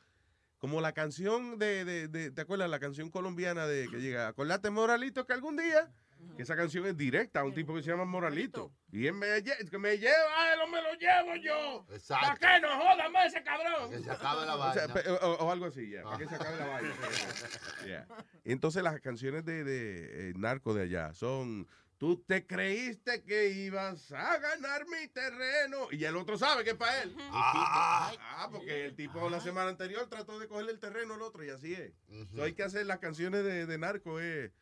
como 0.60 0.82
la 0.82 0.92
canción 0.94 1.58
de, 1.58 1.84
de, 1.86 2.08
de- 2.08 2.32
¿te 2.32 2.42
acuerdas? 2.42 2.70
La 2.70 2.80
canción 2.80 3.10
colombiana 3.10 3.66
de 3.66 3.88
que 3.90 3.98
llega, 4.02 4.28
acordate 4.28 4.70
Moralito 4.70 5.26
que 5.26 5.34
algún 5.34 5.56
día, 5.58 5.90
que 6.36 6.44
esa 6.44 6.56
canción 6.58 6.86
es 6.86 6.98
directa 6.98 7.40
a 7.40 7.44
un 7.46 7.54
tipo 7.54 7.74
que 7.74 7.82
se 7.82 7.90
llama 7.92 8.04
Moralito. 8.06 8.72
Y 8.92 9.08
él 9.08 9.14
me, 9.14 9.28
lle- 9.42 9.70
que 9.70 9.78
me 9.78 9.98
lleva, 9.98 10.54
él 10.54 10.60
me 10.70 10.82
lo 10.82 10.94
llevo 10.96 11.36
yo. 11.42 11.86
¿Para 12.10 12.36
qué 12.36 12.60
no 12.62 12.68
jodan 12.78 13.12
más 13.14 13.28
ese 13.28 13.42
cabrón? 13.42 13.90
Que 13.90 14.00
se 14.00 14.12
acabe 14.12 14.46
la 14.46 14.56
O, 14.58 14.74
sea, 14.74 14.88
vaina. 14.88 14.94
pe- 15.02 15.10
o- 15.10 15.34
o 15.46 15.52
algo 15.52 15.66
así, 15.68 15.90
ya, 15.90 16.04
para 16.04 16.18
que 16.18 16.28
se 16.28 16.36
acabe 16.36 16.58
la 16.58 16.66
vaina. 16.68 16.94
Yeah. 17.86 18.06
Entonces 18.44 18.84
las 18.84 19.00
canciones 19.00 19.46
de, 19.46 19.64
de 19.64 20.30
eh, 20.30 20.34
narco 20.36 20.74
de 20.74 20.84
allá 20.84 21.14
son 21.14 21.68
Tú 22.00 22.24
te 22.26 22.48
creíste 22.48 23.24
que 23.24 23.50
ibas 23.50 24.10
a 24.14 24.38
ganar 24.38 24.86
mi 24.88 25.10
terreno. 25.10 25.90
Y 25.92 26.06
el 26.06 26.16
otro 26.16 26.38
sabe 26.38 26.64
que 26.64 26.70
es 26.70 26.76
para 26.78 27.04
él. 27.04 27.14
Ah, 27.20 28.48
porque 28.50 28.86
el 28.86 28.96
tipo 28.96 29.30
la 29.30 29.42
semana 29.42 29.70
anterior 29.70 30.08
trató 30.08 30.40
de 30.40 30.48
cogerle 30.48 30.72
el 30.72 30.80
terreno 30.80 31.16
al 31.16 31.22
otro 31.22 31.44
y 31.44 31.50
así 31.50 31.74
es. 31.74 31.92
So 32.34 32.44
hay 32.44 32.54
que 32.54 32.64
hacer 32.64 32.86
las 32.86 33.00
canciones 33.00 33.44
de, 33.44 33.66
de 33.66 33.78
narco. 33.78 34.22
Eh. 34.22 34.54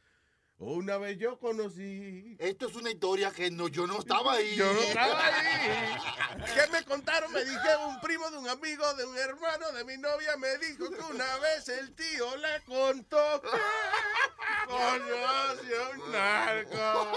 Una 0.59 0.97
vez 0.97 1.19
yo 1.19 1.37
conocí. 1.37 2.35
Esto 2.39 2.67
es 2.67 2.75
una 2.75 2.89
historia 2.89 3.31
que 3.31 3.51
no, 3.51 3.67
yo 3.67 3.85
no 3.85 3.99
estaba 3.99 4.33
ahí. 4.33 4.55
Yo 4.55 4.73
no 4.73 4.81
estaba 4.81 5.23
ahí. 5.23 5.95
¿Qué 6.55 6.71
me 6.71 6.83
contaron? 6.83 7.31
Me 7.31 7.45
dije 7.45 7.75
un 7.87 7.99
primo 8.01 8.27
de 8.31 8.37
un 8.39 8.49
amigo, 8.49 8.91
de 8.95 9.05
un 9.05 9.15
hermano 9.19 9.71
de 9.73 9.83
mi 9.83 9.97
novia, 9.97 10.35
me 10.37 10.57
dijo 10.57 10.89
que 10.89 10.99
una 11.13 11.37
vez 11.37 11.69
el 11.69 11.93
tío 11.93 12.35
le 12.37 12.63
contó 12.65 13.41
que 13.41 13.49
conoció 14.65 15.91
un 15.91 16.11
narco. 16.11 17.07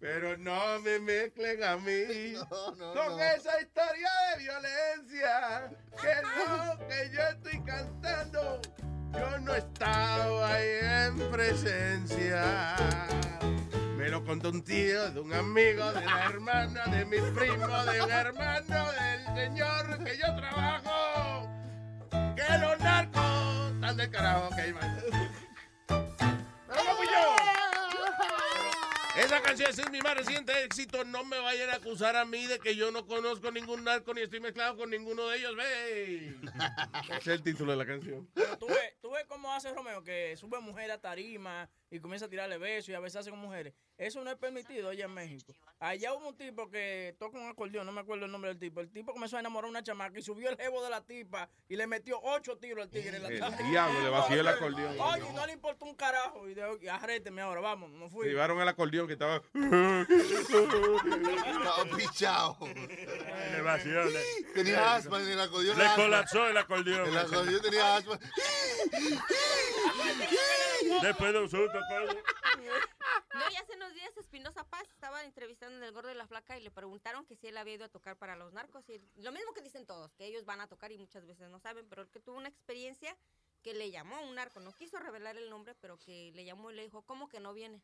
Pero 0.00 0.36
no 0.38 0.80
me 0.80 0.98
mezclen 0.98 1.62
a 1.62 1.76
mí 1.76 2.34
con 2.48 3.20
esa 3.20 3.60
historia 3.60 4.10
de 4.30 4.42
violencia. 4.42 5.70
Que 6.02 6.14
no, 6.22 6.78
que 6.88 7.10
yo 7.12 7.22
estoy 7.22 7.62
cantando. 7.64 8.60
Yo 9.12 9.38
no 9.40 9.54
estaba 9.54 10.54
ahí 10.54 10.68
en 11.06 11.30
presencia. 11.30 12.76
Me 13.96 14.08
lo 14.08 14.24
contó 14.24 14.50
un 14.50 14.62
tío 14.62 15.10
de 15.10 15.20
un 15.20 15.32
amigo, 15.32 15.92
de 15.92 16.04
la 16.04 16.24
hermana, 16.26 16.86
de 16.86 17.04
mi 17.04 17.18
primo, 17.32 17.66
de 17.84 18.02
un 18.02 18.10
hermano, 18.10 18.92
del 18.92 19.34
señor 19.34 20.04
que 20.04 20.18
yo 20.18 20.34
trabajo. 20.36 21.48
Que 22.10 22.58
los 22.58 22.78
narcos 22.80 23.72
están 23.74 23.96
del 23.96 24.10
carajo 24.10 24.50
que 24.56 24.68
iban. 24.68 24.96
¡Vamos, 25.00 25.49
Esa 29.20 29.42
canción 29.42 29.68
es 29.68 29.90
mi 29.90 30.00
más 30.00 30.16
reciente 30.16 30.64
éxito. 30.64 31.04
No 31.04 31.24
me 31.24 31.38
vayan 31.38 31.68
a 31.68 31.74
acusar 31.74 32.16
a 32.16 32.24
mí 32.24 32.46
de 32.46 32.58
que 32.58 32.74
yo 32.74 32.90
no 32.90 33.06
conozco 33.06 33.50
ningún 33.50 33.84
narco 33.84 34.14
ni 34.14 34.22
estoy 34.22 34.40
mezclado 34.40 34.78
con 34.78 34.88
ninguno 34.88 35.28
de 35.28 35.38
ellos. 35.38 35.54
¡Ve! 35.56 36.36
Ese 37.04 37.16
es 37.18 37.26
el 37.26 37.42
título 37.42 37.72
de 37.72 37.78
la 37.78 37.86
canción. 37.86 38.26
Pero 38.32 38.56
tú 38.56 38.66
ves, 38.68 38.94
tú 39.02 39.10
ves 39.10 39.26
cómo 39.26 39.52
hace 39.52 39.74
Romeo, 39.74 40.02
que 40.02 40.34
sube 40.38 40.58
mujer 40.60 40.90
a 40.90 40.98
tarima 40.98 41.68
y 41.90 41.98
comienza 42.00 42.26
a 42.26 42.28
tirarle 42.28 42.56
besos 42.58 42.88
y 42.90 42.94
a 42.94 43.00
besarse 43.00 43.30
con 43.30 43.38
mujeres. 43.40 43.74
Eso 43.98 44.22
no 44.24 44.30
es 44.30 44.36
permitido 44.36 44.88
allá 44.90 45.04
en 45.06 45.12
México. 45.12 45.52
Allá 45.78 46.14
hubo 46.14 46.28
un 46.28 46.36
tipo 46.36 46.70
que 46.70 47.14
toca 47.18 47.38
un 47.38 47.48
acordeón, 47.48 47.84
no 47.86 47.92
me 47.92 48.00
acuerdo 48.00 48.24
el 48.26 48.32
nombre 48.32 48.50
del 48.50 48.58
tipo. 48.58 48.80
El 48.80 48.90
tipo 48.90 49.12
comenzó 49.12 49.36
a 49.36 49.40
enamorar 49.40 49.66
a 49.66 49.70
una 49.70 49.82
chamaca 49.82 50.18
y 50.18 50.22
subió 50.22 50.48
el 50.48 50.56
jevo 50.56 50.82
de 50.82 50.90
la 50.90 51.00
tipa 51.04 51.48
y 51.68 51.76
le 51.76 51.86
metió 51.86 52.18
ocho 52.22 52.56
tiros 52.58 52.84
al 52.84 52.90
tigre 52.90 53.16
en 53.16 53.22
la 53.22 53.28
El 53.28 53.40
tarima. 53.40 53.68
diablo, 53.70 54.00
le 54.02 54.08
vació 54.08 54.40
el 54.40 54.48
acordeón. 54.48 54.98
Oye, 55.00 55.32
no 55.34 55.46
le 55.46 55.52
importó 55.52 55.84
un 55.84 55.94
carajo. 55.94 56.48
Y 56.48 56.54
dijo, 56.54 56.78
arréteme 56.90 57.42
ahora, 57.42 57.60
vamos, 57.60 57.90
no 57.90 58.06
Se 58.08 58.12
fui. 58.14 58.28
llevaron 58.28 58.60
el 58.60 58.68
acordeón 58.68 59.06
que 59.06 59.14
estaba. 59.14 59.42
Estaba 61.50 61.84
pichado. 61.96 62.56
Le 63.52 63.62
vació, 63.62 64.00
Tenía 64.54 64.94
asma 64.94 65.20
en 65.22 65.28
el 65.28 65.40
acordeón. 65.40 65.78
Le 65.78 65.84
colapsó 65.96 66.46
el 66.48 66.56
acordeón. 66.56 67.08
El 67.08 67.18
acordeón 67.18 67.60
tenía 67.62 67.96
asma. 67.96 68.18
Después 71.02 71.32
de 71.32 71.38
un 71.38 71.48
susto, 71.48 71.78
coño. 71.88 72.20
No, 73.34 73.50
y 73.50 73.56
hace 73.56 73.76
unos 73.76 73.94
días 73.94 74.16
Espinosa 74.16 74.64
Paz 74.64 74.82
estaba 74.90 75.24
entrevistando 75.24 75.76
en 75.76 75.84
El 75.84 75.92
Gordo 75.92 76.08
de 76.08 76.14
la 76.14 76.26
Flaca 76.26 76.58
y 76.58 76.62
le 76.62 76.70
preguntaron 76.70 77.24
que 77.24 77.36
si 77.36 77.46
él 77.46 77.56
había 77.56 77.74
ido 77.74 77.84
a 77.84 77.88
tocar 77.88 78.16
para 78.16 78.36
los 78.36 78.52
narcos. 78.52 78.88
Y 78.88 79.00
lo 79.16 79.32
mismo 79.32 79.52
que 79.52 79.62
dicen 79.62 79.86
todos, 79.86 80.12
que 80.14 80.26
ellos 80.26 80.44
van 80.44 80.60
a 80.60 80.66
tocar 80.66 80.90
y 80.92 80.98
muchas 80.98 81.26
veces 81.26 81.48
no 81.48 81.60
saben, 81.60 81.88
pero 81.88 82.02
el 82.02 82.10
que 82.10 82.20
tuvo 82.20 82.36
una 82.36 82.48
experiencia 82.48 83.16
que 83.62 83.74
le 83.74 83.90
llamó 83.90 84.20
un 84.22 84.34
narco, 84.34 84.60
no 84.60 84.72
quiso 84.72 84.98
revelar 84.98 85.36
el 85.36 85.50
nombre, 85.50 85.74
pero 85.74 85.98
que 85.98 86.32
le 86.34 86.44
llamó 86.44 86.70
y 86.70 86.74
le 86.74 86.82
dijo, 86.82 87.02
¿cómo 87.02 87.28
que 87.28 87.40
no 87.40 87.52
viene? 87.52 87.82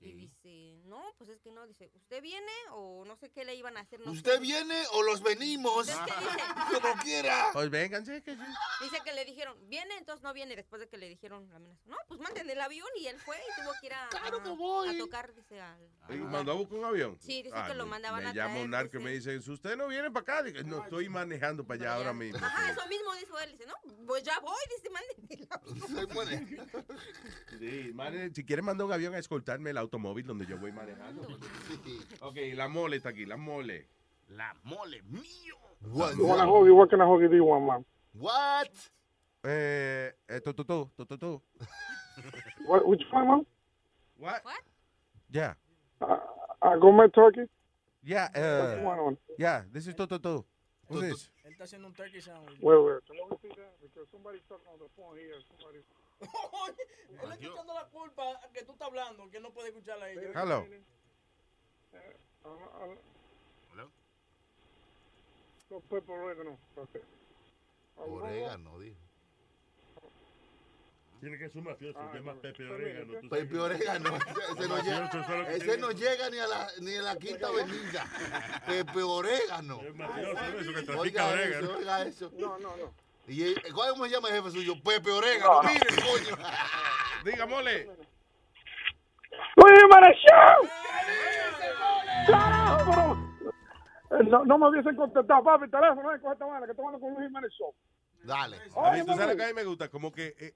Y 0.00 0.12
dice, 0.12 0.80
no, 0.84 1.02
pues 1.18 1.28
es 1.28 1.40
que 1.40 1.50
no, 1.50 1.66
dice, 1.66 1.90
¿usted 1.94 2.22
viene 2.22 2.52
o 2.70 3.04
no 3.04 3.16
sé 3.16 3.30
qué 3.30 3.44
le 3.44 3.56
iban 3.56 3.76
a 3.76 3.80
hacer? 3.80 3.98
No 3.98 4.12
¿Usted 4.12 4.34
sé". 4.34 4.38
viene 4.40 4.80
o 4.92 5.02
los 5.02 5.22
venimos? 5.24 5.88
Como 6.72 6.94
quiera. 7.02 7.46
Pues 7.52 7.68
vénganse, 7.68 8.22
que 8.22 8.36
sí. 8.36 8.42
Dice 8.80 8.98
que 9.04 9.12
le 9.12 9.24
dijeron, 9.24 9.56
viene, 9.68 9.96
entonces 9.98 10.22
no 10.22 10.32
viene, 10.32 10.54
después 10.54 10.78
de 10.80 10.88
que 10.88 10.98
le 10.98 11.08
dijeron 11.08 11.48
la 11.50 11.56
amenaza. 11.56 11.82
No, 11.86 11.96
pues 12.06 12.20
manden 12.20 12.48
el 12.48 12.60
avión 12.60 12.86
y 12.96 13.08
él 13.08 13.18
fue 13.18 13.36
y 13.38 13.60
tuvo 13.60 13.72
que 13.80 13.86
ir 13.86 13.92
a, 13.94 14.04
a- 14.04 14.88
a 14.88 14.98
tocar, 14.98 15.34
dice, 15.34 15.60
al... 15.60 15.90
Y 16.10 16.14
mandó 16.18 16.52
a 16.52 16.54
buscar 16.54 16.78
un 16.78 16.84
avión. 16.84 17.18
Sí, 17.20 17.42
dice 17.42 17.56
que 17.66 17.74
lo 17.74 17.86
mandaban 17.86 18.22
me 18.22 18.30
a 18.30 18.32
llama 18.32 18.50
traer, 18.52 18.64
un 18.64 18.70
narco 18.70 18.96
y 18.96 18.98
dice. 18.98 19.04
me 19.04 19.10
dice, 19.14 19.40
si 19.42 19.50
usted 19.50 19.76
no 19.76 19.88
viene 19.88 20.12
para 20.12 20.22
acá, 20.22 20.42
Digo, 20.44 20.62
no, 20.62 20.84
estoy 20.84 21.08
manejando 21.08 21.66
para 21.66 21.80
allá 21.80 21.94
ahora 21.96 22.12
mismo. 22.12 22.38
Ajá, 22.44 22.70
eso 22.70 22.86
mismo 22.86 23.12
dijo 23.14 23.36
él, 23.40 23.50
dice, 23.52 23.66
no, 23.66 23.74
pues 24.06 24.22
ya 24.22 24.38
voy, 24.38 24.56
dice, 24.76 24.90
manden 24.90 25.26
el 25.28 25.48
avión. 25.50 26.86
Sí, 27.58 27.90
mane- 27.94 28.32
si 28.34 28.44
quieren 28.44 28.64
mandar 28.64 28.86
un 28.86 28.92
avión 28.92 29.14
a 29.14 29.18
escoltarme 29.18 29.70
el 29.70 29.78
automóvil 29.88 30.26
donde 30.26 30.46
yo 30.46 30.58
voy 30.58 30.72
manejando. 30.72 31.22
Ok, 32.20 32.36
la 32.54 32.68
mole 32.68 32.96
está 32.96 33.10
aquí, 33.10 33.24
la 33.26 33.36
mole. 33.36 33.86
La 34.28 34.54
mole 34.62 35.02
mío. 35.02 35.56
What? 35.80 36.16
What 36.16 36.40
hoagie, 36.46 36.72
what 36.72 36.90
can 36.90 37.00
a 37.00 37.06
hoagie 37.06 37.28
do 37.28 37.36
you 37.36 37.60
man? 37.60 37.84
What? 38.12 38.70
Eh, 39.44 40.12
eh, 40.28 40.40
tu, 40.40 40.52
tu, 40.52 40.64
tu, 40.64 40.90
tu, 40.96 41.04
tu, 41.06 41.16
tu. 41.16 41.42
What, 42.66 42.86
which 42.86 43.02
one, 43.12 43.28
man? 43.28 43.46
What? 44.18 44.42
Yeah, 45.30 45.54
Uh, 46.00 46.76
gourmet 46.80 47.08
turkey? 47.14 47.46
yeah, 48.02 48.28
What 48.32 48.42
uh, 48.42 48.76
you 48.78 48.84
want 48.84 49.00
on? 49.00 49.16
yeah, 49.38 49.62
this 49.72 49.86
is 49.86 49.94
tu, 49.94 50.06
tu, 50.06 50.18
tu. 50.18 50.44
Who's 50.88 51.00
this? 51.02 51.30
Él 51.44 51.52
está 51.52 51.64
haciendo 51.64 51.86
un 51.86 51.94
turkey 51.94 52.20
sandwich. 52.20 52.58
Wait, 52.60 52.76
wait, 52.82 53.00
can 53.06 53.16
we 53.16 53.36
see 53.42 53.54
that? 53.56 53.72
Because 53.80 54.08
somebody's 54.10 54.42
talking 54.48 54.66
on 54.72 54.78
the 54.80 54.88
phone 54.96 55.16
here. 55.16 55.36
Somebody... 55.48 55.78
Él 56.20 57.32
está 57.32 57.34
echando 57.34 57.74
la 57.74 57.84
culpa 57.86 58.40
que 58.52 58.62
tú 58.64 58.72
estás 58.72 58.88
hablando, 58.88 59.30
que 59.30 59.40
no 59.40 59.50
puede 59.52 59.68
escucharla 59.68 60.06
a 60.06 60.10
ella. 60.10 60.42
Hello. 60.42 60.66
Uh, 62.44 62.48
uh, 62.48 62.96
no, 65.70 65.80
pepper 65.80 66.18
oregano. 66.18 66.58
Okay. 66.76 67.02
Orégano, 67.96 68.78
dijo. 68.78 68.96
Tiene 71.20 71.36
que 71.36 71.48
ser 71.48 71.58
un 71.58 71.64
mafioso, 71.64 71.98
Ah, 71.98 72.08
se 72.12 72.18
llama 72.18 72.34
no. 72.34 72.40
Pepe 72.40 72.64
Orégano. 72.64 73.28
Pepe. 73.28 73.58
Orégano. 73.58 74.16
Ese 74.16 74.68
no 74.68 74.82
llega, 74.82 75.04
es 75.06 75.46
que 75.48 75.56
ese 75.56 75.78
no 75.78 75.90
llega 75.90 76.30
ni 76.30 76.38
a 76.38 76.46
la, 76.46 76.70
ni 76.80 76.94
a 76.94 77.02
la 77.02 77.16
quinta 77.16 77.48
avenida. 77.48 78.06
Pepe 78.66 79.02
Orégano. 79.02 79.80
Es 79.82 79.94
mafioso 79.96 80.58
eso, 80.60 80.74
que 80.74 80.82
trafica 80.82 81.26
orégano. 81.26 81.76
oiga 81.76 82.02
eso. 82.02 82.30
No, 82.36 82.58
no, 82.58 82.76
no. 82.76 82.94
¿Y 83.28 83.42
eh, 83.42 83.54
cómo 83.74 84.04
se 84.06 84.10
llama 84.10 84.28
el 84.28 84.36
jefe 84.36 84.50
suyo? 84.50 84.74
Pepe 84.82 85.10
Orégano. 85.10 85.62
Mire, 85.62 85.86
coño. 86.02 86.36
Diga, 87.24 87.46
mole. 87.46 87.84
¡Luis 89.56 89.80
Jiménez 89.80 90.16
Show! 90.24 90.68
¡Carajo, 92.26 92.90
pero! 92.90 94.20
Eh, 94.20 94.24
No, 94.30 94.44
no 94.44 94.58
me 94.58 94.68
hubiesen 94.70 94.96
contestado, 94.96 95.44
papi, 95.44 95.64
el 95.64 95.70
teléfono, 95.70 96.14
eh, 96.14 96.20
coge 96.20 96.32
esta 96.32 96.46
mano, 96.46 96.64
que 96.64 96.70
estoy 96.72 96.84
hablando 96.86 97.06
con 97.06 97.14
Luis 97.14 97.26
Jiménez 97.28 97.50
Show. 97.58 97.74
Dale. 98.24 98.56
A 98.76 98.92
mí, 98.92 99.04
tú 99.04 99.14
sabes 99.14 99.36
que 99.36 99.44
a 99.44 99.46
mí 99.48 99.52
me 99.54 99.64
gusta, 99.64 99.88
como 99.88 100.10
que 100.10 100.34
eh, 100.38 100.54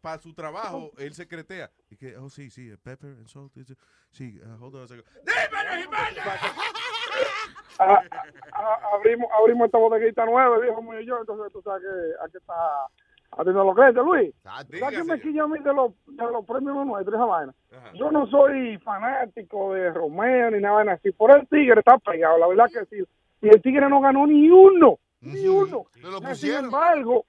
para 0.00 0.18
su 0.18 0.32
trabajo 0.34 0.92
él 0.98 1.14
secretea. 1.14 1.70
Y 1.90 1.96
que, 1.96 2.16
oh, 2.16 2.30
sí, 2.30 2.50
sí, 2.50 2.70
eh, 2.70 2.78
pepper 2.78 3.10
and 3.10 3.28
salt. 3.28 3.52
Sí, 4.10 4.40
uh, 4.40 4.56
hold 4.62 4.76
on 4.76 4.82
a 4.84 4.86
second. 4.86 5.04
Ah, 7.78 8.00
ah, 8.52 8.78
abrimos, 8.94 9.28
abrimos 9.36 9.66
esta 9.66 9.78
bodeguita 9.78 10.24
nueva, 10.24 10.60
dijo 10.60 10.80
mío 10.80 11.00
yo, 11.00 11.18
entonces 11.18 11.52
tú 11.52 11.60
sabes 11.62 11.82
que 11.82 12.24
aquí 12.24 12.36
está 12.36 12.54
haciendo 13.32 13.64
lo 13.64 13.74
que 13.74 13.88
es, 13.88 13.94
Luis. 13.96 14.34
¿Sabes 14.44 14.90
qué 14.90 15.04
me 15.04 15.20
quilla 15.20 15.42
a 15.42 15.48
mí 15.48 15.58
de 15.58 15.74
los, 15.74 15.92
de 16.06 16.24
los 16.24 16.44
premios 16.46 16.86
nuestros, 16.86 17.14
esa 17.14 17.24
vaina? 17.24 17.54
Yo 17.94 18.12
no 18.12 18.26
soy 18.28 18.78
fanático 18.78 19.74
de 19.74 19.92
Romeo 19.92 20.52
ni 20.52 20.60
nada 20.60 20.92
así, 20.92 21.10
por 21.10 21.36
el 21.36 21.48
Tigre 21.48 21.80
está 21.80 21.98
pegado, 21.98 22.38
la 22.38 22.46
verdad 22.46 22.70
que 22.70 22.84
sí. 22.86 23.04
Y 23.42 23.48
el 23.48 23.60
Tigre 23.60 23.88
no 23.88 24.00
ganó 24.00 24.26
ni 24.26 24.48
uno, 24.48 24.98
ni 25.20 25.46
uno. 25.48 25.86
Sin 26.34 26.54
embargo, 26.54 27.26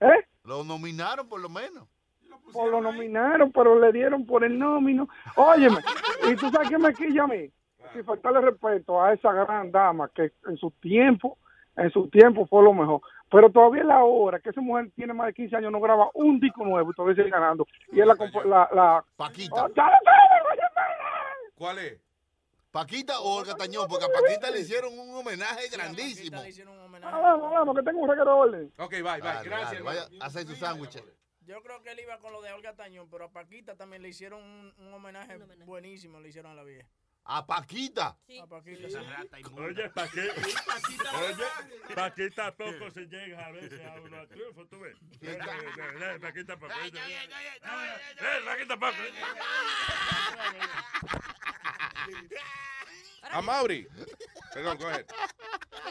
¿eh? 0.00 0.26
Lo 0.44 0.64
nominaron 0.64 1.28
por 1.28 1.40
lo 1.40 1.48
menos. 1.48 1.86
Pues 2.52 2.70
lo 2.70 2.80
nominaron, 2.80 3.52
pero 3.52 3.78
le 3.78 3.92
dieron 3.92 4.26
por 4.26 4.44
el 4.44 4.58
nómino. 4.58 5.08
Óyeme, 5.36 5.78
y 6.28 6.34
tú 6.34 6.50
sabes 6.50 6.68
qué 6.68 6.78
me 6.78 6.92
quilla 6.92 7.24
a 7.24 7.26
mí. 7.28 7.50
Si 7.92 8.02
faltarle 8.02 8.40
respeto 8.40 9.02
a 9.02 9.12
esa 9.12 9.32
gran 9.32 9.70
dama 9.70 10.10
que 10.14 10.32
en 10.46 10.56
su 10.56 10.70
tiempo, 10.70 11.38
en 11.76 11.90
su 11.90 12.08
tiempo 12.08 12.46
fue 12.46 12.62
lo 12.62 12.72
mejor. 12.72 13.00
Pero 13.30 13.50
todavía 13.50 13.80
es 13.80 13.86
la 13.86 14.04
hora 14.04 14.40
que 14.40 14.50
esa 14.50 14.60
mujer 14.60 14.90
tiene 14.94 15.14
más 15.14 15.26
de 15.26 15.34
15 15.34 15.56
años, 15.56 15.72
no 15.72 15.80
graba 15.80 16.10
un 16.14 16.38
disco 16.38 16.64
nuevo 16.64 16.90
y 16.90 16.94
todavía 16.94 17.16
sigue 17.16 17.30
ganando. 17.30 17.66
Y 17.90 18.00
es 18.00 18.06
la... 18.06 18.14
la, 18.44 18.68
la 18.72 19.04
Paquita. 19.16 19.64
Oh, 19.64 19.68
dale, 19.68 19.96
dale, 20.04 20.42
oye, 20.52 20.62
¿Cuál 21.54 21.78
es? 21.78 22.00
Paquita 22.70 23.20
o 23.20 23.36
Olga 23.36 23.54
Tañón, 23.54 23.86
porque 23.86 24.06
a 24.06 24.08
Paquita 24.08 24.50
le 24.50 24.60
hicieron 24.60 24.98
un 24.98 25.14
homenaje 25.14 25.68
grandísimo. 25.70 26.38
Ah, 27.02 27.20
vamos, 27.20 27.50
vamos, 27.52 27.76
que 27.76 27.82
tengo 27.82 28.00
un 28.00 28.08
reguero 28.08 28.30
de 28.30 28.40
orden. 28.40 28.72
Ok, 28.78 28.90
bye, 28.92 29.02
bye. 29.02 29.20
Dale, 29.20 29.48
Gracias, 29.48 29.70
dale. 29.72 29.82
Vaya 29.82 30.02
a 30.20 30.26
hacer 30.26 30.46
su 30.46 30.54
sándwich. 30.56 31.02
Yo 31.44 31.60
creo 31.62 31.82
que 31.82 31.90
él 31.90 32.00
iba 32.00 32.18
con 32.18 32.32
lo 32.32 32.40
de 32.40 32.52
Olga 32.52 32.74
Tañón, 32.74 33.08
pero 33.10 33.24
a 33.24 33.28
Paquita 33.28 33.76
también 33.76 34.00
le 34.00 34.08
hicieron 34.08 34.42
un, 34.42 34.72
un 34.78 34.94
homenaje 34.94 35.36
buenísimo, 35.66 36.20
le 36.20 36.28
hicieron 36.28 36.52
a 36.52 36.54
la 36.54 36.64
vieja. 36.64 36.88
A 37.24 37.46
Paquita. 37.46 38.16
A 38.40 38.46
Paquita, 38.46 38.88
sí. 38.88 38.96
Oye, 39.56 39.88
¿para 39.90 40.08
qué? 40.10 40.30
Oye, 40.30 41.94
¿para 41.94 42.14
qué 42.14 42.30
tampoco 42.30 42.90
se 42.90 43.06
llega 43.06 43.46
a 43.46 43.52
veces 43.52 43.80
a 43.80 44.00
uno 44.00 44.20
a 44.20 44.26
triunfo, 44.26 44.66
tú 44.66 44.80
ves? 44.80 44.96
Eh, 45.20 45.38
¿para 46.20 46.32
qué 46.32 46.44
tampoco? 46.44 46.72
A 53.30 53.40
Mauri. 53.40 53.86
Perdón, 54.52 54.78
coge. 54.78 55.06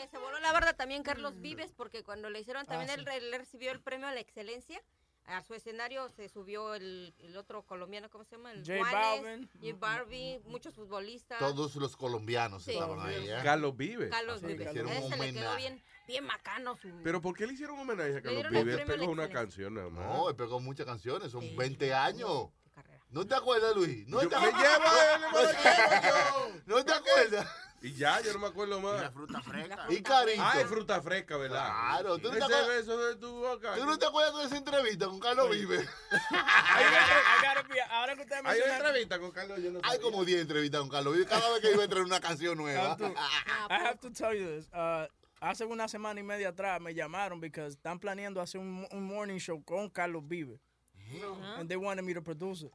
Se 0.10 0.18
voló 0.18 0.40
la 0.40 0.52
barda 0.52 0.74
también 0.74 1.02
Carlos 1.02 1.40
Vives, 1.40 1.72
porque 1.72 2.04
cuando 2.04 2.30
le 2.30 2.42
hicieron 2.42 2.66
también 2.66 2.90
él, 2.90 3.08
él 3.08 3.34
recibió 3.38 3.72
el 3.72 3.80
premio 3.82 4.08
a 4.08 4.14
la 4.14 4.20
excelencia. 4.20 4.82
A 5.28 5.42
su 5.44 5.54
escenario 5.54 6.10
se 6.10 6.28
subió 6.28 6.74
el, 6.76 7.14
el 7.20 7.38
otro 7.38 7.62
colombiano, 7.64 8.10
¿cómo 8.10 8.24
se 8.26 8.36
llama? 8.36 8.52
El 8.52 8.62
J 8.66 8.78
Juanes, 8.80 9.22
Balvin. 9.24 9.50
J 9.62 9.78
Barbie, 9.80 10.42
muchos 10.46 10.74
futbolistas. 10.76 11.40
Todos 11.40 11.76
los 11.76 11.96
colombianos 11.96 12.64
Sí. 12.64 12.72
estaban 12.72 13.00
ahí. 13.00 13.30
¿eh? 13.30 13.38
Carlos 13.44 13.78
Vives. 13.78 14.10
Carlos 14.10 14.40
Sí, 14.42 14.48
Vives. 14.48 14.60
le 14.66 14.70
hicieron 14.72 14.92
un 14.92 14.98
Ese 14.98 15.10
le 15.10 15.16
quedó 15.16 15.24
homenaje. 15.30 15.58
bien, 15.58 15.84
bien 16.08 16.26
macano 16.26 16.76
su... 16.76 16.90
Pero 17.04 17.22
¿por 17.22 17.36
qué 17.38 17.48
le 17.48 17.54
hicieron 17.54 17.76
un 17.76 17.82
homenaje 17.82 18.18
a 18.18 18.22
Carlos 18.22 18.50
Vives? 18.50 18.82
a 18.82 18.86
Pegó 18.86 19.12
una 19.12 19.30
canción 19.30 19.74
nada 19.76 19.90
más. 19.90 20.06
No, 20.06 20.30
él 20.30 20.36
pegó 20.36 20.60
muchas 20.60 20.86
canciones, 20.86 21.32
son 21.32 21.56
20 21.56 21.94
años. 21.94 22.50
¿No 23.10 23.28
te 23.28 23.36
acuerdas, 23.36 23.76
Luis? 23.76 24.08
¿No 24.08 24.22
Yo 24.24 24.30
te 24.30 24.36
me 24.38 24.46
llevo 24.48 24.58
a 24.58 25.16
él, 25.16 25.22
me 25.22 26.64
¿No 26.66 26.84
te 26.86 26.94
acuerdas? 26.94 27.48
Y 27.84 27.94
ya, 27.94 28.22
yo 28.22 28.32
no 28.34 28.40
me 28.40 28.48
acuerdo 28.48 28.80
más. 28.80 29.02
La 29.02 29.12
fruta 29.12 29.42
fresca. 29.42 29.86
Y 29.90 30.02
Carito. 30.04 30.44
Ah, 30.46 30.62
es 30.62 30.68
fruta 30.68 31.02
fresca, 31.02 31.36
¿verdad? 31.38 31.66
Claro, 31.68 32.18
¿tú 32.20 32.26
no 32.28 32.32
te 32.32 32.38
Ese 32.38 32.46
acuerdas? 32.46 32.68
beso 32.68 32.98
de 33.08 33.16
tu 33.16 33.32
boca. 33.40 33.74
¿Tú 33.76 33.86
no 33.86 33.98
te 33.98 34.06
acuerdas 34.06 34.38
de 34.38 34.46
esa 34.46 34.58
entrevista 34.58 35.06
con 35.08 35.20
Carlos 35.20 35.50
be- 35.50 35.88
ahora 37.90 38.16
que 38.16 38.22
ustedes 38.22 38.46
Hay 38.46 38.60
una 38.62 38.78
entrevista 38.78 39.20
con 39.20 39.32
Carlos, 39.32 39.60
yo 39.62 39.72
no 39.72 39.80
Hay 39.84 40.00
como 40.00 40.24
10 40.26 40.42
entrevistas 40.42 40.80
con 40.82 40.90
Carlos 40.90 41.14
Vives 41.14 41.28
cada 41.30 41.50
vez 41.52 41.62
que 41.62 41.72
iba 41.72 41.82
a 41.82 41.86
entrar 41.86 42.04
una 42.04 42.20
canción 42.20 42.58
nueva. 42.58 42.92
have 42.92 42.98
to, 42.98 43.08
I 43.70 43.74
have 43.74 44.00
to 44.00 44.12
tell 44.12 44.34
you 44.36 44.46
this. 44.48 44.70
Uh, 44.74 45.08
hace 45.40 45.66
una 45.66 45.88
semana 45.88 46.20
y 46.20 46.24
media 46.24 46.50
atrás 46.50 46.80
me 46.82 46.94
llamaron 46.94 47.40
porque 47.40 47.66
están 47.66 48.00
planeando 48.00 48.42
hacer 48.42 48.62
un, 48.62 48.88
un 48.92 49.04
morning 49.04 49.40
show 49.40 49.64
con 49.64 49.90
Carlos 49.90 50.24
Vive. 50.28 50.60
And 51.58 51.68
they 51.68 51.78
wanted 51.78 52.04
me 52.04 52.14
to 52.14 52.22
produce 52.22 52.62
it. 52.64 52.72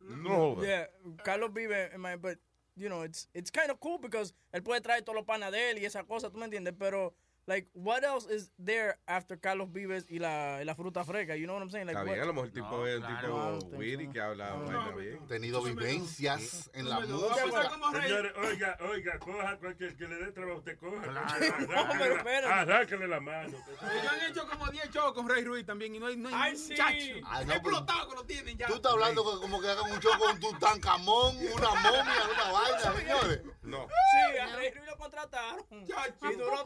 No. 0.00 0.62
Yeah, 0.62 0.86
Carlos 1.24 1.50
Vive, 1.54 1.96
my- 1.98 2.16
but 2.16 2.38
you 2.82 2.88
know, 2.88 3.02
it's 3.02 3.28
it's 3.32 3.50
kind 3.50 3.70
of 3.70 3.78
cool 3.78 3.98
because 3.98 4.34
él 4.52 4.62
puede 4.62 4.80
traer 4.80 5.02
todos 5.02 5.14
los 5.14 5.24
panas 5.24 5.52
de 5.52 5.70
él 5.70 5.78
y 5.78 5.84
esa 5.84 6.02
cosa, 6.04 6.30
¿tú 6.30 6.38
me 6.38 6.44
entiendes? 6.46 6.74
Pero 6.78 7.14
like 7.46 7.68
what 7.74 8.04
else 8.04 8.26
is 8.32 8.52
there 8.58 8.98
after 9.06 9.36
Carlos 9.38 9.68
Vives 9.72 10.04
y 10.08 10.18
la, 10.18 10.60
y 10.62 10.64
la 10.64 10.74
fruta 10.74 11.04
fresca? 11.04 11.34
You 11.36 11.46
know 11.46 11.54
what 11.54 11.62
I'm 11.62 11.70
saying? 11.70 11.86
Like 11.86 11.98
Está 11.98 12.04
what- 12.04 12.14
bien, 12.14 12.22
a 12.22 12.26
lo 12.26 12.32
mejor 12.34 12.46
el 12.48 12.52
tipo 12.52 12.70
No, 12.70 12.86
es 12.86 12.96
un 12.96 13.02
claro. 13.02 13.58
tipo 13.58 14.12
que 14.12 14.20
habla 14.20 14.56
bien. 14.96 15.26
Tenido 15.26 15.62
vivencias 15.62 16.70
en 16.74 16.88
la 16.88 17.00
No, 17.00 17.18
música. 17.18 18.00
Señores, 18.02 18.32
oiga, 18.36 18.76
oiga, 18.88 19.18
coja 19.18 19.58
cualquier 19.58 19.96
que 19.96 20.08
le 20.08 20.16
dé 20.16 20.32
trabajo, 20.32 20.58
usted 20.58 20.78
coja. 20.78 21.02
No, 21.72 21.88
pero 21.98 22.16
espérate. 22.16 22.46
Arráncale 22.52 23.08
la 23.08 23.20
mano. 23.20 23.48
Ellos 23.48 24.12
han 24.12 24.30
hecho 24.30 24.48
como 24.48 24.68
10 24.70 24.90
shows 24.90 25.12
con 25.12 25.28
Rey 25.28 25.44
Ruiz 25.44 25.64
también 25.66 25.94
y 25.94 25.98
no 25.98 26.06
hay, 26.06 26.16
no 26.16 26.28
hay 26.28 26.34
Ay, 26.36 26.52
un 26.52 26.58
sí. 26.58 26.70
muchacho. 26.72 26.94
Ay, 27.26 27.44
no, 27.46 27.52
pero- 27.52 27.52
Explotado 27.54 28.08
que 28.08 28.14
lo 28.14 28.24
tienen 28.24 28.56
ya. 28.58 28.66
Tú 28.66 28.74
estás 28.76 28.92
hablando 28.92 29.22
que- 29.24 29.40
como 29.40 29.60
que 29.60 29.68
hagan 29.68 29.90
un 29.90 29.98
show 30.00 30.12
con 30.18 30.38
Tutankamón, 30.40 31.36
una 31.38 31.70
momia, 31.74 32.28
una 32.34 32.52
vaina, 32.52 32.94
señores. 32.96 33.42
No. 33.62 33.86
Sí, 33.88 34.38
a 34.38 34.56
Rey 34.56 34.70
Ruiz 34.72 34.86
lo 34.86 34.96
contrataron. 34.96 35.64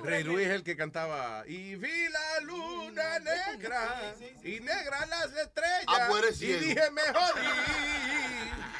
Rey 0.05 0.25
Luis 0.25 0.47
es 0.47 0.53
el 0.53 0.63
que 0.67 0.77
cantaba 0.77 1.45
Y 1.47 1.77
vi 1.77 2.09
la 2.09 2.41
luna 2.41 3.19
negra 3.21 4.15
Y 4.43 4.61
negra 4.61 5.07
las 5.07 5.33
estrellas 5.35 5.85
Ah, 5.87 6.07
pues 6.11 6.43
Y 6.43 6.53
dije 6.53 6.91
me 6.91 7.03
jodí 7.03 7.47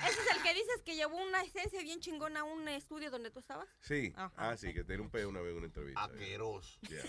Ese 0.09 0.21
es 0.21 0.37
el 0.37 0.43
que 0.43 0.53
dices 0.53 0.83
que 0.85 0.97
llevó 0.97 1.17
una 1.17 1.43
esencia 1.43 1.81
bien 1.83 2.01
chingona 2.01 2.41
a 2.41 2.45
un 2.45 2.69
estudio 2.69 3.11
donde 3.11 3.31
tú 3.31 3.39
estabas. 3.41 3.69
Sí. 3.81 4.13
Ajá, 4.17 4.33
ah, 4.37 4.57
sí, 4.57 4.73
que 4.73 4.85
tiene 4.85 5.03
un 5.03 5.11
peo 5.11 5.29
una 5.29 5.41
vez 5.41 5.51
en 5.53 5.57
una 5.59 5.67
entrevista. 5.67 6.05
Aqueroso. 6.05 6.79
Yeah. 6.89 7.03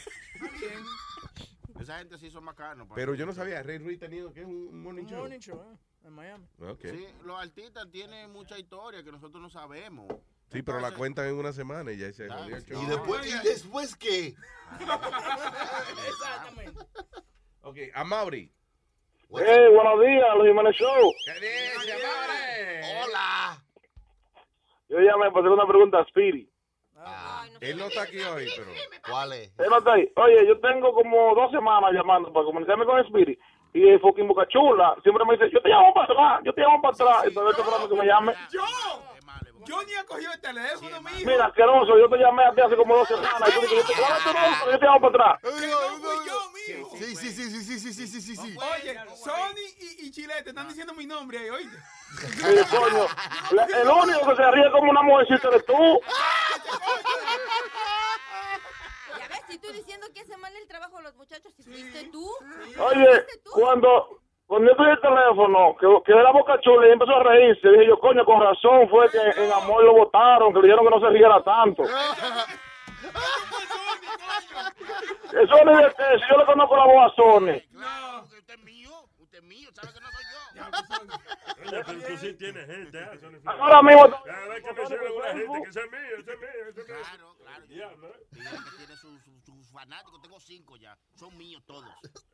Esa 1.80 1.99
gente 1.99 2.17
sí 2.17 2.31
son 2.31 2.45
bacanos. 2.45 2.88
Pero 2.95 3.14
yo 3.14 3.25
no 3.25 3.33
sabía, 3.33 3.61
Rey 3.61 3.77
Ruiz 3.77 3.99
tenía 3.99 4.23
que 4.33 4.41
es 4.41 4.45
un 4.47 4.81
morning 4.81 5.03
Un 5.03 5.09
show. 5.09 5.19
morning 5.19 5.39
show, 5.39 5.61
eh, 5.61 6.07
en 6.07 6.14
Miami. 6.14 6.47
Sí, 6.81 7.07
los 7.23 7.39
artistas 7.39 7.88
tienen 7.91 8.31
mucha 8.31 8.57
historia 8.57 9.03
que 9.03 9.11
nosotros 9.11 9.41
no 9.41 9.49
sabemos. 9.49 10.07
Sí, 10.50 10.61
pero 10.61 10.80
la 10.80 10.92
cuentan 10.93 11.27
en 11.27 11.35
una 11.35 11.51
semana 11.51 11.92
y 11.92 11.98
ya 11.98 12.11
se 12.14 12.30
jodió 12.30 12.56
el 12.56 12.64
show. 12.64 12.82
¿Y 12.82 12.85
después, 12.85 13.27
¿Y 13.27 13.48
después 13.48 13.95
qué? 13.95 14.27
Exactamente. 16.08 16.82
Ok, 17.61 17.77
a 17.93 18.03
Mauri. 18.06 18.51
Hey, 19.30 19.67
buenos 19.74 20.00
días, 20.00 20.26
Luis 20.38 20.50
Jiménez 20.51 20.76
Show. 20.77 21.11
Hola. 23.03 23.61
Yo 24.88 25.00
llamé 25.00 25.30
para 25.32 25.40
hacer 25.40 25.51
una 25.51 25.67
pregunta 25.67 26.00
a 26.00 26.06
Spiri. 26.06 26.50
Él 27.59 27.77
no 27.77 27.85
está 27.85 28.03
aquí 28.03 28.19
hoy, 28.19 28.48
pero. 28.56 28.72
¿Cuál 29.08 29.34
es? 29.34 29.53
Él 29.59 29.67
no 29.69 29.80
está 29.80 29.93
ahí. 29.93 30.09
Oye, 30.16 30.48
yo 30.48 30.59
tengo 30.61 30.93
como 30.93 31.35
dos 31.35 31.51
semanas 31.51 31.92
llamando 31.92 32.32
para 32.32 32.45
comunicarme 32.45 32.85
con 32.85 33.03
Spiri. 33.06 33.38
Y 33.74 33.88
el 33.90 34.00
fucking 34.00 34.27
Boca 34.27 34.48
Chula 34.48 34.95
siempre 35.03 35.26
me 35.26 35.34
dice, 35.34 35.51
yo 35.51 35.61
te 35.61 35.69
llamo 35.69 35.93
para 35.93 36.06
atrás, 36.06 36.42
yo 36.45 36.53
te 36.53 36.61
llamo 36.61 36.82
para 36.82 36.93
atrás. 36.93 37.30
Y 37.30 37.34
todavía 37.34 37.51
estoy 37.51 37.66
esperando 37.66 37.90
que 37.90 38.01
me 38.01 38.08
llame. 38.08 38.34
Yo, 38.51 38.61
yo 39.67 39.83
ni 39.83 39.93
he 39.93 40.05
cogido 40.05 40.31
el 40.33 40.41
teléfono, 40.41 41.01
mijo. 41.01 41.17
Mira, 41.29 41.45
asqueroso, 41.45 41.97
yo 41.97 42.09
te 42.09 42.17
llamé 42.17 42.43
a 42.45 42.53
ti 42.53 42.61
hace 42.61 42.75
como 42.75 42.95
dos 42.97 43.07
semanas. 43.07 43.49
Y 43.49 43.51
tú 43.53 43.61
dices, 43.61 43.77
yo 43.77 43.83
te, 43.85 44.01
"Dame 44.01 44.19
tu 44.23 44.29
número, 44.33 44.71
yo 44.71 44.79
te 44.79 44.85
llamo 44.85 45.11
para 45.11 45.31
atrás. 45.35 45.53
Sí, 46.97 47.15
sí, 47.15 47.29
sí, 47.31 47.49
sí, 47.49 47.63
sí, 47.63 47.79
sí, 47.79 47.93
sí, 47.93 48.07
sí, 48.07 48.21
sí, 48.21 48.35
sí. 48.35 48.57
Oye, 48.57 48.99
Sony 49.15 49.63
y, 49.79 50.07
y 50.07 50.11
Chilete 50.11 50.49
están 50.49 50.67
diciendo 50.67 50.93
mi 50.93 51.05
nombre 51.05 51.37
ahí, 51.39 51.49
oíste. 51.49 51.77
Sí, 52.17 52.75
coño. 52.75 53.07
La- 53.51 53.65
el 53.65 53.87
único 53.89 54.29
que 54.29 54.35
se 54.35 54.51
ríe 54.51 54.71
como 54.71 54.91
una 54.91 55.01
mujercita 55.03 55.47
eres 55.49 55.65
tú. 55.65 55.99
Ya 59.19 59.27
ves, 59.27 59.41
si 59.49 59.57
tú 59.59 59.71
diciendo 59.71 60.07
que 60.13 60.21
hace 60.21 60.37
mal 60.37 60.55
el 60.55 60.67
trabajo 60.67 61.01
los 61.01 61.15
muchachos, 61.15 61.53
si 61.55 61.63
fuiste 61.63 62.05
tú. 62.11 62.29
Oye, 62.79 63.25
cuando, 63.53 64.21
cuando 64.48 64.72
yo 64.76 64.84
el 64.92 65.01
teléfono, 65.01 65.76
que, 65.80 65.88
que 66.06 66.11
era 66.17 66.32
Boca 66.32 66.59
Chula 66.61 66.88
y 66.88 66.92
empezó 66.92 67.11
a 67.16 67.24
reírse, 67.24 67.69
dije 67.69 67.88
yo, 67.88 68.00
coño, 68.00 68.24
con 68.26 68.42
razón 68.42 68.88
fue 68.90 69.09
que 69.11 69.19
en 69.43 69.51
amor 69.51 69.84
lo 69.84 69.93
votaron, 69.93 70.53
que 70.53 70.59
le 70.59 70.67
dijeron 70.67 70.85
que 70.85 70.92
no 70.95 71.00
se 71.01 71.09
riera 71.09 71.43
tanto. 71.43 71.84
Eso 75.27 75.56
qué, 75.95 76.19
si 76.19 76.32
yo 76.32 76.38
le 76.40 76.45
conozco 76.45 76.76
la 76.77 76.85
voz 76.85 77.11
a 77.11 77.16
Sony. 77.16 77.61
Oye, 81.59 81.84
pero 81.85 82.01
tú 82.08 82.17
sí 82.17 82.34
tienes 82.34 82.66
gente, 82.66 83.00
¿ah? 83.00 83.11
Sony 83.19 83.40
Flow. 83.42 83.53
Ahora 83.61 83.82
mismo- 83.82 84.24
Cada 84.24 84.48
vez 84.48 84.64
que 84.64 84.74
menciona 84.74 85.03
una 85.11 85.27
gente, 85.34 85.61
que 85.64 85.69
ese 85.69 85.80
es 85.82 85.92
mío, 85.92 86.00
ese 86.19 86.32
es 86.32 86.40
mío, 86.40 86.50
ese 86.69 86.82
es 86.82 86.88
mío. 86.88 86.95
Claro, 87.03 87.35
claro. 87.38 87.64
Mira 88.32 88.51
que 88.51 88.77
tiene 88.77 88.95
sus 88.95 89.22
su, 89.24 89.42
sus 89.42 89.72
fanáticos. 89.72 90.22
Tengo 90.22 90.40
cinco 90.40 90.77
ya. 90.77 90.98
Son 91.16 91.38
míos 91.38 91.64
todos. 91.66 91.85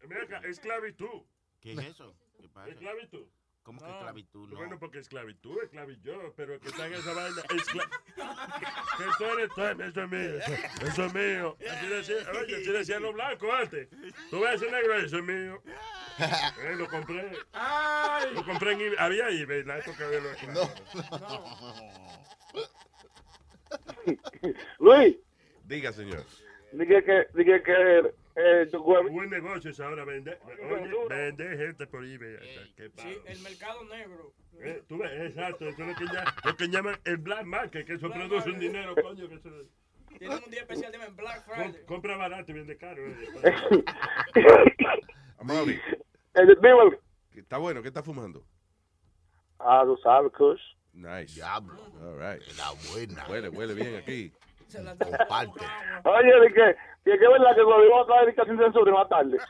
Mira 0.08 0.24
acá, 0.24 0.42
esclavitud. 0.48 1.24
¿Qué 1.64 1.72
es 1.72 1.80
eso? 1.80 2.14
¿Qué 2.40 2.48
pasa? 2.50 2.70
Esclavitud. 2.70 3.26
¿Cómo 3.64 3.80
que 3.80 3.90
esclavitud? 3.90 4.50
No. 4.50 4.58
Bueno, 4.58 4.78
porque 4.78 5.00
esclavitud, 5.00 5.58
esclavillo, 5.64 6.34
pero 6.36 6.60
que 6.60 6.68
está 6.68 6.86
en 6.88 6.94
esa 6.96 7.14
vaina. 7.14 7.42
Escla... 7.56 7.90
que 8.98 9.06
tú 9.18 9.24
eres 9.24 9.50
tú, 9.56 9.62
eso 9.62 10.04
es 10.04 10.12
mío, 10.12 10.38
eso, 10.38 10.54
eso 10.86 11.06
es 11.06 11.14
mío. 11.14 11.58
Así 11.72 11.88
decía, 11.88 12.16
oye, 12.42 12.56
así 12.58 12.72
decían 12.74 13.04
los 13.04 13.14
blancos 13.14 13.50
antes. 13.58 13.88
Tú 14.30 14.42
ves 14.42 14.62
ese 14.62 14.70
negro, 14.70 14.96
eso 14.96 15.18
es 15.18 15.24
mío. 15.24 15.64
Eh, 16.20 16.76
lo 16.76 16.90
compré. 16.90 17.32
Lo 18.34 18.46
compré 18.46 18.74
en 18.74 18.82
eBay. 18.82 18.98
Había 19.00 19.30
eBay 19.30 19.62
en 19.62 19.68
la 19.68 19.78
época 19.80 20.10
de 20.10 20.22
los 20.22 20.38
Luis, 24.80 25.16
Diga, 25.64 25.94
señor. 25.94 26.26
dije 26.74 27.02
que, 27.04 27.28
dije 27.34 27.64
que, 27.64 28.14
eh, 28.36 28.68
Buen 29.12 29.30
negocio 29.30 29.72
es 29.72 29.80
ahora 29.80 30.06
vender. 30.06 30.40
Vender 31.10 31.58
gente 31.58 31.88
por 31.88 32.04
eBay. 32.06 32.38
Qué 32.76 32.86
Sí, 32.90 32.92
pavo. 32.96 33.10
el 33.28 33.40
mercado 33.42 33.84
negro. 33.86 34.34
Eh, 34.60 34.84
tú 34.88 34.98
ves, 34.98 35.12
exacto, 35.30 35.68
eso 35.68 35.82
es 35.82 35.88
lo 35.88 35.96
que, 35.96 36.06
ya- 36.14 36.36
lo 36.46 36.56
que 36.56 36.68
llaman 36.70 36.96
el 37.06 37.18
black 37.18 37.44
market, 37.46 37.86
que 37.86 37.94
eso 37.94 38.10
produce 38.10 38.50
un 38.50 38.60
dinero, 38.60 38.94
coño, 38.96 39.28
que 39.28 39.36
eso 39.36 39.50
Tienen 40.20 40.44
un 40.44 40.52
día 40.52 40.62
especial 40.62 40.92
de 40.92 40.98
Black 41.10 41.46
com- 41.46 41.56
Friday. 41.56 41.86
compra 41.86 42.16
barato 42.18 42.52
y 42.52 42.54
vende 42.56 42.78
caro. 42.78 43.02
eh. 43.08 43.84
A 45.40 45.44
Mauri. 45.44 45.74
eh, 46.36 46.46
dímelo. 46.46 47.00
Está 47.36 47.58
bueno, 47.58 47.82
¿qué 47.82 47.88
está 47.88 48.04
fumando? 48.04 48.46
Ah, 49.60 49.82
tú 49.86 49.98
sabes, 50.04 50.32
Kush. 50.34 50.62
Nice. 50.94 51.34
Diablo. 51.34 51.74
All 52.02 52.20
right. 52.20 52.42
La 52.58 52.72
buena. 52.92 53.26
Huele, 53.28 53.50
huele 53.50 53.74
bien 53.74 53.96
aquí. 53.96 54.32
Comparte. 54.72 55.66
Oye, 56.04 56.40
de 56.40 56.54
que, 56.54 56.76
que, 57.04 57.18
que 57.18 57.26
es 57.26 57.32
verdad 57.32 57.56
que 57.56 57.64
cuando 57.64 57.86
iba 57.86 58.02
a 58.02 58.06
traer 58.06 58.36
sin 58.36 58.58
censura 58.58 58.92
en 58.92 58.98
la 58.98 59.08
tarde. 59.08 59.38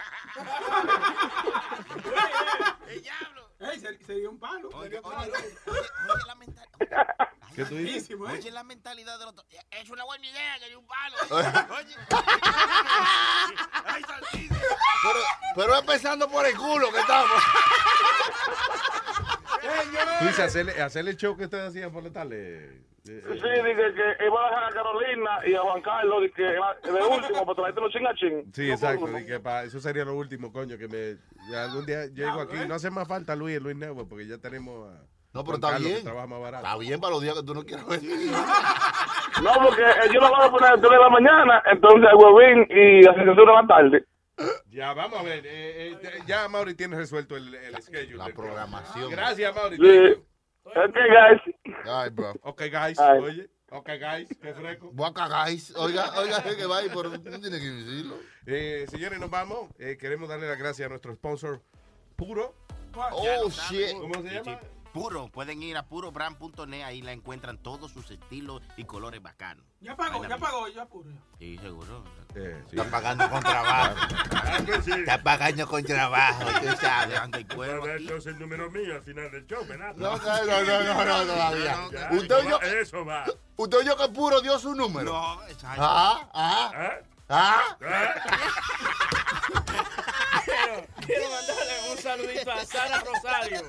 Ey, 3.63 3.79
se, 3.79 3.97
se 4.03 4.13
dio 4.15 4.29
un 4.29 4.39
palo. 4.39 4.69
se 4.81 4.89
dio 4.89 5.01
un 5.01 5.11
palo. 5.11 5.33
¿Qué 7.55 7.65
tú 7.65 7.75
dices? 7.75 8.09
¿eh? 8.09 8.15
Oye, 8.19 8.51
la 8.51 8.63
mentalidad 8.63 9.17
de 9.19 9.25
los... 9.25 9.35
Es 9.71 9.89
una 9.89 10.03
buena 10.03 10.25
idea, 10.25 10.57
que 10.59 10.65
hay 10.65 10.75
un 10.75 10.85
palo. 10.87 11.15
Oye. 11.77 11.95
Ay. 13.85 14.03
Pero, 14.39 15.19
pero 15.55 15.75
empezando 15.77 16.27
por 16.29 16.45
el 16.45 16.57
culo 16.57 16.91
que 16.91 16.99
estamos. 16.99 17.31
Dices, 20.21 20.39
hacerle, 20.39 20.81
hacerle 20.81 21.11
el 21.11 21.17
show 21.17 21.37
que 21.37 21.45
ustedes 21.45 21.69
hacían 21.69 21.91
por 21.91 22.03
la 22.03 22.11
tarde. 22.11 22.81
Eh, 23.05 23.21
Sí, 23.25 23.49
dije 23.49 23.93
que 23.95 24.25
iba 24.25 24.45
a 24.45 24.49
dejar 24.49 24.63
a 24.63 24.69
Carolina 24.69 25.39
y 25.45 25.53
a 25.55 25.59
Juan 25.59 25.81
Carlos 25.81 26.21
de, 26.21 26.31
que, 26.31 26.43
de 26.43 27.01
último 27.03 27.45
para 27.45 27.55
traerte 27.55 27.81
los 27.81 27.91
chingachín. 27.91 28.53
Sí, 28.53 28.71
exacto. 28.71 29.07
y 29.19 29.25
que 29.25 29.41
eso 29.65 29.79
sería 29.81 30.05
lo 30.05 30.15
último, 30.15 30.53
coño, 30.53 30.77
que 30.77 30.87
me... 30.87 31.17
ya 31.51 31.65
algún 31.65 31.85
día 31.85 32.05
llego 32.05 32.39
aquí. 32.39 32.55
No 32.67 32.75
hace 32.75 32.89
más 32.89 33.07
falta 33.07 33.35
Luis, 33.35 33.59
Luis 33.61 33.75
Network, 33.75 34.07
porque 34.07 34.27
ya 34.27 34.37
tenemos 34.37 34.89
a... 34.89 35.01
No, 35.33 35.43
pero 35.43 35.45
Juan 35.45 35.55
está 35.55 35.67
Carlos, 35.71 35.87
que 35.87 35.93
bien. 35.95 36.03
trabaja 36.05 36.27
más 36.27 36.39
barato. 36.39 36.65
Está 36.65 36.77
bien 36.77 37.01
para 37.01 37.11
los 37.13 37.21
días 37.23 37.35
que 37.35 37.43
tú 37.43 37.53
no 37.55 37.63
quieras 37.65 37.87
ver. 37.87 37.99
No, 39.43 39.51
porque 39.65 39.81
eh, 39.81 40.09
yo 40.13 40.21
lo 40.21 40.29
voy 40.29 40.45
a 40.45 40.51
poner 40.51 40.69
a 40.69 40.71
las 40.73 40.81
3 40.81 40.91
de 40.91 40.97
la 40.99 41.09
mañana, 41.09 41.63
entonces 41.71 42.09
a 42.09 42.15
Huevín 42.15 42.67
y 42.69 43.05
a 43.05 43.11
la 43.11 43.67
tarde. 43.67 44.05
Ya, 44.69 44.93
vamos 44.93 45.19
a 45.19 45.23
ver. 45.23 45.45
eh, 45.45 45.91
eh, 46.01 46.19
ya 46.25 46.47
Mauri 46.47 46.73
tiene 46.75 46.95
resuelto 46.97 47.35
el, 47.35 47.53
el 47.53 47.75
schedule. 47.81 48.17
La 48.17 48.27
programación. 48.27 49.11
Gracias, 49.11 49.53
Mauri. 49.55 49.77
Sí. 49.77 50.23
Ok, 50.65 50.95
guys. 50.95 51.55
Ay, 51.85 52.09
bro. 52.09 52.33
Ok, 52.43 52.61
guys. 52.71 52.99
Ay. 52.99 53.19
Oye. 53.19 53.49
Ok, 53.69 53.89
guys. 53.99 54.29
Qué 54.39 54.53
fresco. 54.53 54.91
Voy 54.93 55.09
a 55.09 55.13
cagáis. 55.13 55.75
Oiga, 55.75 56.19
oiga, 56.19 56.43
que 56.43 56.65
va 56.65 56.81
pero 56.93 57.09
no 57.09 57.19
tiene 57.39 57.59
que 57.59 57.65
decirlo. 57.65 58.17
Eh, 58.45 58.85
señores, 58.87 59.19
nos 59.19 59.31
vamos. 59.31 59.69
Eh, 59.79 59.97
queremos 59.99 60.29
darle 60.29 60.47
las 60.47 60.59
gracias 60.59 60.85
a 60.85 60.89
nuestro 60.89 61.13
sponsor 61.15 61.61
Puro. 62.15 62.53
Oh, 62.95 63.49
shit. 63.49 63.93
¿Cómo 63.93 64.21
se 64.21 64.29
llama? 64.29 64.59
Puro, 64.93 65.27
pueden 65.27 65.63
ir 65.63 65.75
a 65.75 65.87
purobrand.net, 65.87 66.83
ahí 66.83 67.01
la 67.01 67.13
encuentran 67.13 67.57
todos 67.57 67.91
sus 67.91 68.11
estilos 68.11 68.61
y 68.77 68.85
colores 68.85 69.23
bacanos. 69.23 69.65
Ya 69.81 69.95
pagó, 69.95 70.23
ya 70.23 70.37
pagó, 70.37 70.67
ya 70.67 70.83
apuro. 70.83 71.09
Sí, 71.39 71.57
seguro. 71.57 72.03
Eh, 72.35 72.63
sí. 72.69 72.77
Está 72.77 72.91
pagando 72.91 73.27
con 73.29 73.41
trabajo. 73.41 73.95
Sí. 74.83 74.91
Está 74.91 75.21
pagando 75.23 75.67
con 75.67 75.83
trabajo, 75.83 76.43
tú 76.61 76.67
sabes. 76.79 77.19
Aquí. 77.19 77.45
entonces 77.97 78.27
el 78.27 78.39
número 78.39 78.69
mío 78.69 78.95
al 78.95 79.01
final 79.01 79.31
del 79.31 79.47
show, 79.47 79.65
¿verdad? 79.65 79.95
No, 79.95 80.15
no, 80.15 80.45
no, 80.45 80.63
no, 80.63 80.83
no, 80.83 81.05
no, 81.05 81.25
todavía. 81.25 81.89
Usted 82.11 82.51
va, 82.51 82.65
eso 82.79 83.05
va. 83.05 83.25
usted 83.55 83.77
oyó 83.79 83.97
que 83.97 84.07
puro 84.09 84.41
dio 84.41 84.59
su 84.59 84.75
número. 84.75 85.11
No, 85.11 85.43
exacto. 85.47 85.81
Ah, 85.81 86.29
ah, 86.33 86.71
¿Ah? 86.73 87.01
ah. 87.29 87.77
¿Ah? 87.81 88.23
Quiero, 90.45 90.85
quiero 91.05 91.29
mandarle 91.29 91.91
un 91.91 91.97
saludito 91.97 92.51
a 92.51 92.65
Sara 92.65 92.99
Rosario. 92.99 93.61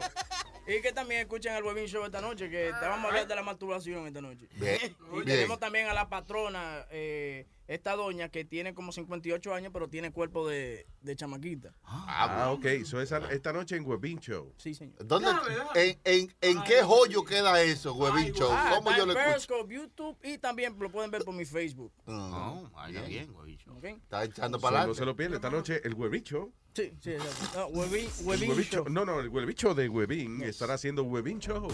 Y 0.67 0.81
que 0.81 0.93
también 0.93 1.21
escuchen 1.21 1.55
el 1.55 1.63
Webin 1.63 1.87
Show 1.87 2.05
esta 2.05 2.21
noche, 2.21 2.49
que 2.49 2.73
te 2.81 2.87
vamos 2.87 3.05
a 3.05 3.09
hablar 3.09 3.27
de 3.27 3.35
la 3.35 3.43
masturbación 3.43 4.07
esta 4.07 4.21
noche. 4.23 4.47
Bien, 4.55 4.79
Y 4.83 5.15
bien. 5.17 5.25
tenemos 5.27 5.59
también 5.61 5.89
a 5.89 5.95
la 5.95 6.09
patrona, 6.09 6.87
eh, 6.91 7.47
esta 7.67 7.97
doña 7.97 8.29
que 8.29 8.45
tiene 8.45 8.75
como 8.75 8.93
58 8.93 9.55
años, 9.55 9.71
pero 9.73 9.89
tiene 9.89 10.13
cuerpo 10.13 10.47
de, 10.49 10.87
de 11.01 11.17
chamaquita. 11.17 11.75
Ah, 11.85 12.51
ok. 12.53 12.85
So 12.85 13.01
esa, 13.01 13.19
esta 13.33 13.53
noche 13.53 13.77
en 13.77 13.87
Webin 13.87 14.19
Show. 14.21 14.53
Sí, 14.59 14.75
señor. 14.75 14.95
¿Dónde, 15.05 15.33
No, 15.33 15.41
en, 15.75 15.99
en, 16.05 16.35
¿En 16.41 16.63
qué 16.65 16.83
joyo 16.83 17.25
queda 17.25 17.63
eso, 17.63 17.95
huevín 17.95 18.33
show? 18.35 18.49
Ah, 18.53 18.75
¿Cómo 18.77 18.95
yo 18.97 19.07
lo? 19.07 19.15
Periscope, 19.15 19.75
YouTube 19.75 20.17
y 20.23 20.39
también 20.39 20.77
lo 20.79 20.91
pueden 20.91 21.11
ver 21.11 21.25
por 21.25 21.35
mi 21.35 21.45
Facebook. 21.45 21.93
No, 22.07 22.71
vaya 22.75 23.03
bien, 23.03 23.33
güey. 23.33 23.59
¿ok? 23.69 23.85
Está 23.85 24.25
echando 24.25 24.59
So, 24.59 24.63
para 24.63 24.73
no 24.73 24.79
adelante. 24.79 24.99
se 24.99 25.05
lo 25.07 25.17
pierda. 25.17 25.37
Esta 25.37 25.51
noche 25.51 25.81
el 25.85 25.95
Webin 25.95 26.23
Show. 26.23 26.53
Sí, 26.75 26.93
sí, 27.01 27.13
exacto. 27.13 27.61
No, 27.61 27.67
Webin, 27.69 28.05
El 28.21 28.27
Webin 28.27 28.51
Webin 28.51 28.65
Show. 28.65 28.85
Show- 28.85 28.93
No, 28.93 29.05
no, 29.05 29.21
el 29.21 29.29
Webin 29.29 29.55
Show 29.55 29.75
de 29.75 29.89
Webin 29.89 30.43
estará 30.43 30.75
haciendo 30.75 31.05
Webin 31.05 31.39
Show. 31.39 31.69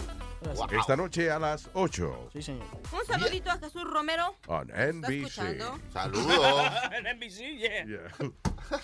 Wow. 0.55 0.67
Esta 0.79 0.95
noche 0.95 1.31
a 1.31 1.39
las 1.39 1.69
8 1.73 2.29
Sí, 2.33 2.41
señor. 2.43 2.67
Un 2.93 3.05
saludito 3.07 3.49
a 3.49 3.57
Jesús 3.57 3.83
Romero. 3.83 4.35
on 4.47 4.69
¿Está 4.69 4.91
NBC. 4.93 5.57
Saludos. 5.93 6.71
NBC, 7.15 7.57
yeah. 7.57 7.85
Yeah. 7.85 8.07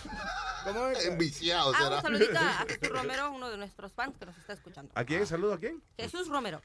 ¿Cómo 0.65 0.87
es? 0.87 1.05
Enviciado 1.05 1.71
Ah, 1.73 1.77
será. 1.77 1.95
un 1.97 2.01
saludito 2.01 2.37
a 2.39 2.65
Jesús 2.67 2.89
Romero, 2.89 3.31
uno 3.31 3.49
de 3.49 3.57
nuestros 3.57 3.93
fans 3.93 4.15
que 4.19 4.25
nos 4.25 4.37
está 4.37 4.53
escuchando. 4.53 4.91
¿A 4.95 5.03
quién? 5.05 5.25
¿Saludo 5.25 5.53
a 5.53 5.57
quién? 5.59 5.81
Jesús 5.97 6.27
Romero. 6.27 6.61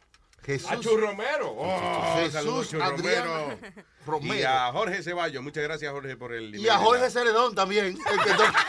A 0.69 0.77
Chu 0.81 0.97
Romero. 0.97 1.55
Oh, 1.57 2.15
Jesús 2.17 2.33
saludos, 2.33 2.69
Chu 2.71 2.83
Adrián 2.83 3.25
Romero. 3.25 3.59
Romero. 4.05 4.35
Y 4.35 4.43
a 4.43 4.73
Jorge 4.73 5.01
Ceballos. 5.05 5.41
Muchas 5.41 5.63
gracias, 5.63 5.93
Jorge, 5.93 6.17
por 6.17 6.33
el 6.33 6.57
Y 6.57 6.69
a 6.69 6.79
Jorge 6.79 7.09
Celedón 7.11 7.55
también, 7.55 7.87
el 7.87 7.95
que 8.25 8.31
toca, 8.33 8.67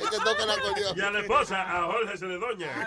el 0.00 0.08
que 0.08 0.16
toca 0.16 0.44
el 0.44 0.50
acordeón. 0.50 0.96
Y 0.96 1.00
a 1.02 1.10
la 1.10 1.20
esposa, 1.20 1.60
a 1.78 1.82
Jorge 1.92 2.16
Cededoña. 2.16 2.86